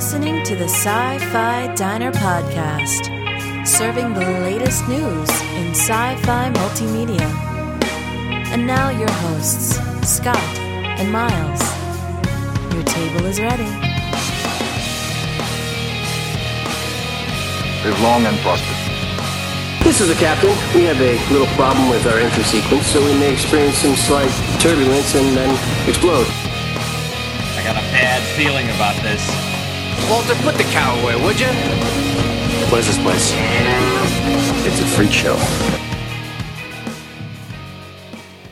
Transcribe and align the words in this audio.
listening 0.00 0.42
to 0.42 0.56
the 0.56 0.64
Sci 0.64 1.18
Fi 1.30 1.74
Diner 1.74 2.10
Podcast, 2.10 3.04
serving 3.66 4.14
the 4.14 4.24
latest 4.48 4.88
news 4.88 5.28
in 5.60 5.74
sci 5.76 6.16
fi 6.24 6.50
multimedia. 6.54 7.28
And 8.48 8.66
now, 8.66 8.88
your 8.88 9.10
hosts, 9.10 9.76
Scott 10.08 10.40
and 10.96 11.12
Miles. 11.12 11.60
Your 12.72 12.82
table 12.84 13.26
is 13.26 13.38
ready. 13.42 13.68
Live 17.84 18.00
long 18.00 18.24
and 18.24 18.38
prosper. 18.38 18.72
This 19.84 20.00
is 20.00 20.08
the 20.08 20.14
captain. 20.14 20.56
We 20.74 20.84
have 20.84 20.98
a 20.98 21.12
little 21.30 21.52
problem 21.60 21.90
with 21.90 22.06
our 22.06 22.16
entry 22.16 22.44
sequence, 22.44 22.86
so 22.86 23.04
we 23.04 23.12
may 23.20 23.34
experience 23.34 23.76
some 23.76 23.96
slight 23.96 24.32
turbulence 24.60 25.14
and 25.14 25.36
then 25.36 25.50
explode. 25.86 26.26
I 27.58 27.62
got 27.64 27.76
a 27.76 27.84
bad 27.92 28.22
feeling 28.34 28.64
about 28.70 28.96
this. 29.02 29.49
Walter, 30.08 30.34
put 30.42 30.56
the 30.56 30.64
cow 30.64 30.98
away, 31.02 31.14
would 31.22 31.38
you? 31.38 31.46
What 32.70 32.80
is 32.80 32.86
this 32.86 32.98
place? 32.98 33.32
It's 34.66 34.80
a 34.80 34.86
freak 34.96 35.10
show. 35.12 35.36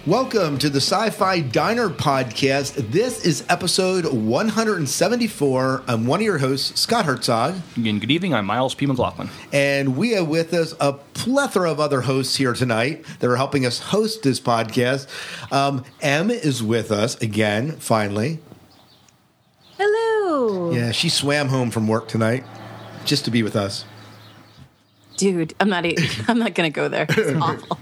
Welcome 0.07 0.59
to 0.59 0.71
the 0.71 0.81
Sci 0.81 1.11
Fi 1.11 1.41
Diner 1.41 1.89
Podcast. 1.91 2.91
This 2.93 3.27
is 3.27 3.45
episode 3.49 4.07
174. 4.07 5.83
I'm 5.89 6.07
one 6.07 6.21
of 6.21 6.25
your 6.25 6.39
hosts, 6.39 6.81
Scott 6.81 7.05
Herzog, 7.05 7.57
Again, 7.77 7.99
good 7.99 8.11
evening. 8.11 8.35
I'm 8.35 8.47
Miles 8.47 8.75
P. 8.75 8.87
McLaughlin. 8.87 9.29
and 9.53 9.97
we 9.97 10.11
have 10.13 10.29
with 10.29 10.55
us 10.55 10.75
a 10.81 10.93
plethora 10.93 11.71
of 11.71 11.81
other 11.81 12.03
hosts 12.03 12.37
here 12.37 12.55
tonight 12.55 13.05
that 13.19 13.29
are 13.29 13.37
helping 13.37 13.67
us 13.67 13.81
host 13.81 14.23
this 14.23 14.41
podcast. 14.41 15.09
Um, 15.53 15.85
M 16.01 16.31
is 16.31 16.63
with 16.63 16.91
us 16.93 17.21
again, 17.21 17.73
finally. 17.73 18.39
Hello! 20.39 20.71
Yeah, 20.71 20.93
she 20.93 21.09
swam 21.09 21.49
home 21.49 21.73
from 21.73 21.89
work 21.89 22.07
tonight 22.07 22.45
just 23.05 23.25
to 23.25 23.31
be 23.33 23.43
with 23.43 23.57
us. 23.57 23.85
Dude, 25.17 25.53
I'm 25.59 25.69
not, 25.69 25.85
e- 25.85 25.97
I'm 26.29 26.39
not 26.39 26.55
gonna 26.55 26.71
go 26.71 26.89
there. 26.89 27.07
It's 27.09 27.37
awful. 27.43 27.77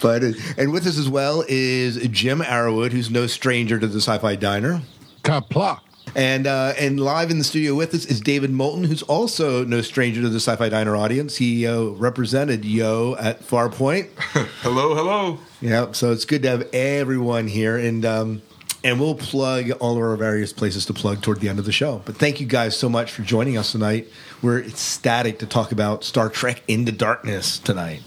But 0.00 0.22
and 0.56 0.72
with 0.72 0.86
us 0.86 0.96
as 0.96 1.10
well 1.10 1.44
is 1.48 1.96
Jim 2.08 2.40
Arrowwood, 2.40 2.92
who's 2.92 3.10
no 3.10 3.26
stranger 3.26 3.78
to 3.78 3.86
the 3.86 4.00
Sci-Fi 4.00 4.36
Diner. 4.36 4.80
Kapla. 5.22 5.80
And 6.16 6.46
uh, 6.46 6.72
and 6.78 6.98
live 6.98 7.30
in 7.30 7.36
the 7.36 7.44
studio 7.44 7.74
with 7.74 7.92
us 7.92 8.06
is 8.06 8.22
David 8.22 8.50
Moulton, 8.50 8.84
who's 8.84 9.02
also 9.02 9.66
no 9.66 9.82
stranger 9.82 10.22
to 10.22 10.30
the 10.30 10.40
Sci-Fi 10.40 10.70
Diner 10.70 10.96
audience. 10.96 11.36
He 11.36 11.66
uh, 11.66 11.82
represented 11.82 12.64
Yo 12.64 13.16
at 13.20 13.40
Farpoint. 13.42 14.08
Hello, 14.62 14.94
hello. 14.94 15.38
yeah, 15.60 15.92
so 15.92 16.10
it's 16.10 16.24
good 16.24 16.42
to 16.44 16.48
have 16.48 16.68
everyone 16.72 17.48
here, 17.48 17.76
and 17.76 18.04
um, 18.06 18.42
and 18.84 19.00
we'll 19.00 19.14
plug 19.14 19.70
all 19.72 19.96
of 19.96 20.02
our 20.02 20.16
various 20.16 20.52
places 20.52 20.86
to 20.86 20.92
plug 20.92 21.22
toward 21.22 21.40
the 21.40 21.48
end 21.48 21.58
of 21.58 21.64
the 21.64 21.72
show. 21.72 22.02
But 22.04 22.16
thank 22.16 22.40
you 22.40 22.46
guys 22.46 22.76
so 22.76 22.88
much 22.88 23.12
for 23.12 23.22
joining 23.22 23.56
us 23.56 23.72
tonight. 23.72 24.08
We're 24.42 24.60
ecstatic 24.60 25.38
to 25.40 25.46
talk 25.46 25.72
about 25.72 26.04
Star 26.04 26.28
Trek 26.28 26.62
Into 26.68 26.92
Darkness 26.92 27.58
tonight. 27.58 28.02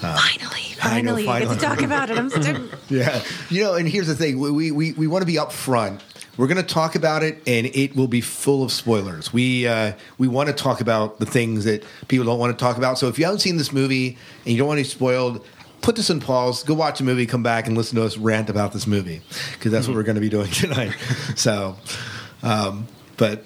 finally, 0.00 0.62
I 0.82 1.00
know, 1.02 1.16
finally, 1.16 1.56
get 1.56 1.60
to 1.60 1.66
talk 1.66 1.82
about 1.82 2.10
it. 2.10 2.18
I'm 2.18 2.30
so, 2.30 2.68
Yeah, 2.88 3.22
you 3.50 3.62
know, 3.62 3.74
and 3.74 3.88
here's 3.88 4.06
the 4.06 4.14
thing: 4.14 4.38
we 4.38 4.70
we 4.70 4.92
we 4.92 5.06
want 5.06 5.22
to 5.22 5.26
be 5.26 5.34
upfront. 5.34 6.00
We're 6.38 6.46
going 6.46 6.64
to 6.64 6.74
talk 6.74 6.94
about 6.94 7.24
it, 7.24 7.42
and 7.48 7.66
it 7.66 7.96
will 7.96 8.06
be 8.06 8.20
full 8.20 8.62
of 8.62 8.70
spoilers. 8.70 9.32
We 9.32 9.66
uh, 9.66 9.94
we 10.18 10.28
want 10.28 10.48
to 10.48 10.54
talk 10.54 10.80
about 10.80 11.18
the 11.18 11.26
things 11.26 11.64
that 11.64 11.84
people 12.06 12.24
don't 12.26 12.38
want 12.38 12.56
to 12.56 12.64
talk 12.64 12.76
about. 12.76 12.96
So 12.96 13.08
if 13.08 13.18
you 13.18 13.24
haven't 13.24 13.40
seen 13.40 13.56
this 13.56 13.72
movie 13.72 14.16
and 14.44 14.52
you 14.52 14.56
don't 14.56 14.68
want 14.68 14.78
to 14.78 14.84
be 14.84 14.88
spoiled, 14.88 15.44
put 15.82 15.96
this 15.96 16.10
in 16.10 16.20
pause. 16.20 16.62
Go 16.62 16.74
watch 16.74 17.00
a 17.00 17.04
movie. 17.04 17.26
Come 17.26 17.42
back 17.42 17.66
and 17.66 17.76
listen 17.76 17.96
to 17.96 18.04
us 18.04 18.16
rant 18.16 18.50
about 18.50 18.72
this 18.72 18.86
movie 18.86 19.20
because 19.54 19.72
that's 19.72 19.86
what 19.88 19.96
we're 19.96 20.02
going 20.02 20.16
to 20.16 20.20
be 20.20 20.28
doing 20.28 20.50
tonight. 20.52 20.94
so, 21.36 21.76
um, 22.42 22.86
but. 23.16 23.44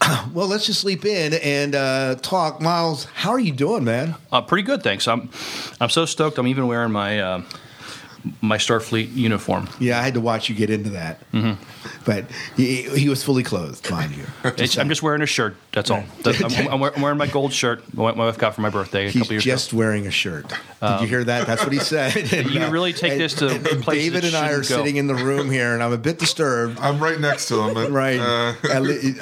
Well, 0.32 0.46
let's 0.46 0.66
just 0.66 0.80
sleep 0.80 1.04
in 1.06 1.32
and 1.34 1.74
uh, 1.74 2.16
talk. 2.16 2.60
Miles, 2.60 3.04
how 3.06 3.30
are 3.30 3.40
you 3.40 3.50
doing, 3.52 3.82
man? 3.84 4.14
Uh, 4.30 4.42
pretty 4.42 4.62
good, 4.62 4.82
thanks. 4.82 5.08
I'm 5.08 5.30
I'm 5.80 5.88
so 5.88 6.04
stoked. 6.04 6.38
I'm 6.38 6.46
even 6.46 6.66
wearing 6.68 6.92
my 6.92 7.18
uh, 7.18 7.42
my 8.42 8.58
Starfleet 8.58 9.14
uniform. 9.16 9.68
Yeah, 9.80 9.98
I 9.98 10.02
had 10.02 10.14
to 10.14 10.20
watch 10.20 10.48
you 10.48 10.54
get 10.54 10.68
into 10.70 10.90
that, 10.90 11.20
Mm-hmm. 11.32 11.60
But 12.04 12.24
he, 12.56 12.82
he 12.82 13.08
was 13.08 13.22
fully 13.22 13.42
clothed, 13.42 13.90
mind 13.90 14.14
you. 14.14 14.24
It's, 14.56 14.78
I'm 14.78 14.88
just 14.88 15.02
wearing 15.02 15.22
a 15.22 15.26
shirt. 15.26 15.56
That's 15.72 15.90
all. 15.90 16.02
I'm, 16.24 16.82
I'm 16.82 17.00
wearing 17.02 17.18
my 17.18 17.26
gold 17.26 17.52
shirt. 17.52 17.82
My 17.94 18.12
my 18.12 18.24
wife 18.26 18.38
got 18.38 18.54
for 18.54 18.60
my 18.62 18.70
birthday 18.70 19.06
a 19.06 19.10
He's 19.10 19.22
couple 19.22 19.32
years 19.34 19.44
ago. 19.44 19.52
He's 19.52 19.60
just 19.62 19.72
wearing 19.74 20.06
a 20.06 20.10
shirt. 20.10 20.48
Did 20.80 21.00
you 21.02 21.06
hear 21.08 21.24
that? 21.24 21.46
That's 21.46 21.62
what 21.62 21.72
he 21.72 21.78
said. 21.78 22.16
And, 22.32 22.50
You 22.50 22.62
uh, 22.62 22.70
really 22.70 22.92
take 22.92 23.12
and- 23.12 23.20
this 23.20 23.34
to 23.34 23.48
and 23.48 23.82
places 23.82 24.04
David 24.12 24.24
and 24.24 24.34
I 24.36 24.52
are 24.52 24.56
go. 24.58 24.62
sitting 24.62 24.96
in 24.96 25.06
the 25.06 25.14
room 25.14 25.50
here, 25.50 25.74
and 25.74 25.82
I'm 25.82 25.92
a 25.92 25.98
bit 25.98 26.18
disturbed. 26.18 26.78
I'm 26.80 26.98
right 27.02 27.18
next 27.20 27.48
to 27.48 27.60
him. 27.62 27.74
But, 27.74 27.90
Right, 27.90 28.18
Uh, 28.20 28.54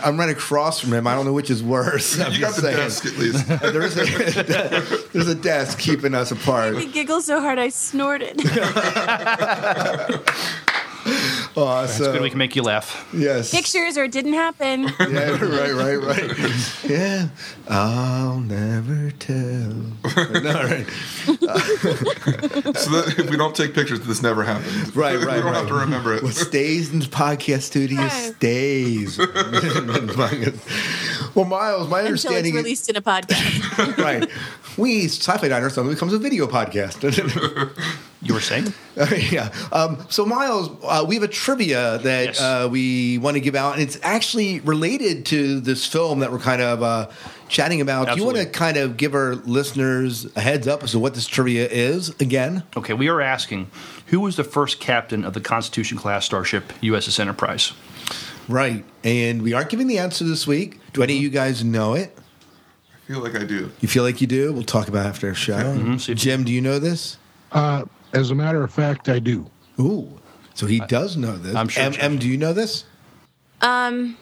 I'm 0.05 0.19
right 0.19 0.29
across 0.31 0.81
from 0.81 0.93
him. 0.93 1.07
I 1.07 1.15
don't 1.15 1.25
know 1.27 1.33
which 1.33 1.51
is 1.51 1.63
worse. 1.63 2.19
I'm 2.21 2.33
you 2.33 2.41
got 2.41 2.55
just 2.55 2.57
the 2.57 2.63
saying. 2.63 2.77
desk 2.77 3.07
at 3.07 3.17
least. 3.19 3.49
There's 3.75 3.97
a 3.97 5.09
there's 5.13 5.29
a 5.29 5.35
desk 5.35 5.79
keeping 5.79 6.15
us 6.15 6.31
apart. 6.31 6.77
I 6.77 6.85
giggled 6.87 7.25
so 7.25 7.41
hard 7.41 7.59
I 7.59 7.69
snorted. 7.71 8.41
Oh, 11.56 11.82
It's 11.84 11.98
so, 11.98 12.12
good 12.12 12.22
we 12.22 12.31
can 12.31 12.38
make 12.38 12.56
you 12.56 12.62
laugh. 12.62 13.09
yes, 13.12 13.50
Pictures 13.53 13.97
or 13.98 14.04
it 14.04 14.12
didn't 14.12 14.32
happen. 14.34 14.84
Yeah, 15.15 15.31
right, 15.44 15.75
right, 15.75 15.97
right. 15.97 16.31
Yeah, 16.91 17.28
I'll 17.69 18.41
never 18.41 19.10
tell. 19.12 19.34
no, 19.37 20.53
right. 20.65 20.87
so 21.26 22.91
that 22.91 23.15
if 23.19 23.31
we 23.31 23.37
don't 23.37 23.54
take 23.54 23.75
pictures, 23.75 24.00
this 24.00 24.22
never 24.22 24.42
happens. 24.44 24.97
Right, 24.97 25.16
right. 25.16 25.20
We 25.20 25.42
don't 25.42 25.44
right. 25.44 25.54
have 25.56 25.69
to 25.69 25.75
remember 25.75 26.15
it. 26.15 26.22
What 26.22 26.34
stays 26.34 26.92
in 26.92 27.00
the 27.00 27.06
podcast 27.06 27.62
studio 27.62 28.09
stays. 28.09 29.19
well, 31.34 31.44
Miles, 31.44 31.88
my 31.88 32.00
Until 32.00 32.15
it's 32.15 32.25
understanding 32.25 32.54
is 32.54 32.62
released 32.62 32.88
in 32.91 32.97
a 32.97 33.03
podcast. 33.03 33.97
right. 33.98 34.28
We 34.76 35.04
Sci-Fi 35.06 35.48
Diner 35.48 35.71
suddenly 35.71 35.94
becomes 35.94 36.12
a 36.12 36.19
video 36.19 36.47
podcast. 36.47 37.00
You 38.25 38.35
were 38.35 38.41
saying? 38.41 38.73
yeah. 39.31 39.53
Um, 39.71 40.05
so, 40.09 40.25
Miles, 40.25 40.71
uh, 40.83 41.05
we 41.07 41.15
have 41.17 41.25
a 41.25 41.29
trivia 41.29 41.99
that 41.99 42.25
Yes. 42.27 42.41
uh, 42.41 42.69
we 42.71 43.19
want 43.19 43.35
to 43.35 43.41
give 43.41 43.55
out, 43.55 43.75
and 43.75 43.83
it's 43.83 43.99
actually 44.03 44.61
related 44.61 45.27
to 45.27 45.61
this 45.61 45.87
film 45.87 46.21
that 46.21 46.33
we're 46.33 46.39
kind 46.39 46.63
of 46.63 46.83
uh, 46.83 47.11
chatting 47.49 47.81
about. 47.81 48.09
Do 48.09 48.17
you 48.17 48.25
want 48.25 48.39
to 48.39 48.47
kind 48.47 48.77
of 48.79 48.97
give 48.97 49.15
our 49.15 49.34
listeners 49.34 50.27
a 50.37 50.41
heads 50.41 50.67
up 50.67 50.83
as 50.83 50.93
to 50.93 50.99
what 50.99 51.15
this 51.15 51.27
trivia 51.27 51.69
is 51.69 52.11
again? 52.21 52.63
Okay, 52.77 52.95
we 52.95 53.09
are 53.09 53.21
asking 53.21 53.71
who 54.07 54.21
was 54.21 54.37
the 54.37 54.45
first 54.45 54.81
captain 54.81 55.25
of 55.25 55.34
the 55.34 55.41
Constitution 55.41 55.99
class 55.99 56.25
starship 56.25 56.73
USS 56.83 57.21
Enterprise? 57.21 57.73
Right. 58.49 58.84
And 59.03 59.43
we 59.43 59.53
aren't 59.55 59.71
giving 59.71 59.87
the 59.87 59.99
answer 59.99 60.25
this 60.25 60.47
week. 60.47 60.79
Do 60.93 61.03
any 61.03 61.17
of 61.17 61.23
you 61.23 61.31
guys 61.31 61.65
know 61.65 61.95
it? 61.95 62.17
I 62.93 63.07
feel 63.07 63.21
like 63.21 63.34
I 63.34 63.45
do. 63.45 63.71
You 63.81 63.89
feel 63.89 64.03
like 64.03 64.21
you 64.21 64.27
do? 64.27 64.53
We'll 64.53 64.63
talk 64.63 64.89
about 64.89 65.07
it 65.07 65.09
after 65.11 65.29
the 65.29 65.34
show. 65.34 65.57
Mm-hmm. 65.57 66.15
Jim, 66.15 66.45
do 66.45 66.53
you 66.53 66.61
know 66.61 66.79
this? 66.79 67.19
Uh, 67.53 67.84
as 68.15 68.31
a 68.31 68.35
matter 68.35 68.63
of 68.63 68.73
fact, 68.73 69.09
I 69.09 69.19
do. 69.19 69.51
Ooh. 69.81 70.09
So 70.55 70.67
he 70.67 70.81
does 70.81 71.17
know 71.17 71.37
this. 71.37 71.55
I'm 71.55 71.69
sure 71.69 71.83
M, 71.83 71.95
M, 71.99 72.19
do 72.19 72.29
you 72.29 72.37
know 72.37 72.53
this? 72.53 72.85
Um, 73.61 74.17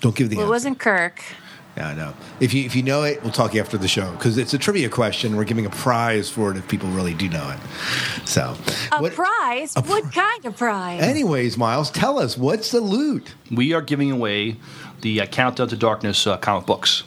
Don't 0.00 0.14
give 0.14 0.28
the 0.30 0.36
well, 0.36 0.44
it 0.44 0.46
answer. 0.46 0.50
wasn't 0.52 0.78
Kirk. 0.78 1.22
Yeah, 1.76 1.88
I 1.88 1.94
know. 1.94 2.14
If 2.38 2.54
you 2.54 2.64
if 2.64 2.76
you 2.76 2.82
know 2.84 3.02
it, 3.02 3.20
we'll 3.22 3.32
talk 3.32 3.52
you 3.54 3.60
after 3.60 3.76
the 3.76 3.88
show 3.88 4.08
because 4.12 4.38
it's 4.38 4.54
a 4.54 4.58
trivia 4.58 4.88
question. 4.88 5.34
We're 5.36 5.42
giving 5.44 5.66
a 5.66 5.70
prize 5.70 6.30
for 6.30 6.52
it 6.52 6.56
if 6.56 6.68
people 6.68 6.88
really 6.90 7.14
do 7.14 7.28
know 7.28 7.50
it. 7.50 7.58
So, 8.28 8.54
A 8.92 9.00
what- 9.02 9.12
prize? 9.14 9.74
a 9.76 9.82
what 9.82 10.12
kind 10.12 10.44
of 10.44 10.56
prize? 10.56 11.02
Anyways, 11.02 11.56
Miles, 11.58 11.90
tell 11.90 12.18
us 12.20 12.38
what's 12.38 12.70
the 12.70 12.80
loot? 12.80 13.34
We 13.50 13.72
are 13.72 13.82
giving 13.82 14.12
away 14.12 14.56
the 15.00 15.20
uh, 15.22 15.26
Countdown 15.26 15.66
to 15.68 15.76
Darkness 15.76 16.26
uh, 16.28 16.36
comic 16.36 16.64
books. 16.66 17.02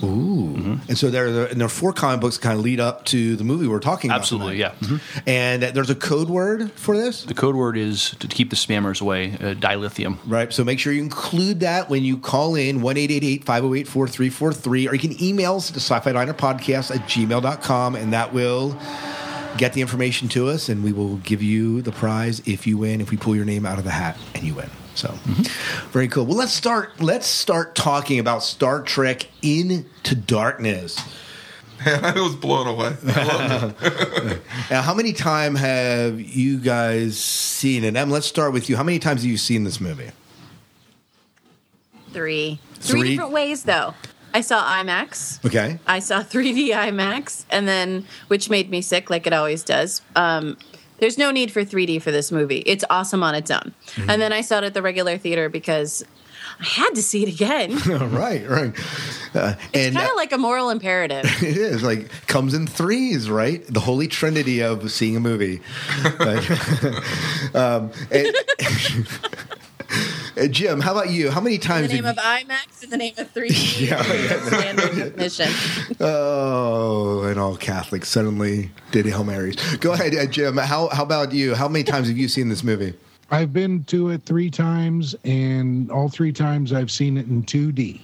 And 0.00 0.96
so 0.96 1.10
there, 1.10 1.26
are, 1.26 1.44
and 1.46 1.60
there 1.60 1.66
are 1.66 1.70
four 1.70 1.92
comic 1.92 2.20
books 2.20 2.36
that 2.36 2.42
kind 2.42 2.58
of 2.58 2.64
lead 2.64 2.80
up 2.80 3.04
to 3.06 3.36
the 3.36 3.44
movie 3.44 3.66
we're 3.66 3.78
talking 3.80 4.10
about. 4.10 4.20
Absolutely, 4.20 4.58
tonight. 4.58 4.74
yeah. 4.80 4.88
Mhm. 4.88 5.00
And 5.26 5.62
there's 5.62 5.90
a 5.90 5.94
code 5.94 6.28
word 6.28 6.70
for 6.72 6.96
this. 6.96 7.24
The 7.24 7.34
code 7.34 7.54
word 7.56 7.76
is 7.76 8.14
to 8.20 8.26
keep 8.28 8.50
the 8.50 8.56
spammers 8.56 9.00
away, 9.00 9.32
uh, 9.34 9.54
dilithium. 9.54 10.18
Right. 10.26 10.52
So 10.52 10.64
make 10.64 10.78
sure 10.78 10.92
you 10.92 11.02
include 11.02 11.60
that 11.60 11.90
when 11.90 12.04
you 12.04 12.16
call 12.18 12.54
in 12.54 12.80
1 12.80 12.96
508 12.96 13.88
4343, 13.88 14.88
or 14.88 14.94
you 14.94 15.00
can 15.00 15.22
email 15.22 15.56
us 15.56 15.68
at 15.70 15.74
the 15.74 15.80
sci 15.80 15.98
fi 16.00 16.12
diner 16.12 16.34
podcast 16.34 16.94
at 16.94 17.02
gmail.com, 17.08 17.94
and 17.96 18.12
that 18.12 18.32
will 18.32 18.76
get 19.56 19.72
the 19.72 19.80
information 19.80 20.28
to 20.28 20.48
us, 20.48 20.68
and 20.68 20.84
we 20.84 20.92
will 20.92 21.16
give 21.18 21.42
you 21.42 21.82
the 21.82 21.90
prize 21.92 22.40
if 22.46 22.66
you 22.66 22.78
win, 22.78 23.00
if 23.00 23.10
we 23.10 23.16
pull 23.16 23.34
your 23.34 23.44
name 23.44 23.66
out 23.66 23.78
of 23.78 23.84
the 23.84 23.90
hat 23.90 24.16
and 24.34 24.44
you 24.44 24.54
win. 24.54 24.70
So 24.98 25.12
very 25.92 26.08
cool. 26.08 26.26
Well, 26.26 26.36
let's 26.36 26.52
start. 26.52 27.00
Let's 27.00 27.28
start 27.28 27.76
talking 27.76 28.18
about 28.18 28.42
Star 28.42 28.82
Trek 28.82 29.28
Into 29.42 30.16
Darkness. 30.16 30.98
I 31.86 32.20
was 32.20 32.34
blown 32.34 32.66
away. 32.66 32.96
I 33.06 33.22
loved 33.22 33.76
it. 33.80 34.42
Now, 34.72 34.82
how 34.82 34.94
many 34.94 35.12
time 35.12 35.54
have 35.54 36.20
you 36.20 36.58
guys 36.58 37.16
seen 37.16 37.84
it? 37.84 37.94
Em, 37.94 38.10
let's 38.10 38.26
start 38.26 38.52
with 38.52 38.68
you. 38.68 38.76
How 38.76 38.82
many 38.82 38.98
times 38.98 39.22
have 39.22 39.30
you 39.30 39.36
seen 39.36 39.62
this 39.62 39.80
movie? 39.80 40.10
Three. 42.12 42.58
Three? 42.74 43.00
Three 43.00 43.10
different 43.10 43.30
ways, 43.30 43.62
though. 43.62 43.94
I 44.34 44.40
saw 44.40 44.64
IMAX. 44.64 45.44
Okay. 45.46 45.78
I 45.86 46.00
saw 46.00 46.22
3D 46.24 46.70
IMAX, 46.70 47.44
and 47.50 47.68
then 47.68 48.04
which 48.26 48.50
made 48.50 48.68
me 48.68 48.82
sick, 48.82 49.10
like 49.10 49.28
it 49.28 49.32
always 49.32 49.62
does. 49.62 50.02
Um, 50.16 50.58
there's 50.98 51.18
no 51.18 51.30
need 51.30 51.50
for 51.50 51.64
3D 51.64 52.02
for 52.02 52.10
this 52.10 52.30
movie. 52.30 52.62
It's 52.66 52.84
awesome 52.90 53.22
on 53.22 53.34
its 53.34 53.50
own. 53.50 53.74
And 54.08 54.20
then 54.20 54.32
I 54.32 54.40
saw 54.40 54.58
it 54.58 54.64
at 54.64 54.74
the 54.74 54.82
regular 54.82 55.18
theater 55.18 55.48
because 55.48 56.04
I 56.60 56.64
had 56.64 56.94
to 56.94 57.02
see 57.02 57.22
it 57.22 57.28
again. 57.28 57.76
right, 58.12 58.48
right. 58.48 58.74
Uh, 59.34 59.54
and 59.74 59.94
kind 59.94 60.08
uh, 60.08 60.10
of 60.10 60.16
like 60.16 60.32
a 60.32 60.38
moral 60.38 60.70
imperative. 60.70 61.24
it 61.42 61.56
is 61.56 61.82
like 61.82 62.10
comes 62.26 62.54
in 62.54 62.66
threes, 62.66 63.30
right? 63.30 63.64
The 63.66 63.80
holy 63.80 64.08
trinity 64.08 64.60
of 64.62 64.90
seeing 64.90 65.16
a 65.16 65.20
movie. 65.20 65.60
Um, 67.54 67.90
and- 68.10 68.36
Uh, 70.38 70.46
Jim, 70.46 70.80
how 70.80 70.92
about 70.92 71.10
you? 71.10 71.30
How 71.30 71.40
many 71.40 71.58
times? 71.58 71.90
In 71.90 71.90
times? 71.90 71.90
the 71.90 71.96
name 71.96 72.04
have 72.04 72.18
of 72.18 72.24
IMAX, 72.48 72.84
in 72.84 72.90
the 72.90 72.96
name 72.96 73.14
of 73.18 73.32
3D, 73.34 73.80
Yeah, 73.88 74.12
yeah. 74.12 74.46
standard 74.46 75.16
definition. 75.16 75.48
Oh, 76.00 77.22
and 77.24 77.38
all 77.40 77.56
Catholics 77.56 78.08
suddenly 78.08 78.70
did 78.92 79.06
Hail 79.06 79.24
Marys. 79.24 79.56
Go 79.78 79.92
ahead, 79.92 80.14
uh, 80.14 80.26
Jim. 80.26 80.56
How 80.56 80.88
how 80.88 81.02
about 81.02 81.32
you? 81.32 81.54
How 81.54 81.66
many 81.68 81.82
times 81.84 82.08
have 82.08 82.16
you 82.16 82.28
seen 82.28 82.48
this 82.48 82.62
movie? 82.62 82.94
I've 83.30 83.52
been 83.52 83.84
to 83.84 84.10
it 84.10 84.22
three 84.24 84.50
times, 84.50 85.14
and 85.24 85.90
all 85.90 86.08
three 86.08 86.32
times 86.32 86.72
I've 86.72 86.90
seen 86.90 87.16
it 87.18 87.26
in 87.26 87.42
2D. 87.42 88.00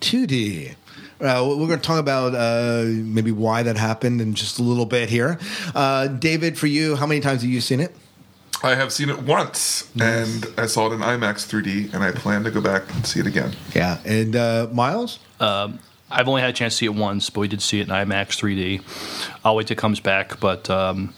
2D. 0.00 0.74
Uh, 1.20 1.42
we're 1.44 1.66
going 1.66 1.70
to 1.70 1.76
talk 1.78 1.98
about 1.98 2.32
uh, 2.34 2.84
maybe 2.86 3.32
why 3.32 3.64
that 3.64 3.76
happened 3.76 4.20
in 4.20 4.34
just 4.34 4.60
a 4.60 4.62
little 4.62 4.86
bit 4.86 5.08
here. 5.08 5.38
Uh, 5.74 6.06
David, 6.06 6.56
for 6.56 6.68
you, 6.68 6.94
how 6.94 7.06
many 7.06 7.20
times 7.20 7.42
have 7.42 7.50
you 7.50 7.60
seen 7.60 7.80
it? 7.80 7.96
I 8.62 8.74
have 8.74 8.92
seen 8.92 9.08
it 9.08 9.22
once, 9.22 9.88
and 10.00 10.46
I 10.56 10.66
saw 10.66 10.90
it 10.90 10.94
in 10.94 11.00
IMAX 11.00 11.46
3D, 11.46 11.94
and 11.94 12.02
I 12.02 12.10
plan 12.10 12.42
to 12.44 12.50
go 12.50 12.60
back 12.60 12.82
and 12.94 13.06
see 13.06 13.20
it 13.20 13.26
again. 13.26 13.52
Yeah. 13.74 13.98
And 14.04 14.34
uh, 14.34 14.68
Miles? 14.72 15.20
I've 15.40 16.26
only 16.26 16.40
had 16.40 16.50
a 16.50 16.54
chance 16.54 16.74
to 16.74 16.78
see 16.78 16.86
it 16.86 16.94
once, 16.94 17.30
but 17.30 17.40
we 17.40 17.48
did 17.48 17.62
see 17.62 17.80
it 17.80 17.88
in 17.88 17.94
IMAX 17.94 18.28
3D. 18.40 18.82
I'll 19.44 19.54
wait 19.54 19.66
till 19.68 19.74
it 19.74 19.78
comes 19.78 20.00
back, 20.00 20.40
but 20.40 20.68
um, 20.70 21.12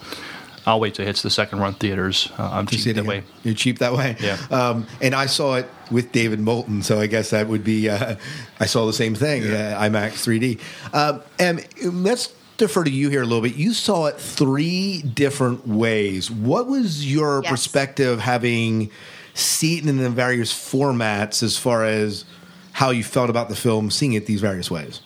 I'll 0.67 0.81
wait 0.81 0.95
till 0.97 1.05
it 1.05 1.07
hits 1.07 1.23
the 1.23 1.31
second 1.31 1.61
run 1.61 1.75
theaters. 1.75 2.31
Uh, 2.39 2.51
I'm 2.53 2.65
You 2.65 2.71
cheap 2.73 2.81
see 2.81 2.91
it 2.91 2.95
that 2.95 3.01
again? 3.03 3.09
way. 3.09 3.23
You're 3.45 3.55
cheap 3.55 3.79
that 3.79 3.93
way? 3.95 4.17
Yeah. 4.21 4.37
Um, 4.51 4.87
and 5.01 5.15
I 5.15 5.27
saw 5.27 5.55
it 5.55 5.71
with 5.91 6.13
David 6.13 6.41
Moulton, 6.41 6.83
so 6.83 7.01
I 7.01 7.07
guess 7.07 7.31
that 7.31 7.47
would 7.47 7.65
be, 7.65 7.89
uh, 7.89 8.17
I 8.59 8.67
saw 8.67 8.85
the 8.85 8.93
same 8.93 9.15
thing, 9.15 9.45
Yeah. 9.45 9.79
uh, 9.79 9.89
IMAX 9.89 10.25
3D. 10.27 10.61
Um, 10.93 11.23
and 11.39 11.65
let's 12.05 12.35
defer 12.61 12.85
to 12.85 12.91
you 12.91 13.09
here 13.11 13.23
a 13.23 13.27
little 13.27 13.43
bit. 13.43 13.57
You 13.57 13.73
saw 13.75 14.07
it 14.07 14.21
three 14.21 15.03
different 15.03 15.67
ways. 15.67 16.31
What 16.31 16.69
was 16.69 17.11
your 17.11 17.41
Yes. 17.43 17.51
perspective 17.51 18.21
having 18.21 18.91
seen 19.35 19.87
it 19.87 19.89
in 19.91 19.97
the 19.99 20.11
various 20.11 20.53
formats 20.53 21.43
as 21.43 21.57
far 21.57 21.85
as 21.85 22.25
how 22.73 22.91
you 22.91 23.03
felt 23.03 23.31
about 23.31 23.49
the 23.49 23.57
film, 23.57 23.91
seeing 23.91 24.13
it 24.13 24.27
these 24.27 24.41
various 24.41 24.71
ways? 24.71 25.01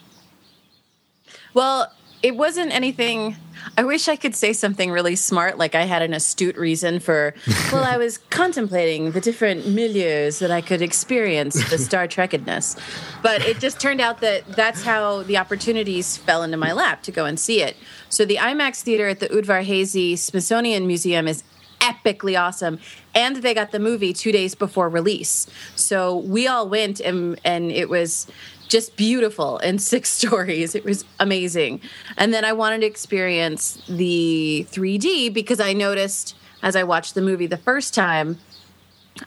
Well, 1.55 1.91
it 2.25 2.38
wasn't 2.38 2.73
anything. 2.73 3.37
I 3.76 3.85
wish 3.85 4.09
I 4.09 4.17
could 4.17 4.35
say 4.35 4.55
something 4.55 4.91
really 4.91 5.15
smart, 5.15 5.59
like 5.59 5.75
I 5.75 5.82
had 5.82 6.00
an 6.00 6.15
astute 6.15 6.56
reason 6.56 6.99
for. 6.99 7.35
Well, 7.73 7.82
I 7.82 7.97
was 7.97 8.19
contemplating 8.19 9.11
the 9.11 9.21
different 9.21 9.65
milieus 9.65 10.38
that 10.38 10.53
I 10.53 10.61
could 10.61 10.81
experience 10.81 11.55
the 11.71 11.79
Star 11.88 12.06
Trekedness, 12.06 12.79
but 13.21 13.43
it 13.43 13.59
just 13.59 13.81
turned 13.81 14.00
out 14.00 14.21
that 14.21 14.47
that's 14.55 14.85
how 14.85 15.25
the 15.25 15.38
opportunities 15.38 16.17
fell 16.17 16.44
into 16.44 16.56
my 16.56 16.73
lap 16.73 17.03
to 17.03 17.11
go 17.11 17.25
and 17.25 17.38
see 17.38 17.62
it. 17.62 17.76
So 18.11 18.25
the 18.25 18.37
IMAX 18.37 18.82
theater 18.82 19.09
at 19.09 19.19
the 19.19 19.29
Udvar 19.29 19.65
Hazy 19.65 20.15
Smithsonian 20.15 20.87
Museum 20.87 21.26
is 21.26 21.43
epically 21.81 22.41
awesome 22.41 22.79
and 23.15 23.37
they 23.37 23.53
got 23.53 23.71
the 23.71 23.79
movie 23.79 24.12
two 24.12 24.32
days 24.32 24.55
before 24.55 24.88
release 24.88 25.47
so 25.75 26.17
we 26.19 26.47
all 26.47 26.67
went 26.67 26.99
and 27.00 27.38
and 27.44 27.71
it 27.71 27.91
was 27.91 28.26
just 28.69 28.96
beautiful 28.96 29.58
in 29.58 29.78
six 29.94 30.11
stories 30.11 30.75
it 30.75 30.84
was 30.84 31.05
amazing 31.20 31.81
and 32.16 32.32
then 32.32 32.44
i 32.44 32.52
wanted 32.52 32.81
to 32.81 32.87
experience 32.87 33.82
the 33.88 34.66
3d 34.70 35.32
because 35.32 35.61
i 35.61 35.72
noticed 35.72 36.37
as 36.62 36.76
i 36.76 36.82
watched 36.82 37.14
the 37.14 37.22
movie 37.22 37.46
the 37.46 37.56
first 37.56 37.94
time 37.94 38.38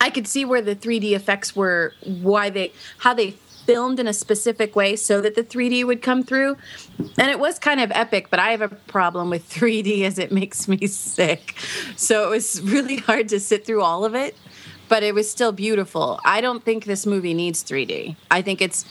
I 0.01 0.09
could 0.09 0.27
see 0.27 0.43
where 0.43 0.61
the 0.61 0.75
3D 0.75 1.11
effects 1.13 1.55
were, 1.55 1.93
why 2.03 2.49
they, 2.49 2.73
how 2.99 3.13
they 3.13 3.31
filmed 3.31 3.99
in 3.99 4.07
a 4.07 4.13
specific 4.13 4.75
way 4.75 4.95
so 4.95 5.21
that 5.21 5.35
the 5.35 5.43
3D 5.43 5.85
would 5.85 6.01
come 6.01 6.23
through. 6.23 6.57
And 7.17 7.29
it 7.29 7.39
was 7.39 7.59
kind 7.59 7.79
of 7.79 7.91
epic, 7.91 8.29
but 8.29 8.39
I 8.39 8.51
have 8.51 8.61
a 8.61 8.69
problem 8.69 9.29
with 9.29 9.49
3D 9.53 10.03
as 10.03 10.19
it 10.19 10.31
makes 10.31 10.67
me 10.67 10.87
sick. 10.87 11.55
So 11.95 12.25
it 12.25 12.29
was 12.29 12.61
really 12.61 12.97
hard 13.09 13.29
to 13.29 13.39
sit 13.39 13.65
through 13.65 13.81
all 13.81 14.05
of 14.05 14.15
it, 14.15 14.35
but 14.89 15.03
it 15.03 15.13
was 15.13 15.29
still 15.29 15.51
beautiful. 15.51 16.19
I 16.25 16.41
don't 16.41 16.63
think 16.63 16.85
this 16.85 17.05
movie 17.05 17.33
needs 17.33 17.63
3D. 17.63 18.15
I 18.31 18.41
think 18.41 18.61
it's 18.61 18.85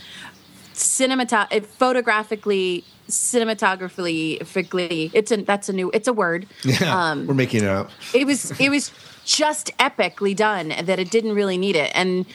cinemat 0.77 1.47
it 1.51 1.67
photographically 1.67 2.85
cinematographically 3.09 5.11
it's 5.15 5.31
a 5.31 5.37
that's 5.39 5.69
a 5.69 5.73
new 5.73 5.91
it's 5.95 6.09
a 6.09 6.13
word. 6.13 6.47
Yeah, 6.65 7.11
Um, 7.11 7.27
we're 7.27 7.35
making 7.35 7.63
it 7.65 7.69
up. 7.69 7.91
it 8.15 8.27
was 8.27 8.53
it 8.61 8.71
was 8.71 8.91
just 9.25 9.77
epically 9.79 10.35
done 10.37 10.69
that 10.83 10.99
it 10.99 11.11
didn't 11.11 11.35
really 11.35 11.59
need 11.59 11.77
it. 11.77 11.91
And 11.95 12.27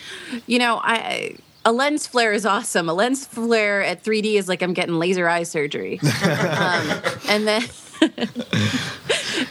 you 0.47 0.59
know 0.59 0.79
i 0.83 1.35
a 1.63 1.71
lens 1.71 2.07
flare 2.07 2.33
is 2.33 2.45
awesome. 2.45 2.89
A 2.89 2.93
lens 2.93 3.25
flare 3.25 3.83
at 3.83 4.03
3d 4.03 4.33
is 4.35 4.47
like 4.49 4.61
i'm 4.63 4.73
getting 4.73 4.95
laser 4.95 5.27
eye 5.27 5.43
surgery. 5.43 5.99
Um, 6.23 7.01
and 7.29 7.47
then 7.47 7.63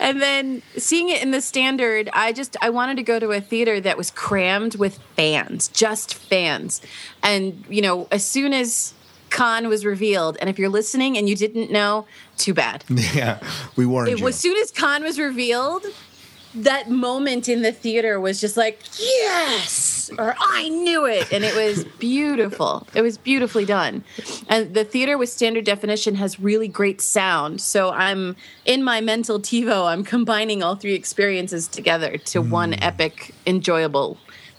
and 0.01 0.21
then 0.21 0.63
seeing 0.77 1.09
it 1.11 1.23
in 1.23 1.31
the 1.31 1.41
standard 1.41 2.09
i 2.13 2.33
just 2.33 2.57
i 2.61 2.69
wanted 2.71 2.97
to 2.97 3.03
go 3.03 3.19
to 3.21 3.31
a 3.31 3.41
theater 3.41 3.81
that 3.81 3.97
was 3.97 4.11
crammed 4.11 4.75
with 4.77 4.99
fans 5.17 5.69
just 5.69 6.15
fans 6.15 6.81
and 7.23 7.65
you 7.69 7.83
know 7.83 8.09
as 8.11 8.25
soon 8.25 8.53
as 8.53 8.95
Khan 9.31 9.69
was 9.69 9.85
revealed, 9.85 10.37
and 10.41 10.51
if 10.51 10.59
you're 10.59 10.69
listening 10.69 11.17
and 11.17 11.29
you 11.29 11.37
didn't 11.37 11.71
know, 11.71 12.05
too 12.37 12.53
bad. 12.53 12.85
Yeah, 13.15 13.39
we 13.77 13.87
warned 13.87 14.09
It 14.09 14.19
you. 14.19 14.25
was 14.25 14.35
soon 14.35 14.57
as 14.57 14.73
Khan 14.73 15.05
was 15.05 15.21
revealed, 15.21 15.85
that 16.53 16.91
moment 16.91 17.49
in 17.49 17.63
the 17.63 17.71
theater 17.71 18.19
was 18.19 18.41
just 18.41 18.57
like, 18.57 18.81
yes, 18.99 20.00
or 20.19 20.35
I 20.39 20.69
knew 20.69 21.07
it. 21.07 21.33
And 21.33 21.45
it 21.45 21.55
was 21.55 21.85
beautiful. 21.99 22.87
It 22.95 23.03
was 23.03 23.19
beautifully 23.19 23.65
done. 23.65 24.05
And 24.49 24.75
the 24.75 24.85
theater 24.85 25.19
with 25.19 25.29
standard 25.29 25.65
definition 25.65 26.15
has 26.17 26.41
really 26.41 26.69
great 26.69 27.01
sound. 27.01 27.61
So 27.61 27.91
I'm 27.91 28.37
in 28.65 28.83
my 28.83 29.01
mental 29.01 29.41
TiVo, 29.41 29.87
I'm 29.87 30.05
combining 30.05 30.63
all 30.63 30.77
three 30.77 30.95
experiences 30.95 31.69
together 31.69 32.17
to 32.17 32.41
one 32.43 32.75
epic, 32.83 33.35
enjoyable 33.47 34.19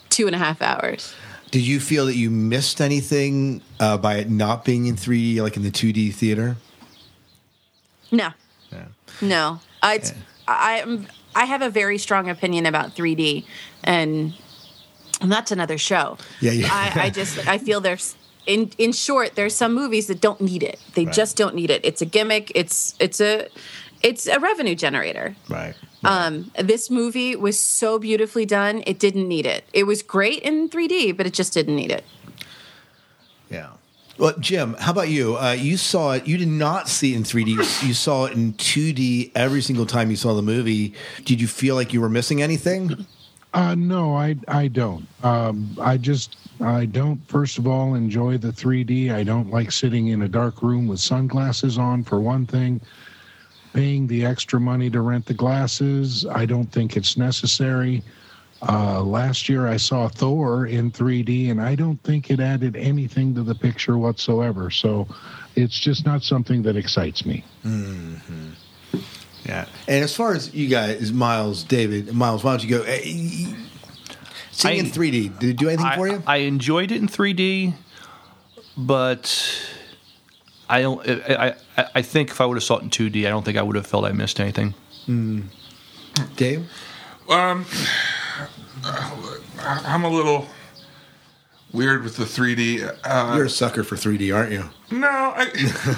two 0.09 0.27
and 0.27 0.35
a 0.35 0.39
half 0.39 0.61
hours. 0.61 1.13
Did 1.51 1.67
you 1.67 1.81
feel 1.81 2.05
that 2.05 2.15
you 2.15 2.29
missed 2.29 2.79
anything 2.79 3.61
uh, 3.79 3.97
by 3.97 4.15
it 4.15 4.29
not 4.29 4.63
being 4.63 4.85
in 4.85 4.95
3D, 4.95 5.41
like 5.41 5.57
in 5.57 5.63
the 5.63 5.71
2D 5.71 6.13
theater? 6.13 6.55
No. 8.09 8.29
Yeah. 8.71 8.85
No, 9.21 9.59
I, 9.83 9.95
it's, 9.95 10.13
I, 10.47 10.81
I'm, 10.81 11.07
I 11.35 11.45
have 11.45 11.61
a 11.61 11.69
very 11.69 11.97
strong 11.97 12.29
opinion 12.29 12.65
about 12.65 12.95
3D, 12.95 13.45
and, 13.83 14.33
and 15.21 15.31
that's 15.31 15.51
another 15.51 15.77
show. 15.77 16.17
Yeah, 16.39 16.51
yeah. 16.51 16.67
I, 16.71 17.03
I 17.03 17.09
just 17.09 17.47
I 17.47 17.57
feel 17.57 17.79
there's 17.79 18.15
in 18.45 18.71
in 18.77 18.91
short, 18.91 19.35
there's 19.35 19.55
some 19.55 19.73
movies 19.73 20.07
that 20.07 20.19
don't 20.19 20.41
need 20.41 20.63
it. 20.63 20.79
They 20.95 21.05
just 21.05 21.37
don't 21.37 21.55
need 21.55 21.69
it. 21.69 21.81
It's 21.83 22.01
a 22.01 22.05
gimmick. 22.05 22.51
It's 22.55 22.95
it's 22.99 23.21
a 23.21 23.47
it's 24.01 24.27
a 24.27 24.39
revenue 24.39 24.75
generator. 24.75 25.35
Right. 25.47 25.75
Um, 26.03 26.51
this 26.57 26.89
movie 26.89 27.35
was 27.35 27.59
so 27.59 27.99
beautifully 27.99 28.45
done. 28.45 28.83
It 28.87 28.97
didn't 28.97 29.27
need 29.27 29.45
it. 29.45 29.65
It 29.71 29.83
was 29.83 30.01
great 30.01 30.41
in 30.41 30.67
3D, 30.67 31.15
but 31.15 31.27
it 31.27 31.33
just 31.33 31.53
didn't 31.53 31.75
need 31.75 31.91
it. 31.91 32.03
Yeah. 33.51 33.69
Well, 34.17 34.33
Jim, 34.39 34.75
how 34.79 34.91
about 34.91 35.09
you? 35.09 35.37
Uh, 35.37 35.51
you 35.51 35.77
saw 35.77 36.13
it. 36.13 36.27
You 36.27 36.37
did 36.37 36.47
not 36.47 36.89
see 36.89 37.13
it 37.13 37.17
in 37.17 37.23
3D. 37.23 37.83
you 37.87 37.93
saw 37.93 38.25
it 38.25 38.33
in 38.33 38.53
2D 38.53 39.31
every 39.35 39.61
single 39.61 39.85
time 39.85 40.09
you 40.09 40.15
saw 40.15 40.33
the 40.33 40.41
movie. 40.41 40.95
Did 41.23 41.39
you 41.39 41.47
feel 41.47 41.75
like 41.75 41.93
you 41.93 42.01
were 42.01 42.09
missing 42.09 42.41
anything? 42.41 43.05
Uh, 43.53 43.75
no, 43.75 44.15
I 44.15 44.35
I 44.47 44.67
don't. 44.67 45.05
Um, 45.23 45.77
I 45.79 45.97
just 45.97 46.37
I 46.61 46.85
don't. 46.85 47.19
First 47.27 47.57
of 47.57 47.67
all, 47.67 47.95
enjoy 47.95 48.37
the 48.37 48.51
3D. 48.51 49.11
I 49.13 49.23
don't 49.23 49.49
like 49.49 49.71
sitting 49.71 50.07
in 50.07 50.21
a 50.21 50.27
dark 50.27 50.61
room 50.61 50.87
with 50.87 50.99
sunglasses 50.99 51.77
on. 51.77 52.03
For 52.03 52.19
one 52.19 52.45
thing, 52.45 52.79
paying 53.73 54.07
the 54.07 54.25
extra 54.25 54.59
money 54.59 54.89
to 54.91 55.01
rent 55.01 55.25
the 55.25 55.33
glasses, 55.33 56.25
I 56.25 56.45
don't 56.45 56.71
think 56.71 56.95
it's 56.95 57.17
necessary. 57.17 58.03
Uh, 58.69 59.01
last 59.01 59.49
year, 59.49 59.67
I 59.67 59.77
saw 59.77 60.07
Thor 60.07 60.67
in 60.67 60.91
3D, 60.91 61.49
and 61.49 61.59
I 61.59 61.73
don't 61.73 62.01
think 62.03 62.29
it 62.29 62.39
added 62.39 62.75
anything 62.75 63.33
to 63.33 63.41
the 63.41 63.55
picture 63.55 63.97
whatsoever. 63.97 64.69
So, 64.69 65.07
it's 65.55 65.79
just 65.79 66.05
not 66.05 66.21
something 66.21 66.61
that 66.61 66.75
excites 66.75 67.25
me. 67.25 67.43
Yeah. 69.45 69.65
And 69.87 70.03
as 70.03 70.15
far 70.15 70.33
as 70.33 70.53
you 70.53 70.67
guys, 70.67 71.11
Miles, 71.11 71.63
David, 71.63 72.13
Miles, 72.13 72.43
why 72.43 72.51
don't 72.51 72.63
you 72.63 72.77
go? 72.77 72.83
Uh, 72.83 72.97
seeing 74.51 74.77
in 74.77 74.85
3D, 74.85 75.39
did 75.39 75.49
it 75.49 75.57
do 75.57 75.67
anything 75.67 75.85
I, 75.85 75.95
for 75.95 76.07
you? 76.07 76.23
I 76.27 76.37
enjoyed 76.37 76.91
it 76.91 76.97
in 76.97 77.07
3D, 77.07 77.73
but 78.77 79.67
I 80.69 80.81
don't. 80.81 81.07
I, 81.09 81.55
I, 81.77 81.85
I 81.95 82.01
think 82.01 82.29
if 82.29 82.39
I 82.39 82.45
would 82.45 82.55
have 82.55 82.63
saw 82.63 82.77
it 82.77 82.83
in 82.83 82.89
2D, 82.89 83.25
I 83.25 83.29
don't 83.29 83.43
think 83.43 83.57
I 83.57 83.61
would 83.61 83.75
have 83.75 83.87
felt 83.87 84.05
I 84.05 84.11
missed 84.11 84.39
anything. 84.39 84.73
Dave? 86.35 86.69
Um, 87.29 87.65
I'm 88.83 90.03
a 90.03 90.09
little 90.09 90.47
weird 91.73 92.03
with 92.03 92.17
the 92.17 92.23
3D. 92.25 92.97
Uh, 93.03 93.33
You're 93.35 93.45
a 93.45 93.49
sucker 93.49 93.83
for 93.83 93.95
3D, 93.95 94.35
aren't 94.35 94.51
you? 94.51 94.65
No, 94.91 95.07
I, 95.07 95.45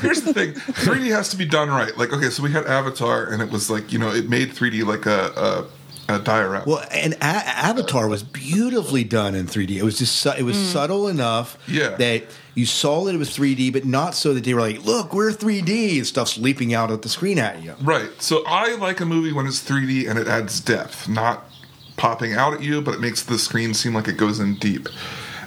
here's 0.02 0.22
the 0.22 0.34
thing: 0.34 0.54
3D 0.54 1.08
has 1.16 1.30
to 1.30 1.38
be 1.38 1.46
done 1.46 1.70
right. 1.70 1.98
Like, 1.98 2.14
okay, 2.14 2.30
so 2.30 2.44
we 2.44 2.52
had 2.52 2.66
Avatar, 2.66 3.26
and 3.26 3.42
it 3.42 3.50
was 3.50 3.70
like 3.70 3.92
you 3.92 4.00
know, 4.00 4.10
it 4.12 4.30
made 4.30 4.50
3D 4.50 4.86
like 4.86 5.06
a 5.06 5.68
uh, 6.10 6.18
diorama. 6.20 6.64
Well, 6.68 6.86
and 6.92 7.14
A- 7.14 7.24
Avatar 7.24 8.08
was 8.08 8.22
beautifully 8.24 9.04
done 9.04 9.34
in 9.36 9.48
3D. 9.48 9.72
It 9.78 9.84
was 9.84 9.98
just 9.98 10.18
su- 10.18 10.34
it 10.38 10.44
was 10.44 10.58
subtle 10.58 11.08
enough 11.08 11.58
Yeah. 11.68 11.96
that 11.96 12.26
you 12.54 12.68
saw 12.68 13.06
that 13.06 13.16
it 13.16 13.18
was 13.18 13.36
3D, 13.36 13.74
but 13.74 13.84
not 13.86 14.14
so 14.14 14.34
that 14.36 14.44
they 14.44 14.54
were 14.54 14.62
like, 14.62 14.86
"Look, 14.86 15.12
we're 15.14 15.32
3D." 15.32 15.98
and 15.98 16.06
Stuff's 16.06 16.38
leaping 16.38 16.74
out 16.74 16.92
at 16.92 17.02
the 17.02 17.10
screen 17.10 17.40
at 17.40 17.64
you. 17.64 17.74
Right. 17.82 18.10
So 18.22 18.44
I 18.46 18.76
like 18.76 19.00
a 19.00 19.06
movie 19.06 19.34
when 19.34 19.48
it's 19.48 19.60
3D 19.68 20.08
and 20.08 20.20
it 20.20 20.28
adds 20.28 20.60
depth, 20.60 21.10
not 21.10 21.50
popping 21.98 22.34
out 22.34 22.54
at 22.54 22.62
you, 22.62 22.80
but 22.82 22.94
it 22.94 23.00
makes 23.00 23.24
the 23.24 23.40
screen 23.40 23.74
seem 23.74 23.96
like 23.96 24.08
it 24.08 24.18
goes 24.18 24.40
in 24.40 24.56
deep. 24.56 24.88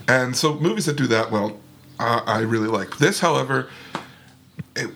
And 0.08 0.36
so 0.36 0.54
movies 0.54 0.86
that 0.86 0.96
do 0.96 1.06
that 1.08 1.30
well, 1.30 1.58
uh, 1.98 2.22
I 2.26 2.40
really 2.40 2.68
like. 2.68 2.98
This, 2.98 3.20
however, 3.20 3.68
it, 4.76 4.90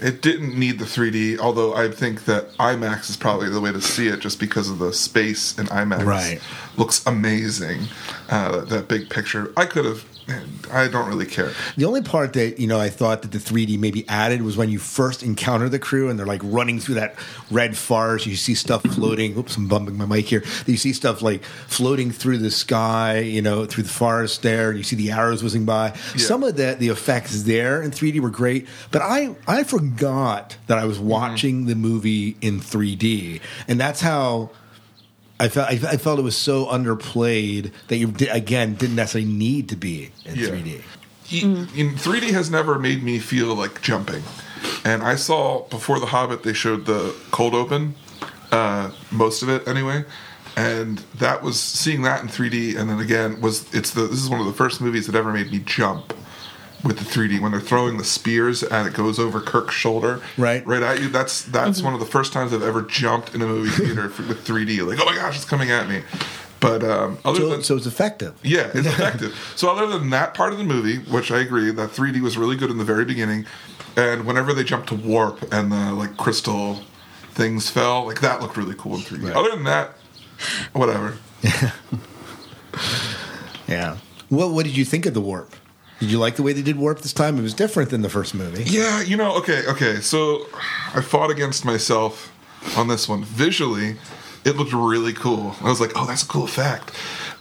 it 0.00 0.22
didn't 0.22 0.58
need 0.58 0.78
the 0.78 0.84
3D, 0.84 1.38
although 1.38 1.74
I 1.74 1.90
think 1.90 2.24
that 2.24 2.50
IMAX 2.56 3.10
is 3.10 3.16
probably 3.16 3.50
the 3.50 3.60
way 3.60 3.70
to 3.70 3.80
see 3.80 4.08
it 4.08 4.20
just 4.20 4.40
because 4.40 4.70
of 4.70 4.78
the 4.78 4.92
space 4.92 5.58
in 5.58 5.66
IMAX. 5.66 6.04
Right. 6.04 6.40
Looks 6.76 7.06
amazing. 7.06 7.82
Uh, 8.28 8.64
that 8.64 8.88
big 8.88 9.10
picture. 9.10 9.52
I 9.56 9.66
could 9.66 9.84
have. 9.84 10.04
I 10.72 10.86
don't 10.88 11.08
really 11.08 11.26
care. 11.26 11.52
The 11.76 11.84
only 11.84 12.02
part 12.02 12.32
that 12.34 12.58
you 12.60 12.66
know 12.66 12.78
I 12.78 12.88
thought 12.88 13.22
that 13.22 13.32
the 13.32 13.38
3D 13.38 13.78
maybe 13.78 14.08
added 14.08 14.42
was 14.42 14.56
when 14.56 14.68
you 14.70 14.78
first 14.78 15.22
encounter 15.22 15.68
the 15.68 15.78
crew 15.78 16.08
and 16.08 16.18
they're 16.18 16.26
like 16.26 16.40
running 16.44 16.78
through 16.78 16.94
that 16.96 17.16
red 17.50 17.76
forest. 17.76 18.26
You 18.26 18.36
see 18.36 18.54
stuff 18.54 18.82
floating. 18.82 19.36
Oops, 19.36 19.56
I'm 19.56 19.66
bumping 19.66 19.96
my 19.98 20.06
mic 20.06 20.26
here. 20.26 20.44
You 20.66 20.76
see 20.76 20.92
stuff 20.92 21.22
like 21.22 21.42
floating 21.42 22.10
through 22.12 22.38
the 22.38 22.50
sky, 22.50 23.18
you 23.18 23.42
know, 23.42 23.64
through 23.64 23.82
the 23.84 23.88
forest 23.90 24.42
there, 24.42 24.68
and 24.70 24.78
you 24.78 24.84
see 24.84 24.96
the 24.96 25.10
arrows 25.10 25.42
whizzing 25.42 25.64
by. 25.64 25.92
Some 26.16 26.44
of 26.44 26.56
the 26.56 26.76
the 26.78 26.88
effects 26.88 27.42
there 27.42 27.82
in 27.82 27.90
3D 27.90 28.20
were 28.20 28.30
great, 28.30 28.68
but 28.92 29.02
I 29.02 29.34
I 29.48 29.64
forgot 29.64 30.56
that 30.68 30.78
I 30.78 30.84
was 30.84 30.98
Mm-hmm. 31.00 31.08
watching 31.08 31.66
the 31.66 31.74
movie 31.74 32.36
in 32.40 32.60
3D, 32.60 33.40
and 33.66 33.80
that's 33.80 34.00
how. 34.00 34.50
I 35.40 35.48
felt 35.48 35.68
I, 35.68 35.72
I 35.72 35.96
felt 35.96 36.18
it 36.18 36.22
was 36.22 36.36
so 36.36 36.66
underplayed 36.66 37.72
that 37.88 37.96
you 37.96 38.14
again 38.30 38.74
didn't 38.74 38.96
necessarily 38.96 39.30
need 39.30 39.68
to 39.70 39.76
be 39.76 40.10
in 40.24 40.36
Yeah. 40.36 40.46
3D. 40.48 40.82
E- 41.32 41.40
in 41.80 41.94
3D 41.96 42.30
has 42.32 42.50
never 42.50 42.78
made 42.78 43.02
me 43.02 43.18
feel 43.18 43.54
like 43.54 43.80
jumping. 43.82 44.22
And 44.84 45.02
I 45.02 45.14
saw 45.16 45.62
before 45.68 45.98
The 45.98 46.06
Hobbit, 46.06 46.42
they 46.42 46.52
showed 46.52 46.86
the 46.86 47.14
cold 47.30 47.54
open, 47.54 47.94
uh, 48.52 48.90
most 49.10 49.42
of 49.42 49.48
it 49.48 49.66
anyway. 49.66 50.04
And 50.56 50.98
that 51.18 51.42
was 51.42 51.58
seeing 51.60 52.02
that 52.02 52.20
in 52.22 52.28
3D, 52.28 52.76
and 52.76 52.90
then 52.90 52.98
again 53.00 53.40
was 53.40 53.72
it's 53.72 53.92
the 53.92 54.02
this 54.02 54.20
is 54.22 54.28
one 54.28 54.40
of 54.40 54.46
the 54.46 54.52
first 54.52 54.80
movies 54.80 55.06
that 55.06 55.14
ever 55.14 55.32
made 55.32 55.50
me 55.50 55.60
jump 55.60 56.12
with 56.84 56.98
the 56.98 57.04
3D 57.04 57.40
when 57.40 57.52
they're 57.52 57.60
throwing 57.60 57.98
the 57.98 58.04
spears 58.04 58.62
and 58.62 58.88
it 58.88 58.94
goes 58.94 59.18
over 59.18 59.40
Kirk's 59.40 59.74
shoulder, 59.74 60.20
Right. 60.38 60.66
right 60.66 60.82
at 60.82 61.00
you. 61.00 61.08
That's 61.08 61.42
that's 61.42 61.82
one 61.82 61.92
of 61.94 62.00
the 62.00 62.06
first 62.06 62.32
times 62.32 62.52
I've 62.52 62.62
ever 62.62 62.82
jumped 62.82 63.34
in 63.34 63.42
a 63.42 63.46
movie 63.46 63.70
theater 63.70 64.06
f- 64.06 64.18
with 64.28 64.46
3D. 64.46 64.86
Like, 64.86 64.98
oh 65.00 65.04
my 65.04 65.14
gosh, 65.14 65.36
it's 65.36 65.44
coming 65.44 65.70
at 65.70 65.88
me. 65.88 66.02
But 66.58 66.82
um, 66.84 67.18
other 67.24 67.40
So, 67.40 67.48
than 67.50 67.62
so 67.62 67.76
it's 67.76 67.86
effective. 67.86 68.34
yeah, 68.42 68.70
it's 68.74 68.86
effective. 68.94 69.34
so 69.56 69.70
other 69.74 69.86
than 69.98 70.10
that 70.10 70.34
part 70.34 70.52
of 70.52 70.58
the 70.58 70.64
movie, 70.64 70.98
which 71.10 71.30
I 71.30 71.40
agree, 71.40 71.70
that 71.70 71.90
3D 71.90 72.20
was 72.20 72.36
really 72.36 72.56
good 72.56 72.70
in 72.70 72.78
the 72.78 72.84
very 72.84 73.04
beginning, 73.06 73.46
and 73.96 74.24
whenever 74.26 74.52
they 74.52 74.62
jumped 74.64 74.88
to 74.88 74.94
warp 74.94 75.52
and 75.52 75.72
the 75.72 75.92
like 75.92 76.16
crystal 76.16 76.80
things 77.32 77.70
fell, 77.70 78.04
like 78.06 78.20
that 78.20 78.40
looked 78.42 78.56
really 78.56 78.74
cool 78.76 78.94
in 78.96 79.00
3D. 79.00 79.24
Right. 79.28 79.36
Other 79.36 79.50
than 79.50 79.64
that, 79.64 79.94
whatever. 80.72 81.16
Yeah 81.42 81.70
yeah. 83.68 83.96
What 84.28 84.50
What 84.52 84.64
did 84.66 84.76
you 84.76 84.84
think 84.84 85.06
of 85.06 85.14
the 85.14 85.20
warp? 85.20 85.54
Did 86.00 86.10
you 86.10 86.18
like 86.18 86.36
the 86.36 86.42
way 86.42 86.52
they 86.52 86.62
did 86.62 86.76
warp 86.76 87.00
this 87.00 87.12
time? 87.12 87.38
It 87.38 87.42
was 87.42 87.54
different 87.54 87.90
than 87.90 88.02
the 88.02 88.08
first 88.08 88.34
movie. 88.34 88.64
Yeah, 88.64 89.02
you 89.02 89.16
know, 89.16 89.36
okay, 89.36 89.64
okay. 89.68 89.96
So 90.00 90.46
I 90.94 91.02
fought 91.02 91.30
against 91.30 91.64
myself 91.64 92.32
on 92.76 92.88
this 92.88 93.08
one. 93.08 93.22
Visually, 93.22 93.96
it 94.44 94.56
looked 94.56 94.72
really 94.72 95.12
cool. 95.12 95.54
I 95.60 95.64
was 95.64 95.80
like, 95.80 95.92
oh, 95.94 96.06
that's 96.06 96.22
a 96.22 96.26
cool 96.26 96.44
effect. 96.44 96.90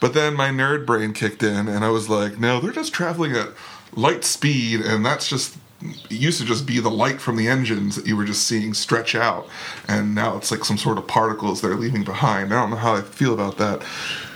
But 0.02 0.14
then 0.14 0.36
my 0.36 0.50
nerd 0.50 0.86
brain 0.86 1.14
kicked 1.14 1.42
in, 1.42 1.68
and 1.68 1.84
I 1.84 1.90
was 1.90 2.10
like, 2.10 2.38
no, 2.38 2.60
they're 2.60 2.72
just 2.72 2.94
traveling 2.94 3.34
at 3.34 3.50
light 3.94 4.24
speed, 4.24 4.82
and 4.82 5.06
that's 5.06 5.28
just. 5.28 5.58
It 5.82 6.12
used 6.12 6.42
to 6.42 6.46
just 6.46 6.66
be 6.66 6.80
the 6.82 6.92
light 6.92 7.22
from 7.22 7.38
the 7.38 7.48
engines 7.48 7.96
that 7.96 8.06
you 8.06 8.18
were 8.18 8.26
just 8.26 8.46
seeing 8.46 8.74
stretch 8.74 9.16
out, 9.16 9.48
and 9.88 10.14
now 10.14 10.36
it's 10.36 10.52
like 10.52 10.66
some 10.66 10.78
sort 10.78 10.98
of 10.98 11.08
particles 11.08 11.62
they're 11.62 11.76
leaving 11.76 12.04
behind. 12.04 12.54
I 12.54 12.60
don't 12.60 12.72
know 12.72 12.76
how 12.76 12.96
I 12.96 13.02
feel 13.02 13.34
about 13.34 13.58
that, 13.60 13.82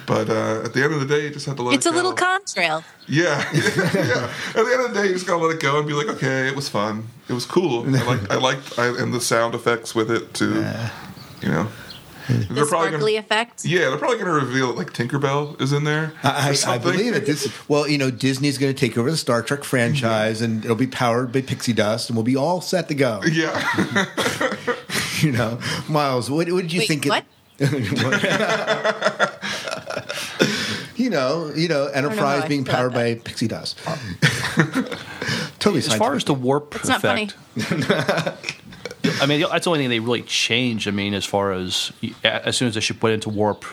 but 0.05 0.29
uh, 0.29 0.61
at 0.65 0.73
the 0.73 0.83
end 0.83 0.93
of 0.93 0.99
the 0.99 1.05
day, 1.05 1.23
you 1.25 1.29
just 1.31 1.45
have 1.45 1.55
to 1.57 1.63
let 1.63 1.73
it. 1.73 1.77
It's 1.77 1.85
it 1.85 1.93
a 1.93 1.95
little 1.95 2.13
contrail. 2.13 2.83
Yeah, 3.07 3.39
yeah. 3.53 4.31
At 4.49 4.53
the 4.53 4.71
end 4.73 4.85
of 4.85 4.93
the 4.93 5.01
day, 5.01 5.07
you 5.07 5.13
just 5.13 5.27
gotta 5.27 5.43
let 5.45 5.55
it 5.55 5.61
go 5.61 5.79
and 5.79 5.87
be 5.87 5.93
like, 5.93 6.07
okay, 6.07 6.47
it 6.47 6.55
was 6.55 6.69
fun. 6.69 7.07
It 7.29 7.33
was 7.33 7.45
cool. 7.45 7.85
I 7.95 8.03
like, 8.03 8.31
I 8.31 8.35
liked, 8.35 8.77
I, 8.79 8.87
and 8.87 9.13
the 9.13 9.21
sound 9.21 9.55
effects 9.55 9.95
with 9.95 10.11
it 10.11 10.33
too. 10.33 10.65
You 11.41 11.49
know, 11.49 11.67
The 12.49 12.65
sparkly 12.65 13.13
gonna, 13.13 13.19
effect. 13.19 13.65
yeah, 13.65 13.89
they're 13.89 13.97
probably 13.97 14.17
gonna 14.19 14.31
reveal 14.31 14.69
it 14.69 14.77
like 14.77 14.93
Tinkerbell 14.93 15.59
is 15.61 15.73
in 15.73 15.83
there. 15.83 16.13
I, 16.23 16.55
I, 16.65 16.73
I 16.75 16.77
believe 16.77 17.13
it. 17.15 17.25
This, 17.25 17.51
well, 17.67 17.85
you 17.87 17.97
know, 17.97 18.09
Disney's 18.11 18.57
going 18.57 18.73
to 18.73 18.79
take 18.79 18.97
over 18.97 19.11
the 19.11 19.17
Star 19.17 19.41
Trek 19.41 19.65
franchise, 19.65 20.41
and 20.41 20.63
it'll 20.63 20.77
be 20.77 20.87
powered 20.87 21.33
by 21.33 21.41
pixie 21.41 21.73
dust, 21.73 22.09
and 22.09 22.15
we'll 22.15 22.23
be 22.23 22.37
all 22.37 22.61
set 22.61 22.87
to 22.87 22.95
go. 22.95 23.21
Yeah, 23.29 24.05
You 25.19 25.31
know, 25.33 25.59
Miles, 25.89 26.29
what, 26.29 26.49
what 26.51 26.61
did 26.61 26.71
you 26.73 26.79
Wait, 26.79 26.87
think? 26.87 27.05
what? 27.05 27.25
you 30.95 31.09
know, 31.09 31.51
you 31.55 31.67
know, 31.67 31.85
know 31.85 31.91
Enterprise 31.91 32.43
I 32.43 32.47
being 32.47 32.65
powered 32.65 32.91
about 32.91 32.99
by 32.99 33.15
pixie 33.15 33.47
dust. 33.47 33.79
totally. 35.59 35.79
As 35.79 35.95
far 35.95 36.15
as 36.15 36.23
the 36.23 36.33
warp 36.33 36.75
It's 36.75 36.87
not 36.87 37.01
funny. 37.01 37.29
effect, 37.55 38.59
I 39.21 39.25
mean, 39.25 39.41
that's 39.41 39.65
the 39.65 39.69
only 39.69 39.79
thing 39.79 39.89
they 39.89 39.99
really 39.99 40.21
changed. 40.21 40.87
I 40.87 40.91
mean, 40.91 41.13
as 41.13 41.25
far 41.25 41.51
as 41.51 41.91
as 42.23 42.55
soon 42.57 42.67
as 42.67 42.75
the 42.75 42.81
ship 42.81 43.01
went 43.03 43.13
into 43.15 43.29
warp, 43.29 43.65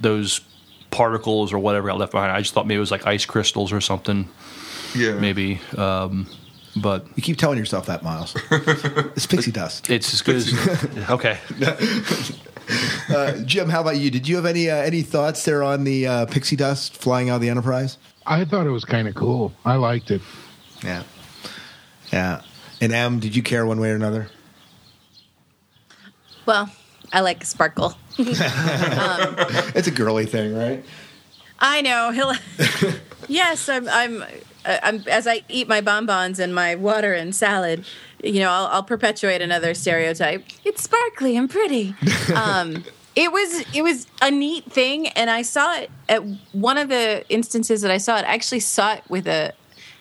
those 0.00 0.40
particles 0.90 1.52
or 1.52 1.58
whatever 1.58 1.88
got 1.88 1.98
left 1.98 2.12
behind. 2.12 2.32
I 2.32 2.40
just 2.40 2.54
thought 2.54 2.66
maybe 2.66 2.76
it 2.76 2.80
was 2.80 2.90
like 2.90 3.06
ice 3.06 3.24
crystals 3.26 3.72
or 3.72 3.80
something. 3.80 4.28
yeah. 4.94 5.12
Maybe, 5.12 5.60
um, 5.76 6.26
but 6.76 7.06
you 7.16 7.22
keep 7.22 7.38
telling 7.38 7.58
yourself 7.58 7.86
that, 7.86 8.02
Miles. 8.02 8.36
it's 8.50 9.26
pixie 9.26 9.52
dust. 9.52 9.90
it's 9.90 10.12
as 10.12 10.22
good 10.22 10.36
as 10.36 11.10
okay. 11.10 11.38
Uh, 13.08 13.38
Jim, 13.44 13.68
how 13.68 13.80
about 13.80 13.96
you? 13.98 14.10
Did 14.10 14.26
you 14.26 14.34
have 14.34 14.46
any 14.46 14.68
uh, 14.68 14.74
any 14.74 15.02
thoughts 15.02 15.44
there 15.44 15.62
on 15.62 15.84
the 15.84 16.06
uh, 16.08 16.26
pixie 16.26 16.56
dust 16.56 16.96
flying 16.96 17.30
out 17.30 17.36
of 17.36 17.40
the 17.40 17.48
Enterprise? 17.48 17.98
I 18.26 18.44
thought 18.44 18.66
it 18.66 18.70
was 18.70 18.84
kind 18.84 19.06
of 19.06 19.14
cool. 19.14 19.52
I 19.64 19.76
liked 19.76 20.10
it. 20.10 20.20
Yeah, 20.82 21.04
yeah. 22.12 22.42
And 22.80 22.92
Em, 22.92 23.20
did 23.20 23.36
you 23.36 23.44
care 23.44 23.64
one 23.64 23.78
way 23.78 23.90
or 23.90 23.94
another? 23.94 24.28
Well, 26.46 26.68
I 27.12 27.20
like 27.20 27.44
sparkle. 27.44 27.94
It's 28.18 29.86
a 29.86 29.92
girly 29.92 30.26
thing, 30.26 30.56
right? 30.56 30.84
I 31.60 31.82
know. 31.82 32.10
He'll. 32.10 32.32
yes, 33.28 33.68
I'm. 33.68 33.88
I'm. 33.88 34.24
I'm. 34.64 35.04
As 35.08 35.26
I 35.26 35.42
eat 35.48 35.68
my 35.68 35.80
bonbons 35.80 36.38
and 36.40 36.54
my 36.54 36.74
water 36.74 37.12
and 37.14 37.34
salad, 37.34 37.84
you 38.22 38.40
know, 38.40 38.50
I'll, 38.50 38.66
I'll 38.66 38.82
perpetuate 38.82 39.42
another 39.42 39.74
stereotype. 39.74 40.44
It's 40.64 40.82
sparkly 40.82 41.36
and 41.36 41.48
pretty. 41.50 41.94
Um, 42.34 42.84
it 43.14 43.32
was. 43.32 43.64
It 43.74 43.82
was 43.82 44.06
a 44.20 44.30
neat 44.30 44.70
thing, 44.70 45.08
and 45.08 45.30
I 45.30 45.40
saw 45.40 45.78
it 45.78 45.90
at 46.08 46.22
one 46.52 46.76
of 46.76 46.88
the 46.90 47.24
instances 47.30 47.80
that 47.80 47.90
I 47.90 47.96
saw 47.96 48.18
it. 48.18 48.26
I 48.26 48.34
actually 48.34 48.60
saw 48.60 48.94
it 48.94 49.04
with 49.08 49.26
a 49.26 49.54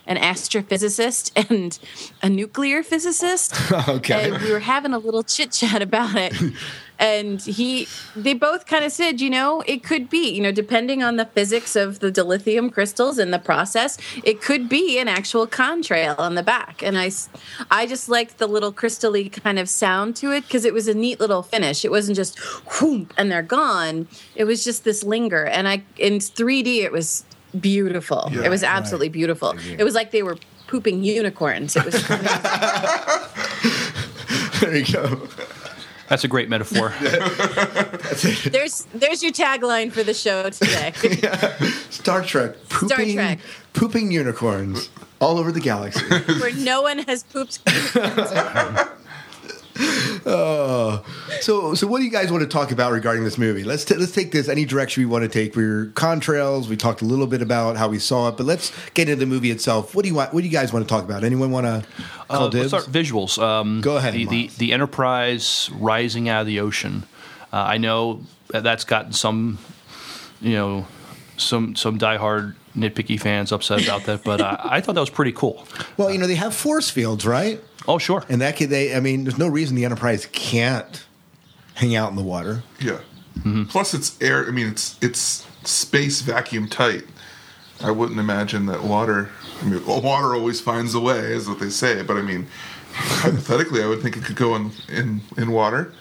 an 0.08 0.18
astrophysicist 0.18 1.32
and 1.50 1.80
a 2.22 2.30
nuclear 2.30 2.84
physicist. 2.84 3.56
Okay. 3.88 4.30
And 4.30 4.42
we 4.42 4.52
were 4.52 4.60
having 4.60 4.94
a 4.94 4.98
little 4.98 5.24
chit 5.24 5.52
chat 5.52 5.82
about 5.82 6.16
it. 6.16 6.34
And 7.00 7.42
he, 7.42 7.88
they 8.16 8.34
both 8.34 8.66
kind 8.66 8.86
of 8.86 8.92
said, 8.92 9.22
you 9.22 9.30
know, 9.30 9.62
it 9.66 9.84
could 9.84 10.10
be, 10.10 10.30
you 10.30 10.42
know, 10.42 10.52
depending 10.52 11.04
on 11.04 11.18
the 11.18 11.26
physics 11.26 11.76
of 11.76 12.00
the 12.00 12.12
dilithium 12.12 12.72
crystals 12.72 13.18
and 13.18 13.34
the 13.34 13.40
process, 13.40 13.98
it 14.24 14.42
could 14.42 14.70
be 14.70 15.00
an 15.00 15.08
actual 15.08 15.48
contrail 15.48 16.18
on 16.20 16.36
the 16.36 16.44
back. 16.44 16.82
And 16.82 16.98
i 16.98 17.12
i 17.72 17.86
just 17.86 18.10
liked 18.10 18.38
the 18.38 18.48
little 18.48 18.74
crystally 18.74 19.32
kind 19.32 19.60
of 19.60 19.70
sound 19.70 20.16
to 20.18 20.32
it 20.32 20.42
because 20.42 20.66
it 20.66 20.74
was 20.74 20.88
a 20.88 20.94
neat 20.94 21.20
little 21.20 21.44
finish. 21.44 21.86
It 21.86 21.92
wasn't 21.92 22.16
just 22.16 22.40
whoop 22.40 23.14
and 23.18 23.32
they're 23.32 23.42
gone. 23.42 24.08
It 24.36 24.46
was 24.46 24.64
just 24.64 24.84
this 24.84 25.04
linger. 25.04 25.46
And 25.46 25.68
I, 25.68 25.84
in 25.98 26.20
3D, 26.20 26.84
it 26.84 26.92
was 26.92 27.26
beautiful. 27.60 28.30
Yeah, 28.32 28.44
it 28.44 28.50
was 28.50 28.64
absolutely 28.64 29.10
beautiful. 29.10 29.56
It 29.78 29.84
was 29.84 29.96
like 29.96 30.12
they 30.12 30.24
were 30.24 30.38
pooping 30.68 31.04
unicorns. 31.04 31.76
It 31.76 31.86
was 31.86 32.08
there 34.60 34.76
you 34.76 34.86
go. 34.86 35.28
That's 36.08 36.24
a 36.24 36.28
great 36.28 36.50
metaphor. 36.50 36.94
there's 38.50 38.86
there's 38.94 39.24
your 39.24 39.32
tagline 39.32 39.92
for 39.92 40.04
the 40.04 40.14
show 40.14 40.50
today. 40.50 40.92
Star 41.90 42.24
Trek. 42.24 42.56
Pooping, 42.70 43.16
Trek. 43.16 43.40
Pooping 43.74 44.12
unicorns 44.12 44.90
all 45.20 45.38
over 45.40 45.52
the 45.52 45.60
galaxy. 45.60 46.06
where 46.40 46.54
no 46.54 46.82
one 46.82 47.00
has 47.00 47.24
pooped. 47.24 47.60
So, 51.42 51.74
so 51.76 51.88
what 51.88 52.00
do 52.00 52.06
you 52.06 52.12
guys 52.12 52.32
want 52.32 52.42
to 52.44 52.48
talk 52.50 52.72
about 52.72 52.92
regarding 52.92 53.24
this 53.24 53.38
movie? 53.38 53.64
Let's 53.64 53.86
t- 53.86 53.96
let's 53.96 54.12
take 54.12 54.32
this 54.32 54.48
any 54.48 54.66
direction 54.66 55.02
we 55.02 55.06
want 55.06 55.24
to 55.24 55.30
take. 55.30 55.56
We're 55.56 55.88
contrails. 55.94 56.68
We 56.68 56.76
talked 56.78 57.02
a 57.02 57.06
little 57.06 57.28
bit 57.28 57.42
about 57.42 57.78
how 57.78 57.88
we 57.90 58.00
saw 58.00 58.30
it, 58.30 58.38
but 58.38 58.46
let's 58.46 58.72
get 58.94 59.10
into 59.10 59.20
the 59.20 59.26
movie 59.26 59.52
itself. 59.52 59.94
What 59.94 60.04
do 60.04 60.10
you 60.10 60.16
want? 60.16 60.34
What 60.34 60.42
do 60.42 60.48
you 60.48 60.52
guys 60.54 60.72
want 60.74 60.86
to 60.86 60.90
talk 60.90 61.04
about? 61.04 61.24
Anyone 61.24 61.52
want 61.52 61.66
to 61.66 61.86
call 62.28 62.48
Uh, 62.48 62.50
dibs? 62.50 62.72
let's 62.74 62.84
start 62.86 62.96
visuals. 62.96 63.38
Um, 63.42 63.82
Go 63.82 63.98
ahead, 63.98 64.14
The, 64.14 64.26
the 64.26 64.50
the 64.58 64.74
Enterprise 64.74 65.70
rising 65.78 66.30
out 66.30 66.42
of 66.42 66.48
the 66.48 66.60
ocean. 66.60 67.04
Uh, 67.54 67.58
I 67.58 67.78
know 67.78 68.22
that 68.50 68.64
that's 68.64 68.84
gotten 68.84 69.12
some, 69.14 69.60
you 70.42 70.54
know, 70.54 70.88
some 71.38 71.76
some 71.76 72.00
diehard 72.00 72.56
nitpicky 72.76 73.20
fans 73.20 73.52
upset 73.52 73.84
about 73.84 74.04
that, 74.04 74.24
but 74.24 74.42
uh, 74.42 74.58
I 74.64 74.82
thought 74.82 74.96
that 74.96 75.02
was 75.02 75.10
pretty 75.10 75.32
cool. 75.32 75.66
Well, 75.98 76.12
you 76.12 76.18
know, 76.18 76.28
they 76.28 76.36
have 76.36 76.56
force 76.56 76.90
fields, 76.90 77.26
right? 77.26 77.62
Oh, 77.88 77.98
sure. 77.98 78.24
And 78.30 78.42
that 78.42 78.58
could 78.58 78.70
they. 78.70 78.96
I 78.96 79.00
mean, 79.00 79.24
there's 79.24 79.38
no 79.38 79.48
reason 79.48 79.76
the 79.76 79.86
Enterprise 79.86 80.28
can't 80.32 81.06
hang 81.76 81.96
out 81.96 82.10
in 82.10 82.16
the 82.16 82.24
water. 82.24 82.64
Yeah. 82.80 83.00
Plus, 83.70 83.94
it's 83.94 84.20
air. 84.22 84.48
I 84.48 84.52
mean, 84.52 84.68
it's 84.68 84.98
it's 85.02 85.46
space 85.64 86.22
vacuum 86.22 86.68
tight. 86.68 87.04
I 87.84 87.92
wouldn't 87.92 88.20
imagine 88.20 88.66
that 88.68 88.84
water. 88.84 89.30
I 89.62 89.66
mean, 89.66 89.86
well, 89.86 90.02
water 90.02 90.34
always 90.34 90.62
finds 90.62 90.96
a 90.96 91.00
way, 91.00 91.20
is 91.20 91.48
what 91.48 91.60
they 91.60 91.70
say. 91.70 92.02
But 92.02 92.18
I 92.18 92.22
mean, 92.22 92.48
hypothetically, 92.94 93.84
I 93.84 93.88
would 93.88 94.02
think 94.02 94.18
it 94.18 94.24
could 94.24 94.36
go 94.36 94.56
in 94.56 94.72
in, 94.90 95.22
in 95.38 95.52
water. 95.52 95.94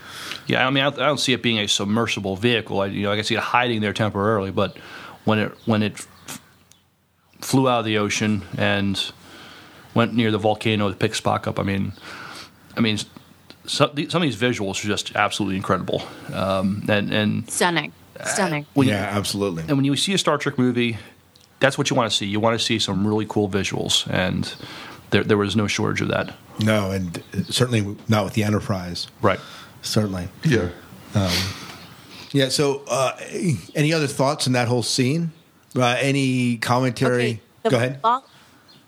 Yeah, 0.46 0.66
I 0.66 0.70
mean, 0.70 0.84
I, 0.84 0.88
I 0.88 0.90
don't 0.90 1.20
see 1.20 1.32
it 1.32 1.42
being 1.42 1.58
a 1.58 1.66
submersible 1.66 2.36
vehicle. 2.36 2.80
I, 2.80 2.86
you 2.86 3.02
know, 3.02 3.12
I 3.12 3.16
can 3.16 3.24
see 3.24 3.34
it 3.34 3.40
hiding 3.40 3.80
there 3.80 3.92
temporarily, 3.92 4.50
but 4.50 4.78
when 5.24 5.38
it 5.38 5.52
when 5.66 5.82
it 5.82 5.92
f- 5.94 6.08
flew 7.44 7.68
out 7.68 7.80
of 7.80 7.84
the 7.84 7.98
ocean 7.98 8.42
and 8.56 9.12
went 9.94 10.14
near 10.14 10.30
the 10.30 10.38
volcano 10.38 10.88
to 10.88 10.96
pick 10.96 11.12
Spock 11.12 11.46
up, 11.46 11.58
I 11.58 11.62
mean, 11.62 11.92
I 12.76 12.80
mean, 12.80 12.98
some, 13.66 13.90
some 14.08 14.22
of 14.22 14.22
these 14.22 14.36
visuals 14.36 14.82
are 14.84 14.88
just 14.88 15.14
absolutely 15.14 15.56
incredible. 15.56 16.02
Um, 16.32 16.84
and 16.88 17.12
and 17.12 17.50
Stunning. 17.50 17.92
Stunning. 18.24 18.66
when 18.74 18.86
you, 18.86 18.94
yeah, 18.94 19.10
absolutely. 19.12 19.64
and 19.68 19.76
when 19.76 19.84
you 19.84 19.96
see 19.96 20.14
a 20.14 20.18
Star 20.18 20.38
Trek 20.38 20.58
movie, 20.58 20.98
that's 21.60 21.76
what 21.76 21.90
you 21.90 21.96
want 21.96 22.10
to 22.10 22.16
see. 22.16 22.26
You 22.26 22.40
want 22.40 22.58
to 22.58 22.64
see 22.64 22.78
some 22.78 23.06
really 23.06 23.26
cool 23.28 23.48
visuals, 23.48 24.08
and 24.10 24.54
there 25.10 25.22
there 25.22 25.36
was 25.36 25.54
no 25.54 25.66
shortage 25.66 26.00
of 26.00 26.08
that. 26.08 26.34
No, 26.60 26.90
and 26.90 27.22
certainly 27.48 27.96
not 28.08 28.24
with 28.24 28.34
the 28.34 28.44
Enterprise. 28.44 29.08
Right. 29.20 29.40
Certainly. 29.82 30.28
Yeah. 30.44 30.70
Yeah. 32.32 32.48
So, 32.48 32.82
uh, 32.88 33.16
any 33.74 33.92
other 33.92 34.06
thoughts 34.06 34.46
on 34.46 34.54
that 34.54 34.68
whole 34.68 34.82
scene? 34.82 35.32
Uh, 35.76 35.96
any 36.00 36.56
commentary? 36.58 37.40
the 37.62 37.70
Go 37.70 37.76
ahead. 37.76 38.00
vol- 38.00 38.24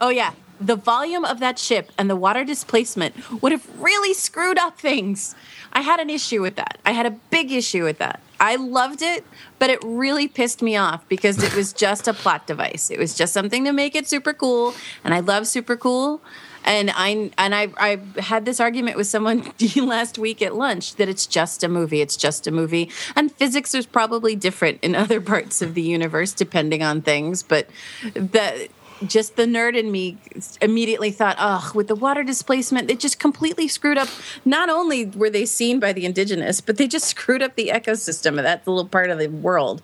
oh 0.00 0.08
yeah, 0.08 0.32
the 0.60 0.76
volume 0.76 1.24
of 1.24 1.40
that 1.40 1.58
ship 1.58 1.90
and 1.98 2.08
the 2.08 2.16
water 2.16 2.44
displacement 2.44 3.42
would 3.42 3.52
have 3.52 3.66
really 3.80 4.14
screwed 4.14 4.58
up 4.58 4.78
things. 4.78 5.34
I 5.72 5.80
had 5.80 6.00
an 6.00 6.10
issue 6.10 6.40
with 6.42 6.56
that. 6.56 6.78
I 6.84 6.92
had 6.92 7.06
a 7.06 7.10
big 7.10 7.50
issue 7.52 7.84
with 7.84 7.98
that. 7.98 8.20
I 8.38 8.56
loved 8.56 9.02
it, 9.02 9.24
but 9.58 9.70
it 9.70 9.78
really 9.82 10.28
pissed 10.28 10.62
me 10.62 10.76
off 10.76 11.06
because 11.08 11.42
it 11.42 11.54
was 11.54 11.72
just 11.72 12.06
a 12.06 12.12
plot 12.14 12.46
device. 12.46 12.90
It 12.90 12.98
was 12.98 13.14
just 13.14 13.32
something 13.32 13.64
to 13.64 13.72
make 13.72 13.94
it 13.94 14.06
super 14.06 14.32
cool, 14.32 14.74
and 15.04 15.12
I 15.14 15.20
love 15.20 15.46
super 15.46 15.76
cool. 15.76 16.20
And 16.66 16.90
I 16.94 17.30
and 17.38 17.54
I 17.54 17.68
I 17.78 17.98
had 18.20 18.44
this 18.44 18.60
argument 18.60 18.96
with 18.96 19.06
someone 19.06 19.52
last 19.76 20.18
week 20.18 20.42
at 20.42 20.54
lunch 20.54 20.96
that 20.96 21.08
it's 21.08 21.26
just 21.26 21.62
a 21.62 21.68
movie. 21.68 22.00
It's 22.00 22.16
just 22.16 22.46
a 22.46 22.50
movie, 22.50 22.90
and 23.14 23.32
physics 23.32 23.74
is 23.74 23.86
probably 23.86 24.36
different 24.36 24.80
in 24.82 24.94
other 25.06 25.20
parts 25.20 25.62
of 25.62 25.74
the 25.74 25.82
universe 25.82 26.32
depending 26.32 26.82
on 26.82 27.02
things. 27.02 27.42
But 27.42 27.68
the 28.14 28.68
just 29.04 29.36
the 29.36 29.44
nerd 29.44 29.76
in 29.76 29.90
me 29.92 30.16
immediately 30.60 31.10
thought, 31.10 31.36
"Ugh!" 31.38 31.74
With 31.74 31.88
the 31.88 31.94
water 31.94 32.22
displacement, 32.22 32.90
it 32.90 32.98
just 32.98 33.18
completely 33.18 33.68
screwed 33.68 33.98
up. 33.98 34.08
Not 34.44 34.70
only 34.70 35.06
were 35.06 35.30
they 35.30 35.46
seen 35.46 35.80
by 35.80 35.92
the 35.92 36.04
indigenous, 36.04 36.60
but 36.60 36.76
they 36.76 36.88
just 36.88 37.06
screwed 37.16 37.42
up 37.42 37.56
the 37.56 37.68
ecosystem 37.68 38.38
of 38.38 38.44
that 38.44 38.66
little 38.66 38.86
part 38.86 39.10
of 39.10 39.18
the 39.18 39.28
world. 39.28 39.82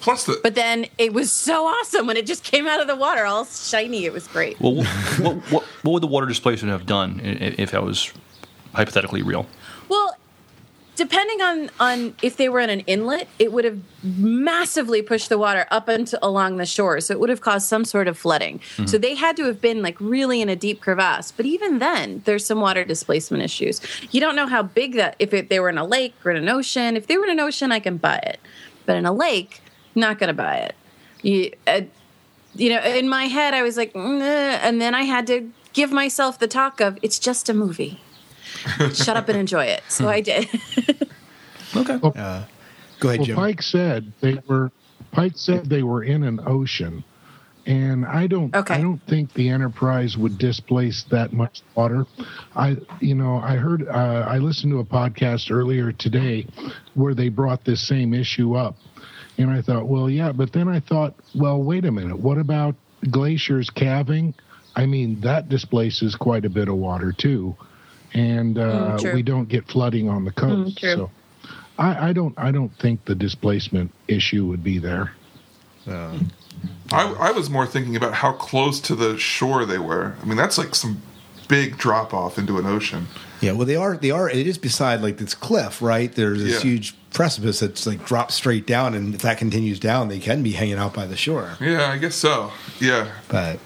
Plus 0.00 0.24
the 0.24 0.38
But 0.42 0.54
then 0.54 0.86
it 0.98 1.12
was 1.12 1.30
so 1.32 1.66
awesome 1.66 2.06
when 2.06 2.16
it 2.16 2.26
just 2.26 2.44
came 2.44 2.66
out 2.66 2.80
of 2.80 2.86
the 2.86 2.96
water, 2.96 3.24
all 3.24 3.44
shiny. 3.44 4.04
It 4.04 4.12
was 4.12 4.26
great. 4.28 4.58
Well, 4.60 4.74
what, 4.74 5.36
what, 5.50 5.62
what 5.82 5.92
would 5.92 6.02
the 6.02 6.06
water 6.08 6.26
displacement 6.26 6.72
have 6.72 6.86
done 6.86 7.20
i- 7.24 7.28
i- 7.28 7.54
if 7.58 7.70
that 7.72 7.82
was 7.82 8.12
hypothetically 8.74 9.22
real? 9.22 9.46
Well, 9.88 10.16
depending 10.96 11.42
on 11.42 11.70
on 11.78 12.14
if 12.22 12.36
they 12.38 12.48
were 12.48 12.60
in 12.60 12.70
an 12.70 12.80
inlet, 12.80 13.28
it 13.38 13.52
would 13.52 13.64
have 13.64 13.78
massively 14.02 15.02
pushed 15.02 15.28
the 15.28 15.36
water 15.38 15.66
up 15.70 15.88
and 15.88 16.10
along 16.22 16.56
the 16.56 16.66
shore, 16.66 17.00
so 17.00 17.12
it 17.12 17.20
would 17.20 17.28
have 17.28 17.40
caused 17.40 17.68
some 17.68 17.84
sort 17.84 18.08
of 18.08 18.16
flooding. 18.18 18.58
Mm-hmm. 18.58 18.86
So 18.86 18.98
they 18.98 19.14
had 19.14 19.36
to 19.36 19.44
have 19.44 19.60
been 19.60 19.82
like 19.82 20.00
really 20.00 20.40
in 20.40 20.48
a 20.48 20.56
deep 20.56 20.80
crevasse. 20.80 21.32
But 21.32 21.46
even 21.46 21.78
then, 21.80 22.22
there's 22.24 22.44
some 22.46 22.60
water 22.60 22.84
displacement 22.84 23.42
issues. 23.42 23.80
You 24.10 24.20
don't 24.20 24.36
know 24.36 24.46
how 24.46 24.62
big 24.62 24.94
that 24.94 25.16
if 25.18 25.34
it, 25.34 25.48
they 25.50 25.60
were 25.60 25.68
in 25.68 25.78
a 25.78 25.84
lake 25.84 26.14
or 26.24 26.30
in 26.30 26.36
an 26.38 26.48
ocean. 26.48 26.96
If 26.96 27.06
they 27.06 27.16
were 27.18 27.24
in 27.24 27.30
an 27.30 27.40
ocean, 27.40 27.72
I 27.72 27.80
can 27.80 27.98
buy 27.98 28.16
it, 28.18 28.40
but 28.86 28.96
in 28.96 29.04
a 29.06 29.12
lake, 29.12 29.60
not 29.96 30.18
going 30.18 30.28
to 30.28 30.34
buy 30.34 30.56
it. 30.58 30.74
You. 31.22 31.52
Uh, 31.66 31.82
you 32.54 32.70
know, 32.70 32.80
in 32.80 33.06
my 33.06 33.24
head, 33.24 33.52
I 33.52 33.62
was 33.62 33.76
like, 33.76 33.94
"Nah," 33.94 34.02
and 34.02 34.80
then 34.80 34.94
I 34.94 35.02
had 35.02 35.26
to 35.26 35.50
give 35.74 35.92
myself 35.92 36.38
the 36.38 36.48
talk 36.48 36.80
of, 36.80 36.98
it's 37.02 37.18
just 37.18 37.50
a 37.50 37.54
movie. 37.54 38.00
Shut 38.94 39.16
up 39.16 39.28
and 39.28 39.38
enjoy 39.38 39.66
it. 39.66 39.82
So 39.88 40.08
I 40.08 40.20
did. 40.20 40.48
Okay. 41.74 41.98
Go 41.98 42.08
ahead, 42.08 42.48
Well, 43.02 43.24
Jim. 43.26 43.36
Pike 43.36 43.60
said 43.60 44.12
they 44.20 44.38
were. 44.48 44.70
Pike 45.12 45.32
said 45.34 45.68
they 45.68 45.82
were 45.82 46.04
in 46.04 46.22
an 46.22 46.40
ocean, 46.46 47.04
and 47.66 48.06
I 48.06 48.26
don't. 48.26 48.54
Okay. 48.54 48.74
I 48.74 48.80
don't 48.80 49.02
think 49.06 49.34
the 49.34 49.50
Enterprise 49.50 50.16
would 50.16 50.38
displace 50.38 51.02
that 51.10 51.34
much 51.34 51.62
water. 51.74 52.06
I, 52.54 52.78
you 53.00 53.14
know, 53.14 53.36
I 53.36 53.56
heard. 53.56 53.86
Uh, 53.86 54.24
I 54.26 54.38
listened 54.38 54.72
to 54.72 54.78
a 54.78 54.84
podcast 54.84 55.50
earlier 55.50 55.92
today 55.92 56.46
where 56.94 57.14
they 57.14 57.28
brought 57.28 57.64
this 57.64 57.86
same 57.86 58.14
issue 58.14 58.54
up, 58.54 58.76
and 59.38 59.50
I 59.50 59.60
thought, 59.62 59.86
well, 59.86 60.08
yeah, 60.08 60.32
but 60.32 60.52
then 60.52 60.68
I 60.68 60.80
thought, 60.80 61.14
well, 61.34 61.62
wait 61.62 61.84
a 61.84 61.92
minute. 61.92 62.18
What 62.18 62.38
about 62.38 62.74
glaciers 63.10 63.70
calving? 63.70 64.34
I 64.74 64.86
mean, 64.86 65.20
that 65.20 65.48
displaces 65.48 66.14
quite 66.14 66.44
a 66.44 66.50
bit 66.50 66.68
of 66.68 66.76
water 66.76 67.12
too, 67.12 67.56
and 68.14 68.58
uh, 68.58 68.96
Mm, 68.98 69.14
we 69.14 69.22
don't 69.22 69.48
get 69.48 69.66
flooding 69.68 70.08
on 70.08 70.24
the 70.24 70.32
coast. 70.32 70.78
true. 70.78 70.94
so. 70.94 71.10
I, 71.78 72.08
I 72.08 72.12
don't. 72.14 72.34
I 72.38 72.50
don't 72.52 72.74
think 72.78 73.04
the 73.04 73.14
displacement 73.14 73.92
issue 74.08 74.46
would 74.46 74.64
be 74.64 74.78
there. 74.78 75.12
I, 76.92 77.12
I 77.20 77.30
was 77.32 77.50
more 77.50 77.66
thinking 77.66 77.96
about 77.96 78.14
how 78.14 78.32
close 78.32 78.80
to 78.80 78.94
the 78.94 79.18
shore 79.18 79.64
they 79.66 79.78
were. 79.78 80.14
I 80.22 80.24
mean, 80.24 80.36
that's 80.36 80.56
like 80.58 80.74
some 80.74 81.02
big 81.48 81.76
drop 81.76 82.14
off 82.14 82.38
into 82.38 82.58
an 82.58 82.66
ocean. 82.66 83.06
Yeah, 83.40 83.52
well, 83.52 83.66
they 83.66 83.76
are. 83.76 83.96
They 83.96 84.10
are. 84.10 84.28
It 84.30 84.46
is 84.46 84.58
beside 84.58 85.02
like 85.02 85.18
this 85.18 85.34
cliff, 85.34 85.82
right? 85.82 86.12
There's 86.14 86.42
this 86.42 86.54
Yeah. 86.54 86.70
huge 86.70 86.94
precipice 87.12 87.60
that's 87.60 87.86
like 87.86 88.04
drops 88.06 88.34
straight 88.34 88.66
down, 88.66 88.94
and 88.94 89.14
if 89.14 89.22
that 89.22 89.38
continues 89.38 89.78
down, 89.80 90.08
they 90.08 90.18
can 90.18 90.42
be 90.42 90.52
hanging 90.52 90.78
out 90.78 90.94
by 90.94 91.06
the 91.06 91.16
shore. 91.16 91.56
Yeah, 91.60 91.90
I 91.90 91.98
guess 91.98 92.14
so. 92.14 92.50
Yeah, 92.80 93.08
But 93.28 93.58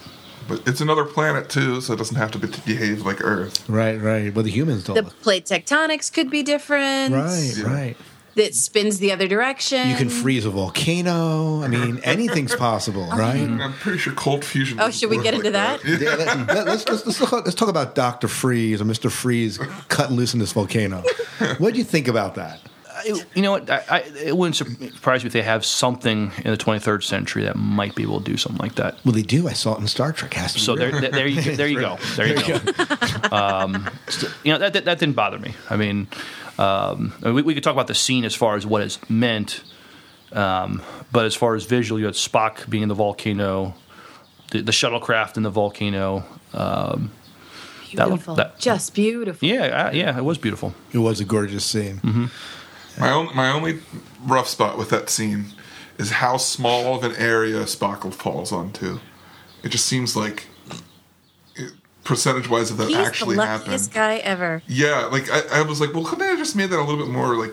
but 0.49 0.67
it's 0.67 0.81
another 0.81 1.05
planet 1.05 1.49
too, 1.49 1.81
so 1.81 1.93
it 1.93 1.97
doesn't 1.97 2.17
have 2.17 2.33
to 2.33 2.39
be, 2.39 2.49
behave 2.67 3.03
like 3.07 3.23
Earth. 3.25 3.63
right, 3.69 4.01
right. 4.01 4.35
Well, 4.35 4.43
the 4.45 4.51
humans 4.51 4.85
don't. 4.85 4.97
the 4.97 5.05
plate 5.05 5.45
tectonics 5.47 6.13
could 6.13 6.29
be 6.31 6.43
different. 6.43 7.15
right, 7.15 7.55
Yeah. 7.57 7.65
right. 7.65 7.97
That 8.37 8.55
spins 8.55 8.99
the 8.99 9.13
other 9.13 9.27
direction. 9.27 9.89
You 9.89 9.97
can 9.97 10.09
freeze 10.09 10.45
a 10.45 10.51
volcano. 10.51 11.63
I 11.63 11.69
mean, 11.69 11.99
anything's 12.05 12.55
possible, 12.55 13.07
right? 13.09 13.41
I'm 13.41 13.73
pretty 13.75 13.99
sure 13.99 14.13
cold 14.15 14.45
fusion. 14.45 14.79
Oh, 14.81 14.91
should 14.91 15.11
we 15.11 15.17
work 15.17 15.25
get 15.25 15.35
like 15.35 15.41
into 15.41 15.51
that? 15.53 15.85
Yeah. 15.85 15.99
Yeah, 16.01 16.15
let, 16.15 16.27
let, 16.49 16.69
us 16.69 16.89
let's, 16.89 17.07
let's, 17.07 17.19
talk, 17.19 17.33
let's 17.45 17.55
talk 17.55 17.69
about 17.69 17.95
Doctor 17.95 18.29
Freeze 18.29 18.81
or 18.81 18.85
Mister 18.85 19.11
Freeze 19.11 19.59
cutting 19.89 20.17
loose 20.17 20.33
in 20.33 20.41
this 20.41 20.53
volcano. 20.53 21.03
What 21.59 21.73
do 21.73 21.79
you 21.79 21.85
think 21.85 22.09
about 22.09 22.37
that? 22.37 22.61
You 23.07 23.43
know 23.43 23.53
what? 23.53 23.71
I, 23.71 23.83
I, 23.89 23.99
it 24.25 24.37
wouldn't 24.37 24.57
surprise 24.57 25.25
me 25.25 25.29
if 25.29 25.33
they 25.33 25.43
have 25.43 25.65
something 25.65 26.33
in 26.45 26.51
the 26.51 26.57
23rd 26.59 27.03
century 27.03 27.45
that 27.45 27.57
might 27.57 27.95
be 27.95 28.03
able 28.03 28.21
to 28.21 28.25
do 28.31 28.37
something 28.37 28.61
like 28.61 28.75
that. 28.75 28.99
Well, 29.05 29.15
they 29.15 29.23
do. 29.23 29.49
I 29.49 29.55
saw 29.55 29.75
it 29.75 29.81
in 29.81 29.87
Star 29.87 30.13
Trek. 30.13 30.35
Has 30.35 30.53
to 30.53 30.61
So 30.61 30.77
there, 30.77 30.91
there, 31.01 31.11
there 31.11 31.27
you, 31.27 31.41
there 31.57 31.67
you 31.67 31.81
go. 31.81 31.97
There 32.17 32.27
you 32.27 32.35
go. 32.37 33.35
Um, 33.35 33.89
st- 34.09 34.33
you 34.45 34.53
know 34.53 34.59
that, 34.59 34.75
that 34.75 34.85
that 34.85 34.99
didn't 34.99 35.17
bother 35.17 35.39
me. 35.39 35.55
I 35.71 35.77
mean, 35.77 36.09
um, 36.61 37.13
I 37.23 37.27
mean, 37.27 37.35
we, 37.37 37.43
we 37.43 37.55
could 37.55 37.63
talk 37.65 37.73
about 37.73 37.87
the 37.87 37.95
scene 37.95 38.25
as 38.25 38.35
far 38.35 38.57
as 38.57 38.67
what 38.67 38.83
it's 38.83 38.99
meant, 39.11 39.63
um, 40.33 40.83
but 41.13 41.25
as 41.25 41.35
far 41.35 41.55
as 41.55 41.65
visual, 41.65 41.99
you 41.99 42.07
had 42.07 42.15
Spock 42.15 42.69
being 42.69 42.83
in 42.83 42.89
the 42.89 42.95
volcano, 42.95 43.75
the, 44.51 44.61
the 44.63 44.73
shuttlecraft 44.73 45.37
in 45.37 45.43
the 45.43 45.51
volcano. 45.51 46.25
Um, 46.53 47.13
that 47.95 48.09
looked- 48.09 48.25
Beautiful. 48.27 48.35
that- 48.37 48.59
Just 48.61 48.95
beautiful. 48.95 49.49
yeah, 49.49 49.65
uh, 49.87 49.91
yeah, 49.93 50.17
it 50.17 50.25
was 50.25 50.39
beautiful. 50.39 50.75
It 50.93 50.99
was 50.99 51.19
a 51.21 51.25
gorgeous 51.25 51.65
scene. 51.65 52.01
My 52.99 53.11
only 53.11 53.35
my 53.35 53.51
only 53.51 53.81
rough 54.25 54.49
spot 54.49 54.77
with 54.79 54.91
that 54.91 55.09
scene 55.11 55.47
is 55.99 56.11
how 56.11 56.37
small 56.37 56.95
of 56.97 57.05
an 57.05 57.15
area 57.17 57.61
Spock 57.65 58.13
falls 58.15 58.53
onto. 58.53 58.99
It 59.63 59.71
just 59.71 59.87
seems 59.87 60.15
like 60.17 60.47
percentage 62.11 62.49
wise 62.49 62.71
of 62.71 62.77
that 62.79 62.89
He's 62.89 62.97
actually 62.97 63.37
the 63.37 63.47
happened. 63.47 63.69
luckiest 63.69 63.93
guy 63.95 64.17
ever. 64.17 64.63
Yeah, 64.67 65.07
like 65.07 65.31
I, 65.31 65.61
I 65.61 65.63
was 65.63 65.81
like, 65.81 65.95
well, 65.95 66.05
couldn't 66.05 66.19
they 66.19 66.27
have 66.27 66.39
just 66.39 66.57
made 66.57 66.71
that 66.71 66.79
a 66.79 66.83
little 66.85 66.97
bit 67.03 67.09
more 67.13 67.37
like 67.37 67.53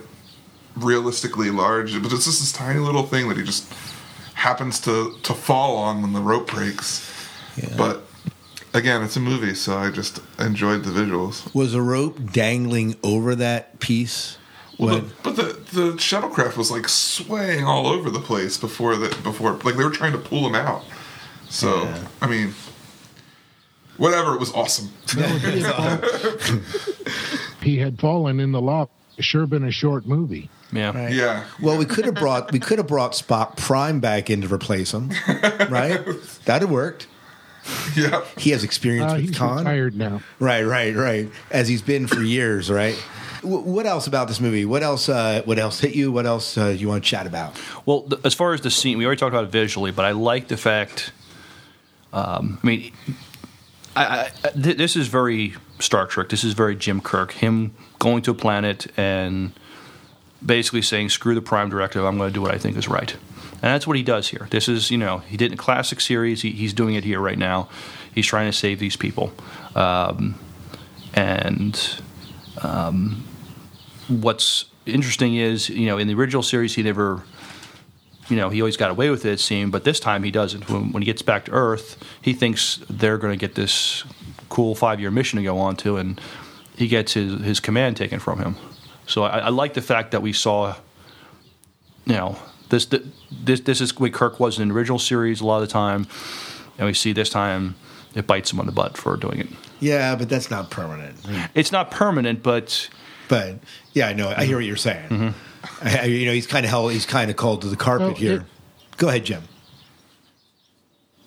realistically 0.75 1.49
large? 1.51 1.93
But 2.01 2.11
it's 2.11 2.25
just 2.25 2.39
this 2.39 2.51
tiny 2.51 2.79
little 2.79 3.03
thing 3.03 3.29
that 3.29 3.37
he 3.37 3.43
just 3.43 3.71
happens 4.33 4.79
to 4.81 5.15
to 5.23 5.33
fall 5.33 5.77
on 5.77 6.01
when 6.01 6.13
the 6.13 6.21
rope 6.21 6.47
breaks. 6.51 7.09
But 7.77 8.03
again, 8.73 9.01
it's 9.03 9.15
a 9.15 9.19
movie, 9.19 9.55
so 9.55 9.77
I 9.77 9.89
just 9.91 10.21
enjoyed 10.39 10.83
the 10.83 10.91
visuals. 10.91 11.53
Was 11.55 11.73
a 11.73 11.81
rope 11.81 12.31
dangling 12.31 12.95
over 13.03 13.35
that 13.35 13.79
piece? 13.79 14.37
Well, 14.79 14.99
the, 14.99 15.13
but 15.23 15.35
the 15.35 15.43
the 15.73 15.91
shuttlecraft 15.97 16.55
was 16.57 16.69
like 16.71 16.87
swaying 16.87 17.63
all 17.65 17.87
over 17.87 18.09
the 18.09 18.19
place 18.19 18.57
before 18.57 18.95
that 18.97 19.23
before 19.23 19.53
like 19.63 19.75
they 19.75 19.83
were 19.83 19.89
trying 19.91 20.11
to 20.13 20.19
pull 20.19 20.47
him 20.47 20.55
out. 20.55 20.83
So 21.49 21.83
Yeah. 21.83 22.07
I 22.21 22.27
mean, 22.27 22.53
whatever, 23.97 24.33
it 24.33 24.39
was 24.39 24.51
awesome. 24.53 24.89
He 27.61 27.77
had 27.79 27.99
fallen 27.99 28.39
in 28.39 28.51
the 28.51 28.61
lava. 28.61 28.89
Sure 29.19 29.45
been 29.47 29.63
a 29.63 29.71
short 29.71 30.05
movie. 30.05 30.49
Yeah. 30.71 30.91
Right. 30.97 31.11
Yeah. 31.13 31.43
Well, 31.61 31.77
we 31.77 31.85
could 31.85 32.05
have 32.05 32.15
brought 32.15 32.51
we 32.51 32.59
could 32.59 32.77
have 32.77 32.87
brought 32.87 33.13
Spock 33.13 33.57
Prime 33.57 33.99
back 33.99 34.29
in 34.29 34.41
to 34.41 34.47
replace 34.53 34.93
him, 34.93 35.09
right? 35.69 35.99
That'd 36.45 36.61
have 36.67 36.71
worked. 36.71 37.07
Yeah. 37.95 38.23
He 38.37 38.51
has 38.51 38.63
experience 38.63 39.11
Uh, 39.11 39.15
with 39.15 39.25
he's 39.29 39.37
Khan. 39.37 39.57
retired 39.57 39.95
now. 39.95 40.21
Right, 40.39 40.63
right, 40.63 40.95
right. 40.95 41.29
As 41.51 41.67
he's 41.67 41.81
been 41.81 42.07
for 42.07 42.21
years, 42.21 42.69
right? 42.69 42.95
W- 43.41 43.59
what 43.63 43.85
else 43.85 44.07
about 44.07 44.27
this 44.29 44.39
movie? 44.39 44.63
What 44.65 44.83
else? 44.83 45.09
Uh, 45.09 45.41
what 45.45 45.57
else 45.59 45.79
hit 45.79 45.93
you? 45.95 46.11
What 46.11 46.25
else 46.25 46.57
uh, 46.57 46.67
you 46.67 46.87
want 46.87 47.03
to 47.03 47.09
chat 47.09 47.25
about? 47.27 47.59
Well, 47.85 48.03
th- 48.03 48.21
as 48.23 48.33
far 48.33 48.53
as 48.53 48.61
the 48.61 48.71
scene, 48.71 48.97
we 48.97 49.05
already 49.05 49.19
talked 49.19 49.33
about 49.33 49.45
it 49.45 49.51
visually, 49.51 49.91
but 49.91 50.05
I 50.05 50.11
like 50.11 50.47
the 50.47 50.55
fact. 50.57 51.11
Um, 52.13 52.59
I 52.63 52.67
mean, 52.67 52.91
I, 53.97 54.31
I, 54.43 54.49
th- 54.49 54.77
this 54.77 54.95
is 54.95 55.07
very 55.07 55.55
Star 55.79 56.07
Trek. 56.07 56.29
This 56.29 56.43
is 56.43 56.53
very 56.53 56.75
Jim 56.75 57.01
Kirk. 57.01 57.31
Him 57.33 57.73
going 57.99 58.21
to 58.23 58.31
a 58.31 58.35
planet 58.35 58.87
and 58.97 59.51
basically 60.45 60.81
saying, 60.81 61.09
"Screw 61.09 61.35
the 61.35 61.41
Prime 61.41 61.69
Directive. 61.69 62.05
I'm 62.05 62.17
going 62.17 62.29
to 62.29 62.33
do 62.33 62.41
what 62.41 62.53
I 62.53 62.57
think 62.57 62.77
is 62.77 62.87
right." 62.87 63.15
And 63.59 63.73
that's 63.73 63.87
what 63.87 63.97
he 63.97 64.03
does 64.03 64.27
here. 64.27 64.47
This 64.51 64.69
is, 64.69 64.91
you 64.91 64.99
know, 64.99 65.17
he 65.19 65.35
did 65.35 65.51
in 65.51 65.57
classic 65.57 65.99
series. 65.99 66.43
He, 66.43 66.51
he's 66.51 66.73
doing 66.73 66.93
it 66.93 67.03
here 67.03 67.19
right 67.19 67.39
now. 67.39 67.69
He's 68.13 68.27
trying 68.27 68.51
to 68.51 68.55
save 68.55 68.77
these 68.77 68.95
people. 68.95 69.31
Um, 69.75 70.35
and 71.15 71.99
um, 72.61 73.23
what's 74.07 74.65
interesting 74.85 75.35
is, 75.35 75.69
you 75.69 75.87
know, 75.87 75.97
in 75.97 76.07
the 76.07 76.13
original 76.13 76.43
series, 76.43 76.75
he 76.75 76.83
never 76.83 77.23
you 78.29 78.35
know, 78.35 78.49
he 78.49 78.61
always 78.61 78.77
got 78.77 78.91
away 78.91 79.09
with 79.09 79.25
it, 79.25 79.33
it 79.33 79.39
seemed, 79.39 79.71
but 79.71 79.83
this 79.83 79.99
time 79.99 80.23
he 80.23 80.31
doesn't. 80.31 80.69
When, 80.69 80.91
when 80.91 81.01
he 81.01 81.05
gets 81.05 81.21
back 81.21 81.45
to 81.45 81.51
Earth, 81.51 82.03
he 82.21 82.33
thinks 82.33 82.79
they're 82.89 83.17
going 83.17 83.31
to 83.31 83.37
get 83.37 83.55
this 83.55 84.03
cool 84.49 84.75
five 84.75 84.99
year 84.99 85.11
mission 85.11 85.37
to 85.37 85.43
go 85.43 85.57
on 85.59 85.75
to, 85.77 85.97
and 85.97 86.19
he 86.75 86.87
gets 86.87 87.13
his, 87.13 87.41
his 87.41 87.59
command 87.59 87.97
taken 87.97 88.19
from 88.19 88.39
him. 88.39 88.55
So 89.05 89.23
I, 89.23 89.39
I 89.39 89.49
like 89.49 89.73
the 89.73 89.81
fact 89.81 90.11
that 90.11 90.21
we 90.21 90.33
saw, 90.33 90.75
you 92.05 92.13
know, 92.13 92.37
this 92.69 92.85
this 93.31 93.61
this 93.61 93.79
is 93.81 93.97
what 93.97 94.11
Kirk 94.13 94.39
was 94.39 94.59
in 94.59 94.67
the 94.67 94.73
original 94.73 94.99
series 94.99 95.39
a 95.39 95.45
lot 95.45 95.61
of 95.61 95.67
the 95.67 95.71
time, 95.71 96.05
and 96.77 96.85
we 96.85 96.93
see 96.93 97.13
this 97.13 97.29
time 97.29 97.75
it 98.13 98.27
bites 98.27 98.51
him 98.51 98.59
on 98.59 98.65
the 98.65 98.71
butt 98.73 98.97
for 98.97 99.15
doing 99.15 99.39
it. 99.39 99.47
Yeah, 99.79 100.15
but 100.15 100.27
that's 100.27 100.49
not 100.51 100.69
permanent. 100.69 101.15
It's 101.53 101.71
not 101.71 101.91
permanent, 101.91 102.43
but 102.43 102.89
But 103.29 103.59
yeah, 103.93 104.07
I 104.07 104.13
know. 104.13 104.33
I 104.35 104.45
hear 104.45 104.57
what 104.57 104.65
you're 104.65 104.75
saying. 104.75 105.07
I, 105.11 105.33
you 106.05 106.25
know, 106.25 106.33
he's 106.33 106.47
kind 106.47 106.65
of 106.65 106.69
held. 106.69 106.91
He's 106.91 107.05
kind 107.05 107.29
of 107.29 107.37
called 107.37 107.61
to 107.61 107.67
the 107.67 107.75
carpet 107.75 108.07
Well, 108.07 108.15
here. 108.15 108.33
it- 108.41 108.43
Go 108.97 109.09
ahead, 109.09 109.25
Jim. 109.25 109.43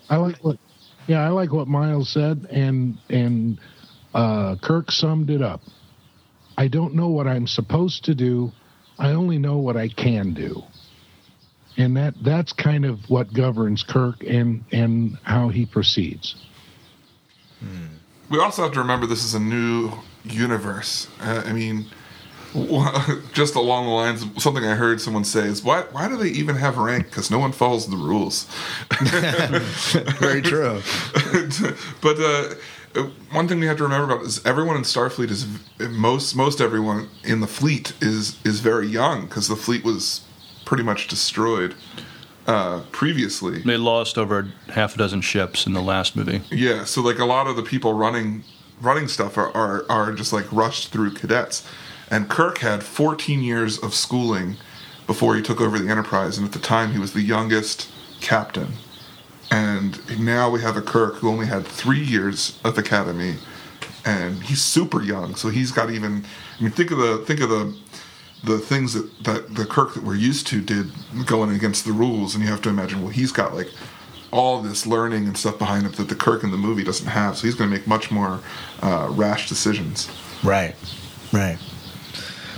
I 0.08 0.16
like 0.16 0.38
what, 0.42 0.58
yeah, 1.06 1.24
I 1.24 1.28
like 1.28 1.52
what 1.52 1.68
Miles 1.68 2.08
said, 2.08 2.48
and 2.50 2.98
and 3.08 3.58
uh, 4.12 4.56
Kirk 4.60 4.90
summed 4.90 5.30
it 5.30 5.40
up. 5.40 5.60
I 6.58 6.66
don't 6.66 6.94
know 6.94 7.08
what 7.08 7.28
I'm 7.28 7.46
supposed 7.46 8.04
to 8.06 8.14
do. 8.14 8.50
I 8.98 9.10
only 9.12 9.38
know 9.38 9.58
what 9.58 9.76
I 9.76 9.88
can 9.88 10.34
do, 10.34 10.62
and 11.76 11.96
that 11.96 12.14
that's 12.22 12.52
kind 12.52 12.84
of 12.84 13.08
what 13.08 13.32
governs 13.32 13.84
Kirk 13.84 14.24
and 14.24 14.64
and 14.72 15.16
how 15.22 15.48
he 15.48 15.64
proceeds. 15.64 16.34
We 18.30 18.38
also 18.40 18.62
have 18.64 18.72
to 18.72 18.80
remember 18.80 19.06
this 19.06 19.24
is 19.24 19.34
a 19.34 19.40
new 19.40 19.92
universe. 20.24 21.08
Uh, 21.20 21.42
I 21.46 21.52
mean, 21.52 21.86
just 23.32 23.54
along 23.54 23.86
the 23.86 23.92
lines 23.92 24.22
of 24.22 24.42
something 24.42 24.64
I 24.64 24.74
heard 24.74 25.00
someone 25.00 25.24
say 25.24 25.46
is, 25.46 25.62
why, 25.62 25.82
why 25.92 26.08
do 26.08 26.16
they 26.16 26.28
even 26.30 26.56
have 26.56 26.78
rank? 26.78 27.06
Because 27.06 27.30
no 27.30 27.38
one 27.38 27.52
follows 27.52 27.86
the 27.86 27.96
rules. 27.96 28.44
Very 30.18 30.42
true. 30.42 30.82
but 32.00 32.20
uh, 32.20 32.54
one 33.30 33.46
thing 33.46 33.60
we 33.60 33.66
have 33.66 33.76
to 33.76 33.84
remember 33.84 34.12
about 34.12 34.26
is 34.26 34.44
everyone 34.44 34.76
in 34.76 34.82
Starfleet 34.82 35.30
is 35.30 35.46
most 35.90 36.34
most 36.34 36.60
everyone 36.60 37.08
in 37.24 37.40
the 37.40 37.46
fleet 37.46 37.92
is 38.00 38.38
is 38.44 38.60
very 38.60 38.86
young 38.86 39.26
because 39.26 39.46
the 39.48 39.56
fleet 39.56 39.84
was 39.84 40.22
pretty 40.64 40.82
much 40.82 41.06
destroyed 41.06 41.74
uh, 42.46 42.82
previously. 42.90 43.62
they 43.62 43.76
lost 43.76 44.18
over 44.18 44.52
half 44.70 44.94
a 44.94 44.98
dozen 44.98 45.20
ships 45.20 45.66
in 45.66 45.72
the 45.72 45.82
last 45.82 46.16
movie. 46.16 46.42
Yeah, 46.50 46.84
so 46.84 47.00
like 47.00 47.18
a 47.18 47.24
lot 47.24 47.46
of 47.46 47.54
the 47.56 47.62
people 47.62 47.94
running 47.94 48.42
running 48.80 49.06
stuff 49.06 49.38
are, 49.38 49.54
are 49.56 49.84
are 49.88 50.12
just 50.12 50.32
like 50.32 50.50
rushed 50.52 50.90
through 50.90 51.12
cadets. 51.12 51.64
And 52.10 52.28
Kirk 52.28 52.58
had 52.58 52.82
14 52.82 53.42
years 53.42 53.78
of 53.78 53.94
schooling 53.94 54.56
before 55.06 55.36
he 55.36 55.42
took 55.42 55.60
over 55.60 55.78
the 55.78 55.88
Enterprise, 55.88 56.38
and 56.38 56.46
at 56.46 56.52
the 56.52 56.58
time 56.58 56.92
he 56.92 56.98
was 56.98 57.12
the 57.12 57.22
youngest 57.22 57.88
captain. 58.20 58.72
And 59.50 60.20
now 60.20 60.50
we 60.50 60.60
have 60.62 60.76
a 60.76 60.82
Kirk 60.82 61.16
who 61.16 61.28
only 61.28 61.46
had 61.46 61.66
three 61.66 62.02
years 62.02 62.58
of 62.64 62.78
academy, 62.78 63.36
and 64.04 64.42
he's 64.42 64.62
super 64.62 65.02
young. 65.02 65.34
So 65.34 65.48
he's 65.48 65.72
got 65.72 65.90
even. 65.90 66.24
I 66.58 66.62
mean, 66.62 66.72
think 66.72 66.90
of 66.90 66.98
the 66.98 67.18
think 67.26 67.40
of 67.40 67.48
the 67.48 67.76
the 68.44 68.58
things 68.58 68.94
that, 68.94 69.24
that 69.24 69.54
the 69.54 69.66
Kirk 69.66 69.94
that 69.94 70.02
we're 70.02 70.14
used 70.14 70.46
to 70.48 70.60
did 70.60 70.90
going 71.26 71.54
against 71.54 71.84
the 71.84 71.92
rules, 71.92 72.34
and 72.34 72.42
you 72.42 72.50
have 72.50 72.62
to 72.62 72.68
imagine, 72.68 73.02
well, 73.02 73.10
he's 73.10 73.32
got 73.32 73.54
like 73.54 73.68
all 74.30 74.62
this 74.62 74.86
learning 74.86 75.26
and 75.26 75.36
stuff 75.36 75.58
behind 75.58 75.84
him 75.84 75.92
that 75.92 76.08
the 76.08 76.14
Kirk 76.14 76.44
in 76.44 76.50
the 76.50 76.56
movie 76.56 76.84
doesn't 76.84 77.08
have. 77.08 77.36
So 77.36 77.46
he's 77.46 77.54
going 77.54 77.68
to 77.68 77.76
make 77.76 77.86
much 77.86 78.10
more 78.10 78.40
uh, 78.82 79.08
rash 79.10 79.48
decisions. 79.48 80.08
Right. 80.42 80.74
Right. 81.32 81.58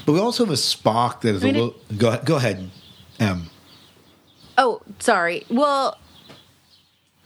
But 0.05 0.13
we 0.13 0.21
also 0.21 0.45
have 0.45 0.53
a 0.53 0.57
Spock 0.57 1.21
that 1.23 1.35
is 1.35 1.43
I 1.43 1.47
mean, 1.47 1.57
a 1.57 1.59
little. 1.59 1.81
Go, 1.97 2.21
go 2.25 2.37
ahead, 2.37 2.71
M. 3.21 3.51
Oh, 4.59 4.83
sorry. 4.99 5.45
Well, 5.49 5.99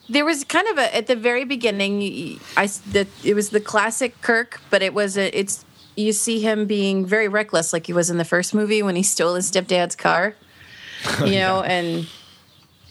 there 0.09 0.25
was 0.25 0.45
kind 0.45 0.69
of 0.69 0.79
a 0.79 0.95
at 0.95 1.07
the 1.07 1.17
very 1.17 1.45
beginning. 1.45 2.39
I 2.57 2.67
the, 2.67 3.07
it 3.25 3.35
was 3.35 3.51
the 3.51 3.61
classic 3.61 4.21
Kirk, 4.21 4.61
but 4.71 4.83
it 4.83 4.95
was 4.95 5.17
a 5.17 5.37
it's 5.39 5.65
you 5.97 6.13
see 6.13 6.41
him 6.41 6.67
being 6.67 7.07
very 7.07 7.29
reckless, 7.29 7.73
like 7.73 7.87
he 7.87 7.93
was 7.93 8.11
in 8.11 8.19
the 8.19 8.25
first 8.25 8.55
movie 8.55 8.83
when 8.83 8.97
he 8.97 9.03
stole 9.03 9.35
his 9.35 9.51
stepdad's 9.51 9.97
car. 9.97 10.35
You 11.25 11.37
know, 11.37 11.63
and 11.63 12.09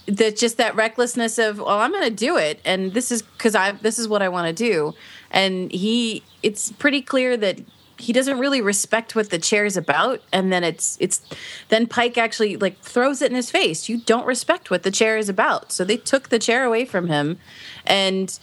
that 0.05 0.37
just 0.37 0.57
that 0.57 0.75
recklessness 0.75 1.37
of 1.37 1.57
well, 1.57 1.79
I'm 1.79 1.91
going 1.91 2.03
to 2.03 2.15
do 2.15 2.37
it, 2.37 2.61
and 2.63 2.93
this 2.93 3.11
is 3.11 3.21
because 3.21 3.55
I 3.55 3.71
this 3.73 3.99
is 3.99 4.07
what 4.07 4.21
I 4.21 4.29
want 4.29 4.47
to 4.47 4.53
do, 4.53 4.93
and 5.31 5.71
he 5.71 6.23
it's 6.43 6.71
pretty 6.73 7.01
clear 7.01 7.35
that 7.35 7.59
he 7.97 8.11
doesn't 8.11 8.39
really 8.39 8.61
respect 8.61 9.15
what 9.15 9.29
the 9.29 9.39
chair's 9.39 9.77
about 9.77 10.21
and 10.31 10.51
then 10.51 10.63
it's 10.63 10.97
it's 10.99 11.21
then 11.69 11.87
pike 11.87 12.17
actually 12.17 12.57
like 12.57 12.79
throws 12.81 13.21
it 13.21 13.31
in 13.31 13.35
his 13.35 13.49
face. 13.49 13.87
You 13.87 13.97
don't 13.99 14.25
respect 14.25 14.69
what 14.69 14.83
the 14.83 14.91
chair 14.91 15.17
is 15.17 15.29
about. 15.29 15.71
So 15.71 15.83
they 15.83 15.97
took 15.97 16.29
the 16.29 16.39
chair 16.39 16.65
away 16.65 16.85
from 16.85 17.07
him 17.07 17.37
and 17.85 18.37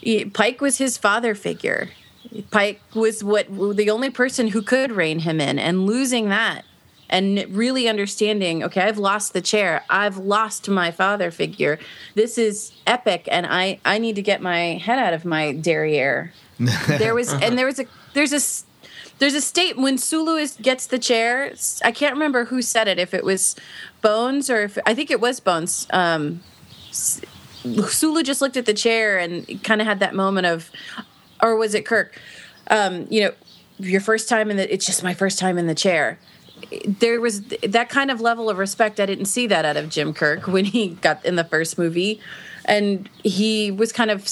he- 0.00 0.24
pike 0.24 0.60
was 0.60 0.78
his 0.78 0.98
father 0.98 1.34
figure. 1.34 1.90
Pike 2.50 2.80
was 2.94 3.22
what 3.22 3.46
the 3.76 3.90
only 3.90 4.10
person 4.10 4.48
who 4.48 4.62
could 4.62 4.92
rein 4.92 5.20
him 5.20 5.40
in 5.40 5.58
and 5.58 5.86
losing 5.86 6.28
that 6.28 6.64
and 7.08 7.44
really 7.50 7.88
understanding 7.88 8.62
okay 8.62 8.82
i've 8.82 8.98
lost 8.98 9.32
the 9.32 9.40
chair. 9.40 9.84
I've 9.88 10.16
lost 10.16 10.68
my 10.68 10.90
father 10.90 11.30
figure. 11.30 11.78
This 12.16 12.38
is 12.38 12.72
epic 12.86 13.28
and 13.30 13.46
i 13.46 13.78
i 13.84 13.98
need 13.98 14.16
to 14.16 14.22
get 14.22 14.42
my 14.42 14.74
head 14.74 14.98
out 14.98 15.12
of 15.12 15.24
my 15.24 15.52
derriere. 15.52 16.32
There 16.88 17.14
was 17.14 17.32
and 17.32 17.56
there 17.56 17.66
was 17.66 17.78
a 17.78 17.86
there's 18.14 18.32
a 18.32 18.40
there's 19.20 19.34
a 19.34 19.40
state 19.40 19.76
when 19.76 19.98
Sulu 19.98 20.36
is, 20.36 20.56
gets 20.60 20.86
the 20.86 20.98
chair. 20.98 21.52
I 21.84 21.92
can't 21.92 22.14
remember 22.14 22.46
who 22.46 22.62
said 22.62 22.88
it. 22.88 22.98
If 22.98 23.14
it 23.14 23.22
was 23.22 23.54
Bones 24.00 24.50
or 24.50 24.62
if 24.62 24.78
I 24.86 24.94
think 24.94 25.10
it 25.10 25.20
was 25.20 25.40
Bones. 25.40 25.86
Um, 25.90 26.42
Sulu 26.90 28.22
just 28.22 28.40
looked 28.40 28.56
at 28.56 28.64
the 28.64 28.74
chair 28.74 29.18
and 29.18 29.62
kind 29.62 29.82
of 29.82 29.86
had 29.86 30.00
that 30.00 30.14
moment 30.14 30.46
of, 30.46 30.70
or 31.42 31.56
was 31.56 31.74
it 31.74 31.84
Kirk? 31.84 32.18
Um, 32.68 33.06
you 33.10 33.20
know, 33.20 33.32
your 33.78 34.00
first 34.00 34.28
time 34.28 34.50
in 34.50 34.56
the. 34.56 34.72
It's 34.72 34.86
just 34.86 35.04
my 35.04 35.12
first 35.12 35.38
time 35.38 35.58
in 35.58 35.66
the 35.66 35.74
chair. 35.74 36.18
There 36.86 37.20
was 37.20 37.42
that 37.42 37.90
kind 37.90 38.10
of 38.10 38.20
level 38.20 38.48
of 38.48 38.56
respect. 38.56 39.00
I 39.00 39.06
didn't 39.06 39.26
see 39.26 39.46
that 39.48 39.66
out 39.66 39.76
of 39.76 39.90
Jim 39.90 40.14
Kirk 40.14 40.46
when 40.46 40.64
he 40.64 40.88
got 40.88 41.24
in 41.26 41.36
the 41.36 41.44
first 41.44 41.78
movie, 41.78 42.20
and 42.64 43.08
he 43.22 43.70
was 43.70 43.92
kind 43.92 44.10
of. 44.10 44.26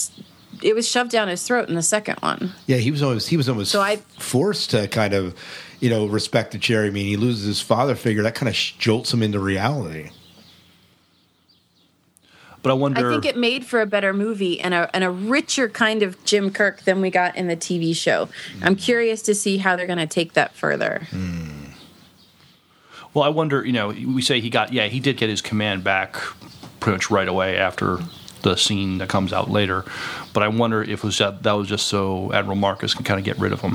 It 0.63 0.75
was 0.75 0.89
shoved 0.89 1.11
down 1.11 1.29
his 1.29 1.43
throat 1.43 1.69
in 1.69 1.75
the 1.75 1.83
second 1.83 2.17
one. 2.21 2.53
Yeah, 2.67 2.77
he 2.79 2.91
was 2.91 3.03
almost 3.03 3.29
he 3.29 3.37
was 3.37 3.49
almost 3.49 3.71
So 3.71 3.81
I- 3.81 3.97
forced 4.19 4.71
to 4.71 4.89
kind 4.89 5.15
of, 5.15 5.35
you 5.81 5.91
know, 5.91 6.07
respect 6.07 6.53
the 6.53 6.59
chair. 6.59 6.85
I 6.85 6.91
mean, 6.91 7.07
he 7.07 7.17
loses 7.17 7.45
his 7.47 7.61
father 7.61 7.95
figure. 7.95 8.23
That 8.23 8.35
kind 8.35 8.49
of 8.49 8.55
jolts 8.55 9.13
him 9.13 9.23
into 9.23 9.39
reality. 9.41 10.11
But 12.63 12.71
I 12.71 12.75
wonder. 12.75 13.09
I 13.09 13.13
think 13.13 13.25
it 13.25 13.37
made 13.37 13.65
for 13.65 13.81
a 13.81 13.87
better 13.87 14.13
movie 14.13 14.61
and 14.61 14.75
a 14.75 14.91
and 14.93 15.05
a 15.05 15.11
richer 15.11 15.69
kind 15.69 16.03
of 16.03 16.23
Jim 16.25 16.51
Kirk 16.51 16.83
than 16.83 17.01
we 17.01 17.09
got 17.11 17.37
in 17.37 17.47
the 17.47 17.57
TV 17.57 17.95
show. 17.95 18.29
I'm 18.63 18.75
curious 18.75 19.23
to 19.23 19.35
see 19.35 19.59
how 19.59 19.77
they're 19.77 19.87
going 19.87 19.99
to 20.01 20.07
take 20.09 20.33
that 20.33 20.55
further. 20.55 21.07
Hmm. 21.11 21.67
Well, 23.15 23.25
I 23.25 23.29
wonder. 23.29 23.65
You 23.65 23.73
know, 23.73 23.89
we 23.89 24.23
say 24.23 24.41
he 24.41 24.51
got. 24.51 24.73
Yeah, 24.73 24.89
he 24.89 24.99
did 24.99 25.17
get 25.17 25.29
his 25.31 25.41
command 25.41 25.85
back 25.85 26.15
pretty 26.81 26.97
much 26.97 27.11
right 27.13 27.29
away 27.29 27.57
after 27.57 27.99
the 28.49 28.57
scene 28.57 28.99
that 28.99 29.09
comes 29.09 29.33
out 29.33 29.51
later. 29.51 29.85
But 30.33 30.43
I 30.43 30.49
wonder 30.49 30.83
if 30.83 30.91
it 30.91 31.05
was 31.05 31.19
that 31.19 31.43
that 31.43 31.53
was 31.53 31.69
just 31.69 31.87
so 31.87 32.33
Admiral 32.33 32.57
Marcus 32.57 32.95
can 32.95 33.05
kind 33.05 33.19
of 33.19 33.25
get 33.25 33.39
rid 33.39 33.53
of 33.53 33.61
him. 33.61 33.75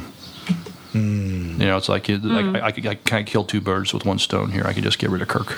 Hmm. 0.92 1.62
You 1.62 1.68
know, 1.68 1.78
it's 1.78 1.90
like, 1.90 2.10
it, 2.10 2.24
like 2.24 2.46
hmm. 2.46 2.56
I, 2.56 2.66
I 2.68 2.72
could 2.72 2.86
I 2.86 2.96
kind 2.96 3.28
of 3.28 3.32
kill 3.32 3.44
two 3.44 3.62
birds 3.62 3.94
with 3.94 4.06
one 4.06 4.20
stone 4.20 4.52
here. 4.52 4.64
I 4.66 4.74
could 4.74 4.84
just 4.84 5.00
get 5.00 5.10
rid 5.10 5.22
of 5.22 5.28
Kirk. 5.28 5.58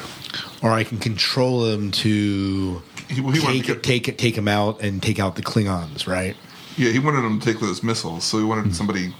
Or 0.63 0.71
I 0.71 0.83
can 0.83 0.97
control 0.97 1.65
him 1.65 1.91
to 1.91 2.81
He, 3.09 3.21
well, 3.21 3.31
he 3.31 3.39
take 3.39 3.65
to 3.65 3.71
it, 3.71 3.83
get, 3.83 3.83
take 3.83 4.17
take 4.17 4.37
him 4.37 4.47
out, 4.47 4.81
and 4.81 5.01
take 5.01 5.19
out 5.19 5.35
the 5.35 5.41
Klingons. 5.41 6.07
Right? 6.07 6.35
yeah, 6.77 6.91
he 6.91 6.99
wanted 6.99 7.23
him 7.23 7.39
to 7.39 7.45
take 7.45 7.61
those 7.61 7.83
missiles, 7.83 8.23
so 8.25 8.37
he 8.37 8.43
wanted 8.43 8.65
hmm. 8.65 8.71
somebody 8.71 9.13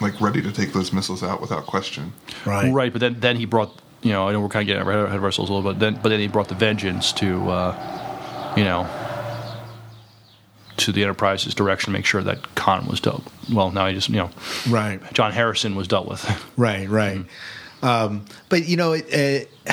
like 0.00 0.18
ready 0.20 0.40
to 0.42 0.50
take 0.50 0.72
those 0.72 0.92
missiles 0.92 1.22
out 1.22 1.40
without 1.40 1.66
question. 1.66 2.12
Right. 2.46 2.72
Right, 2.72 2.92
but 2.92 3.00
then 3.00 3.20
then 3.20 3.36
he 3.36 3.44
brought 3.44 3.80
you 4.02 4.12
know, 4.12 4.28
I 4.28 4.32
know 4.32 4.40
we're 4.40 4.48
kind 4.48 4.62
of 4.62 4.66
getting 4.66 4.88
ahead 4.88 5.16
of 5.16 5.24
ourselves 5.24 5.50
a 5.50 5.52
little 5.52 5.72
bit. 5.72 5.78
Then, 5.78 5.98
but 6.02 6.08
then 6.08 6.20
he 6.20 6.28
brought 6.28 6.48
the 6.48 6.54
vengeance 6.54 7.12
to, 7.14 7.50
uh, 7.50 8.54
you 8.56 8.64
know, 8.64 8.88
to 10.80 10.92
the 10.92 11.02
Enterprise's 11.02 11.54
direction 11.54 11.92
to 11.92 11.98
make 11.98 12.04
sure 12.06 12.22
that 12.22 12.54
Khan 12.54 12.86
was 12.86 13.00
dealt. 13.00 13.22
Well, 13.52 13.70
now 13.70 13.86
he 13.86 13.94
just, 13.94 14.08
you 14.08 14.16
know, 14.16 14.30
Right. 14.68 15.00
John 15.12 15.32
Harrison 15.32 15.74
was 15.76 15.88
dealt 15.88 16.08
with. 16.08 16.24
Right, 16.56 16.88
right. 16.88 17.24
Um, 17.82 18.24
but 18.50 18.66
you 18.68 18.76
know, 18.76 18.92
it, 18.92 19.48
uh, 19.66 19.72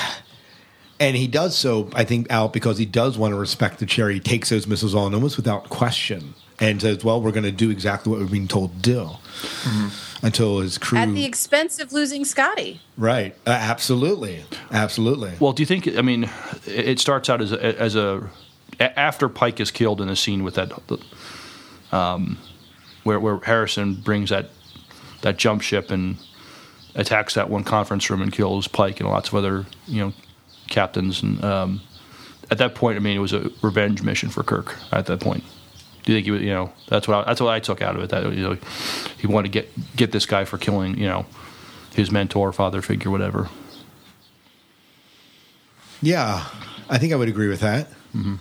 and 0.99 1.15
he 1.17 1.27
does 1.27 1.57
so, 1.57 1.89
I 1.93 2.05
think, 2.05 2.31
out 2.31 2.53
because 2.53 2.77
he 2.77 2.85
does 2.85 3.17
want 3.17 3.33
to 3.33 3.37
respect 3.37 3.79
the 3.79 3.85
chair. 3.85 4.09
He 4.09 4.19
takes 4.21 4.49
those 4.49 4.65
missiles 4.67 4.95
on 4.95 5.13
almost 5.13 5.35
without 5.37 5.69
question 5.69 6.33
and 6.59 6.81
says, 6.81 7.03
"Well, 7.03 7.21
we're 7.21 7.31
going 7.33 7.43
to 7.43 7.51
do 7.51 7.69
exactly 7.69 8.09
what 8.11 8.19
we're 8.21 8.27
being 8.27 8.47
told 8.47 8.81
to 8.83 8.89
do." 8.93 9.09
Until 10.23 10.59
his 10.61 10.79
crew, 10.79 10.97
At 10.97 11.13
the 11.13 11.25
expense 11.25 11.79
of 11.79 11.93
losing 11.93 12.25
Scotty. 12.25 12.81
right? 12.97 13.35
Uh, 13.45 13.51
absolutely, 13.51 14.43
absolutely. 14.71 15.33
Well, 15.39 15.53
do 15.53 15.61
you 15.61 15.67
think? 15.67 15.87
I 15.95 16.01
mean, 16.01 16.23
it 16.65 16.87
it 16.89 16.99
starts 16.99 17.29
out 17.29 17.39
as 17.41 17.51
a, 17.51 17.79
as 17.79 17.93
a 17.95 17.99
a- 17.99 18.29
after 18.79 19.29
Pike 19.29 19.59
is 19.59 19.71
killed 19.71 20.01
in 20.01 20.07
the 20.07 20.15
scene 20.15 20.43
with 20.43 20.55
that, 20.55 20.71
um, 21.91 22.37
where 23.03 23.19
where 23.19 23.37
Harrison 23.39 23.95
brings 23.95 24.29
that 24.29 24.49
that 25.21 25.37
jump 25.37 25.61
ship 25.61 25.91
and 25.91 26.17
attacks 26.95 27.35
that 27.35 27.49
one 27.49 27.63
conference 27.63 28.09
room 28.09 28.21
and 28.21 28.31
kills 28.31 28.67
Pike 28.67 28.99
and 28.99 29.09
lots 29.09 29.29
of 29.29 29.35
other 29.35 29.65
you 29.87 30.01
know 30.01 30.13
captains 30.67 31.23
and 31.23 31.43
um, 31.43 31.81
at 32.49 32.57
that 32.59 32.75
point, 32.75 32.95
I 32.95 32.99
mean, 32.99 33.17
it 33.17 33.19
was 33.19 33.33
a 33.33 33.51
revenge 33.61 34.01
mission 34.01 34.29
for 34.29 34.43
Kirk. 34.43 34.75
At 34.91 35.05
that 35.07 35.19
point, 35.19 35.43
do 36.03 36.13
you 36.13 36.17
think 36.17 36.39
he? 36.39 36.47
You 36.47 36.53
know, 36.53 36.73
that's 36.87 37.07
what 37.07 37.17
I, 37.17 37.23
that's 37.25 37.41
what 37.41 37.53
I 37.53 37.59
took 37.59 37.81
out 37.81 37.95
of 37.95 38.03
it. 38.03 38.09
That 38.09 38.33
you 38.33 38.43
know, 38.43 38.57
he 39.17 39.27
wanted 39.27 39.51
to 39.51 39.59
get 39.59 39.95
get 39.95 40.11
this 40.11 40.25
guy 40.25 40.45
for 40.45 40.57
killing 40.57 40.97
you 40.97 41.07
know 41.07 41.25
his 41.93 42.11
mentor, 42.11 42.53
father 42.53 42.81
figure, 42.81 43.11
whatever. 43.11 43.49
Yeah, 46.01 46.45
I 46.89 46.97
think 46.97 47.11
I 47.11 47.15
would 47.15 47.29
agree 47.29 47.47
with 47.47 47.61
that. 47.61 47.89
Mm-hmm. 48.15 48.35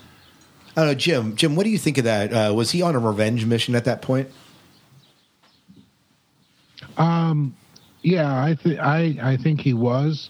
I 0.77 0.81
don't 0.81 0.89
know, 0.89 0.95
Jim. 0.95 1.37
Jim, 1.37 1.57
what 1.57 1.65
do 1.65 1.71
you 1.71 1.79
think 1.79 1.97
of 1.99 2.05
that? 2.05 2.33
Uh, 2.33 2.53
was 2.55 2.71
he 2.71 2.83
on 2.83 2.95
a 2.95 2.99
revenge 2.99 3.47
mission 3.47 3.75
at 3.75 3.87
that 3.87 4.03
point? 4.03 4.29
Um, 6.97 7.55
Yeah, 8.03 8.33
I 8.33 8.55
think 8.55 8.79
I 8.79 9.17
I 9.23 9.37
think 9.37 9.61
he 9.61 9.73
was. 9.75 10.29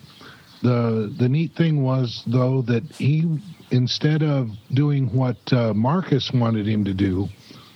the 0.62 1.12
The 1.18 1.28
neat 1.28 1.52
thing 1.56 1.82
was 1.82 2.22
though 2.26 2.62
that 2.62 2.84
he 2.92 3.40
instead 3.70 4.22
of 4.22 4.50
doing 4.72 5.12
what 5.12 5.36
uh, 5.52 5.74
Marcus 5.74 6.32
wanted 6.32 6.66
him 6.66 6.84
to 6.84 6.94
do, 6.94 7.28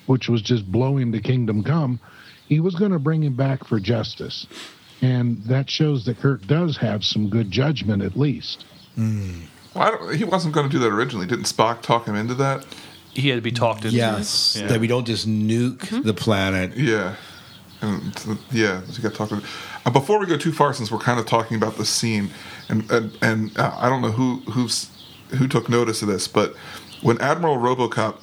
which 0.06 0.28
was 0.28 0.40
just 0.40 0.70
blow 0.70 0.96
him 0.96 1.10
to 1.12 1.20
kingdom 1.20 1.64
come, 1.64 1.98
he 2.48 2.60
was 2.60 2.74
going 2.76 2.92
to 2.92 2.98
bring 3.00 3.22
him 3.24 3.34
back 3.34 3.64
for 3.64 3.80
justice, 3.80 4.46
and 5.02 5.42
that 5.44 5.68
shows 5.68 6.04
that 6.04 6.18
Kirk 6.20 6.46
does 6.46 6.76
have 6.76 7.04
some 7.04 7.28
good 7.28 7.50
judgment 7.50 8.02
at 8.02 8.16
least. 8.16 8.64
Well, 9.74 9.84
I 9.84 9.90
don't, 9.90 10.14
he 10.16 10.24
wasn't 10.24 10.54
going 10.54 10.68
to 10.68 10.72
do 10.72 10.78
that 10.80 10.88
originally. 10.92 11.26
Didn't 11.26 11.44
Spock 11.44 11.80
talk 11.82 12.06
him 12.06 12.14
into 12.16 12.34
that? 12.34 12.66
He 13.12 13.28
had 13.28 13.36
to 13.36 13.40
be 13.42 13.52
talked 13.52 13.84
into. 13.84 13.96
Yes, 13.96 14.56
Yeah. 14.60 14.66
that 14.68 14.80
we 14.80 14.86
don't 14.86 15.04
just 15.06 15.28
nuke 15.28 16.02
the 16.04 16.14
planet. 16.14 16.76
Yeah. 16.76 17.16
And 17.82 18.14
yeah, 18.52 18.82
so 18.84 18.96
you 18.96 19.02
got 19.02 19.14
talking. 19.14 19.40
Uh, 19.86 19.90
before 19.90 20.18
we 20.20 20.26
go 20.26 20.36
too 20.36 20.52
far, 20.52 20.74
since 20.74 20.90
we're 20.92 20.98
kind 20.98 21.18
of 21.18 21.24
talking 21.24 21.56
about 21.56 21.76
the 21.76 21.86
scene, 21.86 22.30
and 22.68 22.88
and, 22.90 23.16
and 23.22 23.58
uh, 23.58 23.74
I 23.78 23.88
don't 23.88 24.02
know 24.02 24.10
who 24.10 24.40
who's 24.50 24.90
who 25.30 25.48
took 25.48 25.70
notice 25.70 26.02
of 26.02 26.08
this, 26.08 26.28
but 26.28 26.54
when 27.00 27.18
Admiral 27.22 27.56
RoboCop 27.56 28.18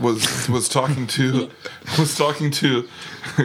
was 0.00 0.48
was 0.48 0.70
talking 0.70 1.06
to 1.08 1.50
was 1.98 2.16
talking 2.16 2.50
to 2.52 2.88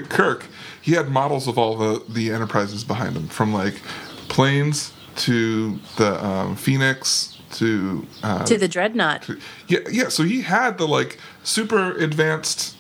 Kirk, 0.07 0.45
he 0.81 0.93
had 0.93 1.09
models 1.09 1.49
of 1.49 1.57
all 1.57 1.75
the 1.75 2.01
the 2.07 2.31
enterprises 2.31 2.85
behind 2.85 3.17
him, 3.17 3.27
from 3.27 3.53
like 3.53 3.81
planes 4.29 4.92
to 5.17 5.79
the 5.97 6.25
um, 6.25 6.55
Phoenix 6.55 7.37
to 7.53 8.05
uh, 8.23 8.43
To 8.45 8.57
the 8.57 8.67
dreadnought. 8.67 9.29
yeah, 9.67 9.79
yeah. 9.91 10.09
So 10.09 10.23
he 10.23 10.41
had 10.41 10.77
the 10.77 10.87
like 10.87 11.19
super 11.43 11.91
advanced 11.97 12.75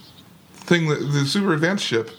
thing, 0.53 0.87
that- 0.89 0.99
the 0.99 1.25
super 1.25 1.53
advanced 1.53 1.85
ship, 1.85 2.09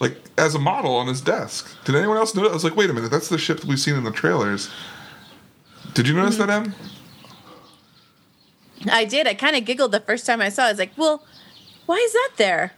like 0.00 0.18
as 0.36 0.54
a 0.54 0.58
model 0.58 0.94
on 0.96 1.06
his 1.06 1.20
desk. 1.20 1.66
Did 1.84 1.94
anyone 1.94 2.16
else 2.16 2.34
notice? 2.34 2.50
I 2.50 2.54
was 2.54 2.64
like, 2.64 2.76
wait 2.76 2.90
a 2.90 2.92
minute, 2.92 3.10
that's 3.10 3.28
the 3.28 3.38
ship 3.38 3.60
that 3.60 3.66
we've 3.66 3.80
seen 3.80 3.94
in 3.94 4.04
the 4.04 4.10
trailers. 4.10 4.68
Did 5.94 6.06
you 6.06 6.14
notice 6.14 6.36
that, 6.36 6.50
Em? 6.50 6.74
I 8.90 9.04
did. 9.04 9.26
I 9.26 9.34
kind 9.34 9.56
of 9.56 9.64
giggled 9.64 9.90
the 9.92 10.00
first 10.00 10.24
time 10.26 10.40
I 10.40 10.50
saw 10.50 10.64
it. 10.64 10.66
I 10.66 10.70
was 10.72 10.78
like, 10.78 10.92
well, 10.96 11.24
why 11.86 11.96
is 11.96 12.12
that 12.12 12.30
there? 12.36 12.72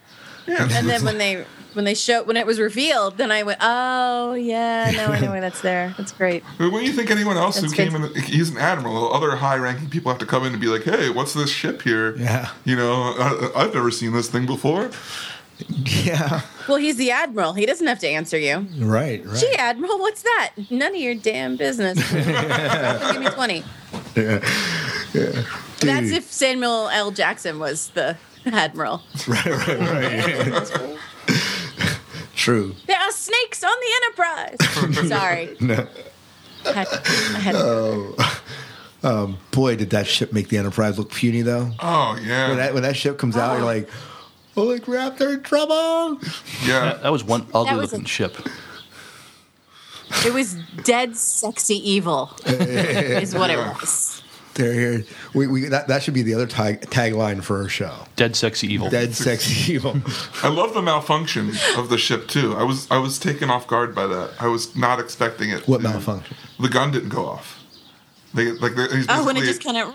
Yeah. 0.47 0.69
And 0.71 0.89
then 0.89 1.05
when 1.05 1.19
they 1.19 1.45
when 1.75 1.85
they 1.85 1.95
showed 1.95 2.27
when 2.27 2.37
it 2.37 2.47
was 2.47 2.59
revealed, 2.59 3.17
then 3.17 3.31
I 3.31 3.43
went, 3.45 3.59
oh 3.61 4.35
yeah, 4.35 4.91
now 4.91 5.13
I 5.13 5.21
know 5.21 5.31
why 5.31 5.41
that's 5.41 5.61
there. 5.61 5.95
That's 5.97 6.11
great. 6.13 6.43
But 6.59 6.73
when 6.73 6.85
you 6.85 6.93
think 6.93 7.11
anyone 7.11 7.37
else 7.37 7.61
That's 7.61 7.73
who 7.73 7.77
came 7.77 7.95
in, 7.95 8.13
he's 8.15 8.51
an 8.51 8.59
admiral. 8.59 9.13
Other 9.13 9.37
high-ranking 9.37 9.91
people 9.91 10.11
have 10.11 10.19
to 10.21 10.27
come 10.27 10.45
in 10.45 10.53
and 10.53 10.61
be 10.61 10.67
like, 10.67 10.83
"Hey, 10.83 11.11
what's 11.11 11.33
this 11.35 11.51
ship 11.51 11.83
here?" 11.83 12.17
Yeah. 12.17 12.51
you 12.65 12.75
know, 12.77 13.15
I, 13.19 13.53
I've 13.65 13.75
never 13.75 13.91
seen 13.91 14.13
this 14.13 14.29
thing 14.29 14.47
before. 14.47 14.91
Yeah, 15.69 16.41
Well, 16.67 16.79
he's 16.79 16.97
the 16.97 17.11
admiral. 17.11 17.53
He 17.53 17.67
doesn't 17.67 17.87
have 17.87 17.99
to 17.99 18.09
answer 18.09 18.39
you. 18.39 18.67
right, 18.79 19.25
right. 19.27 19.39
Gee, 19.39 19.55
admiral, 19.57 19.99
what's 19.99 20.23
that? 20.23 20.53
None 20.71 20.95
of 20.95 21.01
your 21.01 21.15
damn 21.15 21.57
business. 21.57 21.99
Give 23.13 23.21
me 23.23 23.29
twenty. 23.31 23.63
Yeah. 24.17 24.39
That's 25.13 26.09
Dude. 26.09 26.13
if 26.13 26.25
Samuel 26.33 26.89
L. 26.89 27.11
Jackson 27.11 27.59
was 27.59 27.89
the 27.91 28.17
admiral. 28.47 29.03
right, 29.29 29.47
right, 29.47 29.79
right. 29.79 30.99
True. 32.35 32.75
There 32.87 32.99
are 32.99 33.13
snakes 33.13 33.63
on 33.63 33.73
the 33.81 33.93
Enterprise. 34.05 35.09
Sorry. 35.09 35.57
No. 35.61 35.87
I 36.65 36.73
had, 36.73 36.89
I 36.89 37.39
had 37.39 37.55
Oh. 37.57 38.17
Um, 39.03 39.39
boy, 39.51 39.77
did 39.77 39.91
that 39.91 40.07
ship 40.07 40.33
make 40.33 40.49
the 40.49 40.59
Enterprise 40.59 40.99
look 40.99 41.11
puny, 41.11 41.43
though. 41.43 41.71
Oh 41.81 42.19
yeah, 42.23 42.49
When 42.49 42.57
that 42.59 42.75
when 42.75 42.83
that 42.83 42.97
ship 42.97 43.17
comes 43.19 43.37
out, 43.37 43.55
you're 43.55 43.63
oh. 43.63 43.67
like, 43.67 43.89
oh, 43.89 44.63
"Holy 44.63 44.81
crap, 44.81 45.17
they're 45.17 45.33
in 45.35 45.43
trouble!" 45.43 46.21
yeah. 46.67 46.99
That 47.03 47.11
was 47.11 47.25
one 47.25 47.47
ugly 47.55 47.77
was 47.77 47.93
looking 47.93 48.05
a- 48.05 48.09
ship. 48.09 48.37
It 50.27 50.35
was 50.35 50.55
dead 50.85 51.17
sexy 51.17 51.77
evil, 51.77 52.37
is 52.47 53.35
what 53.35 53.49
it 53.49 53.57
was. 53.57 54.23
They're 54.61 54.73
here. 54.75 55.05
We, 55.35 55.47
we 55.47 55.69
that, 55.69 55.89
that 55.89 56.03
should 56.03 56.15
be 56.15 56.23
the 56.23 56.35
other 56.35 56.47
tag, 56.47 56.83
tagline 56.83 57.43
for 57.43 57.63
our 57.63 57.69
show. 57.69 57.95
Dead 58.17 58.37
sexy 58.37 58.67
evil. 58.73 58.91
Dead 58.91 59.15
sexy 59.15 59.73
evil. 59.75 59.97
I 60.43 60.49
love 60.49 60.75
the 60.75 60.83
malfunction 60.83 61.53
of 61.77 61.89
the 61.89 61.99
ship 61.99 62.29
too. 62.29 62.55
I 62.55 62.63
was 62.63 62.91
I 62.91 62.99
was 62.99 63.19
taken 63.19 63.51
off 63.51 63.67
guard 63.67 63.95
by 63.95 64.07
that. 64.07 64.33
I 64.39 64.49
was 64.49 64.77
not 64.77 65.01
expecting 65.01 65.51
it. 65.51 65.67
What 65.67 65.81
malfunction? 65.81 66.37
The 66.59 66.69
gun 66.69 66.91
didn't 66.91 67.09
go 67.09 67.27
off. 67.27 67.60
They 68.33 68.53
like 68.53 68.77
they, 68.77 68.87
he's 68.89 69.07
Oh, 69.09 69.27
when 69.27 69.37
it 69.37 69.41
just 69.45 69.63
kind 69.65 69.77
of. 69.77 69.93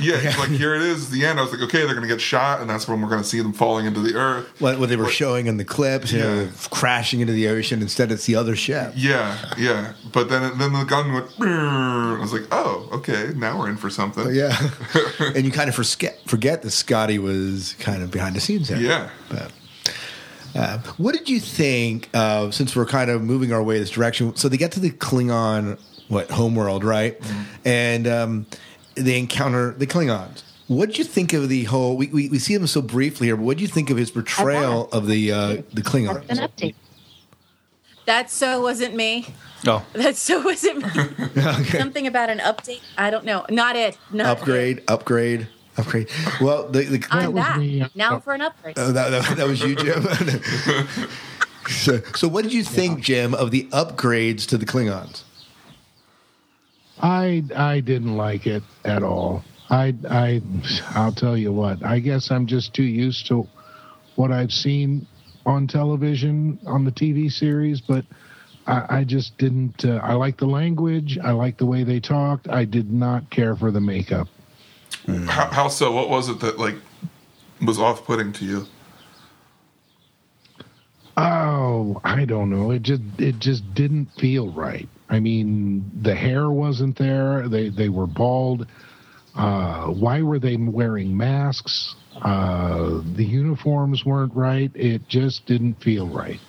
yeah, 0.00 0.16
it's 0.16 0.36
like 0.38 0.48
here 0.48 0.74
it 0.74 0.82
is, 0.82 1.10
the 1.10 1.24
end. 1.24 1.38
I 1.38 1.42
was 1.42 1.52
like, 1.52 1.60
okay, 1.62 1.84
they're 1.86 1.94
gonna 1.94 2.08
get 2.08 2.20
shot, 2.20 2.60
and 2.60 2.68
that's 2.68 2.88
when 2.88 3.00
we're 3.00 3.08
gonna 3.08 3.22
see 3.22 3.40
them 3.40 3.52
falling 3.52 3.86
into 3.86 4.00
the 4.00 4.14
earth. 4.16 4.60
What, 4.60 4.80
what 4.80 4.88
they 4.88 4.96
were 4.96 5.08
showing 5.08 5.46
in 5.46 5.56
the 5.56 5.64
clips, 5.64 6.10
you 6.10 6.18
know, 6.18 6.40
Yeah. 6.42 6.48
crashing 6.70 7.20
into 7.20 7.32
the 7.32 7.46
ocean. 7.46 7.82
Instead, 7.82 8.10
it's 8.10 8.26
the 8.26 8.34
other 8.34 8.56
ship. 8.56 8.94
Yeah, 8.96 9.38
yeah. 9.56 9.92
But 10.12 10.28
then 10.28 10.58
then 10.58 10.72
the 10.72 10.82
gun 10.84 11.12
went. 11.12 11.26
"Brrr." 11.38 12.18
I 12.18 12.20
was 12.20 12.32
like, 12.32 12.48
oh, 12.50 12.88
okay, 12.94 13.30
now 13.36 13.58
we're 13.60 13.68
in 13.68 13.76
for 13.76 13.90
something. 13.90 14.34
Yeah, 14.34 14.56
and 15.20 15.44
you 15.44 15.52
kind 15.52 15.68
of 15.68 15.76
forget 15.76 16.18
forget 16.26 16.62
that 16.62 16.70
Scotty 16.72 17.20
was 17.20 17.74
kind 17.78 18.02
of 18.02 18.10
behind 18.10 18.34
the 18.34 18.40
scenes 18.40 18.66
there. 18.68 18.80
Yeah. 18.80 19.08
But, 19.28 19.52
uh, 20.54 20.78
what 20.96 21.14
did 21.14 21.28
you 21.28 21.38
think? 21.38 22.08
Uh, 22.12 22.50
since 22.50 22.74
we're 22.74 22.84
kind 22.86 23.08
of 23.08 23.22
moving 23.22 23.52
our 23.52 23.62
way 23.62 23.78
this 23.78 23.90
direction, 23.90 24.34
so 24.34 24.48
they 24.48 24.56
get 24.56 24.72
to 24.72 24.80
the 24.80 24.90
Klingon 24.90 25.78
what 26.10 26.30
homeworld, 26.30 26.84
right? 26.84 27.18
And 27.64 28.06
um, 28.06 28.46
they 28.96 29.18
encounter 29.18 29.72
the 29.72 29.86
Klingons. 29.86 30.42
What 30.66 30.86
did 30.86 30.98
you 30.98 31.04
think 31.04 31.32
of 31.32 31.48
the 31.48 31.64
whole? 31.64 31.96
We, 31.96 32.08
we, 32.08 32.28
we 32.28 32.38
see 32.38 32.56
them 32.56 32.66
so 32.66 32.82
briefly 32.82 33.28
here, 33.28 33.36
but 33.36 33.44
what 33.44 33.56
did 33.56 33.62
you 33.62 33.68
think 33.68 33.90
of 33.90 33.96
his 33.96 34.10
portrayal 34.10 34.88
of 34.92 35.06
the 35.06 35.32
uh, 35.32 35.48
the 35.72 35.82
Klingons? 35.82 36.28
An 36.28 36.36
update. 36.38 36.74
That 38.06 38.30
so 38.30 38.60
wasn't 38.60 38.94
me. 38.94 39.26
Oh, 39.66 39.84
That 39.92 40.16
so 40.16 40.42
wasn't 40.42 40.82
me. 40.82 41.64
Something 41.78 42.06
about 42.06 42.30
an 42.30 42.38
update. 42.38 42.80
I 42.96 43.10
don't 43.10 43.24
know. 43.24 43.44
Not 43.50 43.76
it. 43.76 43.98
Not 44.10 44.26
upgrade, 44.26 44.82
upgrade, 44.88 45.46
upgrade. 45.76 46.08
Well, 46.40 46.68
the, 46.68 46.84
the 46.84 47.06
I'm 47.10 47.32
was 47.32 47.42
back. 47.44 47.58
me. 47.58 47.86
Now 47.94 48.18
for 48.18 48.32
an 48.32 48.40
upgrade. 48.40 48.78
Oh, 48.78 48.92
that, 48.92 49.10
that, 49.10 49.36
that 49.36 49.46
was 49.46 49.60
you, 49.60 49.76
Jim. 49.76 50.02
so, 51.68 52.00
so, 52.16 52.26
what 52.26 52.42
did 52.42 52.52
you 52.52 52.64
think, 52.64 53.00
Jim, 53.00 53.34
of 53.34 53.50
the 53.50 53.64
upgrades 53.64 54.46
to 54.48 54.56
the 54.56 54.66
Klingons? 54.66 55.22
I 57.02 57.42
I 57.56 57.80
didn't 57.80 58.16
like 58.16 58.46
it 58.46 58.62
at 58.84 59.02
all. 59.02 59.44
I 59.68 59.94
I 60.08 60.42
I'll 60.94 61.12
tell 61.12 61.36
you 61.36 61.52
what. 61.52 61.84
I 61.84 61.98
guess 61.98 62.30
I'm 62.30 62.46
just 62.46 62.74
too 62.74 62.82
used 62.82 63.26
to 63.28 63.48
what 64.16 64.32
I've 64.32 64.52
seen 64.52 65.06
on 65.46 65.66
television 65.66 66.58
on 66.66 66.84
the 66.84 66.92
TV 66.92 67.32
series, 67.32 67.80
but 67.80 68.04
I, 68.66 68.98
I 68.98 69.04
just 69.04 69.36
didn't. 69.38 69.84
Uh, 69.84 70.00
I 70.02 70.14
like 70.14 70.36
the 70.36 70.46
language. 70.46 71.18
I 71.22 71.32
like 71.32 71.56
the 71.58 71.66
way 71.66 71.84
they 71.84 72.00
talked. 72.00 72.48
I 72.48 72.64
did 72.64 72.92
not 72.92 73.30
care 73.30 73.56
for 73.56 73.70
the 73.70 73.80
makeup. 73.80 74.28
How, 75.06 75.46
how 75.46 75.68
so? 75.68 75.92
What 75.92 76.10
was 76.10 76.28
it 76.28 76.40
that 76.40 76.58
like 76.58 76.76
was 77.62 77.78
off-putting 77.78 78.32
to 78.34 78.44
you? 78.44 78.66
Oh, 81.16 82.00
I 82.04 82.24
don't 82.24 82.50
know. 82.50 82.70
It 82.70 82.82
just 82.82 83.02
it 83.18 83.38
just 83.38 83.74
didn't 83.74 84.06
feel 84.18 84.48
right. 84.48 84.88
I 85.10 85.20
mean, 85.20 85.90
the 86.02 86.14
hair 86.14 86.50
wasn't 86.50 86.96
there. 86.96 87.48
They 87.48 87.68
they 87.68 87.88
were 87.88 88.06
bald. 88.06 88.66
Uh, 89.34 89.86
why 89.86 90.22
were 90.22 90.38
they 90.38 90.56
wearing 90.56 91.16
masks? 91.16 91.94
Uh, 92.20 93.00
the 93.14 93.24
uniforms 93.24 94.04
weren't 94.04 94.34
right. 94.34 94.70
It 94.74 95.08
just 95.08 95.46
didn't 95.46 95.74
feel 95.82 96.08
right. 96.08 96.40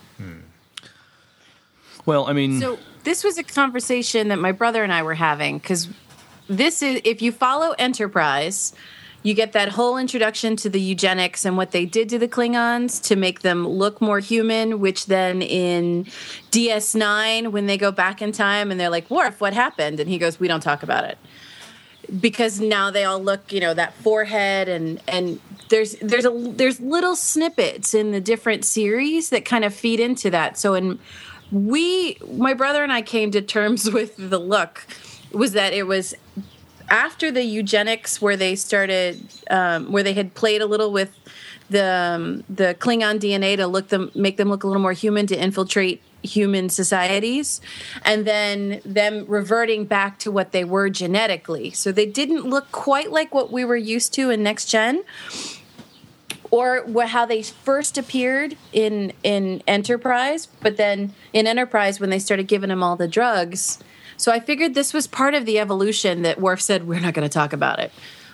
Well, 2.05 2.27
I 2.27 2.33
mean, 2.33 2.59
So 2.59 2.79
this 3.03 3.23
was 3.23 3.37
a 3.37 3.43
conversation 3.43 4.29
that 4.29 4.39
my 4.39 4.51
brother 4.51 4.83
and 4.83 4.91
I 4.91 5.03
were 5.03 5.13
having 5.13 5.59
because 5.59 5.87
this 6.47 6.81
is 6.81 7.01
if 7.03 7.21
you 7.21 7.31
follow 7.31 7.73
Enterprise, 7.77 8.73
you 9.23 9.33
get 9.33 9.53
that 9.53 9.69
whole 9.69 9.97
introduction 9.97 10.55
to 10.57 10.69
the 10.69 10.81
eugenics 10.81 11.45
and 11.45 11.55
what 11.55 11.71
they 11.71 11.85
did 11.85 12.09
to 12.09 12.17
the 12.17 12.27
Klingons 12.27 13.01
to 13.03 13.15
make 13.15 13.41
them 13.41 13.67
look 13.67 14.01
more 14.01 14.19
human, 14.19 14.79
which 14.79 15.05
then 15.05 15.41
in 15.41 16.05
DS9, 16.51 17.51
when 17.51 17.67
they 17.67 17.77
go 17.77 17.91
back 17.91 18.21
in 18.21 18.31
time 18.31 18.71
and 18.71 18.79
they're 18.79 18.89
like, 18.89 19.09
Worf, 19.09 19.39
what 19.39 19.53
happened? 19.53 19.99
And 19.99 20.09
he 20.09 20.17
goes, 20.17 20.39
We 20.39 20.47
don't 20.47 20.61
talk 20.61 20.81
about 20.81 21.03
it. 21.03 21.17
Because 22.19 22.59
now 22.59 22.89
they 22.89 23.03
all 23.03 23.21
look, 23.21 23.53
you 23.53 23.59
know, 23.59 23.73
that 23.73 23.93
forehead 23.95 24.67
and 24.67 24.99
and 25.07 25.39
there's 25.69 25.95
there's 26.01 26.25
a 26.25 26.31
there's 26.31 26.79
little 26.79 27.15
snippets 27.15 27.93
in 27.93 28.11
the 28.11 28.19
different 28.19 28.65
series 28.65 29.29
that 29.29 29.45
kind 29.45 29.63
of 29.63 29.73
feed 29.73 29.99
into 29.99 30.29
that. 30.31 30.57
So 30.57 30.73
in 30.73 30.99
we 31.51 32.17
my 32.33 32.53
brother 32.53 32.83
and 32.83 32.91
I 32.91 33.01
came 33.01 33.31
to 33.31 33.41
terms 33.41 33.89
with 33.91 34.15
the 34.17 34.39
look 34.39 34.85
was 35.31 35.53
that 35.53 35.73
it 35.73 35.83
was 35.83 36.15
after 36.91 37.31
the 37.31 37.43
eugenics 37.43 38.21
where 38.21 38.37
they 38.37 38.55
started 38.55 39.19
um, 39.49 39.91
where 39.91 40.03
they 40.03 40.13
had 40.13 40.35
played 40.35 40.61
a 40.61 40.65
little 40.65 40.91
with 40.91 41.17
the 41.69 41.83
um, 41.83 42.43
the 42.49 42.75
Klingon 42.77 43.19
DNA 43.19 43.55
to 43.57 43.65
look 43.65 43.87
them 43.87 44.11
make 44.13 44.37
them 44.37 44.49
look 44.49 44.63
a 44.63 44.67
little 44.67 44.81
more 44.81 44.91
human 44.91 45.25
to 45.27 45.41
infiltrate 45.41 46.03
human 46.21 46.69
societies 46.69 47.61
and 48.05 48.27
then 48.27 48.79
them 48.85 49.25
reverting 49.27 49.85
back 49.85 50.19
to 50.19 50.29
what 50.31 50.51
they 50.51 50.63
were 50.63 50.87
genetically 50.87 51.71
so 51.71 51.91
they 51.91 52.05
didn't 52.05 52.45
look 52.45 52.71
quite 52.71 53.09
like 53.09 53.33
what 53.33 53.51
we 53.51 53.65
were 53.65 53.75
used 53.75 54.13
to 54.13 54.29
in 54.29 54.43
next 54.43 54.65
gen 54.65 55.03
or 56.51 56.85
how 57.05 57.25
they 57.25 57.41
first 57.41 57.97
appeared 57.97 58.57
in 58.73 59.13
in 59.23 59.63
Enterprise, 59.65 60.47
but 60.59 60.75
then 60.75 61.13
in 61.31 61.47
Enterprise 61.47 61.99
when 61.99 62.09
they 62.09 62.19
started 62.19 62.47
giving 62.47 62.67
them 62.67 62.83
all 62.83 62.97
the 62.97 63.07
drugs. 63.07 63.79
So 64.21 64.31
I 64.31 64.39
figured 64.39 64.75
this 64.75 64.93
was 64.93 65.07
part 65.07 65.33
of 65.33 65.47
the 65.47 65.57
evolution 65.57 66.21
that 66.21 66.39
Worf 66.39 66.61
said 66.61 66.87
we're 66.87 66.99
not 66.99 67.15
going 67.15 67.27
to 67.27 67.33
talk 67.33 67.53
about 67.53 67.79
it. 67.79 67.91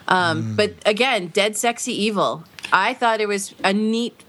Um, 0.09 0.55
But 0.57 0.73
again, 0.85 1.27
dead 1.27 1.55
sexy 1.55 1.93
evil. 1.93 2.43
I 2.73 2.93
thought 2.93 3.21
it 3.21 3.27
was 3.29 3.55
a 3.63 3.71
neat, 3.71 4.21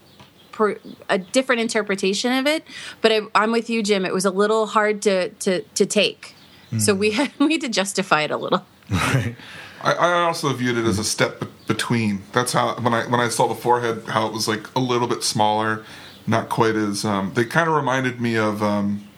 per, 0.52 0.78
a 1.08 1.18
different 1.18 1.60
interpretation 1.60 2.32
of 2.32 2.46
it. 2.46 2.64
But 3.00 3.10
I, 3.10 3.20
I'm 3.34 3.50
with 3.50 3.68
you, 3.68 3.82
Jim. 3.82 4.04
It 4.04 4.14
was 4.14 4.24
a 4.24 4.30
little 4.30 4.66
hard 4.66 5.02
to 5.02 5.30
to 5.30 5.62
to 5.62 5.84
take. 5.84 6.36
So 6.78 6.94
we 6.94 7.10
had 7.10 7.32
we 7.40 7.54
had 7.54 7.62
to 7.62 7.68
justify 7.68 8.22
it 8.22 8.30
a 8.30 8.36
little. 8.36 8.64
I, 8.90 9.34
I 9.82 10.22
also 10.22 10.52
viewed 10.52 10.76
it 10.76 10.84
as 10.84 10.98
a 11.00 11.04
step 11.04 11.40
be- 11.40 11.46
between. 11.66 12.22
That's 12.32 12.52
how 12.52 12.76
when 12.80 12.94
I 12.94 13.02
when 13.08 13.20
I 13.20 13.28
saw 13.28 13.48
the 13.48 13.56
forehead, 13.56 14.04
how 14.06 14.28
it 14.28 14.32
was 14.32 14.46
like 14.46 14.64
a 14.76 14.80
little 14.80 15.08
bit 15.08 15.24
smaller, 15.24 15.84
not 16.24 16.48
quite 16.50 16.76
as. 16.76 17.04
Um, 17.04 17.32
they 17.34 17.44
kind 17.44 17.68
of 17.68 17.74
reminded 17.74 18.20
me 18.20 18.36
of 18.36 18.62
um, 18.62 19.08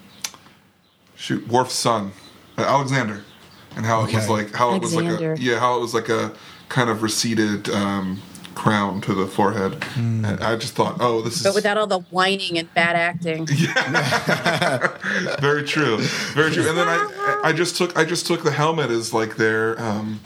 shoot 1.16 1.46
Worf's 1.48 1.74
son, 1.74 2.12
Alexander, 2.64 3.22
and 3.76 3.84
how 3.86 4.04
it 4.04 4.12
was 4.14 4.28
like 4.28 4.52
how 4.54 4.74
it 4.74 4.82
was 4.82 4.94
like 4.94 5.20
a 5.20 5.36
yeah 5.38 5.58
how 5.58 5.76
it 5.76 5.80
was 5.80 5.94
like 5.94 6.08
a 6.08 6.32
kind 6.68 6.88
of 6.90 7.02
receded 7.02 7.68
um, 7.70 8.20
crown 8.54 9.00
to 9.02 9.14
the 9.14 9.26
forehead. 9.26 9.84
And 9.96 10.26
I 10.26 10.56
just 10.56 10.74
thought, 10.74 10.98
oh, 11.00 11.20
this 11.22 11.36
is 11.36 11.42
But 11.42 11.54
without 11.54 11.76
all 11.78 11.86
the 11.86 12.00
whining 12.10 12.58
and 12.58 12.72
bad 12.74 12.96
acting. 12.96 13.48
Yeah. 13.60 15.36
very 15.40 15.64
true, 15.64 15.98
very 16.34 16.50
true. 16.52 16.68
And 16.68 16.76
then 16.78 16.88
I, 16.88 17.40
I 17.44 17.52
just 17.52 17.76
took, 17.76 17.96
I 17.98 18.04
just 18.04 18.26
took 18.26 18.42
the 18.44 18.50
helmet 18.50 18.90
as 18.90 19.12
like 19.12 19.36
their 19.36 19.80
um, 19.80 20.20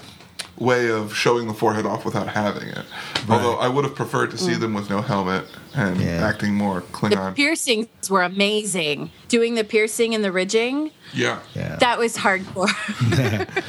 way 0.58 0.88
of 0.90 1.14
showing 1.14 1.48
the 1.48 1.54
forehead 1.54 1.84
off 1.86 2.04
without 2.04 2.28
having 2.28 2.68
it. 2.68 2.84
Although 3.28 3.56
I 3.56 3.66
would 3.68 3.84
have 3.84 3.94
preferred 3.96 4.30
to 4.30 4.38
see 4.38 4.52
Mm. 4.52 4.60
them 4.60 4.74
with 4.74 4.88
no 4.88 5.00
helmet 5.02 5.46
and 5.74 6.00
Yeah. 6.00 6.26
acting 6.26 6.54
more 6.54 6.80
The 6.80 6.86
Klingon. 6.92 7.34
piercings 7.34 7.88
were 8.08 8.22
amazing. 8.22 9.10
Doing 9.28 9.54
the 9.56 9.64
piercing 9.64 10.14
and 10.14 10.22
the 10.24 10.30
ridging, 10.30 10.92
yeah, 11.12 11.38
Yeah. 11.54 11.76
that 11.76 11.98
was 11.98 12.16
hardcore. 12.18 12.70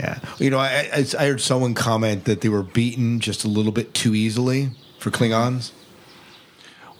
Yeah. 0.00 0.20
You 0.38 0.50
know, 0.50 0.58
I, 0.60 0.88
I, 0.94 1.06
I 1.18 1.26
heard 1.26 1.40
someone 1.40 1.74
comment 1.74 2.24
that 2.26 2.40
they 2.40 2.48
were 2.48 2.62
beaten 2.62 3.18
just 3.18 3.42
a 3.44 3.48
little 3.48 3.72
bit 3.72 3.94
too 3.94 4.14
easily 4.14 4.70
for 5.00 5.10
Klingons, 5.10 5.72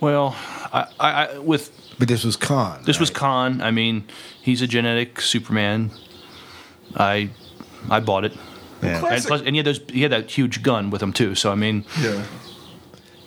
well, 0.00 0.34
I, 0.72 0.86
I, 0.98 1.10
I 1.26 1.38
with 1.38 1.70
but 1.98 2.08
this 2.08 2.24
was 2.24 2.34
Khan. 2.36 2.82
this 2.86 2.98
was? 3.00 3.10
Khan. 3.10 3.60
I 3.60 3.70
mean, 3.70 4.04
he's 4.42 4.62
a 4.62 4.66
genetic 4.66 5.20
Superman. 5.20 5.90
I 6.96 7.30
I 7.90 8.00
bought 8.00 8.24
it. 8.24 8.32
Yeah. 8.82 9.04
And, 9.04 9.24
plus, 9.24 9.40
and 9.40 9.50
he 9.50 9.56
had 9.56 9.66
those. 9.66 9.80
He 9.90 10.02
had 10.02 10.12
that 10.12 10.30
huge 10.30 10.62
gun 10.62 10.90
with 10.90 11.02
him 11.02 11.12
too. 11.12 11.34
So 11.34 11.50
I 11.50 11.54
mean, 11.54 11.84
yeah. 12.00 12.24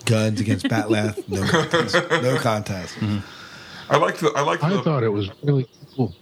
Guns 0.06 0.42
against 0.42 0.66
bat'leth, 0.66 1.28
no 1.30 1.46
contest. 1.48 1.96
No 2.24 2.38
contest. 2.38 2.96
Mm-hmm. 2.96 3.20
I 3.92 3.98
liked 3.98 4.20
the, 4.22 4.32
I 4.36 4.42
liked 4.42 4.64
I 4.64 4.70
the, 4.70 4.82
thought 4.82 5.04
it 5.04 5.10
was 5.10 5.30
really 5.44 5.68
cool. 5.96 6.16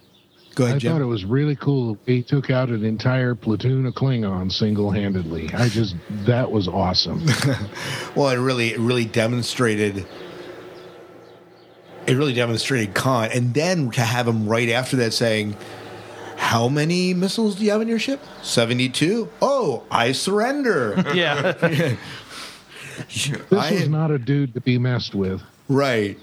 Go 0.56 0.66
ahead, 0.66 0.76
I 0.76 0.78
ahead, 0.78 0.92
thought 0.92 1.02
it 1.02 1.06
was 1.06 1.24
really 1.24 1.56
cool. 1.56 1.98
He 2.06 2.24
took 2.24 2.50
out 2.50 2.70
an 2.70 2.84
entire 2.84 3.36
platoon 3.36 3.86
of 3.86 3.94
Klingons 3.94 4.54
single 4.54 4.92
handedly. 4.92 5.50
I 5.54 5.70
just 5.70 5.96
that 6.26 6.52
was 6.52 6.68
awesome. 6.68 7.26
Well, 8.16 8.30
it 8.30 8.38
really, 8.38 8.74
it 8.74 8.80
really 8.80 9.06
demonstrated. 9.06 10.06
It 12.08 12.16
really 12.16 12.34
demonstrated 12.34 12.96
Khan, 12.96 13.30
and 13.32 13.54
then 13.54 13.92
to 13.92 14.02
have 14.02 14.28
him 14.28 14.48
right 14.50 14.70
after 14.70 14.98
that 14.98 15.14
saying, 15.14 15.56
"How 16.40 16.68
many 16.68 17.14
missiles 17.14 17.56
do 17.56 17.64
you 17.66 17.72
have 17.72 17.82
in 17.82 17.88
your 17.88 18.00
ship? 18.00 18.20
Seventy-two. 18.42 19.30
Oh, 19.42 19.84
I 19.92 20.12
surrender." 20.14 20.96
yeah, 21.14 21.52
This 21.52 23.30
I- 23.52 23.72
was 23.74 23.90
not 23.90 24.12
a 24.12 24.18
dude 24.18 24.54
to 24.56 24.62
be 24.62 24.78
messed 24.78 25.16
with. 25.16 25.42
right. 25.68 26.18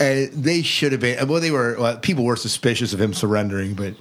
And 0.00 0.32
they 0.32 0.62
should 0.62 0.90
have 0.90 1.00
been. 1.00 1.28
Well, 1.28 1.40
they 1.40 1.52
were. 1.52 1.76
Well, 1.78 1.96
people 1.98 2.24
were 2.24 2.34
suspicious 2.34 2.92
of 2.92 3.00
him 3.00 3.14
surrendering, 3.14 3.74
but 3.74 3.94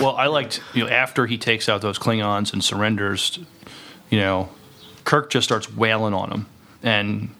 Well, 0.00 0.14
I 0.14 0.26
liked 0.28 0.62
you 0.74 0.84
know 0.84 0.88
after 0.90 1.26
he 1.26 1.38
takes 1.38 1.68
out 1.68 1.80
those 1.80 1.98
Klingons 1.98 2.52
and 2.52 2.62
surrenders, 2.62 3.36
you 4.10 4.18
know, 4.20 4.48
Kirk 5.02 5.28
just 5.28 5.44
starts 5.44 5.74
wailing 5.74 6.14
on 6.14 6.30
him, 6.30 6.46
and 6.84 7.30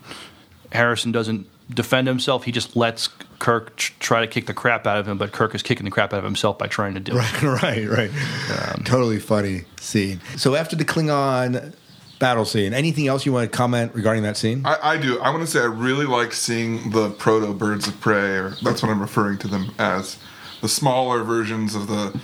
Harrison 0.73 1.13
doesn't 1.13 1.47
defend 1.73 2.09
himself. 2.09 2.43
He 2.45 2.51
just 2.51 2.75
lets 2.75 3.09
Kirk 3.41 3.75
tr- 3.77 3.93
try 3.99 4.21
to 4.21 4.29
kick 4.29 4.47
the 4.47 4.55
crap 4.55 4.87
out 4.87 4.99
of 4.99 5.09
him, 5.09 5.19
but 5.19 5.33
Kirk 5.33 5.55
is 5.57 5.63
kicking 5.65 5.85
the 5.85 5.91
crap 5.91 6.13
out 6.13 6.19
of 6.19 6.25
himself 6.25 6.59
by 6.59 6.69
trying 6.69 6.95
to 6.95 7.01
do 7.01 7.13
it. 7.15 7.43
right, 7.43 7.43
right, 7.89 8.11
right. 8.11 8.87
totally 8.87 9.19
funny 9.19 9.65
scene. 9.81 10.21
So 10.37 10.55
after 10.55 10.77
the 10.77 10.85
Klingon 10.85 11.75
battle 12.21 12.45
scene, 12.45 12.73
anything 12.75 13.09
else 13.09 13.25
you 13.27 13.33
want 13.33 13.51
to 13.51 13.57
comment 13.57 13.93
regarding 13.95 14.23
that 14.23 14.37
scene? 14.37 14.65
I, 14.65 14.77
I 14.93 14.97
do. 14.99 15.19
I 15.21 15.31
want 15.31 15.41
to 15.43 15.47
say 15.51 15.59
I 15.61 15.65
really 15.65 16.07
like 16.07 16.33
seeing 16.33 16.91
the 16.91 17.11
proto 17.11 17.53
birds 17.55 17.89
of 17.89 17.99
prey, 18.01 18.37
or 18.37 18.51
that's 18.63 18.83
what 18.83 18.91
I'm 18.93 19.01
referring 19.01 19.39
to 19.39 19.49
them 19.49 19.73
as, 19.79 20.19
the 20.61 20.69
smaller 20.69 21.25
versions 21.25 21.75
of 21.75 21.89
the 21.89 22.21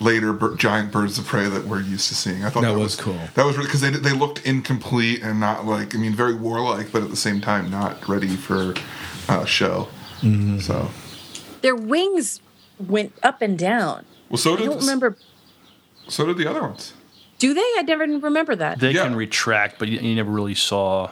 later 0.00 0.32
bir- 0.32 0.56
giant 0.56 0.92
birds 0.92 1.18
of 1.18 1.26
prey 1.26 1.48
that 1.48 1.64
we're 1.66 1.80
used 1.80 2.08
to 2.08 2.14
seeing. 2.14 2.44
I 2.44 2.50
thought 2.50 2.62
That 2.62 2.74
that, 2.74 2.78
was 2.78 2.94
cool. 2.96 3.18
That 3.34 3.44
was 3.44 3.56
really 3.56 3.66
because 3.66 3.80
they 3.80 3.90
they 3.90 4.12
looked 4.12 4.46
incomplete 4.46 5.22
and 5.22 5.40
not 5.40 5.66
like 5.66 5.94
I 5.94 5.98
mean 5.98 6.14
very 6.14 6.34
warlike, 6.34 6.92
but 6.92 7.02
at 7.02 7.10
the 7.10 7.16
same 7.16 7.40
time 7.40 7.68
not 7.70 8.08
ready 8.08 8.36
for 8.36 8.74
uh, 9.28 9.44
show. 9.44 9.88
Mm-hmm. 10.22 10.58
So 10.60 10.90
Their 11.62 11.76
wings 11.76 12.40
went 12.78 13.12
up 13.22 13.42
and 13.42 13.58
down. 13.58 14.04
well, 14.30 14.38
so 14.38 14.56
did 14.56 14.64
I 14.66 14.70
don't 14.70 14.80
remember. 14.80 15.16
so 16.08 16.26
did 16.26 16.36
the 16.36 16.48
other 16.48 16.62
ones. 16.62 16.92
Do 17.38 17.54
they? 17.54 17.60
I 17.76 17.82
never 17.82 18.04
remember 18.04 18.54
that. 18.56 18.78
They 18.78 18.92
Yeah. 18.92 19.02
can 19.04 19.16
retract, 19.16 19.78
but 19.78 19.88
you, 19.88 19.98
you 19.98 20.14
never 20.14 20.30
really 20.30 20.54
saw. 20.54 21.10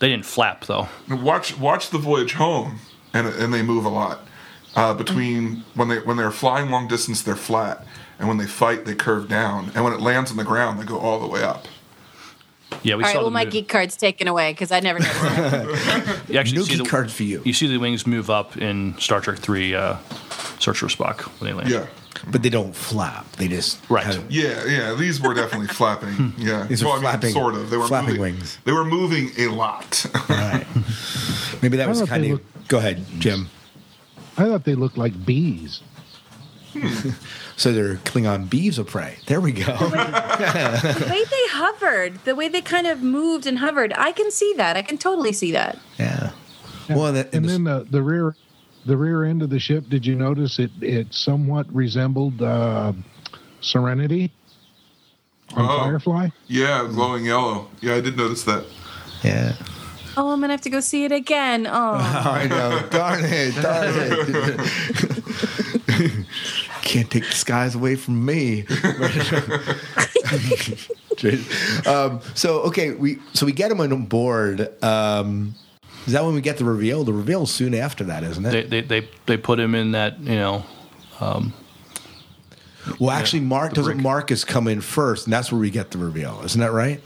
They 0.00 0.08
didn't 0.08 0.24
flap 0.26 0.64
though. 0.66 0.88
Watch 1.10 1.58
watch 1.58 1.90
the 1.90 1.98
voyage 1.98 2.34
home, 2.34 2.78
and 3.12 3.26
and 3.26 3.52
they 3.52 3.62
move 3.62 3.84
a 3.84 3.88
lot. 3.90 4.20
Uh, 4.76 4.94
between 4.94 5.64
when 5.74 5.88
they 5.88 5.98
when 5.98 6.16
they're 6.16 6.30
flying 6.30 6.70
long 6.70 6.88
distance, 6.88 7.20
they're 7.22 7.34
flat, 7.36 7.84
and 8.18 8.28
when 8.28 8.36
they 8.38 8.46
fight, 8.46 8.84
they 8.84 8.94
curve 8.94 9.28
down, 9.28 9.72
and 9.74 9.82
when 9.84 9.92
it 9.92 10.00
lands 10.00 10.30
on 10.30 10.36
the 10.36 10.44
ground, 10.44 10.78
they 10.80 10.84
go 10.84 10.98
all 10.98 11.18
the 11.20 11.26
way 11.26 11.42
up. 11.42 11.66
Yeah, 12.82 12.94
we 12.96 13.02
All 13.02 13.08
right, 13.08 13.12
saw 13.14 13.22
well, 13.22 13.30
my 13.30 13.44
move- 13.44 13.52
geek 13.54 13.68
card's 13.68 13.96
taken 13.96 14.28
away 14.28 14.52
because 14.52 14.70
I 14.70 14.80
never 14.80 14.98
noticed 14.98 15.20
that. 15.22 16.20
You 16.28 16.38
actually 16.38 16.58
No 16.58 16.64
see 16.64 16.76
key 16.76 16.82
the, 16.82 16.88
cards 16.88 17.12
for 17.14 17.22
you. 17.24 17.42
You 17.44 17.52
see 17.54 17.66
the 17.66 17.78
wings 17.78 18.06
move 18.06 18.28
up 18.30 18.56
in 18.58 18.96
Star 18.98 19.20
Trek 19.20 19.38
Three, 19.38 19.74
uh, 19.74 19.96
Search 20.58 20.78
for 20.78 20.86
Spock 20.88 21.22
when 21.40 21.48
they 21.50 21.54
land. 21.54 21.70
Yeah, 21.70 21.86
But 22.30 22.42
they 22.42 22.50
don't 22.50 22.74
flap. 22.76 23.30
They 23.32 23.48
just 23.48 23.78
Right. 23.88 24.04
kind 24.04 24.16
of- 24.18 24.30
yeah, 24.30 24.64
yeah. 24.66 24.94
These 24.94 25.20
were 25.20 25.32
definitely 25.34 25.68
flapping. 25.68 26.34
Yeah, 26.36 26.64
These 26.68 26.82
are 26.82 26.86
Well, 26.86 26.94
I 26.94 26.96
mean, 26.96 27.02
flapping- 27.10 27.32
sort 27.32 27.54
of. 27.54 27.70
They 27.70 27.76
were 27.78 27.86
flapping 27.88 28.16
moving, 28.16 28.34
wings. 28.34 28.58
They 28.64 28.72
were 28.72 28.84
moving 28.84 29.30
a 29.38 29.48
lot. 29.48 30.04
right. 30.28 30.66
Maybe 31.62 31.76
that 31.78 31.88
was 31.88 32.02
kind 32.02 32.22
they 32.24 32.30
of. 32.30 32.40
Go 32.68 32.78
ahead, 32.78 33.02
Jim. 33.18 33.48
I 34.36 34.44
thought 34.44 34.64
they 34.64 34.74
looked 34.74 34.98
like 34.98 35.24
bees. 35.26 35.80
So 37.56 37.72
they're 37.72 37.96
Klingon 37.96 38.48
bees 38.48 38.78
of 38.78 38.86
prey. 38.86 39.18
There 39.26 39.40
we 39.40 39.50
go. 39.50 39.64
the 39.76 41.06
way 41.10 41.24
they 41.24 41.46
hovered, 41.48 42.24
the 42.24 42.36
way 42.36 42.46
they 42.46 42.60
kind 42.60 42.86
of 42.86 43.02
moved 43.02 43.48
and 43.48 43.58
hovered, 43.58 43.92
I 43.96 44.12
can 44.12 44.30
see 44.30 44.54
that. 44.58 44.76
I 44.76 44.82
can 44.82 44.96
totally 44.96 45.32
see 45.32 45.50
that. 45.50 45.76
yeah. 45.98 46.30
Well, 46.88 47.12
that, 47.12 47.34
And 47.34 47.44
then 47.48 47.64
the, 47.64 47.84
the 47.90 48.00
rear 48.00 48.36
the 48.86 48.96
rear 48.96 49.24
end 49.24 49.42
of 49.42 49.50
the 49.50 49.58
ship. 49.58 49.88
Did 49.88 50.06
you 50.06 50.14
notice 50.14 50.60
it? 50.60 50.70
It 50.80 51.12
somewhat 51.12 51.66
resembled 51.74 52.40
uh, 52.40 52.92
Serenity 53.60 54.30
on 55.56 55.66
Oh. 55.68 55.78
Firefly. 55.80 56.28
Yeah, 56.46 56.86
glowing 56.88 57.24
yellow. 57.26 57.68
Yeah, 57.80 57.96
I 57.96 58.00
did 58.00 58.16
notice 58.16 58.44
that. 58.44 58.64
Yeah. 59.24 59.56
Oh, 60.16 60.30
I'm 60.32 60.40
gonna 60.40 60.52
have 60.52 60.60
to 60.62 60.70
go 60.70 60.80
see 60.80 61.04
it 61.04 61.12
again. 61.12 61.66
Oh, 61.66 61.70
I 61.94 62.46
know. 62.48 62.86
Darn 62.90 63.24
it. 63.24 63.54
Darn 63.60 63.94
it. 65.90 66.26
Can't 66.88 67.10
take 67.10 67.24
the 67.24 67.32
skies 67.32 67.74
away 67.74 67.96
from 67.96 68.24
me. 68.24 68.62
um, 71.86 72.20
so 72.34 72.60
okay, 72.62 72.92
we 72.92 73.18
so 73.34 73.46
we 73.46 73.52
get 73.52 73.70
him 73.70 73.80
on 73.80 74.06
board. 74.06 74.82
Um, 74.82 75.54
is 76.06 76.14
that 76.14 76.24
when 76.24 76.34
we 76.34 76.40
get 76.40 76.56
the 76.56 76.64
reveal? 76.64 77.04
The 77.04 77.12
reveal 77.12 77.42
is 77.42 77.50
soon 77.50 77.74
after 77.74 78.04
that, 78.04 78.24
isn't 78.24 78.46
it? 78.46 78.70
They, 78.70 78.80
they 78.80 79.00
they 79.00 79.08
they 79.26 79.36
put 79.36 79.60
him 79.60 79.74
in 79.74 79.92
that 79.92 80.18
you 80.20 80.36
know 80.36 80.64
well, 82.98 83.10
actually, 83.10 83.40
Mark 83.40 83.74
doesn't 83.74 83.94
brick. 83.94 84.02
Marcus 84.02 84.44
come 84.44 84.68
in 84.68 84.80
first, 84.80 85.26
and 85.26 85.32
that's 85.32 85.52
where 85.52 85.60
we 85.60 85.70
get 85.70 85.90
the 85.90 85.98
reveal. 85.98 86.40
Isn't 86.44 86.60
that 86.60 86.72
right? 86.72 87.02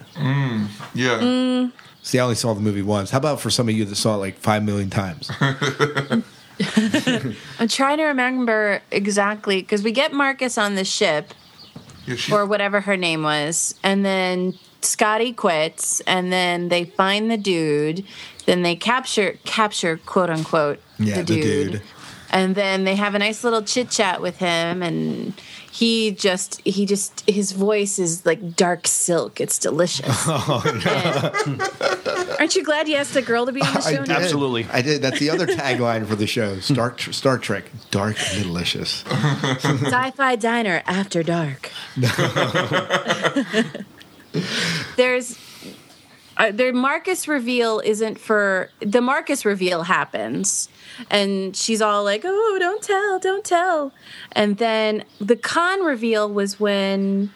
Yeah. 0.95 1.19
Mm. 1.19 1.73
See, 2.03 2.19
I 2.19 2.23
only 2.23 2.35
saw 2.35 2.55
the 2.55 2.61
movie 2.61 2.83
once. 2.83 3.11
How 3.11 3.19
about 3.19 3.41
for 3.41 3.51
some 3.51 3.69
of 3.69 3.75
you 3.75 3.85
that 3.85 3.97
saw 3.97 4.15
it 4.15 4.19
like 4.19 4.39
five 4.39 4.65
million 4.65 4.91
times? 4.91 5.31
I'm 7.59 7.69
trying 7.69 7.99
to 7.99 8.05
remember 8.05 8.83
exactly 8.91 9.61
because 9.61 9.83
we 9.83 9.93
get 9.93 10.13
Marcus 10.13 10.59
on 10.59 10.75
the 10.75 10.85
ship 10.85 11.35
yeah 12.07 12.17
she, 12.17 12.33
or 12.33 12.47
whatever 12.47 12.81
her 12.81 12.97
name 12.97 13.23
was, 13.23 13.75
and 13.83 14.05
then 14.05 14.55
Scotty 14.81 15.33
quits, 15.33 16.01
and 16.01 16.33
then 16.33 16.69
they 16.69 16.85
find 16.85 17.31
the 17.31 17.37
dude. 17.37 18.05
Then 18.47 18.63
they 18.63 18.75
capture 18.75 19.39
capture 19.45 19.97
quote 19.99 20.31
unquote 20.31 20.81
Yeah, 20.99 21.17
the 21.17 21.23
the 21.23 21.41
dude. 21.43 21.73
dude. 21.73 21.83
And 22.31 22.55
then 22.55 22.85
they 22.85 22.97
have 22.97 23.15
a 23.15 23.19
nice 23.19 23.45
little 23.45 23.63
chit 23.63 23.91
chat 23.91 24.21
with 24.23 24.39
him, 24.39 24.83
and 24.83 25.35
he 25.73 26.11
just 26.13 26.61
he 26.67 26.85
just 26.85 27.29
his 27.29 27.53
voice 27.53 27.99
is 27.99 28.25
like 28.27 28.55
dark 28.57 28.87
silk. 28.87 29.41
It's 29.41 29.59
delicious. 29.59 30.07
Oh, 30.27 30.63
And- 31.47 31.63
aren't 32.41 32.55
you 32.57 32.63
glad 32.65 32.89
you 32.89 32.97
asked 32.97 33.17
a 33.17 33.23
girl 33.23 33.47
to 33.47 33.53
be 33.53 33.61
on 33.63 33.73
the 33.73 33.79
I 33.85 33.95
show? 33.95 34.03
did. 34.05 34.11
Absolutely. 34.11 34.67
I 34.71 34.83
did. 34.83 35.01
That's 35.03 35.19
the 35.19 35.31
other 35.31 35.47
tagline 35.47 36.07
for 36.07 36.15
the 36.17 36.27
show. 36.27 36.59
Star 36.61 36.97
Star 36.99 37.39
Trek, 37.39 37.65
dark 37.91 38.17
and 38.35 38.43
delicious. 38.43 39.03
Sci-fi 39.07 40.37
diner 40.37 40.83
after 40.87 41.23
dark. 41.23 41.71
There's 44.97 45.37
uh, 46.43 46.51
the 46.51 46.73
Marcus 46.73 47.29
reveal 47.29 47.79
isn't 47.85 48.19
for 48.19 48.69
the 48.81 49.01
Marcus 49.01 49.45
reveal 49.45 49.85
happens, 49.85 50.69
and 51.09 51.57
she's 51.57 51.81
all 51.81 52.03
like, 52.03 52.23
"Oh, 52.25 52.57
don't 52.59 52.83
tell, 52.83 53.21
don't 53.21 53.45
tell," 53.45 53.93
and 54.33 54.59
then 54.59 55.05
the 55.21 55.37
Khan 55.37 55.85
reveal 55.85 56.29
was 56.29 56.59
when 56.59 57.31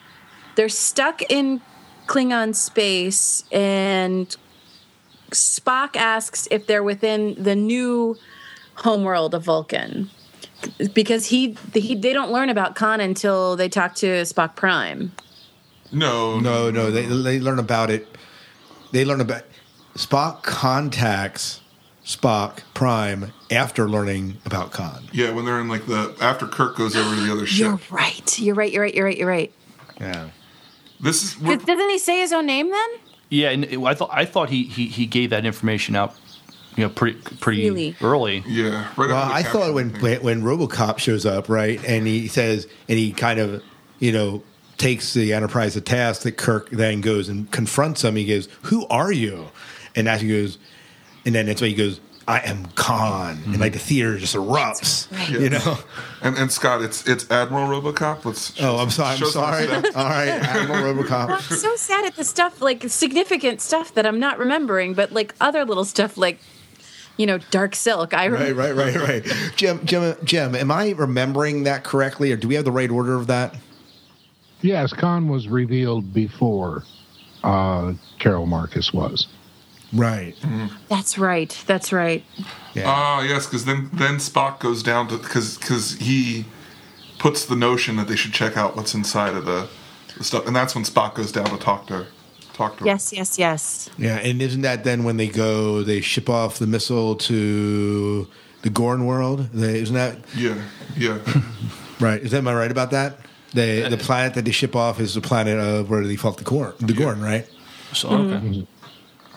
they're 0.56 0.68
stuck 0.68 1.22
in 1.30 1.60
Klingon 2.08 2.56
space, 2.56 3.44
and 3.52 4.36
Spock 5.30 5.94
asks 5.94 6.48
if 6.50 6.66
they're 6.66 6.82
within 6.82 7.40
the 7.40 7.54
new 7.54 8.16
homeworld 8.74 9.34
of 9.34 9.44
Vulcan 9.44 10.10
because 10.94 11.26
he, 11.26 11.56
he 11.74 11.94
they 11.94 12.12
don't 12.12 12.32
learn 12.32 12.48
about 12.48 12.74
Khan 12.74 13.00
until 13.00 13.54
they 13.54 13.68
talk 13.68 13.94
to 13.96 14.06
Spock 14.22 14.56
Prime. 14.56 15.12
no, 15.92 16.40
No, 16.40 16.72
no, 16.72 16.90
they 16.90 17.06
they 17.06 17.38
learn 17.38 17.60
about 17.60 17.88
it. 17.90 18.08
They 18.92 19.04
learn 19.04 19.20
about 19.20 19.42
Spock 19.94 20.42
contacts 20.42 21.60
Spock 22.04 22.60
Prime 22.74 23.32
after 23.50 23.88
learning 23.88 24.36
about 24.46 24.70
Khan. 24.70 25.04
Yeah, 25.12 25.32
when 25.32 25.44
they're 25.44 25.60
in 25.60 25.68
like 25.68 25.86
the 25.86 26.14
after 26.20 26.46
Kirk 26.46 26.76
goes 26.76 26.94
over 26.96 27.14
to 27.14 27.20
the 27.20 27.32
other 27.32 27.46
ship. 27.46 27.58
You're 27.66 27.78
ship. 27.78 27.92
right. 27.92 28.38
You're 28.38 28.54
right. 28.54 28.72
You're 28.72 28.82
right. 28.82 28.94
You're 28.94 29.04
right. 29.06 29.16
You're 29.18 29.28
right. 29.28 29.52
Yeah. 30.00 30.28
This 31.00 31.22
is 31.24 31.38
we're, 31.40 31.56
Does- 31.56 31.66
Doesn't 31.66 31.90
he 31.90 31.98
say 31.98 32.20
his 32.20 32.32
own 32.32 32.46
name 32.46 32.70
then? 32.70 32.88
Yeah, 33.28 33.50
and 33.50 33.64
it- 33.64 33.78
I 33.82 33.94
thought 33.94 34.10
I 34.12 34.24
thought 34.24 34.50
he, 34.50 34.64
he 34.64 34.86
he 34.86 35.06
gave 35.06 35.30
that 35.30 35.44
information 35.44 35.96
out, 35.96 36.14
you 36.76 36.84
know, 36.84 36.90
pretty 36.90 37.18
pretty 37.40 37.64
Really? 37.68 37.96
early. 38.00 38.44
yeah. 38.46 38.88
Right 38.96 39.08
Well, 39.08 39.16
I 39.16 39.42
thought 39.42 39.74
when 39.74 39.90
thing. 39.90 40.22
when 40.22 40.42
RoboCop 40.42 40.98
shows 40.98 41.26
up, 41.26 41.48
right, 41.48 41.82
and 41.84 42.06
he 42.06 42.28
says, 42.28 42.68
and 42.88 42.98
he 42.98 43.12
kind 43.12 43.40
of, 43.40 43.62
you 43.98 44.12
know, 44.12 44.44
takes 44.78 45.14
the 45.14 45.32
Enterprise 45.32 45.74
to 45.74 45.80
task. 45.80 46.22
That 46.22 46.36
Kirk 46.36 46.70
then 46.70 47.00
goes 47.00 47.28
and 47.28 47.50
confronts 47.50 48.04
him. 48.04 48.16
He 48.16 48.26
goes, 48.26 48.48
"Who 48.62 48.86
are 48.88 49.12
you?" 49.12 49.48
And 49.94 50.08
as 50.08 50.20
he 50.20 50.28
goes, 50.28 50.58
and 51.24 51.34
then 51.34 51.46
that's 51.46 51.60
why 51.60 51.68
he 51.68 51.74
goes, 51.74 52.00
"I 52.28 52.40
am 52.40 52.66
Khan," 52.74 53.40
and 53.46 53.58
like 53.60 53.72
the 53.72 53.78
theater 53.78 54.18
just 54.18 54.34
erupts. 54.36 55.08
Yeah. 55.30 55.38
You 55.38 55.50
know. 55.50 55.78
and 56.22 56.36
and 56.36 56.52
Scott, 56.52 56.82
it's 56.82 57.06
it's 57.08 57.30
Admiral 57.30 57.68
RoboCop. 57.80 58.24
Let's 58.24 58.52
Oh, 58.60 58.78
I'm 58.78 58.90
sorry. 58.90 59.16
I'm 59.16 59.26
sorry. 59.26 59.68
All 59.94 60.04
right, 60.04 60.28
Admiral 60.28 60.90
I'm 60.90 60.98
RoboCop. 60.98 61.40
so 61.56 61.74
sad 61.76 62.04
at 62.04 62.16
the 62.16 62.24
stuff 62.24 62.60
like 62.60 62.82
significant 62.88 63.60
stuff 63.60 63.94
that 63.94 64.06
I'm 64.06 64.20
not 64.20 64.38
remembering, 64.38 64.94
but 64.94 65.12
like 65.12 65.34
other 65.40 65.64
little 65.64 65.84
stuff 65.84 66.16
like 66.16 66.38
you 67.16 67.26
know 67.26 67.38
Dark 67.50 67.74
Silk. 67.74 68.12
I 68.12 68.28
Right, 68.28 68.54
right, 68.54 68.74
right, 68.74 68.96
right. 68.96 69.52
Jim, 69.56 69.80
Jim, 69.86 70.16
Jim. 70.24 70.54
Am 70.54 70.70
I 70.70 70.90
remembering 70.90 71.64
that 71.64 71.84
correctly, 71.84 72.32
or 72.32 72.36
do 72.36 72.48
we 72.48 72.54
have 72.56 72.64
the 72.64 72.72
right 72.72 72.90
order 72.90 73.14
of 73.14 73.26
that? 73.28 73.54
Yes, 74.66 74.92
Khan 74.92 75.28
was 75.28 75.46
revealed 75.46 76.12
before 76.12 76.82
uh, 77.44 77.92
Carol 78.18 78.46
Marcus 78.46 78.92
was. 78.92 79.28
Right. 79.92 80.34
That's 80.88 81.16
right. 81.16 81.56
That's 81.68 81.92
right. 81.92 82.24
Yeah. 82.74 82.84
Ah, 82.88 83.22
yes, 83.22 83.46
because 83.46 83.64
then 83.64 83.88
then 83.92 84.16
Spock 84.16 84.58
goes 84.58 84.82
down 84.82 85.06
to 85.08 85.18
because 85.18 85.56
because 85.56 85.92
he 85.98 86.46
puts 87.20 87.46
the 87.46 87.54
notion 87.54 87.94
that 87.96 88.08
they 88.08 88.16
should 88.16 88.32
check 88.32 88.56
out 88.56 88.74
what's 88.74 88.92
inside 88.92 89.36
of 89.36 89.44
the, 89.44 89.68
the 90.18 90.24
stuff, 90.24 90.48
and 90.48 90.56
that's 90.56 90.74
when 90.74 90.82
Spock 90.82 91.14
goes 91.14 91.30
down 91.30 91.46
to 91.46 91.56
talk 91.58 91.86
to 91.86 92.08
talk 92.52 92.74
to. 92.78 92.80
her. 92.80 92.86
Yes. 92.86 93.12
Yes. 93.12 93.38
Yes. 93.38 93.88
Yeah, 93.96 94.16
and 94.16 94.42
isn't 94.42 94.62
that 94.62 94.82
then 94.82 95.04
when 95.04 95.16
they 95.16 95.28
go, 95.28 95.84
they 95.84 96.00
ship 96.00 96.28
off 96.28 96.58
the 96.58 96.66
missile 96.66 97.14
to 97.14 98.26
the 98.62 98.70
Gorn 98.70 99.06
world? 99.06 99.48
They, 99.52 99.78
isn't 99.78 99.94
that 99.94 100.18
Yeah, 100.34 100.60
yeah. 100.96 101.20
right? 102.00 102.20
Is 102.20 102.32
that 102.32 102.38
am 102.38 102.48
I 102.48 102.54
right 102.54 102.72
about 102.72 102.90
that? 102.90 103.20
The 103.56 103.88
the 103.90 103.96
planet 103.96 104.34
that 104.34 104.44
they 104.44 104.52
ship 104.52 104.76
off 104.76 105.00
is 105.00 105.14
the 105.14 105.20
planet 105.20 105.58
of 105.58 105.88
where 105.90 106.04
they 106.06 106.16
fought 106.16 106.36
the 106.36 106.44
Gorn, 106.44 106.74
the 106.78 106.92
Gorn, 106.92 107.20
right? 107.20 107.46
So 107.92 108.08
Mm-hmm. 108.10 108.60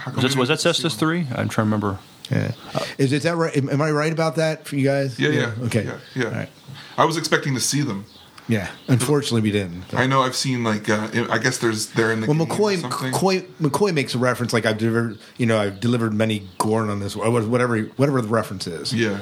okay, 0.10 0.22
was 0.22 0.34
that, 0.34 0.40
was 0.40 0.50
that 0.50 0.60
Cestus 0.60 0.96
three? 0.98 1.22
I'm 1.36 1.50
trying 1.50 1.50
to 1.50 1.62
remember. 1.64 2.00
Yeah. 2.32 2.52
Is, 2.98 3.12
is 3.14 3.24
that 3.24 3.36
right? 3.38 3.56
Am, 3.58 3.70
am 3.70 3.82
I 3.82 3.90
right 3.92 4.12
about 4.14 4.36
that 4.36 4.68
for 4.68 4.76
you 4.76 4.84
guys? 4.86 5.18
Yeah, 5.20 5.30
yeah. 5.30 5.54
Okay. 5.64 5.84
Yeah, 5.86 5.98
yeah. 6.16 6.26
All 6.26 6.32
right. 6.32 6.50
I 6.98 7.06
was 7.06 7.18
expecting 7.18 7.56
to 7.56 7.60
see 7.62 7.82
them. 7.82 8.06
Yeah. 8.48 8.68
Unfortunately, 8.88 9.42
we 9.42 9.52
didn't. 9.52 9.94
I 9.94 10.06
know 10.08 10.22
I've 10.22 10.36
seen 10.36 10.64
like 10.64 10.90
uh, 10.90 11.08
I 11.30 11.38
guess 11.38 11.58
there's 11.60 11.88
they're 11.92 12.12
in 12.12 12.22
the 12.22 12.28
Well, 12.28 12.36
game 12.46 12.50
or 12.86 12.90
McCoy. 12.90 13.12
McCoy 13.12 13.42
McCoy 13.62 13.94
makes 13.94 14.14
a 14.16 14.18
reference 14.20 14.54
like 14.54 14.66
I've 14.66 14.78
delivered, 14.78 15.18
you 15.38 15.46
know, 15.46 15.60
I've 15.60 15.80
delivered 15.80 16.14
many 16.14 16.48
Gorn 16.58 16.90
on 16.90 17.00
this, 17.00 17.16
or 17.16 17.30
whatever, 17.32 17.80
whatever 17.98 18.22
the 18.22 18.28
reference 18.28 18.68
is. 18.68 18.94
Yeah, 18.94 19.20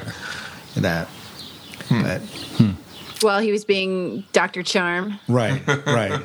that. 0.75 1.07
Hmm. 1.89 2.01
But- 2.03 2.21
Well, 3.21 3.39
he 3.39 3.51
was 3.51 3.65
being 3.65 4.23
Doctor 4.33 4.63
Charm. 4.63 5.19
right, 5.27 5.65
right, 5.85 6.21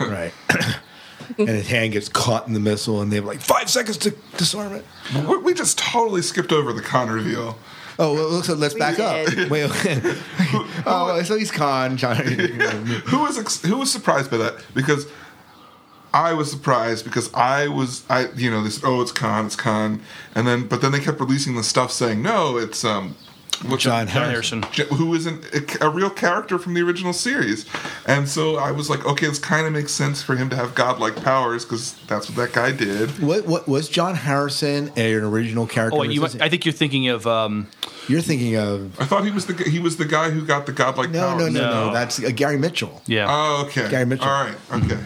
right. 0.00 0.32
and 1.38 1.48
his 1.48 1.68
hand 1.68 1.92
gets 1.92 2.08
caught 2.08 2.46
in 2.46 2.54
the 2.54 2.60
missile, 2.60 3.00
and 3.00 3.10
they 3.10 3.16
have 3.16 3.24
like 3.24 3.40
five 3.40 3.70
seconds 3.70 3.96
to 3.98 4.14
disarm 4.36 4.72
it. 4.74 4.84
we 5.28 5.38
we 5.38 5.54
just 5.54 5.78
totally 5.78 6.22
skipped 6.22 6.52
over 6.52 6.72
the 6.72 6.82
Khan 6.82 7.10
reveal. 7.10 7.58
Oh, 7.96 8.12
well, 8.14 8.28
let's, 8.28 8.48
let's 8.48 8.74
back 8.74 8.98
up. 8.98 9.26
did. 9.28 9.48
Wait, 9.50 9.70
oh, 10.84 11.22
so 11.24 11.36
he's 11.36 11.52
Khan. 11.52 11.96
who 11.96 13.18
was 13.20 13.38
ex- 13.38 13.62
who 13.62 13.76
was 13.76 13.92
surprised 13.92 14.30
by 14.30 14.38
that? 14.38 14.54
Because 14.74 15.06
I 16.14 16.32
was 16.32 16.50
surprised 16.50 17.04
because 17.04 17.32
I 17.34 17.68
was 17.68 18.04
I 18.08 18.28
you 18.36 18.48
know 18.48 18.62
this 18.62 18.80
oh 18.84 19.02
it's 19.02 19.10
Khan 19.10 19.46
it's 19.46 19.56
Khan 19.56 20.00
and 20.36 20.46
then 20.46 20.68
but 20.68 20.80
then 20.80 20.92
they 20.92 21.00
kept 21.00 21.18
releasing 21.18 21.56
the 21.56 21.64
stuff 21.64 21.90
saying 21.90 22.22
no 22.22 22.56
it's 22.56 22.84
um 22.84 23.08
what's 23.08 23.23
John 23.62 23.78
John 23.78 24.06
Harrison. 24.08 24.62
Harrison. 24.62 24.88
J- 24.88 24.94
who 24.96 25.14
isn't 25.14 25.44
a, 25.80 25.86
a 25.86 25.88
real 25.90 26.10
character 26.10 26.58
from 26.58 26.74
the 26.74 26.82
original 26.82 27.12
series, 27.12 27.66
and 28.06 28.28
so 28.28 28.56
I 28.56 28.70
was 28.72 28.90
like, 28.90 29.04
okay, 29.06 29.26
this 29.26 29.38
kind 29.38 29.66
of 29.66 29.72
makes 29.72 29.92
sense 29.92 30.22
for 30.22 30.36
him 30.36 30.50
to 30.50 30.56
have 30.56 30.74
godlike 30.74 31.16
powers 31.22 31.64
because 31.64 31.94
that's 32.06 32.28
what 32.28 32.36
that 32.36 32.52
guy 32.52 32.72
did. 32.72 33.10
What, 33.22 33.46
what 33.46 33.66
was 33.68 33.88
John 33.88 34.14
Harrison 34.16 34.90
an 34.96 35.22
original 35.22 35.66
character? 35.66 35.96
Oh, 35.96 36.00
wait, 36.00 36.10
you, 36.10 36.24
I 36.24 36.48
think 36.48 36.64
you're 36.64 36.72
thinking 36.72 37.08
of 37.08 37.26
um, 37.26 37.68
You're 38.08 38.20
thinking 38.20 38.56
of 38.56 39.00
I 39.00 39.04
thought 39.04 39.24
he 39.24 39.30
was 39.30 39.46
the 39.46 39.54
he 39.64 39.78
was 39.78 39.96
the 39.96 40.04
guy 40.04 40.30
who 40.30 40.44
got 40.44 40.66
the 40.66 40.72
godlike 40.72 41.10
no, 41.10 41.20
powers. 41.20 41.40
no, 41.40 41.48
no, 41.48 41.70
no, 41.70 41.86
No. 41.86 41.92
That's 41.92 42.22
uh, 42.22 42.30
Gary 42.34 42.58
Mitchell. 42.58 43.02
yeah. 43.06 43.26
Oh, 43.28 43.64
okay. 43.66 43.88
Gary 43.90 44.04
Mitchell. 44.06 44.28
All 44.28 44.44
right. 44.44 44.56
Okay. 44.72 45.00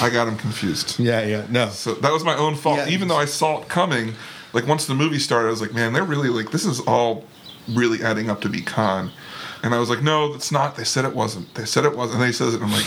I 0.00 0.10
got 0.10 0.26
him 0.28 0.36
confused. 0.36 0.98
Yeah, 0.98 1.24
yeah, 1.24 1.46
no. 1.48 1.68
So 1.68 1.94
that 1.94 2.12
was 2.12 2.24
my 2.24 2.36
own 2.36 2.56
fault. 2.56 2.78
Yeah. 2.78 2.88
Even 2.88 3.08
though 3.08 3.16
I 3.16 3.24
saw 3.24 3.62
it 3.62 3.68
coming, 3.68 4.14
like 4.52 4.66
once 4.66 4.86
the 4.86 4.94
movie 4.94 5.18
started, 5.20 5.48
I 5.48 5.50
was 5.52 5.60
like, 5.60 5.72
man, 5.74 5.92
they're 5.92 6.02
really 6.04 6.28
like 6.28 6.50
this 6.50 6.64
is 6.66 6.80
all 6.80 7.24
really 7.68 8.02
adding 8.02 8.30
up 8.30 8.40
to 8.42 8.48
be 8.48 8.62
Khan. 8.62 9.10
And 9.62 9.74
I 9.74 9.78
was 9.78 9.90
like, 9.90 10.02
no, 10.02 10.32
that's 10.32 10.52
not. 10.52 10.76
They 10.76 10.84
said 10.84 11.04
it 11.04 11.14
wasn't. 11.14 11.52
They 11.54 11.64
said 11.64 11.84
it 11.84 11.96
wasn't. 11.96 12.20
And 12.20 12.28
they 12.28 12.32
says 12.32 12.54
it. 12.54 12.60
And 12.60 12.64
I'm 12.64 12.72
like, 12.72 12.86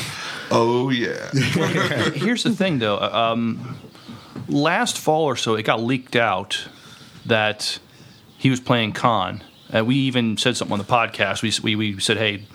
oh 0.51 0.89
yeah. 0.89 1.29
Here's 2.13 2.43
the 2.43 2.51
thing, 2.51 2.79
though. 2.79 2.99
Um, 2.99 3.77
last 4.47 4.97
fall 4.97 5.25
or 5.25 5.35
so, 5.35 5.55
it 5.55 5.63
got 5.63 5.81
leaked 5.81 6.15
out 6.15 6.67
that 7.25 7.79
he 8.37 8.49
was 8.49 8.59
playing 8.59 8.93
Khan, 8.93 9.43
Uh, 9.71 9.83
we 9.85 9.95
even 9.95 10.37
said 10.37 10.57
something 10.57 10.73
on 10.73 10.79
the 10.79 10.85
podcast. 10.85 11.41
We, 11.41 11.75
we 11.75 11.93
we 11.93 11.99
said, 11.99 12.17
hey, 12.17 12.45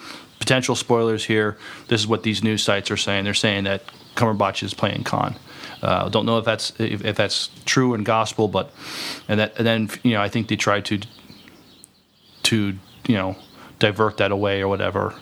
potential 0.41 0.75
spoilers 0.75 1.25
here. 1.27 1.57
This 1.89 2.01
is 2.01 2.07
what 2.07 2.23
these 2.23 2.43
news 2.43 2.63
sites 2.63 2.91
are 2.91 2.97
saying. 2.97 3.25
They're 3.25 3.35
saying 3.35 3.65
that 3.65 3.83
Cumberbatch 4.17 4.63
is 4.63 4.75
playing 4.75 5.05
Khan. 5.05 5.37
Uh, 5.83 6.09
don't 6.09 6.25
know 6.25 6.39
if 6.39 6.45
that's 6.45 6.73
if, 6.79 7.05
if 7.05 7.17
that's 7.17 7.51
true 7.67 7.95
and 7.95 8.05
gospel, 8.05 8.49
but 8.49 8.73
and 9.29 9.39
that 9.39 9.57
and 9.59 9.67
then 9.67 9.91
you 10.03 10.13
know 10.13 10.23
I 10.23 10.29
think 10.29 10.49
they 10.49 10.57
tried 10.57 10.87
to 10.87 11.01
to 12.45 12.77
you 13.07 13.15
know 13.17 13.37
divert 13.79 14.19
that 14.19 14.31
away 14.33 14.61
or 14.63 14.69
whatever. 14.69 15.15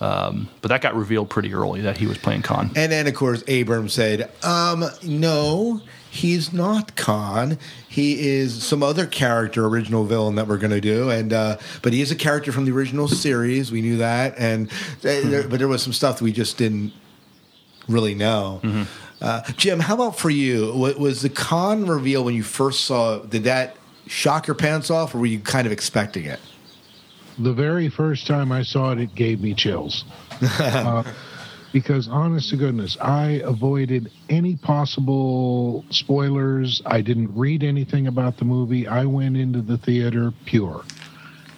Um, 0.00 0.48
but 0.62 0.68
that 0.68 0.80
got 0.80 0.96
revealed 0.96 1.30
pretty 1.30 1.54
early 1.54 1.82
that 1.82 1.96
he 1.96 2.08
was 2.08 2.18
playing 2.18 2.42
Khan. 2.42 2.72
And 2.74 2.90
then, 2.90 3.06
of 3.06 3.14
course, 3.14 3.44
Abrams 3.46 3.92
said, 3.92 4.32
um, 4.42 4.84
no, 5.04 5.80
he's 6.10 6.52
not 6.52 6.96
Khan. 6.96 7.56
He 7.88 8.28
is 8.28 8.64
some 8.64 8.82
other 8.82 9.06
character, 9.06 9.64
original 9.64 10.04
villain 10.04 10.34
that 10.34 10.48
we're 10.48 10.58
going 10.58 10.72
to 10.72 10.80
do. 10.80 11.08
And 11.08 11.32
uh, 11.32 11.58
But 11.82 11.92
he 11.92 12.00
is 12.00 12.10
a 12.10 12.16
character 12.16 12.50
from 12.50 12.64
the 12.64 12.72
original 12.72 13.06
series. 13.06 13.70
We 13.70 13.80
knew 13.80 13.98
that. 13.98 14.34
and 14.38 14.68
there, 15.02 15.46
But 15.46 15.60
there 15.60 15.68
was 15.68 15.84
some 15.84 15.92
stuff 15.92 16.20
we 16.20 16.32
just 16.32 16.58
didn't 16.58 16.92
really 17.86 18.16
know. 18.16 18.60
Mm-hmm. 18.64 18.82
Uh, 19.20 19.42
Jim, 19.56 19.78
how 19.78 19.94
about 19.94 20.18
for 20.18 20.30
you? 20.30 20.72
Was 20.98 21.22
the 21.22 21.28
Khan 21.28 21.86
reveal 21.86 22.24
when 22.24 22.34
you 22.34 22.42
first 22.42 22.86
saw 22.86 23.18
it, 23.18 23.30
did 23.30 23.44
that 23.44 23.76
shock 24.08 24.48
your 24.48 24.56
pants 24.56 24.90
off, 24.90 25.14
or 25.14 25.18
were 25.18 25.26
you 25.26 25.38
kind 25.38 25.64
of 25.64 25.72
expecting 25.72 26.24
it? 26.24 26.40
The 27.38 27.52
very 27.52 27.88
first 27.88 28.26
time 28.26 28.52
I 28.52 28.62
saw 28.62 28.92
it, 28.92 29.00
it 29.00 29.14
gave 29.14 29.40
me 29.40 29.54
chills. 29.54 30.04
uh, 30.60 31.02
because, 31.72 32.06
honest 32.08 32.50
to 32.50 32.56
goodness, 32.56 32.98
I 33.00 33.40
avoided 33.44 34.10
any 34.28 34.56
possible 34.56 35.84
spoilers. 35.90 36.82
I 36.84 37.00
didn't 37.00 37.34
read 37.34 37.62
anything 37.62 38.06
about 38.06 38.36
the 38.36 38.44
movie. 38.44 38.86
I 38.86 39.06
went 39.06 39.36
into 39.36 39.62
the 39.62 39.78
theater 39.78 40.32
pure, 40.44 40.84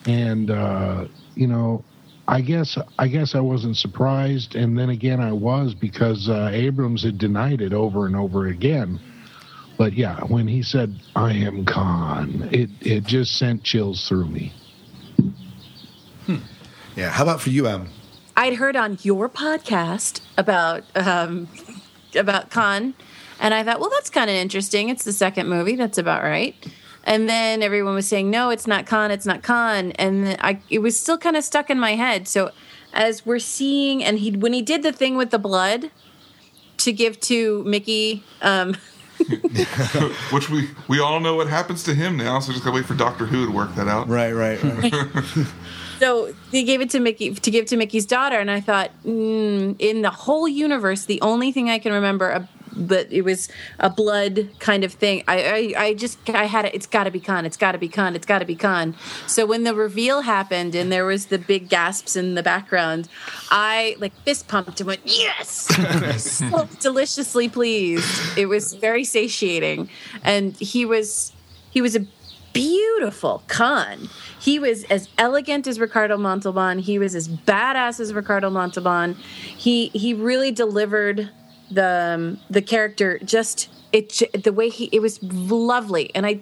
and 0.06 0.50
uh, 0.50 1.06
you 1.34 1.48
know, 1.48 1.84
I 2.28 2.40
guess 2.40 2.78
I 2.98 3.08
guess 3.08 3.34
I 3.34 3.40
wasn't 3.40 3.76
surprised, 3.76 4.54
and 4.54 4.78
then 4.78 4.90
again 4.90 5.20
I 5.20 5.32
was 5.32 5.74
because 5.74 6.28
uh, 6.28 6.50
Abrams 6.52 7.02
had 7.02 7.18
denied 7.18 7.60
it 7.60 7.72
over 7.72 8.06
and 8.06 8.14
over 8.14 8.46
again. 8.46 9.00
But 9.76 9.94
yeah, 9.94 10.20
when 10.20 10.46
he 10.46 10.62
said 10.62 10.94
"I 11.16 11.32
am 11.32 11.64
Khan," 11.64 12.48
it 12.52 12.70
it 12.80 13.04
just 13.04 13.36
sent 13.36 13.64
chills 13.64 14.08
through 14.08 14.26
me. 14.26 14.52
Yeah. 16.96 17.10
How 17.10 17.22
about 17.22 17.40
for 17.40 17.50
you, 17.50 17.66
Em? 17.66 17.88
I'd 18.36 18.54
heard 18.54 18.76
on 18.76 18.98
your 19.02 19.28
podcast 19.28 20.20
about 20.36 20.84
um, 20.94 21.48
about 22.16 22.50
Khan, 22.50 22.94
and 23.40 23.54
I 23.54 23.62
thought, 23.62 23.80
well, 23.80 23.90
that's 23.90 24.10
kind 24.10 24.30
of 24.30 24.36
interesting. 24.36 24.88
It's 24.88 25.04
the 25.04 25.12
second 25.12 25.48
movie. 25.48 25.76
That's 25.76 25.98
about 25.98 26.22
right. 26.22 26.54
And 27.04 27.28
then 27.28 27.62
everyone 27.62 27.94
was 27.94 28.08
saying, 28.08 28.30
no, 28.30 28.48
it's 28.50 28.66
not 28.66 28.86
Khan. 28.86 29.10
It's 29.10 29.26
not 29.26 29.42
Khan. 29.42 29.92
And 29.92 30.38
I, 30.40 30.60
it 30.70 30.78
was 30.78 30.98
still 30.98 31.18
kind 31.18 31.36
of 31.36 31.44
stuck 31.44 31.68
in 31.68 31.78
my 31.78 31.96
head. 31.96 32.26
So 32.26 32.50
as 32.94 33.26
we're 33.26 33.38
seeing, 33.38 34.02
and 34.02 34.18
he 34.18 34.30
when 34.30 34.52
he 34.52 34.62
did 34.62 34.82
the 34.82 34.92
thing 34.92 35.16
with 35.16 35.30
the 35.30 35.38
blood 35.38 35.90
to 36.78 36.92
give 36.92 37.20
to 37.20 37.62
Mickey. 37.64 38.22
Um, 38.40 38.76
Which 40.32 40.50
we 40.50 40.68
we 40.88 41.00
all 41.00 41.20
know 41.20 41.34
what 41.36 41.48
happens 41.48 41.82
to 41.84 41.94
him 41.94 42.16
now, 42.16 42.40
so 42.40 42.52
just 42.52 42.64
gotta 42.64 42.74
wait 42.74 42.84
for 42.84 42.94
Doctor 42.94 43.26
Who 43.26 43.46
to 43.46 43.52
work 43.52 43.74
that 43.76 43.88
out. 43.88 44.08
Right, 44.08 44.32
right, 44.32 44.62
right. 44.62 44.92
So 45.98 46.34
he 46.50 46.64
gave 46.64 46.80
it 46.80 46.90
to 46.90 47.00
Mickey 47.00 47.34
to 47.34 47.50
give 47.50 47.66
to 47.66 47.76
Mickey's 47.76 48.06
daughter, 48.06 48.38
and 48.38 48.50
I 48.50 48.60
thought, 48.60 48.90
mm, 49.04 49.76
in 49.78 50.02
the 50.02 50.10
whole 50.10 50.48
universe, 50.48 51.04
the 51.06 51.20
only 51.20 51.52
thing 51.52 51.70
I 51.70 51.78
can 51.78 51.92
remember, 51.92 52.32
uh, 52.32 52.46
but 52.76 53.10
it 53.12 53.22
was 53.22 53.48
a 53.78 53.88
blood 53.88 54.48
kind 54.58 54.84
of 54.84 54.92
thing. 54.92 55.22
I, 55.28 55.74
I, 55.76 55.82
I 55.84 55.94
just, 55.94 56.28
I 56.30 56.44
had 56.44 56.64
it. 56.64 56.74
It's 56.74 56.86
got 56.86 57.04
to 57.04 57.10
be 57.10 57.20
Khan. 57.20 57.46
It's 57.46 57.56
got 57.56 57.72
to 57.72 57.78
be 57.78 57.88
Khan. 57.88 58.16
It's 58.16 58.26
got 58.26 58.40
to 58.40 58.44
be 58.44 58.56
Khan. 58.56 58.96
So 59.26 59.46
when 59.46 59.64
the 59.64 59.74
reveal 59.74 60.22
happened, 60.22 60.74
and 60.74 60.90
there 60.90 61.06
was 61.06 61.26
the 61.26 61.38
big 61.38 61.68
gasps 61.68 62.16
in 62.16 62.34
the 62.34 62.42
background, 62.42 63.08
I 63.50 63.96
like 63.98 64.14
fist 64.24 64.48
pumped 64.48 64.80
and 64.80 64.88
went, 64.88 65.00
yes, 65.04 65.68
so 66.22 66.68
deliciously 66.80 67.48
pleased. 67.48 68.36
It 68.36 68.46
was 68.46 68.74
very 68.74 69.04
satiating, 69.04 69.88
and 70.22 70.56
he 70.56 70.84
was, 70.84 71.32
he 71.70 71.80
was 71.80 71.94
a 71.94 72.06
beautiful 72.54 73.42
Khan. 73.48 74.08
He 74.40 74.58
was 74.58 74.84
as 74.84 75.10
elegant 75.18 75.66
as 75.66 75.78
Ricardo 75.78 76.16
Montalban. 76.16 76.78
He 76.78 76.98
was 76.98 77.14
as 77.14 77.28
badass 77.28 78.00
as 78.00 78.14
Ricardo 78.14 78.48
Montalban. 78.48 79.14
He 79.14 79.88
he 79.88 80.14
really 80.14 80.50
delivered 80.52 81.30
the 81.70 82.14
um, 82.14 82.40
the 82.48 82.62
character 82.62 83.18
just 83.18 83.68
it 83.92 84.22
the 84.42 84.52
way 84.52 84.70
he 84.70 84.88
it 84.92 85.00
was 85.00 85.22
lovely 85.22 86.14
and. 86.14 86.24
I, 86.24 86.40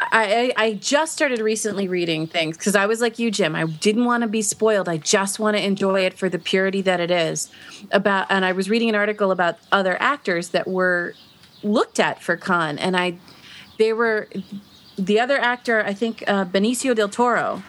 I 0.00 0.52
I 0.56 0.72
just 0.74 1.12
started 1.12 1.38
recently 1.38 1.86
reading 1.86 2.26
things 2.26 2.56
because 2.56 2.74
I 2.74 2.86
was 2.86 3.00
like 3.00 3.20
you, 3.20 3.30
Jim. 3.30 3.54
I 3.54 3.66
didn't 3.66 4.04
want 4.04 4.22
to 4.22 4.28
be 4.28 4.42
spoiled. 4.42 4.88
I 4.88 4.96
just 4.96 5.38
want 5.38 5.56
to 5.56 5.64
enjoy 5.64 6.00
it 6.00 6.14
for 6.14 6.28
the 6.28 6.40
purity 6.40 6.80
that 6.82 6.98
it 6.98 7.12
is. 7.12 7.52
About, 7.92 8.26
and 8.28 8.44
I 8.44 8.50
was 8.50 8.68
reading 8.68 8.88
an 8.88 8.96
article 8.96 9.30
about 9.30 9.58
other 9.70 9.96
actors 10.02 10.48
that 10.48 10.66
were 10.66 11.14
looked 11.62 12.00
at 12.00 12.20
for 12.20 12.36
Khan, 12.36 12.78
and 12.78 12.96
I, 12.96 13.18
they 13.78 13.92
were 13.92 14.28
the 15.06 15.20
other 15.20 15.38
actor, 15.38 15.82
I 15.84 15.94
think 15.94 16.24
uh, 16.26 16.44
Benicio 16.44 16.94
del 16.94 17.08
Toro, 17.08 17.62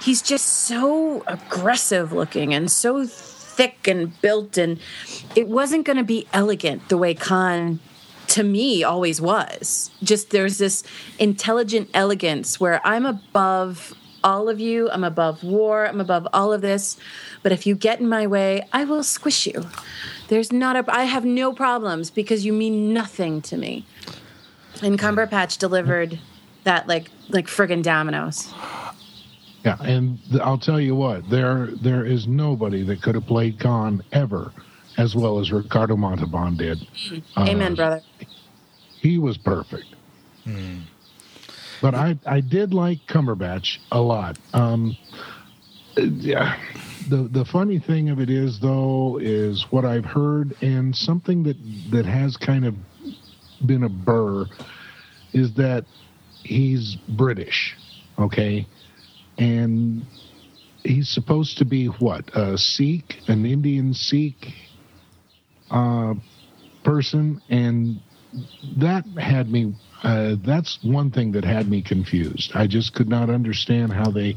he's 0.00 0.22
just 0.22 0.46
so 0.46 1.22
aggressive 1.26 2.12
looking 2.12 2.54
and 2.54 2.70
so 2.70 3.06
thick 3.06 3.88
and 3.88 4.20
built, 4.20 4.58
and 4.58 4.78
it 5.34 5.48
wasn't 5.48 5.84
going 5.84 5.96
to 5.96 6.04
be 6.04 6.26
elegant 6.32 6.88
the 6.88 6.96
way 6.96 7.14
Khan, 7.14 7.80
to 8.28 8.42
me, 8.42 8.84
always 8.84 9.20
was. 9.20 9.90
Just 10.02 10.30
there's 10.30 10.58
this 10.58 10.82
intelligent 11.18 11.88
elegance 11.94 12.60
where 12.60 12.80
I'm 12.86 13.06
above 13.06 13.94
all 14.22 14.48
of 14.48 14.60
you, 14.60 14.90
I'm 14.90 15.04
above 15.04 15.44
war, 15.44 15.86
I'm 15.86 16.00
above 16.00 16.26
all 16.32 16.52
of 16.52 16.60
this, 16.60 16.96
but 17.42 17.52
if 17.52 17.66
you 17.66 17.74
get 17.74 18.00
in 18.00 18.08
my 18.08 18.26
way, 18.26 18.66
I 18.72 18.84
will 18.84 19.04
squish 19.04 19.46
you. 19.46 19.66
There's 20.28 20.52
not 20.52 20.76
a, 20.76 20.84
I 20.88 21.04
have 21.04 21.24
no 21.24 21.52
problems 21.52 22.10
because 22.10 22.44
you 22.44 22.52
mean 22.52 22.92
nothing 22.92 23.40
to 23.42 23.56
me. 23.56 23.86
And 24.82 24.98
Cumberbatch 24.98 25.58
delivered 25.58 26.18
that 26.66 26.86
like 26.86 27.10
like 27.30 27.46
friggin' 27.46 27.82
dominoes. 27.82 28.52
Yeah, 29.64 29.78
and 29.80 30.18
I'll 30.42 30.58
tell 30.58 30.80
you 30.80 30.94
what, 30.94 31.28
there 31.30 31.66
there 31.82 32.04
is 32.04 32.28
nobody 32.28 32.82
that 32.84 33.02
could 33.02 33.14
have 33.14 33.26
played 33.26 33.58
Khan 33.58 34.02
ever 34.12 34.52
as 34.98 35.14
well 35.14 35.38
as 35.38 35.50
Ricardo 35.52 35.96
Montalban 35.96 36.56
did. 36.56 36.86
Amen, 37.36 37.74
brother. 37.74 38.02
He 39.00 39.18
was 39.18 39.36
perfect. 39.36 39.86
But 41.80 41.94
I 41.94 42.18
I 42.26 42.40
did 42.40 42.72
like 42.72 43.06
Cumberbatch 43.06 43.78
a 43.92 44.00
lot. 44.00 44.38
Um, 44.54 44.96
uh, 45.96 46.02
yeah. 46.02 46.56
The 47.08 47.28
the 47.30 47.44
funny 47.44 47.78
thing 47.78 48.08
of 48.08 48.20
it 48.20 48.30
is 48.30 48.58
though 48.60 49.18
is 49.20 49.66
what 49.70 49.84
I've 49.84 50.04
heard 50.04 50.56
and 50.62 50.94
something 50.96 51.42
that 51.44 51.56
that 51.90 52.06
has 52.06 52.36
kind 52.36 52.64
of 52.64 52.74
been 53.66 53.84
a 53.84 53.88
burr 53.88 54.46
is 55.32 55.52
that 55.54 55.84
he's 56.46 56.96
British, 57.08 57.76
okay, 58.18 58.66
and 59.38 60.06
he's 60.84 61.08
supposed 61.08 61.58
to 61.58 61.64
be 61.64 61.86
what 61.86 62.34
a 62.36 62.56
Sikh, 62.56 63.20
an 63.28 63.44
Indian 63.44 63.92
Sikh 63.92 64.52
uh, 65.70 66.14
person, 66.84 67.42
and 67.48 68.00
that 68.76 69.04
had 69.18 69.50
me. 69.50 69.74
Uh, 70.02 70.36
that's 70.44 70.78
one 70.82 71.10
thing 71.10 71.32
that 71.32 71.44
had 71.44 71.68
me 71.68 71.82
confused. 71.82 72.52
I 72.54 72.66
just 72.66 72.94
could 72.94 73.08
not 73.08 73.30
understand 73.30 73.92
how 73.92 74.10
they 74.10 74.36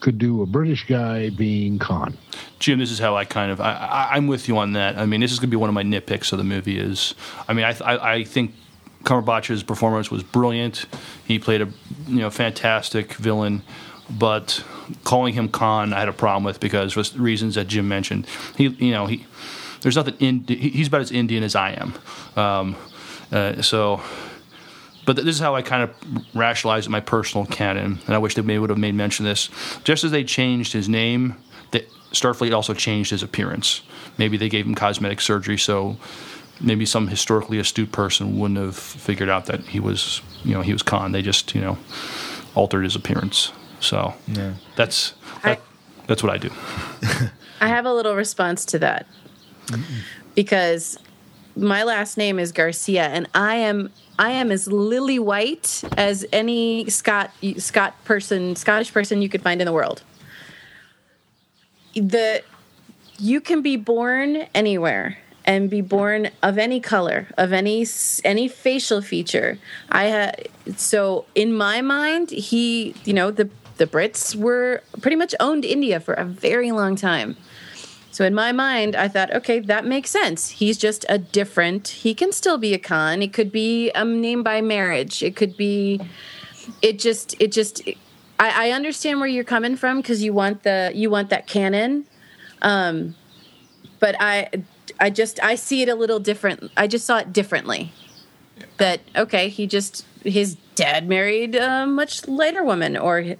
could 0.00 0.18
do 0.18 0.42
a 0.42 0.46
British 0.46 0.86
guy 0.86 1.30
being 1.30 1.78
Khan. 1.78 2.18
Jim, 2.58 2.78
this 2.78 2.90
is 2.90 2.98
how 2.98 3.16
I 3.16 3.24
kind 3.24 3.50
of 3.50 3.60
I, 3.60 4.10
I'm 4.12 4.26
with 4.26 4.48
you 4.48 4.58
on 4.58 4.74
that. 4.74 4.98
I 4.98 5.06
mean, 5.06 5.20
this 5.20 5.32
is 5.32 5.38
going 5.38 5.48
to 5.48 5.56
be 5.56 5.56
one 5.56 5.70
of 5.70 5.74
my 5.74 5.82
nitpicks 5.82 6.32
of 6.32 6.38
the 6.38 6.44
movie. 6.44 6.78
Is 6.78 7.14
I 7.48 7.54
mean, 7.54 7.64
I 7.64 7.74
I, 7.80 8.12
I 8.14 8.24
think 8.24 8.54
Cumberbatch's 9.04 9.62
performance 9.62 10.10
was 10.10 10.22
brilliant. 10.22 10.86
He 11.26 11.38
played 11.38 11.62
a 11.62 11.68
you 12.06 12.18
know 12.18 12.30
fantastic 12.30 13.14
villain, 13.14 13.62
but 14.10 14.64
calling 15.04 15.34
him 15.34 15.48
Khan, 15.48 15.92
I 15.92 16.00
had 16.00 16.08
a 16.08 16.12
problem 16.12 16.44
with 16.44 16.60
because 16.60 16.92
for 16.94 17.02
reasons 17.18 17.54
that 17.54 17.68
Jim 17.68 17.88
mentioned. 17.88 18.26
He 18.56 18.68
you 18.68 18.92
know 18.92 19.06
he 19.06 19.26
there's 19.82 19.96
nothing 19.96 20.14
in 20.18 20.44
he's 20.46 20.88
about 20.88 21.02
as 21.02 21.12
Indian 21.12 21.42
as 21.42 21.54
I 21.54 21.72
am. 21.72 21.94
Um, 22.36 22.76
uh, 23.30 23.62
so. 23.62 24.00
But 25.06 25.16
this 25.16 25.34
is 25.34 25.38
how 25.38 25.54
I 25.54 25.60
kind 25.60 25.82
of 25.82 26.34
rationalize 26.34 26.88
my 26.88 27.00
personal 27.00 27.44
canon, 27.44 28.00
and 28.06 28.14
I 28.14 28.16
wish 28.16 28.36
they 28.36 28.58
would 28.58 28.70
have 28.70 28.78
made 28.78 28.94
mention 28.94 29.26
of 29.26 29.30
this. 29.30 29.50
Just 29.84 30.02
as 30.02 30.10
they 30.12 30.24
changed 30.24 30.72
his 30.72 30.88
name, 30.88 31.36
Starfleet 32.14 32.54
also 32.54 32.74
changed 32.74 33.10
his 33.10 33.22
appearance. 33.22 33.82
Maybe 34.16 34.36
they 34.36 34.48
gave 34.48 34.66
him 34.66 34.74
cosmetic 34.74 35.20
surgery, 35.20 35.58
so 35.58 35.96
maybe 36.60 36.86
some 36.86 37.08
historically 37.08 37.58
astute 37.58 37.92
person 37.92 38.38
wouldn't 38.38 38.58
have 38.58 38.76
figured 38.76 39.28
out 39.28 39.46
that 39.46 39.60
he 39.66 39.80
was, 39.80 40.22
you 40.44 40.54
know, 40.54 40.62
he 40.62 40.72
was 40.72 40.82
Khan. 40.82 41.12
They 41.12 41.22
just, 41.22 41.54
you 41.54 41.60
know, 41.60 41.78
altered 42.54 42.84
his 42.84 42.96
appearance. 42.96 43.52
So 43.80 44.14
yeah. 44.28 44.54
that's 44.76 45.14
that, 45.42 45.60
that's 46.06 46.22
what 46.22 46.32
I 46.32 46.38
do. 46.38 46.50
I 47.60 47.68
have 47.68 47.86
a 47.86 47.92
little 47.92 48.14
response 48.14 48.64
to 48.66 48.78
that 48.80 49.06
because 50.34 50.98
my 51.56 51.82
last 51.84 52.16
name 52.16 52.38
is 52.38 52.52
Garcia, 52.52 53.04
and 53.04 53.28
I 53.34 53.56
am 53.56 53.90
I 54.18 54.30
am 54.30 54.50
as 54.50 54.66
lily 54.66 55.18
white 55.18 55.82
as 55.96 56.24
any 56.32 56.88
Scot 56.88 57.30
Scot 57.58 58.02
person 58.04 58.56
Scottish 58.56 58.92
person 58.92 59.22
you 59.22 59.28
could 59.28 59.42
find 59.42 59.60
in 59.60 59.66
the 59.66 59.72
world. 59.72 60.02
The 61.94 62.42
you 63.18 63.40
can 63.40 63.62
be 63.62 63.76
born 63.76 64.36
anywhere 64.54 65.18
and 65.44 65.68
be 65.68 65.80
born 65.80 66.30
of 66.42 66.58
any 66.58 66.80
color, 66.80 67.28
of 67.36 67.52
any 67.52 67.86
any 68.24 68.48
facial 68.48 69.02
feature. 69.02 69.58
I 69.90 70.04
had 70.04 70.48
so 70.76 71.26
in 71.34 71.52
my 71.52 71.80
mind, 71.80 72.30
he, 72.30 72.94
you 73.04 73.12
know, 73.12 73.30
the 73.30 73.50
the 73.76 73.86
Brits 73.86 74.34
were 74.34 74.82
pretty 75.00 75.16
much 75.16 75.34
owned 75.40 75.64
India 75.64 76.00
for 76.00 76.14
a 76.14 76.24
very 76.24 76.70
long 76.72 76.96
time. 76.96 77.36
So 78.14 78.24
in 78.24 78.32
my 78.32 78.52
mind, 78.52 78.94
I 78.94 79.08
thought, 79.08 79.34
okay, 79.34 79.58
that 79.58 79.84
makes 79.84 80.08
sense. 80.08 80.50
He's 80.50 80.78
just 80.78 81.04
a 81.08 81.18
different. 81.18 81.88
He 81.88 82.14
can 82.14 82.30
still 82.30 82.58
be 82.58 82.72
a 82.72 82.78
Khan. 82.78 83.22
It 83.22 83.32
could 83.32 83.50
be 83.50 83.90
a 83.90 84.04
name 84.04 84.44
by 84.44 84.60
marriage. 84.60 85.20
It 85.22 85.34
could 85.34 85.56
be. 85.56 86.00
It 86.80 87.00
just. 87.00 87.34
It 87.40 87.50
just. 87.50 87.82
I, 88.38 88.68
I 88.68 88.70
understand 88.70 89.18
where 89.18 89.28
you're 89.28 89.42
coming 89.42 89.74
from 89.74 89.96
because 90.00 90.22
you 90.22 90.32
want 90.32 90.62
the 90.62 90.92
you 90.94 91.10
want 91.10 91.30
that 91.30 91.48
canon, 91.48 92.06
um, 92.62 93.16
but 93.98 94.14
I 94.20 94.48
I 95.00 95.10
just 95.10 95.42
I 95.42 95.54
see 95.54 95.82
it 95.82 95.88
a 95.88 95.94
little 95.94 96.20
different. 96.20 96.70
I 96.76 96.86
just 96.86 97.04
saw 97.04 97.18
it 97.18 97.32
differently. 97.32 97.92
That 98.78 99.00
okay, 99.16 99.48
he 99.48 99.66
just 99.66 100.04
his 100.22 100.56
dad 100.74 101.08
married 101.08 101.54
a 101.54 101.86
much 101.86 102.26
lighter 102.26 102.64
woman, 102.64 102.96
or 102.96 103.36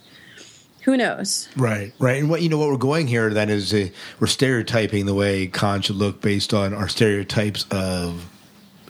who 0.85 0.97
knows? 0.97 1.49
Right, 1.57 1.93
right. 1.99 2.21
And 2.21 2.29
what 2.29 2.43
you 2.43 2.49
know, 2.49 2.59
what 2.59 2.69
we're 2.69 2.77
going 2.77 3.07
here 3.07 3.31
then 3.31 3.49
is 3.49 3.73
uh, 3.73 3.89
we're 4.21 4.27
stereotyping 4.27 5.07
the 5.07 5.15
way 5.15 5.47
Khan 5.47 5.81
should 5.81 5.97
look 5.97 6.21
based 6.21 6.53
on 6.53 6.75
our 6.75 6.89
stereotypes 6.89 7.65
of 7.71 8.29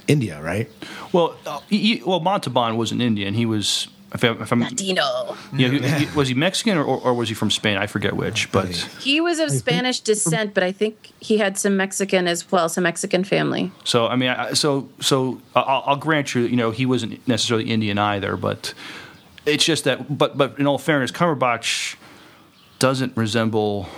India, 0.08 0.42
right? 0.42 0.68
Well, 1.12 1.36
uh, 1.46 1.60
he, 1.68 2.02
well, 2.04 2.20
Montalban 2.20 2.76
was 2.76 2.92
an 2.92 3.00
Indian. 3.00 3.34
He 3.34 3.46
was. 3.46 3.88
If, 4.14 4.22
I, 4.22 4.28
if 4.28 4.52
I'm, 4.52 4.60
Latino. 4.60 5.36
yeah, 5.56 5.68
he- 5.68 6.04
he- 6.06 6.16
was 6.16 6.28
he 6.28 6.34
Mexican 6.34 6.78
or, 6.78 6.84
or 6.84 7.12
was 7.14 7.28
he 7.28 7.34
from 7.34 7.50
Spain? 7.50 7.76
I 7.76 7.86
forget 7.88 8.14
which, 8.14 8.50
but 8.52 8.68
He 9.00 9.20
was 9.20 9.40
of 9.40 9.50
Spanish 9.50 9.98
descent, 10.00 10.54
but 10.54 10.62
I 10.62 10.70
think 10.70 11.10
he 11.20 11.38
had 11.38 11.58
some 11.58 11.76
Mexican 11.76 12.28
as 12.28 12.50
well, 12.52 12.68
some 12.68 12.84
Mexican 12.84 13.24
family. 13.24 13.72
So 13.82 14.06
I 14.06 14.14
mean, 14.16 14.30
I, 14.30 14.52
so 14.52 14.88
so 15.00 15.40
I'll, 15.56 15.82
I'll 15.86 15.96
grant 15.96 16.34
you, 16.34 16.42
you 16.42 16.54
know, 16.56 16.70
he 16.70 16.86
wasn't 16.86 17.26
necessarily 17.26 17.68
Indian 17.70 17.98
either, 17.98 18.36
but 18.36 18.72
it's 19.46 19.64
just 19.64 19.82
that. 19.84 20.16
But 20.16 20.38
but 20.38 20.58
in 20.60 20.66
all 20.68 20.78
fairness, 20.78 21.10
Cumberbatch 21.10 21.96
doesn't 22.78 23.16
resemble 23.16 23.88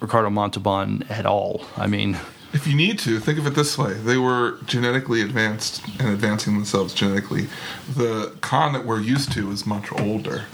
Ricardo 0.00 0.30
Montalban 0.30 1.04
at 1.08 1.26
all. 1.26 1.64
I 1.76 1.86
mean, 1.88 2.18
If 2.54 2.66
you 2.68 2.74
need 2.74 2.98
to, 3.00 3.18
think 3.18 3.38
of 3.38 3.46
it 3.46 3.54
this 3.54 3.76
way: 3.76 3.92
they 3.94 4.16
were 4.16 4.58
genetically 4.64 5.20
advanced 5.20 5.82
and 5.98 6.08
advancing 6.08 6.54
themselves 6.54 6.94
genetically. 6.94 7.48
The 7.94 8.34
Khan 8.40 8.72
that 8.72 8.86
we're 8.86 9.00
used 9.00 9.32
to 9.32 9.50
is 9.50 9.66
much 9.66 9.92
older. 9.92 10.44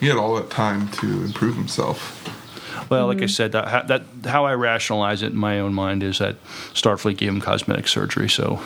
He 0.00 0.08
had 0.08 0.16
all 0.16 0.34
that 0.34 0.50
time 0.50 0.88
to 0.92 1.06
improve 1.22 1.54
himself. 1.54 2.26
well, 2.90 3.06
like 3.06 3.22
I 3.22 3.26
said, 3.26 3.52
that, 3.52 3.86
that 3.88 4.02
how 4.28 4.46
I 4.46 4.54
rationalize 4.54 5.22
it 5.22 5.32
in 5.32 5.38
my 5.38 5.60
own 5.60 5.74
mind 5.74 6.02
is 6.02 6.18
that 6.18 6.42
Starfleet 6.72 7.18
gave 7.18 7.28
him 7.28 7.40
cosmetic 7.40 7.86
surgery, 7.86 8.28
so 8.28 8.60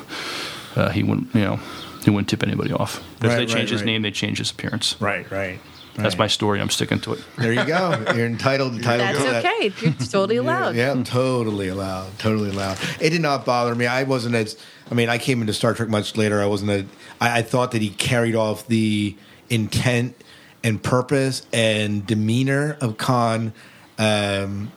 uh, 0.76 0.88
he 0.90 1.02
wouldn't, 1.02 1.34
you 1.34 1.42
know, 1.42 1.60
he 2.04 2.10
wouldn't 2.10 2.28
tip 2.30 2.42
anybody 2.42 2.72
off. 2.72 2.98
If 3.18 3.24
Right, 3.24 3.30
they 3.34 3.38
right, 3.40 3.48
change 3.48 3.70
his 3.70 3.80
right. 3.82 3.86
name, 3.86 4.02
they 4.02 4.10
change 4.12 4.38
his 4.38 4.50
appearance. 4.50 4.96
Right, 5.00 5.30
right. 5.30 5.58
That's 5.96 6.18
my 6.18 6.26
story. 6.26 6.60
I'm 6.60 6.70
sticking 6.70 7.00
to 7.00 7.14
it. 7.14 7.24
There 7.38 7.52
you 7.52 7.64
go. 7.64 8.04
You're 8.14 8.26
entitled. 8.26 8.74
entitled 8.74 9.00
That's 9.00 9.18
to 9.18 9.24
that. 9.30 9.44
okay. 9.44 9.72
You're 9.80 9.94
totally 10.08 10.36
allowed. 10.36 10.76
Yeah, 10.76 11.02
totally 11.02 11.68
allowed. 11.68 12.18
Totally 12.18 12.50
allowed. 12.50 12.78
It 13.00 13.10
did 13.10 13.22
not 13.22 13.44
bother 13.44 13.74
me. 13.74 13.86
I 13.86 14.02
wasn't 14.02 14.34
as. 14.34 14.56
I 14.90 14.94
mean, 14.94 15.08
I 15.08 15.18
came 15.18 15.40
into 15.40 15.52
Star 15.52 15.74
Trek 15.74 15.88
much 15.88 16.16
later. 16.16 16.40
I 16.40 16.46
wasn't 16.46 16.70
a. 16.70 16.86
I, 17.20 17.38
I 17.38 17.42
thought 17.42 17.72
that 17.72 17.82
he 17.82 17.90
carried 17.90 18.34
off 18.34 18.66
the 18.66 19.16
intent 19.48 20.16
and 20.62 20.82
purpose 20.82 21.46
and 21.52 22.06
demeanor 22.06 22.76
of 22.80 22.98
Khan, 22.98 23.52
um, 23.98 24.72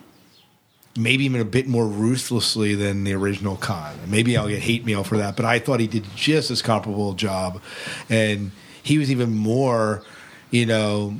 maybe 0.96 1.24
even 1.24 1.40
a 1.40 1.44
bit 1.44 1.66
more 1.66 1.86
ruthlessly 1.86 2.74
than 2.74 3.04
the 3.04 3.12
original 3.14 3.56
Khan. 3.56 3.98
Maybe 4.06 4.36
I'll 4.36 4.48
get 4.48 4.60
hate 4.60 4.84
mail 4.84 5.02
for 5.04 5.18
that, 5.18 5.36
but 5.36 5.44
I 5.44 5.58
thought 5.58 5.80
he 5.80 5.86
did 5.88 6.04
just 6.14 6.50
as 6.50 6.62
comparable 6.62 7.12
a 7.12 7.16
job, 7.16 7.60
and 8.08 8.52
he 8.82 8.98
was 8.98 9.10
even 9.10 9.34
more, 9.34 10.02
you 10.50 10.66
know, 10.66 11.16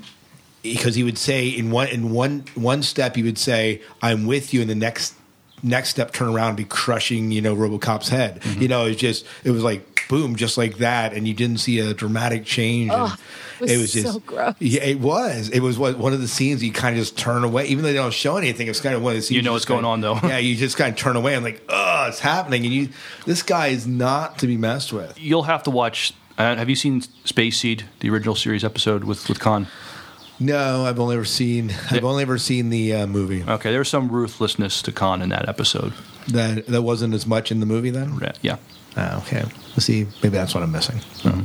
because 0.62 0.94
he 0.94 1.04
would 1.04 1.18
say 1.18 1.48
in 1.48 1.70
one 1.70 1.88
in 1.88 2.10
one 2.12 2.44
one 2.54 2.82
step 2.82 3.16
he 3.16 3.22
would 3.22 3.38
say 3.38 3.80
I'm 4.02 4.26
with 4.26 4.52
you, 4.54 4.60
in 4.62 4.68
the 4.68 4.74
next 4.74 5.14
next 5.62 5.90
step 5.90 6.12
turn 6.12 6.28
around 6.28 6.48
and 6.48 6.56
be 6.56 6.64
crushing 6.64 7.30
you 7.30 7.40
know 7.42 7.54
RoboCop's 7.54 8.08
head. 8.08 8.40
Mm-hmm. 8.40 8.62
You 8.62 8.68
know, 8.68 8.84
it 8.86 8.88
was 8.88 8.96
just 8.96 9.26
it 9.44 9.50
was 9.50 9.62
like 9.62 9.86
boom, 10.08 10.34
just 10.34 10.58
like 10.58 10.78
that, 10.78 11.12
and 11.12 11.28
you 11.28 11.34
didn't 11.34 11.58
see 11.58 11.78
a 11.78 11.94
dramatic 11.94 12.44
change. 12.44 12.90
and 12.90 13.00
Oh, 13.02 13.16
it 13.60 13.76
was 13.78 13.92
so 13.92 14.18
gross. 14.20 14.54
Yeah, 14.58 14.82
it 14.82 14.98
was. 14.98 15.48
It 15.50 15.60
was 15.60 15.78
what 15.78 15.98
one 15.98 16.12
of 16.12 16.20
the 16.20 16.26
scenes 16.26 16.64
you 16.64 16.72
kind 16.72 16.96
of 16.96 17.00
just 17.02 17.16
turn 17.16 17.44
away, 17.44 17.66
even 17.66 17.82
though 17.84 17.90
they 17.90 17.94
don't 17.94 18.12
show 18.12 18.36
anything. 18.36 18.66
It's 18.66 18.80
kind 18.80 18.94
of 18.96 19.02
one 19.02 19.12
of 19.12 19.18
the 19.18 19.22
scenes 19.22 19.36
You 19.36 19.42
know 19.42 19.50
just 19.56 19.68
what's 19.68 19.82
going 19.82 19.84
kinda- 19.84 20.08
on, 20.08 20.20
though. 20.22 20.28
yeah, 20.28 20.38
you 20.38 20.56
just 20.56 20.76
kind 20.76 20.92
of 20.92 20.98
turn 20.98 21.14
away. 21.14 21.36
I'm 21.36 21.44
like, 21.44 21.62
oh, 21.68 22.06
it's 22.08 22.18
happening, 22.18 22.64
and 22.64 22.74
you. 22.74 22.88
This 23.24 23.42
guy 23.44 23.68
is 23.68 23.86
not 23.86 24.38
to 24.40 24.46
be 24.48 24.56
messed 24.56 24.92
with. 24.92 25.16
You'll 25.20 25.44
have 25.44 25.62
to 25.64 25.70
watch. 25.70 26.12
Uh, 26.40 26.56
have 26.56 26.70
you 26.70 26.74
seen 26.74 27.02
Space 27.02 27.58
Seed, 27.58 27.84
the 27.98 28.08
original 28.08 28.34
series 28.34 28.64
episode 28.64 29.04
with 29.04 29.28
with 29.28 29.38
Khan? 29.38 29.66
No, 30.38 30.86
I've 30.86 30.98
only 30.98 31.16
ever 31.16 31.26
seen. 31.26 31.70
I've 31.90 32.02
only 32.02 32.22
ever 32.22 32.38
seen 32.38 32.70
the 32.70 32.94
uh, 32.94 33.06
movie. 33.06 33.44
Okay, 33.46 33.70
there's 33.70 33.90
some 33.90 34.08
ruthlessness 34.08 34.80
to 34.84 34.92
Khan 34.92 35.20
in 35.20 35.28
that 35.28 35.50
episode. 35.50 35.92
That 36.28 36.66
that 36.68 36.80
wasn't 36.80 37.12
as 37.12 37.26
much 37.26 37.52
in 37.52 37.60
the 37.60 37.66
movie 37.66 37.90
then. 37.90 38.18
Yeah, 38.22 38.32
Yeah. 38.40 38.56
Oh, 38.96 39.18
okay. 39.18 39.44
Let's 39.72 39.84
see. 39.84 40.06
Maybe 40.22 40.30
that's 40.30 40.54
what 40.54 40.62
I'm 40.62 40.72
missing. 40.72 40.96
Mm-hmm. 41.22 41.44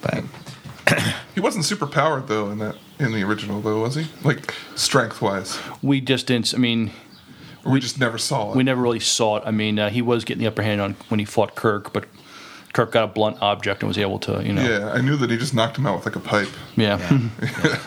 But 0.00 1.02
He 1.34 1.40
wasn't 1.40 1.64
super 1.64 1.88
powered 1.88 2.28
though 2.28 2.50
in 2.50 2.58
that 2.58 2.76
in 3.00 3.10
the 3.10 3.24
original 3.24 3.60
though, 3.60 3.80
was 3.80 3.96
he? 3.96 4.06
Like 4.22 4.54
strength 4.76 5.20
wise, 5.20 5.58
We 5.82 6.00
just 6.00 6.28
didn't. 6.28 6.54
I 6.54 6.58
mean, 6.58 6.92
we 7.64 7.80
just 7.80 7.98
never 7.98 8.16
saw 8.16 8.52
it. 8.52 8.56
we 8.56 8.62
never 8.62 8.80
really 8.80 9.00
saw 9.00 9.38
it. 9.38 9.42
I 9.44 9.50
mean, 9.50 9.80
uh, 9.80 9.90
he 9.90 10.02
was 10.02 10.24
getting 10.24 10.40
the 10.40 10.46
upper 10.46 10.62
hand 10.62 10.80
on 10.80 10.94
when 11.08 11.18
he 11.18 11.26
fought 11.26 11.56
Kirk, 11.56 11.92
but 11.92 12.04
Kirk 12.72 12.92
got 12.92 13.04
a 13.04 13.06
blunt 13.08 13.36
object 13.42 13.82
and 13.82 13.88
was 13.88 13.98
able 13.98 14.18
to, 14.20 14.42
you 14.44 14.52
know, 14.52 14.62
yeah, 14.62 14.92
I 14.92 15.00
knew 15.02 15.16
that 15.16 15.30
he 15.30 15.36
just 15.36 15.52
knocked 15.54 15.76
him 15.76 15.86
out 15.86 15.96
with 15.96 16.06
like 16.06 16.16
a 16.16 16.20
pipe. 16.20 16.48
yeah. 16.76 16.96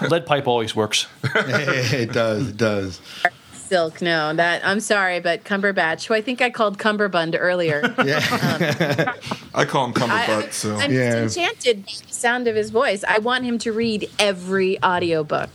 Lead 0.09 0.25
pipe 0.27 0.47
always 0.47 0.75
works. 0.75 1.07
it 1.23 2.11
does. 2.13 2.49
It 2.49 2.57
does. 2.57 3.01
Silk, 3.51 3.99
no, 3.99 4.31
that 4.35 4.63
I'm 4.63 4.79
sorry, 4.79 5.19
but 5.19 5.43
Cumberbatch, 5.43 6.05
who 6.05 6.13
I 6.13 6.21
think 6.21 6.39
I 6.39 6.51
called 6.51 6.77
Cumberbund 6.77 7.35
earlier. 7.39 7.81
Yeah. 8.05 8.19
I 9.55 9.65
call 9.65 9.85
him 9.85 9.93
Cumberbutt. 9.93 10.47
I, 10.47 10.49
so 10.49 10.75
I'm 10.75 10.91
Yeah. 10.91 11.23
enchanted 11.23 11.85
by 11.87 11.91
the 12.07 12.13
sound 12.13 12.47
of 12.47 12.55
his 12.55 12.69
voice. 12.69 13.03
I 13.07 13.17
want 13.17 13.43
him 13.43 13.57
to 13.59 13.71
read 13.71 14.07
every 14.19 14.79
audiobook. 14.83 15.49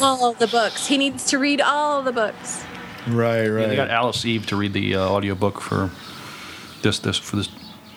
all 0.00 0.32
the 0.32 0.46
books. 0.46 0.86
He 0.86 0.96
needs 0.96 1.26
to 1.26 1.38
read 1.38 1.60
all 1.60 2.02
the 2.02 2.12
books. 2.12 2.64
right. 3.06 3.44
Yeah, 3.44 3.66
they 3.66 3.76
got 3.76 3.90
Alice 3.90 4.24
Eve 4.24 4.46
to 4.46 4.56
read 4.56 4.72
the 4.72 4.96
uh, 4.96 5.00
audiobook 5.08 5.60
for 5.60 5.90
this 6.84 7.00
this 7.00 7.18
for 7.18 7.34
this 7.36 7.48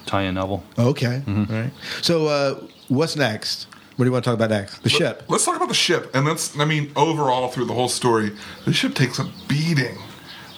tie-in 0.08 0.34
novel. 0.34 0.64
Okay. 0.80 1.22
Mm-hmm. 1.26 1.54
All 1.54 1.62
right. 1.62 1.72
So, 2.02 2.28
uh, 2.28 2.56
what's 2.88 3.16
next? 3.16 3.68
What 3.96 4.06
do 4.06 4.10
you 4.10 4.12
want 4.12 4.24
to 4.26 4.30
talk 4.32 4.36
about 4.36 4.50
next? 4.50 4.80
The 4.84 4.90
ship. 4.90 5.24
Let's 5.28 5.46
talk 5.46 5.56
about 5.56 5.70
the 5.70 5.74
ship, 5.76 6.10
and 6.16 6.26
that's 6.26 6.58
I 6.60 6.66
mean 6.66 6.92
overall 6.96 7.48
through 7.50 7.66
the 7.66 7.74
whole 7.74 7.90
story, 7.90 8.32
the 8.66 8.74
ship 8.74 8.96
takes 8.96 9.20
a 9.20 9.26
beating. 9.48 9.98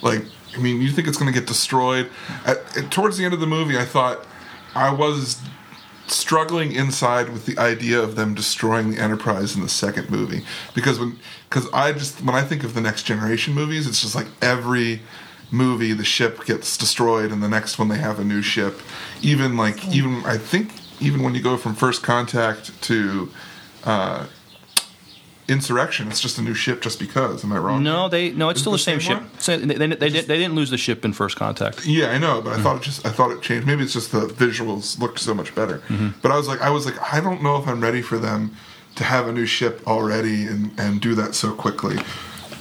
Like 0.02 0.24
I 0.56 0.58
mean, 0.58 0.80
you 0.80 0.90
think 0.90 1.06
it's 1.08 1.16
going 1.18 1.32
to 1.32 1.38
get 1.38 1.46
destroyed? 1.48 2.10
At, 2.46 2.58
at- 2.76 2.90
towards 2.90 3.16
the 3.18 3.24
end 3.24 3.34
of 3.34 3.40
the 3.40 3.46
movie, 3.46 3.78
I 3.78 3.84
thought 3.84 4.26
I 4.74 4.92
was 4.92 5.40
struggling 6.06 6.72
inside 6.72 7.28
with 7.32 7.46
the 7.46 7.56
idea 7.58 8.00
of 8.00 8.16
them 8.16 8.34
destroying 8.34 8.90
the 8.90 8.98
Enterprise 9.00 9.54
in 9.54 9.62
the 9.62 9.68
second 9.68 10.10
movie 10.10 10.44
because 10.74 10.98
when 10.98 11.16
because 11.48 11.68
I 11.72 11.92
just 11.92 12.20
when 12.22 12.34
I 12.34 12.42
think 12.42 12.64
of 12.64 12.74
the 12.74 12.80
next 12.80 13.04
generation 13.04 13.54
movies, 13.54 13.86
it's 13.86 14.02
just 14.02 14.14
like 14.14 14.26
every 14.42 15.00
movie 15.50 15.92
the 15.92 16.04
ship 16.04 16.44
gets 16.44 16.76
destroyed 16.76 17.32
and 17.32 17.42
the 17.42 17.48
next 17.48 17.78
one 17.78 17.88
they 17.88 17.98
have 17.98 18.18
a 18.18 18.24
new 18.24 18.42
ship. 18.42 18.80
Even 19.22 19.56
like 19.56 19.86
even 19.88 20.24
I 20.24 20.38
think 20.38 20.72
even 21.00 21.22
when 21.22 21.34
you 21.34 21.42
go 21.42 21.56
from 21.56 21.74
First 21.74 22.02
Contact 22.02 22.80
to 22.82 23.30
uh, 23.84 24.26
Insurrection, 25.48 26.06
it's 26.06 26.20
just 26.20 26.38
a 26.38 26.42
new 26.42 26.54
ship 26.54 26.80
just 26.80 27.00
because. 27.00 27.42
Am 27.42 27.52
I 27.52 27.58
wrong? 27.58 27.82
No, 27.82 28.08
they 28.08 28.30
no, 28.30 28.50
it's 28.50 28.58
Is 28.58 28.62
still 28.62 28.72
the 28.72 28.78
same, 28.78 29.00
same 29.00 29.18
ship. 29.18 29.28
So 29.40 29.56
they, 29.56 29.74
they, 29.74 29.86
they, 29.88 30.08
did, 30.08 30.26
they 30.26 30.38
didn't 30.38 30.54
lose 30.54 30.70
the 30.70 30.78
ship 30.78 31.04
in 31.04 31.12
First 31.12 31.34
Contact. 31.34 31.84
Yeah, 31.84 32.10
I 32.10 32.18
know, 32.18 32.40
but 32.40 32.52
I 32.52 32.62
thought 32.62 32.76
it 32.76 32.82
just 32.82 33.04
I 33.04 33.10
thought 33.10 33.32
it 33.32 33.42
changed. 33.42 33.66
Maybe 33.66 33.82
it's 33.82 33.92
just 33.92 34.12
the 34.12 34.28
visuals 34.28 35.00
looked 35.00 35.18
so 35.18 35.34
much 35.34 35.52
better. 35.54 35.78
Mm-hmm. 35.88 36.20
But 36.22 36.30
I 36.30 36.36
was 36.36 36.46
like 36.46 36.60
I 36.60 36.70
was 36.70 36.86
like 36.86 37.00
I 37.12 37.20
don't 37.20 37.42
know 37.42 37.56
if 37.56 37.66
I'm 37.66 37.80
ready 37.80 38.00
for 38.00 38.16
them 38.18 38.54
to 38.94 39.02
have 39.02 39.26
a 39.26 39.32
new 39.32 39.46
ship 39.46 39.82
already 39.88 40.44
and 40.44 40.70
and 40.78 41.00
do 41.00 41.16
that 41.16 41.34
so 41.34 41.52
quickly. 41.52 41.98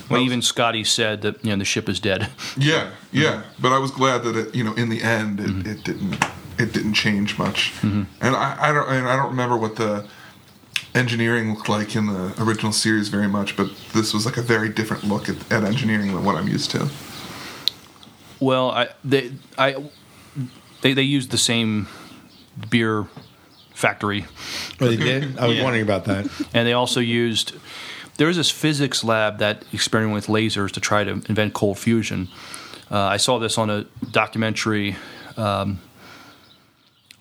Well, 0.09 0.21
even 0.21 0.41
Scotty 0.41 0.83
said 0.83 1.21
that 1.21 1.43
you 1.43 1.51
know 1.51 1.57
the 1.57 1.65
ship 1.65 1.87
is 1.89 1.99
dead. 1.99 2.29
Yeah, 2.57 2.91
yeah. 3.11 3.43
But 3.59 3.71
I 3.71 3.77
was 3.79 3.91
glad 3.91 4.23
that 4.23 4.35
it 4.35 4.55
you 4.55 4.63
know 4.63 4.73
in 4.73 4.89
the 4.89 5.01
end 5.01 5.39
it, 5.39 5.47
mm-hmm. 5.47 5.69
it 5.69 5.83
didn't 5.83 6.25
it 6.57 6.73
didn't 6.73 6.93
change 6.93 7.37
much. 7.37 7.71
Mm-hmm. 7.81 8.03
And 8.21 8.35
I, 8.35 8.69
I 8.69 8.73
don't 8.73 8.89
and 8.89 9.07
I 9.07 9.15
don't 9.15 9.29
remember 9.29 9.57
what 9.57 9.75
the 9.75 10.07
engineering 10.95 11.53
looked 11.53 11.69
like 11.69 11.95
in 11.95 12.07
the 12.07 12.33
original 12.41 12.71
series 12.71 13.09
very 13.09 13.27
much, 13.27 13.55
but 13.55 13.69
this 13.93 14.13
was 14.13 14.25
like 14.25 14.37
a 14.37 14.41
very 14.41 14.69
different 14.69 15.03
look 15.03 15.29
at, 15.29 15.35
at 15.51 15.63
engineering 15.63 16.13
than 16.13 16.23
what 16.25 16.35
I'm 16.35 16.47
used 16.47 16.71
to. 16.71 16.89
Well, 18.39 18.71
I 18.71 18.89
they 19.03 19.31
I 19.57 19.75
they 20.81 20.93
they 20.93 21.03
used 21.03 21.31
the 21.31 21.37
same 21.37 21.87
beer 22.69 23.07
factory, 23.73 24.25
Oh, 24.81 24.87
they 24.87 24.97
did. 24.97 25.37
I 25.39 25.47
was 25.47 25.57
Yeah. 25.57 25.63
wondering 25.63 25.83
about 25.83 26.05
that. 26.05 26.27
and 26.53 26.67
they 26.67 26.73
also 26.73 26.99
used. 26.99 27.53
There 28.19 28.27
was 28.27 28.35
this 28.35 28.51
physics 28.51 29.01
lab 29.05 29.37
that 29.37 29.63
experimented 29.71 30.13
with 30.13 30.27
lasers 30.27 30.71
to 30.71 30.81
try 30.81 31.05
to 31.05 31.11
invent 31.29 31.53
cold 31.53 31.79
fusion. 31.79 32.27
Uh, 32.91 32.99
I 32.99 33.15
saw 33.15 33.39
this 33.39 33.57
on 33.57 33.69
a 33.69 33.85
documentary 34.11 34.97
um, 35.37 35.79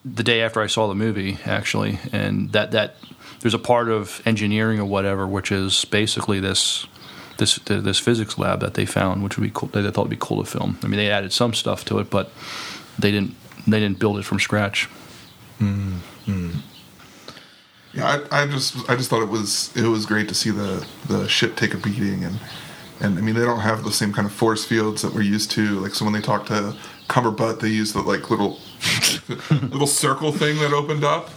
the 0.04 0.24
day 0.24 0.42
after 0.42 0.60
I 0.60 0.66
saw 0.66 0.88
the 0.88 0.96
movie, 0.96 1.38
actually, 1.44 2.00
and 2.10 2.50
that 2.50 2.72
that 2.72 2.96
there's 3.38 3.54
a 3.54 3.60
part 3.60 3.88
of 3.88 4.20
engineering 4.26 4.80
or 4.80 4.86
whatever, 4.86 5.24
which 5.24 5.52
is 5.52 5.84
basically 5.84 6.40
this 6.40 6.88
this 7.36 7.60
this 7.66 8.00
physics 8.00 8.36
lab 8.36 8.58
that 8.58 8.74
they 8.74 8.84
found, 8.84 9.22
which 9.22 9.38
would 9.38 9.44
be 9.44 9.52
cool. 9.54 9.68
They 9.68 9.88
thought 9.92 10.06
would 10.06 10.10
be 10.10 10.16
cool 10.18 10.42
to 10.42 10.50
film. 10.50 10.80
I 10.82 10.88
mean, 10.88 10.98
they 10.98 11.12
added 11.12 11.32
some 11.32 11.54
stuff 11.54 11.84
to 11.84 12.00
it, 12.00 12.10
but 12.10 12.32
they 12.98 13.12
didn't 13.12 13.36
they 13.68 13.78
didn't 13.78 14.00
build 14.00 14.18
it 14.18 14.24
from 14.24 14.40
scratch. 14.40 14.88
Yeah, 17.92 18.22
I, 18.30 18.42
I 18.42 18.46
just 18.46 18.88
I 18.88 18.96
just 18.96 19.10
thought 19.10 19.22
it 19.22 19.28
was 19.28 19.74
it 19.76 19.86
was 19.86 20.06
great 20.06 20.28
to 20.28 20.34
see 20.34 20.50
the 20.50 20.86
the 21.08 21.28
ship 21.28 21.56
take 21.56 21.74
a 21.74 21.78
beating 21.78 22.24
and 22.24 22.38
and 23.00 23.18
I 23.18 23.20
mean 23.20 23.34
they 23.34 23.44
don't 23.44 23.60
have 23.60 23.84
the 23.84 23.92
same 23.92 24.12
kind 24.12 24.26
of 24.26 24.32
force 24.32 24.64
fields 24.64 25.02
that 25.02 25.14
we're 25.14 25.22
used 25.22 25.50
to. 25.52 25.80
Like 25.80 25.94
so 25.94 26.04
when 26.04 26.14
they 26.14 26.20
talk 26.20 26.46
to 26.46 26.76
Cumberbutt, 27.08 27.60
they 27.60 27.68
use 27.68 27.92
the 27.92 28.02
like 28.02 28.30
little 28.30 28.58
little 29.50 29.86
circle 29.86 30.32
thing 30.32 30.58
that 30.58 30.72
opened 30.72 31.04
up. 31.04 31.30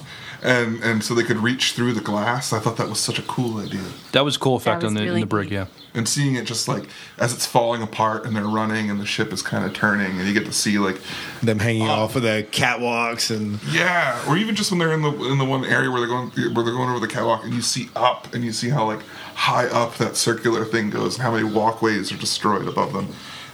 And, 0.43 0.83
and 0.83 1.03
so 1.03 1.13
they 1.13 1.21
could 1.21 1.37
reach 1.37 1.73
through 1.73 1.93
the 1.93 2.01
glass. 2.01 2.51
I 2.51 2.57
thought 2.57 2.75
that 2.77 2.89
was 2.89 2.99
such 2.99 3.19
a 3.19 3.21
cool 3.21 3.59
idea. 3.59 3.83
That 4.11 4.25
was 4.25 4.37
a 4.37 4.39
cool 4.39 4.55
effect 4.55 4.81
was 4.81 4.87
on 4.89 4.95
the, 4.95 5.03
in 5.03 5.19
the 5.19 5.27
brig, 5.27 5.51
yeah. 5.51 5.67
And 5.93 6.07
seeing 6.07 6.35
it 6.35 6.45
just 6.45 6.69
like 6.69 6.87
as 7.17 7.33
it's 7.33 7.45
falling 7.45 7.81
apart 7.81 8.25
and 8.25 8.33
they're 8.33 8.45
running 8.45 8.89
and 8.89 8.97
the 8.97 9.05
ship 9.05 9.33
is 9.33 9.41
kind 9.41 9.65
of 9.65 9.73
turning 9.73 10.19
and 10.19 10.25
you 10.25 10.33
get 10.33 10.45
to 10.45 10.53
see 10.53 10.79
like 10.79 11.01
Them 11.43 11.59
hanging 11.59 11.89
oh. 11.89 11.91
off 11.91 12.15
of 12.15 12.21
the 12.21 12.47
catwalks 12.49 13.35
and 13.35 13.61
Yeah, 13.73 14.23
or 14.25 14.37
even 14.37 14.55
just 14.55 14.71
when 14.71 14.79
they're 14.79 14.93
in 14.93 15.01
the 15.01 15.11
in 15.25 15.37
the 15.37 15.43
one 15.43 15.65
area 15.65 15.91
where 15.91 15.99
they're 15.99 16.07
going 16.07 16.29
where 16.29 16.63
they're 16.63 16.73
going 16.73 16.89
over 16.89 16.99
the 16.99 17.11
catwalk 17.11 17.43
and 17.43 17.53
you 17.53 17.61
see 17.61 17.89
up 17.93 18.33
and 18.33 18.45
you 18.45 18.53
see 18.53 18.69
how 18.69 18.85
like 18.85 19.01
high 19.35 19.67
up 19.67 19.97
that 19.97 20.15
circular 20.15 20.63
thing 20.63 20.89
goes 20.89 21.15
and 21.15 21.23
how 21.23 21.31
many 21.31 21.43
walkways 21.43 22.09
are 22.11 22.17
destroyed 22.17 22.67
above 22.67 22.93
them. 22.93 23.09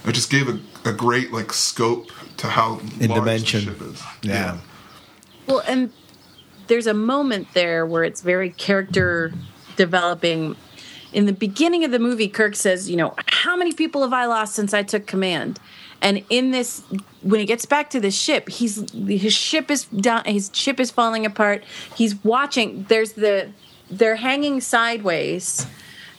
It 0.06 0.12
just 0.12 0.30
gave 0.30 0.48
a, 0.48 0.60
a 0.88 0.92
great 0.92 1.32
like 1.32 1.52
scope 1.52 2.12
to 2.36 2.46
how 2.46 2.80
In 3.00 3.10
large 3.10 3.20
dimension. 3.20 3.64
the 3.64 3.72
ship 3.72 3.82
is. 3.82 4.02
yeah. 4.22 4.58
Well, 5.48 5.62
and 5.66 5.92
there's 6.68 6.86
a 6.86 6.94
moment 6.94 7.48
there 7.54 7.84
where 7.84 8.04
it's 8.04 8.20
very 8.22 8.50
character 8.50 9.32
developing. 9.76 10.54
In 11.12 11.26
the 11.26 11.32
beginning 11.32 11.84
of 11.84 11.90
the 11.90 11.98
movie, 11.98 12.28
Kirk 12.28 12.54
says, 12.54 12.90
"You 12.90 12.96
know, 12.96 13.14
how 13.26 13.56
many 13.56 13.72
people 13.72 14.02
have 14.02 14.12
I 14.12 14.26
lost 14.26 14.54
since 14.54 14.74
I 14.74 14.82
took 14.82 15.06
command?" 15.06 15.58
And 16.00 16.24
in 16.30 16.52
this, 16.52 16.82
when 17.22 17.40
he 17.40 17.46
gets 17.46 17.66
back 17.66 17.90
to 17.90 18.00
the 18.00 18.10
ship, 18.10 18.48
he's 18.48 18.84
his 18.92 19.32
ship 19.32 19.70
is 19.70 19.84
down. 19.84 20.24
His 20.24 20.50
ship 20.52 20.78
is 20.78 20.90
falling 20.90 21.26
apart. 21.26 21.64
He's 21.94 22.22
watching. 22.24 22.86
There's 22.88 23.12
the 23.12 23.48
they're 23.90 24.16
hanging 24.16 24.60
sideways 24.60 25.66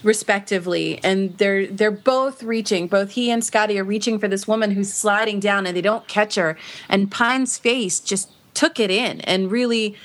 respectively 0.01 0.99
and 1.03 1.37
they're 1.37 1.67
they're 1.67 1.91
both 1.91 2.41
reaching 2.41 2.87
both 2.87 3.11
he 3.11 3.29
and 3.29 3.43
Scotty 3.43 3.77
are 3.77 3.83
reaching 3.83 4.17
for 4.17 4.29
this 4.29 4.47
woman 4.47 4.71
who's 4.71 4.93
sliding 4.93 5.41
down 5.41 5.67
and 5.67 5.75
they 5.75 5.81
don't 5.81 6.07
catch 6.07 6.35
her 6.35 6.57
and 6.87 7.11
Pine's 7.11 7.57
face 7.57 7.99
just 7.99 8.29
took 8.53 8.79
it 8.79 8.89
in 8.89 9.19
and 9.21 9.51
really 9.51 9.95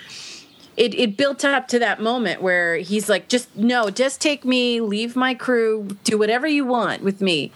it, 0.76 0.94
it 0.94 1.16
built 1.16 1.44
up 1.44 1.68
to 1.68 1.78
that 1.78 2.00
moment 2.00 2.42
where 2.42 2.76
he's 2.76 3.08
like 3.08 3.28
just 3.28 3.54
no 3.56 3.90
just 3.90 4.20
take 4.20 4.44
me 4.44 4.80
leave 4.80 5.14
my 5.16 5.34
crew 5.34 5.88
do 6.04 6.18
whatever 6.18 6.46
you 6.46 6.64
want 6.64 7.02
with 7.02 7.20
me. 7.20 7.52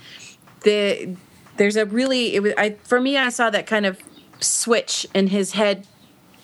The 0.62 1.16
there's 1.56 1.76
a 1.76 1.86
really 1.86 2.34
it 2.34 2.42
was 2.42 2.52
I 2.56 2.76
for 2.84 3.00
me 3.00 3.16
I 3.16 3.28
saw 3.30 3.50
that 3.50 3.66
kind 3.66 3.86
of 3.86 4.00
switch 4.40 5.06
in 5.14 5.28
his 5.28 5.52
head 5.52 5.86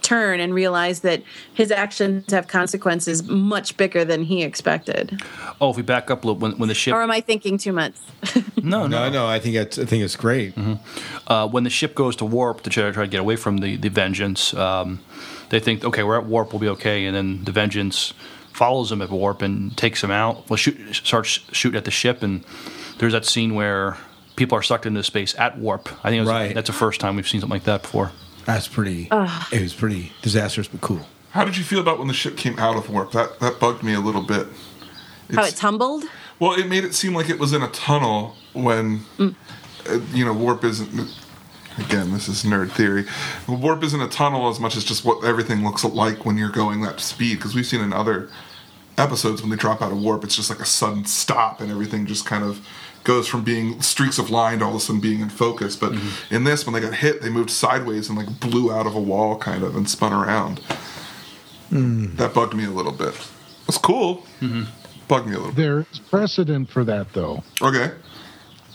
turn 0.02 0.38
and 0.38 0.52
realize 0.54 1.00
that 1.00 1.22
his 1.54 1.70
actions 1.70 2.30
have 2.30 2.46
consequences 2.46 3.22
much 3.22 3.76
bigger 3.78 4.04
than 4.04 4.24
he 4.24 4.42
expected. 4.42 5.20
Oh, 5.60 5.70
if 5.70 5.76
we 5.76 5.82
back 5.82 6.10
up 6.10 6.24
a 6.24 6.26
little, 6.26 6.40
when, 6.40 6.58
when 6.58 6.68
the 6.68 6.74
ship 6.74 6.94
or 6.94 7.02
am 7.02 7.10
I 7.10 7.20
thinking 7.20 7.56
too 7.56 7.72
much? 7.72 7.94
no 8.62 8.86
No, 8.86 9.08
no, 9.08 9.26
I 9.26 9.38
think 9.38 9.56
it's 9.56 9.78
I 9.78 9.86
think 9.86 10.04
it's 10.04 10.16
great. 10.16 10.54
uh, 11.26 11.48
when 11.48 11.64
the 11.64 11.70
ship 11.70 11.94
goes 11.94 12.16
to 12.16 12.24
warp 12.24 12.60
to 12.62 12.70
try, 12.70 12.90
try 12.90 13.04
to 13.04 13.10
get 13.10 13.20
away 13.20 13.36
from 13.36 13.58
the 13.58 13.76
the 13.76 13.88
Vengeance, 13.88 14.52
um, 14.54 15.00
they 15.54 15.60
think, 15.64 15.84
okay, 15.84 16.02
we're 16.02 16.18
at 16.18 16.26
warp, 16.26 16.52
we'll 16.52 16.60
be 16.60 16.68
okay, 16.68 17.06
and 17.06 17.14
then 17.16 17.44
the 17.44 17.52
Vengeance 17.52 18.12
follows 18.52 18.90
them 18.90 19.00
at 19.02 19.10
warp 19.10 19.42
and 19.42 19.76
takes 19.76 20.00
them 20.00 20.10
out. 20.10 20.48
Well, 20.48 20.56
shoot, 20.56 20.76
starts 20.94 21.40
shooting 21.52 21.76
at 21.78 21.84
the 21.84 21.90
ship, 21.90 22.22
and 22.22 22.44
there's 22.98 23.12
that 23.12 23.24
scene 23.24 23.54
where 23.54 23.96
people 24.36 24.56
are 24.58 24.62
sucked 24.62 24.86
into 24.86 25.02
space 25.02 25.34
at 25.38 25.58
warp. 25.58 25.88
I 26.04 26.10
think 26.10 26.18
it 26.18 26.20
was, 26.20 26.28
Right. 26.28 26.54
that's 26.54 26.68
the 26.68 26.72
first 26.76 27.00
time 27.00 27.16
we've 27.16 27.28
seen 27.28 27.40
something 27.40 27.54
like 27.56 27.64
that 27.64 27.82
before. 27.82 28.12
That's 28.44 28.68
pretty. 28.68 29.08
It 29.50 29.62
was 29.62 29.72
pretty 29.74 30.12
disastrous, 30.22 30.68
but 30.68 30.80
cool. 30.82 31.06
How 31.30 31.44
did 31.44 31.56
you 31.56 31.64
feel 31.64 31.80
about 31.80 31.98
when 31.98 32.08
the 32.08 32.14
ship 32.14 32.36
came 32.36 32.58
out 32.58 32.76
of 32.76 32.88
warp? 32.90 33.12
That 33.12 33.40
that 33.40 33.58
bugged 33.58 33.82
me 33.82 33.94
a 33.94 34.00
little 34.00 34.22
bit. 34.22 34.46
How 35.34 35.44
it 35.44 35.56
tumbled? 35.56 36.04
Well, 36.38 36.52
it 36.52 36.68
made 36.68 36.84
it 36.84 36.94
seem 36.94 37.14
like 37.14 37.30
it 37.30 37.38
was 37.38 37.52
in 37.52 37.62
a 37.62 37.68
tunnel 37.68 38.36
when, 38.52 39.00
Mm. 39.18 39.34
uh, 39.88 39.98
you 40.12 40.24
know, 40.24 40.32
warp 40.34 40.62
isn't. 40.62 41.10
Again, 41.78 42.12
this 42.12 42.28
is 42.28 42.42
nerd 42.44 42.70
theory. 42.70 43.04
Warp 43.48 43.82
isn't 43.82 44.00
a 44.00 44.08
tunnel 44.08 44.48
as 44.48 44.60
much 44.60 44.76
as 44.76 44.84
just 44.84 45.04
what 45.04 45.24
everything 45.24 45.64
looks 45.64 45.82
like 45.84 46.24
when 46.24 46.36
you're 46.38 46.50
going 46.50 46.82
that 46.82 47.00
speed. 47.00 47.36
Because 47.38 47.54
we've 47.54 47.66
seen 47.66 47.80
in 47.80 47.92
other 47.92 48.28
episodes 48.96 49.40
when 49.40 49.50
they 49.50 49.56
drop 49.56 49.82
out 49.82 49.90
of 49.90 50.00
warp, 50.00 50.22
it's 50.22 50.36
just 50.36 50.50
like 50.50 50.60
a 50.60 50.64
sudden 50.64 51.04
stop 51.04 51.60
and 51.60 51.70
everything 51.70 52.06
just 52.06 52.24
kind 52.26 52.44
of 52.44 52.64
goes 53.02 53.26
from 53.26 53.42
being 53.44 53.82
streaks 53.82 54.18
of 54.18 54.30
line 54.30 54.60
to 54.60 54.64
all 54.64 54.70
of 54.70 54.76
a 54.76 54.80
sudden 54.80 55.00
being 55.00 55.20
in 55.20 55.28
focus. 55.28 55.74
But 55.76 55.92
Mm-hmm. 55.92 56.34
in 56.34 56.44
this, 56.44 56.64
when 56.64 56.74
they 56.74 56.80
got 56.80 56.94
hit, 56.94 57.20
they 57.22 57.28
moved 57.28 57.50
sideways 57.50 58.08
and 58.08 58.16
like 58.16 58.40
blew 58.40 58.72
out 58.72 58.86
of 58.86 58.94
a 58.94 59.00
wall 59.00 59.36
kind 59.36 59.62
of 59.64 59.74
and 59.76 59.90
spun 59.90 60.12
around. 60.12 60.60
Hmm. 61.70 62.14
That 62.16 62.34
bugged 62.34 62.54
me 62.54 62.64
a 62.64 62.70
little 62.70 62.92
bit. 62.92 63.14
It's 63.66 63.78
cool. 63.78 64.24
Bugged 65.08 65.26
me 65.26 65.34
a 65.34 65.38
little 65.38 65.48
bit. 65.52 65.56
There 65.56 65.80
is 65.90 65.98
precedent 65.98 66.70
for 66.70 66.84
that, 66.84 67.12
though. 67.14 67.42
Okay. 67.60 67.92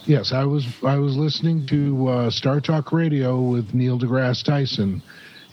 Yes, 0.10 0.32
I 0.32 0.44
was 0.44 0.66
I 0.84 0.98
was 0.98 1.16
listening 1.16 1.68
to 1.68 2.08
uh, 2.08 2.30
Star 2.32 2.60
Talk 2.60 2.92
Radio 2.92 3.42
with 3.42 3.76
Neil 3.76 4.00
deGrasse 4.00 4.44
Tyson, 4.44 5.04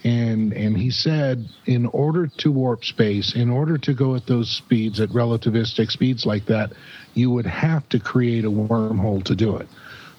and 0.03 0.51
and 0.51 0.75
he 0.75 0.89
said 0.89 1.47
in 1.67 1.85
order 1.85 2.25
to 2.25 2.51
warp 2.51 2.83
space, 2.83 3.35
in 3.35 3.51
order 3.51 3.77
to 3.77 3.93
go 3.93 4.15
at 4.15 4.25
those 4.25 4.49
speeds, 4.49 4.99
at 4.99 5.09
relativistic 5.09 5.91
speeds 5.91 6.25
like 6.25 6.47
that, 6.47 6.73
you 7.13 7.29
would 7.29 7.45
have 7.45 7.87
to 7.89 7.99
create 7.99 8.45
a 8.45 8.49
wormhole 8.49 9.23
to 9.25 9.35
do 9.35 9.55
it. 9.55 9.67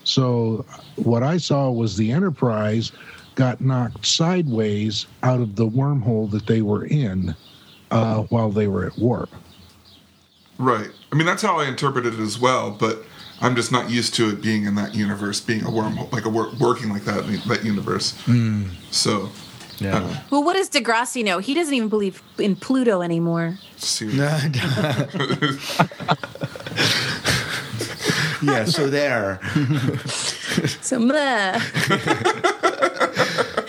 So 0.04 0.64
what 0.94 1.24
I 1.24 1.38
saw 1.38 1.72
was 1.72 1.96
the 1.96 2.12
Enterprise 2.12 2.92
got 3.34 3.60
knocked 3.60 4.06
sideways 4.06 5.08
out 5.24 5.40
of 5.40 5.56
the 5.56 5.66
wormhole 5.66 6.30
that 6.30 6.46
they 6.46 6.62
were 6.62 6.84
in 6.84 7.34
uh, 7.90 8.22
while 8.28 8.52
they 8.52 8.68
were 8.68 8.86
at 8.86 8.96
warp. 8.98 9.30
Right. 10.58 10.90
I 11.10 11.16
mean, 11.16 11.26
that's 11.26 11.42
how 11.42 11.58
I 11.58 11.66
interpreted 11.66 12.14
it 12.14 12.20
as 12.20 12.38
well, 12.38 12.70
but 12.70 13.02
I'm 13.40 13.54
just 13.54 13.70
not 13.70 13.88
used 13.90 14.14
to 14.16 14.30
it 14.30 14.42
being 14.42 14.64
in 14.64 14.74
that 14.76 14.94
universe, 14.94 15.40
being 15.40 15.62
a 15.62 15.68
wormhole, 15.70 16.10
like 16.12 16.24
a 16.24 16.28
wor- 16.28 16.50
working 16.58 16.90
like 16.90 17.04
that 17.04 17.24
in 17.24 17.40
that 17.48 17.64
universe. 17.64 18.12
Hmm. 18.24 18.64
So, 18.90 19.30
Yeah. 19.78 19.98
Uh, 20.02 20.16
well, 20.30 20.42
what 20.44 20.54
does 20.54 20.68
Degrassi 20.70 21.24
know? 21.24 21.38
He 21.38 21.54
doesn't 21.54 21.72
even 21.74 21.88
believe 21.88 22.20
in 22.38 22.56
Pluto 22.56 23.00
anymore. 23.02 23.58
see, 23.76 24.06
yeah. 28.42 28.64
So 28.64 28.88
there. 28.88 29.40
So, 30.80 30.98
meh. 30.98 31.60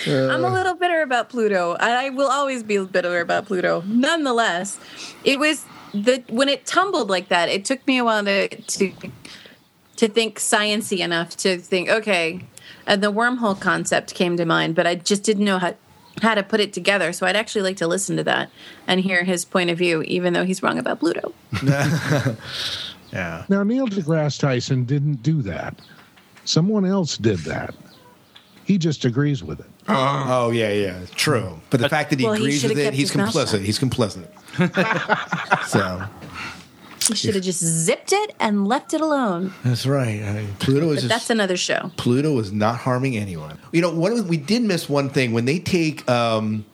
I'm 0.07 0.43
a 0.43 0.49
little 0.51 0.75
bitter 0.75 1.01
about 1.01 1.29
Pluto. 1.29 1.75
I 1.79 2.09
will 2.09 2.29
always 2.29 2.63
be 2.63 2.83
bitter 2.85 3.19
about 3.19 3.45
Pluto. 3.45 3.83
Nonetheless, 3.85 4.79
it 5.23 5.37
was 5.39 5.65
the 5.93 6.23
when 6.29 6.49
it 6.49 6.65
tumbled 6.65 7.09
like 7.09 7.27
that. 7.29 7.49
It 7.49 7.65
took 7.65 7.85
me 7.85 7.97
a 7.97 8.03
while 8.03 8.23
to 8.25 8.47
to 8.47 8.91
to 9.99 10.07
think 10.07 10.39
sciency 10.39 10.99
enough 10.99 11.35
to 11.37 11.57
think, 11.57 11.89
okay. 11.89 12.41
And 12.87 13.03
the 13.03 13.11
wormhole 13.11 13.59
concept 13.59 14.15
came 14.15 14.37
to 14.37 14.45
mind, 14.45 14.75
but 14.75 14.87
I 14.87 14.95
just 14.95 15.23
didn't 15.23 15.45
know 15.45 15.59
how 15.59 15.75
how 16.21 16.35
to 16.35 16.43
put 16.43 16.59
it 16.59 16.73
together. 16.73 17.13
So 17.13 17.25
I'd 17.25 17.35
actually 17.35 17.61
like 17.61 17.77
to 17.77 17.87
listen 17.87 18.17
to 18.17 18.23
that 18.25 18.49
and 18.87 18.99
hear 18.99 19.23
his 19.23 19.45
point 19.45 19.69
of 19.69 19.77
view, 19.77 20.01
even 20.03 20.33
though 20.33 20.43
he's 20.43 20.61
wrong 20.61 20.77
about 20.77 20.99
Pluto. 20.99 21.33
Yeah. 23.11 23.45
Now, 23.49 23.63
Neil 23.63 23.87
deGrasse 23.87 24.39
Tyson 24.39 24.85
didn't 24.85 25.23
do 25.23 25.41
that. 25.41 25.79
Someone 26.45 26.85
else 26.85 27.17
did 27.17 27.39
that. 27.39 27.73
He 28.65 28.77
just 28.77 29.03
agrees 29.03 29.43
with 29.43 29.59
it. 29.61 29.65
Uh-huh. 29.87 30.25
Oh 30.27 30.51
yeah, 30.51 30.71
yeah. 30.71 30.99
True. 31.15 31.59
But 31.71 31.79
the 31.79 31.89
fact 31.89 32.11
that 32.11 32.19
he 32.19 32.25
Well, 32.25 32.35
agrees 32.35 32.61
should've 32.61 32.77
with 32.77 32.85
it, 32.85 32.93
he's 32.93 33.09
his 33.09 33.17
mouth 33.17 33.33
complicit. 33.33 33.61
He's 33.61 33.79
complicit. 33.79 34.27
so 35.67 36.03
He 37.09 37.15
should 37.15 37.35
have 37.35 37.43
just 37.43 37.59
zipped 37.63 38.11
it 38.13 38.35
and 38.39 38.67
left 38.67 38.93
it 38.93 39.01
alone. 39.01 39.53
that's 39.63 39.85
right. 39.85 40.21
I 40.23 40.33
mean, 40.33 40.55
Pluto 40.59 40.91
is 40.91 41.01
just 41.01 41.09
that's 41.09 41.29
another 41.29 41.57
show. 41.57 41.91
Pluto 41.97 42.37
is 42.39 42.51
not 42.51 42.75
harming 42.77 43.17
anyone. 43.17 43.57
You 43.71 43.81
know, 43.81 43.91
one 43.93 44.11
of- 44.13 44.29
we 44.29 44.37
did 44.37 44.61
miss 44.61 44.87
one 44.87 45.09
thing 45.09 45.31
when 45.33 45.45
they 45.45 45.59
take 45.59 46.07
um, 46.09 46.65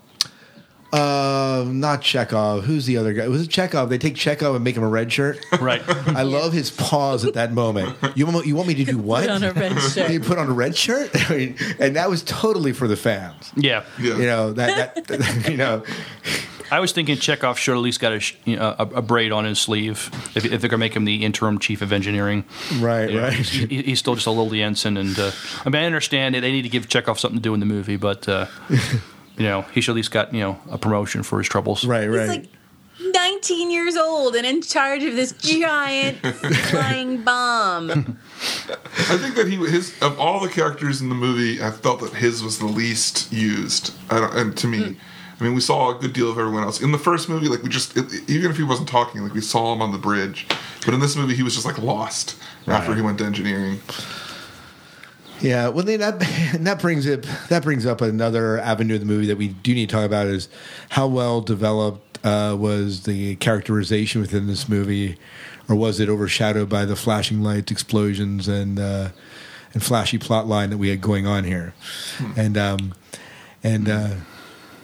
Uh, 0.95 1.65
not 1.67 2.01
Chekhov. 2.01 2.63
Who's 2.63 2.85
the 2.85 2.97
other 2.97 3.11
guy? 3.13 3.27
Was 3.27 3.41
it 3.43 3.49
Chekhov? 3.49 3.89
They 3.89 3.97
take 3.97 4.15
Chekhov 4.15 4.55
and 4.55 4.63
make 4.63 4.77
him 4.77 4.83
a 4.83 4.87
red 4.87 5.11
shirt. 5.11 5.39
Right. 5.59 5.81
I 6.07 6.21
love 6.23 6.53
his 6.53 6.71
pause 6.71 7.25
at 7.25 7.33
that 7.33 7.51
moment. 7.51 7.97
You 8.15 8.25
want, 8.27 8.45
you 8.45 8.55
want 8.55 8.67
me 8.67 8.75
to 8.75 8.85
do 8.85 8.97
what? 8.97 9.21
Put 9.27 9.29
on 9.31 9.43
a 9.43 9.51
red 9.53 9.77
shirt. 9.79 10.11
You 10.11 10.19
put 10.19 10.37
on 10.37 10.47
a 10.49 10.53
red 10.53 10.75
shirt, 10.75 11.09
I 11.29 11.35
mean, 11.35 11.57
and 11.79 11.95
that 11.95 12.09
was 12.09 12.23
totally 12.23 12.71
for 12.71 12.87
the 12.87 12.95
fans. 12.95 13.51
yeah. 13.55 13.83
Yeah. 13.99 14.17
You 14.17 14.25
know 14.25 14.53
that, 14.53 15.07
that 15.07 15.47
you 15.49 15.57
know. 15.57 15.83
I 16.71 16.79
was 16.79 16.91
thinking 16.93 17.17
Chekhov 17.17 17.59
should 17.59 17.75
at 17.75 17.81
least 17.81 17.99
got 17.99 18.13
a, 18.13 18.21
you 18.45 18.55
know, 18.55 18.75
a, 18.79 18.83
a 18.95 19.01
braid 19.01 19.31
on 19.31 19.45
his 19.45 19.59
sleeve 19.59 20.09
if, 20.35 20.45
if 20.45 20.61
they're 20.61 20.69
going 20.69 20.71
to 20.71 20.77
make 20.77 20.95
him 20.95 21.05
the 21.05 21.23
interim 21.23 21.59
chief 21.59 21.81
of 21.83 21.93
engineering. 21.93 22.43
Right, 22.79 23.09
You 23.09 23.17
know, 23.17 23.23
right. 23.27 23.33
he, 23.35 23.83
he's 23.83 23.99
still 23.99 24.15
just 24.15 24.25
a 24.27 24.31
little 24.31 24.51
ensign, 24.53 24.97
and 24.97 25.17
uh, 25.19 25.31
I 25.65 25.69
mean 25.69 25.83
I 25.83 25.85
understand 25.85 26.35
it. 26.35 26.41
They 26.41 26.51
need 26.51 26.63
to 26.63 26.69
give 26.69 26.87
Chekhov 26.87 27.19
something 27.19 27.37
to 27.39 27.43
do 27.43 27.53
in 27.53 27.59
the 27.59 27.65
movie, 27.67 27.97
but 27.97 28.27
uh, 28.27 28.47
you 29.37 29.45
know 29.45 29.61
he 29.73 29.81
should 29.81 29.91
at 29.91 29.95
least 29.95 30.11
got 30.11 30.33
you 30.33 30.41
know 30.41 30.59
a 30.69 30.77
promotion 30.77 31.23
for 31.23 31.37
his 31.37 31.47
troubles. 31.47 31.85
Right, 31.85 32.07
right. 32.07 32.19
He's 32.19 32.29
right. 32.29 32.41
like 32.41 32.49
19 33.13 33.71
years 33.71 33.97
old 33.97 34.35
and 34.35 34.45
in 34.45 34.61
charge 34.61 35.03
of 35.03 35.15
this 35.15 35.33
giant 35.33 36.17
flying 36.69 37.23
bomb. 37.23 37.91
I 37.91 39.17
think 39.17 39.35
that 39.35 39.47
he 39.47 39.57
his 39.57 39.93
of 40.01 40.19
all 40.19 40.39
the 40.39 40.49
characters 40.49 41.01
in 41.01 41.09
the 41.09 41.15
movie, 41.15 41.61
I 41.61 41.71
felt 41.71 41.99
that 42.01 42.13
his 42.13 42.43
was 42.43 42.59
the 42.59 42.65
least 42.65 43.31
used. 43.31 43.93
I 44.09 44.19
don't, 44.19 44.33
and 44.35 44.57
to 44.57 44.67
me, 44.67 44.83
hmm. 44.83 44.99
I 45.39 45.43
mean, 45.43 45.53
we 45.53 45.61
saw 45.61 45.95
a 45.95 45.99
good 45.99 46.13
deal 46.13 46.31
of 46.31 46.39
everyone 46.39 46.63
else 46.63 46.81
in 46.81 46.91
the 46.91 46.97
first 46.97 47.27
movie. 47.27 47.47
Like 47.47 47.61
we 47.61 47.69
just, 47.69 47.97
it, 47.97 48.29
even 48.29 48.51
if 48.51 48.57
he 48.57 48.63
wasn't 48.63 48.87
talking, 48.87 49.21
like 49.21 49.33
we 49.33 49.41
saw 49.41 49.73
him 49.73 49.81
on 49.81 49.91
the 49.91 49.97
bridge. 49.97 50.47
But 50.85 50.93
in 50.93 51.01
this 51.01 51.15
movie, 51.15 51.35
he 51.35 51.43
was 51.43 51.55
just 51.55 51.65
like 51.65 51.77
lost 51.77 52.37
after 52.67 52.95
he 52.95 53.01
went 53.01 53.17
to 53.17 53.25
engineering. 53.25 53.81
Yeah, 55.41 55.67
well, 55.69 55.83
then 55.83 55.99
that 55.99 56.21
and 56.55 56.65
that 56.67 56.79
brings 56.79 57.05
it 57.05 57.27
that 57.49 57.63
brings 57.63 57.85
up 57.85 58.01
another 58.01 58.59
avenue 58.59 58.95
of 58.95 59.01
the 59.01 59.05
movie 59.05 59.27
that 59.27 59.37
we 59.37 59.49
do 59.49 59.73
need 59.73 59.89
to 59.89 59.95
talk 59.95 60.05
about 60.05 60.27
is 60.27 60.47
how 60.89 61.07
well 61.07 61.41
developed 61.41 62.19
uh, 62.25 62.55
was 62.57 63.03
the 63.03 63.35
characterization 63.35 64.21
within 64.21 64.47
this 64.47 64.67
movie, 64.67 65.17
or 65.69 65.75
was 65.75 65.99
it 65.99 66.09
overshadowed 66.09 66.69
by 66.69 66.85
the 66.85 66.95
flashing 66.95 67.41
lights, 67.43 67.71
explosions, 67.71 68.47
and 68.47 68.79
uh, 68.79 69.09
and 69.73 69.83
flashy 69.83 70.17
plot 70.17 70.47
line 70.47 70.69
that 70.69 70.77
we 70.77 70.89
had 70.89 71.01
going 71.01 71.27
on 71.27 71.43
here, 71.43 71.73
and 72.35 72.57
um, 72.57 72.93
and. 73.63 73.89
Uh, 73.89 74.09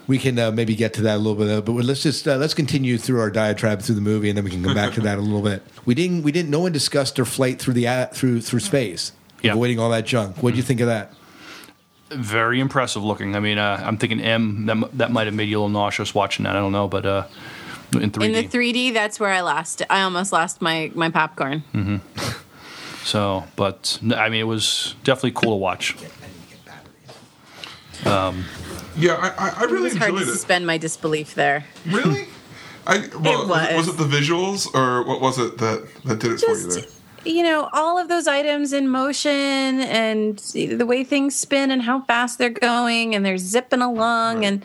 we 0.08 0.18
can 0.18 0.38
uh, 0.40 0.52
maybe 0.52 0.76
get 0.76 0.94
to 0.96 1.04
that 1.04 1.16
a 1.16 1.20
little 1.20 1.36
bit, 1.36 1.64
but 1.64 1.72
let's 1.72 2.04
just 2.04 2.28
uh, 2.28 2.36
let's 2.36 2.54
continue 2.54 2.98
through 2.98 3.22
our 3.22 3.30
diatribe 3.30 3.82
through 3.82 3.96
the 3.96 4.02
movie, 4.02 4.28
and 4.28 4.38
then 4.38 4.44
we 4.44 4.52
can 4.52 4.62
come 4.62 4.74
back 4.74 4.94
to 4.94 5.02
that 5.02 5.18
a 5.18 5.22
little 5.22 5.44
bit. 5.44 5.64
We 5.86 5.96
didn't, 5.96 6.24
we 6.24 6.34
didn't. 6.34 6.50
No 6.50 6.60
one 6.60 6.74
discussed 6.74 7.16
their 7.16 7.24
flight 7.24 7.60
through 7.62 7.76
the 7.76 7.86
a- 7.86 8.10
through 8.12 8.42
through 8.42 8.60
space, 8.60 9.14
Yeah. 9.42 9.54
avoiding 9.54 9.80
all 9.80 9.90
that 9.90 10.06
junk. 10.06 10.42
What 10.44 10.52
do 10.52 10.58
you 10.58 10.64
think 10.64 10.80
of 10.82 10.88
that? 10.88 11.14
Very 12.10 12.60
impressive 12.60 13.04
looking. 13.04 13.36
I 13.36 13.40
mean, 13.40 13.58
uh, 13.58 13.82
I'm 13.86 13.98
thinking 13.98 14.20
M 14.20 14.66
that 14.66 14.98
that 14.98 15.12
might 15.12 15.26
have 15.28 15.34
made 15.34 15.50
you 15.50 15.58
a 15.58 15.60
little 15.60 15.70
nauseous 15.70 16.14
watching 16.14 16.44
that. 16.44 16.56
I 16.56 16.60
don't 16.60 16.74
know, 16.74 16.88
but 16.88 17.06
uh, 17.06 17.24
in 17.94 18.12
3D. 18.12 18.26
In 18.26 18.32
the 18.34 18.44
3D, 18.44 18.94
that's 18.94 19.20
where 19.20 19.32
I 19.32 19.42
lost. 19.42 19.82
I 19.90 20.02
almost 20.02 20.32
lost 20.34 20.62
my 20.62 20.92
my 20.94 21.10
popcorn. 21.10 21.64
so, 23.06 23.46
but 23.56 23.98
I 24.16 24.28
mean, 24.30 24.42
it 24.42 24.48
was 24.48 24.96
definitely 25.04 25.32
cool 25.32 25.52
to 25.52 25.56
watch. 25.56 25.96
Yeah, 28.98 29.14
I, 29.14 29.30
I, 29.30 29.50
I 29.62 29.64
It 29.64 29.70
really 29.70 29.84
was 29.84 29.98
hard 29.98 30.12
to 30.12 30.18
enjoyed 30.18 30.28
it. 30.28 30.32
suspend 30.34 30.68
my 30.68 30.78
disbelief 30.78 31.34
there. 31.36 31.64
Really? 31.88 32.28
I 32.86 33.08
well, 33.22 33.48
was. 33.48 33.70
It, 33.70 33.76
was. 33.78 33.88
was 33.88 33.96
it 33.96 33.98
the 33.98 34.18
visuals 34.18 34.74
or 34.76 35.04
what 35.06 35.22
was 35.22 35.38
it 35.40 35.58
that 35.60 35.88
that 36.06 36.20
did 36.20 36.34
it 36.34 36.40
for 36.42 36.52
you 36.52 36.68
there? 36.74 36.84
You 37.26 37.44
know, 37.44 37.70
all 37.74 37.98
of 37.98 38.08
those 38.08 38.28
items 38.28 38.74
in 38.74 38.88
motion 38.88 39.30
and 39.82 40.38
the 40.40 40.86
way 40.86 41.04
things 41.04 41.36
spin 41.36 41.72
and 41.72 41.82
how 41.82 42.02
fast 42.02 42.38
they're 42.38 42.50
going 42.50 43.14
and 43.16 43.26
they're 43.26 43.38
zipping 43.38 43.82
along 43.82 44.44
and 44.46 44.64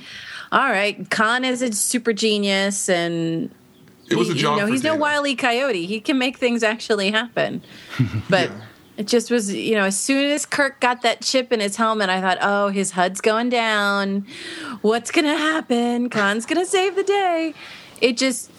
all 0.53 0.71
right, 0.71 1.09
Khan 1.11 1.45
is 1.45 1.61
a 1.61 1.73
super 1.73 2.13
genius 2.13 2.89
and 2.89 3.51
It 4.09 4.15
was 4.17 4.29
he- 4.29 4.35
a 4.35 4.37
job. 4.37 4.59
You 4.59 4.65
know, 4.67 4.73
he's 4.73 4.83
no 4.85 4.93
Dana. 4.93 5.01
wily 5.03 5.35
coyote. 5.37 5.87
He 5.87 6.01
can 6.01 6.19
make 6.19 6.39
things 6.39 6.63
actually 6.63 7.11
happen. 7.11 7.63
But 8.31 8.51
Yeah. 8.51 8.61
it 8.97 9.07
just 9.09 9.31
was, 9.31 9.53
you 9.53 9.75
know, 9.75 9.85
as 9.85 9.99
soon 9.99 10.31
as 10.31 10.47
Kirk 10.47 10.81
got 10.81 11.03
that 11.03 11.21
chip 11.23 11.53
in 11.53 11.61
his 11.61 11.77
helmet, 11.77 12.09
I 12.09 12.21
thought, 12.21 12.39
oh, 12.41 12.69
his 12.69 12.93
HUD's 12.93 13.21
going 13.21 13.49
down. 13.51 14.25
What's 14.83 15.11
going 15.11 15.25
to 15.27 15.37
happen? 15.37 16.09
Khan's 16.09 16.47
going 16.47 16.61
to 16.65 16.71
save 16.71 16.95
the 16.97 17.03
day. 17.03 17.53
It 18.01 18.17
just. 18.17 18.51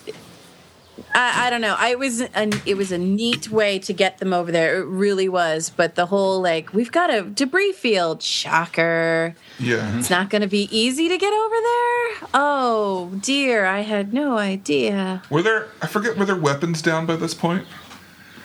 I, 1.18 1.48
I 1.48 1.50
don't 1.50 1.62
know. 1.62 1.76
I 1.78 1.96
was 1.96 2.22
an, 2.22 2.54
it 2.68 2.78
was 2.78 2.92
a 2.92 2.98
neat 2.98 3.50
way 3.50 3.80
to 3.80 3.92
get 3.92 4.20
them 4.20 4.34
over 4.34 4.52
there. 4.52 4.82
It 4.82 4.86
really 4.86 5.28
was. 5.28 5.72
But 5.72 5.96
the 5.96 6.06
whole 6.06 6.42
like 6.42 6.74
we've 6.76 6.92
got 6.92 7.12
a 7.12 7.24
debris 7.24 7.72
field. 7.72 8.22
Shocker. 8.22 9.36
Yeah. 9.58 9.98
It's 9.98 10.12
not 10.12 10.30
going 10.30 10.44
to 10.44 10.48
be 10.48 10.70
easy 10.72 11.10
to 11.10 11.18
get 11.18 11.34
over 11.34 11.56
there. 11.56 12.30
Oh 12.36 13.12
dear, 13.20 13.66
I 13.66 13.80
had 13.80 14.14
no 14.14 14.38
idea. 14.38 15.24
Were 15.32 15.42
there? 15.42 15.70
I 15.82 15.88
forget. 15.88 16.18
Were 16.18 16.26
there 16.26 16.36
weapons 16.36 16.84
down 16.84 17.08
by 17.08 17.16
this 17.16 17.34
point? 17.34 17.66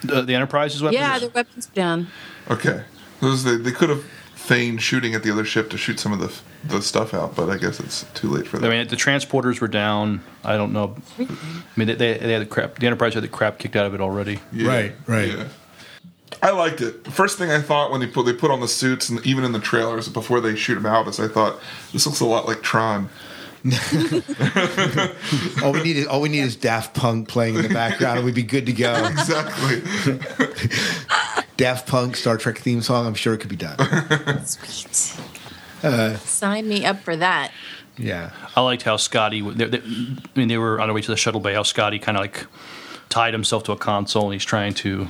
The, 0.03 0.23
the 0.23 0.35
Enterprise's 0.35 0.83
weapons. 0.83 0.99
Yeah, 0.99 1.18
the 1.18 1.29
weapons 1.29 1.68
were 1.68 1.75
down. 1.75 2.07
Okay. 2.51 2.85
Those 3.20 3.45
they, 3.45 3.57
they 3.57 3.70
could 3.70 3.91
have 3.91 4.05
feigned 4.43 4.82
shooting 4.82 5.14
at 5.14 5.22
the 5.22 5.30
other 5.30 5.45
ship 5.45 5.70
to 5.70 5.78
shoot 5.78 6.01
some 6.01 6.12
of 6.12 6.18
the 6.18 6.32
the 6.64 6.82
stuff 6.82 7.14
out, 7.14 7.34
but 7.34 7.49
I 7.49 7.57
guess 7.59 7.80
it's 7.80 8.05
too 8.14 8.28
late 8.28 8.47
for 8.47 8.59
that. 8.59 8.66
I 8.66 8.70
mean, 8.70 8.88
the 8.88 8.97
transporters 8.97 9.61
were 9.61 9.68
down. 9.68 10.22
I 10.45 10.57
don't 10.57 10.72
know. 10.72 10.97
I 11.18 11.26
mean, 11.76 11.88
they, 11.88 11.95
they, 11.95 12.18
they 12.18 12.32
had 12.32 12.43
the 12.43 12.47
crap. 12.47 12.78
The 12.78 12.86
Enterprise 12.86 13.14
had 13.14 13.22
the 13.22 13.28
crap 13.28 13.59
kicked 13.59 13.74
out 13.76 13.86
of 13.86 13.95
it 13.95 14.01
already. 14.01 14.38
Yeah, 14.53 14.68
Right, 14.68 14.93
right. 15.07 15.28
Yeah. 15.28 15.49
I 16.43 16.51
liked 16.51 16.80
it. 16.80 17.07
First 17.07 17.38
thing 17.38 17.51
I 17.51 17.61
thought 17.61 17.90
when 17.93 18.01
they 18.01 18.07
put 18.07 18.26
they 18.26 18.32
put 18.32 18.51
on 18.51 18.61
the 18.61 18.68
suits 18.68 19.09
and 19.09 19.24
even 19.24 19.45
in 19.45 19.53
the 19.53 19.61
trailers 19.61 20.09
before 20.09 20.40
they 20.40 20.57
shoot 20.57 20.74
them 20.74 20.86
out 20.86 21.07
is 21.07 21.20
I 21.20 21.28
thought 21.28 21.61
this 21.93 22.05
looks 22.07 22.20
a 22.20 22.26
lot 22.26 22.47
like 22.47 22.62
Tron. 22.62 23.11
All 25.62 25.72
we 25.72 25.82
need 25.84 25.97
is 25.97 26.07
all 26.09 26.20
we 26.20 26.28
need 26.28 26.40
is 26.40 26.57
Daft 26.57 26.95
Punk 26.95 27.28
playing 27.28 27.55
in 27.55 27.62
the 27.62 27.68
background, 27.68 28.18
and 28.18 28.26
we'd 28.26 28.34
be 28.34 28.43
good 28.43 28.66
to 28.66 28.72
go. 28.72 28.93
Exactly. 29.12 29.82
Daft 31.62 31.86
Punk 31.86 32.16
Star 32.16 32.36
Trek 32.36 32.58
theme 32.58 32.82
song. 32.82 33.06
I'm 33.06 33.14
sure 33.14 33.34
it 33.34 33.38
could 33.38 33.48
be 33.50 33.56
done. 33.56 33.76
Sweet. 34.44 35.20
Uh, 35.82 36.16
Sign 36.16 36.68
me 36.68 36.84
up 36.84 37.00
for 37.00 37.14
that. 37.16 37.52
Yeah, 37.96 38.30
I 38.56 38.60
liked 38.62 38.82
how 38.82 38.96
Scotty. 38.96 39.40
They, 39.42 39.66
they, 39.66 39.78
I 39.78 40.16
mean, 40.38 40.48
they 40.48 40.58
were 40.58 40.80
on 40.80 40.88
their 40.88 40.94
way 40.94 41.02
to 41.02 41.10
the 41.10 41.16
shuttle 41.16 41.40
bay. 41.40 41.54
How 41.54 41.62
Scotty 41.62 41.98
kind 42.00 42.16
of 42.16 42.22
like 42.22 42.46
tied 43.10 43.32
himself 43.34 43.64
to 43.64 43.72
a 43.72 43.76
console 43.76 44.24
and 44.24 44.32
he's 44.32 44.44
trying 44.44 44.74
to, 44.74 45.08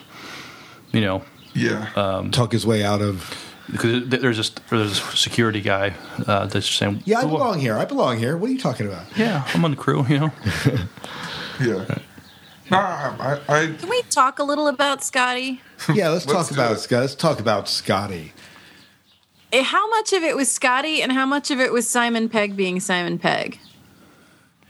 you 0.93 1.01
know, 1.01 1.23
Yeah. 1.55 1.89
talk 2.33 2.53
his 2.53 2.67
way 2.67 2.85
out 2.85 3.01
of. 3.01 3.35
because 3.71 4.09
there's 4.09 4.37
this 4.37 4.51
there's 4.69 4.99
a 4.99 5.17
security 5.17 5.61
guy 5.63 5.95
uh, 6.27 6.47
that's 6.47 6.69
saying, 6.69 7.03
Yeah, 7.07 7.21
I 7.21 7.23
"Oh, 7.23 7.29
belong 7.29 7.61
here. 7.61 7.79
I 7.79 7.85
belong 7.87 8.19
here. 8.19 8.37
What 8.37 8.51
are 8.51 8.53
you 8.53 8.59
talking 8.59 8.87
about? 8.89 9.05
Yeah, 9.17 9.49
I'm 9.55 9.65
on 9.65 9.71
the 9.71 9.77
crew. 9.79 10.05
You 10.09 10.19
know, 10.21 10.31
yeah. 11.61 11.99
Nah, 12.73 13.15
I, 13.21 13.41
I 13.49 13.67
Can 13.79 13.89
we 13.89 14.03
talk 14.11 14.39
a 14.39 14.43
little 14.45 14.67
about 14.69 15.05
Scotty? 15.05 15.61
Yeah, 15.95 16.09
let's, 16.11 16.27
Let's 16.27 16.49
talk 16.49 16.51
about 16.53 16.73
it. 16.73 16.79
Scott. 16.79 17.01
Let's 17.01 17.15
talk 17.15 17.41
about 17.41 17.69
Scotty. 17.69 18.33
Eh, 19.53 19.63
How 19.63 19.89
much 19.91 20.13
of 20.13 20.23
it 20.23 20.37
was 20.37 20.51
Scotty 20.51 21.03
and 21.03 21.11
how 21.13 21.27
much 21.27 21.51
of 21.51 21.59
it 21.61 21.73
was 21.73 21.89
Simon 21.89 22.29
Pegg 22.29 22.57
being 22.57 22.79
Simon 22.81 23.19
Pegg? 23.19 23.59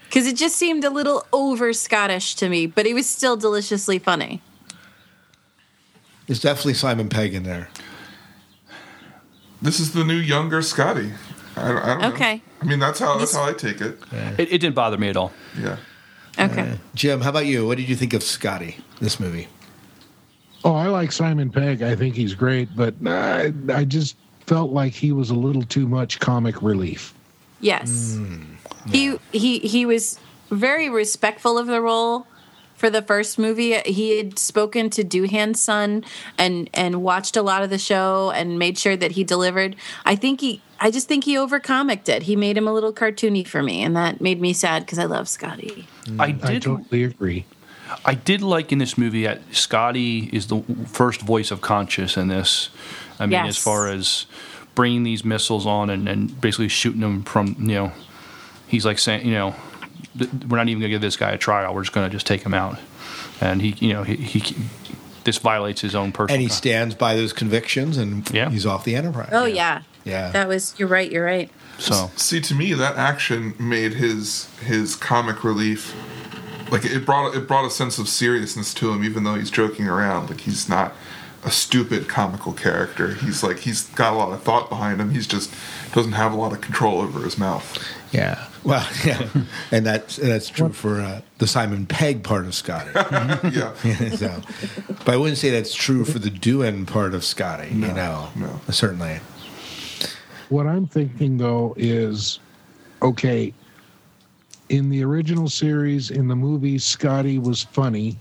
Because 0.05 0.27
it 0.27 0.37
just 0.37 0.57
seemed 0.57 0.85
a 0.85 0.91
little 0.91 1.27
over 1.33 1.73
Scottish 1.73 2.35
to 2.37 2.49
me, 2.49 2.67
but 2.67 2.87
he 2.87 2.95
was 2.95 3.07
still 3.07 3.37
deliciously 3.37 3.99
funny. 3.99 4.41
There's 6.27 6.41
definitely 6.41 6.75
Simon 6.75 7.09
Pegg 7.09 7.35
in 7.35 7.43
there. 7.43 7.69
this 9.61 9.79
is 9.81 9.93
the 9.93 10.05
new 10.05 10.17
younger 10.17 10.63
Scotty. 10.63 11.13
I, 11.57 11.69
don't- 11.69 11.77
I 11.83 11.87
don't 11.87 12.01
know. 12.01 12.09
Okay. 12.15 12.43
I 12.61 12.65
mean 12.65 12.79
that's 12.79 12.99
how 12.99 13.19
that's 13.19 13.35
how 13.35 13.45
I 13.45 13.53
take 13.53 13.81
it. 13.83 13.99
it, 14.39 14.51
it 14.53 14.59
didn't 14.59 14.75
bother 14.75 14.97
me 14.97 15.09
at 15.09 15.17
all. 15.17 15.33
Yeah. 15.59 15.77
Uh, 16.39 16.49
okay. 16.51 16.79
Jim, 16.95 17.21
how 17.21 17.31
about 17.31 17.47
you? 17.47 17.67
What 17.67 17.79
did 17.79 17.89
you 17.89 17.97
think 17.97 18.15
of 18.15 18.23
Scotty? 18.23 18.79
This 19.01 19.21
movie. 19.21 19.49
Oh, 20.65 20.75
I 20.75 20.87
like 20.87 21.13
Simon 21.13 21.51
Pegg. 21.51 21.83
I 21.83 21.97
think 21.97 22.15
he's 22.15 22.35
great, 22.35 22.69
but 22.77 22.95
I, 23.05 23.53
I 23.73 23.85
just 23.85 24.17
felt 24.47 24.71
like 24.71 24.93
he 24.93 25.13
was 25.13 25.31
a 25.31 25.35
little 25.35 25.63
too 25.63 25.89
much 25.89 26.21
comic 26.21 26.63
relief. 26.63 27.15
Yes. 27.61 28.15
Hmm. 28.17 28.43
He 28.91 29.17
he 29.33 29.59
he 29.61 29.87
was 29.87 30.19
very 30.51 30.89
respectful 30.89 31.59
of 31.59 31.67
the 31.67 31.81
role 31.81 32.27
for 32.83 32.91
the 32.91 33.01
first 33.01 33.39
movie. 33.39 33.77
He 33.87 34.17
had 34.19 34.41
spoken 34.41 34.91
to 34.91 35.05
Doohan's 35.05 35.63
son 35.63 36.05
and 36.37 36.69
and 36.75 37.01
watched 37.01 37.37
a 37.37 37.43
lot 37.43 37.63
of 37.63 37.71
the 37.71 37.79
show 37.79 38.33
and 38.35 38.59
made 38.59 38.77
sure 38.77 38.97
that 38.97 39.13
he 39.13 39.23
delivered. 39.23 39.77
I 40.05 40.17
think 40.17 40.41
he 40.41 40.61
I 40.81 40.91
just 40.91 41.07
think 41.07 41.23
he 41.23 41.39
over 41.39 41.61
comicked 41.61 42.09
it. 42.09 42.25
He 42.25 42.35
made 42.35 42.57
him 42.59 42.67
a 42.67 42.73
little 42.73 42.93
cartoony 42.93 43.47
for 43.47 43.63
me 43.63 43.85
and 43.85 43.95
that 43.95 44.21
made 44.21 44.41
me 44.41 44.53
sad 44.53 44.85
because 44.85 44.99
I 44.99 45.05
love 45.05 45.29
Scotty. 45.29 45.87
Mm, 46.07 46.21
I 46.21 46.25
I 46.25 46.31
did. 46.33 46.63
totally 46.63 47.05
agree. 47.05 47.45
I 48.05 48.15
did 48.15 48.43
like 48.43 48.73
in 48.73 48.79
this 48.79 48.99
movie 48.99 49.23
that 49.23 49.43
Scotty 49.53 50.29
is 50.33 50.49
the 50.49 50.63
first 50.89 51.21
voice 51.21 51.53
of 51.53 51.61
conscience 51.61 52.17
in 52.17 52.27
this. 52.27 52.71
I 53.21 53.27
mean, 53.27 53.33
Yes. 53.33 53.51
as 53.51 53.59
far 53.59 53.87
as 53.87 54.27
bringing 54.75 55.05
these 55.05 55.25
missiles 55.25 55.67
on 55.67 55.89
and, 55.89 56.09
and 56.09 56.41
basically 56.41 56.67
shooting 56.69 57.03
them 57.03 57.23
from, 57.23 57.55
you 57.61 57.75
know, 57.77 57.93
he's 58.67 58.85
like 58.85 58.99
saying, 58.99 59.25
you 59.25 59.35
know, 59.35 59.51
th- 59.53 59.61
we're 60.19 60.57
not 60.57 60.69
even 60.69 60.81
going 60.81 60.83
to 60.83 60.89
give 60.89 61.01
this 61.01 61.17
guy 61.17 61.31
a 61.31 61.39
trial. 61.39 61.75
We're 61.75 61.83
just 61.83 61.93
going 61.93 62.09
to 62.09 62.13
just 62.15 62.27
take 62.27 62.43
him 62.43 62.55
out. 62.55 62.79
And 63.41 63.61
he, 63.63 63.75
you 63.85 63.93
know, 63.93 64.03
he, 64.03 64.17
he 64.17 64.55
this 65.25 65.39
violates 65.39 65.81
his 65.81 65.95
own 65.95 66.13
personal. 66.13 66.35
and 66.35 66.43
he 66.43 66.49
stands 66.49 66.95
by 66.95 67.15
those 67.15 67.33
convictions, 67.33 67.97
and 67.97 68.29
Yeah. 68.31 68.51
he's 68.51 68.67
off 68.67 68.85
the 68.85 68.95
Enterprise. 68.97 69.31
Oh 69.33 69.45
yeah. 69.45 69.83
Yeah. 70.05 70.31
That 70.31 70.49
was. 70.49 70.75
You're 70.79 70.89
right. 70.89 71.11
You're 71.11 71.25
right. 71.25 71.51
so 71.79 72.11
See, 72.17 72.41
to 72.41 72.55
me, 72.55 72.73
that 72.75 72.97
action 72.97 73.55
made 73.59 73.95
his 73.95 74.49
his 74.61 74.97
comic 74.97 75.43
relief 75.45 75.95
like 76.71 76.85
it 76.85 77.05
brought 77.05 77.35
it 77.37 77.47
brought 77.47 77.65
a 77.67 77.71
sense 77.71 77.99
of 77.99 78.09
seriousness 78.09 78.73
to 78.75 78.93
him, 78.93 79.05
even 79.05 79.25
though 79.25 79.35
he's 79.35 79.51
joking 79.51 79.87
around. 79.87 80.31
Like 80.31 80.41
he's 80.41 80.69
not 80.69 80.93
a 81.45 81.51
stupid 81.51 82.09
comical 82.09 82.53
character. 82.53 83.15
He's 83.15 83.43
like 83.43 83.59
he's 83.61 83.83
got 83.89 84.13
a 84.13 84.17
lot 84.17 84.33
of 84.33 84.43
thought 84.43 84.69
behind 84.69 85.01
him. 85.01 85.11
He's 85.11 85.27
just 85.27 85.53
doesn't 85.93 86.13
have 86.13 86.33
a 86.33 86.37
lot 86.37 86.53
of 86.53 86.61
control 86.61 87.01
over 87.01 87.21
his 87.21 87.37
mouth. 87.39 87.79
Yeah. 88.13 88.47
Well, 88.65 88.87
yeah, 89.05 89.29
and 89.71 89.85
that's 89.85 90.17
that's 90.17 90.49
true 90.49 90.73
for 90.73 91.01
uh, 91.01 91.21
the 91.39 91.47
Simon 91.47 91.87
Pegg 91.87 92.23
part 92.23 92.47
of 92.47 92.55
Scotty. 92.55 92.91
yeah. 92.95 93.75
so, 94.11 94.41
but 95.05 95.09
I 95.09 95.17
wouldn't 95.17 95.39
say 95.39 95.51
that's 95.51 95.75
true 95.75 96.05
for 96.05 96.19
the 96.19 96.31
Doohan 96.31 96.87
part 96.87 97.15
of 97.15 97.25
Scotty. 97.25 97.69
you 97.69 97.93
know, 97.93 98.29
no. 98.37 98.61
certainly. 98.71 99.21
What 100.49 100.67
I'm 100.67 100.87
thinking 100.87 101.39
though 101.39 101.75
is, 101.77 102.39
okay, 103.01 103.53
in 104.69 104.91
the 104.91 105.03
original 105.03 105.49
series, 105.49 106.11
in 106.11 106.29
the 106.29 106.37
movie, 106.37 106.79
Scotty 106.79 107.39
was 107.39 107.63
funny, 107.63 108.17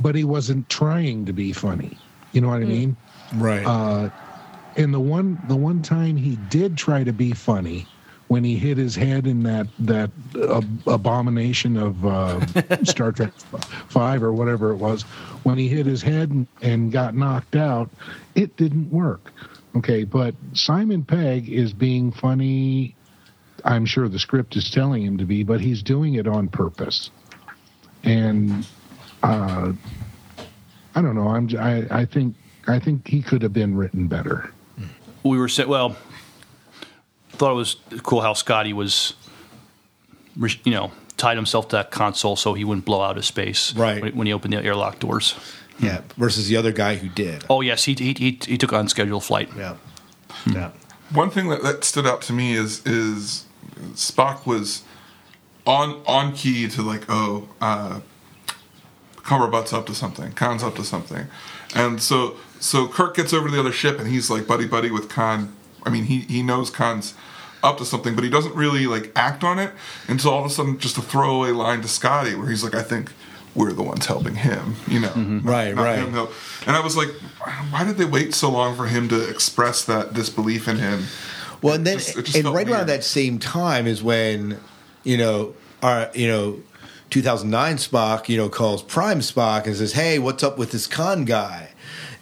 but 0.00 0.14
he 0.14 0.24
wasn't 0.24 0.68
trying 0.68 1.24
to 1.26 1.32
be 1.32 1.52
funny. 1.52 1.96
You 2.32 2.40
know 2.40 2.48
what 2.48 2.62
I 2.62 2.64
mean? 2.64 2.96
Right. 3.34 3.64
Uh, 3.64 4.10
and 4.76 4.92
the 4.92 5.00
one 5.00 5.40
the 5.46 5.56
one 5.56 5.82
time 5.82 6.16
he 6.16 6.36
did 6.48 6.76
try 6.76 7.04
to 7.04 7.12
be 7.12 7.32
funny 7.32 7.86
when 8.28 8.44
he 8.44 8.56
hit 8.56 8.76
his 8.76 8.94
head 8.94 9.26
in 9.26 9.42
that 9.42 9.66
that 9.80 10.10
uh, 10.36 10.62
abomination 10.86 11.76
of 11.76 12.06
uh, 12.06 12.44
Star 12.84 13.12
Trek 13.12 13.32
Five 13.88 14.22
or 14.22 14.32
whatever 14.32 14.70
it 14.70 14.76
was, 14.76 15.02
when 15.42 15.58
he 15.58 15.68
hit 15.68 15.86
his 15.86 16.02
head 16.02 16.30
and, 16.30 16.46
and 16.62 16.92
got 16.92 17.14
knocked 17.14 17.56
out, 17.56 17.90
it 18.34 18.56
didn't 18.56 18.90
work. 18.90 19.32
Okay, 19.76 20.04
but 20.04 20.34
Simon 20.52 21.04
Pegg 21.04 21.48
is 21.48 21.72
being 21.72 22.12
funny. 22.12 22.94
I'm 23.64 23.86
sure 23.86 24.08
the 24.08 24.18
script 24.18 24.56
is 24.56 24.70
telling 24.70 25.02
him 25.02 25.18
to 25.18 25.24
be, 25.24 25.42
but 25.42 25.60
he's 25.60 25.82
doing 25.82 26.14
it 26.14 26.26
on 26.26 26.48
purpose. 26.48 27.10
And 28.04 28.66
uh, 29.22 29.72
I 30.94 31.02
don't 31.02 31.14
know. 31.14 31.28
I'm. 31.28 31.48
I, 31.58 32.00
I 32.00 32.04
think. 32.04 32.34
I 32.66 32.78
think 32.78 33.08
he 33.08 33.22
could 33.22 33.40
have 33.40 33.54
been 33.54 33.74
written 33.76 34.08
better. 34.08 34.52
we 35.22 35.38
were 35.38 35.48
saying, 35.48 35.70
well, 35.70 35.96
thought 37.38 37.52
it 37.52 37.54
was 37.54 37.76
cool 38.02 38.20
how 38.20 38.32
Scotty 38.34 38.72
was, 38.72 39.14
you 40.64 40.72
know, 40.72 40.90
tied 41.16 41.36
himself 41.36 41.68
to 41.68 41.76
that 41.76 41.90
console 41.90 42.36
so 42.36 42.54
he 42.54 42.64
wouldn't 42.64 42.84
blow 42.84 43.00
out 43.02 43.16
his 43.16 43.26
space 43.26 43.74
Right. 43.74 44.00
when, 44.02 44.16
when 44.16 44.26
he 44.26 44.32
opened 44.32 44.52
the 44.52 44.62
airlock 44.62 44.98
doors. 45.00 45.34
yeah. 45.80 46.02
Versus 46.16 46.48
the 46.48 46.56
other 46.56 46.72
guy 46.72 46.96
who 46.96 47.08
did. 47.08 47.44
Oh 47.50 47.60
yes, 47.60 47.84
he 47.84 47.94
he 47.94 48.12
he, 48.14 48.38
he 48.46 48.58
took 48.58 48.72
an 48.72 48.78
unscheduled 48.80 49.24
flight. 49.24 49.48
Yeah. 49.56 49.76
Yeah. 50.46 50.70
One 51.12 51.30
thing 51.30 51.48
that, 51.48 51.62
that 51.62 51.84
stood 51.84 52.06
out 52.06 52.20
to 52.22 52.32
me 52.32 52.52
is 52.54 52.86
is 52.86 53.46
Spock 53.94 54.46
was 54.46 54.82
on 55.66 56.02
on 56.06 56.32
key 56.34 56.68
to 56.68 56.82
like 56.82 57.04
oh 57.08 57.48
uh, 57.60 58.00
Cumberbatch's 59.16 59.72
up 59.72 59.86
to 59.86 59.94
something, 59.94 60.32
Khan's 60.32 60.62
up 60.62 60.74
to 60.76 60.84
something, 60.84 61.26
and 61.74 62.00
so 62.02 62.36
so 62.60 62.86
Kirk 62.88 63.14
gets 63.16 63.32
over 63.32 63.48
to 63.48 63.54
the 63.54 63.60
other 63.60 63.72
ship 63.72 63.98
and 63.98 64.08
he's 64.08 64.30
like 64.30 64.46
buddy 64.46 64.66
buddy 64.66 64.90
with 64.90 65.08
Khan. 65.08 65.54
I 65.84 65.90
mean 65.90 66.04
he 66.04 66.20
he 66.20 66.42
knows 66.42 66.70
Khan's 66.70 67.14
up 67.62 67.78
to 67.78 67.84
something, 67.84 68.14
but 68.14 68.24
he 68.24 68.30
doesn't 68.30 68.54
really 68.54 68.86
like 68.86 69.10
act 69.16 69.42
on 69.44 69.58
it 69.58 69.72
until 70.06 70.30
all 70.32 70.40
of 70.44 70.46
a 70.50 70.54
sudden 70.54 70.78
just 70.78 70.96
a 70.98 71.02
throwaway 71.02 71.50
line 71.50 71.82
to 71.82 71.88
Scotty 71.88 72.34
where 72.34 72.48
he's 72.48 72.62
like 72.64 72.74
I 72.74 72.82
think 72.82 73.12
we're 73.54 73.72
the 73.72 73.82
ones 73.82 74.06
helping 74.06 74.36
him, 74.36 74.76
you 74.86 75.00
know, 75.00 75.08
mm-hmm. 75.08 75.36
Not- 75.38 75.44
Right, 75.44 75.74
not 75.74 75.82
right. 75.82 76.28
And 76.66 76.76
I 76.76 76.80
was 76.80 76.96
like, 76.96 77.08
why 77.70 77.84
did 77.84 77.96
they 77.96 78.04
wait 78.04 78.34
so 78.34 78.50
long 78.50 78.76
for 78.76 78.86
him 78.86 79.08
to 79.08 79.28
express 79.28 79.84
that 79.86 80.14
disbelief 80.14 80.68
in 80.68 80.76
him? 80.78 81.04
Well, 81.62 81.74
and 81.74 81.84
then 81.86 81.98
just- 81.98 82.16
it 82.16 82.24
just 82.26 82.36
and 82.38 82.48
right 82.54 82.68
around 82.68 82.86
that 82.88 83.02
same 83.04 83.38
time 83.38 83.86
is 83.86 84.02
when 84.02 84.60
you 85.02 85.16
know 85.16 85.54
our 85.82 86.10
you 86.14 86.28
know 86.28 86.60
2009 87.10 87.76
Spock 87.78 88.28
you 88.28 88.36
know 88.36 88.48
calls 88.48 88.82
Prime 88.82 89.20
Spock 89.20 89.66
and 89.66 89.74
says, 89.74 89.92
"Hey, 89.94 90.18
what's 90.20 90.44
up 90.44 90.58
with 90.58 90.70
this 90.70 90.86
Khan 90.86 91.24
guy?" 91.24 91.70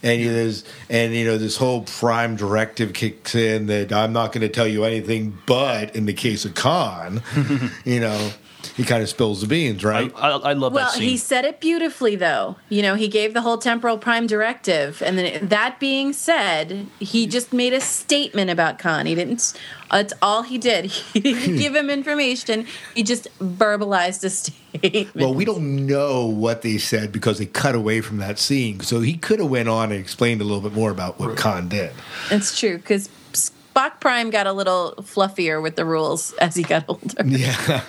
And 0.07 0.21
you 0.21 0.27
know, 0.27 0.35
there's 0.35 0.63
and 0.89 1.13
you 1.13 1.25
know 1.25 1.37
this 1.37 1.57
whole 1.57 1.81
Prime 1.81 2.37
directive 2.37 2.93
kicks 2.93 3.35
in 3.35 3.65
that 3.67 3.91
I'm 3.91 4.13
not 4.13 4.31
going 4.31 4.41
to 4.41 4.49
tell 4.49 4.67
you 4.67 4.85
anything, 4.85 5.37
but 5.45 5.93
in 5.97 6.05
the 6.05 6.13
case 6.13 6.45
of 6.45 6.55
Khan, 6.55 7.21
you 7.83 7.99
know, 7.99 8.31
he 8.75 8.83
kind 8.83 9.01
of 9.03 9.09
spills 9.09 9.41
the 9.41 9.47
beans, 9.47 9.83
right? 9.83 10.11
I, 10.15 10.29
I 10.29 10.53
love 10.53 10.73
Well, 10.73 10.85
that 10.85 10.93
scene. 10.93 11.03
he 11.09 11.17
said 11.17 11.45
it 11.45 11.59
beautifully, 11.59 12.15
though. 12.15 12.55
You 12.69 12.81
know, 12.81 12.95
he 12.95 13.07
gave 13.07 13.33
the 13.33 13.41
whole 13.41 13.57
temporal 13.57 13.97
prime 13.97 14.27
directive, 14.27 15.01
and 15.01 15.17
then 15.17 15.47
that 15.47 15.79
being 15.79 16.13
said, 16.13 16.87
he 16.99 17.27
just 17.27 17.53
made 17.53 17.73
a 17.73 17.81
statement 17.81 18.49
about 18.49 18.79
Khan. 18.79 19.05
He 19.05 19.15
didn't. 19.15 19.53
That's 19.91 20.13
all 20.21 20.43
he 20.43 20.57
did. 20.57 20.91
He 21.13 21.19
didn't 21.21 21.57
give 21.57 21.75
him 21.75 21.89
information. 21.89 22.67
He 22.93 23.03
just 23.03 23.27
verbalized 23.39 24.23
a 24.23 24.29
statement. 24.77 25.15
Well, 25.15 25.33
we 25.33 25.45
don't 25.45 25.85
know 25.87 26.25
what 26.25 26.61
they 26.61 26.77
said 26.77 27.11
because 27.11 27.37
they 27.39 27.45
cut 27.45 27.73
away 27.75 28.01
from 28.01 28.17
that 28.17 28.37
scene. 28.39 28.81
So 28.81 28.99
he 29.01 29.17
could 29.17 29.39
have 29.39 29.49
went 29.49 29.69
on 29.69 29.91
and 29.91 29.99
explained 29.99 30.41
a 30.41 30.43
little 30.43 30.61
bit 30.61 30.73
more 30.73 30.91
about 30.91 31.19
what 31.19 31.37
Khan 31.37 31.67
did. 31.69 31.91
It's 32.29 32.59
true 32.59 32.77
because 32.77 33.09
Spock 33.33 33.99
Prime 33.99 34.29
got 34.29 34.45
a 34.47 34.53
little 34.53 34.93
fluffier 34.99 35.61
with 35.61 35.75
the 35.75 35.85
rules 35.85 36.33
as 36.33 36.55
he 36.55 36.63
got 36.63 36.85
older. 36.87 37.15
Yeah. 37.25 37.81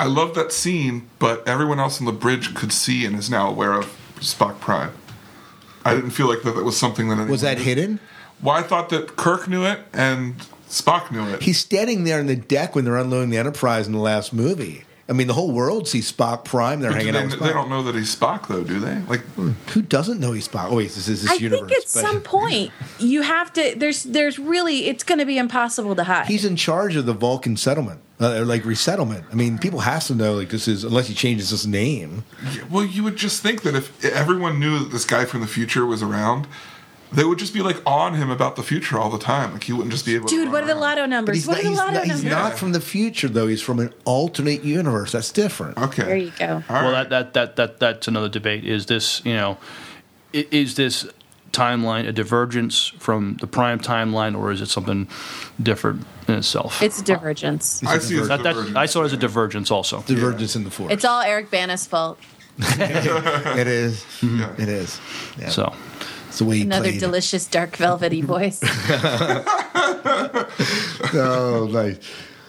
I 0.00 0.06
love 0.06 0.34
that 0.34 0.50
scene, 0.50 1.10
but 1.18 1.46
everyone 1.46 1.78
else 1.78 2.00
on 2.00 2.06
the 2.06 2.12
bridge 2.12 2.54
could 2.54 2.72
see 2.72 3.04
and 3.04 3.14
is 3.18 3.28
now 3.28 3.48
aware 3.50 3.74
of 3.74 3.84
Spock 4.16 4.58
Prime. 4.58 4.92
I 5.84 5.94
didn't 5.94 6.10
feel 6.10 6.26
like 6.26 6.42
that, 6.42 6.54
that 6.54 6.64
was 6.64 6.76
something 6.76 7.08
that 7.08 7.14
anyone 7.14 7.30
Was 7.30 7.42
that 7.42 7.58
knew. 7.58 7.64
hidden? 7.64 8.00
Well, 8.42 8.56
I 8.56 8.62
thought 8.62 8.88
that 8.88 9.16
Kirk 9.16 9.46
knew 9.46 9.64
it 9.64 9.80
and 9.92 10.36
Spock 10.68 11.10
knew 11.10 11.24
it. 11.34 11.42
He's 11.42 11.58
standing 11.58 12.04
there 12.04 12.18
on 12.18 12.26
the 12.26 12.36
deck 12.36 12.74
when 12.74 12.86
they're 12.86 12.96
unloading 12.96 13.28
the 13.30 13.36
Enterprise 13.36 13.86
in 13.86 13.92
the 13.92 13.98
last 13.98 14.32
movie. 14.32 14.84
I 15.10 15.12
mean, 15.12 15.26
the 15.26 15.34
whole 15.34 15.50
world 15.50 15.88
sees 15.88 16.10
Spock 16.10 16.44
Prime. 16.44 16.80
They're 16.80 16.92
But 16.92 16.98
hanging 16.98 17.14
they, 17.14 17.18
out 17.18 17.30
with 17.32 17.40
they 17.40 17.52
don't 17.52 17.68
know 17.68 17.82
that 17.82 17.96
he's 17.96 18.14
Spock, 18.14 18.46
though, 18.46 18.62
do 18.62 18.78
they? 18.78 19.00
Like, 19.08 19.22
Who 19.70 19.82
doesn't 19.82 20.20
know 20.20 20.30
he's 20.32 20.46
Spock? 20.46 20.68
Oh, 20.70 20.76
wait, 20.76 20.84
this 20.92 21.08
is 21.08 21.22
this 21.22 21.30
I 21.30 21.34
universe. 21.34 21.68
think 21.68 21.72
at 21.72 21.82
but 21.82 21.88
some 21.88 22.20
point 22.22 22.70
you 23.00 23.22
have 23.22 23.52
to. 23.54 23.74
There's 23.76 24.04
there's 24.04 24.38
really 24.38 24.86
it's 24.86 25.02
going 25.02 25.18
to 25.18 25.26
be 25.26 25.36
impossible 25.36 25.96
to 25.96 26.04
hide. 26.04 26.26
he's 26.28 26.44
in 26.44 26.54
charge 26.56 26.94
of 26.94 27.06
the 27.06 27.12
Vulcan 27.12 27.56
settlement, 27.56 28.00
uh, 28.20 28.34
or 28.34 28.44
like 28.44 28.64
resettlement. 28.64 29.24
I 29.32 29.34
mean, 29.34 29.58
people 29.58 29.80
have 29.80 30.04
to 30.06 30.14
know 30.14 30.34
like 30.34 30.50
this 30.50 30.68
is 30.68 30.84
unless 30.84 31.08
he 31.08 31.14
changes 31.14 31.50
his 31.50 31.66
name. 31.66 32.22
well, 32.70 32.84
you 32.84 33.02
would 33.02 33.16
just 33.16 33.42
think 33.42 33.62
that 33.62 33.74
if 33.74 34.04
everyone 34.04 34.60
knew 34.60 34.78
that 34.78 34.92
this 34.92 35.04
guy 35.04 35.24
from 35.24 35.40
the 35.40 35.48
future 35.48 35.84
was 35.84 36.02
around, 36.04 36.46
they 37.12 37.24
would 37.24 37.38
just 37.38 37.52
be 37.52 37.60
like 37.60 37.80
on 37.86 38.14
him 38.14 38.30
about 38.30 38.56
the 38.56 38.62
future 38.62 38.98
all 38.98 39.10
the 39.10 39.18
time. 39.18 39.52
Like 39.52 39.64
he 39.64 39.72
wouldn't 39.72 39.92
just 39.92 40.06
be 40.06 40.14
able. 40.14 40.28
to 40.28 40.34
Dude, 40.34 40.52
what 40.52 40.62
are 40.64 40.66
the 40.66 40.74
lotto 40.74 41.06
numbers? 41.06 41.36
he's, 41.36 41.46
What 41.46 41.56
not, 41.56 41.64
are 41.64 41.70
the 41.70 41.76
lotto 41.76 41.92
not, 41.92 42.06
he's 42.06 42.24
not 42.24 42.58
from 42.58 42.72
the 42.72 42.80
future 42.80 43.28
though. 43.28 43.46
He's 43.46 43.62
from 43.62 43.80
an 43.80 43.92
alternate 44.04 44.64
universe. 44.64 45.12
That's 45.12 45.32
different. 45.32 45.78
Okay. 45.78 46.04
There 46.04 46.16
you 46.16 46.32
go. 46.38 46.62
All 46.68 46.82
well, 46.82 46.92
right. 46.92 47.08
that, 47.08 47.34
that 47.34 47.34
that 47.34 47.56
that 47.56 47.80
that's 47.80 48.08
another 48.08 48.28
debate. 48.28 48.64
Is 48.64 48.86
this 48.86 49.24
you 49.24 49.34
know, 49.34 49.58
is 50.32 50.76
this 50.76 51.06
timeline 51.52 52.06
a 52.06 52.12
divergence 52.12 52.86
from 52.98 53.36
the 53.40 53.46
prime 53.46 53.80
timeline, 53.80 54.38
or 54.38 54.52
is 54.52 54.60
it 54.60 54.68
something 54.68 55.08
different 55.60 56.06
in 56.28 56.34
itself? 56.34 56.80
It's 56.80 57.00
a 57.00 57.04
divergence. 57.04 57.82
I 57.82 57.98
see 57.98 58.16
it 58.16 58.20
as 58.20 58.28
that, 58.28 58.42
that, 58.44 58.52
divergence. 58.52 58.76
I 58.76 58.86
saw 58.86 59.02
it 59.02 59.06
as 59.06 59.12
a 59.12 59.16
divergence 59.16 59.70
also. 59.70 60.02
Divergence 60.02 60.54
in 60.56 60.64
the 60.64 60.70
force. 60.70 60.92
It's 60.92 61.04
all 61.04 61.22
Eric 61.22 61.50
Bana's 61.50 61.86
fault. 61.86 62.18
it 62.58 63.66
is. 63.66 64.04
Yeah. 64.22 64.52
It 64.58 64.68
is. 64.68 65.00
Yeah. 65.38 65.48
So 65.48 65.74
it's 66.30 66.38
the 66.38 66.44
way 66.46 66.56
he 66.56 66.62
Another 66.62 66.88
played 66.88 67.00
delicious 67.00 67.46
dark 67.46 67.76
velvety 67.76 68.22
voice. 68.34 68.60
Oh, 71.12 71.68
nice. 71.70 71.98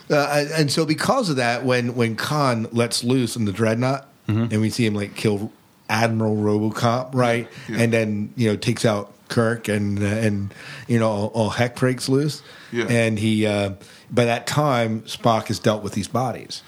Uh, 0.10 0.46
and 0.54 0.72
so, 0.72 0.86
because 0.86 1.30
of 1.30 1.38
that, 1.38 1.64
when 1.66 1.96
when 1.96 2.16
Khan 2.16 2.68
lets 2.72 3.04
loose 3.04 3.36
in 3.36 3.46
the 3.46 3.52
dreadnought, 3.52 4.08
Mm-hmm. 4.28 4.54
and 4.54 4.62
we 4.62 4.70
see 4.70 4.86
him 4.86 4.94
like 4.94 5.16
kill 5.16 5.52
Admiral 5.90 6.36
RoboCop, 6.38 7.14
right, 7.16 7.48
Yeah. 7.68 7.80
and 7.82 7.92
then 7.92 8.34
you 8.38 8.50
know 8.50 8.56
takes 8.56 8.86
out 8.86 9.12
Kirk, 9.30 9.68
and 9.68 9.98
uh, 10.02 10.06
and 10.06 10.54
you 10.88 11.00
know 11.00 11.10
all, 11.10 11.28
all 11.34 11.50
heck 11.50 11.76
breaks 11.76 12.08
loose, 12.08 12.44
Yeah. 12.72 12.86
and 12.88 13.18
he 13.20 13.46
uh, 13.48 13.72
by 14.12 14.26
that 14.26 14.46
time 14.48 15.02
Spock 15.02 15.48
has 15.48 15.60
dealt 15.60 15.82
with 15.84 15.94
these 15.94 16.08
bodies. 16.08 16.62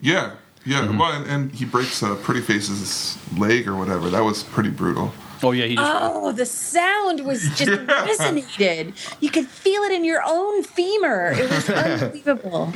Yeah, 0.00 0.32
yeah. 0.66 0.82
Mm-hmm. 0.82 0.98
Well, 0.98 1.12
and, 1.12 1.26
and 1.30 1.52
he 1.52 1.64
breaks 1.64 2.02
uh, 2.02 2.14
Pretty 2.16 2.42
Face's 2.42 3.18
leg 3.38 3.66
or 3.66 3.74
whatever. 3.76 4.10
That 4.10 4.22
was 4.24 4.42
pretty 4.42 4.70
brutal. 4.70 5.12
Oh 5.42 5.52
yeah, 5.52 5.66
he 5.66 5.76
just 5.76 5.92
Oh, 5.94 6.32
the 6.32 6.46
sound 6.46 7.20
was 7.24 7.42
just 7.56 7.70
resonated. 7.70 8.94
You 9.20 9.30
could 9.30 9.46
feel 9.46 9.82
it 9.82 9.92
in 9.92 10.04
your 10.04 10.22
own 10.24 10.62
femur. 10.62 11.32
It 11.36 11.50
was 11.50 11.68
unbelievable. 11.70 12.72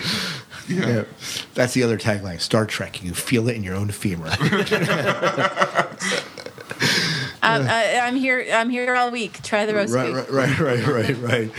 Yeah. 0.69 0.87
Yeah. 0.89 1.05
That's 1.55 1.75
the 1.75 1.83
other 1.83 1.97
tagline: 1.99 2.41
Star 2.41 2.67
Trek. 2.67 3.03
You 3.03 3.15
feel 3.15 3.49
it 3.49 3.57
in 3.57 3.63
your 3.63 3.75
own 3.75 3.91
femur. 3.91 4.31
Um, 7.41 7.67
I, 7.69 8.01
I'm 8.03 8.17
here. 8.17 8.45
I'm 8.53 8.69
here 8.69 8.95
all 8.95 9.11
week. 9.13 9.41
Try 9.43 9.65
the 9.65 9.75
roast 9.75 9.95
right, 9.95 10.13
beef. 10.13 10.31
right, 10.31 10.59
right, 10.59 10.87
right, 10.87 11.17
right, 11.17 11.51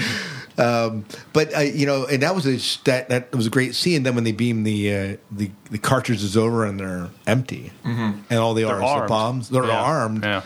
right. 0.60 0.60
Um, 0.60 1.06
but 1.32 1.56
uh, 1.56 1.62
you 1.62 1.86
know, 1.86 2.06
and 2.06 2.22
that 2.22 2.36
was 2.36 2.46
a 2.46 2.58
that 2.84 3.08
that 3.10 3.34
was 3.34 3.48
a 3.48 3.50
great 3.50 3.76
scene. 3.76 4.04
Then 4.04 4.14
when 4.14 4.26
they 4.26 4.34
beam 4.34 4.64
the 4.64 4.94
uh, 4.94 5.18
the 5.32 5.50
the 5.72 5.78
cartridges 5.78 6.36
over 6.36 6.66
and 6.66 6.80
they're 6.80 7.10
empty, 7.26 7.72
and 7.86 8.24
all 8.34 8.54
they 8.54 8.66
are 8.66 8.76
is 8.84 9.02
the 9.02 9.08
bombs. 9.08 9.50
They're 9.50 9.66
Yeah. 9.66 9.82
armed. 9.82 10.24
Yeah. 10.24 10.42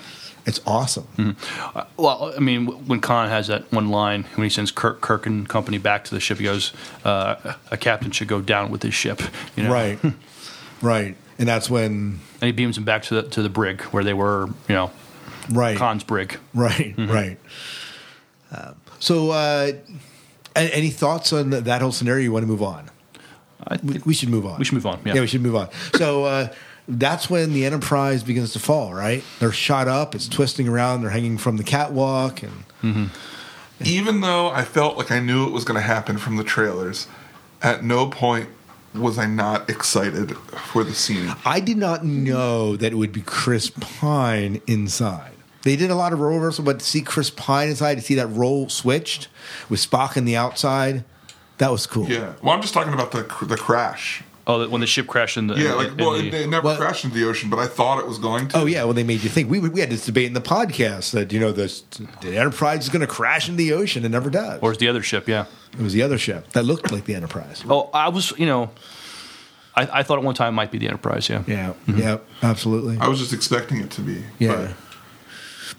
It's 0.46 0.60
awesome. 0.68 1.38
Well, 1.98 2.34
I 2.36 2.40
mean, 2.40 2.66
when 2.88 3.00
Khan 3.00 3.30
has 3.30 3.48
that 3.48 3.72
one 3.72 3.90
line 3.90 4.24
when 4.36 4.44
he 4.44 4.50
sends 4.50 4.72
Kirk, 4.72 5.00
Kirk 5.00 5.26
and 5.26 5.48
company 5.48 5.78
back 5.78 6.04
to 6.06 6.14
the 6.14 6.20
ship, 6.20 6.38
he 6.38 6.44
goes, 6.44 6.74
uh, 7.06 7.54
"A 7.72 7.78
captain 7.78 8.12
should 8.12 8.28
go 8.28 8.42
down 8.42 8.70
with 8.70 8.84
his 8.84 8.94
ship." 8.94 9.22
You 9.56 9.64
know? 9.64 9.72
Right, 9.72 10.00
right, 10.82 11.16
and 11.40 11.48
that's 11.48 11.70
when 11.70 12.20
And 12.42 12.48
he 12.48 12.52
beams 12.52 12.78
him 12.78 12.84
back 12.84 13.04
to 13.04 13.16
the 13.22 13.24
to 13.30 13.42
the 13.42 13.50
brig 13.50 13.82
where 13.94 14.04
they 14.04 14.14
were. 14.14 14.48
You 14.68 14.76
know, 14.76 14.92
right, 15.50 15.78
Khan's 15.78 16.04
brig. 16.04 16.38
right, 16.54 16.94
right. 16.98 17.38
Um, 18.52 18.76
so, 19.00 19.32
uh, 19.32 19.72
any 20.56 20.90
thoughts 20.90 21.32
on 21.34 21.50
that 21.52 21.82
whole 21.82 21.92
scenario? 21.92 22.24
You 22.26 22.32
want 22.34 22.44
to 22.44 22.48
move 22.48 22.62
on? 22.64 22.90
I 23.66 23.78
We, 23.82 23.94
think 23.94 24.06
we 24.06 24.14
should 24.14 24.30
move 24.30 24.46
on. 24.46 24.60
we 24.60 24.66
should 24.66 24.74
move 24.76 24.86
on. 24.86 25.00
Yeah. 25.06 25.16
Yeah, 25.16 25.22
we 25.22 25.28
should 25.28 25.42
move 25.42 25.56
on. 25.56 25.70
So 25.96 26.26
uh, 26.26 26.54
that's 26.88 27.30
when 27.30 27.54
the 27.54 27.66
Enterprise 27.66 28.24
begins 28.24 28.54
to 28.54 28.60
fall. 28.60 28.94
Right, 28.94 29.24
they're 29.40 29.52
shot 29.52 29.88
up. 29.88 30.16
It's 30.16 30.28
twisting 30.28 30.68
around. 30.68 31.02
They're 31.02 31.12
hanging 31.12 31.38
from 31.38 31.58
the 31.58 31.64
catwalk, 31.64 32.44
and 32.44 32.64
mm-hmm. 32.82 33.06
Even 33.86 34.22
though 34.22 34.50
I 34.50 34.64
felt 34.64 34.98
like 34.98 35.12
I 35.12 35.20
knew 35.20 35.46
it 35.46 35.52
was 35.52 35.64
going 35.64 35.76
to 35.76 35.86
happen 35.86 36.18
from 36.18 36.38
the 36.38 36.44
trailers, 36.44 37.08
at 37.62 37.84
no 37.84 38.08
point 38.08 38.50
was 38.94 39.18
I 39.18 39.26
not 39.26 39.70
excited 39.70 40.38
for 40.38 40.84
the 40.84 40.94
scene. 40.94 41.34
I 41.46 41.60
did 41.60 41.78
not 41.78 42.06
know 42.06 42.76
that 42.76 42.92
it 42.92 42.96
would 42.96 43.12
be 43.12 43.22
Chris 43.22 43.72
Pine 43.80 44.62
inside. 44.68 45.32
They 45.64 45.76
did 45.76 45.90
a 45.90 45.96
lot 45.96 46.14
of 46.14 46.20
role 46.20 46.36
reversal, 46.36 46.64
but 46.64 46.80
to 46.80 46.86
see 46.86 47.02
Chris 47.02 47.30
Pine 47.30 47.70
inside, 47.70 47.96
to 47.96 48.02
see 48.02 48.16
that 48.16 48.28
role 48.28 48.70
switched 48.70 49.30
with 49.70 49.80
Spock 49.80 50.18
on 50.18 50.26
the 50.26 50.36
outside, 50.36 51.04
that 51.58 51.72
was 51.72 51.88
cool. 51.88 52.08
Yeah. 52.08 52.34
Well, 52.42 52.54
I'm 52.54 52.62
just 52.62 52.74
talking 52.74 52.94
about 52.94 53.12
the 53.12 53.24
the 53.46 53.58
crash. 53.58 54.24
Oh, 54.46 54.60
that- 54.60 54.72
when 54.72 54.82
the 54.82 54.88
ship 54.88 55.08
crashed 55.08 55.38
in 55.38 55.48
the 55.48 55.56
Yeah, 55.56 55.74
like 55.74 55.90
in 55.90 55.98
well, 55.98 56.12
the- 56.14 56.28
it, 56.28 56.34
it 56.34 56.50
never 56.50 56.68
Well- 56.68 56.78
crashed 56.78 57.06
into 57.06 57.18
the 57.18 57.26
ocean, 57.26 57.50
but 57.50 57.60
I 57.60 57.68
thought 57.68 58.00
it 58.00 58.08
was 58.08 58.18
going 58.18 58.50
to. 58.50 58.58
Oh 58.58 58.66
yeah, 58.66 58.84
well 58.84 58.94
they 58.94 59.04
made 59.04 59.24
you 59.24 59.30
think. 59.30 59.50
We 59.50 59.60
we 59.60 59.80
had 59.80 59.90
this 59.90 60.06
debate 60.06 60.26
in 60.28 60.34
the 60.34 60.42
podcast 60.42 61.12
that 61.12 61.32
you 61.32 61.40
know 61.40 61.52
the, 61.52 61.74
the 62.22 62.38
Enterprise 62.38 62.84
is 62.84 62.90
going 62.90 63.02
to 63.02 63.08
crash 63.08 63.48
in 63.48 63.56
the 63.56 63.72
ocean. 63.74 64.04
and 64.04 64.12
never 64.12 64.30
does. 64.30 64.60
or 64.62 64.76
the 64.76 64.88
other 64.90 65.02
ship. 65.02 65.28
Yeah. 65.30 65.46
it 65.72 65.82
was 65.82 65.94
the 65.94 66.02
other 66.02 66.18
ship 66.18 66.52
that 66.52 66.64
looked 66.66 66.92
like 66.92 67.06
the 67.06 67.16
Enterprise. 67.16 67.64
Oh, 67.70 67.90
I 67.94 68.10
was. 68.10 68.34
You 68.38 68.46
know, 68.46 68.72
I, 69.76 70.00
I 70.00 70.04
thought 70.04 70.18
at 70.20 70.24
one 70.26 70.36
time 70.36 70.50
it 70.50 70.56
might 70.56 70.72
be 70.72 70.78
the 70.78 70.88
Enterprise. 70.88 71.30
Yeah. 71.30 71.44
Yeah, 71.48 71.74
mm-hmm. 71.88 71.98
yeah, 72.00 72.18
absolutely. 72.42 72.98
I 73.00 73.08
was 73.08 73.20
just 73.20 73.32
expecting 73.34 73.80
it 73.80 73.92
to 73.92 74.02
be. 74.02 74.24
Yeah. 74.40 74.74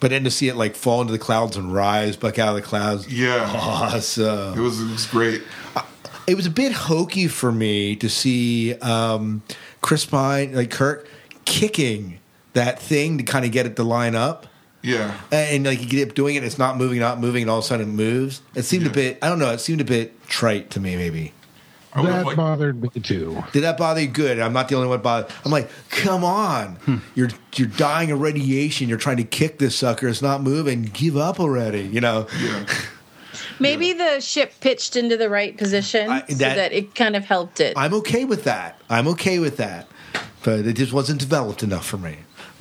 But 0.00 0.10
then 0.10 0.24
to 0.24 0.30
see 0.30 0.48
it 0.48 0.56
like 0.56 0.74
fall 0.74 1.00
into 1.02 1.12
the 1.12 1.18
clouds 1.18 1.56
and 1.56 1.72
rise 1.72 2.16
back 2.16 2.38
out 2.38 2.48
of 2.48 2.54
the 2.56 2.62
clouds, 2.62 3.12
yeah. 3.12 3.48
awesome. 3.54 4.58
It 4.58 4.60
was 4.62 4.80
it 4.80 4.90
was 4.90 5.06
great. 5.06 5.42
It 6.26 6.34
was 6.36 6.46
a 6.46 6.50
bit 6.50 6.72
hokey 6.72 7.28
for 7.28 7.52
me 7.52 7.96
to 7.96 8.08
see 8.08 8.74
um, 8.76 9.42
Chris 9.80 10.04
Pine, 10.06 10.54
like 10.54 10.70
Kirk, 10.70 11.08
kicking 11.44 12.18
that 12.54 12.78
thing 12.80 13.18
to 13.18 13.24
kind 13.24 13.44
of 13.44 13.50
get 13.52 13.66
it 13.66 13.76
to 13.76 13.82
line 13.82 14.14
up. 14.14 14.46
Yeah. 14.82 15.18
And 15.32 15.64
like 15.64 15.80
you 15.80 15.88
get 15.88 16.08
up 16.08 16.14
doing 16.14 16.36
it, 16.36 16.44
it's 16.44 16.58
not 16.58 16.76
moving, 16.76 17.00
not 17.00 17.18
moving, 17.18 17.42
and 17.42 17.50
all 17.50 17.58
of 17.58 17.64
a 17.64 17.66
sudden 17.66 17.88
it 17.88 17.92
moves. 17.92 18.42
It 18.54 18.62
seemed 18.64 18.86
a 18.86 18.90
bit, 18.90 19.18
I 19.22 19.28
don't 19.30 19.38
know, 19.38 19.50
it 19.50 19.58
seemed 19.60 19.80
a 19.80 19.84
bit 19.84 20.22
trite 20.26 20.70
to 20.72 20.80
me, 20.80 20.96
maybe. 20.96 21.32
I 21.96 22.00
would 22.00 22.10
That 22.10 22.14
have 22.16 22.26
liked, 22.26 22.36
bothered 22.36 22.82
me 22.82 22.88
too. 22.88 23.42
Did 23.52 23.62
that 23.62 23.78
bother 23.78 24.00
you? 24.00 24.08
Good. 24.08 24.40
I'm 24.40 24.52
not 24.52 24.68
the 24.68 24.74
only 24.74 24.88
one 24.88 25.00
bothered. 25.00 25.30
I'm 25.44 25.52
like, 25.52 25.70
come 25.90 26.24
on, 26.24 26.74
Hmm. 26.84 26.96
you're 27.14 27.28
you're 27.54 27.68
dying 27.68 28.10
of 28.10 28.20
radiation. 28.20 28.88
You're 28.88 28.98
trying 28.98 29.18
to 29.18 29.24
kick 29.24 29.58
this 29.58 29.76
sucker. 29.76 30.08
It's 30.08 30.20
not 30.20 30.42
moving. 30.42 30.82
Give 30.82 31.16
up 31.16 31.38
already. 31.38 31.82
You 31.82 32.00
know. 32.00 32.26
yeah. 32.42 32.66
Maybe 33.58 33.92
the 33.92 34.20
ship 34.20 34.52
pitched 34.60 34.96
into 34.96 35.16
the 35.16 35.28
right 35.28 35.56
position 35.56 36.10
I- 36.10 36.24
so 36.28 36.34
that- 36.36 36.56
that 36.56 36.72
it 36.72 36.94
kind 36.94 37.16
of 37.16 37.24
helped 37.24 37.60
it. 37.60 37.74
I'm 37.76 37.94
okay 37.94 38.24
with 38.24 38.44
that. 38.44 38.78
I'm 38.90 39.08
okay 39.08 39.38
with 39.38 39.56
that, 39.58 39.88
but 40.42 40.60
it 40.66 40.74
just 40.74 40.92
wasn't 40.92 41.20
developed 41.20 41.62
enough 41.62 41.86
for 41.86 41.98
me. 41.98 42.18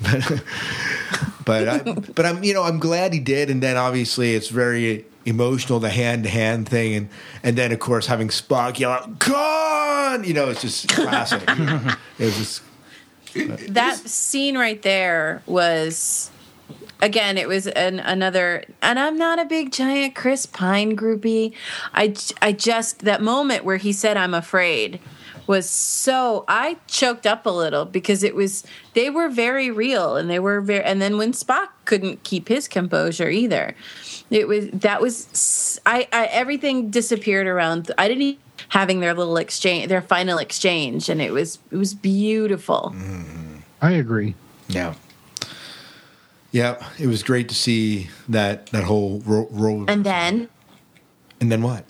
but 1.44 1.68
I, 1.68 1.78
but 2.14 2.26
I'm 2.26 2.42
you 2.42 2.52
know 2.54 2.62
I'm 2.62 2.78
glad 2.78 3.12
he 3.12 3.20
did, 3.20 3.48
and 3.50 3.62
then 3.62 3.76
obviously 3.76 4.34
it's 4.34 4.48
very 4.48 5.04
emotional 5.24 5.80
the 5.80 5.90
hand 5.90 6.24
to 6.24 6.30
hand 6.30 6.68
thing, 6.68 6.94
and 6.94 7.08
and 7.42 7.56
then 7.56 7.72
of 7.72 7.78
course 7.78 8.06
having 8.06 8.28
Spock 8.28 8.78
yell 8.78 8.90
out 8.90 9.18
"Khan," 9.20 10.24
you 10.24 10.34
know 10.34 10.50
it's 10.50 10.62
just 10.62 10.88
classic. 10.88 11.42
it 12.18 12.24
was 12.24 12.36
just 12.36 12.62
that 13.68 13.96
scene 13.98 14.56
right 14.56 14.80
there 14.82 15.42
was 15.46 16.30
again 17.00 17.36
it 17.36 17.48
was 17.48 17.66
an, 17.66 18.00
another 18.00 18.64
and 18.82 18.98
i'm 18.98 19.16
not 19.16 19.38
a 19.38 19.44
big 19.44 19.72
giant 19.72 20.14
chris 20.14 20.46
pine 20.46 20.96
groupie 20.96 21.52
I, 21.92 22.14
I 22.40 22.52
just 22.52 23.00
that 23.00 23.22
moment 23.22 23.64
where 23.64 23.76
he 23.76 23.92
said 23.92 24.16
i'm 24.16 24.34
afraid 24.34 25.00
was 25.46 25.68
so 25.68 26.44
i 26.48 26.78
choked 26.86 27.26
up 27.26 27.44
a 27.46 27.50
little 27.50 27.84
because 27.84 28.22
it 28.22 28.34
was 28.34 28.64
they 28.94 29.10
were 29.10 29.28
very 29.28 29.70
real 29.70 30.16
and 30.16 30.30
they 30.30 30.38
were 30.38 30.60
very 30.60 30.84
and 30.84 31.02
then 31.02 31.18
when 31.18 31.32
spock 31.32 31.68
couldn't 31.84 32.24
keep 32.24 32.48
his 32.48 32.68
composure 32.68 33.28
either 33.28 33.74
it 34.30 34.48
was 34.48 34.68
that 34.70 35.00
was 35.00 35.80
I 35.86 36.08
everything 36.12 36.90
disappeared 36.90 37.46
around 37.46 37.90
i 37.98 38.08
didn't 38.08 38.22
even 38.22 38.40
having 38.68 39.00
their 39.00 39.14
little 39.14 39.36
exchange 39.36 39.88
their 39.88 40.00
final 40.00 40.38
exchange 40.38 41.08
and 41.08 41.20
it 41.20 41.32
was 41.32 41.58
it 41.70 41.76
was 41.76 41.92
beautiful 41.92 42.92
mm-hmm. 42.96 43.58
I 43.82 43.92
agree. 43.92 44.34
yeah. 44.68 44.94
Yeah, 46.54 46.76
it 47.00 47.08
was 47.08 47.24
great 47.24 47.48
to 47.48 47.54
see 47.56 48.10
that 48.28 48.66
that 48.68 48.84
whole 48.84 49.20
ro- 49.26 49.48
role. 49.50 49.86
and 49.90 50.04
then 50.06 50.48
and 51.40 51.50
then 51.50 51.62
what? 51.62 51.84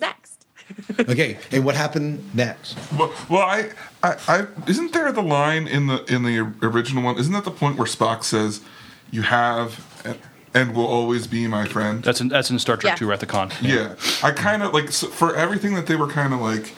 next 0.00 0.46
Okay, 0.98 1.36
and 1.52 1.62
what 1.62 1.74
happened 1.76 2.24
next? 2.34 2.78
Well, 2.98 3.12
well 3.28 3.42
I, 3.42 3.70
I, 4.02 4.16
I, 4.26 4.46
isn't 4.66 4.94
there 4.94 5.12
the 5.12 5.20
line 5.22 5.66
in 5.66 5.88
the 5.88 6.02
in 6.06 6.22
the 6.22 6.38
original 6.62 7.02
one? 7.02 7.18
Isn't 7.18 7.34
that 7.34 7.44
the 7.44 7.50
point 7.50 7.76
where 7.76 7.86
Spock 7.86 8.24
says, 8.24 8.62
"You 9.10 9.22
have 9.22 9.84
and- 10.06 10.18
and 10.54 10.74
will 10.74 10.86
always 10.86 11.26
be 11.26 11.46
my 11.46 11.66
friend"? 11.66 12.02
That's 12.02 12.22
in 12.22 12.28
that's 12.28 12.48
in 12.48 12.58
Star 12.58 12.78
Trek 12.78 12.92
Yeah. 12.92 12.96
Two, 12.96 13.06
Wrath 13.10 13.22
of 13.22 13.28
Khan. 13.28 13.50
Yeah, 13.60 13.94
I 14.22 14.30
kind 14.30 14.62
of 14.62 14.72
like 14.72 14.90
so 14.90 15.08
for 15.08 15.36
everything 15.36 15.74
that 15.74 15.86
they 15.86 15.96
were 15.96 16.08
kind 16.08 16.32
of 16.32 16.40
like 16.40 16.72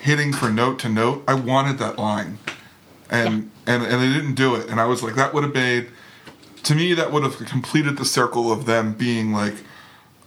hitting 0.00 0.32
for 0.32 0.50
note 0.50 0.80
to 0.80 0.88
note. 0.88 1.22
I 1.28 1.34
wanted 1.34 1.78
that 1.78 2.00
line, 2.00 2.38
and 3.08 3.52
and 3.66 3.82
and 3.82 4.02
they 4.02 4.12
didn't 4.12 4.34
do 4.34 4.54
it. 4.54 4.68
And 4.68 4.80
I 4.80 4.86
was 4.86 5.02
like, 5.02 5.14
that 5.14 5.34
would 5.34 5.44
have 5.44 5.54
made 5.54 5.88
to 6.64 6.74
me 6.74 6.94
that 6.94 7.12
would 7.12 7.22
have 7.22 7.36
completed 7.38 7.98
the 7.98 8.04
circle 8.04 8.52
of 8.52 8.66
them 8.66 8.92
being 8.94 9.32
like. 9.32 9.54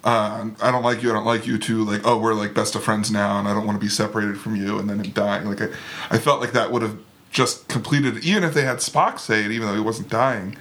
Uh, 0.04 0.52
I 0.62 0.72
don't 0.72 0.84
like 0.84 1.04
you. 1.04 1.10
I 1.10 1.14
don't 1.14 1.26
like 1.26 1.46
you. 1.48 1.58
To 1.58 1.84
like, 1.84 2.02
oh, 2.06 2.18
we're 2.18 2.34
like 2.34 2.54
best 2.54 2.76
of 2.76 2.84
friends 2.84 3.12
now, 3.12 3.40
and 3.40 3.48
I 3.48 3.54
don't 3.54 3.66
want 3.66 3.78
to 3.78 3.84
be 3.84 3.90
separated 3.90 4.40
from 4.40 4.56
you. 4.56 4.80
And 4.80 4.90
then 4.90 5.04
him 5.04 5.12
dying. 5.12 5.46
Like, 5.46 5.62
I, 5.62 5.68
I 6.10 6.18
felt 6.18 6.40
like 6.40 6.54
that 6.54 6.72
would 6.72 6.82
have 6.82 6.98
just 7.32 7.68
completed, 7.68 8.24
even 8.24 8.46
if 8.46 8.54
they 8.54 8.62
had 8.62 8.78
Spock 8.78 9.20
say 9.20 9.44
it, 9.44 9.52
even 9.52 9.68
though 9.68 9.74
he 9.74 9.82
wasn't 9.82 10.08
dying. 10.08 10.56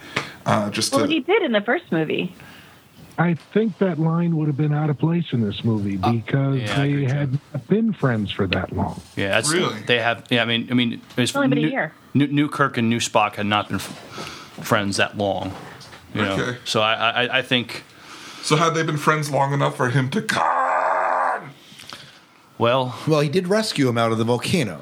Uh, 0.45 0.69
just 0.69 0.91
to 0.91 0.97
well 0.97 1.07
he 1.07 1.21
did 1.21 1.43
in 1.43 1.53
the 1.53 1.61
first 1.61 1.89
movie 1.91 2.35
I 3.19 3.33
think 3.33 3.79
that 3.79 3.99
line 3.99 4.37
would 4.37 4.47
have 4.47 4.57
been 4.57 4.73
out 4.73 4.89
of 4.89 4.99
place 4.99 5.25
in 5.31 5.41
this 5.41 5.63
movie 5.63 5.97
because 5.97 6.59
yeah, 6.59 6.75
they 6.75 6.91
agree, 6.91 7.07
too. 7.07 7.13
had 7.13 7.31
not 7.31 7.67
been 7.67 7.93
friends 7.93 8.31
for 8.31 8.45
that 8.47 8.71
long. 8.71 9.01
Yeah, 9.15 9.29
that's 9.29 9.51
Really? 9.51 9.79
They 9.81 9.99
have. 9.99 10.27
Yeah, 10.29 10.43
I 10.43 10.45
mean, 10.45 10.67
I 10.69 10.75
mean, 10.75 11.01
it's 11.17 11.35
Only 11.35 11.47
been 11.47 11.65
a 11.65 11.67
year. 11.67 11.93
New, 12.17 12.27
new 12.27 12.49
Kirk 12.49 12.77
and 12.77 12.89
New 12.89 12.99
Spock 12.99 13.35
had 13.35 13.45
not 13.45 13.67
been 13.67 13.77
f- 13.77 14.59
friends 14.61 14.97
that 14.97 15.17
long. 15.17 15.53
You 16.13 16.21
know, 16.23 16.33
Okay. 16.33 16.57
so 16.65 16.81
I, 16.81 16.93
I, 17.25 17.37
I 17.39 17.41
think. 17.41 17.83
so 18.41 18.55
had 18.55 18.73
they 18.73 18.83
been 18.83 18.97
friends 18.97 19.29
long 19.29 19.53
enough 19.53 19.75
for 19.77 19.89
him 19.89 20.09
to 20.11 20.21
con? 20.21 21.51
Well, 22.57 22.95
Well, 23.07 23.21
he 23.21 23.29
did 23.29 23.47
rescue 23.47 23.87
him 23.87 23.97
out 23.97 24.11
of 24.11 24.17
the 24.17 24.23
volcano. 24.23 24.79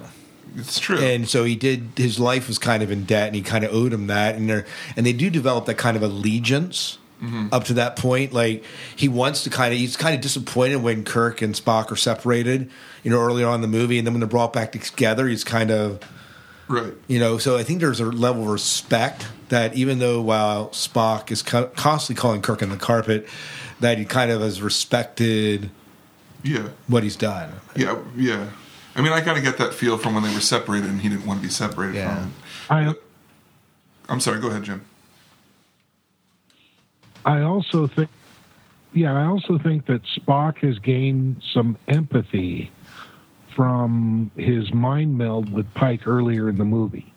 It's 0.57 0.79
true. 0.79 0.97
and 0.97 1.27
so 1.27 1.43
he 1.43 1.55
did 1.57 1.89
his 1.97 2.17
life 2.17 2.47
was 2.47 2.57
kind 2.57 2.81
of 2.81 2.89
in 2.89 3.03
debt 3.03 3.27
and 3.27 3.35
he 3.35 3.41
kind 3.41 3.65
of 3.65 3.73
owed 3.73 3.91
him 3.91 4.07
that 4.07 4.35
and 4.35 4.49
they 4.49 4.63
and 4.95 5.05
they 5.05 5.11
do 5.11 5.29
develop 5.29 5.65
that 5.65 5.77
kind 5.77 5.97
of 5.97 6.03
allegiance 6.03 6.97
mm-hmm. 7.21 7.47
up 7.51 7.65
to 7.65 7.73
that 7.73 7.97
point 7.97 8.31
like 8.31 8.63
he 8.95 9.09
wants 9.09 9.43
to 9.43 9.49
kind 9.49 9.73
of 9.73 9.79
he's 9.81 9.97
kind 9.97 10.15
of 10.15 10.21
disappointed 10.21 10.77
when 10.77 11.03
kirk 11.03 11.41
and 11.41 11.55
spock 11.55 11.91
are 11.91 11.97
separated 11.97 12.69
you 13.03 13.11
know 13.11 13.19
earlier 13.19 13.47
on 13.47 13.55
in 13.55 13.61
the 13.61 13.67
movie 13.67 13.97
and 13.97 14.07
then 14.07 14.13
when 14.13 14.21
they're 14.21 14.29
brought 14.29 14.53
back 14.53 14.71
together 14.71 15.27
he's 15.27 15.43
kind 15.43 15.71
of 15.71 15.99
right. 16.67 16.93
you 17.07 17.19
know 17.19 17.37
so 17.37 17.57
i 17.57 17.63
think 17.63 17.79
there's 17.81 17.99
a 17.99 18.05
level 18.05 18.43
of 18.43 18.49
respect 18.49 19.27
that 19.49 19.73
even 19.75 19.99
though 19.99 20.21
while 20.21 20.69
spock 20.69 21.31
is 21.31 21.41
co- 21.41 21.67
constantly 21.75 22.19
calling 22.19 22.41
kirk 22.41 22.61
on 22.63 22.69
the 22.69 22.77
carpet 22.77 23.27
that 23.79 23.97
he 23.97 24.05
kind 24.05 24.31
of 24.31 24.41
has 24.41 24.61
respected 24.61 25.69
Yeah. 26.43 26.69
what 26.87 27.03
he's 27.03 27.15
done 27.15 27.53
Yeah, 27.75 27.97
yeah. 28.15 28.49
I 28.97 29.01
mean, 29.01 29.11
I 29.11 29.19
kind 29.19 29.37
of 29.37 29.43
get 29.43 29.57
that 29.57 29.73
feel 29.73 29.97
from 29.97 30.13
when 30.13 30.23
they 30.23 30.33
were 30.33 30.39
separated 30.39 30.89
and 30.89 31.01
he 31.01 31.09
didn't 31.09 31.25
want 31.25 31.41
to 31.41 31.43
be 31.45 31.51
separated 31.51 31.95
Yeah. 31.95 32.15
from 32.67 32.77
him. 32.85 32.95
I 34.07 34.13
I'm 34.13 34.19
sorry, 34.21 34.39
go 34.39 34.47
ahead, 34.47 34.63
Jim. 34.63 34.85
I 37.25 37.41
also 37.41 37.87
think, 37.87 38.09
yeah, 38.93 39.13
I 39.13 39.25
also 39.25 39.57
think 39.57 39.87
that 39.87 40.01
Spock 40.03 40.59
has 40.59 40.79
gained 40.79 41.41
some 41.53 41.77
empathy 41.87 42.71
from 43.55 44.31
his 44.35 44.73
mind 44.73 45.17
meld 45.17 45.51
with 45.51 45.71
Pike 45.73 46.07
earlier 46.07 46.49
in 46.49 46.57
the 46.57 46.65
movie. 46.65 47.13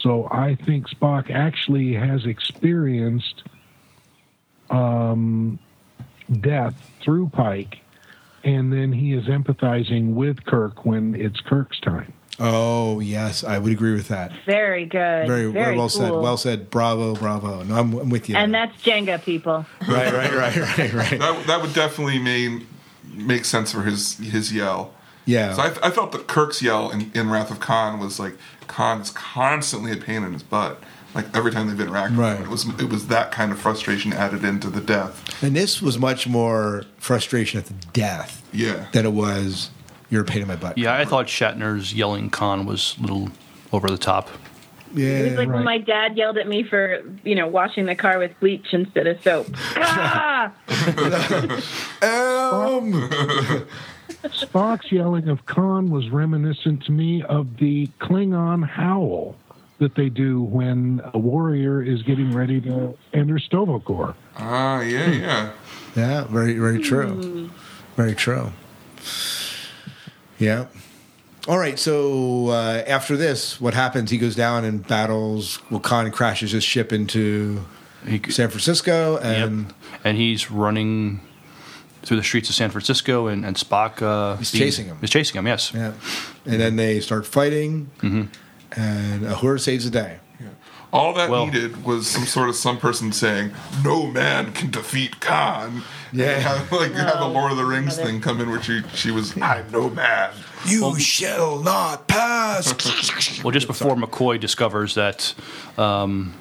So 0.00 0.28
I 0.30 0.56
think 0.56 0.88
Spock 0.88 1.30
actually 1.30 1.94
has 1.94 2.24
experienced 2.26 3.42
um, 4.70 5.58
death 6.40 6.90
through 7.00 7.28
Pike, 7.28 7.78
and 8.42 8.72
then 8.72 8.92
he 8.92 9.12
is 9.12 9.24
empathizing 9.26 10.14
with 10.14 10.44
Kirk 10.44 10.84
when 10.84 11.14
it's 11.14 11.40
Kirk's 11.40 11.78
time. 11.80 12.12
Oh 12.40 13.00
yes, 13.00 13.44
I 13.44 13.58
would 13.58 13.70
agree 13.70 13.92
with 13.92 14.08
that. 14.08 14.32
Very 14.46 14.86
good. 14.86 15.28
Very, 15.28 15.52
Very 15.52 15.76
well 15.76 15.88
said. 15.88 16.10
Well 16.10 16.36
said. 16.36 16.70
Bravo, 16.70 17.14
bravo. 17.14 17.62
No, 17.62 17.76
I'm, 17.76 17.94
I'm 17.94 18.10
with 18.10 18.28
you. 18.28 18.36
And 18.36 18.54
there. 18.54 18.66
that's 18.66 18.82
Jenga, 18.82 19.22
people. 19.22 19.66
right, 19.88 20.12
right, 20.12 20.32
right, 20.32 20.56
right, 20.56 20.92
right. 20.92 21.18
That 21.20 21.46
that 21.46 21.62
would 21.62 21.74
definitely 21.74 22.18
mean 22.18 22.66
make 23.14 23.44
sense 23.44 23.70
for 23.72 23.82
his 23.82 24.16
his 24.16 24.52
yell. 24.52 24.94
Yeah. 25.24 25.54
So 25.54 25.62
I, 25.62 25.66
I 25.86 25.90
felt 25.90 26.12
that 26.12 26.26
Kirk's 26.26 26.60
yell 26.62 26.90
in, 26.90 27.10
in 27.14 27.30
Wrath 27.30 27.50
of 27.50 27.60
Khan 27.60 27.98
was 28.00 28.18
like 28.18 28.36
Khan 28.66 29.00
is 29.00 29.10
constantly 29.10 29.92
a 29.92 29.96
pain 29.96 30.22
in 30.24 30.32
his 30.32 30.42
butt. 30.42 30.82
Like 31.14 31.26
every 31.36 31.52
time 31.52 31.68
they've 31.68 31.86
interacted, 31.86 32.16
Right. 32.16 32.40
it 32.40 32.48
was 32.48 32.66
it 32.80 32.88
was 32.88 33.08
that 33.08 33.30
kind 33.32 33.52
of 33.52 33.58
frustration 33.60 34.12
added 34.12 34.44
into 34.44 34.70
the 34.70 34.80
death. 34.80 35.42
And 35.42 35.54
this 35.54 35.82
was 35.82 35.98
much 35.98 36.26
more 36.26 36.84
frustration 36.98 37.58
at 37.60 37.66
the 37.66 37.74
death 37.92 38.42
Yeah, 38.52 38.86
than 38.92 39.04
it 39.06 39.12
was 39.12 39.70
you're 40.10 40.22
a 40.22 40.24
pain 40.24 40.42
in 40.42 40.48
my 40.48 40.56
butt. 40.56 40.76
Yeah, 40.78 40.94
I 40.94 41.04
thought 41.04 41.26
Shatner's 41.26 41.92
yelling 41.94 42.30
Khan 42.30 42.64
was 42.66 42.96
a 42.98 43.02
little 43.02 43.28
over 43.72 43.88
the 43.88 43.98
top. 43.98 44.28
Yeah. 44.94 45.06
It 45.06 45.22
was 45.30 45.38
like 45.38 45.48
Right. 45.48 45.54
when 45.56 45.64
my 45.64 45.78
dad 45.78 46.18
yelled 46.18 46.36
at 46.36 46.46
me 46.46 46.62
for, 46.64 47.02
you 47.24 47.34
know, 47.34 47.46
washing 47.46 47.86
the 47.86 47.94
car 47.94 48.18
with 48.18 48.38
bleach 48.40 48.66
instead 48.72 49.06
of 49.06 49.22
soap. 49.22 49.46
ah! 49.76 50.52
um, 52.02 53.66
Spock's 54.24 54.90
yelling 54.92 55.28
of 55.28 55.44
Khan 55.46 55.90
was 55.90 56.08
reminiscent 56.10 56.84
to 56.84 56.92
me 56.92 57.22
of 57.22 57.56
the 57.58 57.88
Klingon 58.00 58.66
howl 58.66 59.36
that 59.78 59.94
they 59.96 60.08
do 60.08 60.42
when 60.42 61.00
a 61.12 61.18
warrior 61.18 61.82
is 61.82 62.02
getting 62.02 62.32
ready 62.32 62.60
to 62.60 62.96
enter 63.12 63.38
Sto-Vo-Kor. 63.38 64.14
ah, 64.36 64.80
yeah, 64.80 65.10
yeah. 65.10 65.52
yeah, 65.96 66.24
very, 66.24 66.56
very 66.58 66.78
true. 66.80 67.50
Very 67.96 68.14
true. 68.14 68.52
Yeah. 70.38 70.66
All 71.48 71.58
right. 71.58 71.78
So 71.78 72.48
uh, 72.48 72.84
after 72.86 73.16
this, 73.16 73.60
what 73.60 73.74
happens? 73.74 74.10
He 74.10 74.18
goes 74.18 74.36
down 74.36 74.64
and 74.64 74.86
battles. 74.86 75.58
Well, 75.70 75.80
Khan 75.80 76.10
crashes 76.12 76.52
his 76.52 76.62
ship 76.62 76.92
into 76.92 77.64
He, 78.06 78.20
San 78.30 78.48
Francisco, 78.48 79.18
and 79.18 79.66
Yep. 79.66 79.74
And 80.04 80.16
he's 80.16 80.50
running 80.50 81.20
through 82.02 82.16
the 82.16 82.22
streets 82.24 82.48
of 82.48 82.54
San 82.54 82.70
Francisco, 82.70 83.26
and, 83.28 83.44
and 83.44 83.56
Spock 83.56 84.02
uh, 84.02 84.36
He's 84.36 84.50
chasing 84.52 84.86
him. 84.86 84.98
Is 85.02 85.10
chasing 85.10 85.38
him, 85.38 85.46
yes. 85.46 85.72
yeah, 85.74 85.92
and 86.44 86.60
then 86.60 86.76
they 86.76 87.00
start 87.00 87.26
fighting, 87.26 87.90
Mm-hmm. 88.00 88.80
and 88.80 89.22
Uhura 89.22 89.60
saves 89.60 89.84
the 89.84 89.90
day. 89.90 90.18
Yeah. 90.40 90.48
All 90.92 91.14
that 91.14 91.30
Well- 91.30 91.46
needed 91.46 91.84
was 91.84 92.06
some 92.08 92.24
sort 92.26 92.48
of 92.48 92.56
some 92.56 92.78
person 92.78 93.12
saying, 93.12 93.52
"No 93.84 94.06
man 94.06 94.52
can 94.52 94.70
defeat 94.70 95.20
Khan." 95.20 95.82
Yeah. 96.12 96.38
Have, 96.40 96.70
like 96.72 96.90
you 96.90 96.98
have 96.98 97.18
the 97.20 97.28
Lord 97.28 97.52
of 97.52 97.56
the 97.56 97.64
Rings 97.64 97.96
thing 97.96 98.20
come 98.20 98.40
in, 98.40 98.50
where 98.50 98.62
she 98.62 98.82
she 98.94 99.10
was, 99.10 99.34
"I'm 99.40 99.70
no 99.70 99.88
man." 99.88 100.30
You 100.66 100.98
shall 100.98 101.58
not 101.60 102.06
pass. 102.08 102.66
Well, 103.42 103.52
just 103.52 103.66
before 103.66 103.96
McCoy 104.04 104.38
discovers 104.38 104.94
that 104.94 105.34
um, 105.78 106.34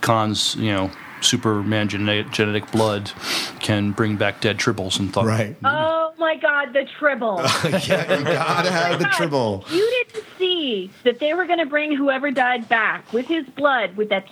Khan's, 0.00 0.56
you 0.56 0.72
know, 0.72 0.90
Superman 1.20 1.88
genetic, 1.88 2.32
genetic 2.32 2.70
blood 2.70 3.12
can 3.60 3.92
bring 3.92 4.16
back 4.16 4.40
dead 4.40 4.58
tribbles, 4.58 4.98
and 4.98 5.12
thought, 5.12 5.26
right. 5.26 5.56
Oh 5.64 6.12
my 6.18 6.36
God, 6.36 6.72
the 6.72 6.84
tribble. 6.98 7.38
yeah, 7.64 8.18
you 8.18 8.24
gotta 8.24 8.68
oh 8.68 8.72
have 8.72 8.98
the 8.98 9.04
God, 9.04 9.12
tribble. 9.12 9.64
You 9.70 10.04
didn't 10.04 10.24
see 10.38 10.90
that 11.04 11.18
they 11.18 11.34
were 11.34 11.46
going 11.46 11.58
to 11.58 11.66
bring 11.66 11.94
whoever 11.96 12.30
died 12.30 12.68
back 12.68 13.12
with 13.12 13.26
his 13.26 13.46
blood 13.46 13.96
with 13.96 14.08
that 14.10 14.26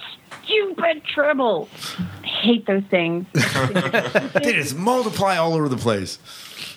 stupid 0.44 1.05
tribble. 1.05 1.69
I 2.23 2.27
hate 2.27 2.66
those 2.66 2.85
things. 2.85 3.27
They 4.35 4.52
just 4.55 4.77
multiply 4.77 5.36
all 5.36 5.55
over 5.55 5.69
the 5.69 5.77
place. 5.77 6.19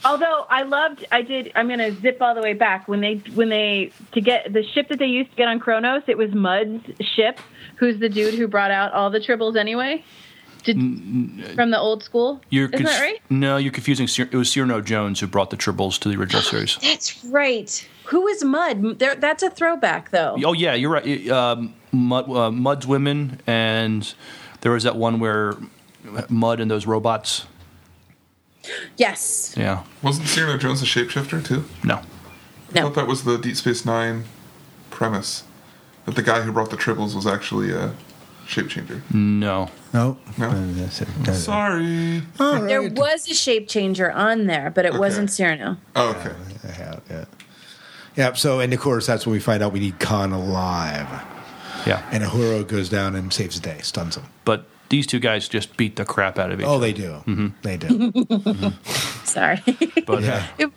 Although 0.03 0.45
I 0.49 0.63
loved, 0.63 1.05
I 1.11 1.21
did. 1.21 1.51
I'm 1.55 1.67
going 1.67 1.79
to 1.79 1.99
zip 2.01 2.17
all 2.21 2.33
the 2.33 2.41
way 2.41 2.53
back 2.53 2.87
when 2.87 3.01
they 3.01 3.15
when 3.33 3.49
they 3.49 3.91
to 4.13 4.21
get 4.21 4.51
the 4.51 4.63
ship 4.63 4.89
that 4.89 4.99
they 4.99 5.05
used 5.05 5.29
to 5.31 5.35
get 5.35 5.47
on 5.47 5.59
Kronos. 5.59 6.03
It 6.07 6.17
was 6.17 6.33
Mudd's 6.33 6.83
ship. 7.15 7.39
Who's 7.81 7.97
the 7.97 8.09
dude 8.09 8.35
who 8.35 8.47
brought 8.47 8.69
out 8.69 8.93
all 8.93 9.09
the 9.09 9.19
tribbles 9.19 9.57
anyway? 9.57 10.03
Did 10.63 10.75
from 11.55 11.71
the 11.71 11.79
old 11.79 12.03
school? 12.03 12.39
You're 12.51 12.65
Isn't 12.67 12.77
conf- 12.85 12.89
that 12.91 13.01
right? 13.01 13.19
No, 13.31 13.57
you're 13.57 13.71
confusing. 13.71 14.07
It 14.31 14.35
was 14.35 14.51
Cyrano 14.51 14.81
Jones 14.81 15.19
who 15.19 15.25
brought 15.25 15.49
the 15.49 15.57
tribbles 15.57 15.97
to 16.01 16.09
the 16.09 16.15
original 16.15 16.43
series. 16.43 16.77
That's 16.77 17.25
right. 17.25 17.87
Who 18.05 18.27
is 18.27 18.43
Mudd? 18.43 18.99
There, 18.99 19.15
that's 19.15 19.41
a 19.41 19.49
throwback, 19.49 20.11
though. 20.11 20.37
Oh 20.45 20.53
yeah, 20.53 20.75
you're 20.75 20.91
right. 20.91 21.27
Um, 21.29 21.73
Mudd, 21.91 22.29
uh, 22.29 22.51
Mudd's 22.51 22.85
women, 22.85 23.41
and 23.47 24.13
there 24.61 24.73
was 24.73 24.83
that 24.83 24.95
one 24.95 25.19
where 25.19 25.55
Mudd 26.29 26.59
and 26.59 26.69
those 26.69 26.85
robots. 26.85 27.47
Yes. 28.97 29.55
Yeah, 29.57 29.83
Wasn't 30.03 30.27
Cyrano 30.27 30.59
Jones 30.59 30.83
a 30.83 30.85
shapeshifter 30.85 31.43
too? 31.43 31.65
no, 31.83 31.95
I 31.95 32.01
No. 32.75 32.81
thought 32.83 32.93
that 32.93 33.07
was 33.07 33.23
the 33.23 33.37
Deep 33.39 33.55
Space 33.55 33.83
Nine 33.85 34.25
premise. 34.91 35.45
That 36.05 36.15
the 36.15 36.21
guy 36.23 36.41
who 36.41 36.51
brought 36.51 36.69
the 36.71 36.77
tribbles 36.77 37.15
was 37.15 37.27
actually 37.27 37.71
a 37.71 37.93
shape 38.47 38.69
changer. 38.69 39.01
no. 39.13 39.69
No, 39.93 40.17
No. 40.37 40.49
Uh, 40.49 41.33
Sorry. 41.33 42.23
All 42.39 42.61
There 42.61 42.89
was 42.89 43.29
a 43.29 43.33
shape 43.33 43.67
changer 43.67 44.09
on 44.11 44.45
there, 44.47 44.69
but 44.71 44.85
it 44.85 44.89
Okay. 44.89 44.97
wasn't 44.99 45.29
Cyrano. 45.31 45.77
Oh, 45.95 46.09
okay. 46.11 46.33
I 46.67 46.71
have, 46.71 47.01
yeah. 47.09 47.25
Yeah, 48.15 48.33
so, 48.33 48.59
and 48.59 48.73
of 48.73 48.79
course, 48.79 49.05
that's 49.07 49.25
when 49.25 49.33
we 49.33 49.39
find 49.39 49.61
out 49.63 49.71
we 49.73 49.79
need 49.79 49.99
Khan 49.99 50.31
alive. 50.31 51.07
Yeah, 51.85 52.01
And 52.11 52.23
Uhura 52.23 52.67
goes 52.67 52.89
down 52.89 53.15
and 53.15 53.31
saves 53.33 53.59
the 53.59 53.69
day, 53.69 53.79
stuns 53.81 54.15
him. 54.15 54.23
but 54.45 54.65
these 54.89 55.07
two 55.07 55.19
guys 55.19 55.47
just 55.47 55.77
beat 55.77 55.95
the 55.95 56.03
crap 56.05 56.37
out 56.37 56.51
of 56.51 56.59
each 56.59 56.65
oh, 56.65 56.75
other. 56.75 56.77
Oh, 56.77 56.79
they 56.79 56.93
do. 56.93 57.11
Mm-hmm. 57.25 57.47
They 57.61 57.77
do. 57.77 58.73
Sorry. 59.25 59.61
But 60.05 60.23
yeah. 60.23 60.47
it, 60.57 60.69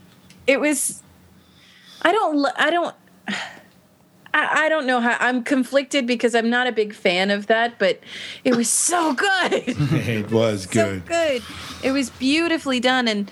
it 0.46 0.60
was. 0.60 1.02
I 2.02 2.12
don't. 2.12 2.46
I 2.56 2.70
don't. 2.70 2.94
I, 4.34 4.64
I 4.64 4.68
don't 4.68 4.86
know 4.86 5.00
how. 5.00 5.16
I'm 5.20 5.42
conflicted 5.44 6.06
because 6.06 6.34
I'm 6.34 6.50
not 6.50 6.66
a 6.66 6.72
big 6.72 6.92
fan 6.92 7.30
of 7.30 7.46
that, 7.46 7.78
but 7.78 8.00
it 8.42 8.56
was 8.56 8.68
so 8.68 9.14
good. 9.14 9.52
it 9.52 10.30
was 10.30 10.64
so 10.64 10.70
good. 11.00 11.06
good. 11.06 11.42
It 11.82 11.92
was 11.92 12.10
beautifully 12.10 12.80
done, 12.80 13.06
and 13.08 13.30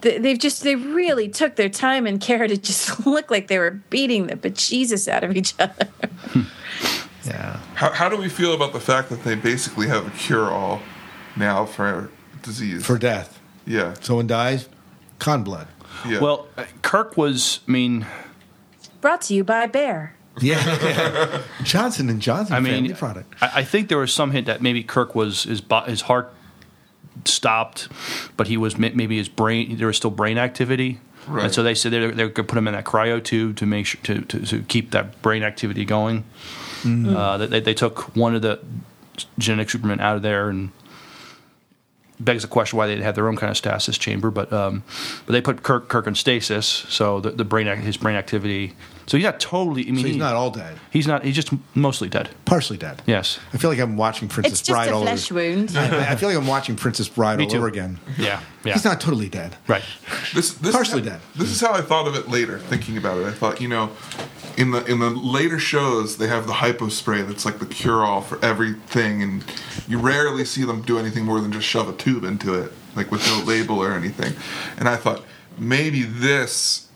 th- 0.00 0.22
they've 0.22 0.38
just 0.38 0.62
they 0.62 0.76
really 0.76 1.28
took 1.28 1.56
their 1.56 1.68
time 1.68 2.06
and 2.06 2.20
care 2.20 2.46
to 2.46 2.56
just 2.56 3.04
look 3.06 3.30
like 3.30 3.48
they 3.48 3.58
were 3.58 3.82
beating 3.90 4.28
the 4.28 4.36
bejesus 4.36 5.08
out 5.08 5.24
of 5.24 5.36
each 5.36 5.54
other. 5.58 5.88
Yeah. 7.26 7.60
How, 7.74 7.90
how 7.92 8.08
do 8.08 8.16
we 8.16 8.30
feel 8.30 8.54
about 8.54 8.72
the 8.72 8.80
fact 8.80 9.10
that 9.10 9.22
they 9.22 9.34
basically 9.34 9.86
have 9.88 10.06
a 10.06 10.10
cure 10.16 10.50
all 10.50 10.80
now 11.36 11.66
for 11.66 12.08
disease? 12.42 12.86
For 12.86 12.96
death. 12.96 13.38
yeah. 13.66 13.92
Someone 14.00 14.26
dies, 14.26 14.66
Khan 15.18 15.42
blood. 15.42 15.68
Yeah. 16.08 16.20
well, 16.20 16.46
uh, 16.56 16.64
Kirk 16.80 17.18
was. 17.18 17.60
I 17.68 17.70
mean, 17.70 18.06
Brought 19.00 19.22
to 19.22 19.34
you 19.34 19.44
by 19.44 19.66
Bayer. 19.66 20.14
Yeah. 20.40 21.42
Johnson 21.62 22.08
and 22.08 22.20
Johnson 22.20 22.54
I 22.54 22.62
family 22.62 22.80
mean, 22.80 22.96
product. 22.96 23.34
I, 23.40 23.50
I 23.56 23.64
think 23.64 23.88
there 23.88 23.98
was 23.98 24.12
some 24.12 24.30
hint 24.30 24.46
that 24.46 24.62
maybe 24.62 24.82
Kirk 24.82 25.14
was 25.14 25.44
his 25.44 25.62
his 25.86 26.02
heart 26.02 26.32
stopped, 27.24 27.88
but 28.36 28.46
he 28.46 28.56
was 28.56 28.78
maybe 28.78 29.16
his 29.16 29.28
brain 29.28 29.76
there 29.76 29.86
was 29.88 29.96
still 29.96 30.10
brain 30.10 30.38
activity. 30.38 31.00
Right. 31.26 31.44
And 31.44 31.54
so 31.54 31.62
they 31.62 31.74
said 31.74 31.92
they're, 31.92 32.10
they're 32.12 32.28
going 32.28 32.34
to 32.34 32.44
put 32.44 32.56
him 32.56 32.66
in 32.68 32.74
that 32.74 32.84
cryo 32.84 33.22
tube 33.22 33.56
to 33.56 33.66
make 33.66 33.84
sure 33.84 34.00
to, 34.04 34.22
to, 34.22 34.46
to 34.46 34.62
keep 34.62 34.92
that 34.92 35.20
brain 35.20 35.42
activity 35.42 35.84
going. 35.84 36.24
Uh, 36.86 37.36
they, 37.38 37.60
they 37.60 37.74
took 37.74 38.16
one 38.16 38.34
of 38.34 38.40
the 38.40 38.60
genetic 39.36 39.68
Supermen 39.68 40.00
out 40.00 40.16
of 40.16 40.22
there 40.22 40.48
and 40.48 40.70
begs 42.20 42.42
the 42.42 42.48
question 42.48 42.76
why 42.76 42.86
they 42.86 43.00
had 43.00 43.14
their 43.14 43.28
own 43.28 43.36
kind 43.36 43.50
of 43.50 43.56
stasis 43.56 43.98
chamber, 43.98 44.30
but 44.30 44.52
um, 44.52 44.82
but 45.26 45.32
they 45.32 45.40
put 45.40 45.62
Kirk 45.62 45.88
Kirk 45.88 46.06
in 46.06 46.14
stasis, 46.14 46.66
so 46.66 47.20
the, 47.20 47.30
the 47.30 47.44
brain 47.44 47.66
his 47.78 47.96
brain 47.96 48.16
activity. 48.16 48.74
So 49.08 49.16
he's 49.16 49.24
not 49.24 49.40
totally. 49.40 49.82
I 49.88 49.90
mean, 49.90 49.96
So 50.02 50.06
he's 50.06 50.14
he- 50.14 50.20
not 50.20 50.34
all 50.34 50.50
dead. 50.50 50.78
He's 50.90 51.06
not. 51.06 51.24
He's 51.24 51.34
just 51.34 51.50
mostly 51.74 52.08
dead. 52.08 52.28
Partially 52.44 52.76
dead. 52.78 53.02
Yes. 53.06 53.38
I 53.52 53.56
feel 53.56 53.70
like 53.70 53.78
I'm 53.80 53.96
watching 53.96 54.28
Princess 54.28 54.52
It's 54.52 54.60
just 54.62 54.74
Bride 54.74 54.88
a 54.90 54.94
all 54.94 55.02
flesh 55.02 55.32
over. 55.32 55.40
wound. 55.40 55.76
I, 55.76 56.12
I 56.12 56.16
feel 56.16 56.28
like 56.28 56.38
I'm 56.38 56.46
watching 56.46 56.76
Princess 56.76 57.08
Bride 57.08 57.38
Me 57.38 57.44
all 57.44 57.50
too. 57.50 57.56
over 57.56 57.68
again. 57.68 57.98
Yeah. 58.18 58.40
Yeah. 58.64 58.74
He's 58.74 58.84
not 58.84 59.00
totally 59.00 59.28
dead. 59.28 59.56
right. 59.66 59.82
this, 60.34 60.52
this 60.52 60.72
partially 60.72 61.02
how, 61.02 61.08
dead. 61.10 61.20
This 61.36 61.50
is 61.50 61.60
how 61.60 61.72
I 61.72 61.80
thought 61.80 62.06
of 62.06 62.14
it 62.16 62.28
later, 62.28 62.58
thinking 62.58 62.98
about 62.98 63.18
it. 63.18 63.26
I 63.26 63.32
thought, 63.32 63.60
you 63.60 63.68
know, 63.68 63.90
in 64.58 64.72
the 64.72 64.84
in 64.84 64.98
the 64.98 65.08
later 65.10 65.58
shows, 65.58 66.18
they 66.18 66.26
have 66.26 66.46
the 66.46 66.52
hypo 66.54 66.88
spray 66.88 67.22
that's 67.22 67.44
like 67.46 67.60
the 67.60 67.66
cure 67.66 68.04
all 68.04 68.20
for 68.20 68.44
everything, 68.44 69.22
and 69.22 69.44
you 69.88 69.98
rarely 69.98 70.44
see 70.44 70.64
them 70.64 70.82
do 70.82 70.98
anything 70.98 71.24
more 71.24 71.40
than 71.40 71.50
just 71.52 71.66
shove 71.66 71.88
a 71.88 71.92
tube 71.94 72.24
into 72.24 72.52
it, 72.54 72.72
like 72.94 73.10
with 73.10 73.24
no 73.26 73.42
label 73.44 73.78
or 73.78 73.92
anything. 73.94 74.34
And 74.76 74.88
I 74.88 74.96
thought 74.96 75.22
maybe 75.56 76.02
this 76.02 76.87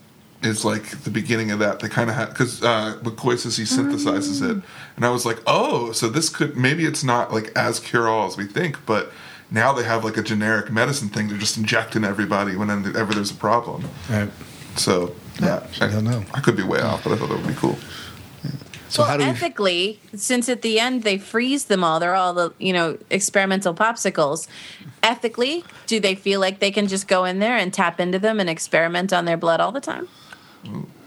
is 0.43 0.65
like 0.65 1.03
the 1.03 1.09
beginning 1.09 1.51
of 1.51 1.59
that. 1.59 1.79
They 1.79 1.89
kind 1.89 2.09
of 2.09 2.15
had 2.15 2.29
because 2.29 2.61
uh, 2.63 2.97
McCoy 3.01 3.37
says 3.37 3.57
he 3.57 3.63
synthesizes 3.63 4.41
it, 4.41 4.63
and 4.95 5.05
I 5.05 5.09
was 5.09 5.25
like, 5.25 5.39
oh, 5.47 5.91
so 5.91 6.09
this 6.09 6.29
could 6.29 6.57
maybe 6.57 6.85
it's 6.85 7.03
not 7.03 7.33
like 7.33 7.51
as 7.55 7.79
cure 7.79 8.07
all 8.07 8.27
as 8.27 8.37
we 8.37 8.45
think, 8.45 8.85
but. 8.85 9.11
Now 9.51 9.71
they 9.71 9.83
have 9.83 10.03
like 10.03 10.17
a 10.17 10.23
generic 10.23 10.71
medicine 10.71 11.09
thing 11.09 11.29
to 11.29 11.37
just 11.37 11.57
inject 11.57 11.95
in 11.95 12.03
everybody 12.03 12.55
whenever 12.55 13.13
there's 13.13 13.29
a 13.29 13.35
problem. 13.35 13.87
Right. 14.09 14.29
So 14.77 15.13
yeah, 15.39 15.67
I 15.79 15.87
don't 15.89 16.05
know. 16.05 16.25
I 16.33 16.39
could 16.39 16.57
be 16.57 16.63
way 16.63 16.79
off, 16.79 17.03
but 17.03 17.13
I 17.13 17.17
thought 17.17 17.29
that 17.29 17.37
would 17.37 17.47
be 17.47 17.53
cool. 17.53 17.77
So 18.93 19.01
well, 19.01 19.09
how 19.09 19.17
do 19.17 19.23
we? 19.23 19.29
ethically, 19.31 19.99
since 20.15 20.47
at 20.49 20.61
the 20.61 20.79
end 20.79 21.01
they 21.01 21.17
freeze 21.17 21.65
them 21.65 21.83
all, 21.83 21.99
they're 21.99 22.13
all 22.13 22.31
the 22.31 22.53
you 22.59 22.71
know 22.71 22.99
experimental 23.09 23.73
popsicles. 23.73 24.47
Ethically, 25.01 25.65
do 25.87 25.99
they 25.99 26.13
feel 26.13 26.39
like 26.39 26.59
they 26.59 26.69
can 26.69 26.87
just 26.87 27.07
go 27.07 27.25
in 27.25 27.39
there 27.39 27.57
and 27.57 27.73
tap 27.73 27.99
into 27.99 28.19
them 28.19 28.39
and 28.39 28.47
experiment 28.47 29.11
on 29.11 29.25
their 29.25 29.35
blood 29.35 29.59
all 29.59 29.71
the 29.71 29.81
time, 29.81 30.07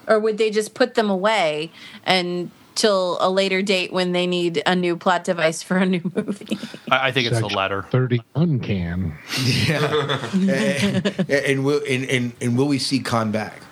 or 0.07 0.19
would 0.21 0.39
they 0.39 0.51
just 0.51 0.75
put 0.75 0.95
them 0.95 1.11
away 1.11 1.71
until 2.07 3.19
a 3.21 3.31
later 3.31 3.63
date 3.63 3.93
when 3.93 4.13
they 4.13 4.27
need 4.27 4.63
a 4.67 4.77
new 4.77 4.97
plot 4.97 5.25
device 5.25 5.63
for 5.63 5.77
a 5.79 5.87
new 5.87 6.03
movie? 6.15 6.59
I, 6.91 7.09
I 7.09 7.13
think 7.13 7.27
it's 7.27 7.37
the 7.37 7.43
Section 7.43 7.57
latter. 7.57 7.83
31 7.91 8.61
can. 8.61 9.19
and, 9.69 11.31
and 11.31 11.65
will 11.65 11.81
and, 11.89 12.05
and 12.05 12.33
and 12.41 12.57
will 12.59 12.69
we 12.69 12.79
see 12.79 13.01
Khan 13.01 13.31
back? 13.33 13.63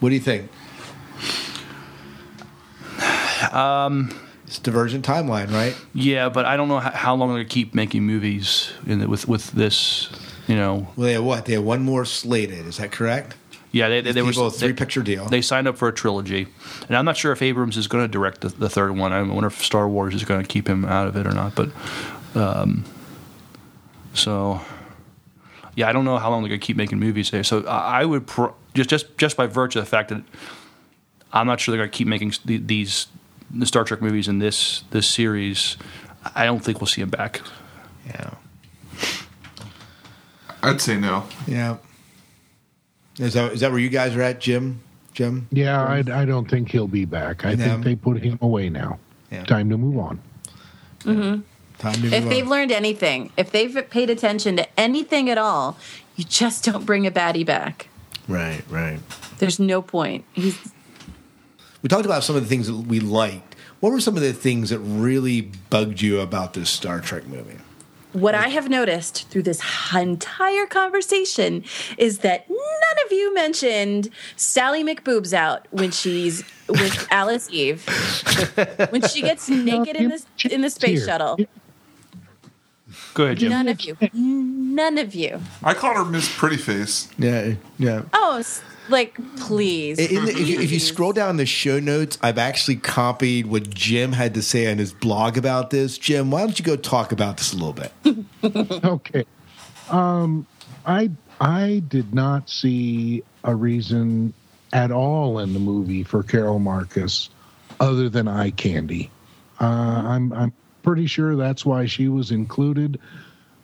What 0.00 0.08
do 0.10 0.14
you 0.14 0.20
think? 0.20 0.50
Um, 3.52 4.10
it's 4.46 4.58
Divergent 4.58 5.04
timeline, 5.06 5.50
right? 5.52 5.76
Yeah, 5.94 6.28
but 6.28 6.44
I 6.44 6.56
don't 6.56 6.68
know 6.68 6.78
how, 6.78 6.90
how 6.90 7.14
long 7.14 7.28
they're 7.30 7.38
going 7.38 7.48
to 7.48 7.54
keep 7.54 7.74
making 7.74 8.02
movies 8.04 8.70
in 8.86 8.98
the, 9.00 9.08
with 9.08 9.26
with 9.28 9.52
this. 9.52 10.10
You 10.46 10.56
know, 10.56 10.88
Well, 10.96 11.06
they 11.06 11.12
have 11.12 11.22
what? 11.24 11.44
They 11.44 11.52
have 11.52 11.62
one 11.62 11.82
more 11.82 12.04
slated. 12.04 12.66
Is 12.66 12.78
that 12.78 12.90
correct? 12.90 13.36
Yeah, 13.72 13.88
they 13.88 14.00
they, 14.00 14.12
they 14.12 14.22
were 14.22 14.30
a 14.30 14.50
three 14.50 14.72
picture 14.72 15.02
deal. 15.02 15.26
They 15.26 15.42
signed 15.42 15.68
up 15.68 15.76
for 15.76 15.88
a 15.88 15.92
trilogy, 15.92 16.48
and 16.88 16.96
I'm 16.96 17.04
not 17.04 17.16
sure 17.16 17.32
if 17.32 17.40
Abrams 17.42 17.76
is 17.76 17.86
going 17.88 18.04
to 18.04 18.08
direct 18.08 18.40
the, 18.40 18.48
the 18.48 18.68
third 18.68 18.96
one. 18.96 19.12
I 19.12 19.22
wonder 19.22 19.46
if 19.46 19.62
Star 19.64 19.88
Wars 19.88 20.14
is 20.14 20.24
going 20.24 20.42
to 20.42 20.48
keep 20.48 20.68
him 20.68 20.84
out 20.84 21.06
of 21.06 21.16
it 21.16 21.26
or 21.26 21.32
not. 21.32 21.54
But, 21.54 21.70
um, 22.34 22.84
so 24.14 24.60
yeah, 25.76 25.88
I 25.88 25.92
don't 25.92 26.04
know 26.04 26.18
how 26.18 26.30
long 26.30 26.42
they're 26.42 26.48
going 26.48 26.60
to 26.60 26.66
keep 26.66 26.76
making 26.76 26.98
movies 26.98 27.30
there. 27.30 27.44
So 27.44 27.64
I 27.66 28.00
I 28.00 28.04
would 28.04 28.26
pro- 28.26 28.54
just 28.74 28.90
just 28.90 29.16
just 29.18 29.36
by 29.36 29.46
virtue 29.46 29.78
of 29.78 29.84
the 29.84 29.90
fact 29.90 30.08
that 30.08 30.22
I'm 31.32 31.46
not 31.46 31.60
sure 31.60 31.72
they're 31.72 31.80
going 31.82 31.90
to 31.90 31.96
keep 31.96 32.08
making 32.08 32.34
the- 32.44 32.58
these 32.58 33.06
the 33.52 33.66
Star 33.66 33.84
Trek 33.84 34.02
movies 34.02 34.26
in 34.28 34.38
this 34.40 34.82
this 34.90 35.08
series. 35.08 35.76
I 36.34 36.44
don't 36.44 36.60
think 36.60 36.80
we'll 36.80 36.86
see 36.88 37.00
him 37.02 37.08
back. 37.10 37.40
yeah. 38.06 38.30
I'd 40.62 40.80
say 40.80 40.98
no. 40.98 41.24
Yeah. 41.46 41.78
Is 43.18 43.34
that 43.34 43.52
is 43.52 43.60
that 43.60 43.70
where 43.70 43.80
you 43.80 43.88
guys 43.88 44.14
are 44.16 44.22
at, 44.22 44.40
Jim? 44.40 44.80
Jim? 45.12 45.48
Yeah, 45.50 45.82
I, 45.82 45.98
I 45.98 46.24
don't 46.24 46.48
think 46.48 46.70
he'll 46.70 46.86
be 46.86 47.04
back. 47.04 47.44
I 47.44 47.54
No. 47.54 47.64
think 47.64 47.84
they 47.84 47.96
put 47.96 48.22
him 48.22 48.38
away 48.40 48.68
now. 48.68 48.98
Yeah. 49.30 49.44
Time 49.44 49.68
to 49.70 49.76
move 49.76 49.98
on. 49.98 50.20
Mm-hmm. 51.00 51.40
Time 51.78 51.94
to 51.94 52.06
if 52.14 52.22
move 52.24 52.30
they've 52.30 52.46
learned 52.46 52.70
anything, 52.72 53.32
if 53.36 53.50
they've 53.50 53.88
paid 53.90 54.10
attention 54.10 54.56
to 54.56 54.80
anything 54.80 55.28
at 55.28 55.38
all, 55.38 55.76
you 56.16 56.24
just 56.24 56.64
don't 56.64 56.86
bring 56.86 57.06
a 57.06 57.10
baddie 57.10 57.44
back. 57.44 57.88
Right, 58.28 58.62
right. 58.70 59.00
There's 59.38 59.58
no 59.58 59.82
point. 59.82 60.24
He's 60.32 60.58
We 61.82 61.88
talked 61.88 62.04
about 62.04 62.22
some 62.22 62.36
of 62.36 62.42
the 62.42 62.48
things 62.48 62.66
that 62.68 62.76
we 62.76 63.00
liked. 63.00 63.56
What 63.80 63.90
were 63.92 64.00
some 64.00 64.14
of 64.16 64.22
the 64.22 64.32
things 64.34 64.70
that 64.70 64.78
really 64.78 65.40
bugged 65.70 66.00
you 66.02 66.20
about 66.20 66.52
this 66.54 66.68
Star 66.70 67.00
Trek 67.00 67.26
movie? 67.26 67.56
What 68.12 68.34
I 68.34 68.48
have 68.48 68.68
noticed 68.68 69.28
through 69.30 69.44
this 69.44 69.62
entire 69.94 70.66
conversation 70.66 71.64
is 71.96 72.18
that 72.18 72.48
none 72.50 73.06
of 73.06 73.12
you 73.12 73.32
mentioned 73.32 74.10
Sally 74.36 74.82
McBoobs 74.82 75.32
out 75.32 75.68
when 75.70 75.92
she's 75.92 76.42
with 76.68 77.06
Alice 77.12 77.48
Eve. 77.50 77.84
When 78.90 79.02
she 79.02 79.22
gets 79.22 79.48
naked 79.48 79.94
in 79.96 80.08
the 80.08 80.24
in 80.50 80.60
the 80.62 80.70
space 80.70 81.04
shuttle. 81.06 81.38
Go 83.14 83.24
ahead, 83.24 83.38
Jim. 83.38 83.50
None 83.50 83.68
of 83.68 83.80
you. 83.82 83.96
None 84.12 84.98
of 84.98 85.14
you. 85.14 85.40
I 85.62 85.74
call 85.74 85.94
her 85.94 86.04
Miss 86.04 86.28
Pretty 86.36 86.56
Face. 86.56 87.08
Yeah, 87.18 87.54
yeah. 87.78 88.02
Oh, 88.12 88.38
s- 88.38 88.62
like 88.90 89.18
please. 89.36 89.98
In 89.98 90.24
the, 90.24 90.30
if, 90.30 90.48
you, 90.48 90.60
if 90.60 90.70
you 90.70 90.80
scroll 90.80 91.12
down 91.12 91.36
the 91.36 91.46
show 91.46 91.80
notes, 91.80 92.18
I've 92.22 92.38
actually 92.38 92.76
copied 92.76 93.46
what 93.46 93.70
Jim 93.70 94.12
had 94.12 94.34
to 94.34 94.42
say 94.42 94.70
on 94.70 94.78
his 94.78 94.92
blog 94.92 95.38
about 95.38 95.70
this. 95.70 95.98
Jim, 95.98 96.30
why 96.30 96.40
don't 96.40 96.58
you 96.58 96.64
go 96.64 96.76
talk 96.76 97.12
about 97.12 97.36
this 97.36 97.52
a 97.52 97.56
little 97.56 97.72
bit? 97.72 97.92
Okay. 98.84 99.24
Um, 99.90 100.46
I 100.86 101.10
I 101.40 101.82
did 101.88 102.14
not 102.14 102.48
see 102.48 103.22
a 103.44 103.54
reason 103.54 104.32
at 104.72 104.90
all 104.90 105.38
in 105.38 105.52
the 105.52 105.58
movie 105.58 106.04
for 106.04 106.22
Carol 106.22 106.58
Marcus 106.58 107.30
other 107.80 108.08
than 108.08 108.28
eye 108.28 108.50
candy. 108.50 109.10
Uh, 109.60 110.02
I'm 110.04 110.32
I'm 110.32 110.52
pretty 110.82 111.06
sure 111.06 111.36
that's 111.36 111.64
why 111.64 111.86
she 111.86 112.08
was 112.08 112.30
included. 112.30 112.98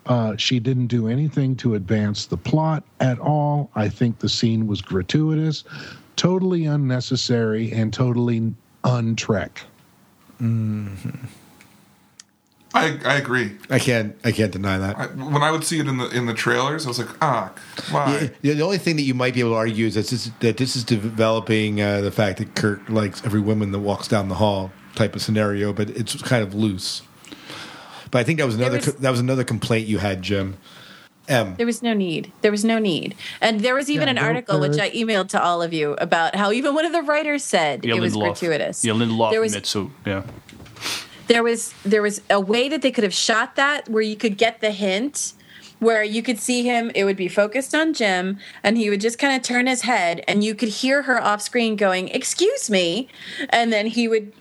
Uh, 0.07 0.37
she 0.37 0.61
didn't 0.61 0.87
do 0.87 1.09
anything 1.09 1.57
to 1.57 1.75
advance 1.75 2.27
the 2.27 2.37
plot 2.37 2.85
at 3.01 3.19
all. 3.19 3.71
I 3.75 3.89
think 3.89 4.21
the 4.21 4.29
scene 4.29 4.67
was 4.67 4.81
gratuitous, 4.81 5.65
totally 6.15 6.67
unnecessary, 6.67 7.73
and 7.73 7.93
totally 7.93 8.55
untrek. 8.85 9.59
I, 12.77 12.99
I 13.05 13.15
agree. 13.17 13.53
I 13.71 13.79
can't 13.79 14.17
I 14.23 14.33
can't 14.33 14.53
deny 14.53 14.77
that. 14.77 14.97
I, 14.97 15.07
when 15.07 15.43
I 15.43 15.51
would 15.51 15.65
see 15.65 15.79
it 15.81 15.89
in 15.89 15.97
the 15.97 16.09
in 16.11 16.27
the 16.27 16.35
trailers, 16.35 16.85
I 16.85 16.89
was 16.89 16.99
like, 16.99 17.09
ah, 17.23 17.53
why? 17.91 18.31
Yeah, 18.43 18.53
the 18.53 18.63
only 18.63 18.79
thing 18.79 18.97
that 18.97 19.03
you 19.03 19.15
might 19.15 19.33
be 19.35 19.41
able 19.41 19.53
to 19.53 19.57
argue 19.57 19.87
is 19.87 19.95
that 19.95 20.09
this, 20.09 20.31
that 20.41 20.59
this 20.59 20.77
is 20.77 20.85
developing 20.85 21.81
uh, 21.81 22.03
the 22.03 22.11
fact 22.11 22.39
that 22.39 22.55
Kirk 22.55 22.87
likes 22.89 23.25
every 23.25 23.41
woman 23.41 23.73
that 23.73 23.79
walks 23.79 24.09
down 24.09 24.29
the 24.29 24.35
hall 24.35 24.73
type 24.95 25.17
of 25.17 25.23
scenario, 25.23 25.73
but 25.73 25.89
it's 25.91 26.21
kind 26.23 26.43
of 26.43 26.55
loose. 26.55 27.03
But 28.11 28.19
I 28.21 28.25
think 28.25 28.39
that 28.39 28.47
was 28.47 28.55
another 28.57 28.77
was- 28.77 28.95
that 28.97 29.11
was 29.11 29.21
another 29.21 29.45
complaint 29.45 29.87
you 29.89 29.99
had, 29.99 30.23
Jim. 30.23 30.57
M. 31.29 31.57
There 31.57 31.67
was 31.67 31.83
no 31.83 31.93
need. 31.93 32.31
There 32.43 32.53
was 32.53 32.65
no 32.65 32.79
need. 32.79 33.17
And 33.41 33.61
there 33.61 33.75
was 33.75 33.91
even 33.91 34.07
Yeah, 34.07 34.13
an 34.13 34.19
article 34.19 34.61
which 34.61 34.79
I 34.79 34.91
emailed 34.91 35.29
to 35.31 35.43
all 35.43 35.61
of 35.61 35.73
you 35.73 35.95
about 35.99 36.37
how 36.37 36.53
even 36.53 36.73
one 36.73 36.85
of 36.85 36.93
the 36.93 37.03
writers 37.03 37.43
said 37.43 37.85
Yeah, 37.85 37.97
it 37.97 38.01
was 38.01 38.15
Lindelof. 38.15 38.21
gratuitous. 38.39 38.85
Yeah, 38.85 38.93
Lindelof 38.93 39.33
There 39.33 39.41
was 39.41 39.53
admits 39.53 39.71
so. 39.71 39.91
Yeah. 40.07 40.23
there 41.27 41.43
was 41.43 41.75
there 41.85 42.01
was 42.03 42.21
a 42.31 42.39
way 42.41 42.69
that 42.69 42.81
they 42.83 42.93
could 42.93 43.03
have 43.03 43.13
shot 43.15 43.57
that 43.57 43.89
where 43.89 44.03
you 44.03 44.15
could 44.15 44.39
get 44.39 44.61
the 44.61 44.71
hint 44.71 45.33
where 45.81 46.05
you 46.05 46.23
could 46.23 46.39
see 46.39 46.63
him 46.63 46.91
it 46.95 47.05
would 47.05 47.17
be 47.17 47.27
focused 47.29 47.75
on 47.75 47.93
Jim 47.93 48.39
and 48.63 48.79
he 48.79 48.89
would 48.89 49.01
just 49.01 49.19
kind 49.19 49.35
of 49.37 49.43
turn 49.43 49.67
his 49.67 49.83
head 49.83 50.23
and 50.29 50.45
you 50.45 50.55
could 50.55 50.69
hear 50.69 51.03
her 51.03 51.21
off 51.21 51.43
screen 51.43 51.75
going 51.75 52.07
excuse 52.11 52.71
me 52.71 53.09
and 53.51 53.73
then 53.73 53.87
he 53.89 54.07
would 54.07 54.33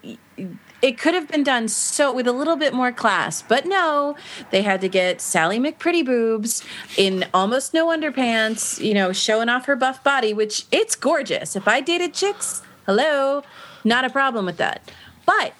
it 0.82 0.98
could 0.98 1.14
have 1.14 1.28
been 1.28 1.44
done 1.44 1.68
so 1.68 2.14
with 2.14 2.28
a 2.28 2.32
little 2.32 2.56
bit 2.56 2.74
more 2.74 2.92
class 2.92 3.42
but 3.42 3.66
no 3.66 4.16
they 4.52 4.62
had 4.62 4.82
to 4.82 4.90
get 4.90 5.22
Sally 5.22 5.60
McPretty 5.60 6.06
boobs 6.06 6.64
in 6.98 7.26
almost 7.34 7.74
no 7.74 7.88
underpants 7.88 8.84
you 8.84 8.94
know 8.94 9.12
showing 9.12 9.50
off 9.50 9.66
her 9.66 9.76
buff 9.76 10.04
body 10.04 10.34
which 10.34 10.66
it's 10.72 10.96
gorgeous. 10.96 11.56
If 11.56 11.68
I 11.68 11.82
dated 11.82 12.14
chicks 12.14 12.62
hello 12.86 13.44
not 13.84 14.04
a 14.04 14.10
problem 14.10 14.46
with 14.46 14.58
that. 14.58 14.92
But 15.26 15.54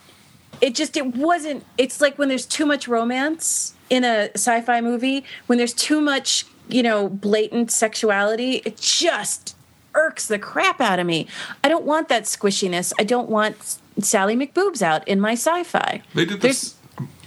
it 0.62 0.76
just 0.76 0.96
it 0.98 1.16
wasn't 1.16 1.66
it's 1.78 2.02
like 2.02 2.18
when 2.18 2.30
there's 2.30 2.46
too 2.46 2.66
much 2.66 2.88
romance 2.88 3.74
in 3.90 4.04
a 4.04 4.30
sci-fi 4.34 4.82
movie 4.82 5.24
when 5.48 5.58
there's 5.58 5.74
too 5.74 6.02
much 6.02 6.46
you 6.68 6.82
know 6.82 7.08
blatant 7.10 7.72
sexuality 7.72 8.62
it 8.66 8.78
just 8.78 9.56
irks 9.96 10.28
the 10.28 10.38
crap 10.38 10.80
out 10.80 11.00
of 11.00 11.08
me. 11.08 11.28
I 11.64 11.70
don't 11.70 11.86
want 11.86 12.10
that 12.10 12.24
squishiness. 12.24 12.94
I 13.00 13.04
don't 13.04 13.30
want 13.30 13.78
sally 13.99 14.35
mcboobs 14.35 14.81
out 14.81 15.07
in 15.07 15.19
my 15.19 15.34
sci-fi 15.34 16.01
They 16.13 16.26
did 16.26 16.41
There's- 16.41 16.61
this. 16.61 16.76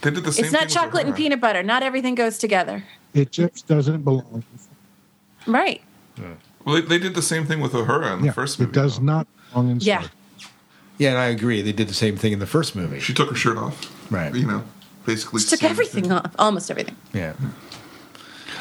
They 0.01 0.11
did 0.13 0.23
the 0.25 0.33
same. 0.33 0.45
Thing. 0.45 0.45
It's 0.45 0.53
not 0.53 0.61
thing 0.63 0.69
chocolate 0.71 1.07
and 1.07 1.15
peanut 1.17 1.41
butter 1.41 1.63
not 1.63 1.83
everything 1.83 2.15
goes 2.15 2.39
together 2.39 2.85
It 3.15 3.33
just 3.33 3.67
doesn't 3.67 4.03
belong. 4.03 4.45
right 5.47 5.81
Well, 6.65 6.77
they, 6.77 6.81
they 6.83 6.99
did 6.99 7.15
the 7.15 7.23
same 7.23 7.47
thing 7.47 7.61
with 7.61 7.73
Uhura 7.73 8.13
in 8.15 8.21
the 8.21 8.27
Yeah, 8.27 8.33
first 8.33 8.59
movie. 8.61 8.71
it 8.71 8.75
does 8.75 8.99
though. 8.99 9.05
not 9.05 9.27
belong 9.53 9.71
in 9.71 9.81
yeah 9.81 10.01
Star 10.03 10.13
Yeah, 10.99 11.11
and 11.11 11.19
I 11.19 11.27
agree. 11.27 11.63
They 11.63 11.73
did 11.73 11.89
the 11.89 11.95
same 11.95 12.17
thing 12.17 12.33
in 12.33 12.39
the 12.41 12.47
first 12.47 12.75
movie. 12.77 12.99
She 13.01 13.15
took 13.15 13.29
her 13.31 13.37
shirt 13.37 13.57
off. 13.57 13.77
Right. 14.11 14.35
You 14.35 14.47
know, 14.47 14.65
basically 15.07 15.41
She 15.41 15.49
took 15.51 15.61
seen- 15.61 15.71
everything 15.71 16.13
off 16.13 16.33
almost 16.39 16.71
everything 16.71 16.97
Yeah. 17.13 17.35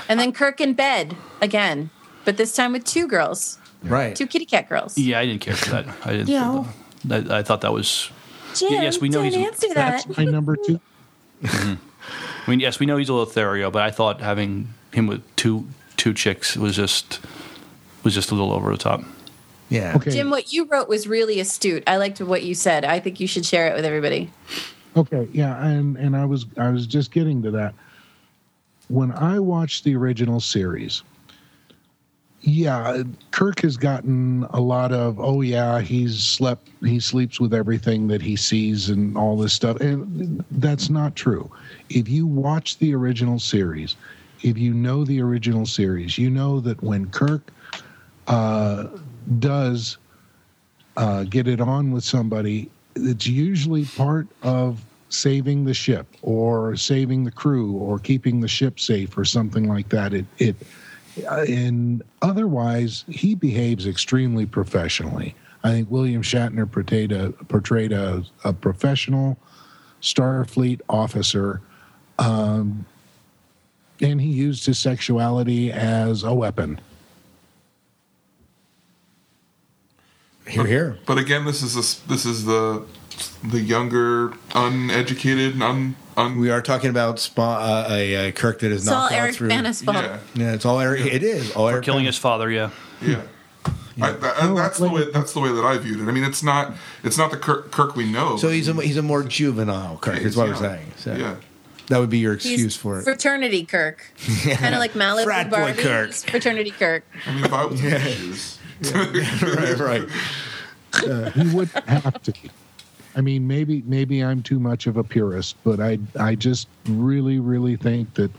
and 0.09 0.19
then 0.19 0.31
kirk 0.31 0.61
in 0.61 0.73
bed 0.73 1.15
again 1.41 1.89
but 2.25 2.38
this 2.38 2.53
time 2.55 2.73
with 2.73 2.84
two 2.85 3.07
girls 3.07 3.57
Right. 3.84 4.15
two 4.15 4.27
kitty 4.27 4.45
cat 4.45 4.67
girls 4.69 4.97
Yeah, 4.97 5.19
I 5.19 5.25
didn't 5.25 5.41
care 5.41 5.55
for 5.55 5.69
that. 5.71 5.85
I 6.05 6.11
didn't. 6.13 6.29
Yeah. 6.29 6.63
I, 7.11 7.39
I 7.39 7.43
thought 7.43 7.61
that 7.61 7.73
was. 7.73 8.09
Jim, 8.55 8.71
yes, 8.71 8.99
we 8.99 9.09
know 9.09 9.21
don't 9.23 9.31
he's- 9.31 9.47
answer 9.47 9.67
that 9.73 10.05
That's 10.05 10.17
my 10.17 10.23
number 10.25 10.55
two. 10.55 10.79
Mm-hmm. 11.43 11.73
I 12.47 12.49
mean, 12.49 12.59
yes, 12.59 12.79
we 12.79 12.85
know 12.88 12.97
he's 12.97 13.09
a 13.09 13.13
Lothario, 13.13 13.69
but 13.69 13.84
I 13.84 13.91
thought 13.91 14.21
having 14.21 14.69
him 14.93 15.05
with 15.05 15.21
two 15.35 15.67
two 15.97 16.13
chicks 16.13 16.55
was 16.57 16.75
just 16.75 17.19
was 18.03 18.13
just 18.15 18.31
a 18.31 18.34
little 18.34 18.53
over 18.53 18.71
the 18.71 18.77
top. 18.77 19.03
Yeah. 19.69 19.93
Okay. 19.97 20.11
Jim, 20.11 20.29
what 20.31 20.51
you 20.53 20.65
wrote 20.65 20.88
was 20.88 21.07
really 21.07 21.39
astute. 21.39 21.84
I 21.85 21.97
liked 21.97 22.21
what 22.21 22.41
you 22.43 22.55
said. 22.55 22.85
I 22.85 22.99
think 22.99 23.19
you 23.19 23.27
should 23.27 23.45
share 23.45 23.67
it 23.67 23.75
with 23.75 23.84
everybody. 23.85 24.31
Okay, 24.95 25.27
yeah, 25.31 25.63
and 25.63 25.97
and 25.97 26.15
I 26.15 26.25
was 26.25 26.45
I 26.57 26.69
was 26.69 26.88
just 26.88 27.11
getting 27.11 27.43
to 27.43 27.51
that. 27.51 27.75
When 28.88 29.11
I 29.11 29.38
watched 29.39 29.84
the 29.84 29.95
original 29.95 30.39
series, 30.39 31.03
yeah, 32.41 33.03
Kirk 33.31 33.61
has 33.61 33.77
gotten 33.77 34.43
a 34.51 34.59
lot 34.59 34.91
of 34.91 35.19
oh 35.19 35.41
yeah, 35.41 35.81
he's 35.81 36.23
slept 36.23 36.69
he 36.81 36.99
sleeps 36.99 37.39
with 37.39 37.53
everything 37.53 38.07
that 38.07 38.22
he 38.22 38.35
sees 38.35 38.89
and 38.89 39.18
all 39.18 39.38
this 39.38 39.53
stuff. 39.53 39.80
And 39.81 40.43
that's 40.51 40.89
not 40.89 41.15
true. 41.15 41.51
If 41.89 42.07
you 42.07 42.27
watch 42.27 42.77
the 42.77 42.93
original 42.93 43.39
series, 43.39 43.95
if 44.43 44.57
you 44.57 44.73
know 44.73 45.03
the 45.03 45.22
original 45.22 45.65
series, 45.65 46.18
you 46.18 46.30
know 46.30 46.59
that 46.61 46.81
when 46.84 47.09
Kirk 47.09 47.51
uh, 48.27 48.88
does 49.39 49.97
uh, 50.95 51.23
get 51.23 51.47
it 51.47 51.59
on 51.59 51.91
with 51.91 52.03
somebody, 52.03 52.69
it's 52.95 53.27
usually 53.27 53.85
part 53.85 54.27
of 54.43 54.84
saving 55.09 55.65
the 55.65 55.73
ship 55.73 56.05
or 56.22 56.76
saving 56.76 57.23
the 57.23 57.31
crew 57.31 57.73
or 57.73 57.97
keeping 57.97 58.41
the 58.41 58.47
ship 58.47 58.80
safe 58.80 59.18
or 59.18 59.26
something 59.26 59.68
like 59.68 59.89
that. 59.89 60.14
It 60.14 60.26
it 60.38 60.55
and 61.26 62.03
otherwise 62.22 63.06
he 63.10 63.35
behaves 63.35 63.88
extremely 63.88 64.45
professionally. 64.45 65.35
I 65.64 65.72
think 65.72 65.91
William 65.91 66.22
Shatner 66.22 66.69
portrayed 66.72 67.11
a 67.11 67.31
portrayed 67.31 67.91
a, 67.91 68.23
a 68.44 68.53
professional 68.53 69.38
Starfleet 70.02 70.81
officer, 70.88 71.61
um, 72.19 72.85
and 74.02 74.22
he 74.22 74.30
used 74.30 74.65
his 74.65 74.77
sexuality 74.77 75.72
as 75.72 76.23
a 76.23 76.34
weapon. 76.34 76.80
Here, 80.48 80.65
here. 80.65 80.98
But 81.06 81.18
again, 81.18 81.45
this 81.45 81.61
is 81.61 81.76
a, 81.76 82.07
this 82.07 82.26
is 82.26 82.45
the 82.45 82.85
the 83.44 83.60
younger, 83.60 84.34
uneducated, 84.53 85.61
un, 85.61 85.95
un 86.15 86.38
We 86.39 86.49
are 86.49 86.61
talking 86.61 86.89
about 86.89 87.19
spa, 87.19 87.57
uh, 87.57 87.88
a, 87.89 88.30
uh 88.30 88.31
Kirk 88.31 88.60
that 88.60 88.72
is 88.72 88.81
It's 88.84 88.91
all 88.91 89.03
not 89.10 89.11
Eric 89.11 89.35
through. 89.35 89.49
Bana's 89.49 89.81
fault. 89.81 89.98
yeah, 89.98 90.19
Yeah, 90.35 90.53
it's 90.53 90.65
all 90.65 90.80
Eric. 90.80 91.06
It 91.06 91.23
is 91.23 91.52
all 91.52 91.68
For 91.68 91.73
Eric 91.73 91.85
killing 91.85 91.99
Bana. 92.02 92.07
his 92.07 92.18
father, 92.18 92.52
yeah. 92.52 92.69
yeah. 93.02 93.22
I, 93.99 94.11
that, 94.11 94.35
and 94.44 94.56
that's 94.56 94.77
the 94.77 94.89
way. 94.89 95.10
That's 95.11 95.34
the 95.34 95.39
way 95.39 95.52
that 95.52 95.65
I 95.65 95.77
viewed 95.80 95.99
it. 95.99 96.07
I 96.07 96.11
mean, 96.11 96.23
it's 96.23 96.44
not. 96.44 96.73
It's 97.03 97.18
not 97.18 97.31
the 97.31 97.38
Kirk, 97.38 97.72
Kirk 97.72 97.95
we 97.95 98.06
know. 98.06 98.38
So 98.38 98.49
he's 98.49 98.68
a 98.68 98.73
he's 98.73 98.95
a 98.98 99.02
more 99.02 99.23
juvenile 99.23 99.98
Kirk. 99.98 100.19
Is 100.19 100.38
what 100.38 100.48
we're 100.48 100.53
Yeah. 100.53 100.60
saying. 100.60 100.91
So 100.98 101.15
yeah. 101.15 101.35
that 101.88 101.98
would 101.98 102.11
be 102.11 102.19
your 102.19 102.35
He's 102.35 102.45
excuse 102.52 102.76
for 102.76 102.99
it. 102.99 103.03
Fraternity 103.06 103.65
Kirk. 103.65 104.06
Kind 104.44 104.76
of 104.76 104.80
like 104.80 104.94
Malibu 104.94 105.23
Frat 105.23 105.49
boy 105.49 105.56
Barbie. 105.57 105.81
Kirk. 105.81 106.07
He's 106.10 106.23
Fraternity 106.26 106.69
Kirk. 106.72 107.06
I 107.26 107.34
mean, 107.34 107.45
if 107.45 107.53
I 107.53 107.65
was 107.65 107.84
in 107.84 107.99
his 108.02 108.60
shoes, 108.84 108.94
right, 109.44 109.80
right. 109.80 111.34
he 111.34 111.56
would 111.56 111.69
have 111.88 112.22
to. 112.22 112.34
I 113.18 113.22
mean, 113.22 113.48
maybe 113.48 113.81
maybe 113.85 114.23
I'm 114.23 114.44
too 114.44 114.60
much 114.60 114.85
of 114.85 114.95
a 114.95 115.03
purist, 115.03 115.56
but 115.64 115.80
I 115.80 115.98
I 116.19 116.35
just 116.35 116.68
really 116.88 117.39
really 117.39 117.76
think 117.76 118.14
that 118.14 118.31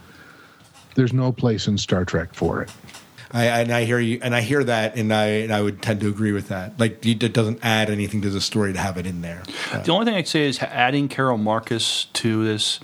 there's 0.95 1.11
no 1.11 1.33
place 1.33 1.67
in 1.67 1.77
Star 1.77 2.05
Trek 2.05 2.33
for 2.33 2.61
it. 2.63 2.71
I 3.31 3.45
and 3.45 3.71
I 3.73 3.83
hear 3.83 3.99
you, 3.99 4.19
and 4.23 4.33
I 4.33 4.39
hear 4.39 4.63
that, 4.63 4.95
and 4.95 5.13
I 5.13 5.25
and 5.25 5.53
I 5.53 5.61
would 5.61 5.81
tend 5.81 5.99
to 5.99 6.07
agree 6.07 6.31
with 6.31 6.47
that. 6.47 6.79
Like 6.79 7.05
it 7.05 7.33
doesn't 7.33 7.59
add 7.61 7.89
anything 7.89 8.21
to 8.21 8.29
the 8.29 8.39
story 8.39 8.71
to 8.71 8.79
have 8.79 8.97
it 8.97 9.05
in 9.05 9.21
there. 9.21 9.43
Uh, 9.71 9.81
The 9.81 9.91
only 9.91 10.05
thing 10.05 10.15
I'd 10.15 10.29
say 10.29 10.47
is 10.47 10.59
adding 10.59 11.09
Carol 11.09 11.37
Marcus 11.37 12.05
to 12.13 12.45
this, 12.45 12.79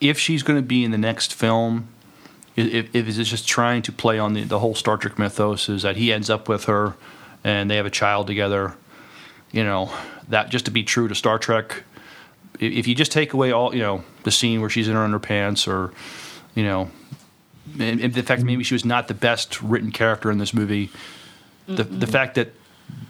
if 0.00 0.16
she's 0.16 0.44
going 0.44 0.58
to 0.58 0.66
be 0.66 0.84
in 0.84 0.92
the 0.92 0.98
next 0.98 1.34
film, 1.34 1.88
if, 2.54 2.94
if 2.94 3.08
it's 3.08 3.28
just 3.28 3.48
trying 3.48 3.82
to 3.82 3.92
play 3.92 4.18
on 4.18 4.34
the, 4.34 4.44
the 4.44 4.60
whole 4.60 4.76
Star 4.76 4.96
Trek 4.96 5.18
mythos, 5.18 5.68
is 5.68 5.82
that 5.82 5.96
he 5.96 6.12
ends 6.12 6.30
up 6.30 6.48
with 6.48 6.64
her 6.64 6.94
and 7.42 7.68
they 7.68 7.76
have 7.76 7.86
a 7.86 7.90
child 7.90 8.28
together, 8.28 8.74
you 9.52 9.64
know, 9.64 9.92
that 10.28 10.50
just 10.50 10.64
to 10.66 10.70
be 10.70 10.82
true 10.82 11.08
to 11.08 11.14
Star 11.14 11.38
Trek. 11.38 11.82
If 12.60 12.88
you 12.88 12.94
just 12.94 13.12
take 13.12 13.32
away 13.32 13.52
all, 13.52 13.74
you 13.74 13.82
know, 13.82 14.02
the 14.24 14.30
scene 14.30 14.60
where 14.60 14.70
she's 14.70 14.88
in 14.88 14.94
her 14.94 15.06
underpants 15.06 15.68
or, 15.68 15.92
you 16.54 16.64
know, 16.64 16.90
and, 17.78 18.00
and 18.00 18.14
the 18.14 18.22
fact 18.22 18.40
that 18.40 18.46
maybe 18.46 18.64
she 18.64 18.74
was 18.74 18.84
not 18.84 19.08
the 19.08 19.14
best 19.14 19.62
written 19.62 19.92
character 19.92 20.30
in 20.30 20.38
this 20.38 20.52
movie, 20.54 20.90
the 21.66 21.84
the 21.84 22.06
fact 22.06 22.34
that 22.34 22.52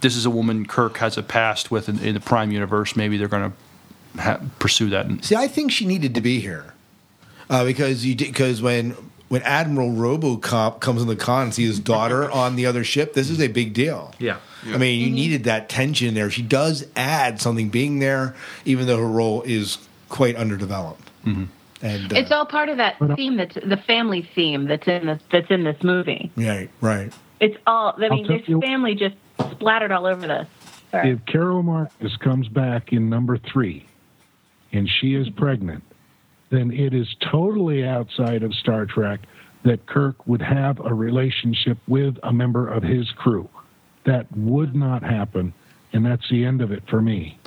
this 0.00 0.16
is 0.16 0.26
a 0.26 0.30
woman 0.30 0.66
Kirk 0.66 0.98
has 0.98 1.16
a 1.16 1.22
past 1.22 1.70
with 1.70 1.88
in, 1.88 1.98
in 2.00 2.14
the 2.14 2.20
Prime 2.20 2.50
universe, 2.50 2.96
maybe 2.96 3.16
they're 3.16 3.28
going 3.28 3.52
to 3.52 4.20
ha- 4.20 4.40
pursue 4.58 4.90
that. 4.90 5.06
And 5.06 5.24
See, 5.24 5.36
I 5.36 5.46
think 5.46 5.70
she 5.70 5.86
needed 5.86 6.14
to 6.16 6.20
be 6.20 6.40
here 6.40 6.74
uh, 7.48 7.64
because 7.64 8.04
you 8.04 8.16
because 8.16 8.60
when 8.60 8.96
when 9.28 9.42
Admiral 9.42 9.90
RoboCop 9.90 10.80
comes 10.80 11.02
in 11.02 11.08
the 11.08 11.16
con 11.16 11.44
and 11.44 11.54
sees 11.54 11.68
his 11.68 11.80
daughter 11.80 12.30
on 12.44 12.56
the 12.56 12.66
other 12.66 12.82
ship, 12.84 13.14
this 13.14 13.30
is 13.30 13.40
a 13.40 13.48
big 13.48 13.72
deal. 13.72 14.14
yeah, 14.18 14.38
I 14.66 14.76
mean, 14.76 15.00
you 15.00 15.10
needed 15.10 15.44
that 15.44 15.68
tension 15.68 16.14
there. 16.14 16.30
She 16.30 16.42
does 16.42 16.86
add 16.96 17.40
something 17.40 17.68
being 17.68 17.98
there, 17.98 18.34
even 18.64 18.86
though 18.86 18.98
her 18.98 19.06
role 19.06 19.42
is 19.42 19.78
quite 20.08 20.36
underdeveloped. 20.36 21.08
Mm-hmm. 21.24 21.44
And 21.80 22.12
uh, 22.12 22.16
It's 22.16 22.32
all 22.32 22.44
part 22.46 22.68
of 22.68 22.78
that 22.78 22.96
theme 23.14 23.36
that's 23.36 23.54
the 23.54 23.76
family 23.86 24.28
theme 24.34 24.66
that's 24.66 24.88
in 24.88 25.06
this 25.06 25.22
that's 25.30 25.50
in 25.50 25.62
this 25.64 25.80
movie. 25.82 26.30
right, 26.36 26.70
right. 26.80 27.12
It's 27.40 27.56
all. 27.66 27.94
I 27.96 28.08
mean, 28.08 28.26
tell 28.26 28.36
there's 28.36 28.48
you- 28.48 28.60
family 28.60 28.94
just 28.96 29.14
splattered 29.52 29.92
all 29.92 30.06
over 30.06 30.26
this. 30.26 30.48
Sorry. 30.90 31.10
If 31.12 31.24
Carol 31.26 31.62
Marcus 31.62 32.16
comes 32.16 32.48
back 32.48 32.92
in 32.92 33.08
number 33.10 33.36
three, 33.38 33.86
and 34.72 34.88
she 34.88 35.14
is 35.14 35.28
pregnant, 35.30 35.84
then 36.50 36.72
it 36.72 36.94
is 36.94 37.06
totally 37.30 37.84
outside 37.86 38.42
of 38.42 38.54
Star 38.54 38.86
Trek 38.86 39.20
that 39.64 39.86
Kirk 39.86 40.26
would 40.26 40.40
have 40.42 40.80
a 40.80 40.94
relationship 40.94 41.76
with 41.86 42.16
a 42.22 42.32
member 42.32 42.66
of 42.68 42.82
his 42.82 43.10
crew. 43.12 43.48
That 44.08 44.26
would 44.34 44.74
not 44.74 45.02
happen, 45.02 45.52
and 45.92 46.04
that's 46.06 46.26
the 46.30 46.44
end 46.44 46.62
of 46.62 46.72
it 46.72 46.82
for 46.88 47.02
me. 47.02 47.38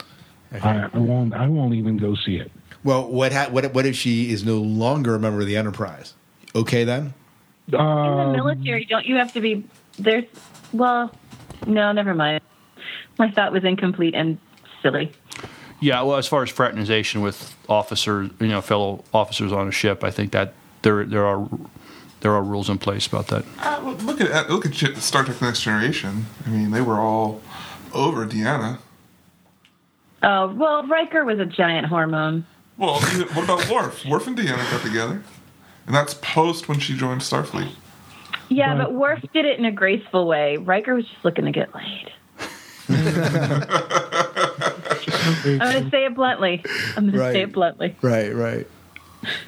I, 0.54 0.90
I 0.94 0.98
won't. 0.98 1.34
I 1.34 1.48
won't 1.48 1.74
even 1.74 1.98
go 1.98 2.14
see 2.16 2.36
it. 2.36 2.52
Well, 2.84 3.08
what 3.10 3.34
ha- 3.34 3.48
what 3.50 3.74
what 3.74 3.86
if 3.88 3.96
she 3.96 4.32
is 4.32 4.46
no 4.46 4.58
longer 4.60 5.16
a 5.16 5.20
member 5.20 5.42
of 5.42 5.48
the 5.48 5.58
Enterprise? 5.58 6.14
Okay, 6.56 6.84
then. 6.84 7.14
in 7.68 7.72
the 7.72 7.80
Um, 7.80 8.34
military, 8.34 8.86
don't 8.86 9.06
you 9.08 9.16
have 9.16 9.34
to 9.34 9.42
be 9.42 9.66
there's? 9.98 10.26
Well, 10.72 11.12
no, 11.66 11.92
never 11.94 12.14
mind. 12.14 12.42
My 13.18 13.32
thought 13.32 13.52
was 13.52 13.64
incomplete 13.64 14.14
and 14.14 14.38
silly. 14.84 15.12
yeah. 15.80 16.02
Well, 16.04 16.18
as 16.18 16.28
far 16.28 16.44
as 16.44 16.50
fraternization 16.52 17.22
with 17.22 17.56
officers, 17.70 18.30
you 18.40 18.48
know, 18.50 18.62
fellow 18.62 19.04
officers 19.14 19.52
on 19.52 19.68
a 19.68 19.72
ship, 19.72 20.04
I 20.04 20.12
think 20.12 20.32
that 20.34 20.54
there 20.84 21.06
there 21.06 21.26
are 21.26 21.48
there 22.22 22.34
are 22.34 22.44
rules 22.44 22.70
in 22.70 22.78
place 22.78 23.08
about 23.08 23.28
that. 23.28 23.44
Uh, 23.60 23.96
look 24.04 24.22
at 24.22 24.50
look 24.50 24.66
at 24.66 24.74
Star 24.98 25.24
Trek: 25.24 25.42
Next 25.42 25.62
Generation. 25.62 26.26
I 26.46 26.50
mean, 26.50 26.72
they 26.72 26.82
were 26.82 27.00
all 27.00 27.42
over 27.94 28.26
Deanna. 28.26 28.80
Oh 30.24 30.54
well, 30.54 30.86
Riker 30.88 31.26
was 31.26 31.40
a 31.40 31.46
giant 31.46 31.88
hormone. 31.88 32.46
Well, 32.78 33.00
what 33.02 33.44
about 33.44 33.70
Worf? 33.70 34.06
Worf 34.06 34.28
and 34.28 34.38
Deanna 34.38 34.70
got 34.72 34.82
together, 34.82 35.22
and 35.86 35.96
that's 35.96 36.14
post 36.16 36.68
when 36.70 36.80
she 36.80 36.96
joined 36.96 37.22
Starfleet. 37.22 37.74
Yeah, 38.50 38.76
But- 38.76 38.84
but 38.86 38.94
Worf 38.94 39.20
did 39.34 39.46
it 39.46 39.60
in 39.60 39.66
a 39.66 39.72
graceful 39.72 40.26
way. 40.28 40.58
Riker 40.58 40.96
was 40.96 41.06
just 41.08 41.24
looking 41.24 41.46
to 41.46 41.52
get 41.52 41.74
laid. 41.76 42.12
I'm 42.90 43.04
going 45.72 45.84
to 45.86 45.90
say 45.90 46.06
it 46.06 46.16
bluntly. 46.16 46.62
I'm 46.98 47.08
going 47.10 47.20
Right. 47.20 47.28
to 47.28 47.34
say 47.34 47.42
it 47.44 47.54
bluntly. 47.54 47.96
Right, 48.02 48.34
right. 48.36 48.68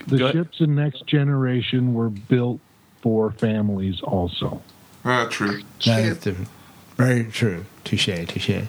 The 0.08 0.18
Go 0.18 0.26
ahead. 0.26 0.36
ships 0.36 0.60
in 0.62 0.76
Next 0.76 1.06
Generation 1.08 1.94
were 1.94 2.10
built 2.10 2.60
for 3.02 3.32
families, 3.32 4.02
also. 4.02 4.62
Ah, 5.06 5.28
true. 5.30 5.62
That 5.86 6.04
is 6.04 6.18
different. 6.20 6.50
Very 6.98 7.26
true. 7.26 7.66
Touche, 7.84 8.06
touche. 8.28 8.64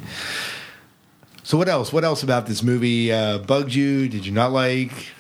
So, 1.43 1.59
what 1.59 1.69
else? 1.69 1.93
What 1.93 2.05
else 2.05 2.23
about 2.23 2.47
this 2.47 2.63
movie 2.63 3.13
uh, 3.13 3.39
bugged 3.39 3.75
you? 3.75 4.09
Did 4.09 4.25
you 4.27 4.33
not 4.33 4.51
like? 4.51 5.13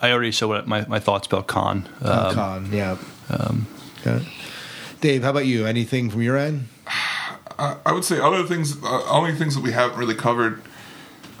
I 0.00 0.10
already 0.12 0.32
said 0.32 0.46
what 0.48 0.66
my, 0.66 0.86
my 0.86 0.98
thoughts 0.98 1.26
about 1.26 1.46
Khan. 1.46 1.86
Oh, 2.02 2.28
Um, 2.28 2.34
Khan, 2.34 2.68
yeah. 2.72 2.96
Okay. 4.00 4.26
Dave, 5.02 5.22
how 5.22 5.30
about 5.30 5.44
you? 5.46 5.66
Anything 5.66 6.08
from 6.10 6.22
your 6.22 6.38
end? 6.38 6.68
Uh, 7.58 7.76
I 7.84 7.92
would 7.92 8.04
say 8.04 8.18
other 8.18 8.42
things, 8.44 8.82
uh, 8.82 9.02
only 9.10 9.34
things 9.34 9.54
that 9.54 9.62
we 9.62 9.72
haven't 9.72 9.98
really 9.98 10.14
covered 10.14 10.62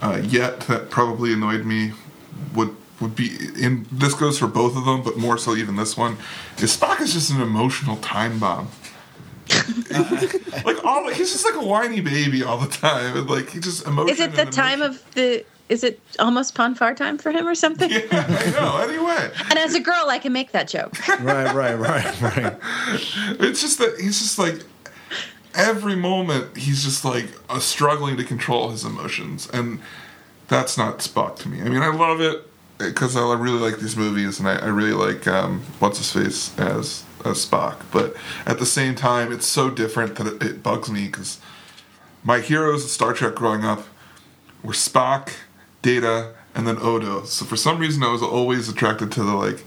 uh, 0.02 0.20
yet 0.22 0.60
that 0.62 0.90
probably 0.90 1.32
annoyed 1.32 1.64
me 1.64 1.92
would 2.54 2.76
would 3.00 3.16
be 3.16 3.30
in. 3.56 3.86
This 3.90 4.14
goes 4.14 4.38
for 4.38 4.46
both 4.46 4.76
of 4.76 4.84
them, 4.84 5.02
but 5.02 5.16
more 5.16 5.38
so 5.38 5.56
even 5.56 5.76
this 5.76 5.96
one. 5.96 6.16
Is 6.58 6.76
Spock 6.76 7.00
is 7.00 7.12
just 7.12 7.30
an 7.30 7.40
emotional 7.40 7.96
time 7.96 8.38
bomb. 8.38 8.68
like 10.64 10.84
all, 10.84 11.08
he's 11.08 11.32
just 11.32 11.44
like 11.44 11.54
a 11.54 11.66
whiny 11.66 12.00
baby 12.00 12.44
all 12.44 12.58
the 12.58 12.68
time, 12.68 13.16
and 13.16 13.28
like 13.28 13.50
he 13.50 13.60
just 13.60 13.86
emotion. 13.86 14.14
Is 14.14 14.20
it 14.20 14.32
the 14.32 14.42
and 14.42 14.52
time 14.52 14.82
of 14.82 15.02
the? 15.14 15.44
Is 15.68 15.84
it 15.84 16.00
almost 16.18 16.56
Pon 16.56 16.74
farr 16.74 16.94
time 16.94 17.16
for 17.16 17.30
him 17.30 17.46
or 17.46 17.54
something? 17.54 17.88
Yeah, 17.90 18.00
I 18.10 18.50
know. 18.50 18.78
Anyway, 18.78 19.30
And 19.50 19.58
as 19.58 19.74
a 19.74 19.80
girl, 19.80 20.06
I 20.08 20.18
can 20.18 20.32
make 20.32 20.50
that 20.50 20.66
joke. 20.66 20.96
right, 21.20 21.54
right, 21.54 21.78
right, 21.78 22.20
right. 22.20 22.56
it's 23.38 23.60
just 23.60 23.78
that 23.78 23.98
he's 24.00 24.18
just 24.18 24.38
like 24.38 24.64
every 25.54 25.96
moment 25.96 26.56
he's 26.56 26.84
just 26.84 27.04
like 27.04 27.26
uh, 27.48 27.60
struggling 27.60 28.16
to 28.16 28.24
control 28.24 28.70
his 28.70 28.84
emotions, 28.84 29.48
and 29.52 29.80
that's 30.48 30.76
not 30.76 30.98
Spock 30.98 31.36
to 31.36 31.48
me. 31.48 31.60
I 31.60 31.68
mean, 31.68 31.82
I 31.82 31.92
love 31.94 32.20
it 32.20 32.49
because 32.80 33.16
I 33.16 33.34
really 33.34 33.58
like 33.58 33.78
these 33.78 33.96
movies, 33.96 34.38
and 34.38 34.48
I, 34.48 34.56
I 34.56 34.66
really 34.66 34.92
like 34.92 35.26
um, 35.26 35.60
what's 35.78 35.98
his 35.98 36.12
face 36.12 36.58
as 36.58 37.04
as 37.24 37.44
Spock. 37.44 37.76
But 37.92 38.16
at 38.46 38.58
the 38.58 38.66
same 38.66 38.94
time, 38.94 39.32
it's 39.32 39.46
so 39.46 39.70
different 39.70 40.16
that 40.16 40.26
it, 40.26 40.42
it 40.42 40.62
bugs 40.62 40.90
me 40.90 41.06
because 41.06 41.38
my 42.24 42.40
heroes 42.40 42.82
in 42.82 42.88
Star 42.88 43.12
Trek 43.12 43.34
growing 43.34 43.64
up 43.64 43.84
were 44.62 44.72
Spock, 44.72 45.32
Data, 45.82 46.34
and 46.54 46.66
then 46.66 46.78
Odo. 46.78 47.24
So 47.24 47.44
for 47.44 47.56
some 47.56 47.78
reason, 47.78 48.02
I 48.02 48.10
was 48.10 48.22
always 48.22 48.68
attracted 48.68 49.12
to 49.12 49.22
the 49.22 49.34
like 49.34 49.64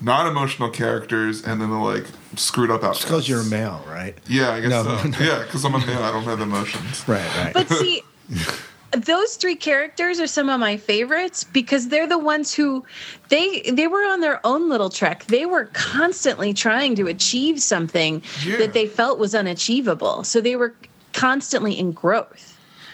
non-emotional 0.00 0.70
characters 0.70 1.42
and 1.44 1.60
then 1.60 1.70
the 1.70 1.78
like 1.78 2.06
screwed 2.36 2.70
up 2.70 2.82
outcasts. 2.82 3.04
Because 3.04 3.28
you're 3.28 3.40
a 3.40 3.44
male, 3.44 3.84
right? 3.88 4.16
Yeah, 4.26 4.50
I 4.50 4.60
guess 4.60 4.70
No, 4.70 4.82
so. 4.82 5.08
no. 5.08 5.18
Yeah, 5.18 5.42
because 5.44 5.64
I'm 5.64 5.74
a 5.74 5.78
male, 5.78 6.02
I 6.02 6.12
don't 6.12 6.24
have 6.24 6.40
emotions. 6.40 7.06
Right, 7.08 7.36
right. 7.36 7.54
But 7.54 7.68
see, 7.68 8.02
those 8.96 9.36
three 9.36 9.56
characters 9.56 10.20
are 10.20 10.26
some 10.26 10.48
of 10.48 10.60
my 10.60 10.76
favorites 10.76 11.44
because 11.44 11.88
they're 11.88 12.06
the 12.06 12.18
ones 12.18 12.54
who 12.54 12.84
they 13.28 13.60
they 13.62 13.86
were 13.86 14.04
on 14.04 14.20
their 14.20 14.40
own 14.46 14.68
little 14.68 14.90
trek. 14.90 15.24
They 15.26 15.46
were 15.46 15.66
constantly 15.72 16.52
trying 16.52 16.94
to 16.96 17.06
achieve 17.06 17.60
something 17.60 18.22
Yeah. 18.44 18.56
that 18.58 18.72
they 18.72 18.86
felt 18.86 19.18
was 19.18 19.34
unachievable. 19.34 20.24
So 20.24 20.40
they 20.40 20.56
were 20.56 20.74
constantly 21.12 21.78
in 21.78 21.92
growth. 21.92 22.50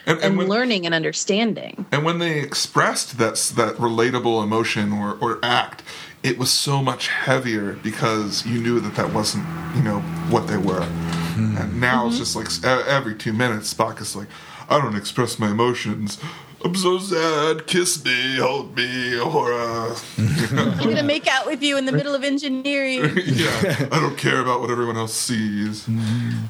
And- 0.06 0.16
and 0.16 0.24
and, 0.24 0.38
when- 0.38 0.48
learning 0.48 0.86
and 0.86 0.94
understanding. 0.94 1.84
And 1.92 2.04
when 2.04 2.18
they 2.18 2.40
expressed 2.40 3.18
that 3.18 3.36
that 3.56 3.76
relatable 3.76 4.42
emotion 4.42 4.92
or, 4.92 5.16
or 5.20 5.38
act, 5.42 5.82
it 6.22 6.38
was 6.38 6.50
so 6.50 6.82
much 6.82 7.08
heavier 7.08 7.74
because 7.82 8.44
you 8.46 8.60
knew 8.60 8.80
that 8.80 8.94
that 8.96 9.12
wasn't 9.12 9.44
you 9.76 9.82
know 9.82 10.00
what 10.30 10.46
they 10.48 10.56
were. 10.56 10.84
Hmm. 10.84 11.56
And 11.58 11.80
now 11.80 12.06
it's 12.06 12.14
mm-hmm. 12.16 12.22
just 12.24 12.36
like 12.36 12.46
s- 12.46 12.64
every 12.88 13.14
two 13.14 13.32
minutes, 13.32 13.72
Spock 13.72 14.00
is 14.00 14.16
like, 14.16 14.28
"I 14.70 14.80
don't 14.80 14.96
express 14.96 15.38
my 15.38 15.50
emotions. 15.50 16.18
I'm 16.62 16.74
so 16.74 16.98
sad. 16.98 17.66
Kiss 17.66 18.04
me, 18.04 18.36
hold 18.36 18.76
me, 18.76 19.18
or 19.18 19.52
uh, 19.52 19.98
I'm 20.18 20.76
gonna 20.78 21.02
make 21.02 21.26
out 21.26 21.46
with 21.46 21.62
you 21.62 21.78
in 21.78 21.86
the 21.86 21.92
middle 21.92 22.14
of 22.14 22.22
engineering. 22.22 23.00
yeah, 23.26 23.88
I 23.90 23.98
don't 23.98 24.18
care 24.18 24.40
about 24.40 24.60
what 24.60 24.70
everyone 24.70 24.96
else 24.96 25.14
sees." 25.14 25.88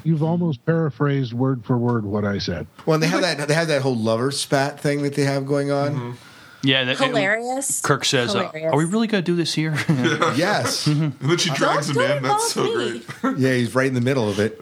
You've 0.03 0.23
almost 0.23 0.65
paraphrased 0.65 1.33
word 1.33 1.63
for 1.65 1.77
word 1.77 2.05
what 2.05 2.25
I 2.25 2.39
said. 2.39 2.67
Well, 2.85 2.95
and 2.95 3.03
they 3.03 3.07
have 3.07 3.21
that 3.21 3.47
they 3.47 3.53
have 3.53 3.69
that 3.69 3.81
whole 3.81 3.95
lover 3.95 4.31
spat 4.31 4.79
thing 4.79 5.01
that 5.03 5.15
they 5.15 5.23
have 5.23 5.45
going 5.45 5.71
on. 5.71 6.17
Yeah, 6.63 6.83
that, 6.83 6.97
Hilarious. 6.99 7.81
Kirk 7.81 8.05
says, 8.05 8.35
uh, 8.35 8.51
"Are 8.53 8.77
we 8.77 8.85
really 8.85 9.07
going 9.07 9.23
to 9.23 9.31
do 9.31 9.35
this 9.35 9.53
here?" 9.53 9.75
Yes, 10.35 10.85
And 10.87 11.13
then 11.19 11.37
she 11.37 11.49
drags 11.51 11.89
him 11.89 11.95
don't 11.95 12.17
in. 12.17 12.23
That's 12.23 12.51
so 12.51 12.63
me. 12.63 12.73
great. 13.21 13.37
yeah, 13.39 13.53
he's 13.53 13.73
right 13.73 13.87
in 13.87 13.93
the 13.95 14.01
middle 14.01 14.29
of 14.29 14.39
it. 14.39 14.61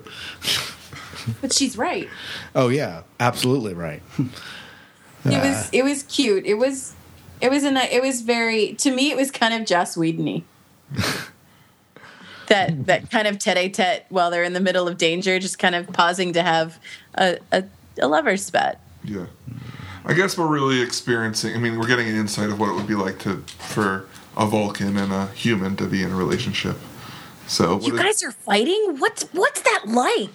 But 1.41 1.53
she's 1.53 1.77
right. 1.77 2.09
Oh 2.55 2.69
yeah, 2.69 3.03
absolutely 3.19 3.73
right. 3.73 4.01
It 5.25 5.31
was 5.31 5.65
uh. 5.65 5.69
it 5.73 5.83
was 5.83 6.03
cute. 6.03 6.45
It 6.45 6.53
was 6.53 6.93
it 7.41 7.51
was 7.51 7.65
a 7.65 7.93
it 7.93 8.01
was 8.01 8.21
very 8.21 8.73
to 8.75 8.89
me 8.89 9.11
it 9.11 9.17
was 9.17 9.31
kind 9.31 9.53
of 9.53 9.67
Joss 9.67 9.97
Whedon-y. 9.97 10.43
that 12.47 12.85
that 12.85 13.11
kind 13.11 13.27
of 13.27 13.37
tete-a-tete 13.37 14.05
while 14.07 14.31
they're 14.31 14.43
in 14.43 14.53
the 14.53 14.61
middle 14.61 14.87
of 14.87 14.97
danger, 14.97 15.37
just 15.37 15.59
kind 15.59 15.75
of 15.75 15.91
pausing 15.91 16.31
to 16.33 16.41
have 16.41 16.79
a, 17.15 17.37
a, 17.51 17.65
a 18.01 18.07
lover's 18.07 18.45
spat. 18.45 18.79
Yeah. 19.03 19.25
I 20.05 20.13
guess 20.13 20.37
we're 20.37 20.47
really 20.47 20.81
experiencing. 20.81 21.53
I 21.53 21.59
mean, 21.59 21.77
we're 21.77 21.87
getting 21.87 22.07
an 22.07 22.15
insight 22.15 22.49
of 22.49 22.59
what 22.59 22.69
it 22.69 22.75
would 22.75 22.87
be 22.87 22.95
like 22.95 23.19
to 23.19 23.37
for 23.57 24.07
a 24.37 24.45
Vulcan 24.45 24.97
and 24.97 25.11
a 25.11 25.27
human 25.27 25.75
to 25.75 25.85
be 25.85 26.01
in 26.01 26.11
a 26.11 26.15
relationship. 26.15 26.77
So 27.49 27.75
what 27.77 27.87
You 27.87 27.93
is- 27.95 27.99
guys 27.99 28.23
are 28.23 28.31
fighting? 28.31 28.95
What's 28.99 29.23
what's 29.33 29.61
that 29.61 29.85
like? 29.87 30.29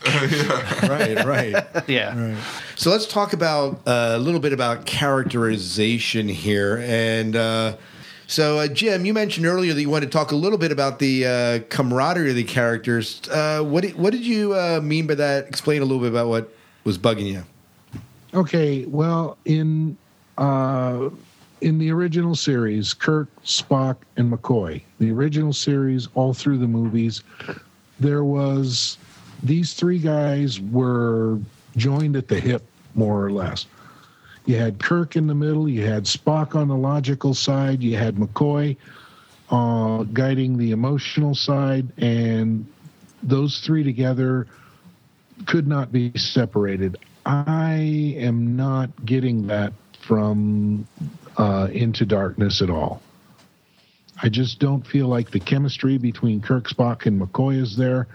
Right, 0.90 1.24
right. 1.24 1.64
yeah. 1.88 2.36
So 2.76 2.90
let's 2.90 3.06
talk 3.06 3.32
about 3.32 3.80
uh, 3.86 4.12
a 4.14 4.18
little 4.18 4.40
bit 4.40 4.52
about 4.52 4.84
characterization 4.84 6.28
here. 6.28 6.78
And 6.86 7.36
uh, 7.36 7.76
so, 8.26 8.58
uh, 8.58 8.66
Jim, 8.66 9.04
you 9.06 9.14
mentioned 9.14 9.46
earlier 9.46 9.72
that 9.72 9.80
you 9.80 9.88
wanted 9.88 10.06
to 10.06 10.12
talk 10.12 10.32
a 10.32 10.36
little 10.36 10.58
bit 10.58 10.72
about 10.72 10.98
the 10.98 11.26
uh, 11.26 11.58
camaraderie 11.68 12.30
of 12.30 12.36
the 12.36 12.44
characters. 12.44 13.20
Uh, 13.28 13.62
what 13.62 13.82
did, 13.82 13.96
what 13.96 14.12
did 14.12 14.24
you 14.26 14.54
uh, 14.54 14.80
mean 14.82 15.06
by 15.06 15.14
that? 15.14 15.46
Explain 15.48 15.82
a 15.82 15.84
little 15.84 16.00
bit 16.02 16.10
about 16.10 16.28
what 16.28 16.52
was 16.84 16.98
bugging 16.98 17.26
you. 17.26 17.44
Okay, 18.34 18.84
well, 18.86 19.38
in 19.44 19.96
uh, 20.36 21.08
in 21.64 21.78
the 21.78 21.90
original 21.90 22.34
series, 22.34 22.92
Kirk, 22.92 23.28
Spock, 23.42 23.96
and 24.18 24.30
McCoy, 24.30 24.82
the 24.98 25.10
original 25.10 25.54
series, 25.54 26.08
all 26.14 26.34
through 26.34 26.58
the 26.58 26.68
movies, 26.68 27.22
there 27.98 28.22
was 28.22 28.98
these 29.42 29.72
three 29.72 29.98
guys 29.98 30.60
were 30.60 31.38
joined 31.74 32.16
at 32.16 32.28
the 32.28 32.38
hip, 32.38 32.62
more 32.94 33.24
or 33.24 33.30
less. 33.30 33.64
You 34.44 34.56
had 34.56 34.78
Kirk 34.78 35.16
in 35.16 35.26
the 35.26 35.34
middle, 35.34 35.66
you 35.66 35.86
had 35.86 36.04
Spock 36.04 36.54
on 36.54 36.68
the 36.68 36.76
logical 36.76 37.32
side, 37.32 37.82
you 37.82 37.96
had 37.96 38.16
McCoy 38.16 38.76
uh, 39.48 40.02
guiding 40.12 40.58
the 40.58 40.70
emotional 40.70 41.34
side, 41.34 41.90
and 41.96 42.66
those 43.22 43.60
three 43.60 43.82
together 43.82 44.46
could 45.46 45.66
not 45.66 45.90
be 45.90 46.12
separated. 46.14 46.98
I 47.24 48.14
am 48.18 48.54
not 48.54 48.90
getting 49.06 49.46
that 49.46 49.72
from 49.98 50.86
uh, 51.36 51.68
Into 51.72 52.04
Darkness 52.04 52.62
at 52.62 52.70
all. 52.70 53.02
I 54.22 54.28
just 54.28 54.58
don't 54.58 54.86
feel 54.86 55.08
like 55.08 55.30
the 55.30 55.40
chemistry 55.40 55.98
between 55.98 56.40
Kirk, 56.40 56.68
Spock, 56.68 57.06
and 57.06 57.20
McCoy 57.20 57.60
is 57.60 57.76
there. 57.76 58.06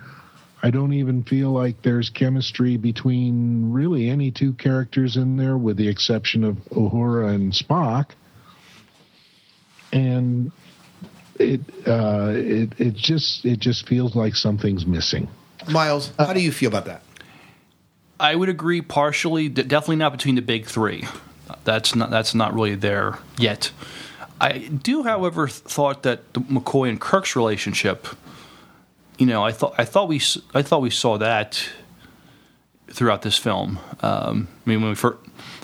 I 0.61 0.71
don't 0.71 0.93
even 0.93 1.23
feel 1.23 1.51
like 1.51 1.81
there's 1.81 2.09
chemistry 2.09 2.77
between 2.77 3.71
really 3.71 4.09
any 4.09 4.31
two 4.31 4.53
characters 4.53 5.17
in 5.17 5.37
there, 5.37 5.57
with 5.57 5.77
the 5.77 5.87
exception 5.87 6.43
of 6.43 6.55
Uhura 6.69 7.33
and 7.33 7.53
Spock. 7.53 8.11
And 9.91 10.51
it 11.39 11.61
uh, 11.87 12.33
it 12.35 12.73
it 12.77 12.95
just 12.95 13.45
it 13.45 13.59
just 13.59 13.87
feels 13.87 14.15
like 14.15 14.35
something's 14.35 14.85
missing. 14.85 15.27
Miles, 15.69 16.11
how 16.19 16.33
do 16.33 16.41
you 16.41 16.51
feel 16.51 16.67
about 16.69 16.85
that? 16.85 17.03
I 18.19 18.35
would 18.35 18.49
agree 18.49 18.81
partially. 18.81 19.47
d- 19.49 19.63
Definitely 19.63 19.95
not 19.97 20.11
between 20.11 20.35
the 20.35 20.41
big 20.41 20.65
three. 20.65 21.05
That's 21.63 21.95
not 21.95 22.09
that's 22.09 22.35
not 22.35 22.53
really 22.53 22.75
there 22.75 23.19
yet. 23.37 23.71
I 24.41 24.59
do, 24.59 25.03
however, 25.03 25.47
th- 25.47 25.59
thought 25.59 26.03
that 26.03 26.33
the 26.33 26.41
McCoy 26.41 26.89
and 26.89 26.99
Kirk's 26.99 27.35
relationship. 27.35 28.07
You 29.17 29.25
know, 29.25 29.43
I 29.43 29.51
thought 29.51 29.75
I 29.77 29.85
thought 29.85 30.07
we 30.07 30.21
I 30.53 30.61
thought 30.61 30.81
we 30.81 30.89
saw 30.89 31.17
that 31.17 31.69
throughout 32.87 33.21
this 33.21 33.37
film. 33.37 33.79
Um, 34.01 34.47
I 34.65 34.69
mean, 34.69 34.81
when 34.81 34.89
we 34.89 34.95
fir- 34.95 35.17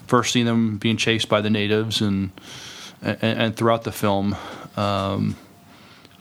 first 0.08 0.34
see 0.34 0.44
them 0.44 0.78
being 0.78 0.98
chased 0.98 1.30
by 1.30 1.42
the 1.42 1.50
natives, 1.50 2.02
and 2.02 2.32
and, 3.02 3.18
and 3.22 3.56
throughout 3.56 3.84
the 3.84 3.92
film, 3.92 4.36
um, 4.76 5.36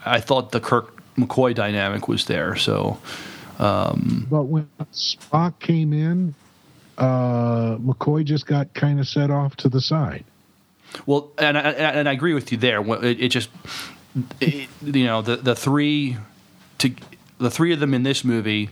I 0.05 0.21
thought 0.21 0.51
the 0.51 0.61
Kirk 0.61 1.01
McCoy 1.17 1.53
dynamic 1.53 2.07
was 2.07 2.25
there. 2.25 2.55
So. 2.55 2.97
But 4.29 4.43
when 4.43 4.67
Spock 4.91 5.59
came 5.59 5.93
in, 5.93 6.35
uh, 6.97 7.77
McCoy 7.77 8.23
just 8.23 8.45
got 8.45 8.73
kind 8.73 8.99
of 8.99 9.07
set 9.07 9.31
off 9.31 9.55
to 9.57 9.69
the 9.69 9.81
side. 9.81 10.25
Well, 11.05 11.31
and 11.37 11.57
I, 11.57 11.71
and 11.71 12.07
I 12.07 12.11
agree 12.13 12.33
with 12.33 12.51
you 12.51 12.57
there. 12.57 12.81
It, 13.03 13.21
it 13.21 13.29
just, 13.29 13.49
it, 14.39 14.69
you 14.81 15.05
know, 15.05 15.21
the 15.21 15.35
the 15.35 15.55
three, 15.55 16.17
to 16.77 16.91
the 17.37 17.51
three 17.51 17.73
of 17.73 17.79
them 17.79 17.93
in 17.93 18.03
this 18.03 18.23
movie, 18.23 18.69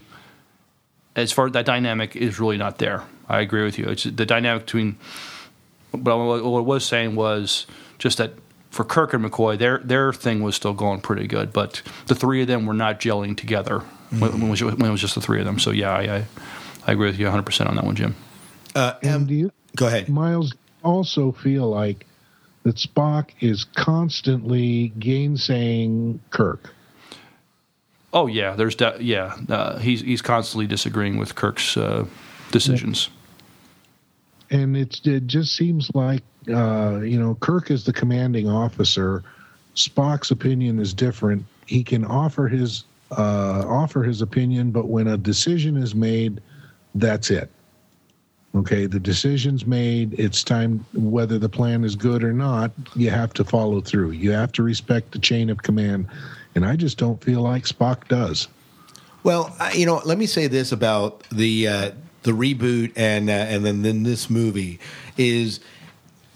as 1.14 1.32
far 1.32 1.46
as 1.46 1.52
that 1.52 1.66
dynamic 1.66 2.16
is 2.16 2.40
really 2.40 2.56
not 2.56 2.78
there. 2.78 3.02
I 3.28 3.40
agree 3.40 3.64
with 3.64 3.78
you. 3.78 3.86
It's 3.86 4.04
the 4.04 4.26
dynamic 4.26 4.64
between. 4.64 4.96
But 5.92 6.16
what 6.18 6.58
I 6.58 6.60
was 6.62 6.84
saying 6.84 7.14
was 7.14 7.66
just 7.98 8.18
that 8.18 8.32
for 8.70 8.84
Kirk 8.84 9.14
and 9.14 9.24
McCoy, 9.24 9.56
their 9.56 9.78
their 9.78 10.12
thing 10.12 10.42
was 10.42 10.56
still 10.56 10.72
going 10.74 11.00
pretty 11.00 11.26
good, 11.28 11.52
but 11.52 11.82
the 12.06 12.14
three 12.14 12.42
of 12.42 12.48
them 12.48 12.66
were 12.66 12.74
not 12.74 13.00
gelling 13.00 13.36
together 13.36 13.80
when, 14.10 14.32
when, 14.32 14.42
it 14.42 14.50
was, 14.50 14.64
when 14.64 14.84
it 14.84 14.90
was 14.90 15.00
just 15.00 15.14
the 15.14 15.20
three 15.20 15.38
of 15.38 15.44
them. 15.44 15.58
So 15.60 15.70
yeah, 15.70 15.92
I 15.92 16.16
I, 16.16 16.24
I 16.86 16.92
agree 16.92 17.08
with 17.08 17.18
you 17.18 17.26
100 17.26 17.42
percent 17.44 17.68
on 17.70 17.76
that 17.76 17.84
one, 17.84 17.96
Jim. 17.96 18.14
Uh, 18.74 18.94
And 19.02 19.26
do 19.26 19.34
you, 19.34 19.52
go 19.76 19.86
ahead. 19.86 20.08
Miles, 20.08 20.54
also 20.82 21.32
feel 21.32 21.68
like 21.70 22.06
that 22.64 22.76
Spock 22.76 23.30
is 23.40 23.64
constantly 23.74 24.92
gainsaying 24.98 26.18
Kirk. 26.30 26.74
Oh 28.12 28.26
yeah, 28.26 28.54
there's 28.54 28.74
de- 28.76 28.96
yeah. 29.00 29.36
Uh, 29.48 29.78
he's 29.78 30.00
he's 30.02 30.22
constantly 30.22 30.66
disagreeing 30.66 31.18
with 31.18 31.34
Kirk's 31.34 31.76
uh, 31.76 32.04
decisions. 32.52 33.08
and 34.50 34.76
it's, 34.76 35.00
it 35.06 35.26
just 35.26 35.56
seems 35.56 35.90
like 35.94 36.22
uh, 36.48 37.00
you 37.00 37.18
know 37.18 37.34
Kirk 37.40 37.70
is 37.70 37.84
the 37.84 37.92
commanding 37.92 38.48
officer. 38.48 39.22
Spock's 39.74 40.30
opinion 40.30 40.78
is 40.78 40.94
different. 40.94 41.44
He 41.66 41.82
can 41.82 42.04
offer 42.04 42.46
his 42.46 42.84
uh, 43.10 43.64
offer 43.66 44.02
his 44.04 44.22
opinion, 44.22 44.70
but 44.70 44.86
when 44.86 45.08
a 45.08 45.16
decision 45.16 45.76
is 45.76 45.94
made, 45.94 46.40
that's 46.94 47.30
it. 47.30 47.50
Okay, 48.54 48.86
the 48.86 49.00
decision's 49.00 49.66
made. 49.66 50.14
It's 50.18 50.44
time. 50.44 50.86
Whether 50.94 51.38
the 51.38 51.48
plan 51.48 51.82
is 51.82 51.96
good 51.96 52.22
or 52.22 52.32
not, 52.32 52.70
you 52.94 53.10
have 53.10 53.32
to 53.34 53.44
follow 53.44 53.80
through. 53.80 54.12
You 54.12 54.30
have 54.30 54.52
to 54.52 54.62
respect 54.62 55.10
the 55.10 55.18
chain 55.18 55.50
of 55.50 55.62
command, 55.62 56.06
and 56.54 56.64
I 56.64 56.76
just 56.76 56.96
don't 56.96 57.22
feel 57.22 57.42
like 57.42 57.64
Spock 57.64 58.06
does. 58.06 58.46
Well, 59.24 59.56
you 59.74 59.86
know, 59.86 60.02
let 60.04 60.18
me 60.18 60.26
say 60.26 60.46
this 60.46 60.70
about 60.70 61.24
the 61.30 61.66
uh, 61.66 61.90
the 62.22 62.32
reboot 62.32 62.92
and 62.94 63.28
uh, 63.28 63.32
and 63.32 63.64
then, 63.64 63.82
then 63.82 64.02
this 64.02 64.30
movie 64.30 64.78
is 65.16 65.58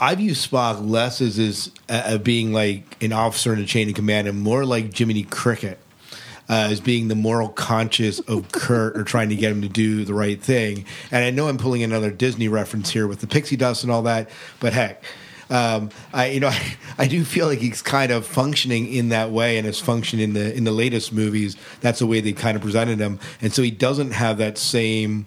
I 0.00 0.14
view 0.14 0.32
Spock 0.32 0.88
less 0.88 1.20
as 1.20 1.38
as 1.38 1.70
uh, 1.88 2.18
being 2.18 2.52
like 2.52 3.02
an 3.02 3.12
officer 3.12 3.52
in 3.52 3.60
the 3.60 3.66
chain 3.66 3.88
of 3.88 3.94
command 3.94 4.26
and 4.26 4.40
more 4.40 4.64
like 4.64 4.96
Jiminy 4.96 5.24
Cricket. 5.24 5.78
Uh, 6.50 6.68
as 6.70 6.80
being 6.80 7.08
the 7.08 7.14
moral 7.14 7.50
conscience 7.50 8.20
of 8.20 8.50
Kirk 8.52 8.96
or 8.96 9.04
trying 9.04 9.28
to 9.28 9.36
get 9.36 9.52
him 9.52 9.60
to 9.60 9.68
do 9.68 10.06
the 10.06 10.14
right 10.14 10.40
thing. 10.40 10.86
And 11.10 11.22
I 11.22 11.28
know 11.28 11.46
I'm 11.46 11.58
pulling 11.58 11.82
another 11.82 12.10
Disney 12.10 12.48
reference 12.48 12.88
here 12.88 13.06
with 13.06 13.20
the 13.20 13.26
pixie 13.26 13.56
dust 13.56 13.82
and 13.82 13.92
all 13.92 14.00
that, 14.04 14.30
but 14.58 14.72
heck, 14.72 15.04
um, 15.50 15.90
I 16.12 16.26
you 16.28 16.40
know 16.40 16.48
I, 16.48 16.76
I 16.98 17.06
do 17.06 17.24
feel 17.24 17.46
like 17.46 17.58
he's 17.58 17.82
kind 17.82 18.12
of 18.12 18.26
functioning 18.26 18.92
in 18.92 19.10
that 19.10 19.30
way, 19.30 19.58
and 19.58 19.66
has 19.66 19.80
functioned 19.80 20.22
in 20.22 20.32
the 20.34 20.54
in 20.54 20.64
the 20.64 20.72
latest 20.72 21.12
movies. 21.12 21.56
That's 21.80 21.98
the 21.98 22.06
way 22.06 22.20
they 22.20 22.32
kind 22.32 22.56
of 22.56 22.62
presented 22.62 22.98
him, 22.98 23.18
and 23.40 23.52
so 23.52 23.62
he 23.62 23.70
doesn't 23.70 24.12
have 24.12 24.38
that 24.38 24.58
same 24.58 25.26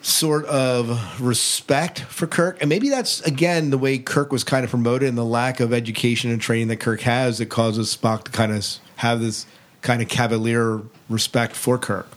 sort 0.00 0.44
of 0.46 1.20
respect 1.20 2.00
for 2.00 2.26
Kirk. 2.26 2.58
And 2.60 2.68
maybe 2.68 2.88
that's 2.88 3.20
again 3.22 3.70
the 3.70 3.78
way 3.78 3.98
Kirk 3.98 4.32
was 4.32 4.44
kind 4.44 4.64
of 4.64 4.70
promoted, 4.70 5.08
and 5.08 5.18
the 5.18 5.24
lack 5.24 5.60
of 5.60 5.72
education 5.72 6.30
and 6.30 6.40
training 6.40 6.68
that 6.68 6.80
Kirk 6.80 7.02
has 7.02 7.38
that 7.38 7.46
causes 7.46 7.94
Spock 7.94 8.24
to 8.24 8.30
kind 8.30 8.52
of 8.52 8.66
have 8.96 9.20
this 9.20 9.46
kind 9.82 10.00
of 10.00 10.08
cavalier 10.08 10.80
respect 11.08 11.54
for 11.54 11.76
Kirk 11.76 12.08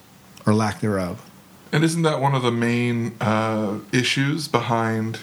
or 0.46 0.54
lack 0.54 0.80
thereof. 0.80 1.30
And 1.72 1.84
isn't 1.84 2.04
that 2.04 2.22
one 2.22 2.34
of 2.34 2.42
the 2.42 2.52
main 2.52 3.16
uh, 3.20 3.80
issues 3.92 4.48
behind 4.48 5.20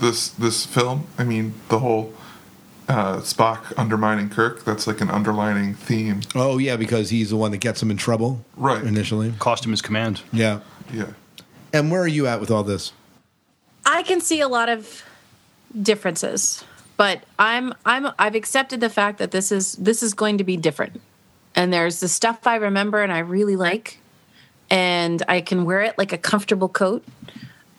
this 0.00 0.28
this 0.28 0.66
film? 0.66 1.06
I 1.16 1.24
mean, 1.24 1.54
the 1.68 1.78
whole 1.78 2.12
uh, 2.88 3.18
Spock 3.18 3.72
undermining 3.76 4.28
Kirk. 4.28 4.64
That's 4.64 4.86
like 4.86 5.00
an 5.00 5.10
underlining 5.10 5.74
theme. 5.74 6.22
Oh 6.34 6.58
yeah, 6.58 6.76
because 6.76 7.10
he's 7.10 7.30
the 7.30 7.36
one 7.36 7.50
that 7.52 7.58
gets 7.58 7.82
him 7.82 7.90
in 7.90 7.96
trouble. 7.96 8.44
Right. 8.56 8.82
Initially. 8.82 9.34
Cost 9.38 9.64
him 9.64 9.70
his 9.70 9.82
command. 9.82 10.22
Yeah. 10.32 10.60
Yeah. 10.92 11.12
And 11.72 11.90
where 11.90 12.00
are 12.00 12.08
you 12.08 12.26
at 12.26 12.40
with 12.40 12.50
all 12.50 12.62
this? 12.62 12.92
I 13.86 14.02
can 14.02 14.20
see 14.20 14.40
a 14.40 14.48
lot 14.48 14.68
of 14.68 15.02
differences, 15.80 16.64
but 16.96 17.22
I'm 17.38 17.74
I'm 17.84 18.08
I've 18.18 18.34
accepted 18.34 18.80
the 18.80 18.90
fact 18.90 19.18
that 19.18 19.30
this 19.30 19.52
is 19.52 19.74
this 19.74 20.02
is 20.02 20.14
going 20.14 20.38
to 20.38 20.44
be 20.44 20.56
different. 20.56 21.00
And 21.54 21.72
there's 21.72 22.00
the 22.00 22.08
stuff 22.08 22.46
I 22.46 22.56
remember 22.56 23.02
and 23.02 23.12
I 23.12 23.20
really 23.20 23.56
like. 23.56 23.98
And 24.70 25.22
I 25.28 25.40
can 25.40 25.64
wear 25.64 25.82
it 25.82 25.96
like 25.98 26.12
a 26.12 26.18
comfortable 26.18 26.68
coat. 26.68 27.04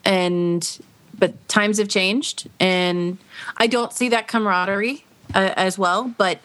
And 0.04 0.80
but 1.18 1.48
times 1.48 1.78
have 1.78 1.88
changed. 1.88 2.50
And 2.60 3.18
I 3.58 3.68
don't 3.68 3.94
see 3.94 4.10
that 4.10 4.28
camaraderie 4.28 5.06
uh, 5.34 5.54
as 5.56 5.78
well, 5.78 6.14
but 6.18 6.40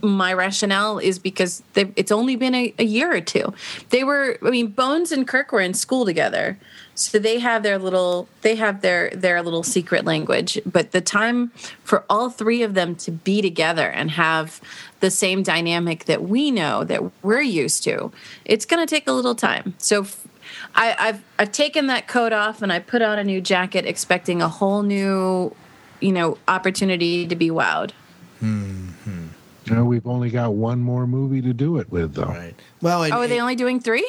my 0.00 0.32
rationale 0.32 0.98
is 0.98 1.18
because 1.18 1.62
it's 1.74 2.12
only 2.12 2.36
been 2.36 2.54
a, 2.54 2.74
a 2.78 2.84
year 2.84 3.14
or 3.14 3.20
two. 3.20 3.54
They 3.88 4.04
were, 4.04 4.38
I 4.42 4.50
mean, 4.50 4.68
Bones 4.68 5.12
and 5.12 5.26
Kirk 5.26 5.50
were 5.50 5.60
in 5.60 5.72
school 5.72 6.04
together, 6.04 6.58
so 6.94 7.18
they 7.18 7.38
have 7.38 7.62
their 7.62 7.78
little, 7.78 8.28
they 8.42 8.54
have 8.56 8.80
their 8.80 9.10
their 9.10 9.42
little 9.42 9.62
secret 9.62 10.04
language. 10.04 10.58
But 10.64 10.92
the 10.92 11.00
time 11.00 11.48
for 11.82 12.04
all 12.08 12.30
three 12.30 12.62
of 12.62 12.74
them 12.74 12.94
to 12.96 13.10
be 13.10 13.42
together 13.42 13.88
and 13.88 14.10
have 14.12 14.60
the 15.00 15.10
same 15.10 15.42
dynamic 15.42 16.04
that 16.06 16.22
we 16.22 16.50
know 16.50 16.84
that 16.84 17.02
we're 17.22 17.40
used 17.40 17.82
to, 17.84 18.12
it's 18.44 18.64
going 18.64 18.84
to 18.84 18.92
take 18.94 19.06
a 19.06 19.12
little 19.12 19.34
time. 19.34 19.74
So. 19.78 20.02
f- 20.02 20.26
I, 20.74 20.94
I've 20.98 21.24
I've 21.38 21.52
taken 21.52 21.86
that 21.86 22.06
coat 22.06 22.32
off 22.32 22.60
and 22.60 22.70
I 22.72 22.78
put 22.78 23.00
on 23.00 23.18
a 23.18 23.24
new 23.24 23.40
jacket, 23.40 23.86
expecting 23.86 24.42
a 24.42 24.48
whole 24.48 24.82
new, 24.82 25.54
you 26.00 26.12
know, 26.12 26.36
opportunity 26.46 27.26
to 27.26 27.34
be 27.34 27.48
wowed. 27.50 27.92
Hmm, 28.40 28.88
hmm. 28.88 29.26
You 29.64 29.74
know, 29.74 29.84
we've 29.84 30.06
only 30.06 30.28
got 30.30 30.52
one 30.52 30.80
more 30.80 31.06
movie 31.06 31.40
to 31.42 31.54
do 31.54 31.78
it 31.78 31.90
with, 31.90 32.14
though. 32.14 32.24
Right. 32.26 32.54
Well, 32.82 33.04
and, 33.04 33.14
Oh, 33.14 33.20
are 33.20 33.26
they 33.26 33.40
only 33.40 33.56
doing 33.56 33.80
three? 33.80 34.06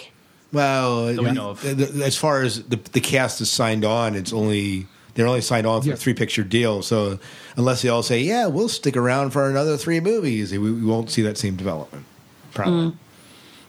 Well, 0.51 1.07
we 1.07 1.31
know 1.31 1.51
of. 1.51 1.61
th- 1.61 1.77
th- 1.77 1.89
as 1.91 2.15
far 2.17 2.41
as 2.41 2.63
the, 2.63 2.77
the 2.91 3.01
cast 3.01 3.41
is 3.41 3.49
signed 3.51 3.83
on, 3.85 4.15
it's 4.15 4.31
only 4.33 4.87
they're 5.15 5.27
only 5.27 5.41
signed 5.41 5.65
on 5.67 5.81
for 5.81 5.87
Yeah. 5.89 5.93
a 5.93 5.97
three 5.97 6.13
picture 6.13 6.43
deal. 6.43 6.81
So 6.81 7.19
unless 7.57 7.81
they 7.81 7.89
all 7.89 8.03
say, 8.03 8.21
"Yeah, 8.21 8.47
we'll 8.47 8.69
stick 8.69 8.95
around 8.97 9.31
for 9.31 9.49
another 9.49 9.77
three 9.77 9.99
movies," 9.99 10.51
we, 10.51 10.59
we 10.59 10.81
won't 10.85 11.09
see 11.09 11.21
that 11.23 11.37
same 11.37 11.55
development. 11.55 12.05
Probably. 12.53 12.95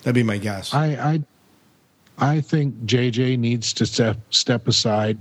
That'd 0.03 0.15
be 0.15 0.23
my 0.23 0.39
guess. 0.39 0.73
I, 0.73 1.21
I, 2.19 2.35
I 2.37 2.41
think 2.41 2.75
JJ 2.85 3.39
needs 3.39 3.73
to 3.75 3.87
step 3.87 4.17
step 4.31 4.69
aside, 4.69 5.19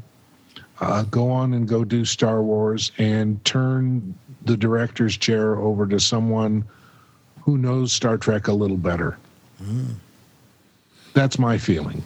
uh, 0.82 1.04
go 1.04 1.30
on 1.32 1.54
and 1.54 1.68
go 1.68 1.84
do 1.84 2.06
Star 2.06 2.44
Wars, 2.44 2.92
and 3.00 3.44
turn 3.46 4.14
the 4.46 4.56
director's 4.56 5.18
chair 5.18 5.56
over 5.58 5.88
to 5.88 6.00
someone 6.00 6.64
who 7.42 7.58
knows 7.58 7.92
Star 7.92 8.18
Trek 8.18 8.48
a 8.48 8.54
little 8.54 8.78
better. 8.78 9.18
That's 11.16 11.40
my 11.40 11.58
feeling. 11.58 12.04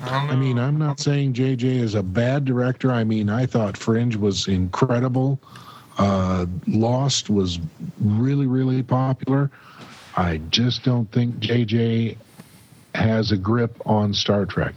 I 0.00 0.10
don't 0.10 0.26
know. 0.26 0.32
I 0.32 0.36
mean, 0.36 0.58
I'm 0.58 0.78
not 0.78 0.98
saying 0.98 1.34
JJ 1.34 1.64
is 1.64 1.94
a 1.94 2.02
bad 2.02 2.46
director. 2.46 2.90
I 2.90 3.04
mean, 3.04 3.28
I 3.28 3.44
thought 3.44 3.76
Fringe 3.76 4.16
was 4.16 4.48
incredible. 4.48 5.38
Uh, 5.98 6.46
Lost 6.66 7.28
was 7.28 7.58
really, 8.00 8.46
really 8.46 8.82
popular. 8.82 9.50
I 10.16 10.38
just 10.48 10.82
don't 10.82 11.12
think 11.12 11.36
JJ 11.40 12.16
has 12.94 13.32
a 13.32 13.36
grip 13.36 13.76
on 13.84 14.14
Star 14.14 14.46
Trek. 14.46 14.74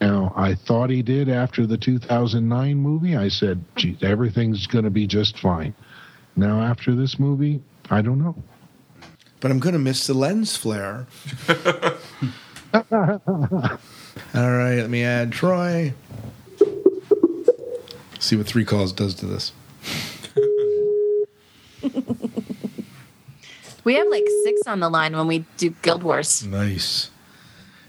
Now, 0.00 0.32
I 0.34 0.54
thought 0.54 0.88
he 0.88 1.02
did 1.02 1.28
after 1.28 1.66
the 1.66 1.76
2009 1.76 2.76
movie. 2.76 3.16
I 3.16 3.28
said, 3.28 3.62
gee, 3.76 3.98
everything's 4.00 4.66
going 4.66 4.84
to 4.84 4.90
be 4.90 5.06
just 5.06 5.38
fine. 5.38 5.74
Now, 6.36 6.62
after 6.62 6.94
this 6.94 7.18
movie, 7.18 7.60
I 7.90 8.00
don't 8.00 8.18
know. 8.18 8.34
But 9.40 9.50
I'm 9.50 9.58
going 9.58 9.72
to 9.72 9.78
miss 9.78 10.06
the 10.06 10.14
lens 10.14 10.56
flare. 10.56 11.06
All 14.34 14.50
right, 14.50 14.76
let 14.76 14.90
me 14.90 15.02
add 15.04 15.32
Troy. 15.32 15.92
See 18.18 18.36
what 18.36 18.46
three 18.46 18.64
calls 18.64 18.92
does 18.92 19.14
to 19.16 19.26
this. 19.26 19.52
We 23.82 23.94
have 23.94 24.08
like 24.10 24.26
six 24.44 24.60
on 24.66 24.80
the 24.80 24.90
line 24.90 25.16
when 25.16 25.26
we 25.26 25.44
do 25.56 25.70
Guild 25.80 26.02
Wars. 26.02 26.44
Nice. 26.46 27.10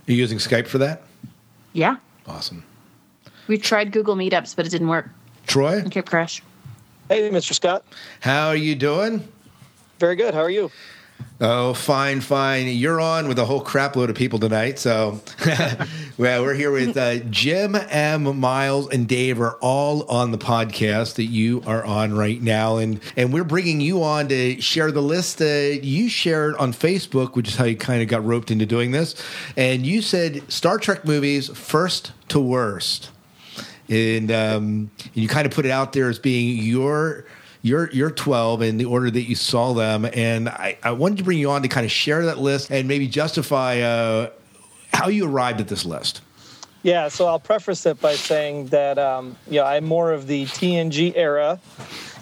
You 0.06 0.15
using 0.15 0.38
Skype 0.38 0.65
for 0.68 0.78
that? 0.78 1.02
Yeah. 1.73 1.98
Awesome. 2.26 2.64
We 3.48 3.57
tried 3.57 3.91
Google 3.91 4.15
Meetups, 4.15 4.56
but 4.56 4.65
it 4.65 4.69
didn't 4.69 4.88
work. 4.88 5.10
Troy, 5.48 5.82
Okay, 5.86 6.02
crash. 6.02 6.41
Hey, 7.10 7.30
Mr. 7.30 7.53
Scott. 7.53 7.84
how 8.22 8.48
are 8.48 8.56
you 8.56 8.73
doing? 8.73 9.28
Very 9.99 10.15
good. 10.15 10.34
How 10.34 10.40
are 10.40 10.49
you? 10.49 10.72
Oh, 11.44 11.74
fine, 11.74 12.22
fine. 12.22 12.68
You're 12.68 13.02
on 13.02 13.28
with 13.28 13.40
a 13.40 13.46
whole 13.46 13.62
crap 13.62 13.96
load 13.96 14.12
of 14.12 14.16
people 14.16 14.38
tonight. 14.38 14.78
So, 14.78 15.22
well, 16.20 16.44
we're 16.44 16.54
here 16.54 16.70
with 16.70 16.96
uh, 16.96 17.16
Jim, 17.32 17.76
M, 17.76 18.40
Miles, 18.40 18.90
and 18.90 19.08
Dave 19.08 19.42
are 19.42 19.58
all 19.60 20.04
on 20.04 20.30
the 20.30 20.38
podcast 20.38 21.16
that 21.16 21.26
you 21.26 21.64
are 21.66 21.84
on 21.84 22.14
right 22.14 22.40
now, 22.40 22.78
and 22.78 23.00
and 23.18 23.34
we're 23.34 23.44
bringing 23.44 23.82
you 23.82 24.04
on 24.04 24.28
to 24.28 24.62
share 24.62 24.92
the 24.92 25.02
list 25.02 25.40
that 25.40 25.80
you 25.82 26.10
shared 26.10 26.56
on 26.58 26.74
Facebook, 26.74 27.34
which 27.34 27.48
is 27.48 27.56
how 27.56 27.66
you 27.66 27.76
kind 27.76 28.04
of 28.04 28.08
got 28.08 28.24
roped 28.24 28.52
into 28.52 28.68
doing 28.68 28.92
this. 28.92 29.16
And 29.58 29.84
you 29.84 30.04
said 30.04 30.44
Star 30.52 30.78
Trek 30.78 31.06
movies 31.06 31.50
first 31.58 32.12
to 32.28 32.40
worst, 32.40 33.10
and 33.90 34.32
um, 34.32 34.92
you 35.16 35.28
kind 35.28 35.48
of 35.48 35.54
put 35.54 35.66
it 35.66 35.72
out 35.72 35.94
there 35.94 36.08
as 36.08 36.20
being 36.20 36.64
your 36.64 37.26
you're 37.62 37.90
you're 37.92 38.12
12 38.12 38.62
in 38.64 38.78
the 38.78 38.86
order 38.86 39.12
that 39.12 39.24
you 39.24 39.36
saw 39.36 39.74
them, 39.74 40.06
and 40.14 40.50
I, 40.50 40.78
I 40.84 40.92
wanted 40.92 41.20
to 41.20 41.24
bring 41.24 41.38
you 41.38 41.52
on 41.52 41.62
to 41.62 41.68
kind 41.68 41.86
of 41.86 41.92
share 41.92 42.26
that 42.26 42.40
list 42.40 42.72
and 42.72 42.88
maybe 42.88 43.08
justify 43.08 43.80
uh, 43.80 44.30
how 44.94 45.10
you 45.10 45.28
arrived 45.28 45.62
at 45.62 45.68
this 45.68 45.86
list. 45.86 46.22
Yeah, 46.84 47.10
so 47.10 47.28
I'll 47.28 47.40
preface 47.40 47.86
it 47.86 48.02
by 48.02 48.16
saying 48.16 48.68
that 48.68 48.98
um, 48.98 49.38
you 49.48 49.60
know 49.60 49.66
I'm 49.66 49.86
more 49.86 50.12
of 50.12 50.28
the 50.28 50.46
TNG 50.46 51.14
era. 51.16 51.60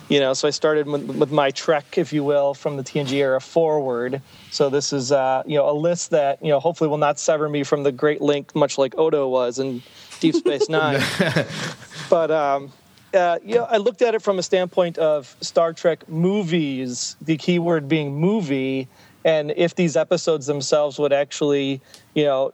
You 0.10 0.20
know, 0.20 0.34
so 0.34 0.48
I 0.48 0.52
started 0.52 0.88
with, 0.88 1.04
with 1.06 1.32
my 1.32 1.52
trek, 1.52 2.00
if 2.00 2.12
you 2.12 2.24
will, 2.24 2.56
from 2.56 2.78
the 2.78 2.84
TNG 2.84 3.12
era 3.12 3.40
forward. 3.40 4.24
So 4.50 4.68
this 4.68 4.92
is 4.92 5.12
uh, 5.12 5.44
you 5.46 5.56
know 5.56 5.70
a 5.70 5.74
list 5.74 6.10
that 6.10 6.44
you 6.44 6.50
know 6.50 6.60
hopefully 6.60 6.90
will 6.90 6.98
not 6.98 7.20
sever 7.20 7.48
me 7.48 7.64
from 7.64 7.84
the 7.84 7.92
Great 7.92 8.20
Link, 8.20 8.54
much 8.56 8.78
like 8.78 8.98
Odo 8.98 9.28
was 9.30 9.60
in 9.60 9.82
Deep 10.20 10.36
Space 10.36 10.68
Nine. 10.68 11.02
but 12.10 12.32
um, 12.32 12.74
uh, 13.14 13.40
I 13.70 13.78
looked 13.78 14.02
at 14.02 14.16
it 14.16 14.22
from 14.22 14.40
a 14.40 14.44
standpoint 14.44 14.98
of 14.98 15.36
Star 15.42 15.74
Trek 15.74 16.08
movies, 16.10 17.16
the 17.22 17.38
key 17.38 17.60
word 17.60 17.88
being 17.88 18.16
movie, 18.16 18.88
and 19.26 19.52
if 19.56 19.76
these 19.76 19.98
episodes 19.98 20.46
themselves 20.46 20.98
would 21.00 21.14
actually, 21.14 21.82
you 22.14 22.24
know, 22.24 22.54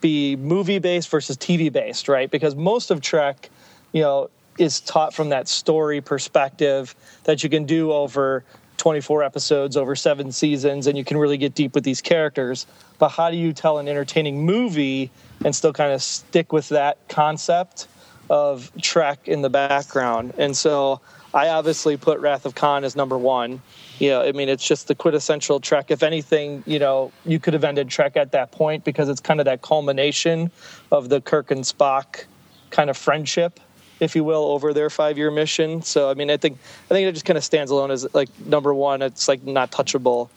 be 0.00 0.36
movie 0.36 0.78
based 0.78 1.08
versus 1.08 1.36
TV 1.36 1.72
based, 1.72 2.08
right? 2.08 2.30
Because 2.30 2.54
most 2.54 2.90
of 2.90 3.00
Trek, 3.00 3.50
you 3.92 4.02
know, 4.02 4.30
is 4.58 4.80
taught 4.80 5.12
from 5.12 5.30
that 5.30 5.48
story 5.48 6.00
perspective 6.00 6.94
that 7.24 7.42
you 7.42 7.50
can 7.50 7.64
do 7.64 7.92
over 7.92 8.44
24 8.76 9.22
episodes 9.22 9.76
over 9.76 9.96
seven 9.96 10.30
seasons 10.30 10.86
and 10.86 10.98
you 10.98 11.04
can 11.04 11.16
really 11.16 11.36
get 11.36 11.54
deep 11.54 11.74
with 11.74 11.84
these 11.84 12.00
characters. 12.00 12.66
But 12.98 13.10
how 13.10 13.30
do 13.30 13.36
you 13.36 13.52
tell 13.52 13.78
an 13.78 13.88
entertaining 13.88 14.44
movie 14.44 15.10
and 15.44 15.54
still 15.54 15.72
kind 15.72 15.92
of 15.92 16.02
stick 16.02 16.52
with 16.52 16.68
that 16.68 16.98
concept 17.08 17.88
of 18.30 18.70
Trek 18.80 19.28
in 19.28 19.42
the 19.42 19.50
background? 19.50 20.34
And 20.38 20.56
so 20.56 21.00
I 21.32 21.48
obviously 21.48 21.96
put 21.96 22.20
Wrath 22.20 22.46
of 22.46 22.54
Khan 22.54 22.84
as 22.84 22.94
number 22.94 23.18
one. 23.18 23.60
You 23.98 24.10
know, 24.10 24.22
I 24.22 24.32
mean, 24.32 24.48
it's 24.48 24.66
just 24.66 24.88
the 24.88 24.94
quintessential 24.94 25.60
Trek. 25.60 25.90
If 25.90 26.02
anything, 26.02 26.62
you 26.66 26.78
know, 26.78 27.12
you 27.24 27.38
could 27.38 27.54
have 27.54 27.64
ended 27.64 27.88
Trek 27.88 28.16
at 28.16 28.32
that 28.32 28.52
point 28.52 28.84
because 28.84 29.08
it's 29.08 29.20
kind 29.20 29.40
of 29.40 29.46
that 29.46 29.62
culmination 29.62 30.50
of 30.90 31.08
the 31.08 31.20
Kirk 31.20 31.50
and 31.50 31.62
Spock 31.62 32.24
kind 32.70 32.90
of 32.90 32.96
friendship, 32.96 33.60
if 34.00 34.16
you 34.16 34.24
will, 34.24 34.44
over 34.44 34.72
their 34.72 34.90
five-year 34.90 35.30
mission. 35.30 35.82
So, 35.82 36.10
I 36.10 36.14
mean, 36.14 36.30
I 36.30 36.36
think 36.36 36.58
I 36.86 36.94
think 36.94 37.08
it 37.08 37.12
just 37.12 37.24
kind 37.24 37.36
of 37.36 37.44
stands 37.44 37.70
alone 37.70 37.90
as 37.90 38.06
like 38.14 38.28
number 38.46 38.74
one. 38.74 39.02
It's 39.02 39.28
like 39.28 39.44
not 39.44 39.70
touchable. 39.70 40.28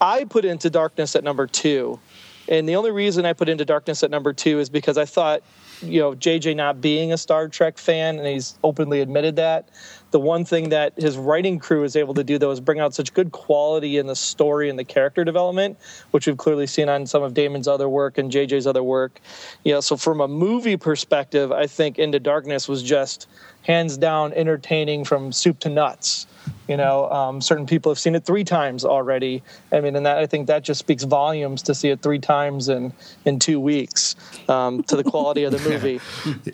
I 0.00 0.24
put 0.24 0.44
Into 0.44 0.70
Darkness 0.70 1.16
at 1.16 1.24
number 1.24 1.46
two, 1.46 1.98
and 2.48 2.68
the 2.68 2.76
only 2.76 2.90
reason 2.90 3.26
I 3.26 3.32
put 3.32 3.48
Into 3.48 3.64
Darkness 3.64 4.02
at 4.02 4.10
number 4.10 4.32
two 4.32 4.60
is 4.60 4.70
because 4.70 4.96
I 4.96 5.04
thought 5.04 5.42
you 5.82 6.00
know 6.00 6.12
JJ 6.12 6.56
not 6.56 6.80
being 6.80 7.12
a 7.12 7.18
Star 7.18 7.48
Trek 7.48 7.78
fan, 7.78 8.18
and 8.18 8.26
he's 8.26 8.58
openly 8.62 9.00
admitted 9.00 9.36
that. 9.36 9.68
The 10.10 10.20
one 10.20 10.44
thing 10.46 10.70
that 10.70 10.94
his 10.96 11.18
writing 11.18 11.58
crew 11.58 11.84
is 11.84 11.94
able 11.94 12.14
to 12.14 12.24
do 12.24 12.38
though 12.38 12.50
is 12.50 12.60
bring 12.60 12.80
out 12.80 12.94
such 12.94 13.12
good 13.12 13.32
quality 13.32 13.98
in 13.98 14.06
the 14.06 14.16
story 14.16 14.70
and 14.70 14.78
the 14.78 14.84
character 14.84 15.22
development, 15.24 15.78
which 16.12 16.26
we've 16.26 16.36
clearly 16.36 16.66
seen 16.66 16.88
on 16.88 17.06
some 17.06 17.22
of 17.22 17.34
Damon's 17.34 17.68
other 17.68 17.88
work 17.88 18.16
and 18.16 18.32
JJ's 18.32 18.66
other 18.66 18.82
work. 18.82 19.20
You 19.64 19.74
know, 19.74 19.80
so 19.80 19.96
from 19.96 20.20
a 20.20 20.28
movie 20.28 20.76
perspective, 20.76 21.52
I 21.52 21.66
think 21.66 21.98
Into 21.98 22.20
Darkness 22.20 22.68
was 22.68 22.82
just 22.82 23.26
hands 23.68 23.98
down 23.98 24.32
entertaining 24.32 25.04
from 25.04 25.30
soup 25.30 25.60
to 25.60 25.68
nuts. 25.68 26.26
You 26.66 26.78
know, 26.78 27.10
um, 27.10 27.40
certain 27.42 27.66
people 27.66 27.90
have 27.90 27.98
seen 27.98 28.14
it 28.14 28.24
three 28.24 28.44
times 28.44 28.84
already. 28.84 29.42
I 29.70 29.80
mean, 29.80 29.94
and 29.96 30.06
that 30.06 30.18
I 30.18 30.26
think 30.26 30.46
that 30.46 30.64
just 30.64 30.80
speaks 30.80 31.02
volumes 31.02 31.62
to 31.62 31.74
see 31.74 31.90
it 31.90 32.00
three 32.00 32.18
times 32.18 32.68
in 32.68 32.92
in 33.26 33.38
two 33.38 33.60
weeks 33.60 34.16
um, 34.48 34.82
to 34.84 34.96
the 34.96 35.04
quality 35.04 35.44
of 35.44 35.52
the 35.52 35.58
movie. 35.68 36.00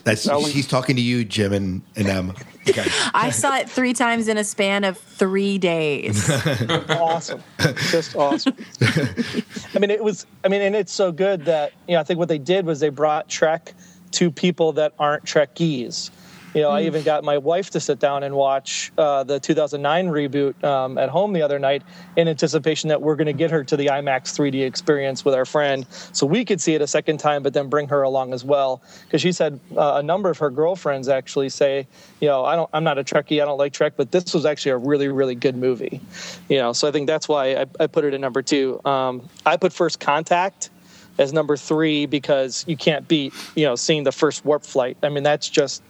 That's, 0.03 0.23
he's 0.51 0.67
talking 0.67 0.97
to 0.97 1.01
you, 1.01 1.23
Jim 1.23 1.53
and, 1.53 1.81
and 1.95 2.07
Em. 2.07 2.33
Okay. 2.67 2.85
I 3.13 3.29
saw 3.29 3.55
it 3.57 3.69
three 3.69 3.93
times 3.93 4.27
in 4.27 4.37
a 4.37 4.43
span 4.43 4.83
of 4.83 4.97
three 4.97 5.57
days. 5.57 6.29
awesome, 6.89 7.41
just 7.89 8.15
awesome. 8.15 8.55
I 8.81 9.79
mean, 9.79 9.91
it 9.91 10.03
was. 10.03 10.25
I 10.43 10.49
mean, 10.49 10.61
and 10.61 10.75
it's 10.75 10.93
so 10.93 11.11
good 11.11 11.45
that 11.45 11.71
you 11.87 11.95
know. 11.95 12.01
I 12.01 12.03
think 12.03 12.19
what 12.19 12.27
they 12.27 12.39
did 12.39 12.65
was 12.65 12.81
they 12.81 12.89
brought 12.89 13.29
Trek 13.29 13.73
to 14.11 14.31
people 14.31 14.73
that 14.73 14.93
aren't 14.99 15.23
Trekkies. 15.23 16.09
You 16.55 16.61
know, 16.61 16.69
I 16.69 16.83
even 16.83 17.03
got 17.03 17.25
my 17.25 17.37
wife 17.37 17.71
to 17.71 17.81
sit 17.81 17.99
down 17.99 18.23
and 18.23 18.33
watch 18.33 18.89
uh, 18.97 19.25
the 19.25 19.41
2009 19.41 20.07
reboot 20.07 20.63
um, 20.63 20.97
at 20.97 21.09
home 21.09 21.33
the 21.33 21.41
other 21.41 21.59
night 21.59 21.83
in 22.15 22.29
anticipation 22.29 22.87
that 22.87 23.01
we're 23.01 23.17
going 23.17 23.27
to 23.27 23.33
get 23.33 23.51
her 23.51 23.65
to 23.65 23.75
the 23.75 23.87
IMAX 23.87 24.33
3D 24.33 24.65
experience 24.65 25.25
with 25.25 25.35
our 25.35 25.43
friend 25.43 25.85
so 26.13 26.25
we 26.25 26.45
could 26.45 26.61
see 26.61 26.73
it 26.73 26.81
a 26.81 26.87
second 26.87 27.17
time, 27.17 27.43
but 27.43 27.53
then 27.53 27.67
bring 27.67 27.89
her 27.89 28.03
along 28.03 28.33
as 28.33 28.45
well. 28.45 28.81
Because 29.03 29.21
she 29.21 29.33
said 29.33 29.59
uh, 29.75 29.95
a 29.95 30.03
number 30.03 30.29
of 30.29 30.37
her 30.37 30.49
girlfriends 30.49 31.09
actually 31.09 31.49
say, 31.49 31.87
you 32.21 32.29
know, 32.29 32.45
I 32.45 32.55
don't, 32.55 32.69
I'm 32.71 32.85
not 32.85 32.97
a 32.97 33.03
Trekkie, 33.03 33.41
I 33.41 33.45
don't 33.45 33.57
like 33.57 33.73
Trek, 33.73 33.95
but 33.97 34.11
this 34.11 34.33
was 34.33 34.45
actually 34.45 34.71
a 34.71 34.77
really, 34.77 35.09
really 35.09 35.35
good 35.35 35.57
movie. 35.57 35.99
You 36.47 36.59
know, 36.59 36.71
so 36.71 36.87
I 36.87 36.91
think 36.91 37.07
that's 37.07 37.27
why 37.27 37.55
I, 37.55 37.65
I 37.81 37.87
put 37.87 38.05
it 38.05 38.13
at 38.13 38.21
number 38.21 38.41
two. 38.41 38.79
Um, 38.85 39.27
I 39.45 39.57
put 39.57 39.73
First 39.73 39.99
Contact 39.99 40.69
as 41.17 41.33
number 41.33 41.57
three 41.57 42.05
because 42.05 42.63
you 42.65 42.77
can't 42.77 43.07
beat, 43.09 43.33
you 43.55 43.65
know, 43.65 43.75
seeing 43.75 44.05
the 44.05 44.11
first 44.13 44.45
warp 44.45 44.63
flight. 44.63 44.97
I 45.03 45.09
mean, 45.09 45.23
that's 45.23 45.49
just 45.49 45.81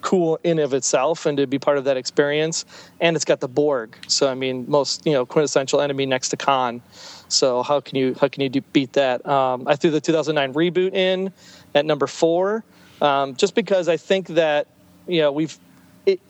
cool 0.00 0.38
in 0.44 0.58
of 0.58 0.74
itself 0.74 1.26
and 1.26 1.36
to 1.38 1.46
be 1.46 1.58
part 1.58 1.78
of 1.78 1.84
that 1.84 1.96
experience. 1.96 2.64
And 3.00 3.16
it's 3.16 3.24
got 3.24 3.40
the 3.40 3.48
Borg, 3.48 3.96
so 4.06 4.28
I 4.28 4.34
mean, 4.34 4.64
most 4.68 5.04
you 5.06 5.12
know 5.12 5.26
quintessential 5.26 5.80
enemy 5.80 6.06
next 6.06 6.30
to 6.30 6.36
Khan. 6.36 6.82
So 7.28 7.62
how 7.62 7.80
can 7.80 7.96
you 7.96 8.16
how 8.20 8.28
can 8.28 8.42
you 8.42 8.48
do, 8.48 8.60
beat 8.60 8.92
that? 8.94 9.26
Um, 9.26 9.66
I 9.66 9.76
threw 9.76 9.90
the 9.90 10.00
2009 10.00 10.54
reboot 10.54 10.94
in 10.94 11.32
at 11.74 11.84
number 11.84 12.06
four, 12.06 12.64
um, 13.00 13.34
just 13.36 13.54
because 13.54 13.88
I 13.88 13.96
think 13.96 14.28
that 14.28 14.68
you 15.06 15.20
know 15.20 15.32
we've 15.32 15.58
it, 16.06 16.20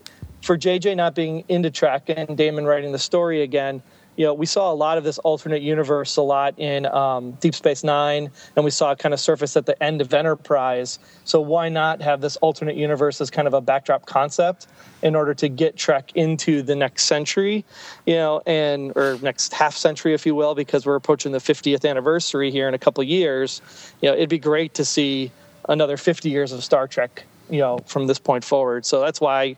for 0.43 0.57
JJ 0.57 0.97
not 0.97 1.15
being 1.15 1.45
into 1.49 1.71
Trek 1.71 2.09
and 2.09 2.37
Damon 2.37 2.65
writing 2.65 2.93
the 2.93 2.99
story 2.99 3.43
again 3.43 3.83
you 4.17 4.25
know, 4.25 4.35
we 4.35 4.47
saw 4.47 4.73
a 4.73 4.75
lot 4.75 4.97
of 4.99 5.05
this 5.05 5.19
alternate 5.19 5.63
universe 5.63 6.17
a 6.17 6.23
lot 6.23 6.59
in 6.59 6.87
um, 6.87 7.33
Deep 7.33 7.55
Space 7.55 7.85
Nine, 7.85 8.31
and 8.57 8.65
we 8.65 8.71
saw 8.71 8.93
it 8.93 8.99
kind 8.99 9.13
of 9.13 9.21
surface 9.21 9.57
at 9.57 9.67
the 9.67 9.81
end 9.83 10.01
of 10.01 10.13
Enterprise. 10.13 10.99
So 11.25 11.41
why 11.41 11.69
not 11.69 12.01
have 12.01 12.21
this 12.21 12.37
alternate 12.37 12.77
universe 12.77 13.21
as 13.21 13.31
kind 13.31 13.47
of 13.47 13.55
a 13.55 13.61
backdrop 13.61 14.07
concept 14.07 14.67
in 15.03 15.15
order 15.15 15.35
to 15.35 15.49
get 15.49 15.77
Trek 15.77 16.13
into 16.15 16.63
the 16.63 16.75
next 16.75 17.05
century, 17.05 17.65
you 18.07 18.15
know, 18.15 18.43
and 18.47 18.93
or 18.97 19.19
next 19.21 19.53
half 19.53 19.77
century, 19.77 20.15
if 20.15 20.25
you 20.25 20.35
will, 20.35 20.55
because 20.55 20.87
we're 20.87 20.97
approaching 20.97 21.33
the 21.33 21.39
50th 21.39 21.89
anniversary 21.89 22.51
here 22.51 22.69
in 22.69 22.75
a 22.75 22.79
couple 22.79 23.05
years. 23.05 23.61
You 24.01 24.09
know, 24.09 24.15
it'd 24.15 24.31
be 24.31 24.39
great 24.39 24.75
to 24.75 24.85
see 24.85 25.31
another 25.69 25.97
50 25.97 26.31
years 26.31 26.53
of 26.53 26.65
Star 26.65 26.89
Trek, 26.89 27.25
you 27.51 27.61
know, 27.61 27.79
from 27.87 28.07
this 28.07 28.19
point 28.19 28.45
forward. 28.45 28.87
So 28.87 29.01
that's 29.01 29.21
why 29.21 29.57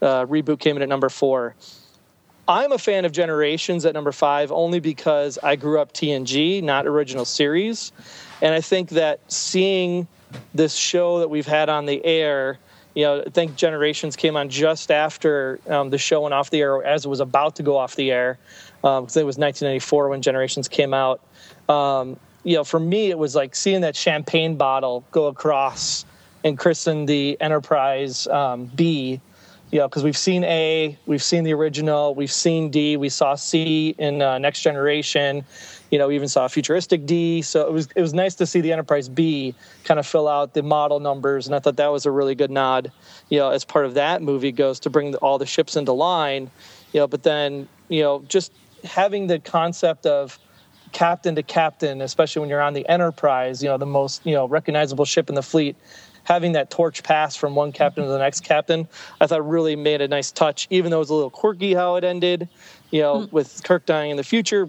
uh, 0.00 0.24
reboot 0.26 0.60
came 0.60 0.76
in 0.76 0.82
at 0.82 0.88
number 0.88 1.08
four. 1.08 1.54
I'm 2.48 2.72
a 2.72 2.78
fan 2.78 3.04
of 3.04 3.12
Generations 3.12 3.84
at 3.84 3.92
number 3.92 4.10
five 4.10 4.50
only 4.50 4.80
because 4.80 5.38
I 5.42 5.54
grew 5.56 5.80
up 5.80 5.92
TNG, 5.92 6.62
not 6.62 6.86
original 6.86 7.26
series. 7.26 7.92
And 8.40 8.54
I 8.54 8.62
think 8.62 8.88
that 8.90 9.20
seeing 9.30 10.08
this 10.54 10.74
show 10.74 11.18
that 11.18 11.28
we've 11.28 11.46
had 11.46 11.68
on 11.68 11.84
the 11.84 12.02
air, 12.06 12.58
you 12.94 13.04
know, 13.04 13.22
I 13.26 13.28
think 13.28 13.54
Generations 13.56 14.16
came 14.16 14.34
on 14.34 14.48
just 14.48 14.90
after 14.90 15.60
um, 15.68 15.90
the 15.90 15.98
show 15.98 16.22
went 16.22 16.32
off 16.32 16.48
the 16.48 16.62
air, 16.62 16.82
as 16.82 17.04
it 17.04 17.08
was 17.08 17.20
about 17.20 17.56
to 17.56 17.62
go 17.62 17.76
off 17.76 17.96
the 17.96 18.10
air, 18.10 18.38
because 18.80 19.16
um, 19.16 19.20
it 19.20 19.26
was 19.26 19.36
1994 19.36 20.08
when 20.08 20.22
Generations 20.22 20.68
came 20.68 20.94
out. 20.94 21.20
Um, 21.68 22.16
you 22.44 22.56
know, 22.56 22.64
for 22.64 22.80
me, 22.80 23.10
it 23.10 23.18
was 23.18 23.34
like 23.34 23.54
seeing 23.54 23.82
that 23.82 23.94
champagne 23.94 24.56
bottle 24.56 25.04
go 25.10 25.26
across 25.26 26.06
and 26.44 26.56
christen 26.56 27.04
the 27.04 27.36
Enterprise 27.40 28.26
um, 28.28 28.66
B 28.66 29.20
you 29.70 29.78
know, 29.78 29.88
because 29.88 30.02
we've 30.02 30.16
seen 30.16 30.44
A, 30.44 30.96
we've 31.06 31.22
seen 31.22 31.44
the 31.44 31.52
original, 31.52 32.14
we've 32.14 32.32
seen 32.32 32.70
D, 32.70 32.96
we 32.96 33.08
saw 33.08 33.34
C 33.34 33.94
in 33.98 34.22
uh, 34.22 34.38
Next 34.38 34.62
Generation, 34.62 35.44
you 35.90 35.98
know, 35.98 36.08
we 36.08 36.14
even 36.14 36.28
saw 36.28 36.44
a 36.44 36.48
futuristic 36.48 37.06
D. 37.06 37.42
So 37.42 37.66
it 37.66 37.72
was 37.72 37.88
it 37.94 38.00
was 38.00 38.14
nice 38.14 38.34
to 38.36 38.46
see 38.46 38.60
the 38.60 38.72
Enterprise 38.72 39.08
B 39.08 39.54
kind 39.84 40.00
of 40.00 40.06
fill 40.06 40.28
out 40.28 40.54
the 40.54 40.62
model 40.62 41.00
numbers, 41.00 41.46
and 41.46 41.54
I 41.54 41.58
thought 41.58 41.76
that 41.76 41.88
was 41.88 42.06
a 42.06 42.10
really 42.10 42.34
good 42.34 42.50
nod. 42.50 42.92
You 43.28 43.38
know, 43.38 43.50
as 43.50 43.64
part 43.64 43.84
of 43.84 43.94
that 43.94 44.22
movie 44.22 44.52
goes 44.52 44.80
to 44.80 44.90
bring 44.90 45.14
all 45.16 45.38
the 45.38 45.46
ships 45.46 45.76
into 45.76 45.92
line, 45.92 46.50
you 46.92 47.00
know, 47.00 47.06
but 47.06 47.22
then 47.22 47.68
you 47.88 48.02
know 48.02 48.22
just 48.28 48.52
having 48.84 49.26
the 49.26 49.38
concept 49.38 50.06
of 50.06 50.38
captain 50.92 51.34
to 51.34 51.42
captain, 51.42 52.00
especially 52.00 52.40
when 52.40 52.48
you're 52.48 52.62
on 52.62 52.74
the 52.74 52.88
Enterprise, 52.88 53.62
you 53.62 53.68
know, 53.68 53.78
the 53.78 53.86
most 53.86 54.24
you 54.24 54.34
know 54.34 54.46
recognizable 54.46 55.04
ship 55.04 55.28
in 55.28 55.34
the 55.34 55.42
fleet 55.42 55.76
having 56.28 56.52
that 56.52 56.70
torch 56.70 57.02
pass 57.02 57.34
from 57.34 57.54
one 57.54 57.72
captain 57.72 58.04
to 58.04 58.10
the 58.10 58.18
next 58.18 58.40
captain, 58.40 58.86
I 59.18 59.26
thought 59.26 59.48
really 59.48 59.76
made 59.76 60.02
a 60.02 60.08
nice 60.08 60.30
touch, 60.30 60.66
even 60.68 60.90
though 60.90 60.98
it 60.98 61.00
was 61.00 61.10
a 61.10 61.14
little 61.14 61.30
quirky 61.30 61.72
how 61.72 61.96
it 61.96 62.04
ended. 62.04 62.50
You 62.90 63.00
know, 63.00 63.14
mm. 63.20 63.32
with 63.32 63.62
Kirk 63.64 63.86
dying 63.86 64.10
in 64.10 64.18
the 64.18 64.22
future, 64.22 64.68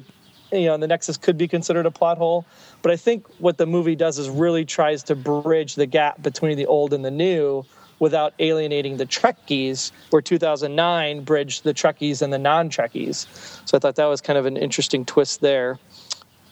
you 0.54 0.66
know, 0.68 0.78
the 0.78 0.88
Nexus 0.88 1.18
could 1.18 1.38
be 1.38 1.50
considered 1.50 1.86
a 1.86 1.92
plot 1.92 2.18
hole. 2.18 2.46
But 2.82 2.94
I 2.94 2.96
think 2.96 3.28
what 3.40 3.58
the 3.58 3.66
movie 3.66 3.98
does 3.98 4.18
is 4.18 4.30
really 4.30 4.64
tries 4.64 5.04
to 5.04 5.16
bridge 5.16 5.76
the 5.76 5.86
gap 5.86 6.22
between 6.22 6.58
the 6.58 6.66
old 6.66 6.94
and 6.94 7.04
the 7.04 7.12
new 7.12 7.66
without 8.00 8.34
alienating 8.40 8.96
the 8.96 9.06
Trekkies, 9.06 9.92
where 10.12 10.22
2009 10.22 11.26
bridged 11.26 11.66
the 11.66 11.74
Trekkies 11.74 12.22
and 12.22 12.32
the 12.32 12.40
non 12.40 12.70
Trekkies. 12.70 13.28
So 13.68 13.76
I 13.76 13.80
thought 13.80 13.98
that 13.98 14.06
was 14.06 14.22
kind 14.22 14.40
of 14.40 14.46
an 14.46 14.56
interesting 14.56 15.04
twist 15.04 15.42
there. 15.42 15.78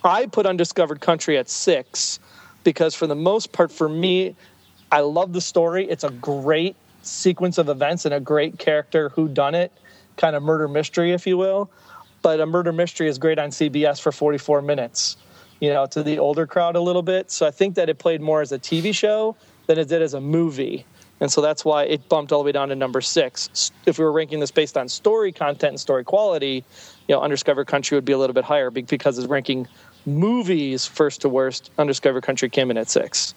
I 0.03 0.25
put 0.25 0.45
Undiscovered 0.45 0.99
Country 0.99 1.37
at 1.37 1.47
six 1.47 2.19
because, 2.65 2.93
for 2.93 3.07
the 3.07 3.15
most 3.15 3.53
part, 3.53 3.71
for 3.71 3.87
me, 3.87 4.35
I 4.91 5.01
love 5.01 5.33
the 5.33 5.41
story. 5.41 5.89
It's 5.89 6.03
a 6.03 6.09
great 6.09 6.75
sequence 7.01 7.57
of 7.57 7.69
events 7.69 8.05
and 8.05 8.13
a 8.13 8.19
great 8.19 8.57
character 8.57 9.09
who 9.09 9.27
done 9.27 9.55
it, 9.55 9.71
kind 10.15 10.35
of 10.35 10.43
murder 10.43 10.67
mystery, 10.67 11.11
if 11.11 11.27
you 11.27 11.37
will. 11.37 11.69
But 12.21 12.39
a 12.39 12.45
murder 12.45 12.71
mystery 12.73 13.07
is 13.07 13.17
great 13.17 13.39
on 13.39 13.49
CBS 13.49 14.01
for 14.01 14.11
44 14.11 14.61
minutes, 14.61 15.17
you 15.59 15.71
know, 15.71 15.85
to 15.87 16.03
the 16.03 16.19
older 16.19 16.47
crowd 16.47 16.75
a 16.75 16.81
little 16.81 17.01
bit. 17.01 17.31
So 17.31 17.45
I 17.45 17.51
think 17.51 17.75
that 17.75 17.89
it 17.89 17.99
played 17.99 18.21
more 18.21 18.41
as 18.41 18.51
a 18.51 18.59
TV 18.59 18.93
show 18.93 19.35
than 19.67 19.77
it 19.77 19.87
did 19.87 20.01
as 20.01 20.13
a 20.13 20.21
movie. 20.21 20.85
And 21.19 21.31
so 21.31 21.41
that's 21.41 21.65
why 21.65 21.83
it 21.83 22.07
bumped 22.09 22.31
all 22.31 22.39
the 22.39 22.45
way 22.45 22.51
down 22.51 22.69
to 22.69 22.75
number 22.75 23.01
six. 23.01 23.71
If 23.85 23.97
we 23.97 24.05
were 24.05 24.11
ranking 24.11 24.39
this 24.39 24.51
based 24.51 24.77
on 24.77 24.87
story 24.87 25.31
content 25.31 25.71
and 25.71 25.79
story 25.79 26.03
quality, 26.03 26.63
you 27.07 27.15
know, 27.15 27.21
Undiscovered 27.21 27.67
Country 27.67 27.95
would 27.95 28.05
be 28.05 28.13
a 28.13 28.17
little 28.17 28.35
bit 28.35 28.43
higher 28.43 28.69
because 28.69 29.17
it's 29.17 29.27
ranking 29.27 29.67
movies 30.05 30.85
first 30.85 31.21
to 31.21 31.29
worst. 31.29 31.71
Undiscovered 31.77 32.23
Country 32.23 32.49
came 32.49 32.69
in 32.69 32.77
at 32.77 32.87
six. 32.87 33.33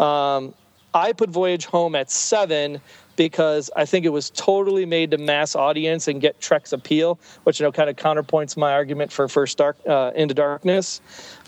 Um, 0.00 0.54
I 0.94 1.12
put 1.12 1.30
Voyage 1.30 1.66
Home 1.66 1.94
at 1.94 2.10
seven 2.10 2.80
because 3.16 3.70
I 3.76 3.84
think 3.84 4.06
it 4.06 4.10
was 4.10 4.30
totally 4.30 4.86
made 4.86 5.10
to 5.10 5.18
mass 5.18 5.54
audience 5.54 6.08
and 6.08 6.20
get 6.20 6.40
Trek's 6.40 6.72
appeal, 6.72 7.18
which 7.44 7.60
you 7.60 7.66
know 7.66 7.72
kind 7.72 7.90
of 7.90 7.96
counterpoints 7.96 8.56
my 8.56 8.72
argument 8.72 9.12
for 9.12 9.28
First 9.28 9.58
Dark 9.58 9.76
uh, 9.86 10.12
Into 10.14 10.34
Darkness 10.34 11.00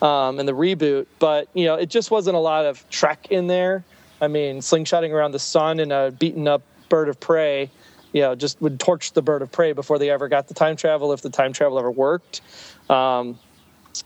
um, 0.03 0.39
and 0.39 0.49
the 0.49 0.53
reboot. 0.53 1.07
But 1.19 1.49
you 1.55 1.65
know, 1.65 1.75
it 1.75 1.91
just 1.91 2.11
wasn't 2.11 2.37
a 2.37 2.41
lot 2.41 2.65
of 2.65 2.89
Trek 2.91 3.29
in 3.31 3.47
there. 3.47 3.85
I 4.21 4.29
mean, 4.29 4.59
slingshotting 4.59 5.11
around 5.11 5.33
the 5.33 5.39
sun 5.39 5.81
in 5.81 5.93
a 5.93 6.11
beaten 6.11 6.49
up 6.49 6.63
bird 6.89 7.09
of 7.09 7.19
prey, 7.19 7.71
you 8.13 8.21
know, 8.21 8.35
just 8.35 8.61
would 8.63 8.79
torch 8.79 9.13
the 9.13 9.23
bird 9.23 9.43
of 9.43 9.51
prey 9.51 9.73
before 9.73 9.99
they 9.99 10.11
ever 10.11 10.29
got 10.29 10.49
the 10.49 10.55
time 10.55 10.77
travel, 10.77 11.13
if 11.13 11.23
the 11.23 11.31
time 11.31 11.53
travel 11.53 11.79
ever 11.79 11.91
worked. 11.91 12.41
Um, 12.89 13.39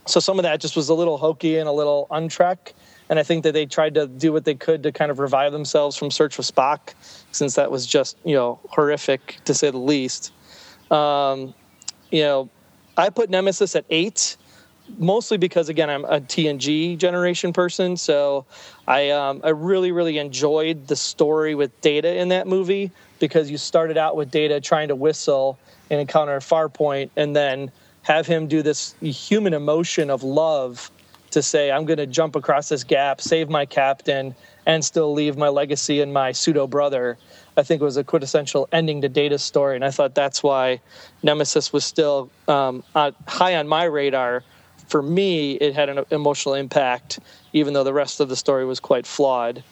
so 0.06 0.20
some 0.20 0.39
of 0.39 0.43
that 0.43 0.60
just 0.60 0.77
was 0.77 0.89
a 0.89 0.94
little 0.94 1.19
hokey 1.19 1.59
and 1.59 1.69
a 1.69 1.73
little 1.73 2.06
untrek 2.10 2.73
and 3.09 3.18
I 3.18 3.22
think 3.22 3.44
that 3.44 3.52
they 3.52 3.66
tried 3.66 3.94
to 3.94 4.06
do 4.06 4.32
what 4.32 4.44
they 4.44 4.55
could 4.55 4.82
to 4.82 4.93
kind 4.93 5.10
of 5.10 5.18
revive 5.18 5.52
themselves 5.52 5.97
from 5.97 6.10
Search 6.10 6.35
for 6.35 6.43
Spock, 6.43 6.94
since 7.32 7.55
that 7.55 7.70
was 7.70 7.86
just 7.86 8.16
you 8.24 8.35
know 8.35 8.60
horrific 8.68 9.39
to 9.44 9.55
say 9.55 9.70
the 9.70 9.78
least. 9.78 10.32
Um, 10.90 11.55
you 12.10 12.22
know, 12.22 12.48
I 12.97 13.10
put 13.10 13.30
Nemesis 13.30 13.76
at 13.76 13.85
eight, 13.90 14.36
mostly 14.98 15.39
because 15.39 15.68
again 15.68 15.90
I'm 15.90 16.05
a 16.05 16.20
TNG 16.20 16.98
generation 16.98 17.52
person, 17.52 17.97
so 17.97 18.44
I 18.86 19.10
um, 19.10 19.40
I 19.44 19.51
really 19.51 19.93
really 19.93 20.18
enjoyed 20.18 20.86
the 20.86 20.97
story 20.97 21.55
with 21.55 21.78
Data 21.80 22.16
in 22.16 22.28
that 22.28 22.47
movie 22.47 22.90
because 23.18 23.51
you 23.51 23.59
started 23.59 23.97
out 23.97 24.16
with 24.16 24.30
Data 24.30 24.60
trying 24.60 24.89
to 24.89 24.94
whistle 24.94 25.59
and 25.90 26.01
Encounter 26.01 26.36
at 26.36 26.43
Farpoint, 26.43 27.10
and 27.16 27.35
then 27.35 27.70
have 28.02 28.26
him 28.26 28.47
do 28.47 28.62
this 28.62 28.94
human 29.01 29.55
emotion 29.55 30.10
of 30.10 30.22
love 30.22 30.90
to 31.30 31.42
say 31.42 31.70
I'm 31.70 31.84
going 31.84 31.98
to 31.98 32.06
jump 32.06 32.36
across 32.36 32.68
this 32.68 32.84
gap, 32.84 33.20
save 33.20 33.48
my 33.48 33.66
captain, 33.66 34.34
and 34.66 34.84
still 34.84 35.12
leave 35.12 35.36
my 35.36 35.48
legacy 35.48 36.00
and 36.00 36.12
my 36.12 36.32
pseudo 36.32 36.66
brother. 36.66 37.18
I 37.56 37.62
think 37.62 37.82
was 37.82 37.96
a 37.96 38.05
quintessential 38.05 38.68
ending 38.70 39.00
to 39.02 39.09
Data's 39.09 39.42
story, 39.42 39.74
and 39.74 39.84
I 39.84 39.90
thought 39.90 40.14
that's 40.14 40.42
why 40.42 40.80
Nemesis 41.22 41.72
was 41.72 41.84
still 41.84 42.30
um, 42.46 42.84
high 42.94 43.56
on 43.56 43.66
my 43.66 43.84
radar. 43.84 44.44
For 44.86 45.02
me, 45.02 45.55
it 45.55 45.74
had 45.74 45.88
an 45.88 46.05
emotional 46.10 46.55
impact, 46.55 47.18
even 47.52 47.74
though 47.74 47.84
the 47.84 47.92
rest 47.92 48.20
of 48.20 48.28
the 48.28 48.36
story 48.36 48.64
was 48.64 48.80
quite 48.80 49.06
flawed. 49.06 49.62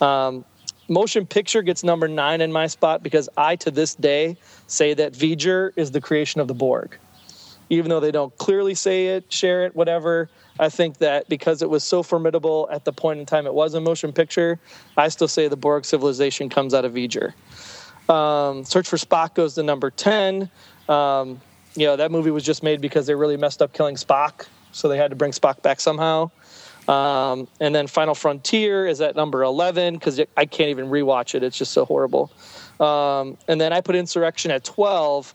Um, 0.00 0.44
motion 0.88 1.24
picture 1.26 1.62
gets 1.62 1.84
number 1.84 2.08
nine 2.08 2.40
in 2.40 2.52
my 2.52 2.66
spot 2.66 3.02
because 3.02 3.28
I, 3.36 3.56
to 3.56 3.70
this 3.70 3.94
day, 3.94 4.36
say 4.66 4.92
that 4.94 5.12
V'ger 5.12 5.70
is 5.76 5.92
the 5.92 6.00
creation 6.00 6.40
of 6.40 6.48
the 6.48 6.54
Borg. 6.54 6.98
Even 7.68 7.90
though 7.90 8.00
they 8.00 8.12
don't 8.12 8.36
clearly 8.38 8.74
say 8.74 9.08
it, 9.08 9.32
share 9.32 9.64
it, 9.66 9.74
whatever, 9.74 10.28
I 10.58 10.68
think 10.68 10.98
that 10.98 11.28
because 11.28 11.62
it 11.62 11.68
was 11.68 11.84
so 11.84 12.02
formidable 12.02 12.68
at 12.70 12.84
the 12.84 12.92
point 12.92 13.20
in 13.20 13.26
time 13.26 13.46
it 13.46 13.54
was 13.54 13.74
a 13.74 13.80
motion 13.80 14.12
picture, 14.12 14.58
I 14.96 15.08
still 15.08 15.28
say 15.28 15.48
the 15.48 15.56
Borg 15.56 15.84
civilization 15.84 16.48
comes 16.48 16.74
out 16.74 16.84
of 16.84 16.92
V'ger. 16.92 17.34
Um, 18.08 18.64
Search 18.64 18.88
for 18.88 18.96
Spock 18.96 19.34
goes 19.34 19.54
to 19.54 19.62
number 19.62 19.90
10. 19.90 20.48
Um, 20.88 21.40
you 21.74 21.86
know, 21.86 21.96
that 21.96 22.10
movie 22.10 22.30
was 22.30 22.44
just 22.44 22.62
made 22.62 22.80
because 22.80 23.06
they 23.06 23.14
really 23.14 23.36
messed 23.36 23.60
up 23.60 23.72
killing 23.72 23.96
Spock, 23.96 24.46
so 24.72 24.88
they 24.88 24.96
had 24.96 25.10
to 25.10 25.16
bring 25.16 25.32
Spock 25.32 25.62
back 25.62 25.80
somehow. 25.80 26.30
Um, 26.88 27.48
and 27.60 27.74
then 27.74 27.88
Final 27.88 28.14
Frontier 28.14 28.86
is 28.86 29.00
at 29.00 29.16
number 29.16 29.42
11 29.42 29.94
because 29.94 30.20
I 30.36 30.46
can't 30.46 30.70
even 30.70 30.86
rewatch 30.86 31.34
it. 31.34 31.42
It's 31.42 31.58
just 31.58 31.72
so 31.72 31.84
horrible. 31.84 32.30
Um, 32.78 33.36
and 33.48 33.60
then 33.60 33.72
I 33.72 33.80
put 33.80 33.96
Insurrection 33.96 34.50
at 34.50 34.62
12 34.62 35.34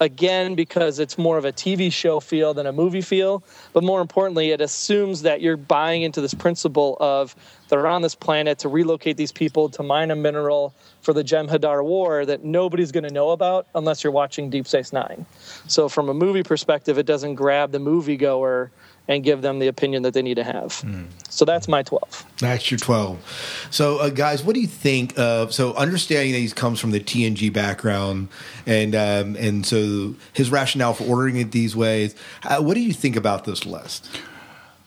again 0.00 0.54
because 0.54 0.98
it's 0.98 1.18
more 1.18 1.36
of 1.36 1.44
a 1.44 1.52
TV 1.52 1.92
show 1.92 2.20
feel 2.20 2.54
than 2.54 2.66
a 2.66 2.72
movie 2.72 3.02
feel. 3.02 3.44
But 3.72 3.84
more 3.84 4.00
importantly, 4.00 4.50
it 4.50 4.60
assumes 4.60 5.22
that 5.22 5.42
you're 5.42 5.58
buying 5.58 6.02
into 6.02 6.20
this 6.20 6.34
principle 6.34 6.96
of 7.00 7.36
they're 7.68 7.86
on 7.86 8.02
this 8.02 8.14
planet 8.14 8.58
to 8.60 8.68
relocate 8.68 9.16
these 9.16 9.30
people 9.30 9.68
to 9.68 9.82
mine 9.82 10.10
a 10.10 10.16
mineral 10.16 10.74
for 11.02 11.12
the 11.12 11.22
Jem'Hadar 11.22 11.84
War 11.84 12.26
that 12.26 12.42
nobody's 12.42 12.90
going 12.90 13.04
to 13.04 13.12
know 13.12 13.30
about 13.30 13.66
unless 13.74 14.02
you're 14.02 14.12
watching 14.12 14.50
Deep 14.50 14.66
Space 14.66 14.92
Nine. 14.92 15.24
So 15.68 15.88
from 15.88 16.08
a 16.08 16.14
movie 16.14 16.42
perspective, 16.42 16.98
it 16.98 17.06
doesn't 17.06 17.36
grab 17.36 17.70
the 17.70 17.78
moviegoer 17.78 18.70
and 19.10 19.24
give 19.24 19.42
them 19.42 19.58
the 19.58 19.66
opinion 19.66 20.04
that 20.04 20.14
they 20.14 20.22
need 20.22 20.36
to 20.36 20.44
have. 20.44 20.68
Mm. 20.82 21.06
So 21.28 21.44
that's 21.44 21.66
my 21.66 21.82
12. 21.82 22.24
That's 22.38 22.70
your 22.70 22.78
12. 22.78 23.68
So, 23.70 23.98
uh, 23.98 24.08
guys, 24.08 24.44
what 24.44 24.54
do 24.54 24.60
you 24.60 24.68
think 24.68 25.18
of? 25.18 25.52
So, 25.52 25.74
understanding 25.74 26.32
that 26.32 26.38
he 26.38 26.48
comes 26.50 26.78
from 26.78 26.92
the 26.92 27.00
TNG 27.00 27.52
background, 27.52 28.28
and 28.66 28.94
um, 28.94 29.36
and 29.36 29.66
so 29.66 30.14
his 30.32 30.50
rationale 30.50 30.94
for 30.94 31.04
ordering 31.04 31.36
it 31.36 31.50
these 31.50 31.74
ways. 31.74 32.14
Uh, 32.44 32.62
what 32.62 32.74
do 32.74 32.80
you 32.80 32.92
think 32.92 33.16
about 33.16 33.44
this 33.44 33.66
list, 33.66 34.08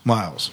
Miles? 0.06 0.52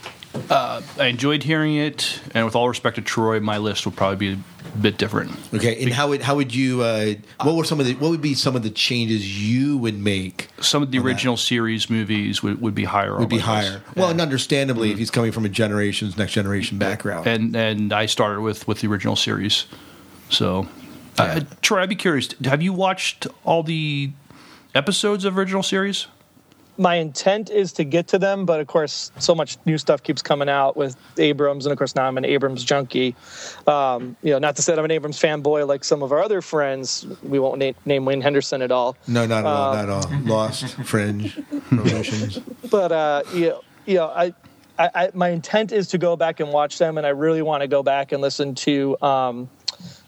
Uh, 0.49 0.81
I 0.99 1.07
enjoyed 1.07 1.43
hearing 1.43 1.77
it, 1.77 2.21
and 2.35 2.45
with 2.45 2.55
all 2.55 2.69
respect 2.69 2.97
to 2.97 3.03
Troy, 3.03 3.41
my 3.41 3.59
list 3.59 3.85
would 3.85 3.97
probably 3.97 4.17
be 4.17 4.41
a 4.75 4.79
bit 4.79 4.97
different. 4.97 5.33
Okay, 5.53 5.83
and 5.83 5.93
how 5.93 6.09
would 6.09 6.23
how 6.23 6.37
would 6.37 6.55
you? 6.55 6.83
Uh, 6.83 7.15
what 7.43 7.57
were 7.57 7.65
some 7.65 7.81
of 7.81 7.87
the 7.87 7.95
what 7.95 8.11
would 8.11 8.21
be 8.21 8.35
some 8.35 8.55
of 8.55 8.63
the 8.63 8.71
changes 8.71 9.43
you 9.43 9.77
would 9.79 9.99
make? 9.99 10.49
Some 10.61 10.83
of 10.83 10.93
the 10.93 10.99
original 11.01 11.35
that? 11.35 11.43
series 11.43 11.91
movies 11.91 12.45
would, 12.45 12.61
would 12.61 12.77
be 12.77 12.85
higher. 12.85 13.19
Would 13.19 13.29
be 13.29 13.39
higher. 13.39 13.83
Well, 13.97 14.07
yeah. 14.07 14.13
and 14.13 14.21
understandably, 14.21 14.89
mm-hmm. 14.89 14.93
if 14.95 14.99
he's 14.99 15.11
coming 15.11 15.33
from 15.33 15.45
a 15.45 15.49
generation's 15.49 16.17
next 16.17 16.33
generation 16.33 16.79
background, 16.79 17.27
and 17.27 17.57
and 17.57 17.93
I 17.93 18.07
started 18.07 18.41
with 18.41 18.69
with 18.69 18.81
the 18.81 18.89
original 18.89 19.17
series, 19.17 19.67
so. 20.29 20.69
Yeah. 21.19 21.25
Uh, 21.25 21.41
Troy, 21.61 21.83
I'd 21.83 21.89
be 21.91 21.97
curious. 21.97 22.33
Have 22.45 22.63
you 22.63 22.73
watched 22.73 23.27
all 23.45 23.63
the 23.63 24.13
episodes 24.75 25.27
of 25.27 25.37
original 25.37 25.63
series? 25.63 26.07
My 26.81 26.95
intent 26.95 27.51
is 27.51 27.75
to 27.75 27.85
get 27.85 28.09
to 28.09 28.19
them, 28.19 28.47
but 28.47 28.59
of 28.59 28.67
course, 28.67 29.13
so 29.19 29.35
much 29.35 29.59
new 29.67 29.77
stuff 29.77 30.03
keeps 30.03 30.23
coming 30.23 30.49
out 30.49 30.79
with 30.79 30.97
Abrams, 31.19 31.67
and 31.67 31.73
of 31.73 31.79
course, 31.79 31.95
now 31.95 32.07
I'm 32.07 32.17
an 32.17 32.25
Abrams 32.25 32.65
junkie. 32.65 33.15
Um, 33.67 34.17
you 34.23 34.31
know, 34.33 34.39
not 34.39 34.57
to 34.57 34.63
say 34.63 34.73
I'm 34.73 34.85
an 34.85 34.91
Abrams 34.91 35.21
fanboy 35.21 35.69
like 35.69 35.85
some 35.85 36.03
of 36.03 36.11
our 36.11 36.23
other 36.23 36.41
friends. 36.41 37.07
We 37.23 37.39
won't 37.39 37.59
name, 37.59 37.75
name 37.85 38.07
Wayne 38.07 38.23
Henderson 38.23 38.63
at 38.63 38.73
all. 38.73 38.97
No, 39.07 39.27
not 39.27 39.45
at 39.45 39.47
um, 39.47 39.57
all. 39.57 39.75
Not 39.75 39.85
at 39.85 39.91
all. 39.91 40.21
Lost, 40.25 40.75
Fringe, 40.85 41.39
Promotions. 41.69 42.39
But 42.71 42.93
uh, 42.93 43.23
you 43.35 43.51
know, 43.51 43.61
you 43.85 43.95
know, 43.97 44.07
I, 44.07 44.33
I, 44.79 44.91
I, 44.95 45.11
my 45.13 45.29
intent 45.29 45.73
is 45.73 45.89
to 45.89 45.99
go 45.99 46.17
back 46.17 46.41
and 46.41 46.51
watch 46.51 46.79
them, 46.79 46.97
and 46.97 47.07
I 47.07 47.11
really 47.11 47.43
want 47.43 47.61
to 47.61 47.69
go 47.69 47.83
back 47.83 48.13
and 48.13 48.23
listen 48.23 48.55
to 48.55 48.97
um, 49.03 49.51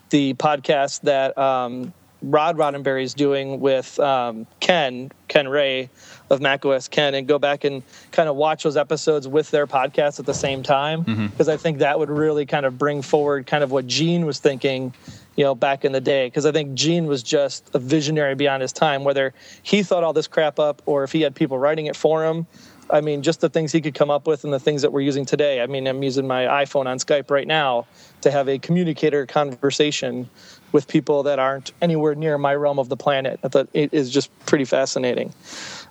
the 0.08 0.32
podcast 0.34 1.02
that 1.02 1.36
um, 1.36 1.92
Rod 2.22 2.56
Roddenberry 2.56 3.02
is 3.02 3.14
doing 3.14 3.60
with 3.60 3.98
um, 3.98 4.46
Ken 4.60 5.10
Ken 5.28 5.48
Ray 5.48 5.90
of 6.30 6.40
Mac 6.40 6.64
OS 6.64 6.88
Ken 6.88 7.14
and 7.14 7.26
go 7.26 7.38
back 7.38 7.64
and 7.64 7.82
kind 8.10 8.28
of 8.28 8.36
watch 8.36 8.62
those 8.62 8.76
episodes 8.76 9.26
with 9.26 9.50
their 9.50 9.66
podcast 9.66 10.18
at 10.20 10.26
the 10.26 10.34
same 10.34 10.62
time 10.62 11.02
because 11.02 11.46
mm-hmm. 11.46 11.50
I 11.50 11.56
think 11.56 11.78
that 11.78 11.98
would 11.98 12.10
really 12.10 12.46
kind 12.46 12.66
of 12.66 12.78
bring 12.78 13.02
forward 13.02 13.46
kind 13.46 13.64
of 13.64 13.70
what 13.70 13.86
Gene 13.86 14.24
was 14.24 14.38
thinking, 14.38 14.94
you 15.36 15.44
know, 15.44 15.54
back 15.54 15.84
in 15.84 15.92
the 15.92 16.00
day. 16.00 16.26
Because 16.26 16.46
I 16.46 16.52
think 16.52 16.74
Gene 16.74 17.06
was 17.06 17.22
just 17.22 17.70
a 17.74 17.78
visionary 17.78 18.34
beyond 18.34 18.62
his 18.62 18.72
time, 18.72 19.04
whether 19.04 19.34
he 19.62 19.82
thought 19.82 20.04
all 20.04 20.12
this 20.12 20.28
crap 20.28 20.58
up 20.58 20.82
or 20.86 21.04
if 21.04 21.12
he 21.12 21.22
had 21.22 21.34
people 21.34 21.58
writing 21.58 21.86
it 21.86 21.96
for 21.96 22.24
him. 22.24 22.46
I 22.90 23.00
mean, 23.00 23.22
just 23.22 23.40
the 23.40 23.48
things 23.48 23.72
he 23.72 23.80
could 23.80 23.94
come 23.94 24.10
up 24.10 24.26
with 24.26 24.44
and 24.44 24.52
the 24.52 24.60
things 24.60 24.82
that 24.82 24.92
we're 24.92 25.00
using 25.00 25.24
today. 25.24 25.62
I 25.62 25.66
mean, 25.66 25.86
I'm 25.86 26.02
using 26.02 26.26
my 26.26 26.44
iPhone 26.44 26.86
on 26.86 26.98
Skype 26.98 27.30
right 27.30 27.46
now 27.46 27.86
to 28.20 28.30
have 28.30 28.48
a 28.48 28.58
communicator 28.58 29.24
conversation 29.24 30.28
with 30.72 30.88
people 30.88 31.22
that 31.24 31.38
aren't 31.38 31.72
anywhere 31.80 32.14
near 32.14 32.38
my 32.38 32.54
realm 32.54 32.78
of 32.78 32.88
the 32.88 32.96
planet. 32.96 33.38
I 33.44 33.48
thought 33.48 33.68
it 33.72 33.92
is 33.92 34.10
just 34.10 34.30
pretty 34.46 34.64
fascinating. 34.64 35.32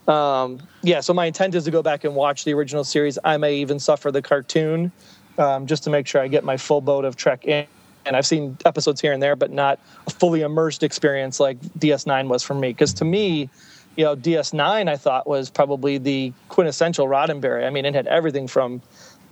Um, 0.07 0.59
yeah, 0.81 0.99
so 0.99 1.13
my 1.13 1.25
intent 1.25 1.55
is 1.55 1.63
to 1.65 1.71
go 1.71 1.83
back 1.83 2.03
and 2.03 2.15
watch 2.15 2.43
the 2.43 2.53
original 2.53 2.83
series. 2.83 3.19
I 3.23 3.37
may 3.37 3.55
even 3.57 3.79
suffer 3.79 4.11
the 4.11 4.21
cartoon 4.21 4.91
um, 5.37 5.67
just 5.67 5.83
to 5.83 5.89
make 5.89 6.07
sure 6.07 6.21
I 6.21 6.27
get 6.27 6.43
my 6.43 6.57
full 6.57 6.81
boat 6.81 7.05
of 7.05 7.15
Trek 7.15 7.45
in. 7.45 7.67
And 8.05 8.15
I've 8.15 8.25
seen 8.25 8.57
episodes 8.65 8.99
here 8.99 9.13
and 9.13 9.21
there, 9.21 9.35
but 9.35 9.51
not 9.51 9.79
a 10.07 10.09
fully 10.09 10.41
immersed 10.41 10.81
experience 10.81 11.39
like 11.39 11.61
DS9 11.77 12.29
was 12.29 12.41
for 12.41 12.55
me. 12.55 12.69
Because 12.69 12.93
to 12.95 13.05
me, 13.05 13.47
you 13.95 14.03
know, 14.03 14.15
DS9 14.15 14.89
I 14.89 14.97
thought 14.97 15.27
was 15.27 15.51
probably 15.51 15.99
the 15.99 16.33
quintessential 16.49 17.07
Roddenberry. 17.07 17.65
I 17.65 17.69
mean, 17.69 17.85
it 17.85 17.93
had 17.93 18.07
everything 18.07 18.47
from 18.47 18.81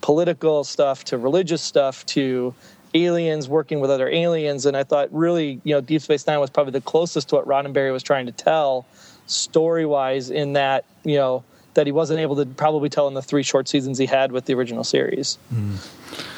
political 0.01 0.63
stuff 0.63 1.03
to 1.05 1.17
religious 1.17 1.61
stuff 1.61 2.05
to 2.07 2.53
aliens 2.93 3.47
working 3.47 3.79
with 3.79 3.91
other 3.91 4.09
aliens. 4.09 4.65
And 4.65 4.75
I 4.75 4.83
thought 4.83 5.09
really, 5.11 5.61
you 5.63 5.73
know, 5.73 5.81
Deep 5.81 6.01
Space 6.01 6.25
Nine 6.27 6.39
was 6.39 6.49
probably 6.49 6.71
the 6.71 6.81
closest 6.81 7.29
to 7.29 7.35
what 7.35 7.45
Roddenberry 7.45 7.91
was 7.91 8.03
trying 8.03 8.25
to 8.25 8.31
tell 8.31 8.85
story 9.27 9.85
wise 9.85 10.29
in 10.31 10.53
that 10.53 10.85
you 11.03 11.15
know 11.15 11.43
that 11.75 11.85
he 11.85 11.91
wasn't 11.91 12.19
able 12.19 12.35
to 12.35 12.45
probably 12.45 12.89
tell 12.89 13.07
in 13.07 13.13
the 13.13 13.21
three 13.21 13.43
short 13.43 13.67
seasons 13.67 13.97
he 13.97 14.05
had 14.05 14.31
with 14.31 14.45
the 14.45 14.53
original 14.53 14.83
series. 14.83 15.37
Mm. 15.53 15.77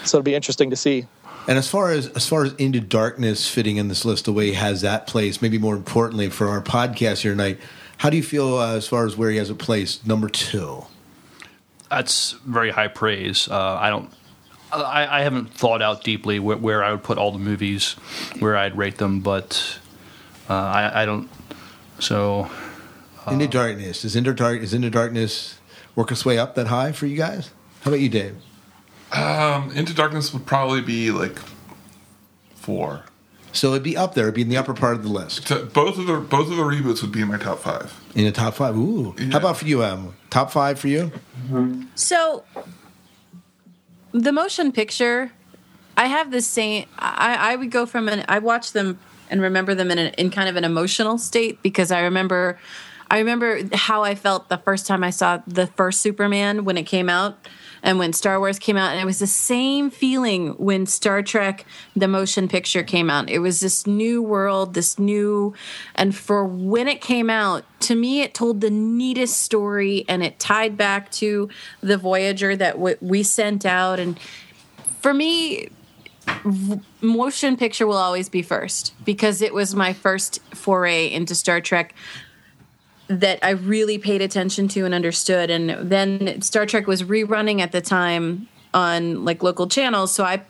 So 0.06 0.18
it'll 0.18 0.23
be 0.23 0.36
interesting 0.36 0.69
to 0.69 0.76
see. 0.76 1.07
And 1.48 1.57
as 1.57 1.68
far 1.68 1.91
as 1.91 2.07
as 2.10 2.28
far 2.28 2.44
as 2.44 2.53
Into 2.56 2.80
Darkness 2.80 3.49
fitting 3.49 3.78
in 3.78 3.88
this 3.88 4.06
list, 4.06 4.26
the 4.26 4.34
way 4.34 4.48
he 4.48 4.53
has 4.53 4.82
that 4.82 5.07
place, 5.07 5.41
maybe 5.41 5.57
more 5.57 5.76
importantly 5.76 6.30
for 6.30 6.48
our 6.48 6.61
podcast 6.61 7.22
here 7.22 7.32
tonight, 7.32 7.60
how 7.98 8.10
do 8.10 8.18
you 8.18 8.23
feel 8.23 8.57
uh, 8.57 8.76
as 8.76 8.88
far 8.88 9.06
as 9.06 9.18
where 9.18 9.32
he 9.32 9.38
has 9.38 9.49
a 9.49 9.56
place? 9.56 10.06
Number 10.06 10.30
two. 10.30 10.86
That's 11.90 12.32
very 12.45 12.72
high 12.72 12.88
praise. 12.88 13.48
Uh, 13.49 13.78
I 13.80 13.90
don't. 13.90 14.11
I, 14.72 15.19
I, 15.19 15.22
haven't 15.22 15.53
thought 15.53 15.81
out 15.81 16.03
deeply 16.03 16.39
where, 16.39 16.57
where, 16.57 16.84
I 16.84 16.91
would 16.91 17.03
put 17.03 17.18
all 17.18 17.31
the 17.31 17.39
movies, 17.39 17.93
where 18.39 18.56
I'd 18.56 18.77
rate 18.77 18.98
them, 18.98 19.22
but 19.22 19.80
uh, 20.49 20.53
I, 20.53 21.03
I 21.03 21.06
don't. 21.06 21.30
So 21.99 22.49
into 23.30 23.48
Darkness. 23.48 24.03
Is 24.06 24.15
Into 24.15 24.34
Dark 24.34 24.61
is 24.61 24.73
Into 24.73 24.89
Darkness 24.89 25.60
work 25.95 26.11
its 26.11 26.26
way 26.26 26.38
up 26.38 26.56
that 26.56 26.68
high 26.68 26.91
for 26.91 27.06
you 27.06 27.18
guys? 27.18 27.52
How 27.81 27.91
about 27.91 27.99
you, 27.99 28.10
Dave? 28.10 28.35
Um, 29.11 29.72
Into 29.72 29.93
Darkness 29.93 30.34
would 30.34 30.45
probably 30.45 30.81
be 30.81 31.11
like 31.11 31.39
four. 32.56 33.06
So 33.53 33.72
it'd 33.72 33.84
be 33.84 33.98
up 33.98 34.15
there. 34.15 34.26
It'd 34.26 34.35
be 34.35 34.43
in 34.43 34.49
the 34.49 34.57
upper 34.57 34.73
part 34.73 34.95
of 34.95 35.03
the 35.03 35.10
list. 35.10 35.48
To, 35.48 35.65
both 35.65 35.98
of 35.98 36.07
the 36.07 36.18
both 36.18 36.49
of 36.49 36.56
the 36.56 36.64
reboots 36.64 37.02
would 37.02 37.11
be 37.11 37.22
in 37.22 37.27
my 37.27 37.38
top 37.38 37.60
five. 37.60 37.99
In 38.15 38.23
the 38.23 38.31
top 38.31 38.53
five. 38.53 38.77
Ooh. 38.77 39.14
Yeah. 39.18 39.31
How 39.31 39.39
about 39.39 39.57
for 39.57 39.65
you, 39.65 39.84
Em? 39.84 40.14
Top 40.30 40.52
five 40.52 40.80
for 40.80 40.88
you? 40.88 41.11
So 41.95 42.45
the 44.14 44.32
motion 44.32 44.72
picture, 44.72 45.32
I 45.98 46.08
have 46.08 46.32
the 46.32 46.42
same. 46.42 46.86
I, 46.98 47.54
I 47.54 47.56
would 47.56 47.72
go 47.72 47.86
from 47.86 48.08
an. 48.08 48.26
I 48.28 48.40
watch 48.40 48.72
them 48.72 49.00
and 49.30 49.42
remember 49.42 49.76
them 49.76 49.92
in 49.92 49.98
an, 49.98 50.14
in 50.16 50.30
kind 50.30 50.50
of 50.50 50.56
an 50.56 50.64
emotional 50.64 51.18
state 51.18 51.62
because 51.62 51.92
I 51.92 52.02
remember 52.02 52.60
I 53.10 53.20
remember 53.20 53.62
how 53.74 54.04
I 54.04 54.16
felt 54.16 54.48
the 54.48 54.58
first 54.58 54.88
time 54.88 55.04
I 55.04 55.10
saw 55.10 55.42
the 55.46 55.68
first 55.68 56.00
Superman 56.02 56.64
when 56.64 56.78
it 56.78 56.84
came 56.84 57.10
out 57.10 57.38
and 57.84 57.99
when 57.99 58.14
Star 58.14 58.40
Wars 58.40 58.60
came 58.60 58.78
out. 58.78 58.91
And 58.91 58.99
it 58.99 59.06
was 59.06 59.20
the 59.20 59.28
same 59.28 59.90
feeling 59.90 60.49
when 60.58 60.86
Star 60.86 61.22
Trek, 61.22 61.66
the 61.95 62.08
motion 62.08 62.48
picture, 62.48 62.84
came 62.84 63.10
out. 63.10 63.30
It 63.30 63.40
was 63.40 63.60
this 63.60 63.88
new 63.88 64.22
world, 64.22 64.74
this 64.74 64.99
new, 64.99 65.53
and 65.95 66.16
for 66.16 66.45
when 66.45 66.88
it 66.88 67.02
came 67.02 67.30
out, 67.30 67.64
to 67.82 67.95
me, 67.95 68.22
it 68.22 68.34
told 68.34 68.62
the 68.62 68.70
neatest 68.70 69.41
story 69.41 70.06
and 70.08 70.24
it 70.24 70.40
tied 70.40 70.78
back 70.78 71.12
to 71.12 71.49
the 71.82 71.98
Voyager 71.98 72.56
that 72.56 72.74
w- 72.74 72.98
we 73.02 73.24
sent 73.24 73.66
out. 73.66 73.99
And 73.99 74.20
for 74.99 75.14
me, 75.14 75.70
motion 77.02 77.58
picture 77.58 77.88
will 77.88 77.98
always 77.98 78.30
be 78.30 78.41
first 78.41 78.94
because 79.03 79.41
it 79.41 79.53
was 79.53 79.76
my 79.76 79.94
first 79.94 80.40
foray 80.53 81.08
into 81.08 81.36
Star 81.36 81.62
Trek 81.62 81.95
that 83.20 83.40
I 83.44 83.52
really 83.52 83.98
paid 83.98 84.22
attention 84.22 84.68
to 84.70 84.86
and 84.86 84.94
understood. 84.94 85.50
And 85.50 85.90
then 85.90 86.42
Star 86.42 86.66
Trek 86.66 86.88
was 86.88 87.04
rerunning 87.04 87.60
at 87.60 87.72
the 87.72 87.82
time 87.82 88.48
on 88.74 89.26
like 89.26 89.44
local 89.44 89.68
channels, 89.68 90.14
so 90.14 90.24
I 90.24 90.42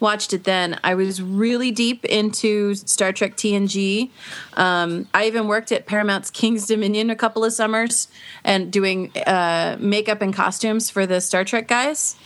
watched 0.00 0.32
it 0.32 0.44
then. 0.44 0.78
I 0.82 0.94
was 0.94 1.22
really 1.22 1.70
deep 1.70 2.04
into 2.06 2.74
Star 2.74 3.12
Trek 3.12 3.36
TNG. 3.36 4.10
Um, 4.54 5.06
I 5.14 5.26
even 5.26 5.46
worked 5.46 5.72
at 5.72 5.86
Paramount's 5.86 6.30
King's 6.30 6.66
Dominion 6.66 7.10
a 7.10 7.16
couple 7.16 7.44
of 7.44 7.52
summers 7.52 8.08
and 8.42 8.72
doing 8.72 9.12
uh, 9.26 9.76
makeup 9.78 10.22
and 10.22 10.34
costumes 10.34 10.90
for 10.90 11.06
the 11.06 11.20
Star 11.20 11.44
Trek 11.44 11.68
guys, 11.68 12.16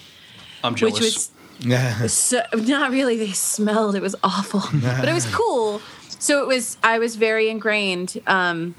I'm 0.63 0.75
jealous. 0.75 0.95
which 0.95 1.03
was 1.03 1.31
so, 2.13 2.43
not 2.55 2.91
really. 2.91 3.17
They 3.17 3.33
smelled. 3.33 3.95
It 3.95 4.03
was 4.03 4.17
awful, 4.23 4.63
but 4.81 5.09
it 5.09 5.15
was 5.15 5.27
cool. 5.33 5.81
So 6.19 6.43
it 6.43 6.47
was. 6.47 6.77
I 6.83 6.99
was 6.99 7.17
very 7.17 7.49
ingrained, 7.49 8.21
um, 8.27 8.75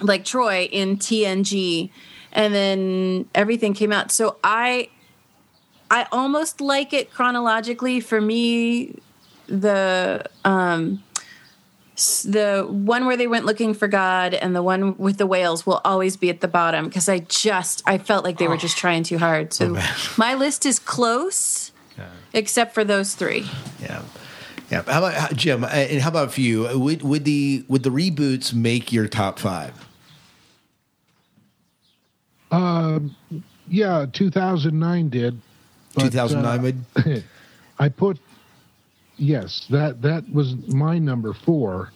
like 0.00 0.24
Troy 0.24 0.68
in 0.70 0.96
TNG, 0.96 1.90
and 2.32 2.54
then 2.54 3.28
everything 3.34 3.74
came 3.74 3.92
out. 3.92 4.10
So 4.12 4.36
I, 4.44 4.88
I 5.90 6.06
almost 6.12 6.60
like 6.60 6.92
it 6.92 7.12
chronologically. 7.12 8.00
For 8.00 8.20
me, 8.20 8.98
the 9.46 10.24
um, 10.44 11.02
the 12.24 12.66
one 12.68 13.04
where 13.06 13.16
they 13.16 13.26
went 13.26 13.44
looking 13.44 13.74
for 13.74 13.86
God 13.86 14.32
and 14.32 14.56
the 14.56 14.62
one 14.62 14.96
with 14.96 15.18
the 15.18 15.26
whales 15.26 15.66
will 15.66 15.80
always 15.84 16.16
be 16.16 16.30
at 16.30 16.40
the 16.40 16.48
bottom 16.48 16.86
because 16.86 17.08
I 17.08 17.18
just 17.18 17.82
I 17.86 17.98
felt 17.98 18.24
like 18.24 18.38
they 18.38 18.48
were 18.48 18.56
just 18.56 18.78
trying 18.78 19.02
too 19.02 19.18
hard. 19.18 19.52
So 19.52 19.76
my 20.16 20.34
list 20.34 20.64
is 20.64 20.78
close, 20.78 21.72
except 22.32 22.72
for 22.74 22.84
those 22.84 23.14
three. 23.14 23.46
Yeah. 23.82 24.02
Yeah. 24.70 24.82
How 24.86 24.98
about 25.04 25.34
Jim? 25.34 25.64
uh, 25.64 25.66
And 25.66 26.00
how 26.00 26.08
about 26.10 26.32
for 26.32 26.40
you? 26.40 26.78
Would 26.78 27.02
would 27.02 27.24
the 27.24 27.64
would 27.68 27.82
the 27.82 27.90
reboots 27.90 28.54
make 28.54 28.92
your 28.92 29.08
top 29.08 29.38
five? 29.40 29.74
Um, 32.50 33.16
yeah, 33.68 34.06
2009 34.12 35.08
did. 35.08 35.40
but, 35.94 36.02
2009 36.02 36.84
uh. 36.96 37.20
I 37.78 37.88
put 37.88 38.18
yes, 39.16 39.66
that 39.70 40.02
that 40.02 40.30
was 40.32 40.54
my 40.68 40.98
number 40.98 41.32
four. 41.32 41.92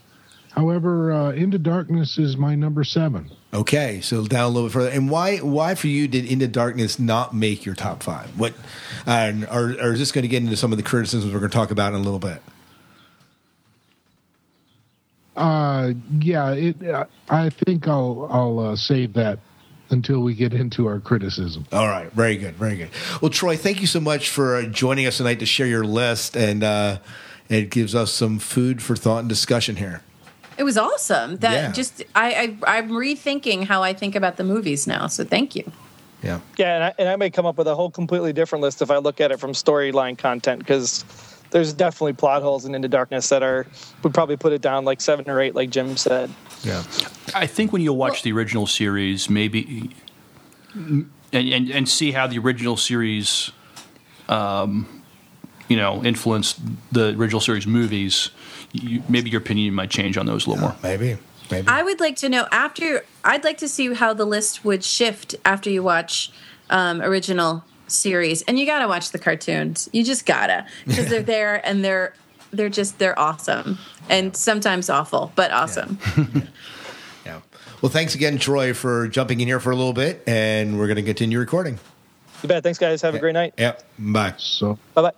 However, 0.52 1.10
uh, 1.10 1.32
Into 1.32 1.58
Darkness 1.58 2.16
is 2.16 2.36
my 2.36 2.54
number 2.54 2.84
seven. 2.84 3.28
Okay, 3.52 4.00
so 4.00 4.24
down 4.24 4.44
a 4.44 4.48
little 4.48 4.68
bit 4.68 4.72
further. 4.72 4.90
And 4.90 5.10
why 5.10 5.38
why 5.38 5.74
for 5.74 5.88
you 5.88 6.06
did 6.06 6.24
Into 6.24 6.46
Darkness 6.46 6.98
not 6.98 7.34
make 7.34 7.64
your 7.64 7.74
top 7.74 8.02
five? 8.04 8.38
What? 8.38 8.54
And 9.04 9.46
or, 9.46 9.74
or 9.80 9.92
is 9.92 9.98
this 9.98 10.12
going 10.12 10.22
to 10.22 10.28
get 10.28 10.42
into 10.44 10.56
some 10.56 10.70
of 10.72 10.78
the 10.78 10.84
criticisms 10.84 11.32
we're 11.32 11.40
going 11.40 11.50
to 11.50 11.56
talk 11.56 11.72
about 11.72 11.92
in 11.92 12.00
a 12.00 12.02
little 12.02 12.20
bit? 12.20 12.40
Uh, 15.36 15.92
yeah, 16.20 16.52
it. 16.52 16.84
Uh, 16.86 17.06
I 17.28 17.50
think 17.50 17.88
I'll 17.88 18.28
I'll 18.30 18.58
uh, 18.60 18.76
save 18.76 19.14
that 19.14 19.40
until 19.90 20.20
we 20.20 20.34
get 20.34 20.52
into 20.54 20.86
our 20.86 21.00
criticism. 21.00 21.66
All 21.72 21.88
right, 21.88 22.10
very 22.12 22.36
good, 22.36 22.54
very 22.54 22.76
good. 22.76 22.90
Well, 23.20 23.30
Troy, 23.30 23.56
thank 23.56 23.80
you 23.80 23.86
so 23.86 24.00
much 24.00 24.30
for 24.30 24.56
uh, 24.56 24.62
joining 24.62 25.06
us 25.06 25.18
tonight 25.18 25.38
to 25.40 25.46
share 25.46 25.66
your 25.66 25.84
list, 25.84 26.36
and 26.36 26.62
uh, 26.64 26.98
it 27.48 27.70
gives 27.70 27.94
us 27.94 28.12
some 28.12 28.38
food 28.38 28.82
for 28.82 28.96
thought 28.96 29.20
and 29.20 29.28
discussion 29.28 29.76
here. 29.76 30.02
It 30.56 30.62
was 30.62 30.78
awesome. 30.78 31.36
That 31.38 31.52
Yeah. 31.52 31.72
just 31.72 32.02
I, 32.14 32.56
I 32.66 32.78
I'm 32.78 32.90
rethinking 32.90 33.64
how 33.64 33.82
I 33.82 33.92
think 33.92 34.14
about 34.14 34.36
the 34.36 34.44
movies 34.44 34.86
now. 34.86 35.08
So 35.08 35.24
thank 35.24 35.56
you. 35.56 35.70
Yeah. 36.22 36.40
Yeah, 36.56 36.74
and 36.76 36.84
I, 36.84 36.94
and 36.98 37.08
I 37.08 37.16
may 37.16 37.28
come 37.30 37.44
up 37.44 37.58
with 37.58 37.66
a 37.66 37.74
whole 37.74 37.90
completely 37.90 38.32
different 38.32 38.62
list 38.62 38.80
if 38.80 38.90
I 38.90 38.96
look 38.98 39.20
at 39.20 39.30
it 39.32 39.40
from 39.40 39.52
storyline 39.52 40.16
content 40.16 40.60
because 40.60 41.04
there's 41.54 41.72
definitely 41.72 42.14
plot 42.14 42.42
holes 42.42 42.64
in 42.64 42.74
Into 42.74 42.88
Darkness 42.88 43.28
that 43.28 43.44
are 43.44 43.64
would 44.02 44.12
probably 44.12 44.36
put 44.36 44.52
it 44.52 44.60
down 44.60 44.84
like 44.84 45.00
seven 45.00 45.30
or 45.30 45.40
eight, 45.40 45.54
like 45.54 45.70
Jim 45.70 45.96
said. 45.96 46.28
Yeah. 46.64 46.82
I 47.32 47.46
think 47.46 47.72
when 47.72 47.80
you 47.80 47.92
watch 47.92 48.24
the 48.24 48.32
original 48.32 48.66
series, 48.66 49.30
maybe 49.30 49.92
and, 50.74 51.08
and 51.32 51.70
and 51.70 51.88
see 51.88 52.10
how 52.10 52.26
the 52.26 52.40
original 52.40 52.76
series, 52.76 53.52
um, 54.28 55.04
you 55.68 55.76
know, 55.76 56.04
influenced 56.04 56.58
the 56.90 57.10
original 57.10 57.40
series 57.40 57.68
movies, 57.68 58.30
you, 58.72 59.04
maybe 59.08 59.30
your 59.30 59.40
opinion 59.40 59.74
might 59.74 59.90
change 59.90 60.18
on 60.18 60.26
those 60.26 60.48
a 60.48 60.50
little 60.50 60.60
more. 60.60 60.76
Maybe, 60.82 61.18
maybe. 61.52 61.68
I 61.68 61.84
would 61.84 62.00
like 62.00 62.16
to 62.16 62.28
know 62.28 62.48
after. 62.50 63.04
I'd 63.22 63.44
like 63.44 63.58
to 63.58 63.68
see 63.68 63.94
how 63.94 64.12
the 64.12 64.24
list 64.24 64.64
would 64.64 64.82
shift 64.82 65.36
after 65.44 65.70
you 65.70 65.84
watch 65.84 66.32
um, 66.68 67.00
original 67.00 67.62
series, 67.86 68.42
and 68.42 68.58
you 68.58 68.66
got 68.66 68.80
to 68.80 68.88
watch 68.88 69.10
the 69.10 69.18
cartoons. 69.18 69.88
You 69.92 70.04
just 70.04 70.26
gotta 70.26 70.66
because 70.86 71.08
they're 71.08 71.22
there 71.34 71.66
and 71.66 71.84
they're 71.84 72.14
they're 72.52 72.68
just 72.68 72.98
they're 72.98 73.18
awesome 73.18 73.78
and 74.08 74.36
sometimes 74.36 74.88
awful, 74.90 75.32
but 75.34 75.50
awesome. 75.50 75.98
Yeah. 77.26 77.40
Well, 77.80 77.90
thanks 77.90 78.14
again, 78.14 78.36
Troy, 78.36 78.74
for 78.74 79.08
jumping 79.08 79.40
in 79.40 79.48
here 79.48 79.58
for 79.58 79.70
a 79.70 79.76
little 79.76 79.94
bit, 79.94 80.22
and 80.26 80.78
we're 80.78 80.86
going 80.86 80.96
to 80.96 81.02
continue 81.02 81.38
recording. 81.38 81.78
You 82.42 82.48
bet. 82.48 82.62
Thanks, 82.62 82.78
guys. 82.78 83.00
Have 83.00 83.14
a 83.14 83.18
great 83.18 83.32
night. 83.32 83.54
Yep. 83.56 83.82
Bye. 83.98 84.34
So 84.36 84.78
Bye 84.92 85.00
bye. 85.00 85.12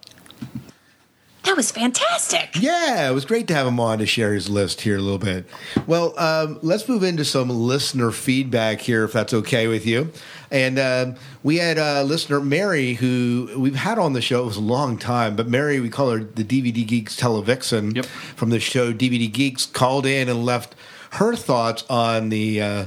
That 1.42 1.56
was 1.56 1.70
fantastic. 1.70 2.50
Yeah, 2.60 3.08
it 3.08 3.12
was 3.14 3.24
great 3.24 3.46
to 3.48 3.54
have 3.54 3.68
him 3.68 3.78
on 3.78 3.98
to 3.98 4.06
share 4.06 4.34
his 4.34 4.48
list 4.48 4.80
here 4.80 4.96
a 4.96 5.00
little 5.00 5.18
bit. 5.18 5.46
Well, 5.86 6.18
um, 6.18 6.58
let's 6.62 6.88
move 6.88 7.04
into 7.04 7.24
some 7.24 7.48
listener 7.50 8.10
feedback 8.10 8.80
here, 8.80 9.04
if 9.04 9.12
that's 9.12 9.32
okay 9.32 9.68
with 9.68 9.86
you. 9.86 10.12
And 10.50 10.78
um 10.78 11.14
we 11.42 11.56
had 11.58 11.78
a 11.78 12.02
listener, 12.04 12.40
Mary, 12.40 12.94
who 12.94 13.50
we've 13.56 13.74
had 13.76 13.98
on 13.98 14.12
the 14.12 14.22
show. 14.22 14.42
It 14.42 14.46
was 14.46 14.56
a 14.56 14.60
long 14.60 14.98
time, 14.98 15.36
but 15.36 15.48
Mary, 15.48 15.80
we 15.80 15.88
call 15.88 16.10
her 16.10 16.18
the 16.18 16.44
DVD 16.44 16.86
Geeks 16.86 17.16
Televixen 17.16 17.96
Yep. 17.96 18.06
from 18.06 18.50
the 18.50 18.60
show 18.60 18.92
DVD 18.92 19.30
Geeks, 19.32 19.66
called 19.66 20.06
in 20.06 20.28
and 20.28 20.44
left 20.44 20.74
her 21.12 21.34
thoughts 21.36 21.84
on 21.88 22.28
the. 22.30 22.60
Uh, 22.60 22.86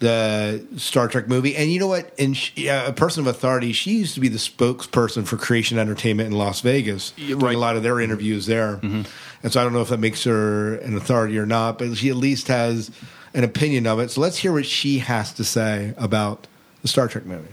the 0.00 0.66
Star 0.78 1.06
Trek 1.06 1.28
movie. 1.28 1.54
And 1.54 1.70
you 1.70 1.78
know 1.78 1.86
what? 1.86 2.12
And 2.18 2.36
she, 2.36 2.68
uh, 2.68 2.88
a 2.88 2.92
person 2.92 3.20
of 3.20 3.28
authority, 3.28 3.72
she 3.72 3.92
used 3.98 4.14
to 4.14 4.20
be 4.20 4.26
the 4.26 4.36
spokesperson 4.36 5.24
for 5.24 5.36
Creation 5.36 5.78
Entertainment 5.78 6.26
in 6.26 6.36
Las 6.36 6.60
Vegas, 6.60 7.12
doing 7.12 7.38
right. 7.38 7.54
a 7.54 7.58
lot 7.58 7.76
of 7.76 7.84
their 7.84 8.00
interviews 8.00 8.46
there. 8.46 8.80
And 8.82 9.06
so 9.48 9.60
I 9.60 9.62
don't 9.62 9.72
know 9.72 9.80
if 9.80 9.90
that 9.90 10.00
makes 10.00 10.24
her 10.24 10.74
an 10.78 10.96
authority 10.96 11.38
or 11.38 11.46
not, 11.46 11.78
but 11.78 11.94
she 11.94 12.08
at 12.10 12.16
least 12.16 12.48
has 12.48 12.90
an 13.32 13.44
opinion 13.44 13.86
of 13.86 14.00
it. 14.00 14.10
So 14.10 14.20
let's 14.20 14.38
hear 14.38 14.52
what 14.52 14.66
she 14.66 14.98
has 14.98 15.32
to 15.34 15.44
say 15.44 15.94
about 15.96 16.48
the 16.82 16.88
Star 16.88 17.08
Trek 17.08 17.24
movie. 17.24 17.48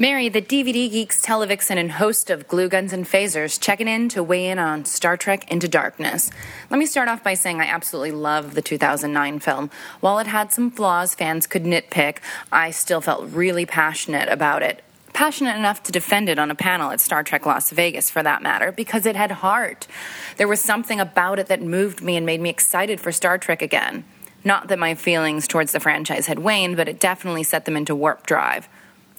Mary, 0.00 0.28
the 0.28 0.40
DVD 0.40 0.88
Geeks 0.88 1.20
televixen 1.26 1.76
and 1.76 1.90
host 1.90 2.30
of 2.30 2.46
Glue 2.46 2.68
Guns 2.68 2.92
and 2.92 3.04
Phasers, 3.04 3.60
checking 3.60 3.88
in 3.88 4.08
to 4.10 4.22
weigh 4.22 4.46
in 4.48 4.56
on 4.56 4.84
Star 4.84 5.16
Trek 5.16 5.50
Into 5.50 5.66
Darkness. 5.66 6.30
Let 6.70 6.78
me 6.78 6.86
start 6.86 7.08
off 7.08 7.24
by 7.24 7.34
saying 7.34 7.60
I 7.60 7.64
absolutely 7.64 8.12
love 8.12 8.54
the 8.54 8.62
2009 8.62 9.40
film. 9.40 9.70
While 9.98 10.20
it 10.20 10.28
had 10.28 10.52
some 10.52 10.70
flaws 10.70 11.16
fans 11.16 11.48
could 11.48 11.64
nitpick, 11.64 12.18
I 12.52 12.70
still 12.70 13.00
felt 13.00 13.28
really 13.30 13.66
passionate 13.66 14.28
about 14.28 14.62
it. 14.62 14.84
Passionate 15.14 15.56
enough 15.56 15.82
to 15.82 15.90
defend 15.90 16.28
it 16.28 16.38
on 16.38 16.52
a 16.52 16.54
panel 16.54 16.92
at 16.92 17.00
Star 17.00 17.24
Trek 17.24 17.44
Las 17.44 17.72
Vegas, 17.72 18.08
for 18.08 18.22
that 18.22 18.40
matter, 18.40 18.70
because 18.70 19.04
it 19.04 19.16
had 19.16 19.32
heart. 19.32 19.88
There 20.36 20.46
was 20.46 20.60
something 20.60 21.00
about 21.00 21.40
it 21.40 21.48
that 21.48 21.60
moved 21.60 22.02
me 22.02 22.16
and 22.16 22.24
made 22.24 22.40
me 22.40 22.50
excited 22.50 23.00
for 23.00 23.10
Star 23.10 23.36
Trek 23.36 23.62
again. 23.62 24.04
Not 24.48 24.68
that 24.68 24.78
my 24.78 24.94
feelings 24.94 25.46
towards 25.46 25.72
the 25.72 25.78
franchise 25.78 26.26
had 26.26 26.38
waned, 26.38 26.78
but 26.78 26.88
it 26.88 26.98
definitely 26.98 27.42
set 27.42 27.66
them 27.66 27.76
into 27.76 27.94
warp 27.94 28.24
drive. 28.26 28.66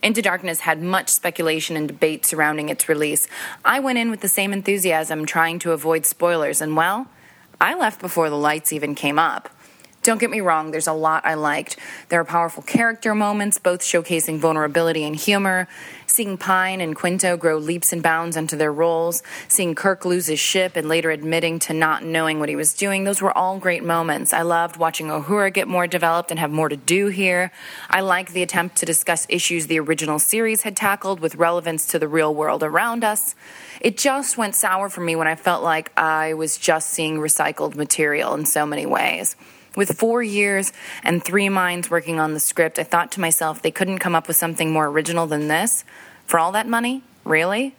Into 0.02 0.24
Darkness 0.24 0.62
had 0.62 0.82
much 0.82 1.08
speculation 1.10 1.78
and 1.78 1.88
debate 1.88 2.26
surrounding 2.26 2.68
its 2.68 2.90
release. 2.90 3.28
I 3.64 3.80
went 3.80 4.00
in 4.00 4.10
with 4.10 4.22
the 4.22 4.28
same 4.28 4.52
enthusiasm, 4.54 5.28
trying 5.28 5.60
to 5.60 5.72
avoid 5.72 6.08
spoilers, 6.08 6.62
and 6.62 6.76
well, 6.76 7.10
I 7.62 7.76
left 7.76 8.02
before 8.02 8.32
the 8.32 8.40
lights 8.40 8.74
even 8.74 8.96
came 8.96 9.20
up. 9.20 9.50
Don't 10.02 10.18
get 10.18 10.30
me 10.30 10.40
wrong, 10.40 10.72
there's 10.72 10.88
a 10.88 10.94
lot 10.94 11.26
I 11.26 11.34
liked. 11.34 11.76
There 12.08 12.22
are 12.22 12.26
powerful 12.26 12.64
character 12.64 13.14
moments, 13.14 13.60
both 13.60 13.82
showcasing 13.82 14.40
vulnerability 14.40 15.04
and 15.04 15.14
humor. 15.14 15.68
Seeing 16.08 16.38
Pine 16.38 16.80
and 16.80 16.96
Quinto 16.96 17.36
grow 17.36 17.58
leaps 17.58 17.92
and 17.92 18.02
bounds 18.02 18.38
into 18.38 18.56
their 18.56 18.72
roles, 18.72 19.22
seeing 19.50 19.76
Kirk 19.76 20.06
lose 20.06 20.28
his 20.28 20.40
ship 20.40 20.78
and 20.78 20.88
later 20.88 21.12
admitting 21.12 21.60
to 21.60 21.74
not 21.74 22.04
knowing 22.04 22.40
what 22.40 22.48
he 22.48 22.56
was 22.56 22.74
doing, 22.74 23.04
those 23.04 23.22
were 23.22 23.38
all 23.38 23.60
great 23.60 23.84
moments. 23.84 24.32
I 24.32 24.42
loved 24.42 24.78
watching 24.78 25.08
Uhura 25.08 25.54
get 25.54 25.68
more 25.68 25.86
developed 25.86 26.32
and 26.32 26.40
have 26.40 26.50
more 26.50 26.70
to 26.70 26.78
do 26.78 27.08
here. 27.08 27.52
I 27.90 28.00
liked 28.00 28.32
the 28.32 28.42
attempt 28.42 28.78
to 28.78 28.86
discuss 28.86 29.28
issues 29.28 29.68
the 29.68 29.82
original 29.82 30.18
series 30.18 30.62
had 30.62 30.78
tackled 30.78 31.20
with 31.20 31.36
relevance 31.36 31.86
to 31.88 32.00
the 32.00 32.08
real 32.08 32.34
world 32.34 32.64
around 32.64 33.04
us. 33.04 33.36
It 33.82 33.98
just 33.98 34.38
went 34.38 34.56
sour 34.56 34.88
for 34.88 35.02
me 35.02 35.18
when 35.18 35.28
I 35.28 35.36
felt 35.36 35.62
like 35.62 35.92
I 35.98 36.36
was 36.36 36.58
just 36.58 36.90
seeing 36.90 37.18
recycled 37.18 37.76
material 37.76 38.34
in 38.34 38.46
so 38.46 38.66
many 38.66 38.86
ways. 38.86 39.36
With 39.76 39.98
four 39.98 40.24
years 40.24 40.74
and 41.04 41.24
three 41.24 41.50
minds 41.50 41.90
working 41.90 42.20
on 42.20 42.34
the 42.34 42.40
script, 42.40 42.80
I 42.80 42.84
thought 42.84 43.12
to 43.14 43.22
myself 43.22 43.62
they 43.62 43.72
couldn't 43.72 44.00
come 44.00 44.16
up 44.16 44.28
with 44.28 44.38
something 44.38 44.72
more 44.72 44.88
original 44.88 45.28
than 45.28 45.48
this. 45.48 45.86
For 46.26 46.40
all 46.40 46.52
that 46.54 46.68
money? 46.68 47.04
Really? 47.24 47.76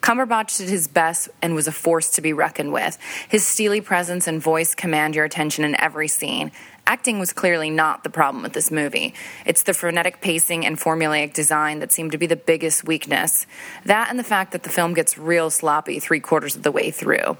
Cumberbatch 0.00 0.58
did 0.58 0.68
his 0.68 0.86
best 0.86 1.28
and 1.42 1.54
was 1.54 1.66
a 1.66 1.72
force 1.72 2.10
to 2.10 2.20
be 2.20 2.32
reckoned 2.32 2.72
with. 2.72 2.98
His 3.28 3.46
steely 3.46 3.80
presence 3.80 4.26
and 4.26 4.40
voice 4.40 4.74
command 4.74 5.14
your 5.14 5.24
attention 5.24 5.64
in 5.64 5.78
every 5.80 6.08
scene. 6.08 6.52
Acting 6.86 7.18
was 7.18 7.32
clearly 7.32 7.68
not 7.68 8.02
the 8.02 8.10
problem 8.10 8.42
with 8.42 8.52
this 8.52 8.70
movie. 8.70 9.12
It's 9.44 9.64
the 9.64 9.74
frenetic 9.74 10.20
pacing 10.20 10.64
and 10.64 10.78
formulaic 10.78 11.34
design 11.34 11.80
that 11.80 11.92
seemed 11.92 12.12
to 12.12 12.18
be 12.18 12.26
the 12.26 12.36
biggest 12.36 12.86
weakness. 12.86 13.46
That 13.84 14.08
and 14.08 14.18
the 14.18 14.24
fact 14.24 14.52
that 14.52 14.62
the 14.62 14.70
film 14.70 14.94
gets 14.94 15.18
real 15.18 15.50
sloppy 15.50 15.98
three 15.98 16.20
quarters 16.20 16.56
of 16.56 16.62
the 16.62 16.72
way 16.72 16.90
through. 16.90 17.36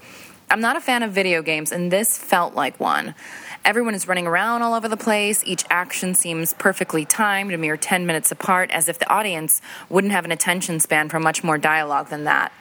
I'm 0.51 0.61
not 0.61 0.77
a 0.77 0.81
fan 0.81 1.03
of 1.03 1.13
video 1.13 1.43
games, 1.43 1.73
and 1.73 1.91
this 1.91 2.17
felt 2.17 2.55
like 2.55 2.81
one. 2.81 3.15
Everyone 3.65 3.95
is 3.95 4.09
running 4.09 4.27
around 4.27 4.63
all 4.63 4.75
over 4.75 4.89
the 4.89 4.97
place. 4.97 5.43
Each 5.45 5.65
action 5.69 6.15
seems 6.15 6.55
perfectly 6.55 7.05
timed, 7.05 7.53
a 7.53 7.59
mere 7.59 7.77
10 7.77 8.07
minutes 8.07 8.31
apart, 8.31 8.71
as 8.71 8.89
if 8.89 8.99
the 8.99 9.09
audience 9.11 9.61
wouldn't 9.89 10.13
have 10.13 10.25
an 10.25 10.33
attention 10.33 10.81
span 10.81 11.09
for 11.09 11.21
much 11.21 11.45
more 11.45 11.59
dialogue 11.59 12.09
than 12.09 12.25
that. 12.25 12.53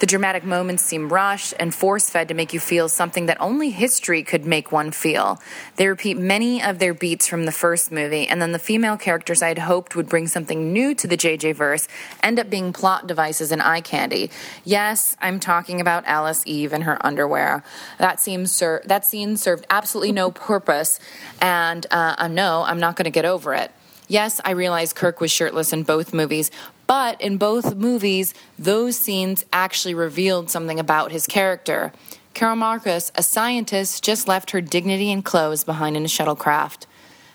The 0.00 0.06
dramatic 0.06 0.44
moments 0.44 0.82
seem 0.82 1.10
rushed 1.10 1.52
and 1.60 1.74
force 1.74 2.08
fed 2.08 2.28
to 2.28 2.34
make 2.34 2.54
you 2.54 2.58
feel 2.58 2.88
something 2.88 3.26
that 3.26 3.38
only 3.38 3.68
history 3.68 4.22
could 4.22 4.46
make 4.46 4.72
one 4.72 4.92
feel. 4.92 5.38
They 5.76 5.88
repeat 5.88 6.16
many 6.16 6.62
of 6.62 6.78
their 6.78 6.94
beats 6.94 7.26
from 7.26 7.44
the 7.44 7.52
first 7.52 7.92
movie, 7.92 8.26
and 8.26 8.40
then 8.40 8.52
the 8.52 8.58
female 8.58 8.96
characters 8.96 9.42
I 9.42 9.48
had 9.48 9.58
hoped 9.58 9.94
would 9.94 10.08
bring 10.08 10.26
something 10.26 10.72
new 10.72 10.94
to 10.94 11.06
the 11.06 11.18
JJ 11.18 11.54
verse 11.54 11.86
end 12.22 12.38
up 12.38 12.48
being 12.48 12.72
plot 12.72 13.08
devices 13.08 13.52
and 13.52 13.60
eye 13.60 13.82
candy. 13.82 14.30
Yes, 14.64 15.18
I'm 15.20 15.38
talking 15.38 15.82
about 15.82 16.06
Alice 16.06 16.44
Eve 16.46 16.72
and 16.72 16.84
her 16.84 16.96
underwear. 17.04 17.62
That 17.98 18.20
seems 18.20 18.52
ser- 18.52 18.82
that 18.86 19.04
scene 19.04 19.36
served 19.36 19.66
absolutely 19.68 20.12
no 20.12 20.30
purpose, 20.30 20.98
and 21.42 21.86
uh, 21.90 22.14
uh, 22.16 22.28
no, 22.28 22.62
I'm 22.62 22.80
not 22.80 22.96
going 22.96 23.04
to 23.04 23.10
get 23.10 23.26
over 23.26 23.52
it. 23.52 23.70
Yes, 24.10 24.40
I 24.44 24.50
realize 24.50 24.92
Kirk 24.92 25.20
was 25.20 25.30
shirtless 25.30 25.72
in 25.72 25.84
both 25.84 26.12
movies, 26.12 26.50
but 26.88 27.20
in 27.20 27.36
both 27.36 27.76
movies, 27.76 28.34
those 28.58 28.96
scenes 28.96 29.44
actually 29.52 29.94
revealed 29.94 30.50
something 30.50 30.80
about 30.80 31.12
his 31.12 31.28
character. 31.28 31.92
Carol 32.34 32.56
Marcus, 32.56 33.12
a 33.14 33.22
scientist, 33.22 34.02
just 34.02 34.26
left 34.26 34.50
her 34.50 34.60
dignity 34.60 35.12
and 35.12 35.24
clothes 35.24 35.62
behind 35.62 35.96
in 35.96 36.04
a 36.04 36.08
shuttlecraft. 36.08 36.86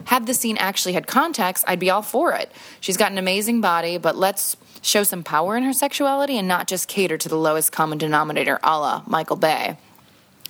Had 0.03 0.27
the 0.27 0.33
scene 0.33 0.57
actually 0.57 0.91
had 0.91 1.07
context, 1.07 1.63
I'd 1.65 1.79
be 1.79 1.89
all 1.89 2.01
for 2.01 2.33
it. 2.33 2.51
She's 2.81 2.97
got 2.97 3.13
an 3.13 3.17
amazing 3.17 3.61
body, 3.61 3.97
but 3.97 4.17
let's 4.17 4.57
show 4.81 5.03
some 5.03 5.23
power 5.23 5.55
in 5.55 5.63
her 5.63 5.71
sexuality 5.71 6.37
and 6.37 6.45
not 6.45 6.67
just 6.67 6.89
cater 6.89 7.17
to 7.17 7.29
the 7.29 7.37
lowest 7.37 7.71
common 7.71 7.97
denominator, 7.97 8.59
a 8.61 8.77
la 8.77 9.03
Michael 9.07 9.37
Bay. 9.37 9.77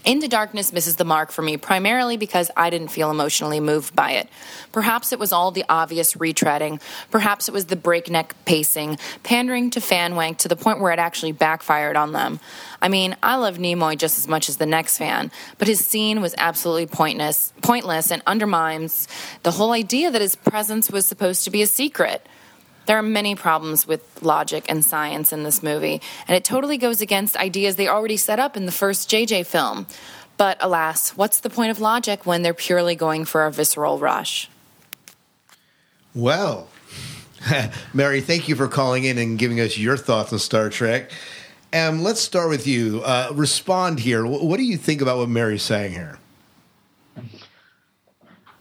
Into 0.06 0.28
Darkness 0.28 0.72
misses 0.72 0.98
the 0.98 1.04
mark 1.04 1.32
for 1.32 1.42
me 1.42 1.58
primarily 1.58 2.16
because 2.16 2.52
I 2.56 2.70
didn't 2.70 2.90
feel 2.90 3.10
emotionally 3.10 3.60
moved 3.60 3.96
by 3.96 4.12
it. 4.12 4.30
Perhaps 4.72 5.12
it 5.12 5.18
was 5.18 5.34
all 5.34 5.50
the 5.50 5.66
obvious 5.68 6.14
retreading. 6.14 6.80
Perhaps 7.10 7.48
it 7.48 7.54
was 7.54 7.66
the 7.66 7.76
breakneck 7.76 8.36
pacing, 8.46 9.00
pandering 9.24 9.72
to 9.72 9.82
fan 9.82 10.16
wank 10.16 10.38
to 10.40 10.48
the 10.48 10.56
point 10.56 10.80
where 10.80 10.92
it 10.92 11.00
actually 11.00 11.32
backfired 11.32 11.96
on 11.96 12.12
them. 12.12 12.40
I 12.84 12.88
mean, 12.88 13.18
I 13.24 13.38
love 13.38 13.58
Nimoy 13.58 13.98
just 13.98 14.20
as 14.20 14.28
much 14.28 14.48
as 14.48 14.58
the 14.58 14.68
next 14.68 15.00
fan, 15.00 15.32
but 15.58 15.68
his 15.68 15.84
scene 15.84 16.22
was 16.22 16.36
absolutely 16.38 16.86
pointless, 16.86 17.52
pointless 17.64 18.12
and 18.12 18.22
undermines 18.28 19.08
the 19.42 19.52
whole 19.52 19.72
idea 19.72 20.12
that 20.12 20.22
his 20.22 20.36
presence 20.36 20.92
was 20.92 21.08
supposed 21.08 21.46
to 21.46 21.50
be 21.50 21.64
a 21.64 21.68
secret. 21.68 22.28
There 22.86 22.98
are 22.98 23.02
many 23.04 23.36
problems 23.36 23.88
with 23.88 24.02
logic 24.22 24.66
and 24.70 24.84
science 24.86 25.34
in 25.34 25.44
this 25.44 25.64
movie, 25.64 26.02
and 26.28 26.36
it 26.36 26.44
totally 26.44 26.78
goes 26.78 27.02
against 27.02 27.36
ideas 27.38 27.76
they 27.76 27.88
already 27.88 28.18
set 28.18 28.40
up 28.40 28.56
in 28.56 28.66
the 28.66 28.72
first 28.72 29.10
JJ 29.10 29.46
film. 29.48 29.88
But 30.38 30.58
alas, 30.60 31.12
what's 31.18 31.40
the 31.40 31.50
point 31.50 31.72
of 31.72 31.80
logic 31.80 32.26
when 32.26 32.42
they're 32.42 32.54
purely 32.54 32.96
going 32.96 33.26
for 33.26 33.46
a 33.46 33.52
visceral 33.52 33.98
rush? 33.98 34.50
Well, 36.14 36.68
Mary, 37.94 38.22
thank 38.22 38.48
you 38.48 38.56
for 38.56 38.68
calling 38.68 39.04
in 39.06 39.18
and 39.18 39.38
giving 39.40 39.60
us 39.60 39.78
your 39.78 39.98
thoughts 39.98 40.32
on 40.34 40.40
Star 40.40 40.70
Trek. 40.70 41.12
And 41.74 42.04
let's 42.04 42.22
start 42.22 42.50
with 42.50 42.68
you. 42.68 43.02
Uh, 43.04 43.30
respond 43.34 44.00
here. 44.00 44.24
Wh- 44.26 44.44
What 44.44 44.58
do 44.58 44.64
you 44.64 44.78
think 44.78 45.02
about 45.02 45.18
what 45.18 45.30
Mary's 45.30 45.64
saying 45.64 45.92
here? 45.94 46.20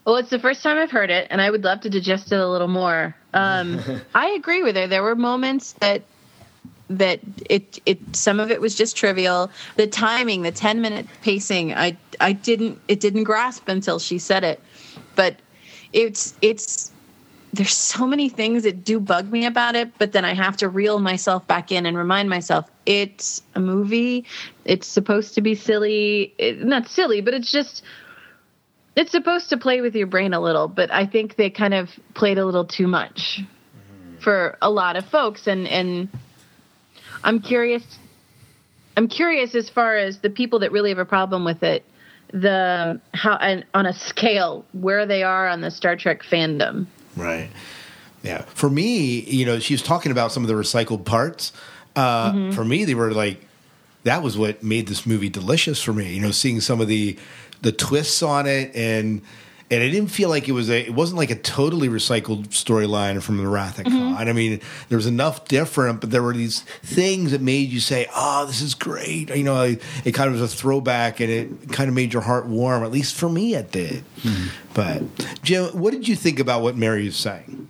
Well, 0.04 0.16
it's 0.16 0.30
the 0.30 0.38
first 0.38 0.62
time 0.62 0.76
I've 0.78 0.90
heard 0.90 1.10
it, 1.10 1.28
and 1.30 1.40
I 1.40 1.50
would 1.50 1.64
love 1.64 1.80
to 1.82 1.90
digest 1.90 2.30
it 2.32 2.38
a 2.38 2.46
little 2.48 2.68
more. 2.68 3.14
Um, 3.34 3.80
I 4.14 4.30
agree 4.30 4.62
with 4.62 4.76
her. 4.76 4.86
There 4.86 5.02
were 5.02 5.14
moments 5.14 5.72
that 5.74 6.02
that 6.88 7.20
it 7.48 7.80
it 7.86 7.98
some 8.14 8.40
of 8.40 8.50
it 8.50 8.60
was 8.60 8.74
just 8.74 8.96
trivial. 8.96 9.50
The 9.76 9.86
timing, 9.86 10.42
the 10.42 10.52
ten 10.52 10.80
minute 10.80 11.06
pacing, 11.22 11.74
I 11.74 11.96
I 12.20 12.32
didn't 12.32 12.80
it 12.88 13.00
didn't 13.00 13.24
grasp 13.24 13.68
until 13.68 13.98
she 13.98 14.18
said 14.18 14.44
it. 14.44 14.60
But 15.16 15.36
it's 15.92 16.34
it's 16.40 16.92
there's 17.52 17.76
so 17.76 18.06
many 18.06 18.28
things 18.28 18.64
that 18.64 18.84
do 18.84 18.98
bug 18.98 19.30
me 19.30 19.46
about 19.46 19.76
it, 19.76 19.96
but 19.98 20.10
then 20.10 20.24
I 20.24 20.34
have 20.34 20.56
to 20.58 20.68
reel 20.68 20.98
myself 20.98 21.46
back 21.46 21.70
in 21.70 21.86
and 21.86 21.96
remind 21.96 22.28
myself 22.28 22.68
it's 22.84 23.42
a 23.54 23.60
movie. 23.60 24.24
It's 24.64 24.88
supposed 24.88 25.34
to 25.34 25.40
be 25.40 25.54
silly. 25.54 26.34
It, 26.36 26.64
not 26.64 26.88
silly, 26.88 27.20
but 27.20 27.32
it's 27.32 27.52
just 27.52 27.84
it's 28.96 29.10
supposed 29.10 29.50
to 29.50 29.56
play 29.56 29.80
with 29.80 29.94
your 29.94 30.06
brain 30.06 30.34
a 30.34 30.40
little, 30.40 30.68
but 30.68 30.90
I 30.92 31.06
think 31.06 31.36
they 31.36 31.50
kind 31.50 31.74
of 31.74 31.90
played 32.14 32.38
a 32.38 32.44
little 32.44 32.64
too 32.64 32.86
much 32.86 33.40
for 34.20 34.56
a 34.62 34.70
lot 34.70 34.96
of 34.96 35.04
folks 35.06 35.46
and 35.46 35.68
and 35.68 36.08
I'm 37.22 37.40
curious 37.40 37.82
I'm 38.96 39.08
curious 39.08 39.54
as 39.54 39.68
far 39.68 39.96
as 39.96 40.20
the 40.20 40.30
people 40.30 40.60
that 40.60 40.72
really 40.72 40.88
have 40.90 40.98
a 40.98 41.04
problem 41.04 41.44
with 41.44 41.62
it 41.62 41.84
the 42.32 43.00
how 43.12 43.36
and 43.36 43.64
on 43.74 43.86
a 43.86 43.92
scale 43.92 44.64
where 44.72 45.06
they 45.06 45.22
are 45.22 45.46
on 45.46 45.60
the 45.60 45.70
Star 45.70 45.94
Trek 45.96 46.22
fandom. 46.22 46.86
Right. 47.16 47.50
Yeah. 48.22 48.42
For 48.54 48.68
me, 48.68 49.20
you 49.20 49.44
know, 49.44 49.60
she 49.60 49.74
was 49.74 49.82
talking 49.82 50.10
about 50.10 50.32
some 50.32 50.42
of 50.42 50.48
the 50.48 50.54
recycled 50.54 51.04
parts. 51.04 51.52
Uh, 51.94 52.32
Mm-hmm. 52.32 52.50
For 52.52 52.64
me, 52.64 52.84
they 52.84 52.94
were 52.94 53.12
like, 53.12 53.40
that 54.02 54.22
was 54.22 54.36
what 54.36 54.62
made 54.62 54.88
this 54.88 55.06
movie 55.06 55.28
delicious 55.28 55.80
for 55.82 55.92
me. 55.92 56.12
You 56.12 56.20
know, 56.20 56.30
seeing 56.32 56.60
some 56.60 56.80
of 56.80 56.88
the 56.88 57.16
the 57.62 57.72
twists 57.72 58.22
on 58.22 58.46
it, 58.46 58.74
and 58.74 59.22
and 59.70 59.82
it 59.82 59.90
didn't 59.90 60.10
feel 60.10 60.28
like 60.28 60.46
it 60.48 60.52
was 60.52 60.68
a. 60.70 60.78
It 60.86 60.94
wasn't 60.94 61.16
like 61.18 61.30
a 61.30 61.34
totally 61.36 61.88
recycled 61.88 62.48
storyline 62.48 63.22
from 63.22 63.38
the 63.38 63.46
Wrath 63.48 63.78
of 63.78 63.86
Mm-hmm. 63.86 64.14
Khan. 64.14 64.28
I 64.28 64.32
mean, 64.32 64.60
there 64.90 64.96
was 64.98 65.06
enough 65.06 65.46
different, 65.48 66.00
but 66.00 66.10
there 66.10 66.22
were 66.22 66.34
these 66.34 66.60
things 66.82 67.30
that 67.32 67.40
made 67.40 67.70
you 67.70 67.80
say, 67.80 68.06
"Oh, 68.14 68.44
this 68.46 68.60
is 68.60 68.74
great." 68.74 69.34
You 69.34 69.42
know, 69.42 69.62
it, 69.62 69.82
it 70.04 70.12
kind 70.12 70.28
of 70.28 70.38
was 70.38 70.52
a 70.52 70.54
throwback, 70.56 71.20
and 71.20 71.30
it 71.30 71.72
kind 71.72 71.88
of 71.88 71.94
made 71.94 72.12
your 72.12 72.22
heart 72.22 72.46
warm. 72.46 72.84
At 72.84 72.90
least 72.92 73.14
for 73.14 73.28
me, 73.28 73.54
it 73.54 73.72
did. 73.72 74.04
But 74.74 75.02
Jim, 75.42 75.66
what 75.78 75.92
did 75.92 76.06
you 76.08 76.14
think 76.16 76.38
about 76.40 76.62
what 76.62 76.76
Mary 76.76 77.06
is 77.06 77.16
saying? 77.16 77.68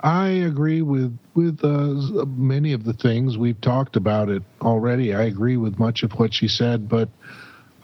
I 0.00 0.28
agree 0.28 0.82
with 0.82 1.16
with 1.34 1.64
uh, 1.64 2.26
many 2.26 2.72
of 2.74 2.84
the 2.84 2.92
things 2.92 3.38
we've 3.38 3.60
talked 3.62 3.96
about 3.96 4.28
it 4.28 4.42
already. 4.60 5.14
I 5.14 5.22
agree 5.22 5.56
with 5.56 5.78
much 5.78 6.02
of 6.02 6.12
what 6.12 6.34
she 6.34 6.46
said, 6.46 6.88
but 6.90 7.08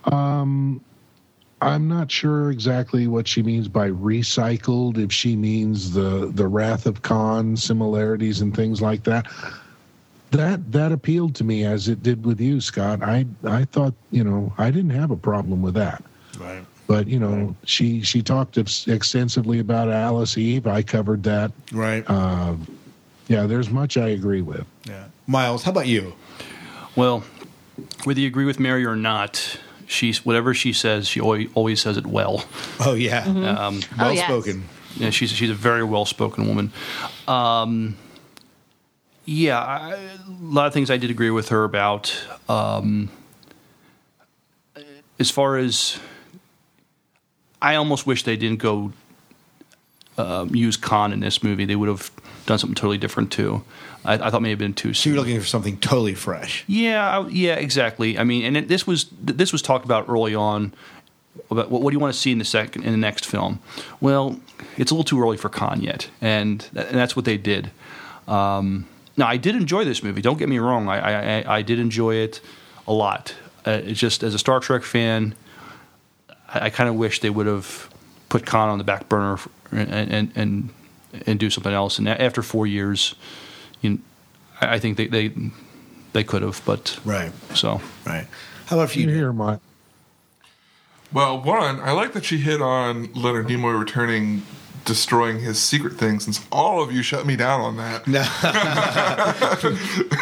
um, 0.04 0.80
I'm 1.62 1.88
not 1.88 2.10
sure 2.10 2.50
exactly 2.50 3.06
what 3.06 3.28
she 3.28 3.42
means 3.42 3.68
by 3.68 3.90
recycled. 3.90 4.98
If 4.98 5.12
she 5.12 5.36
means 5.36 5.92
the 5.92 6.30
the 6.34 6.48
Wrath 6.48 6.86
of 6.86 7.02
Khan 7.02 7.56
similarities 7.56 8.40
and 8.40 8.54
things 8.54 8.80
like 8.80 9.04
that. 9.04 9.26
That 10.30 10.72
that 10.72 10.92
appealed 10.92 11.34
to 11.36 11.44
me 11.44 11.64
as 11.64 11.88
it 11.88 12.02
did 12.02 12.24
with 12.24 12.40
you, 12.40 12.60
Scott. 12.60 13.02
I 13.02 13.26
I 13.44 13.64
thought 13.66 13.94
you 14.10 14.24
know 14.24 14.52
I 14.58 14.70
didn't 14.70 14.90
have 14.90 15.10
a 15.10 15.16
problem 15.16 15.60
with 15.60 15.74
that. 15.74 16.02
Right. 16.38 16.64
But 16.86 17.06
you 17.06 17.18
know, 17.18 17.54
she 17.64 18.02
she 18.02 18.22
talked 18.22 18.56
ex- 18.58 18.88
extensively 18.88 19.58
about 19.58 19.90
Alice 19.90 20.38
Eve. 20.38 20.66
I 20.66 20.82
covered 20.82 21.22
that. 21.24 21.52
Right. 21.72 22.04
Uh, 22.06 22.56
yeah, 23.28 23.46
there's 23.46 23.70
much 23.70 23.96
I 23.96 24.08
agree 24.08 24.42
with. 24.42 24.66
Yeah. 24.86 25.04
Miles, 25.26 25.62
how 25.62 25.70
about 25.70 25.86
you? 25.86 26.14
Well, 26.96 27.22
whether 28.02 28.18
you 28.18 28.26
agree 28.26 28.44
with 28.44 28.58
Mary 28.58 28.84
or 28.84 28.96
not, 28.96 29.60
she's 29.90 30.24
whatever 30.24 30.54
she 30.54 30.72
says, 30.72 31.08
she 31.08 31.20
always, 31.20 31.48
always 31.54 31.80
says 31.80 31.96
it 31.96 32.06
well. 32.06 32.44
Oh 32.80 32.94
yeah, 32.94 33.24
Um, 33.26 33.80
well 33.98 34.08
Oh, 34.08 34.10
yes. 34.12 34.24
spoken. 34.26 34.64
yeah, 34.96 35.10
she's 35.10 35.30
she's 35.30 35.50
a 35.50 35.54
very 35.54 35.84
well 35.84 36.04
spoken 36.04 36.46
woman. 36.46 36.72
Um, 37.28 37.96
yeah, 39.26 39.58
I, 39.60 39.94
a 39.94 40.18
lot 40.40 40.66
of 40.66 40.72
things 40.72 40.90
I 40.90 40.96
did 40.96 41.10
agree 41.10 41.30
with 41.30 41.50
her 41.50 41.64
about. 41.64 42.16
Um, 42.48 43.10
as 45.18 45.30
far 45.30 45.58
as, 45.58 45.98
I 47.60 47.74
almost 47.74 48.06
wish 48.06 48.22
they 48.24 48.36
didn't 48.36 48.58
go 48.58 48.92
um, 50.16 50.54
use 50.54 50.76
Khan 50.76 51.12
in 51.12 51.20
this 51.20 51.42
movie. 51.42 51.64
They 51.66 51.76
would 51.76 51.88
have 51.88 52.10
done 52.46 52.58
something 52.58 52.74
totally 52.74 52.98
different 52.98 53.30
too. 53.30 53.62
I, 54.04 54.14
I 54.14 54.30
thought 54.30 54.42
maybe 54.42 54.54
been 54.56 54.74
too 54.74 54.88
Soon. 54.88 54.94
So 54.94 55.10
you're 55.10 55.18
looking 55.18 55.38
for 55.40 55.46
something 55.46 55.78
totally 55.78 56.14
fresh. 56.14 56.64
Yeah, 56.66 57.18
I- 57.20 57.28
yeah, 57.28 57.54
exactly. 57.54 58.18
I 58.18 58.24
mean, 58.24 58.44
and 58.44 58.56
it, 58.56 58.68
this 58.68 58.86
was 58.86 59.06
this 59.20 59.52
was 59.52 59.62
talked 59.62 59.84
about 59.84 60.08
early 60.08 60.34
on. 60.34 60.72
About 61.50 61.70
what, 61.70 61.80
what 61.82 61.90
do 61.90 61.94
you 61.94 62.00
want 62.00 62.12
to 62.12 62.18
see 62.20 62.32
in 62.32 62.38
the 62.38 62.44
second 62.44 62.82
in 62.84 62.90
the 62.92 62.98
next 62.98 63.24
film? 63.26 63.60
Well, 64.00 64.40
it's 64.76 64.90
a 64.90 64.94
little 64.94 65.04
too 65.04 65.20
early 65.22 65.36
for 65.36 65.48
Khan 65.48 65.80
yet, 65.80 66.08
and, 66.20 66.60
th- 66.60 66.86
and 66.88 66.96
that's 66.96 67.14
what 67.14 67.24
they 67.24 67.36
did. 67.36 67.70
Um, 68.26 68.86
now, 69.16 69.26
I 69.28 69.36
did 69.36 69.54
enjoy 69.54 69.84
this 69.84 70.02
movie. 70.02 70.22
Don't 70.22 70.38
get 70.38 70.48
me 70.48 70.58
wrong. 70.58 70.88
I 70.88 71.42
I, 71.42 71.58
I- 71.58 71.62
did 71.62 71.78
enjoy 71.78 72.16
it 72.16 72.40
a 72.88 72.92
lot. 72.92 73.34
Uh, 73.66 73.80
it's 73.84 74.00
just 74.00 74.22
as 74.22 74.34
a 74.34 74.38
Star 74.38 74.58
Trek 74.60 74.82
fan, 74.82 75.34
I, 76.48 76.66
I 76.66 76.70
kind 76.70 76.88
of 76.88 76.96
wish 76.96 77.20
they 77.20 77.30
would 77.30 77.46
have 77.46 77.88
put 78.28 78.44
Khan 78.46 78.68
on 78.68 78.78
the 78.78 78.84
back 78.84 79.08
burner 79.08 79.38
and 79.70 79.90
and 80.12 80.32
and, 80.34 80.70
and 81.26 81.38
do 81.38 81.48
something 81.50 81.72
else. 81.72 81.98
And 81.98 82.08
after 82.08 82.42
four 82.42 82.66
years, 82.66 83.14
you 83.80 83.90
know, 83.90 83.98
I 84.60 84.74
I 84.74 84.78
think 84.78 84.96
they 84.96 85.06
they, 85.06 85.32
they 86.12 86.24
could 86.24 86.42
have, 86.42 86.62
but 86.64 86.98
Right. 87.04 87.32
so 87.54 87.80
Right. 88.06 88.26
How 88.66 88.76
about 88.76 88.90
for 88.90 88.98
You 89.00 89.08
you? 89.08 89.14
hear 89.14 89.32
my 89.32 89.58
Well, 91.12 91.40
one, 91.42 91.80
I 91.80 91.90
like 91.92 92.12
that 92.12 92.24
she 92.24 92.38
hit 92.38 92.62
on 92.62 93.12
Leonard 93.14 93.48
Nimoy 93.48 93.78
returning 93.78 94.42
destroying 94.84 95.40
his 95.40 95.60
secret 95.60 95.98
thing 95.98 96.18
since 96.20 96.40
all 96.50 96.82
of 96.82 96.90
you 96.90 97.02
shut 97.02 97.26
me 97.26 97.36
down 97.36 97.60
on 97.60 97.76
that. 97.76 98.06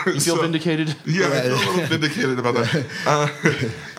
You 0.06 0.20
feel 0.20 0.36
vindicated? 0.36 0.94
Yeah, 1.06 1.26
I 1.28 1.40
feel 1.42 1.54
a 1.54 1.56
little 1.56 1.86
vindicated 1.86 2.38
about 2.38 2.54
that. 2.54 2.86
Uh, 3.06 3.28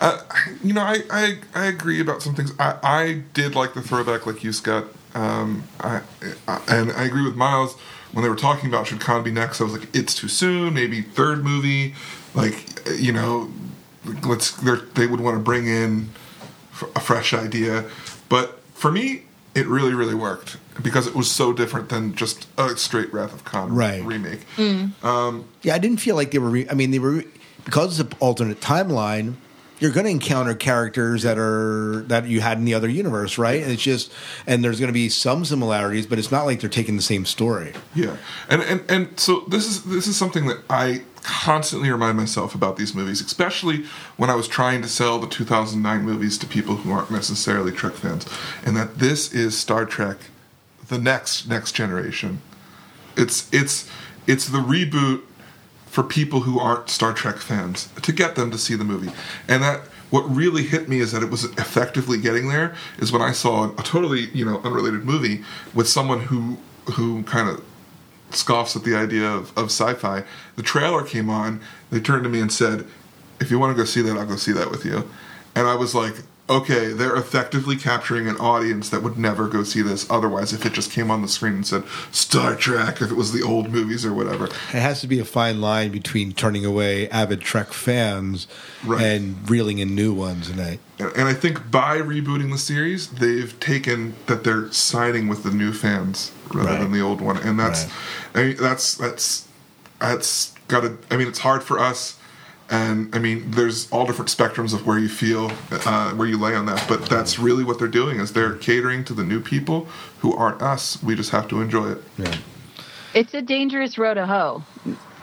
uh, 0.00 0.18
you 0.62 0.72
know, 0.74 0.82
I, 0.82 1.02
I 1.10 1.38
I 1.54 1.66
agree 1.66 2.00
about 2.00 2.22
some 2.22 2.34
things. 2.34 2.52
I, 2.58 2.76
I 2.82 3.22
did 3.32 3.54
like 3.54 3.74
the 3.74 3.80
throwback, 3.82 4.26
like 4.26 4.44
you, 4.44 4.52
Scott. 4.52 4.84
Um, 5.14 5.64
I, 5.80 6.02
I 6.46 6.60
and 6.68 6.92
I 6.92 7.04
agree 7.04 7.24
with 7.24 7.36
Miles 7.36 7.76
when 8.12 8.22
they 8.22 8.28
were 8.28 8.36
talking 8.36 8.68
about 8.68 8.86
should 8.86 9.00
Khan 9.00 9.22
be 9.22 9.30
next. 9.30 9.60
I 9.60 9.64
was 9.64 9.72
like, 9.74 9.94
it's 9.94 10.14
too 10.14 10.28
soon. 10.28 10.74
Maybe 10.74 11.02
third 11.02 11.44
movie. 11.44 11.94
Like, 12.34 12.64
you 12.98 13.12
know, 13.12 13.50
let's 14.24 14.50
they're- 14.52 14.82
would 14.96 15.20
want 15.20 15.36
to 15.36 15.42
bring 15.42 15.66
in 15.66 16.10
a 16.96 17.00
fresh 17.00 17.32
idea. 17.34 17.84
But 18.28 18.60
for 18.74 18.90
me, 18.92 19.22
it 19.54 19.66
really 19.66 19.94
really 19.94 20.14
worked 20.14 20.56
because 20.82 21.06
it 21.06 21.14
was 21.14 21.30
so 21.30 21.52
different 21.52 21.88
than 21.88 22.14
just 22.14 22.46
a 22.56 22.76
straight 22.76 23.12
Wrath 23.12 23.34
of 23.34 23.44
Khan 23.44 23.74
Right. 23.74 24.02
remake. 24.04 24.46
Um, 25.02 25.44
yeah, 25.62 25.74
I 25.74 25.78
didn't 25.78 25.98
feel 25.98 26.16
like 26.16 26.30
they 26.30 26.38
were. 26.38 26.50
Re- 26.50 26.68
I 26.70 26.74
mean, 26.74 26.90
they 26.92 26.98
were 26.98 27.24
because 27.64 27.98
it's 28.00 28.10
an 28.12 28.16
alternate 28.20 28.60
timeline. 28.60 29.34
You're 29.80 29.90
going 29.90 30.04
to 30.04 30.10
encounter 30.10 30.54
characters 30.54 31.22
that 31.22 31.38
are 31.38 32.02
that 32.06 32.26
you 32.26 32.40
had 32.40 32.58
in 32.58 32.64
the 32.64 32.74
other 32.74 32.88
universe, 32.88 33.38
right? 33.38 33.62
And 33.62 33.72
it's 33.72 33.82
just 33.82 34.12
and 34.46 34.62
there's 34.62 34.78
going 34.78 34.88
to 34.88 34.94
be 34.94 35.08
some 35.08 35.44
similarities, 35.44 36.06
but 36.06 36.18
it's 36.18 36.30
not 36.30 36.44
like 36.44 36.60
they're 36.60 36.70
taking 36.70 36.96
the 36.96 37.02
same 37.02 37.24
story. 37.24 37.72
Yeah, 37.94 38.16
and 38.48 38.62
and 38.62 38.84
and 38.90 39.18
so 39.18 39.40
this 39.48 39.66
is 39.66 39.84
this 39.84 40.06
is 40.06 40.16
something 40.16 40.46
that 40.46 40.58
I 40.68 41.02
constantly 41.22 41.90
remind 41.90 42.16
myself 42.16 42.54
about 42.54 42.76
these 42.76 42.94
movies, 42.94 43.20
especially 43.20 43.84
when 44.16 44.30
I 44.30 44.34
was 44.34 44.48
trying 44.48 44.82
to 44.82 44.88
sell 44.88 45.18
the 45.18 45.26
2009 45.26 46.02
movies 46.02 46.38
to 46.38 46.46
people 46.46 46.76
who 46.76 46.92
aren't 46.92 47.10
necessarily 47.10 47.72
Trek 47.72 47.94
fans, 47.94 48.26
and 48.64 48.76
that 48.76 48.98
this 48.98 49.32
is 49.32 49.58
Star 49.58 49.84
Trek, 49.84 50.18
the 50.88 50.98
next 50.98 51.48
next 51.48 51.72
generation. 51.72 52.42
It's 53.16 53.52
it's 53.52 53.88
it's 54.26 54.46
the 54.46 54.58
reboot 54.58 55.22
for 55.90 56.04
people 56.04 56.40
who 56.40 56.60
aren't 56.60 56.88
Star 56.88 57.12
Trek 57.12 57.38
fans 57.38 57.88
to 58.02 58.12
get 58.12 58.36
them 58.36 58.52
to 58.52 58.58
see 58.58 58.76
the 58.76 58.84
movie. 58.84 59.10
And 59.48 59.62
that 59.64 59.80
what 60.10 60.22
really 60.22 60.62
hit 60.62 60.88
me 60.88 61.00
is 61.00 61.10
that 61.10 61.22
it 61.22 61.30
was 61.30 61.44
effectively 61.44 62.16
getting 62.16 62.48
there 62.48 62.74
is 62.98 63.10
when 63.10 63.20
I 63.20 63.32
saw 63.32 63.72
a 63.72 63.82
totally, 63.82 64.28
you 64.30 64.44
know, 64.44 64.60
unrelated 64.62 65.04
movie 65.04 65.42
with 65.74 65.88
someone 65.88 66.20
who 66.20 66.58
who 66.92 67.24
kind 67.24 67.48
of 67.48 67.64
scoffs 68.30 68.76
at 68.76 68.84
the 68.84 68.94
idea 68.94 69.28
of, 69.28 69.56
of 69.58 69.66
sci-fi. 69.66 70.22
The 70.54 70.62
trailer 70.62 71.04
came 71.04 71.28
on, 71.28 71.60
they 71.90 72.00
turned 72.00 72.22
to 72.22 72.30
me 72.30 72.40
and 72.40 72.52
said, 72.52 72.86
If 73.40 73.50
you 73.50 73.58
want 73.58 73.76
to 73.76 73.80
go 73.80 73.84
see 73.84 74.02
that, 74.02 74.16
I'll 74.16 74.26
go 74.26 74.36
see 74.36 74.52
that 74.52 74.70
with 74.70 74.84
you. 74.84 75.10
And 75.56 75.66
I 75.66 75.74
was 75.74 75.94
like, 75.94 76.14
Okay, 76.50 76.88
they're 76.92 77.14
effectively 77.14 77.76
capturing 77.76 78.26
an 78.26 78.36
audience 78.38 78.88
that 78.90 79.02
would 79.04 79.16
never 79.16 79.46
go 79.46 79.62
see 79.62 79.82
this 79.82 80.10
otherwise 80.10 80.52
if 80.52 80.66
it 80.66 80.72
just 80.72 80.90
came 80.90 81.08
on 81.08 81.22
the 81.22 81.28
screen 81.28 81.52
and 81.54 81.66
said 81.66 81.84
Star 82.10 82.56
Trek, 82.56 83.00
if 83.00 83.10
it 83.12 83.14
was 83.14 83.32
the 83.32 83.40
old 83.42 83.70
movies 83.70 84.04
or 84.04 84.12
whatever. 84.12 84.46
It 84.46 84.52
has 84.82 85.00
to 85.02 85.06
be 85.06 85.20
a 85.20 85.24
fine 85.24 85.60
line 85.60 85.92
between 85.92 86.32
turning 86.32 86.64
away 86.64 87.08
avid 87.10 87.40
Trek 87.40 87.72
fans 87.72 88.48
and 88.84 89.48
reeling 89.48 89.78
in 89.78 89.94
new 89.94 90.12
ones. 90.12 90.48
And 90.50 90.60
I, 90.60 90.78
And 90.98 91.28
I 91.28 91.34
think 91.34 91.70
by 91.70 91.98
rebooting 91.98 92.50
the 92.50 92.58
series, 92.58 93.06
they've 93.08 93.58
taken 93.60 94.14
that 94.26 94.42
they're 94.42 94.72
siding 94.72 95.28
with 95.28 95.44
the 95.44 95.50
new 95.52 95.72
fans 95.72 96.32
rather 96.52 96.70
Right. 96.70 96.80
than 96.80 96.90
the 96.90 97.00
old 97.00 97.20
one, 97.20 97.36
and 97.36 97.60
that's, 97.60 97.86
I 98.34 98.42
mean, 98.42 98.56
that's 98.56 98.96
that's 98.96 99.46
that's 100.00 100.52
got 100.66 100.80
to. 100.80 100.98
I 101.12 101.16
mean, 101.16 101.28
it's 101.28 101.38
hard 101.38 101.62
for 101.62 101.78
us, 101.78 102.16
and 102.70 103.14
I 103.14 103.18
mean, 103.18 103.50
there's 103.50 103.90
all 103.90 104.06
different 104.06 104.28
spectrums 104.30 104.72
of 104.72 104.86
where 104.86 104.98
you 104.98 105.08
feel, 105.08 105.50
uh, 105.70 106.12
where 106.12 106.28
you 106.28 106.38
lay 106.38 106.54
on 106.54 106.66
that. 106.66 106.84
But 106.88 107.06
that's 107.08 107.38
really 107.38 107.64
what 107.64 107.78
they're 107.78 107.88
doing 107.88 108.20
is 108.20 108.32
they're 108.32 108.54
catering 108.54 109.04
to 109.06 109.14
the 109.14 109.24
new 109.24 109.40
people 109.40 109.86
who 110.20 110.34
aren't 110.36 110.62
us. 110.62 111.02
We 111.02 111.14
just 111.16 111.30
have 111.30 111.48
to 111.48 111.60
enjoy 111.60 111.92
it. 111.92 111.98
Yeah, 112.18 112.36
It's 113.14 113.34
a 113.34 113.42
dangerous 113.42 113.98
road 113.98 114.14
to 114.14 114.26
hoe. 114.26 114.62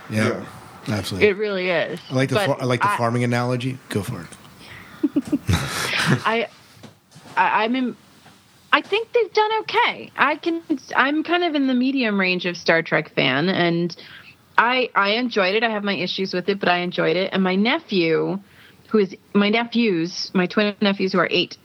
yeah, 0.09 0.45
absolutely. 0.87 1.29
It 1.29 1.37
really 1.37 1.69
is. 1.69 1.99
I 2.09 2.13
like 2.15 2.29
the 2.29 2.35
far, 2.39 2.61
I 2.61 2.65
like 2.65 2.81
the 2.81 2.89
I- 2.89 2.97
farming 2.97 3.23
analogy. 3.23 3.77
Go 3.89 4.03
for 4.03 4.21
it. 4.21 4.27
I, 6.25 6.47
I 7.35 7.63
I'm 7.63 7.75
in. 7.75 7.95
I 8.73 8.81
think 8.81 9.11
they've 9.13 9.33
done 9.33 9.51
okay. 9.61 10.11
I 10.17 10.35
can. 10.35 10.61
I'm 10.95 11.23
kind 11.23 11.43
of 11.43 11.55
in 11.55 11.67
the 11.67 11.73
medium 11.73 12.19
range 12.19 12.45
of 12.45 12.57
Star 12.57 12.81
Trek 12.81 13.09
fan, 13.15 13.47
and 13.49 13.95
I 14.57 14.89
I 14.95 15.11
enjoyed 15.11 15.55
it. 15.55 15.63
I 15.63 15.69
have 15.69 15.83
my 15.83 15.95
issues 15.95 16.33
with 16.33 16.49
it, 16.49 16.59
but 16.59 16.69
I 16.69 16.79
enjoyed 16.79 17.15
it. 17.15 17.31
And 17.33 17.43
my 17.43 17.55
nephew, 17.55 18.39
who 18.89 18.97
is 18.99 19.15
my 19.33 19.49
nephews, 19.49 20.31
my 20.33 20.47
twin 20.47 20.75
nephews 20.81 21.13
who 21.13 21.19
are 21.19 21.27
eight. 21.29 21.57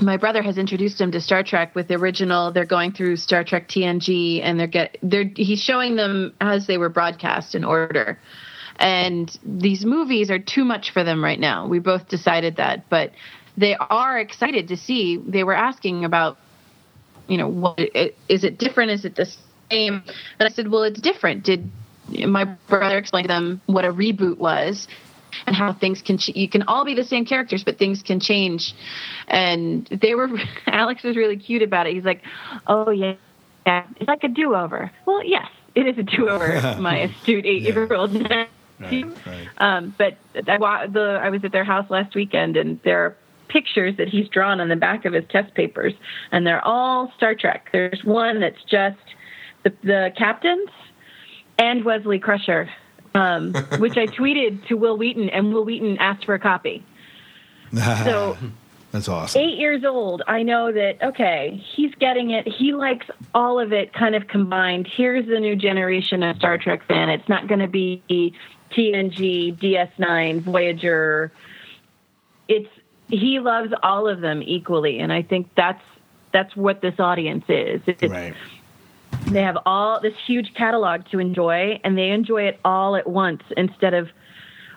My 0.00 0.16
brother 0.16 0.42
has 0.42 0.56
introduced 0.56 1.00
him 1.00 1.12
to 1.12 1.20
Star 1.20 1.42
Trek 1.42 1.74
with 1.74 1.88
the 1.88 1.94
original. 1.94 2.50
They're 2.50 2.64
going 2.64 2.92
through 2.92 3.16
Star 3.16 3.44
Trek 3.44 3.68
TNG, 3.68 4.40
and 4.42 4.58
they're 4.58 4.66
get 4.66 4.98
they're 5.02 5.30
he's 5.36 5.62
showing 5.62 5.96
them 5.96 6.34
as 6.40 6.66
they 6.66 6.78
were 6.78 6.88
broadcast 6.88 7.54
in 7.54 7.64
order. 7.64 8.18
And 8.76 9.36
these 9.44 9.84
movies 9.84 10.30
are 10.30 10.38
too 10.38 10.64
much 10.64 10.92
for 10.92 11.04
them 11.04 11.22
right 11.22 11.38
now. 11.38 11.66
We 11.66 11.78
both 11.78 12.08
decided 12.08 12.56
that, 12.56 12.88
but 12.88 13.12
they 13.56 13.76
are 13.76 14.18
excited 14.18 14.68
to 14.68 14.76
see. 14.76 15.18
They 15.18 15.44
were 15.44 15.54
asking 15.54 16.04
about, 16.04 16.38
you 17.28 17.36
know, 17.36 17.48
what 17.48 17.78
is 18.28 18.44
it 18.44 18.58
different? 18.58 18.92
Is 18.92 19.04
it 19.04 19.14
the 19.14 19.30
same? 19.72 20.02
And 20.38 20.48
I 20.48 20.52
said, 20.52 20.68
well, 20.68 20.82
it's 20.82 21.00
different. 21.00 21.44
Did 21.44 21.70
my 22.26 22.44
brother 22.68 22.98
explain 22.98 23.24
to 23.24 23.28
them 23.28 23.60
what 23.66 23.84
a 23.84 23.92
reboot 23.92 24.38
was? 24.38 24.88
and 25.46 25.56
how 25.56 25.72
things 25.72 26.02
can 26.02 26.18
ch- 26.18 26.36
you 26.36 26.48
can 26.48 26.62
all 26.64 26.84
be 26.84 26.94
the 26.94 27.04
same 27.04 27.24
characters 27.24 27.64
but 27.64 27.78
things 27.78 28.02
can 28.02 28.20
change 28.20 28.74
and 29.28 29.86
they 29.86 30.14
were 30.14 30.28
alex 30.66 31.02
was 31.02 31.16
really 31.16 31.36
cute 31.36 31.62
about 31.62 31.86
it 31.86 31.94
he's 31.94 32.04
like 32.04 32.22
oh 32.66 32.90
yeah 32.90 33.14
yeah 33.66 33.86
it's 33.96 34.08
like 34.08 34.22
a 34.24 34.28
do-over 34.28 34.90
well 35.06 35.24
yes 35.24 35.48
it 35.74 35.86
is 35.86 35.96
a 35.96 36.02
do-over 36.02 36.76
my 36.80 36.98
astute 36.98 37.46
eight-year-old 37.46 38.14
um, 39.58 39.94
but 39.96 40.18
I, 40.34 40.86
the, 40.86 41.18
I 41.22 41.30
was 41.30 41.44
at 41.44 41.52
their 41.52 41.64
house 41.64 41.88
last 41.88 42.14
weekend 42.14 42.56
and 42.56 42.80
there 42.82 43.04
are 43.04 43.16
pictures 43.48 43.96
that 43.96 44.08
he's 44.08 44.28
drawn 44.28 44.60
on 44.60 44.68
the 44.68 44.76
back 44.76 45.04
of 45.04 45.12
his 45.12 45.24
test 45.28 45.54
papers 45.54 45.92
and 46.30 46.46
they're 46.46 46.64
all 46.66 47.12
star 47.16 47.34
trek 47.34 47.68
there's 47.72 48.02
one 48.04 48.40
that's 48.40 48.62
just 48.64 48.98
the, 49.64 49.72
the 49.82 50.12
captains 50.16 50.70
and 51.58 51.84
wesley 51.84 52.18
crusher 52.18 52.68
um, 53.14 53.52
which 53.78 53.96
I 53.96 54.06
tweeted 54.06 54.66
to 54.68 54.76
Wil 54.76 54.96
Wheaton, 54.96 55.28
and 55.30 55.52
Wil 55.52 55.64
Wheaton 55.64 55.98
asked 55.98 56.24
for 56.24 56.34
a 56.34 56.40
copy. 56.40 56.84
So 57.74 58.36
That's 58.90 59.08
awesome. 59.08 59.40
eight 59.40 59.58
years 59.58 59.82
old, 59.86 60.22
I 60.26 60.42
know 60.42 60.70
that 60.70 61.02
okay, 61.02 61.58
he's 61.74 61.94
getting 61.94 62.32
it. 62.32 62.46
He 62.46 62.74
likes 62.74 63.06
all 63.34 63.58
of 63.58 63.72
it 63.72 63.94
kind 63.94 64.14
of 64.14 64.28
combined. 64.28 64.86
Here's 64.86 65.26
the 65.26 65.40
new 65.40 65.56
generation 65.56 66.22
of 66.22 66.36
Star 66.36 66.58
Trek 66.58 66.84
fan. 66.86 67.08
It's 67.08 67.26
not 67.30 67.48
going 67.48 67.60
to 67.60 67.68
be 67.68 68.02
TNG, 68.70 69.58
DS9, 69.58 70.42
Voyager. 70.42 71.32
It's 72.48 72.68
he 73.08 73.40
loves 73.40 73.72
all 73.82 74.06
of 74.06 74.20
them 74.20 74.42
equally, 74.42 74.98
and 74.98 75.10
I 75.10 75.22
think 75.22 75.48
that's 75.56 75.82
that's 76.34 76.54
what 76.54 76.82
this 76.82 77.00
audience 77.00 77.44
is. 77.48 77.80
It's, 77.86 78.02
right. 78.02 78.34
They 79.26 79.42
have 79.42 79.58
all 79.64 80.00
this 80.00 80.14
huge 80.26 80.52
catalog 80.54 81.06
to 81.10 81.18
enjoy, 81.18 81.80
and 81.84 81.96
they 81.96 82.10
enjoy 82.10 82.42
it 82.42 82.60
all 82.64 82.96
at 82.96 83.08
once 83.08 83.42
instead 83.56 83.94
of 83.94 84.08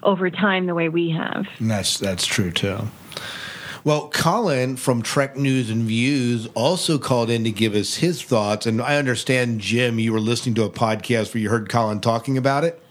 over 0.03 0.30
time 0.30 0.67
the 0.67 0.76
way 0.76 0.89
we 0.89 1.09
have. 1.11 1.45
And 1.59 1.69
that's 1.69 1.97
that's 1.97 2.26
true 2.26 2.51
too. 2.51 2.88
Well, 3.84 4.09
Colin 4.09 4.77
from 4.77 5.03
Trek 5.03 5.38
News 5.38 5.69
and 5.69 5.84
Views 5.84 6.47
also 6.55 6.97
called 6.97 7.30
in 7.30 7.43
to 7.43 7.51
give 7.51 7.76
us 7.76 7.95
his 7.95 8.19
thoughts. 8.22 8.65
And 8.65 8.81
I 8.81 8.97
understand, 8.97 9.61
Jim, 9.61 9.99
you 9.99 10.11
were 10.11 10.19
listening 10.19 10.55
to 10.55 10.63
a 10.63 10.72
podcast 10.72 11.34
where 11.34 11.41
you 11.41 11.51
heard 11.51 11.69
Colin 11.69 11.99
talking 12.01 12.35
about 12.35 12.63
it. 12.63 12.81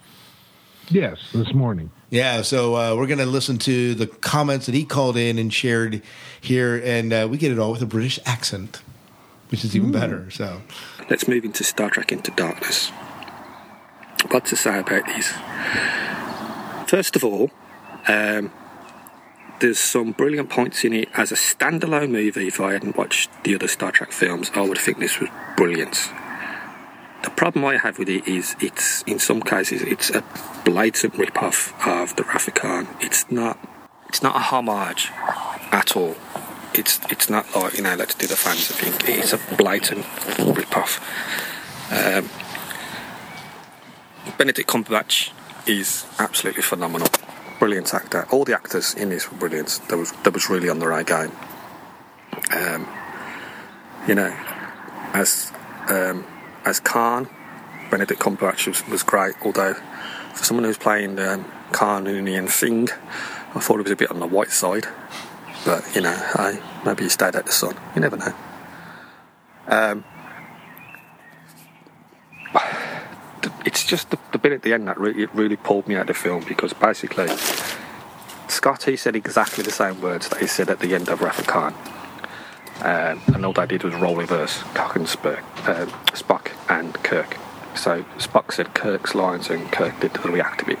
Yes, 0.89 1.17
this 1.33 1.53
morning. 1.53 1.91
Yeah, 2.11 2.43
so 2.43 2.75
uh, 2.75 2.95
we're 2.95 3.07
going 3.07 3.19
to 3.19 3.25
listen 3.25 3.57
to 3.59 3.93
the 3.93 4.07
comments 4.07 4.67
that 4.67 4.75
he 4.75 4.85
called 4.85 5.17
in 5.17 5.37
and 5.37 5.53
shared 5.53 6.01
here, 6.39 6.81
and 6.81 7.11
uh, 7.11 7.27
we 7.29 7.37
get 7.37 7.51
it 7.51 7.59
all 7.59 7.73
with 7.73 7.81
a 7.81 7.87
British 7.87 8.17
accent, 8.25 8.81
which 9.49 9.65
is 9.65 9.75
even 9.75 9.91
better. 9.91 10.29
So, 10.31 10.61
Let's 11.07 11.27
move 11.27 11.45
into 11.45 11.63
Star 11.63 11.91
Trek 11.91 12.11
Into 12.11 12.31
Darkness. 12.31 12.89
What 14.31 14.45
to 14.45 14.55
say 14.55 14.79
about 14.79 15.05
these? 15.05 15.31
First 16.87 17.15
of 17.15 17.23
all, 17.23 17.51
um, 18.07 18.51
there's 19.59 19.79
some 19.79 20.13
brilliant 20.13 20.49
points 20.49 20.83
in 20.83 20.93
it. 20.93 21.09
As 21.13 21.31
a 21.31 21.35
standalone 21.35 22.09
movie, 22.09 22.47
if 22.47 22.59
I 22.59 22.73
hadn't 22.73 22.97
watched 22.97 23.29
the 23.43 23.53
other 23.53 23.67
Star 23.67 23.91
Trek 23.91 24.11
films, 24.11 24.49
I 24.55 24.61
would 24.61 24.79
think 24.79 24.97
this 24.97 25.19
was 25.19 25.29
brilliant. 25.55 26.09
The 27.23 27.29
problem 27.29 27.65
I 27.65 27.77
have 27.77 27.99
with 27.99 28.09
it 28.09 28.27
is 28.27 28.55
it's, 28.59 29.03
in 29.03 29.19
some 29.19 29.41
cases, 29.41 29.83
it's 29.83 30.09
a 30.09 30.23
blatant 30.63 31.17
rip-off 31.17 31.73
of 31.85 32.15
the 32.15 32.23
Wrath. 32.23 32.49
It's 32.99 33.29
not, 33.29 33.59
it's 34.09 34.23
not 34.23 34.35
a 34.35 34.39
homage 34.39 35.11
at 35.71 35.95
all. 35.95 36.15
It's 36.77 36.99
it's 37.09 37.29
not 37.29 37.55
like 37.55 37.77
you 37.77 37.83
know 37.83 37.95
let's 37.95 38.15
do 38.15 38.27
the 38.27 38.35
fans 38.35 38.67
thing. 38.67 38.93
It's 39.17 39.33
a 39.33 39.39
blatant 39.55 40.05
rip-off. 40.39 40.99
Um, 41.91 42.29
Benedict 44.37 44.69
Cumberbatch 44.69 45.31
is 45.65 46.05
absolutely 46.19 46.63
phenomenal. 46.63 47.07
Brilliant 47.59 47.93
actor. 47.93 48.27
All 48.31 48.43
the 48.43 48.53
actors 48.53 48.93
in 48.93 49.09
this 49.09 49.31
were 49.31 49.37
brilliant. 49.37 49.79
That 49.87 49.97
was 49.97 50.11
that 50.11 50.33
was 50.33 50.49
really 50.49 50.69
on 50.69 50.79
the 50.79 50.87
right 50.87 51.05
game. 51.05 51.31
Um, 52.51 52.87
you 54.07 54.15
know, 54.15 54.35
as 55.13 55.53
um, 55.87 56.25
as 56.65 56.81
Khan, 56.81 57.29
Benedict 57.89 58.19
Cumberbatch 58.19 58.67
was, 58.67 58.85
was 58.87 59.03
great. 59.03 59.35
Although 59.43 59.75
for 60.33 60.43
someone 60.43 60.65
who's 60.65 60.77
playing 60.77 61.17
um, 61.19 61.45
Khan 61.71 62.05
Noonien 62.05 62.49
Singh, 62.49 62.89
I 63.55 63.59
thought 63.59 63.79
it 63.79 63.83
was 63.83 63.91
a 63.91 63.95
bit 63.95 64.11
on 64.11 64.19
the 64.19 64.27
white 64.27 64.51
side. 64.51 64.87
But 65.65 65.83
you 65.95 66.01
know, 66.01 66.15
hey, 66.37 66.59
maybe 66.85 67.03
he 67.03 67.09
stayed 67.09 67.35
out 67.35 67.47
the 67.47 67.51
sun. 67.51 67.75
You 67.95 68.01
never 68.01 68.17
know. 68.17 68.33
Um, 69.67 70.03
it's 73.65 73.83
just 73.83 74.11
the, 74.11 74.19
the 74.31 74.37
bit 74.37 74.51
at 74.51 74.61
the 74.61 74.73
end 74.73 74.87
that 74.87 74.99
really, 74.99 75.25
really 75.33 75.55
pulled 75.55 75.87
me 75.87 75.95
out 75.95 76.01
of 76.01 76.07
the 76.07 76.13
film 76.13 76.43
because 76.47 76.71
basically 76.73 77.27
Scotty 78.47 78.95
said 78.95 79.15
exactly 79.15 79.63
the 79.63 79.71
same 79.71 79.99
words 80.01 80.29
that 80.29 80.39
he 80.39 80.47
said 80.47 80.69
at 80.69 80.79
the 80.79 80.93
end 80.93 81.09
of 81.09 81.21
of 81.21 81.47
Khan. 81.47 81.73
Um, 82.81 83.21
and 83.33 83.45
all 83.45 83.53
they 83.53 83.65
did 83.65 83.83
was 83.83 83.95
role 83.95 84.15
reverse 84.15 84.61
Kirk 84.75 84.95
and 84.97 85.07
Spock, 85.07 85.39
um, 85.67 85.89
Spock 86.11 86.51
and 86.69 86.93
Kirk. 87.03 87.37
So 87.73 88.03
Spock 88.17 88.53
said 88.53 88.73
Kirk's 88.75 89.15
lines 89.15 89.49
and 89.49 89.71
Kirk 89.71 89.99
did 89.99 90.13
the 90.13 90.29
react 90.29 90.65
bit. 90.65 90.79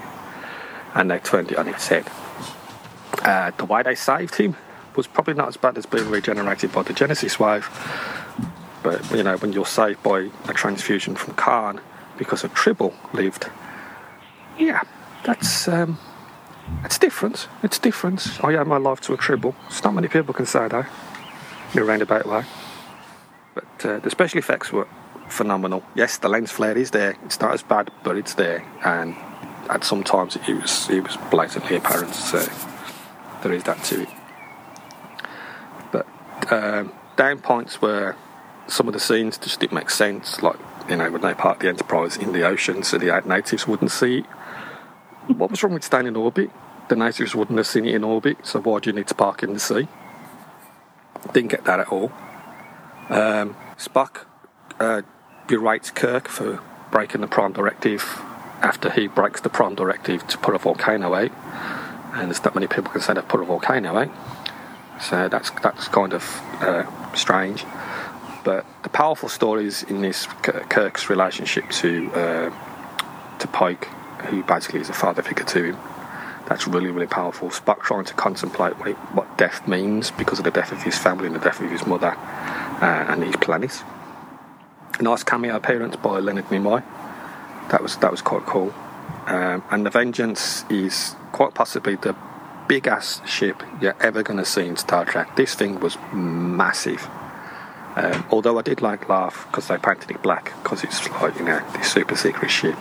And 0.93 1.09
they 1.09 1.19
turned 1.19 1.51
it 1.51 1.57
on 1.57 1.67
its 1.67 1.87
head. 1.87 2.07
Uh, 3.23 3.51
the 3.57 3.65
way 3.65 3.81
they 3.81 3.95
saved 3.95 4.35
him 4.35 4.55
was 4.95 5.07
probably 5.07 5.33
not 5.33 5.47
as 5.47 5.57
bad 5.57 5.77
as 5.77 5.85
being 5.85 6.09
regenerated 6.09 6.71
by 6.71 6.83
the 6.83 6.93
Genesis 6.93 7.39
wave. 7.39 7.69
But, 8.83 9.09
you 9.11 9.23
know, 9.23 9.37
when 9.37 9.51
you're 9.53 9.65
saved 9.65 10.03
by 10.03 10.29
a 10.47 10.53
transfusion 10.53 11.15
from 11.15 11.33
Khan 11.35 11.81
because 12.17 12.43
a 12.43 12.49
Tribble 12.49 12.93
lived, 13.13 13.49
yeah, 14.57 14.81
that's 15.23 15.67
um, 15.67 15.97
it's 16.83 16.97
different. 16.97 17.47
It's 17.63 17.79
different. 17.79 18.43
I 18.43 18.55
owe 18.55 18.63
my 18.65 18.77
life 18.77 19.01
to 19.01 19.13
a 19.13 19.17
Tribble. 19.17 19.55
It's 19.67 19.83
not 19.83 19.93
many 19.93 20.07
people 20.07 20.33
can 20.33 20.45
say 20.45 20.67
that 20.67 20.87
in 21.73 21.79
a 21.79 21.83
roundabout 21.83 22.25
way. 22.25 22.43
But 23.53 23.85
uh, 23.85 23.99
the 23.99 24.09
special 24.09 24.39
effects 24.39 24.71
were 24.71 24.87
phenomenal. 25.27 25.83
Yes, 25.95 26.17
the 26.17 26.29
lens 26.29 26.51
flare 26.51 26.77
is 26.77 26.91
there. 26.91 27.15
It's 27.25 27.39
not 27.39 27.53
as 27.53 27.63
bad, 27.63 27.91
but 28.03 28.17
it's 28.17 28.35
there. 28.35 28.63
And 28.83 29.15
at 29.69 29.83
some 29.83 30.03
times 30.03 30.35
it 30.35 30.53
was 30.61 30.89
it 30.89 31.03
was 31.03 31.17
blatantly 31.31 31.77
apparent. 31.77 32.13
So 32.13 32.45
there 33.41 33.53
is 33.53 33.63
that 33.63 33.83
to 33.85 34.03
it. 34.03 34.09
Um, 36.49 36.93
down 37.15 37.39
points 37.39 37.81
where 37.81 38.15
some 38.67 38.87
of 38.87 38.93
the 38.93 38.99
scenes 38.99 39.37
just 39.37 39.59
didn't 39.59 39.73
make 39.73 39.89
sense, 39.89 40.41
like 40.41 40.57
you 40.89 40.95
know 40.95 41.09
when 41.09 41.21
they 41.21 41.33
parked 41.33 41.61
the 41.61 41.69
Enterprise 41.69 42.17
in 42.17 42.33
the 42.33 42.43
ocean, 42.43 42.83
so 42.83 42.97
the 42.97 43.21
natives 43.25 43.67
wouldn't 43.67 43.91
see 43.91 44.19
it. 44.19 44.25
What 45.27 45.49
was 45.49 45.63
wrong 45.63 45.73
with 45.73 45.83
staying 45.83 46.07
in 46.07 46.15
orbit? 46.15 46.51
The 46.87 46.95
natives 46.95 47.33
wouldn't 47.33 47.57
have 47.57 47.67
seen 47.67 47.85
it 47.85 47.95
in 47.95 48.03
orbit, 48.03 48.37
so 48.43 48.61
why 48.61 48.79
do 48.79 48.89
you 48.89 48.95
need 48.95 49.07
to 49.07 49.15
park 49.15 49.41
in 49.41 49.53
the 49.53 49.59
sea? 49.59 49.87
Didn't 51.33 51.49
get 51.49 51.65
that 51.65 51.79
at 51.79 51.87
all. 51.87 52.11
Um, 53.09 53.55
Spock 53.77 54.25
uh, 54.79 55.01
berates 55.47 55.89
Kirk 55.89 56.27
for 56.27 56.59
breaking 56.91 57.21
the 57.21 57.27
Prime 57.27 57.53
Directive 57.53 58.03
after 58.61 58.89
he 58.89 59.07
breaks 59.07 59.41
the 59.41 59.49
Prime 59.49 59.75
Directive 59.75 60.27
to 60.27 60.37
put 60.37 60.55
a 60.55 60.59
volcano 60.59 61.13
out. 61.13 61.31
And 62.13 62.29
there's 62.29 62.43
not 62.43 62.55
many 62.55 62.67
people 62.67 62.91
can 62.91 63.01
say 63.01 63.13
they've 63.13 63.27
put 63.27 63.41
a 63.41 63.45
volcano 63.45 63.97
out. 63.97 64.11
So 65.01 65.27
that's 65.27 65.49
that's 65.61 65.87
kind 65.87 66.13
of 66.13 66.23
uh, 66.61 66.85
strange. 67.13 67.65
But 68.43 68.65
the 68.83 68.89
powerful 68.89 69.29
stories 69.29 69.83
in 69.83 70.01
this 70.01 70.27
Kirk's 70.43 71.09
relationship 71.09 71.69
to 71.81 72.11
uh, 72.13 73.37
to 73.39 73.47
Pike, 73.47 73.85
who 74.29 74.43
basically 74.43 74.81
is 74.81 74.89
a 74.89 74.93
father 74.93 75.21
figure 75.21 75.45
to 75.45 75.63
him, 75.63 75.77
that's 76.47 76.67
really 76.67 76.91
really 76.91 77.07
powerful. 77.07 77.49
Spock 77.49 77.81
trying 77.81 78.05
to 78.05 78.13
contemplate 78.13 78.77
what, 78.77 78.95
what 79.13 79.37
death 79.37 79.67
means 79.67 80.11
because 80.11 80.39
of 80.39 80.45
the 80.45 80.51
death 80.51 80.71
of 80.71 80.83
his 80.83 80.97
family 80.97 81.27
and 81.27 81.35
the 81.35 81.39
death 81.39 81.59
of 81.59 81.69
his 81.69 81.85
mother 81.85 82.15
uh, 82.15 83.05
and 83.09 83.23
his 83.23 83.35
planet. 83.37 83.83
Nice 85.01 85.23
cameo 85.23 85.55
appearance 85.55 85.95
by 85.97 86.19
Leonard 86.19 86.45
Nimoy. 86.45 86.83
That 87.71 87.81
was 87.81 87.97
that 87.97 88.11
was 88.11 88.21
quite 88.21 88.45
cool. 88.45 88.73
Um, 89.27 89.63
and 89.71 89.85
the 89.85 89.89
Vengeance 89.89 90.63
is 90.69 91.15
quite 91.31 91.55
possibly 91.55 91.95
the 91.95 92.15
big 92.67 92.87
ass 92.87 93.21
ship 93.27 93.61
you're 93.81 93.95
ever 94.01 94.23
going 94.23 94.37
to 94.39 94.45
see 94.45 94.65
in 94.65 94.75
Star 94.77 95.05
Trek. 95.05 95.35
This 95.35 95.55
thing 95.55 95.79
was 95.79 95.97
massive. 96.13 97.07
Um, 97.95 98.25
although 98.29 98.57
I 98.59 98.61
did 98.61 98.81
like 98.81 99.07
laugh 99.07 99.47
because 99.49 99.67
they 99.67 99.77
painted 99.77 100.11
it 100.11 100.21
black 100.21 100.51
because 100.63 100.83
it's 100.83 101.09
like 101.21 101.37
you 101.39 101.45
know 101.45 101.63
this 101.73 101.91
super 101.91 102.15
secret 102.15 102.49
ship, 102.51 102.75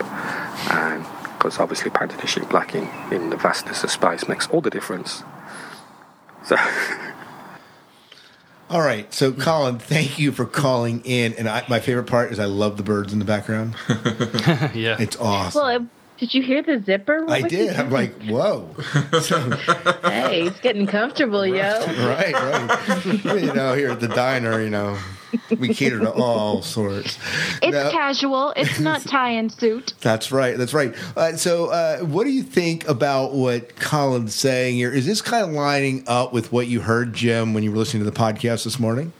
and 0.73 1.05
because 1.39 1.59
obviously 1.61 1.90
painting 1.90 2.20
a 2.20 2.27
ship 2.27 2.48
black 2.48 2.74
in, 2.74 2.89
in 3.12 3.31
the 3.31 3.36
vastness 3.36 3.85
of 3.85 3.90
space 3.93 4.27
makes 4.28 4.48
all 4.48 4.61
the 4.61 4.70
difference. 4.70 5.23
So. 6.44 6.56
All 8.70 8.81
right, 8.81 9.12
so 9.12 9.31
Colin, 9.31 9.78
thank 9.78 10.19
you 10.19 10.32
for 10.32 10.47
calling 10.47 11.02
in. 11.05 11.35
And 11.35 11.48
I, 11.48 11.65
my 11.69 11.81
favorite 11.81 12.05
part 12.06 12.32
is 12.32 12.39
I 12.40 12.47
love 12.47 12.78
the 12.78 12.82
birds 12.82 13.12
in 13.12 13.19
the 13.19 13.24
background. 13.24 13.74
yeah, 14.74 14.97
it's 14.98 15.16
awesome. 15.16 15.61
Well, 15.62 15.77
it- 15.77 15.82
did 16.18 16.32
you 16.34 16.42
hear 16.42 16.62
the 16.62 16.82
zipper? 16.84 17.24
What 17.24 17.44
I 17.44 17.48
did. 17.48 17.76
I'm 17.76 17.90
like, 17.90 18.14
whoa. 18.22 18.68
hey, 20.04 20.42
it's 20.42 20.60
getting 20.60 20.86
comfortable, 20.86 21.46
yo. 21.46 21.80
right, 22.06 22.32
right. 22.34 23.24
you 23.24 23.52
know, 23.52 23.74
here 23.74 23.90
at 23.90 24.00
the 24.00 24.08
diner, 24.08 24.62
you 24.62 24.70
know, 24.70 24.98
we 25.58 25.74
cater 25.74 25.98
to 26.00 26.12
all 26.12 26.62
sorts. 26.62 27.18
It's 27.62 27.72
Now- 27.72 27.90
casual. 27.90 28.52
It's 28.56 28.78
not 28.78 29.02
tie 29.06 29.30
and 29.30 29.50
suit. 29.50 29.94
That's 30.00 30.30
right. 30.30 30.56
That's 30.56 30.72
right. 30.72 30.94
Uh, 31.16 31.36
so, 31.36 31.66
uh, 31.66 31.98
what 32.00 32.24
do 32.24 32.30
you 32.30 32.42
think 32.42 32.88
about 32.88 33.32
what 33.34 33.74
Colin's 33.76 34.34
saying 34.34 34.76
here? 34.76 34.92
Is 34.92 35.06
this 35.06 35.20
kind 35.20 35.44
of 35.44 35.50
lining 35.52 36.04
up 36.06 36.32
with 36.32 36.52
what 36.52 36.68
you 36.68 36.80
heard, 36.82 37.12
Jim, 37.14 37.54
when 37.54 37.64
you 37.64 37.72
were 37.72 37.78
listening 37.78 38.04
to 38.04 38.10
the 38.10 38.16
podcast 38.16 38.64
this 38.64 38.78
morning? 38.78 39.12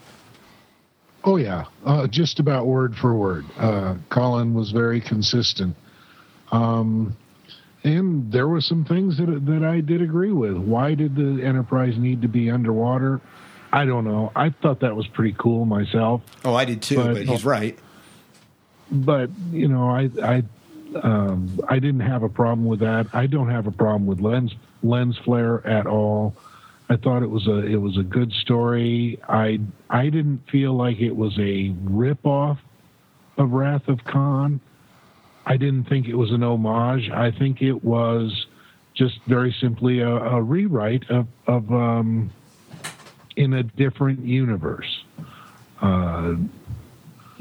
Oh 1.27 1.37
yeah, 1.37 1.65
uh, 1.87 2.07
just 2.07 2.39
about 2.39 2.67
word 2.67 2.95
for 2.95 3.15
word. 3.15 3.47
Uh, 3.57 3.95
Colin 4.11 4.53
was 4.53 4.73
very 4.73 5.01
consistent, 5.01 5.75
um, 6.55 7.17
and 7.83 8.33
there 8.33 8.49
were 8.49 8.61
some 8.61 8.85
things 8.85 9.19
that 9.19 9.45
that 9.47 9.65
I 9.65 9.81
did 9.81 10.01
agree 10.01 10.33
with. 10.33 10.57
Why 10.57 10.95
did 10.95 11.17
the 11.17 11.43
Enterprise 11.45 11.97
need 11.99 12.23
to 12.23 12.29
be 12.29 12.51
underwater? 12.51 13.21
I 13.73 13.85
don't 13.85 14.05
know. 14.05 14.31
I 14.37 14.51
thought 14.51 14.81
that 14.81 14.95
was 14.95 15.07
pretty 15.09 15.35
cool 15.39 15.65
myself. 15.65 16.23
Oh, 16.45 16.55
I 16.55 16.65
did 16.65 16.81
too, 16.81 16.97
but 16.97 17.25
he's 17.25 17.45
right. 17.45 17.79
But 18.91 19.31
you 19.51 19.69
know, 19.69 19.91
I 19.91 20.11
I 20.23 20.43
um, 21.03 21.59
I 21.69 21.81
didn't 21.81 22.01
have 22.01 22.23
a 22.23 22.29
problem 22.29 22.67
with 22.67 22.81
that. 22.81 23.09
I 23.13 23.27
don't 23.27 23.51
have 23.51 23.67
a 23.67 23.73
problem 23.73 24.07
with 24.07 24.21
lens 24.21 24.55
lens 24.83 25.19
flare 25.25 25.67
at 25.67 25.87
all. 25.87 26.37
I 26.89 26.97
thought 26.97 27.23
it 27.23 27.31
was 27.31 27.47
a 27.47 27.67
it 27.67 27.77
was 27.77 27.97
a 27.99 28.03
good 28.03 28.33
story. 28.33 29.19
I 29.29 29.59
I 29.91 30.05
didn't 30.05 30.49
feel 30.51 30.75
like 30.75 31.01
it 31.01 31.17
was 31.17 31.37
a 31.39 31.75
rip 31.83 32.25
off 32.25 32.61
of 33.37 33.51
Wrath 33.53 33.89
of 33.89 34.05
Khan. 34.05 34.61
I 35.47 35.57
didn't 35.57 35.85
think 35.85 36.09
it 36.09 36.15
was 36.15 36.31
an 36.33 36.43
homage. 36.43 37.11
I 37.11 37.31
think 37.31 37.63
it 37.63 37.85
was 37.85 38.47
just 38.95 39.21
very 39.27 39.55
simply 39.61 40.01
a, 40.01 40.09
a 40.09 40.43
rewrite 40.43 41.11
of 41.11 41.27
of 41.47 41.71
um, 41.73 42.31
in 43.37 43.53
a 43.53 43.63
different 43.63 44.21
universe. 44.21 45.05
Uh, 45.81 46.35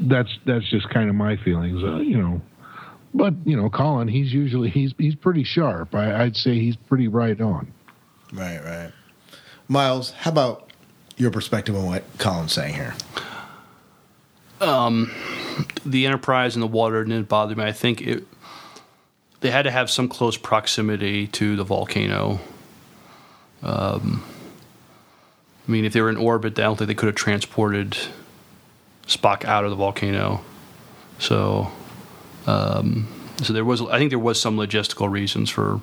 that's 0.00 0.38
that's 0.44 0.68
just 0.68 0.88
kind 0.90 1.08
of 1.08 1.14
my 1.14 1.36
feelings, 1.36 1.82
uh, 1.82 1.96
you 1.96 2.18
know. 2.18 2.40
But 3.14 3.34
you 3.44 3.56
know, 3.56 3.70
Colin, 3.70 4.08
he's 4.08 4.32
usually 4.32 4.70
he's 4.70 4.92
he's 4.98 5.14
pretty 5.14 5.44
sharp. 5.44 5.94
I, 5.94 6.24
I'd 6.24 6.36
say 6.36 6.58
he's 6.58 6.76
pretty 6.76 7.08
right 7.08 7.40
on. 7.40 7.72
Right, 8.32 8.62
right. 8.64 8.92
Miles, 9.68 10.10
how 10.10 10.30
about 10.30 10.70
your 11.16 11.30
perspective 11.30 11.76
on 11.76 11.86
what 11.86 12.04
Colin's 12.18 12.52
saying 12.52 12.74
here? 12.74 12.94
Um, 14.64 15.10
the 15.84 16.06
Enterprise 16.06 16.54
in 16.54 16.60
the 16.60 16.66
water 16.66 17.04
didn't 17.04 17.28
bother 17.28 17.54
me. 17.54 17.64
I 17.64 17.72
think 17.72 18.00
it 18.00 18.24
they 19.40 19.50
had 19.50 19.62
to 19.62 19.70
have 19.70 19.90
some 19.90 20.08
close 20.08 20.38
proximity 20.38 21.26
to 21.26 21.54
the 21.54 21.64
volcano. 21.64 22.40
Um, 23.62 24.24
I 25.68 25.70
mean, 25.70 25.84
if 25.84 25.92
they 25.92 26.00
were 26.00 26.08
in 26.08 26.16
orbit, 26.16 26.58
I 26.58 26.62
don't 26.62 26.76
think 26.76 26.88
they 26.88 26.94
could 26.94 27.08
have 27.08 27.14
transported 27.14 27.96
Spock 29.06 29.44
out 29.44 29.64
of 29.64 29.70
the 29.70 29.76
volcano. 29.76 30.42
So, 31.18 31.70
um, 32.46 33.06
so 33.42 33.52
there 33.52 33.66
was. 33.66 33.82
I 33.82 33.98
think 33.98 34.10
there 34.10 34.18
was 34.18 34.40
some 34.40 34.56
logistical 34.56 35.10
reasons 35.10 35.50
for 35.50 35.80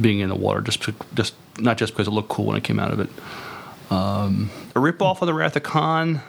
being 0.00 0.20
in 0.20 0.28
the 0.28 0.36
water, 0.36 0.60
just 0.60 0.88
just 1.14 1.34
not 1.58 1.78
just 1.78 1.92
because 1.92 2.06
it 2.06 2.12
looked 2.12 2.28
cool 2.28 2.46
when 2.46 2.56
it 2.56 2.64
came 2.64 2.78
out 2.78 2.92
of 2.92 3.00
it. 3.00 3.10
Um, 3.90 4.50
a 4.76 4.80
rip 4.80 5.02
off 5.02 5.20
of 5.20 5.26
the 5.26 5.34
Wrath 5.34 5.56
of 5.56 5.64
Khan. 5.64 6.22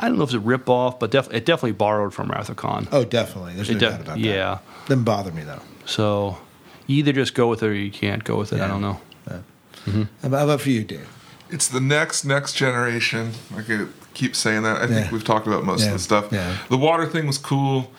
I 0.00 0.08
don't 0.08 0.16
know 0.16 0.24
if 0.24 0.30
it's 0.30 0.34
a 0.34 0.40
rip 0.40 0.68
off, 0.68 0.98
but 0.98 1.10
def- 1.10 1.32
it 1.32 1.44
definitely 1.44 1.72
borrowed 1.72 2.12
from 2.14 2.28
Wrath 2.30 2.48
of 2.48 2.56
Khan. 2.56 2.88
Oh, 2.90 3.04
definitely. 3.04 3.52
There's 3.54 3.68
It 3.70 3.74
no 3.74 3.78
de- 3.80 3.90
doubt 3.90 4.00
about 4.00 4.14
that. 4.14 4.18
yeah. 4.20 4.58
Doesn't 4.86 5.04
bother 5.04 5.30
me 5.30 5.42
though. 5.44 5.60
So 5.84 6.38
you 6.86 6.96
either 6.98 7.12
just 7.12 7.34
go 7.34 7.48
with 7.48 7.62
it 7.62 7.66
or 7.68 7.74
you 7.74 7.90
can't 7.90 8.24
go 8.24 8.36
with 8.36 8.52
it. 8.52 8.60
I 8.60 8.66
don't 8.66 8.80
know. 8.80 9.00
Mm-hmm. 9.86 10.02
How 10.02 10.28
about, 10.28 10.38
how 10.38 10.44
about 10.44 10.60
for 10.60 10.70
you, 10.70 10.84
Dave? 10.84 11.08
It's 11.50 11.68
the 11.68 11.80
next 11.80 12.24
next 12.24 12.52
generation. 12.54 13.32
I 13.56 13.62
could 13.62 13.92
keep 14.14 14.36
saying 14.36 14.62
that. 14.62 14.76
I 14.76 14.86
think 14.86 15.06
Yeah. 15.06 15.10
we've 15.12 15.24
talked 15.24 15.46
about 15.46 15.64
most 15.64 15.80
Yeah. 15.82 15.86
of 15.88 15.92
the 15.94 15.98
stuff. 15.98 16.26
Yeah. 16.30 16.56
The 16.68 16.76
water 16.76 17.06
thing 17.06 17.26
was 17.26 17.38
cool, 17.38 17.90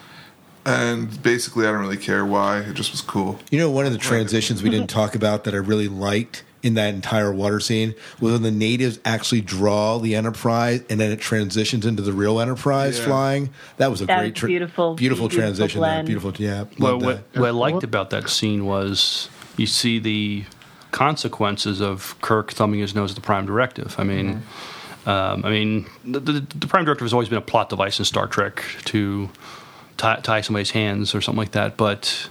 and 0.65 1.21
basically, 1.23 1.65
I 1.67 1.71
don't 1.71 1.81
really 1.81 1.97
care 1.97 2.23
why. 2.25 2.59
It 2.59 2.73
just 2.75 2.91
was 2.91 3.01
cool. 3.01 3.39
You 3.49 3.57
know, 3.59 3.69
one 3.69 3.85
of 3.85 3.91
the 3.93 3.97
transitions 3.97 4.61
we 4.61 4.69
didn't 4.69 4.89
talk 4.89 5.15
about 5.15 5.43
that 5.45 5.53
I 5.53 5.57
really 5.57 5.87
liked 5.87 6.43
in 6.63 6.75
that 6.75 6.93
entire 6.93 7.31
water 7.33 7.59
scene 7.59 7.95
was 8.19 8.33
when 8.33 8.43
the 8.43 8.51
natives 8.51 8.99
actually 9.03 9.41
draw 9.41 9.97
the 9.97 10.15
Enterprise 10.15 10.83
and 10.89 10.99
then 10.99 11.11
it 11.11 11.19
transitions 11.19 11.85
into 11.85 12.01
the 12.01 12.13
real 12.13 12.39
Enterprise 12.39 12.99
Yeah. 12.99 13.05
flying. 13.05 13.49
That 13.77 13.89
was 13.89 14.01
a 14.01 14.05
That 14.05 14.19
great, 14.19 14.41
was 14.41 14.47
beautiful- 14.47 14.93
beautiful, 14.95 15.27
beautiful 15.27 15.29
transition. 15.29 15.81
There. 15.81 16.03
Beautiful, 16.03 16.33
yeah. 16.37 16.65
Well, 16.77 16.99
what, 16.99 17.23
what 17.33 17.47
I 17.47 17.51
liked 17.51 17.83
about 17.83 18.11
that 18.11 18.29
scene 18.29 18.65
was 18.65 19.29
you 19.57 19.65
see 19.65 19.97
the 19.99 20.43
consequences 20.91 21.81
of 21.81 22.15
Kirk 22.21 22.51
thumbing 22.51 22.79
his 22.81 22.93
nose 22.93 23.11
at 23.11 23.15
the 23.15 23.21
Prime 23.21 23.45
Directive. 23.45 23.95
I 23.97 24.03
mean, 24.03 24.43
um, 25.05 25.43
I 25.45 25.49
mean, 25.49 25.87
the, 26.05 26.19
the, 26.19 26.31
the 26.55 26.67
Prime 26.67 26.85
Directive 26.85 27.05
has 27.05 27.13
always 27.13 27.29
been 27.29 27.37
a 27.37 27.41
plot 27.41 27.69
device 27.69 27.97
in 27.97 28.05
Star 28.05 28.27
Trek 28.27 28.63
to 28.85 29.29
tie, 29.97 30.19
tie 30.21 30.41
somebody's 30.41 30.71
hands 30.71 31.15
or 31.15 31.21
something 31.21 31.39
like 31.39 31.51
that, 31.53 31.75
but 31.77 32.29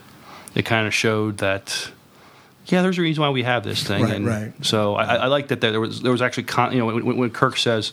it 0.55 0.65
kind 0.65 0.87
of 0.87 0.95
showed 0.95 1.39
that. 1.39 1.91
Yeah, 2.67 2.83
there's 2.83 2.99
a 2.99 3.03
reason 3.03 3.23
why 3.23 3.31
we 3.31 3.43
have 3.43 3.65
this 3.65 3.83
thing, 3.83 4.03
Right, 4.05 4.15
and 4.15 4.27
right. 4.27 4.53
so 4.63 4.95
I, 4.95 5.15
I 5.17 5.27
like 5.27 5.49
that 5.49 5.61
there 5.61 5.81
was 5.81 6.03
there 6.03 6.13
was 6.13 6.23
actually 6.23 6.45
con- 6.45 6.73
you 6.73 6.79
know 6.79 6.87
when, 6.87 7.17
when 7.17 7.31
Kirk 7.31 7.57
says, 7.57 7.93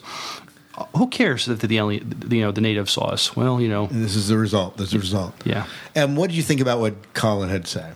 "Who 0.95 1.07
cares 1.07 1.45
that 1.45 1.59
the 1.61 1.77
alien, 1.77 2.21
you 2.29 2.41
know 2.41 2.51
the 2.51 2.61
native 2.61 2.89
saw 2.89 3.05
us?" 3.05 3.35
Well, 3.35 3.59
you 3.61 3.69
know, 3.69 3.85
And 3.87 4.03
this 4.03 4.15
is 4.15 4.27
the 4.27 4.37
result. 4.37 4.77
This 4.77 4.87
is 4.87 4.91
the 4.93 4.99
result. 4.99 5.33
Yeah. 5.45 5.65
And 5.95 6.15
what 6.17 6.29
did 6.29 6.35
you 6.35 6.43
think 6.43 6.61
about 6.61 6.79
what 6.79 7.13
Colin 7.13 7.49
had 7.49 7.65
said? 7.67 7.95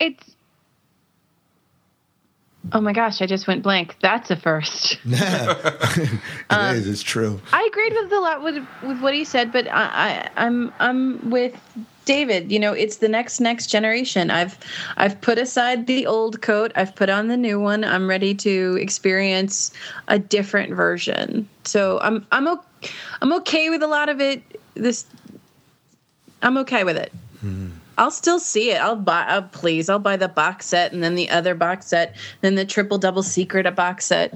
It's. 0.00 0.30
Oh 2.72 2.80
my 2.80 2.92
gosh, 2.92 3.20
I 3.20 3.26
just 3.26 3.48
went 3.48 3.64
blank. 3.64 3.96
That's 4.00 4.30
a 4.30 4.36
first. 4.36 4.96
it 5.04 6.20
Um, 6.48 6.76
is. 6.76 6.86
It's 6.86 7.02
true. 7.02 7.40
I 7.52 7.68
agreed 7.70 7.92
with 7.92 8.12
a 8.12 8.20
lot 8.20 8.42
with 8.44 8.64
with 8.84 9.00
what 9.00 9.12
he 9.14 9.24
said, 9.24 9.52
but 9.52 9.66
I, 9.66 10.28
I 10.36 10.46
I'm 10.46 10.72
I'm 10.78 11.30
with 11.30 11.54
David. 12.04 12.50
You 12.50 12.58
know, 12.58 12.72
it's 12.72 12.96
the 12.96 13.08
next 13.08 13.40
next 13.40 13.68
generation. 13.68 14.30
I've 14.30 14.58
I've 14.96 15.20
put 15.20 15.38
aside 15.38 15.86
the 15.86 16.06
old 16.06 16.42
coat. 16.42 16.72
I've 16.74 16.94
put 16.94 17.08
on 17.08 17.28
the 17.28 17.36
new 17.36 17.60
one. 17.60 17.84
I'm 17.84 18.08
ready 18.08 18.34
to 18.36 18.76
experience 18.80 19.72
a 20.08 20.18
different 20.18 20.74
version. 20.74 21.48
So 21.64 22.00
I'm 22.00 22.26
I'm 22.32 22.48
o- 22.48 22.64
I'm 23.20 23.32
okay 23.34 23.70
with 23.70 23.82
a 23.82 23.86
lot 23.86 24.08
of 24.08 24.20
it. 24.20 24.42
This 24.74 25.06
I'm 26.42 26.56
okay 26.58 26.84
with 26.84 26.96
it. 26.96 27.12
I'll 27.98 28.10
still 28.10 28.38
see 28.40 28.70
it. 28.70 28.80
I'll 28.80 28.96
buy. 28.96 29.22
Uh, 29.22 29.42
please, 29.42 29.88
I'll 29.88 29.98
buy 29.98 30.16
the 30.16 30.28
box 30.28 30.66
set 30.66 30.92
and 30.92 31.02
then 31.04 31.14
the 31.14 31.28
other 31.30 31.54
box 31.54 31.86
set, 31.86 32.16
then 32.40 32.54
the 32.54 32.64
triple 32.64 32.98
double 32.98 33.22
secret 33.22 33.66
a 33.66 33.70
box 33.70 34.06
set. 34.06 34.32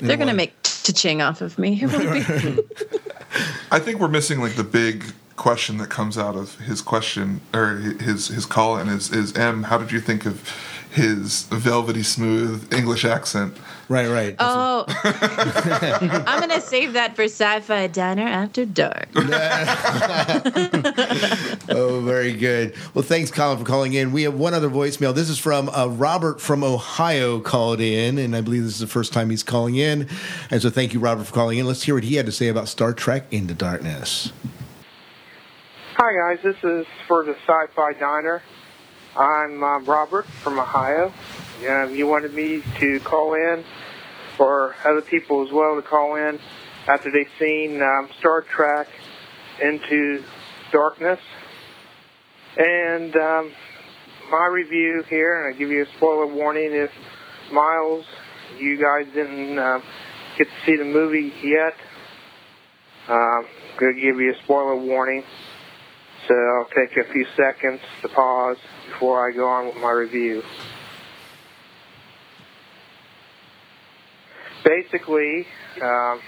They're 0.00 0.16
gonna 0.16 0.34
make 0.34 0.52
cha-ching 0.62 1.22
off 1.22 1.40
of 1.40 1.58
me. 1.58 1.80
It 1.82 1.86
won't 1.92 2.12
be- 2.56 2.62
I 3.70 3.78
think 3.80 3.98
we're 3.98 4.08
missing 4.08 4.40
like 4.40 4.54
the 4.56 4.64
big 4.64 5.04
question 5.36 5.78
that 5.78 5.90
comes 5.90 6.18
out 6.18 6.34
of 6.34 6.58
his 6.60 6.80
question 6.80 7.40
or 7.54 7.76
his 7.76 8.28
his 8.28 8.46
call 8.46 8.76
and 8.76 8.90
is 8.90 9.10
is 9.12 9.36
M. 9.36 9.64
How 9.64 9.78
did 9.78 9.92
you 9.92 10.00
think 10.00 10.26
of 10.26 10.50
his 10.90 11.42
velvety 11.44 12.02
smooth 12.02 12.72
English 12.72 13.04
accent? 13.04 13.56
Right, 13.88 14.08
right. 14.08 14.34
Oh, 14.40 14.84
I'm 16.26 16.40
gonna 16.40 16.60
save 16.60 16.94
that 16.94 17.14
for 17.14 17.24
Sci-Fi 17.24 17.86
Diner 17.88 18.26
After 18.26 18.64
Dark. 18.64 19.08
oh, 21.68 22.00
very 22.04 22.32
good. 22.32 22.74
Well, 22.94 23.04
thanks, 23.04 23.30
Colin, 23.30 23.58
for 23.58 23.64
calling 23.64 23.92
in. 23.92 24.10
We 24.10 24.22
have 24.22 24.34
one 24.34 24.54
other 24.54 24.70
voicemail. 24.70 25.14
This 25.14 25.28
is 25.28 25.38
from 25.38 25.68
uh, 25.68 25.86
Robert 25.86 26.40
from 26.40 26.64
Ohio 26.64 27.38
called 27.38 27.80
in, 27.80 28.18
and 28.18 28.34
I 28.34 28.40
believe 28.40 28.64
this 28.64 28.74
is 28.74 28.80
the 28.80 28.86
first 28.86 29.12
time 29.12 29.30
he's 29.30 29.44
calling 29.44 29.76
in. 29.76 30.08
And 30.50 30.60
so, 30.60 30.70
thank 30.70 30.92
you, 30.94 30.98
Robert, 30.98 31.24
for 31.24 31.34
calling 31.34 31.58
in. 31.58 31.66
Let's 31.66 31.82
hear 31.82 31.94
what 31.94 32.04
he 32.04 32.16
had 32.16 32.26
to 32.26 32.32
say 32.32 32.48
about 32.48 32.68
Star 32.68 32.92
Trek 32.92 33.26
Into 33.30 33.54
Darkness. 33.54 34.32
Hi 35.98 36.12
guys, 36.12 36.42
this 36.42 36.62
is 36.62 36.86
for 37.08 37.24
the 37.24 37.34
Sci-Fi 37.46 37.94
Diner. 37.94 38.42
I'm 39.16 39.62
uh, 39.64 39.78
Robert 39.78 40.26
from 40.26 40.58
Ohio. 40.58 41.10
Um, 41.66 41.94
you 41.94 42.06
wanted 42.06 42.34
me 42.34 42.62
to 42.80 43.00
call 43.00 43.32
in, 43.32 43.64
or 44.38 44.74
other 44.84 45.00
people 45.00 45.46
as 45.46 45.50
well 45.50 45.74
to 45.74 45.80
call 45.80 46.16
in 46.16 46.38
after 46.86 47.10
they've 47.10 47.30
seen 47.38 47.80
um, 47.80 48.10
Star 48.18 48.42
Trek 48.42 48.88
Into 49.62 50.22
Darkness. 50.70 51.18
And 52.58 53.16
um, 53.16 53.52
my 54.30 54.48
review 54.52 55.02
here, 55.08 55.46
and 55.46 55.54
I 55.54 55.58
give 55.58 55.70
you 55.70 55.84
a 55.84 55.96
spoiler 55.96 56.26
warning 56.26 56.72
if 56.74 56.90
Miles, 57.50 58.04
you 58.58 58.76
guys 58.76 59.06
didn't 59.14 59.58
uh, 59.58 59.80
get 60.36 60.46
to 60.46 60.66
see 60.66 60.76
the 60.76 60.84
movie 60.84 61.32
yet. 61.42 61.74
Um, 63.08 63.46
going 63.78 63.94
to 63.94 64.00
give 64.00 64.20
you 64.20 64.34
a 64.34 64.42
spoiler 64.42 64.76
warning. 64.76 65.24
So 66.28 66.34
I'll 66.34 66.68
take 66.74 66.96
a 66.96 67.04
few 67.12 67.26
seconds 67.36 67.80
to 68.02 68.08
pause 68.08 68.56
before 68.86 69.28
I 69.28 69.32
go 69.32 69.46
on 69.46 69.66
with 69.66 69.76
my 69.76 69.90
review. 69.90 70.42
Basically, 74.64 75.46
um, 75.80 76.20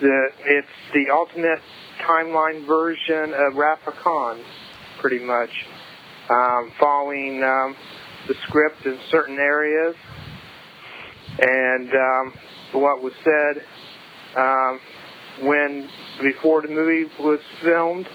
the, 0.00 0.28
it's 0.44 0.68
the 0.94 1.10
alternate 1.10 1.60
timeline 2.00 2.64
version 2.66 3.34
of 3.34 3.56
Wrath 3.56 3.86
of 3.86 3.96
Khan, 3.96 4.40
pretty 5.00 5.18
much, 5.18 5.66
um, 6.28 6.72
following 6.78 7.42
um, 7.42 7.74
the 8.28 8.34
script 8.46 8.86
in 8.86 8.98
certain 9.10 9.38
areas 9.38 9.96
and 11.40 11.90
um, 11.94 12.32
what 12.72 13.02
was 13.02 13.12
said 13.24 13.64
um, 14.36 14.80
when 15.42 15.88
before 16.20 16.62
the 16.62 16.68
movie 16.68 17.10
was 17.18 17.40
filmed 17.62 18.06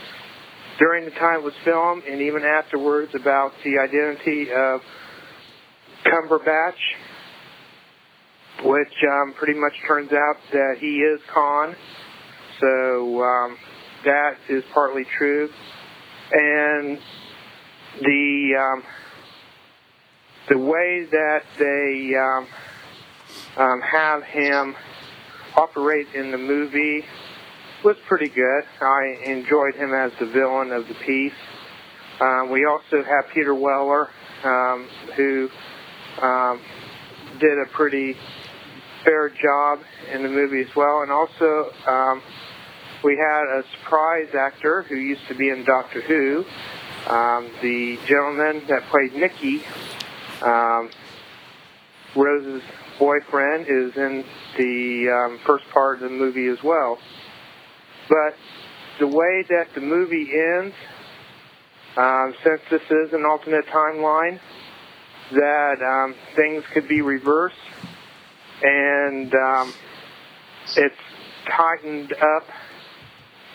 during 0.77 1.05
the 1.05 1.11
time 1.11 1.39
it 1.39 1.43
was 1.43 1.53
filmed 1.63 2.03
and 2.03 2.21
even 2.21 2.43
afterwards 2.43 3.13
about 3.15 3.53
the 3.63 3.77
identity 3.79 4.51
of 4.51 4.81
Cumberbatch, 6.05 6.79
which 8.63 8.93
um, 9.03 9.33
pretty 9.37 9.59
much 9.59 9.73
turns 9.87 10.11
out 10.11 10.35
that 10.51 10.77
he 10.79 10.97
is 10.97 11.19
Khan. 11.33 11.75
So 12.59 13.21
um, 13.23 13.57
that 14.03 14.37
is 14.49 14.63
partly 14.73 15.05
true. 15.17 15.49
And 16.31 16.99
the 18.01 18.51
um, 18.59 18.83
the 20.49 20.57
way 20.57 21.05
that 21.09 21.41
they 21.57 22.13
um, 22.15 22.47
um, 23.57 23.81
have 23.81 24.23
him 24.23 24.75
operate 25.55 26.07
in 26.13 26.31
the 26.31 26.37
movie 26.37 27.03
was 27.85 27.95
pretty 28.07 28.29
good. 28.29 28.63
I 28.81 29.15
enjoyed 29.25 29.75
him 29.75 29.93
as 29.93 30.11
the 30.19 30.25
villain 30.25 30.71
of 30.71 30.87
the 30.87 30.95
piece. 30.95 31.37
Um, 32.19 32.49
we 32.49 32.65
also 32.65 33.03
have 33.03 33.31
Peter 33.31 33.53
Weller, 33.53 34.09
um, 34.43 34.89
who 35.15 35.49
um, 36.19 36.59
did 37.39 37.59
a 37.59 37.69
pretty 37.73 38.17
fair 39.03 39.29
job 39.29 39.81
in 40.11 40.23
the 40.23 40.29
movie 40.29 40.61
as 40.61 40.75
well. 40.75 41.03
And 41.03 41.11
also, 41.11 41.71
um, 41.85 42.23
we 43.03 43.17
had 43.17 43.59
a 43.59 43.63
surprise 43.77 44.33
actor 44.33 44.81
who 44.81 44.95
used 44.95 45.27
to 45.27 45.35
be 45.35 45.49
in 45.49 45.63
Doctor 45.63 46.01
Who. 46.01 46.43
Um, 47.07 47.51
the 47.61 47.99
gentleman 48.07 48.63
that 48.67 48.81
played 48.89 49.13
Mickey, 49.13 49.61
um, 50.41 50.89
Rose's 52.15 52.63
boyfriend, 52.97 53.67
is 53.69 53.95
in 53.95 54.25
the 54.57 55.09
um, 55.11 55.39
first 55.45 55.65
part 55.71 56.01
of 56.01 56.09
the 56.09 56.17
movie 56.17 56.47
as 56.47 56.63
well. 56.63 56.97
But 58.09 58.35
the 58.99 59.07
way 59.07 59.43
that 59.49 59.67
the 59.73 59.81
movie 59.81 60.29
ends, 60.31 60.75
um, 61.97 62.33
since 62.43 62.61
this 62.69 62.81
is 62.81 63.13
an 63.13 63.25
alternate 63.25 63.65
timeline, 63.67 64.39
that 65.31 65.81
um, 65.81 66.15
things 66.35 66.63
could 66.73 66.87
be 66.87 67.01
reversed, 67.01 67.55
and 68.61 69.33
um, 69.33 69.73
it's 70.77 70.95
tightened 71.45 72.13
up 72.13 72.43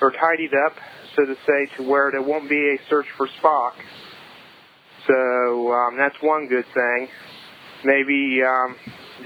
or 0.01 0.11
tidied 0.11 0.53
up, 0.67 0.77
so 1.15 1.25
to 1.25 1.35
say, 1.47 1.77
to 1.77 1.89
where 1.89 2.11
there 2.11 2.23
won't 2.23 2.49
be 2.49 2.75
a 2.75 2.89
search 2.89 3.07
for 3.17 3.29
Spock. 3.41 3.73
So 5.07 5.73
um, 5.73 5.97
that's 5.97 6.17
one 6.21 6.49
good 6.49 6.67
thing. 6.75 7.09
Maybe 7.85 8.43
um, 8.43 8.77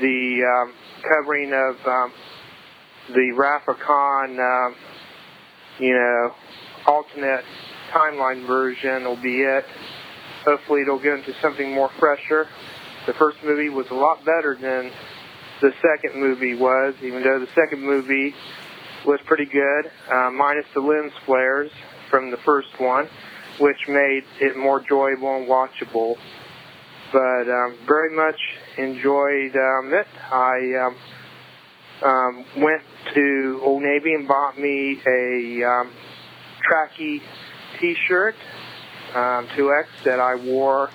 the 0.00 0.42
um, 0.44 0.74
covering 1.02 1.52
of 1.52 1.86
um, 1.86 2.12
the 3.14 3.32
Wrath 3.36 3.68
of 3.68 3.78
Khan, 3.78 4.38
um, 4.38 4.76
you 5.78 5.94
know, 5.94 6.34
alternate 6.86 7.44
timeline 7.90 8.46
version 8.46 9.04
will 9.04 9.16
be 9.16 9.42
it. 9.42 9.64
Hopefully, 10.44 10.82
it'll 10.82 10.98
get 10.98 11.14
into 11.14 11.34
something 11.40 11.72
more 11.72 11.88
fresher. 11.98 12.48
The 13.06 13.14
first 13.14 13.42
movie 13.42 13.68
was 13.68 13.88
a 13.90 13.94
lot 13.94 14.24
better 14.24 14.56
than 14.60 14.90
the 15.60 15.72
second 15.80 16.20
movie 16.20 16.54
was, 16.54 16.94
even 17.02 17.22
though 17.22 17.38
the 17.38 17.48
second 17.54 17.82
movie 17.82 18.34
was 19.06 19.20
pretty 19.24 19.46
good, 19.46 19.90
uh, 20.10 20.30
minus 20.30 20.66
the 20.74 20.80
lens 20.80 21.12
flares 21.24 21.70
from 22.10 22.30
the 22.30 22.36
first 22.38 22.78
one, 22.78 23.08
which 23.58 23.88
made 23.88 24.24
it 24.40 24.56
more 24.56 24.80
enjoyable 24.80 25.36
and 25.36 25.46
watchable. 25.46 26.16
But 27.12 27.48
um, 27.48 27.76
very 27.86 28.14
much 28.14 28.40
enjoyed 28.76 29.54
um, 29.56 29.94
it. 29.94 30.06
I 30.32 30.86
um, 30.86 30.96
um, 32.02 32.44
went 32.56 32.82
to 33.14 33.60
Old 33.62 33.82
Navy 33.82 34.14
and 34.14 34.26
bought 34.26 34.58
me 34.58 35.00
a 35.06 35.64
um, 35.64 35.90
Trekkie 36.68 37.20
T-shirt, 37.80 38.34
um, 39.14 39.46
2X, 39.56 39.86
that 40.04 40.20
I 40.20 40.34
wore 40.36 40.90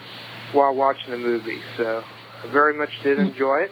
while 0.51 0.73
watching 0.75 1.11
the 1.11 1.17
movie. 1.17 1.61
So 1.77 2.03
I 2.43 2.47
very 2.47 2.73
much 2.73 2.91
did 3.03 3.19
enjoy 3.19 3.61
it. 3.61 3.71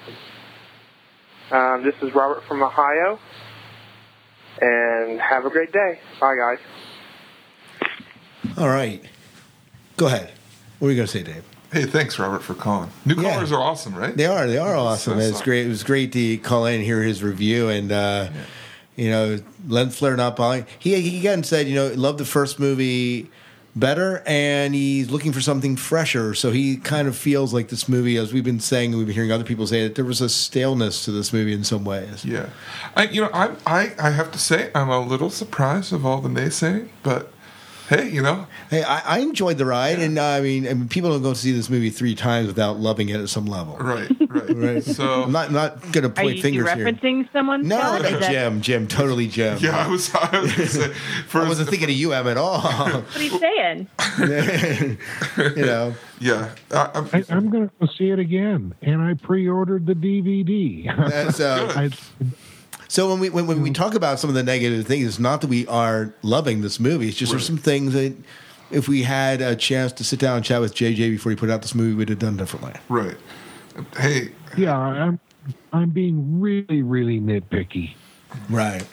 Um, 1.52 1.84
this 1.84 1.96
is 2.02 2.14
Robert 2.14 2.44
from 2.48 2.62
Ohio, 2.62 3.20
and 4.60 5.20
have 5.22 5.46
a 5.46 5.50
great 5.50 5.72
day. 5.72 6.00
Bye, 6.20 6.36
guys. 6.36 6.60
All 8.58 8.68
right. 8.68 9.02
Go 9.96 10.08
ahead. 10.08 10.34
What 10.80 10.90
are 10.90 10.92
you 10.92 10.98
going 10.98 11.08
to 11.08 11.12
say, 11.12 11.24
Dave? 11.24 11.44
Hey, 11.78 11.86
thanks, 11.86 12.18
Robert, 12.18 12.42
for 12.42 12.56
calling. 12.56 12.90
New 13.06 13.14
callers 13.14 13.52
are 13.52 13.62
awesome, 13.62 13.94
right? 13.94 14.18
They 14.18 14.26
are. 14.26 14.48
They 14.48 14.58
are 14.58 14.76
awesome. 14.76 15.20
so 15.20 15.26
it's 15.28 15.44
great. 15.44 15.68
It 15.68 15.70
was 15.70 15.84
great 15.84 16.12
to 16.14 16.38
call 16.40 16.66
in 16.66 16.76
and 16.76 16.84
hear 16.84 17.04
his 17.04 17.22
review. 17.22 17.70
And, 17.70 17.92
uh, 17.92 18.30
you 18.96 19.12
know, 19.12 19.40
lens 19.68 19.96
flare 19.96 20.18
not 20.18 20.38
falling. 20.38 20.66
He, 20.80 21.00
he 21.02 21.20
again 21.20 21.44
said, 21.44 21.68
you 21.68 21.76
know, 21.76 21.90
loved 21.94 22.18
the 22.18 22.26
first 22.26 22.60
movie 22.60 23.30
better 23.76 24.24
and 24.26 24.74
he's 24.74 25.12
looking 25.12 25.32
for 25.32 25.40
something 25.40 25.76
fresher. 25.76 26.34
So 26.34 26.50
he 26.50 26.78
kind 26.78 27.08
of 27.08 27.16
feels 27.16 27.54
like 27.54 27.70
this 27.70 27.88
movie, 27.88 28.18
as 28.18 28.34
we've 28.34 28.44
been 28.44 28.60
saying, 28.60 28.90
and 28.90 28.98
we've 28.98 29.06
been 29.06 29.14
hearing 29.14 29.32
other 29.32 29.44
people 29.44 29.68
say, 29.68 29.84
that 29.84 29.94
there 29.94 30.06
was 30.06 30.20
a 30.20 30.30
staleness 30.30 31.06
to 31.06 31.12
this 31.12 31.32
movie 31.32 31.54
in 31.54 31.64
some 31.64 31.86
ways. 31.86 32.26
Yeah, 32.26 32.50
I 32.96 33.04
you 33.04 33.22
know 33.22 33.30
I 33.34 33.52
I 33.68 33.94
I 34.00 34.10
have 34.10 34.32
to 34.32 34.40
say 34.40 34.72
I'm 34.74 34.90
a 34.90 35.00
little 35.00 35.30
surprised 35.30 35.94
of 35.94 36.08
all 36.08 36.22
the 36.22 36.30
naysaying, 36.30 36.90
but 37.04 37.32
hey, 37.90 38.10
you 38.10 38.22
know, 38.22 38.48
Hey, 38.70 38.84
I, 38.84 39.18
I 39.18 39.20
enjoyed 39.20 39.58
the 39.58 39.66
ride, 39.66 40.00
and 40.00 40.18
uh, 40.20 40.24
I 40.24 40.42
mean, 40.42 40.68
I 40.68 40.74
mean, 40.74 40.90
people 40.90 41.10
don't 41.12 41.22
go 41.24 41.34
see 41.34 41.52
this 41.54 41.70
movie 41.70 41.90
three 41.90 42.16
times 42.16 42.48
without 42.48 42.78
loving 42.80 43.10
it 43.10 43.20
at 43.20 43.30
some 43.30 43.46
level. 43.46 43.78
Right, 43.78 44.10
right. 44.28 44.50
right. 44.56 44.84
So 44.84 45.24
I'm 45.24 45.32
not 45.32 45.52
not 45.52 45.82
going 45.94 46.04
to 46.04 46.06
Are 46.06 46.10
point 46.10 46.30
you, 46.30 46.36
you 46.36 46.42
fingers 46.42 46.72
here. 46.74 46.86
referencing 46.86 47.32
someone? 47.32 47.68
No, 47.68 47.78
Scott? 47.80 48.02
no, 48.02 48.08
Is 48.10 48.20
that- 48.20 48.32
Jim, 48.32 48.62
Jim, 48.62 48.88
totally 48.88 49.28
Jim. 49.28 49.58
Yeah, 49.62 49.78
I 49.78 49.88
was. 49.88 50.14
I 50.14 50.40
was 50.40 50.54
gonna 50.54 50.68
say, 50.68 50.94
I 51.34 51.48
wasn't 51.48 51.70
thinking 51.70 51.90
of 51.90 51.96
you, 51.96 52.14
Em, 52.14 52.28
at 52.28 52.38
all. 52.38 52.60
What 52.62 53.16
are 53.16 53.24
you 53.24 53.40
saying? 53.40 53.88
you 55.56 55.66
know. 55.66 55.94
Yeah, 56.20 56.50
I, 56.72 56.90
I'm, 56.96 57.10
I, 57.14 57.24
I'm 57.30 57.50
going 57.52 57.70
to 57.80 57.88
see 57.96 58.10
it 58.10 58.18
again, 58.18 58.74
and 58.82 59.02
I 59.04 59.14
pre-ordered 59.14 59.86
the 59.86 59.94
DVD. 59.94 60.86
That's, 61.10 61.40
uh, 61.40 61.72
I, 61.76 61.90
So 62.88 63.10
when 63.10 63.20
we 63.20 63.30
when, 63.30 63.48
when 63.48 63.62
we 63.62 63.70
mm-hmm. 63.70 63.82
talk 63.82 63.96
about 63.96 64.20
some 64.20 64.30
of 64.30 64.36
the 64.36 64.44
negative 64.44 64.86
things, 64.88 65.06
it's 65.06 65.20
not 65.20 65.42
that 65.42 65.48
we 65.48 65.68
are 65.68 66.14
loving 66.22 66.62
this 66.62 66.80
movie. 66.80 67.10
It's 67.10 67.18
just 67.18 67.32
there's 67.32 67.46
some 67.46 67.58
things 67.58 67.94
that 67.94 68.16
if 68.72 68.88
we 68.88 69.04
had 69.04 69.42
a 69.42 69.56
chance 69.56 69.92
to 69.94 70.04
sit 70.04 70.20
down 70.20 70.38
and 70.38 70.46
chat 70.46 70.62
with 70.62 70.74
JJ 70.74 71.12
before 71.12 71.30
he 71.32 71.36
put 71.36 71.50
out 71.50 71.62
this 71.62 71.76
movie, 71.76 71.94
we'd 71.96 72.10
have 72.10 72.20
done 72.20 72.38
differently. 72.38 72.74
right. 72.90 73.18
Hey, 73.96 74.32
yeah, 74.58 74.76
I'm 74.76 75.20
I'm 75.72 75.92
being 75.92 76.40
really, 76.40 76.82
really 76.82 77.20
nitpicky. 77.20 77.94
Right. 78.50 78.86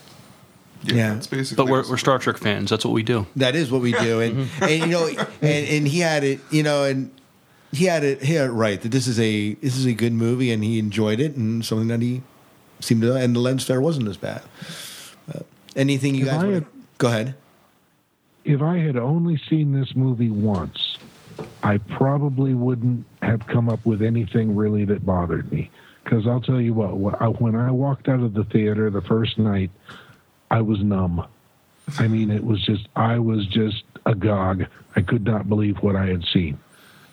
yeah, 0.82 1.16
it's 1.16 1.26
basically. 1.26 1.64
But 1.64 1.70
we're, 1.70 1.88
we're 1.88 1.96
Star 1.96 2.18
Trek 2.18 2.36
fans. 2.36 2.70
That's 2.70 2.84
what 2.84 2.92
we 2.92 3.02
do. 3.02 3.26
That 3.36 3.54
is 3.54 3.70
what 3.70 3.80
we 3.80 3.92
do, 3.92 4.20
and 4.20 4.48
and 4.60 4.80
you 4.80 4.86
know, 4.86 5.06
and, 5.08 5.26
and 5.42 5.88
he 5.88 6.00
had 6.00 6.22
it, 6.24 6.40
you 6.50 6.62
know, 6.62 6.84
and 6.84 7.10
he 7.72 7.86
had 7.86 8.04
it, 8.04 8.22
he 8.22 8.34
had 8.34 8.50
it 8.50 8.52
right 8.52 8.80
that 8.80 8.90
this 8.90 9.06
is 9.06 9.18
a 9.18 9.54
this 9.54 9.76
is 9.76 9.86
a 9.86 9.94
good 9.94 10.12
movie, 10.12 10.52
and 10.52 10.62
he 10.62 10.78
enjoyed 10.78 11.20
it, 11.20 11.36
and 11.36 11.64
something 11.64 11.88
that 11.88 12.02
he 12.02 12.22
seemed 12.84 13.02
to, 13.02 13.14
and 13.16 13.34
the 13.34 13.40
lens 13.40 13.64
flare 13.64 13.80
wasn't 13.80 14.08
as 14.08 14.16
bad. 14.16 14.42
Uh, 15.34 15.40
anything 15.74 16.14
you 16.14 16.22
If 16.26 16.30
guys? 16.30 16.42
I 16.42 16.46
wanna- 16.46 16.64
go 16.98 17.08
ahead. 17.08 17.34
If 18.44 18.60
I 18.60 18.76
had 18.78 18.96
only 18.96 19.40
seen 19.48 19.72
this 19.72 19.96
movie 19.96 20.30
once, 20.30 20.98
I 21.62 21.78
probably 21.78 22.52
wouldn't 22.54 23.06
have 23.22 23.46
come 23.46 23.68
up 23.70 23.84
with 23.86 24.02
anything 24.02 24.54
really 24.54 24.84
that 24.84 25.04
bothered 25.06 25.50
me. 25.50 25.70
Because 26.04 26.26
I'll 26.26 26.42
tell 26.42 26.60
you 26.60 26.74
what, 26.74 26.98
when 27.40 27.54
I 27.56 27.70
walked 27.70 28.08
out 28.10 28.20
of 28.20 28.34
the 28.34 28.44
theater 28.44 28.90
the 28.90 29.00
first 29.00 29.38
night, 29.38 29.70
I 30.50 30.60
was 30.60 30.82
numb. 30.84 31.24
I 31.98 32.06
mean, 32.08 32.30
it 32.30 32.44
was 32.44 32.62
just, 32.62 32.86
I 32.94 33.18
was 33.18 33.46
just 33.46 33.82
agog. 34.04 34.66
I 34.94 35.00
could 35.00 35.24
not 35.24 35.48
believe 35.48 35.78
what 35.82 35.96
I 35.96 36.06
had 36.06 36.24
seen. 36.26 36.58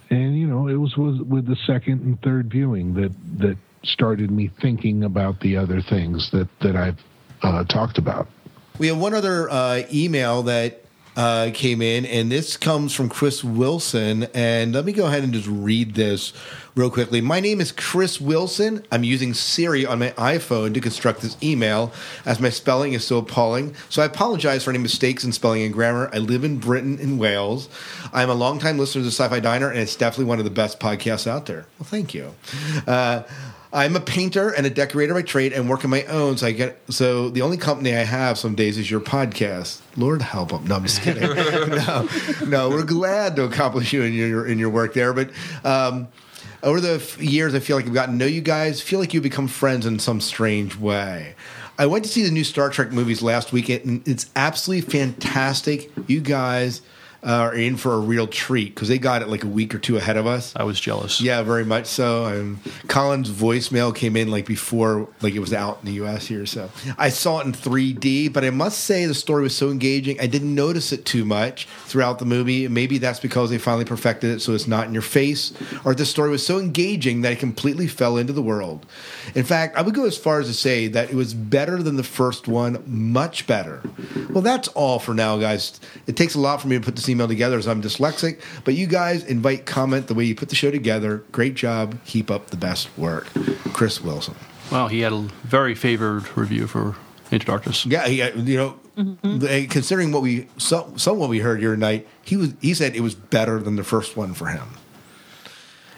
And, 0.10 0.38
you 0.38 0.46
know, 0.46 0.68
it 0.68 0.76
was, 0.76 0.98
was 0.98 1.22
with 1.22 1.46
the 1.46 1.56
second 1.66 2.02
and 2.02 2.22
third 2.22 2.48
viewing 2.50 2.94
that, 2.96 3.14
that 3.40 3.58
started 3.84 4.32
me 4.32 4.52
thinking 4.62 5.04
about 5.04 5.40
the 5.40 5.58
other 5.58 5.82
things 5.82 6.30
that, 6.32 6.48
that 6.60 6.76
I've 6.76 7.00
uh, 7.42 7.64
talked 7.66 7.98
about. 7.98 8.28
We 8.78 8.88
have 8.88 8.98
one 8.98 9.14
other 9.14 9.50
uh, 9.50 9.84
email 9.92 10.44
that 10.44 10.82
uh, 11.16 11.52
came 11.54 11.82
in, 11.82 12.06
and 12.06 12.32
this 12.32 12.56
comes 12.56 12.94
from 12.94 13.10
Chris 13.10 13.44
Wilson. 13.44 14.28
And 14.34 14.74
let 14.74 14.86
me 14.86 14.94
go 14.94 15.08
ahead 15.08 15.24
and 15.24 15.34
just 15.34 15.48
read 15.48 15.96
this 15.96 16.32
real 16.74 16.90
quickly. 16.90 17.20
My 17.20 17.42
name 17.42 17.60
is 17.60 17.72
Chris 17.72 18.22
Wilson. 18.22 18.86
I'm 18.92 19.04
using 19.04 19.34
Siri 19.34 19.86
on 19.86 20.00
my 20.00 20.12
iPhone 20.12 20.74
to 20.74 20.80
construct 20.80 21.22
this 21.22 21.36
email, 21.44 21.92
as 22.26 22.40
my 22.40 22.50
spelling 22.50 22.94
is 22.94 23.06
so 23.06 23.18
appalling. 23.18 23.76
So 23.90 24.02
I 24.02 24.06
apologize 24.06 24.64
for 24.64 24.70
any 24.70 24.80
mistakes 24.80 25.24
in 25.26 25.34
spelling 25.34 25.64
and 25.64 25.74
grammar. 25.74 26.10
I 26.14 26.20
live 26.20 26.46
in 26.46 26.60
Britain 26.60 26.98
and 27.02 27.20
Wales. 27.20 27.68
I'm 28.14 28.30
a 28.30 28.36
longtime 28.36 28.80
listener 28.80 29.04
to 29.04 29.10
Sci 29.10 29.28
Fi 29.28 29.40
Diner, 29.42 29.70
and 29.70 29.80
it's 29.80 29.98
definitely 29.98 30.26
one 30.26 30.40
of 30.40 30.46
the 30.46 30.52
best 30.52 30.80
podcasts 30.80 31.28
out 31.28 31.46
there. 31.46 31.66
Well, 31.78 31.88
thank 31.90 32.14
you. 32.14 32.34
Uh, 32.88 33.24
I'm 33.74 33.96
a 33.96 34.02
painter 34.02 34.50
and 34.50 34.66
a 34.66 34.70
decorator 34.70 35.14
by 35.14 35.22
trade 35.22 35.54
and 35.54 35.70
work 35.70 35.86
on 35.86 35.92
my 35.92 36.04
own. 36.06 36.38
So 36.38 36.48
I 36.48 36.52
get 36.52 36.80
so 36.90 37.30
the 37.30 37.42
only 37.42 37.58
company 37.58 37.96
I 37.96 38.04
have 38.04 38.38
some 38.38 38.54
days 38.54 38.78
is 38.78 38.92
your 38.92 39.00
podcast. 39.00 39.80
Lord 39.96 40.22
help 40.22 40.50
them. 40.50 40.66
No, 40.66 40.76
I'm 40.76 40.84
just 40.84 41.02
kidding. 41.02 41.24
no, 41.70 42.10
no, 42.48 42.70
we're 42.70 42.84
glad 42.84 43.38
to 43.38 43.44
accomplish 43.44 43.94
you 43.94 44.04
in 44.04 44.14
your 44.14 44.46
in 44.46 44.60
your 44.60 44.70
work 44.70 44.94
there. 44.94 45.14
But 45.14 45.32
um, 45.64 46.10
over 46.64 46.82
the 46.82 46.96
f- 46.96 47.22
years, 47.22 47.56
I 47.56 47.60
feel 47.60 47.78
like 47.78 47.86
I've 47.86 47.94
gotten 47.94 48.16
to 48.16 48.26
know 48.26 48.30
you 48.30 48.42
guys. 48.42 48.82
Feel 48.82 49.00
like 49.00 49.14
you 49.14 49.22
become 49.22 49.48
friends 49.48 49.86
in 49.86 50.00
some 50.00 50.20
strange 50.20 50.76
way. 50.76 51.36
I 51.80 51.86
went 51.86 52.04
to 52.04 52.12
see 52.12 52.24
the 52.24 52.32
new 52.32 52.44
Star 52.44 52.70
Trek 52.70 52.92
movies 52.92 53.22
last 53.22 53.54
weekend, 53.54 53.86
and 53.86 54.08
it's 54.08 54.30
absolutely 54.36 54.90
fantastic. 54.92 55.90
You 56.08 56.20
guys 56.20 56.82
Uh, 57.24 57.34
are 57.42 57.54
in 57.54 57.78
for 57.78 57.94
a 57.94 58.00
real 58.00 58.26
treat 58.26 58.74
because 58.74 58.88
they 58.88 58.98
got 58.98 59.22
it 59.22 59.28
like 59.28 59.44
a 59.44 59.48
week 59.48 59.76
or 59.76 59.78
two 59.78 59.96
ahead 59.96 60.18
of 60.18 60.26
us. 60.26 60.54
I 60.56 60.64
was 60.64 60.80
jealous. 60.80 61.22
Yeah, 61.22 61.44
very 61.44 61.64
much 61.64 61.86
so. 61.86 62.26
And 62.26 62.58
Colin's 62.88 63.30
voicemail 63.30 63.96
came 63.96 64.16
in 64.16 64.32
like 64.32 64.48
before, 64.48 65.08
like 65.22 65.36
it 65.36 65.40
was 65.40 65.54
out 65.54 65.78
in 65.82 65.86
the 65.86 65.92
U.S. 65.94 66.26
here. 66.26 66.48
So 66.48 66.72
I 66.98 67.10
saw 67.10 67.40
it 67.40 67.46
in 67.46 67.54
3D, 67.54 68.34
but 68.34 68.44
I 68.44 68.50
must 68.50 68.86
say 68.86 69.06
the 69.06 69.14
story 69.14 69.44
was 69.44 69.56
so 69.56 69.70
engaging. 69.70 70.20
I 70.20 70.26
didn't 70.26 70.56
notice 70.56 70.92
it 70.92 71.06
too 71.06 71.24
much 71.24 71.66
throughout 71.86 72.18
the 72.18 72.26
movie. 72.26 72.68
Maybe 72.68 72.98
that's 72.98 73.20
because 73.20 73.52
they 73.52 73.60
finally 73.60 73.86
perfected 73.86 74.32
it, 74.32 74.40
so 74.40 74.54
it's 74.54 74.68
not 74.68 74.88
in 74.88 74.94
your 74.94 75.04
face. 75.04 75.54
Or 75.86 75.94
the 75.94 76.08
story 76.08 76.32
was 76.32 76.44
so 76.44 76.58
engaging 76.58 77.22
that 77.22 77.34
it 77.34 77.40
completely 77.40 77.86
fell 77.86 78.18
into 78.18 78.34
the 78.34 78.42
world. 78.42 78.88
In 79.36 79.44
fact, 79.44 79.78
I 79.78 79.84
would 79.84 79.94
go 79.94 80.06
as 80.06 80.18
far 80.18 80.40
as 80.40 80.48
to 80.48 80.56
say 80.56 80.88
that 80.88 81.12
it 81.12 81.16
was 81.16 81.36
better 81.36 81.84
than 81.84 81.98
the 81.98 82.04
first 82.04 82.48
one, 82.48 82.84
much 82.88 83.46
better. 83.46 83.84
Well, 84.32 84.42
that's 84.42 84.70
all 84.70 84.98
for 84.98 85.14
now, 85.14 85.38
guys. 85.38 85.80
It 86.08 86.18
takes 86.18 86.34
a 86.34 86.40
lot 86.40 86.60
for 86.62 86.68
me 86.68 86.78
to 86.78 86.84
put 86.84 86.96
this 86.96 87.11
email 87.12 87.28
together 87.28 87.58
as 87.58 87.68
I'm 87.68 87.82
dyslexic, 87.82 88.42
but 88.64 88.74
you 88.74 88.88
guys 88.88 89.24
invite 89.24 89.66
comment 89.66 90.08
the 90.08 90.14
way 90.16 90.24
you 90.24 90.34
put 90.36 90.50
the 90.50 90.56
show 90.56 90.72
together. 90.72 91.24
Great 91.32 91.54
job. 91.56 91.98
Keep 92.06 92.32
up 92.32 92.50
the 92.50 92.58
best 92.58 92.90
work. 92.98 93.28
Chris 93.74 94.02
Wilson. 94.02 94.36
Well, 94.72 94.88
he 94.88 95.02
had 95.02 95.14
a 95.14 95.22
very 95.44 95.76
favored 95.76 96.36
review 96.38 96.66
for 96.68 96.96
Into 97.30 97.46
Darkness. 97.46 97.86
Yeah, 97.86 98.08
he, 98.08 98.24
you 98.52 98.58
know, 98.58 98.80
the- 99.24 99.68
considering 99.70 100.12
what 100.12 100.22
we 100.22 100.48
some, 100.58 100.98
some 100.98 101.18
what 101.18 101.30
we 101.30 101.40
heard 101.40 101.60
here 101.60 101.74
tonight, 101.74 102.08
he 102.24 102.38
was 102.38 102.54
he 102.62 102.74
said 102.74 102.96
it 102.96 103.02
was 103.02 103.14
better 103.16 103.60
than 103.60 103.76
the 103.76 103.84
first 103.84 104.16
one 104.18 104.34
for 104.34 104.48
him. 104.48 104.70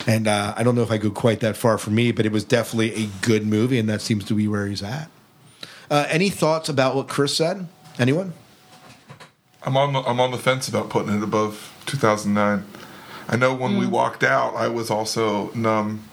And 0.05 0.27
uh, 0.27 0.53
I 0.57 0.63
don't 0.63 0.75
know 0.75 0.81
if 0.81 0.91
I 0.91 0.97
go 0.97 1.09
quite 1.11 1.39
that 1.41 1.55
far 1.55 1.77
for 1.77 1.89
me, 1.91 2.11
but 2.11 2.25
it 2.25 2.31
was 2.31 2.43
definitely 2.43 3.05
a 3.05 3.07
good 3.21 3.45
movie, 3.45 3.79
and 3.79 3.87
that 3.87 4.01
seems 4.01 4.25
to 4.25 4.33
be 4.33 4.47
where 4.49 4.67
he's 4.67 4.83
at. 4.83 5.09
Uh, 5.89 6.05
any 6.09 6.29
thoughts 6.29 6.67
about 6.67 6.95
what 6.95 7.07
Chris 7.07 7.35
said? 7.37 7.67
Anyone? 7.99 8.33
I'm 9.65 9.77
on 9.77 9.93
the 9.93 9.99
I'm 10.01 10.19
on 10.19 10.31
the 10.31 10.37
fence 10.37 10.67
about 10.67 10.89
putting 10.89 11.15
it 11.15 11.23
above 11.23 11.73
2009. 11.85 12.65
I 13.29 13.35
know 13.37 13.53
when 13.53 13.77
we 13.77 13.87
walked 13.87 14.23
out, 14.23 14.55
I 14.55 14.67
was 14.67 14.91
also 14.91 15.49
numb 15.53 16.03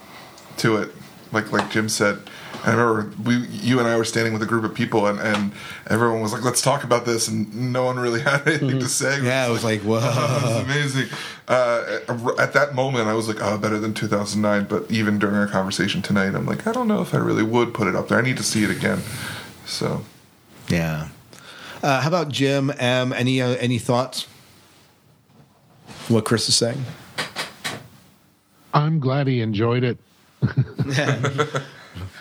to 0.59 0.77
it, 0.77 0.93
like 1.33 1.51
like 1.53 1.71
Jim 1.71 1.89
said. 1.89 2.21
I 2.63 2.73
remember 2.73 3.13
we, 3.25 3.37
you 3.47 3.79
and 3.79 3.89
I 3.89 3.97
were 3.97 4.05
standing 4.05 4.35
with 4.35 4.43
a 4.43 4.47
group 4.47 4.65
of 4.65 4.75
people, 4.75 5.07
and, 5.07 5.19
and 5.19 5.53
everyone 5.89 6.21
was 6.21 6.33
like, 6.33 6.45
"Let's 6.45 6.61
talk 6.61 6.85
about 6.85 7.07
this," 7.07 7.27
and 7.27 7.73
no 7.73 7.85
one 7.85 7.99
really 7.99 8.21
had 8.31 8.47
anything 8.47 8.79
to 8.81 8.89
say. 8.89 9.23
Yeah, 9.23 9.49
it 9.49 9.51
was 9.51 9.65
like, 9.65 9.81
whoa. 9.81 9.97
it 9.99 10.43
was 10.43 10.65
amazing. 10.65 11.09
Uh, 11.49 12.01
at 12.39 12.53
that 12.53 12.75
moment, 12.75 13.09
I 13.09 13.15
was 13.15 13.29
like, 13.29 13.39
"Oh, 13.41 13.57
better 13.57 13.79
than 13.79 13.95
2009." 13.95 14.67
But 14.67 14.91
even 14.91 15.19
during 15.19 15.37
our 15.37 15.47
conversation 15.47 16.03
tonight, 16.03 16.35
I'm 16.35 16.45
like, 16.45 16.67
I 16.67 16.73
don't 16.73 16.87
know 16.87 17.01
if 17.01 17.15
I 17.15 17.19
really 17.19 17.43
would 17.43 17.73
put 17.73 17.89
it 17.89 17.97
up 17.97 18.09
there. 18.09 18.19
I 18.19 18.23
need 18.23 18.37
to 18.37 18.43
see 18.43 18.63
it 18.63 18.71
again. 18.71 19.01
So, 19.65 20.05
Yeah. 20.69 21.09
Uh, 21.83 22.01
how 22.01 22.09
about 22.09 22.29
Jim? 22.29 22.71
M? 22.79 23.13
Any 23.13 23.41
uh, 23.41 23.51
any 23.57 23.79
thoughts? 23.79 24.27
What 26.09 26.25
Chris 26.25 26.49
is 26.49 26.55
saying? 26.57 26.85
I'm 28.75 29.01
glad 29.01 29.27
he 29.27 29.41
enjoyed 29.41 29.85
it. 29.85 29.99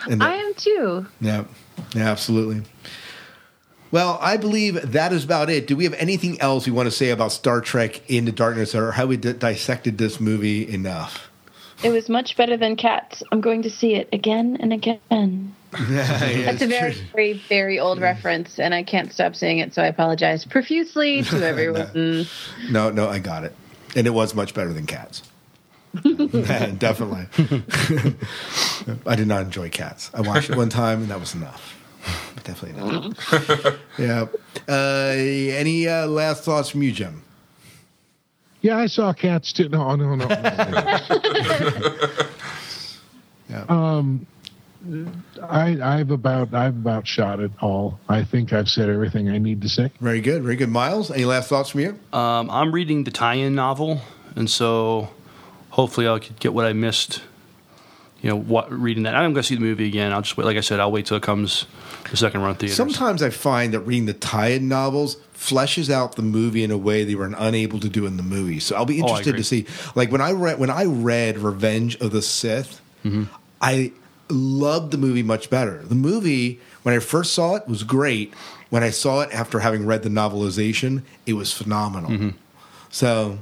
And 0.09 0.23
I 0.23 0.33
am 0.35 0.53
too. 0.55 1.05
Yeah, 1.21 1.45
yeah, 1.93 2.09
absolutely. 2.09 2.63
Well, 3.91 4.17
I 4.21 4.37
believe 4.37 4.91
that 4.91 5.11
is 5.11 5.23
about 5.23 5.49
it. 5.49 5.67
Do 5.67 5.75
we 5.75 5.83
have 5.83 5.93
anything 5.95 6.39
else 6.41 6.65
we 6.65 6.71
want 6.71 6.87
to 6.87 6.91
say 6.91 7.09
about 7.09 7.31
Star 7.31 7.59
Trek 7.59 8.07
Into 8.09 8.31
Darkness 8.31 8.75
or 8.75 8.91
how 8.91 9.07
we 9.07 9.17
di- 9.17 9.33
dissected 9.33 9.97
this 9.97 10.19
movie 10.19 10.67
enough? 10.67 11.29
It 11.83 11.89
was 11.89 12.09
much 12.09 12.37
better 12.37 12.57
than 12.57 12.75
Cats. 12.75 13.23
I'm 13.31 13.41
going 13.41 13.61
to 13.63 13.69
see 13.69 13.95
it 13.95 14.09
again 14.13 14.57
and 14.59 14.73
again. 14.73 15.55
That's 15.71 16.61
a 16.61 16.67
very, 16.67 16.93
very, 17.13 17.33
very 17.47 17.79
old 17.79 18.01
reference, 18.01 18.59
and 18.59 18.73
I 18.73 18.83
can't 18.83 19.13
stop 19.13 19.35
saying 19.35 19.59
it, 19.59 19.73
so 19.73 19.83
I 19.83 19.87
apologize 19.87 20.45
profusely 20.45 21.21
to 21.23 21.45
everyone. 21.45 22.25
No, 22.69 22.89
no, 22.89 23.07
I 23.07 23.19
got 23.19 23.43
it. 23.43 23.55
And 23.95 24.07
it 24.07 24.11
was 24.11 24.33
much 24.35 24.53
better 24.53 24.73
than 24.73 24.85
Cats. 24.85 25.23
Definitely. 26.03 27.27
I 29.05 29.15
did 29.15 29.27
not 29.27 29.41
enjoy 29.41 29.69
Cats. 29.69 30.11
I 30.13 30.21
watched 30.21 30.49
it 30.49 30.55
one 30.55 30.69
time, 30.69 31.01
and 31.01 31.11
that 31.11 31.19
was 31.19 31.35
enough. 31.35 31.75
But 32.33 32.43
definitely 32.45 32.81
not. 32.81 33.77
yeah. 33.97 34.25
Uh, 34.67 35.13
any 35.15 35.87
uh, 35.87 36.07
last 36.07 36.43
thoughts 36.43 36.69
from 36.69 36.81
you, 36.81 36.91
Jim? 36.91 37.23
Yeah, 38.61 38.77
I 38.77 38.87
saw 38.87 39.13
cats 39.13 39.53
too. 39.53 39.69
No, 39.69 39.95
no, 39.95 40.15
no. 40.15 40.27
Yeah. 43.49 43.65
Um, 43.67 44.27
I, 45.41 45.77
I've 45.81 46.11
about 46.11 46.53
I've 46.53 46.75
about 46.75 47.05
shot 47.07 47.39
it 47.39 47.51
all. 47.61 47.99
I 48.07 48.23
think 48.23 48.53
I've 48.53 48.69
said 48.69 48.89
everything 48.89 49.29
I 49.29 49.37
need 49.37 49.61
to 49.63 49.69
say. 49.69 49.91
Very 49.99 50.21
good, 50.21 50.41
very 50.43 50.55
good. 50.55 50.69
Miles, 50.69 51.11
any 51.11 51.25
last 51.25 51.49
thoughts 51.49 51.69
from 51.71 51.81
you? 51.81 51.99
Um, 52.13 52.49
I'm 52.49 52.71
reading 52.71 53.03
the 53.03 53.11
tie-in 53.11 53.55
novel, 53.55 54.01
and 54.35 54.49
so 54.49 55.09
hopefully 55.71 56.07
I'll 56.07 56.19
get 56.19 56.53
what 56.53 56.65
I 56.65 56.73
missed. 56.73 57.21
You 58.21 58.29
know, 58.31 58.35
what, 58.35 58.69
reading 58.69 59.03
that. 59.03 59.15
I'm 59.15 59.31
going 59.31 59.43
to 59.43 59.47
see 59.47 59.55
the 59.55 59.61
movie 59.61 59.87
again. 59.87 60.11
I'll 60.11 60.21
just 60.21 60.35
wait. 60.35 60.43
Like 60.43 60.57
I 60.57 60.59
said, 60.59 60.81
I'll 60.81 60.91
wait 60.91 61.05
till 61.05 61.15
it 61.15 61.23
comes 61.23 61.65
the 62.11 62.17
second 62.17 62.41
run 62.41 62.53
theaters. 62.55 62.75
Sometimes 62.75 63.23
I 63.23 63.29
find 63.29 63.73
that 63.73 63.79
reading 63.81 64.07
the 64.07 64.13
tie-in 64.13 64.67
novels 64.67 65.15
fleshes 65.33 65.89
out 65.89 66.17
the 66.17 66.21
movie 66.21 66.61
in 66.65 66.69
a 66.71 66.77
way 66.77 67.05
they 67.05 67.15
were 67.15 67.31
unable 67.37 67.79
to 67.79 67.87
do 67.87 68.05
in 68.05 68.17
the 68.17 68.23
movie. 68.23 68.59
So 68.59 68.75
I'll 68.75 68.83
be 68.85 68.95
Oh, 69.01 69.05
interested 69.05 69.29
agree. 69.29 69.39
to 69.39 69.43
see. 69.45 69.65
Like 69.95 70.11
when 70.11 70.19
I 70.19 70.33
read 70.33 70.59
when 70.59 70.69
I 70.69 70.83
read 70.83 71.37
Revenge 71.37 71.95
of 72.01 72.11
the 72.11 72.21
Sith, 72.21 72.81
Mm-hmm. 73.05 73.23
I 73.61 73.93
loved 74.29 74.91
the 74.91 74.97
movie 74.97 75.23
much 75.23 75.49
better. 75.49 75.81
The 75.83 75.95
movie 75.95 76.59
when 76.83 76.95
I 76.95 76.99
first 76.99 77.33
saw 77.33 77.55
it 77.55 77.67
was 77.67 77.83
great. 77.83 78.33
When 78.69 78.83
I 78.83 78.91
saw 78.91 79.21
it 79.21 79.29
after 79.33 79.59
having 79.59 79.85
read 79.85 80.03
the 80.03 80.09
novelization, 80.09 81.01
it 81.25 81.33
was 81.33 81.51
phenomenal. 81.51 82.11
Mm-hmm. 82.11 82.29
So, 82.89 83.39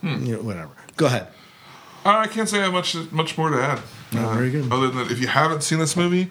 Hmm. 0.00 0.24
you 0.24 0.36
know, 0.36 0.42
whatever. 0.42 0.70
Go 0.96 1.06
ahead. 1.06 1.28
Uh, 2.04 2.10
I 2.18 2.26
can't 2.26 2.48
say 2.48 2.58
I 2.58 2.64
have 2.64 2.72
much 2.72 2.96
much 3.12 3.38
more 3.38 3.50
to 3.50 3.62
add. 3.62 3.80
No, 4.12 4.28
Uh, 4.30 4.34
very 4.34 4.50
good. 4.50 4.72
Other 4.72 4.88
than 4.88 5.08
if 5.10 5.20
you 5.20 5.28
haven't 5.28 5.62
seen 5.62 5.78
this 5.78 5.96
movie, 5.96 6.30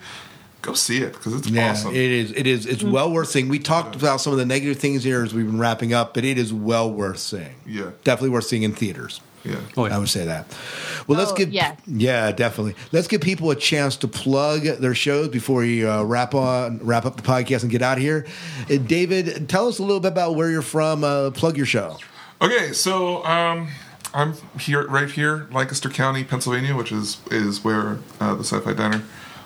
go 0.62 0.74
see 0.74 0.98
it 1.02 1.14
because 1.14 1.34
it's 1.34 1.48
Yeah, 1.48 1.72
awesome. 1.72 1.92
it 1.92 1.98
is. 2.12 2.32
It 2.34 2.46
is. 2.46 2.66
It's 2.66 2.84
well 2.84 3.10
worth 3.12 3.30
seeing. 3.30 3.48
We 3.48 3.60
talked 3.60 3.96
about 3.96 4.20
some 4.20 4.34
of 4.34 4.40
the 4.40 4.46
negative 4.46 4.78
things 4.80 5.04
here 5.06 5.24
as 5.24 5.34
we've 5.34 5.46
been 5.46 5.58
wrapping 5.60 5.94
up, 5.94 6.14
but 6.14 6.26
it 6.26 6.38
is 6.38 6.52
well 6.52 6.92
worth 6.92 7.20
seeing. 7.20 7.56
Yeah. 7.66 7.92
definitely 8.04 8.30
worth 8.32 8.46
seeing 8.46 8.64
in 8.64 8.74
theaters. 8.74 9.22
Yeah, 9.44 9.58
I 9.78 9.98
would 9.98 10.10
say 10.10 10.26
that. 10.26 10.46
Well, 11.08 11.18
let's 11.18 11.32
Oh, 11.32 11.36
give 11.36 11.50
yes. 11.52 11.80
yeah, 11.88 12.32
definitely. 12.32 12.76
Let's 12.92 13.08
give 13.08 13.22
people 13.22 13.50
a 13.52 13.56
chance 13.56 13.96
to 13.98 14.08
plug 14.08 14.64
their 14.64 14.94
shows 14.94 15.30
before 15.30 15.62
we 15.62 15.86
uh, 15.86 16.04
wrap 16.04 16.36
on 16.36 16.80
wrap 16.84 17.06
up 17.06 17.16
the 17.18 17.24
podcast 17.24 17.64
and 17.64 17.72
get 17.72 17.82
out 17.82 17.98
of 17.98 18.04
here. 18.04 18.26
Uh, 18.70 18.78
David, 18.78 19.50
tell 19.50 19.68
us 19.68 19.80
a 19.80 19.82
little 19.84 20.00
bit 20.00 20.10
about 20.12 20.36
where 20.36 20.50
you're 20.52 20.62
from. 20.62 21.04
Uh, 21.04 21.32
plug 21.32 21.58
your 21.58 21.66
show. 21.66 21.98
Okay, 22.42 22.72
so 22.74 23.24
um, 23.26 23.68
I'm 24.14 24.34
here, 24.60 24.88
right 24.88 25.10
here, 25.10 25.48
Lancaster 25.52 25.90
County, 25.90 26.24
Pennsylvania, 26.24 26.76
which 26.76 26.92
is 26.92 27.18
is 27.32 27.64
where 27.64 27.98
uh, 28.20 28.36
the 28.36 28.44
Sci-Fi 28.44 28.74
Diner 28.74 29.04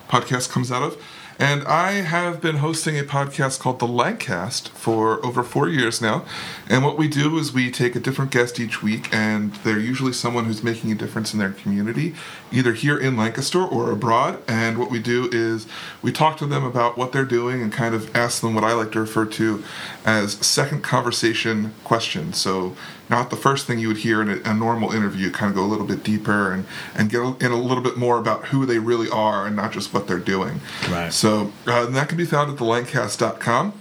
podcast 0.09 0.49
comes 0.49 0.71
out 0.71 0.83
of. 0.83 1.01
And 1.37 1.63
I 1.65 1.93
have 1.93 2.39
been 2.39 2.57
hosting 2.57 2.97
a 2.97 3.03
podcast 3.03 3.59
called 3.59 3.79
The 3.79 3.87
Lancast 3.87 4.69
for 4.69 5.23
over 5.25 5.43
four 5.43 5.67
years 5.67 6.01
now. 6.01 6.23
And 6.69 6.81
what 6.81 6.97
we 6.97 7.09
do 7.09 7.37
is 7.37 7.51
we 7.51 7.69
take 7.69 7.93
a 7.93 7.99
different 7.99 8.31
guest 8.31 8.57
each 8.57 8.81
week, 8.81 9.13
and 9.13 9.53
they're 9.55 9.79
usually 9.79 10.13
someone 10.13 10.45
who's 10.45 10.63
making 10.63 10.93
a 10.93 10.95
difference 10.95 11.33
in 11.33 11.39
their 11.39 11.51
community, 11.51 12.15
either 12.53 12.71
here 12.71 12.97
in 12.97 13.17
Lancaster 13.17 13.61
or 13.61 13.91
abroad. 13.91 14.41
And 14.47 14.77
what 14.77 14.89
we 14.89 14.99
do 14.99 15.27
is 15.29 15.67
we 16.01 16.13
talk 16.13 16.37
to 16.37 16.45
them 16.45 16.63
about 16.63 16.97
what 16.97 17.11
they're 17.11 17.25
doing 17.25 17.61
and 17.61 17.71
kind 17.71 17.93
of 17.93 18.15
ask 18.15 18.41
them 18.41 18.55
what 18.55 18.63
I 18.63 18.71
like 18.71 18.93
to 18.93 19.01
refer 19.01 19.25
to 19.25 19.61
as 20.05 20.33
second 20.45 20.83
conversation 20.83 21.73
questions. 21.83 22.37
So, 22.37 22.77
not 23.09 23.29
the 23.29 23.35
first 23.35 23.67
thing 23.67 23.79
you 23.79 23.87
would 23.87 23.97
hear 23.97 24.21
in 24.21 24.29
a, 24.29 24.49
a 24.49 24.53
normal 24.53 24.91
interview, 24.91 25.31
kind 25.31 25.49
of 25.49 25.55
go 25.55 25.63
a 25.63 25.67
little 25.67 25.85
bit 25.85 26.03
deeper 26.03 26.51
and, 26.51 26.65
and 26.95 27.09
get 27.09 27.21
in 27.41 27.51
a 27.51 27.57
little 27.57 27.83
bit 27.83 27.97
more 27.97 28.17
about 28.17 28.45
who 28.45 28.65
they 28.65 28.79
really 28.79 29.09
are 29.09 29.45
and 29.45 29.55
not 29.55 29.71
just 29.71 29.93
what 29.93 30.07
they're 30.07 30.19
doing. 30.19 30.61
Right. 30.89 31.11
So, 31.13 31.51
uh, 31.67 31.85
that 31.87 32.09
can 32.09 32.17
be 32.17 32.25
found 32.25 32.51
at 32.51 32.57
thelancast.com. 32.57 33.73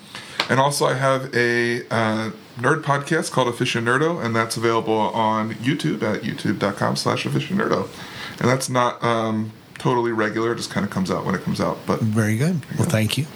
And 0.49 0.61
also, 0.61 0.85
I 0.85 0.95
have 0.95 1.35
a 1.35 1.87
uh, 1.87 2.31
nerd 2.59 2.83
podcast 2.83 3.33
called 3.33 3.49
Aficionerdo, 3.49 4.23
and 4.23 4.37
that's 4.37 4.57
available 4.57 4.93
on 4.93 5.55
YouTube 5.55 6.03
at 6.03 6.23
youtube.com 6.23 6.97
slash 6.97 7.25
aficionerdo. 7.25 7.89
And 8.41 8.49
that's 8.49 8.69
not 8.69 9.03
um, 9.03 9.53
totally 9.85 10.13
regular, 10.13 10.53
it 10.53 10.57
just 10.57 10.71
kind 10.71 10.87
of 10.87 10.91
comes 10.91 11.11
out 11.11 11.27
when 11.27 11.35
it 11.35 11.43
comes 11.43 11.61
out. 11.61 11.77
But 11.87 12.01
Very 12.01 12.39
good. 12.39 12.65
Well, 12.79 12.89
thank 12.89 13.19
you. 13.19 13.27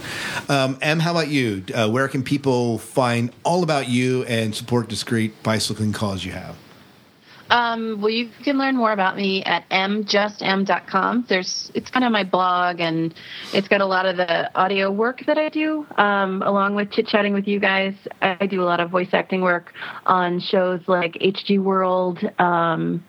Um, 0.48 0.78
em, 0.80 0.98
how 0.98 1.10
about 1.10 1.28
you? 1.28 1.62
Uh, 1.74 1.90
where 1.90 2.08
can 2.08 2.22
people 2.22 2.78
find 2.78 3.30
all 3.44 3.62
about 3.62 3.86
you 3.86 4.24
and 4.24 4.54
support 4.54 4.88
discreet 4.88 5.42
bicycling 5.42 5.92
cause 5.92 6.24
you 6.24 6.32
have? 6.32 6.56
Um, 7.50 8.00
well, 8.00 8.10
you 8.10 8.30
can 8.44 8.58
learn 8.58 8.76
more 8.76 8.92
about 8.92 9.16
me 9.16 9.42
at 9.44 9.68
mjustm.com. 9.70 11.26
There's, 11.28 11.70
it's 11.74 11.90
kind 11.90 12.04
of 12.04 12.12
my 12.12 12.24
blog, 12.24 12.80
and 12.80 13.14
it's 13.52 13.68
got 13.68 13.80
a 13.80 13.86
lot 13.86 14.06
of 14.06 14.16
the 14.16 14.54
audio 14.58 14.90
work 14.90 15.24
that 15.26 15.38
I 15.38 15.48
do, 15.48 15.86
um, 15.96 16.42
along 16.42 16.74
with 16.74 16.90
chit 16.90 17.06
chatting 17.06 17.32
with 17.32 17.48
you 17.48 17.58
guys. 17.58 17.94
I 18.20 18.46
do 18.46 18.62
a 18.62 18.66
lot 18.66 18.80
of 18.80 18.90
voice 18.90 19.08
acting 19.12 19.40
work 19.40 19.72
on 20.06 20.40
shows 20.40 20.80
like 20.86 21.14
HG 21.14 21.58
World, 21.62 22.18
um, 22.38 23.04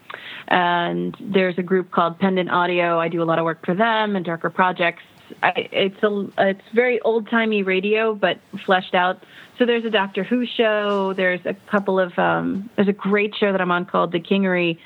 and 0.47 1.15
there's 1.19 1.57
a 1.57 1.63
group 1.63 1.91
called 1.91 2.17
Pendant 2.19 2.49
Audio. 2.49 2.99
I 2.99 3.09
do 3.09 3.21
a 3.21 3.25
lot 3.25 3.39
of 3.39 3.45
work 3.45 3.65
for 3.65 3.75
them 3.75 4.15
and 4.15 4.25
Darker 4.25 4.49
Projects. 4.49 5.03
I, 5.43 5.51
it's 5.71 6.01
a, 6.01 6.27
it's 6.49 6.61
very 6.73 6.99
old 7.01 7.29
timey 7.29 7.63
radio, 7.63 8.15
but 8.15 8.39
fleshed 8.65 8.95
out. 8.95 9.23
So 9.59 9.65
there's 9.65 9.83
a 9.83 9.89
Doctor 9.89 10.23
Who 10.23 10.45
show. 10.45 11.13
There's 11.13 11.45
a 11.45 11.53
couple 11.69 11.99
of 11.99 12.17
um, 12.17 12.69
there's 12.77 12.87
a 12.87 12.93
great 12.93 13.35
show 13.35 13.51
that 13.51 13.59
I'm 13.59 13.71
on 13.71 13.85
called 13.85 14.13
The 14.13 14.19
Kingery, 14.21 14.79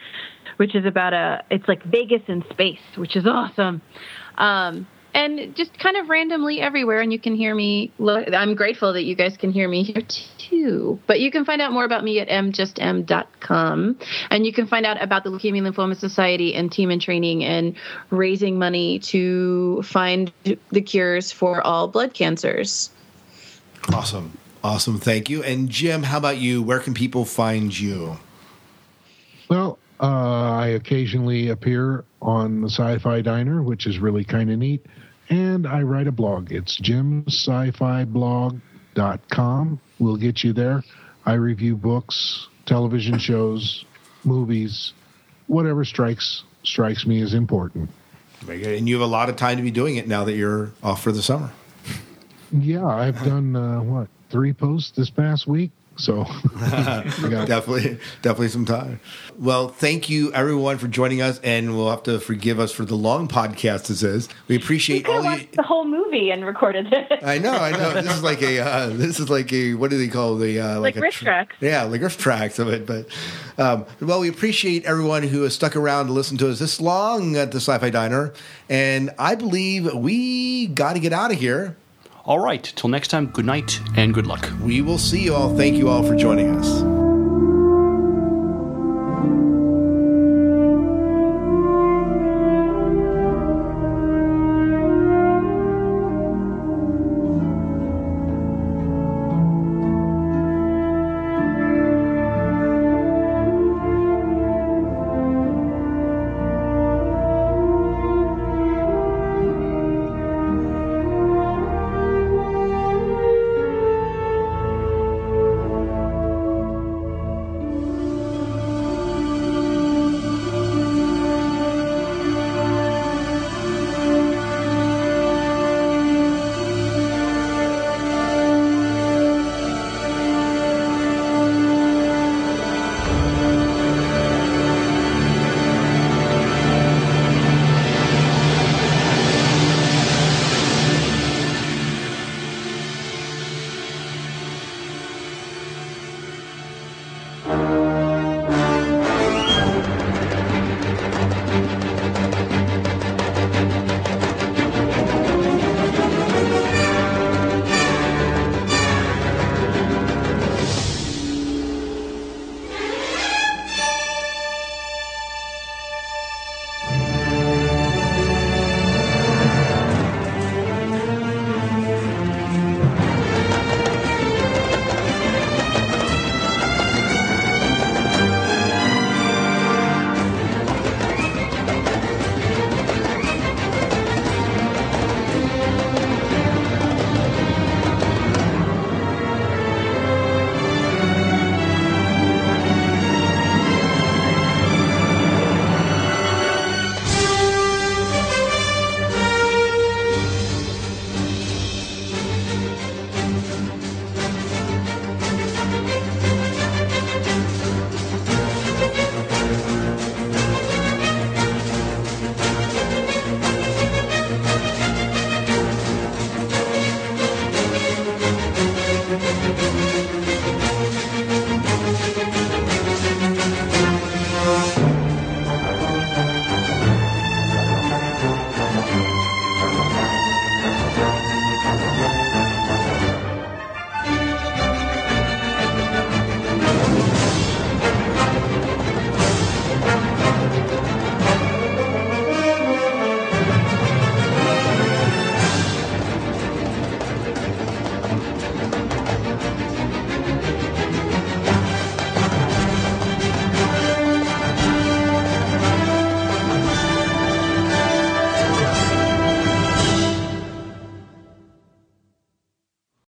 which 0.57 0.73
is 0.73 0.83
about 0.83 1.13
a 1.13 1.43
it's 1.51 1.67
like 1.67 1.83
Vegas 1.83 2.23
in 2.27 2.43
space, 2.49 2.81
which 2.95 3.15
is 3.15 3.27
awesome. 3.27 3.83
Um, 4.35 4.87
and 5.13 5.55
just 5.55 5.77
kind 5.77 5.95
of 5.95 6.09
randomly 6.09 6.59
everywhere, 6.59 7.01
and 7.01 7.13
you 7.13 7.19
can 7.19 7.35
hear 7.35 7.53
me. 7.53 7.91
I'm 7.99 8.55
grateful 8.55 8.93
that 8.93 9.03
you 9.03 9.13
guys 9.13 9.37
can 9.37 9.51
hear 9.51 9.69
me 9.69 9.83
here 9.83 10.01
too. 10.39 10.99
But 11.05 11.19
you 11.19 11.29
can 11.29 11.45
find 11.45 11.61
out 11.61 11.71
more 11.71 11.85
about 11.85 12.03
me 12.03 12.19
at 12.19 12.27
mjustm.com, 12.29 13.99
and 14.31 14.45
you 14.45 14.53
can 14.53 14.65
find 14.65 14.87
out 14.87 14.99
about 14.99 15.23
the 15.23 15.29
Leukemia 15.29 15.67
and 15.67 15.75
Lymphoma 15.75 15.95
Society 15.95 16.55
and 16.55 16.71
team 16.71 16.89
in 16.89 16.99
training 16.99 17.43
and 17.43 17.75
raising 18.09 18.57
money 18.57 18.97
to 18.99 19.83
find 19.83 20.31
the 20.71 20.81
cures 20.81 21.31
for 21.31 21.61
all 21.61 21.87
blood 21.87 22.15
cancers. 22.15 22.89
Awesome. 23.93 24.35
Awesome. 24.64 24.98
Thank 24.98 25.30
you. 25.30 25.44
And 25.44 25.69
Jim, 25.69 26.02
how 26.03 26.18
about 26.18 26.38
you? 26.38 26.64
Where 26.64 26.80
can 26.80 26.94
people 26.94 27.26
find 27.26 27.77
you? 27.77 28.18
Well, 29.49 29.77
uh, 29.99 30.53
I 30.53 30.67
occasionally 30.67 31.50
appear 31.50 32.06
on 32.22 32.61
the 32.61 32.69
Sci-Fi 32.69 33.19
Diner, 33.22 33.61
which 33.61 33.85
is 33.85 34.00
really 34.00 34.24
kind 34.24 34.50
of 34.50 34.59
neat, 34.59 34.85
and 35.30 35.67
I 35.67 35.82
write 35.82 36.08
a 36.08 36.11
blog. 36.11 36.51
It's 36.51 36.80
jimscifiblog.com. 36.80 39.80
We'll 40.00 40.17
get 40.17 40.43
you 40.43 40.53
there. 40.53 40.83
I 41.25 41.33
review 41.33 41.75
books, 41.75 42.48
television 42.66 43.19
shows, 43.19 43.85
movies, 44.24 44.93
whatever 45.48 45.83
strikes 45.85 46.43
strikes 46.64 47.06
me 47.06 47.22
as 47.22 47.33
important. 47.33 47.90
Very 48.40 48.59
good. 48.59 48.77
And 48.77 48.88
you 48.88 48.95
have 48.95 49.03
a 49.03 49.11
lot 49.11 49.27
of 49.30 49.35
time 49.35 49.58
to 49.58 49.64
be 49.64 49.72
doing 49.72 49.98
it 49.98 50.08
now 50.08 50.24
that 50.24 50.35
you're 50.35 50.72
off 50.82 51.03
for 51.03 51.11
the 51.11 51.22
summer. 51.22 51.51
Yeah, 52.51 52.85
I've 52.85 53.22
done 53.24 53.56
uh, 53.56 53.82
what 53.82 54.08
three 54.33 54.51
posts 54.51 54.91
this 54.91 55.11
past 55.11 55.45
week, 55.47 55.69
so 55.95 56.23
definitely, 56.59 57.99
definitely 58.23 58.47
some 58.47 58.65
time. 58.65 58.99
Well, 59.37 59.67
thank 59.67 60.09
you 60.09 60.33
everyone 60.33 60.79
for 60.79 60.87
joining 60.87 61.21
us, 61.21 61.39
and 61.43 61.77
we'll 61.77 61.91
have 61.91 62.01
to 62.03 62.19
forgive 62.19 62.59
us 62.59 62.71
for 62.71 62.83
the 62.83 62.95
long 62.95 63.27
podcast 63.27 63.87
this 63.87 64.01
is. 64.01 64.27
We 64.47 64.55
appreciate 64.55 65.05
Could 65.05 65.23
all 65.23 65.37
you. 65.37 65.47
the 65.53 65.61
whole 65.61 65.85
movie 65.85 66.31
and 66.31 66.43
recorded 66.45 66.91
it. 66.91 67.19
I 67.23 67.37
know, 67.37 67.51
I 67.53 67.71
know. 67.71 67.93
This 67.93 68.11
is 68.11 68.23
like 68.23 68.41
a, 68.41 68.59
uh, 68.59 68.87
this 68.87 69.19
is 69.19 69.29
like 69.29 69.53
a, 69.53 69.75
what 69.75 69.91
do 69.91 69.99
they 69.99 70.07
call 70.07 70.35
the, 70.35 70.59
uh, 70.59 70.79
like 70.79 70.95
a 70.97 71.01
riff 71.01 71.13
tr- 71.13 71.25
tracks. 71.25 71.55
Yeah, 71.61 71.83
like 71.83 72.01
RiffTrax 72.01 72.57
of 72.57 72.69
it. 72.69 72.87
But 72.87 73.07
um, 73.63 73.85
well, 74.01 74.19
we 74.19 74.29
appreciate 74.29 74.85
everyone 74.85 75.21
who 75.21 75.43
has 75.43 75.53
stuck 75.53 75.75
around 75.75 76.07
to 76.07 76.11
listen 76.11 76.37
to 76.39 76.49
us 76.49 76.57
this 76.57 76.81
long 76.81 77.35
at 77.35 77.51
the 77.51 77.57
Sci-Fi 77.57 77.91
Diner, 77.91 78.33
and 78.67 79.11
I 79.19 79.35
believe 79.35 79.93
we 79.93 80.65
got 80.67 80.93
to 80.93 80.99
get 80.99 81.13
out 81.13 81.31
of 81.31 81.37
here. 81.39 81.77
All 82.26 82.40
right. 82.40 82.64
Till 82.64 82.90
next 82.90 83.10
time, 83.10 83.27
good 83.27 83.45
night 83.45 83.82
and 83.98 84.14
good 84.14 84.27
luck. 84.27 84.50
We 84.61 84.82
will 84.82 84.98
see 84.98 85.24
you 85.24 85.35
all. 85.35 85.56
Thank 85.56 85.76
you 85.76 85.90
all 85.90 86.03
for 86.03 86.16
joining 86.16 86.56
us. 86.56 86.92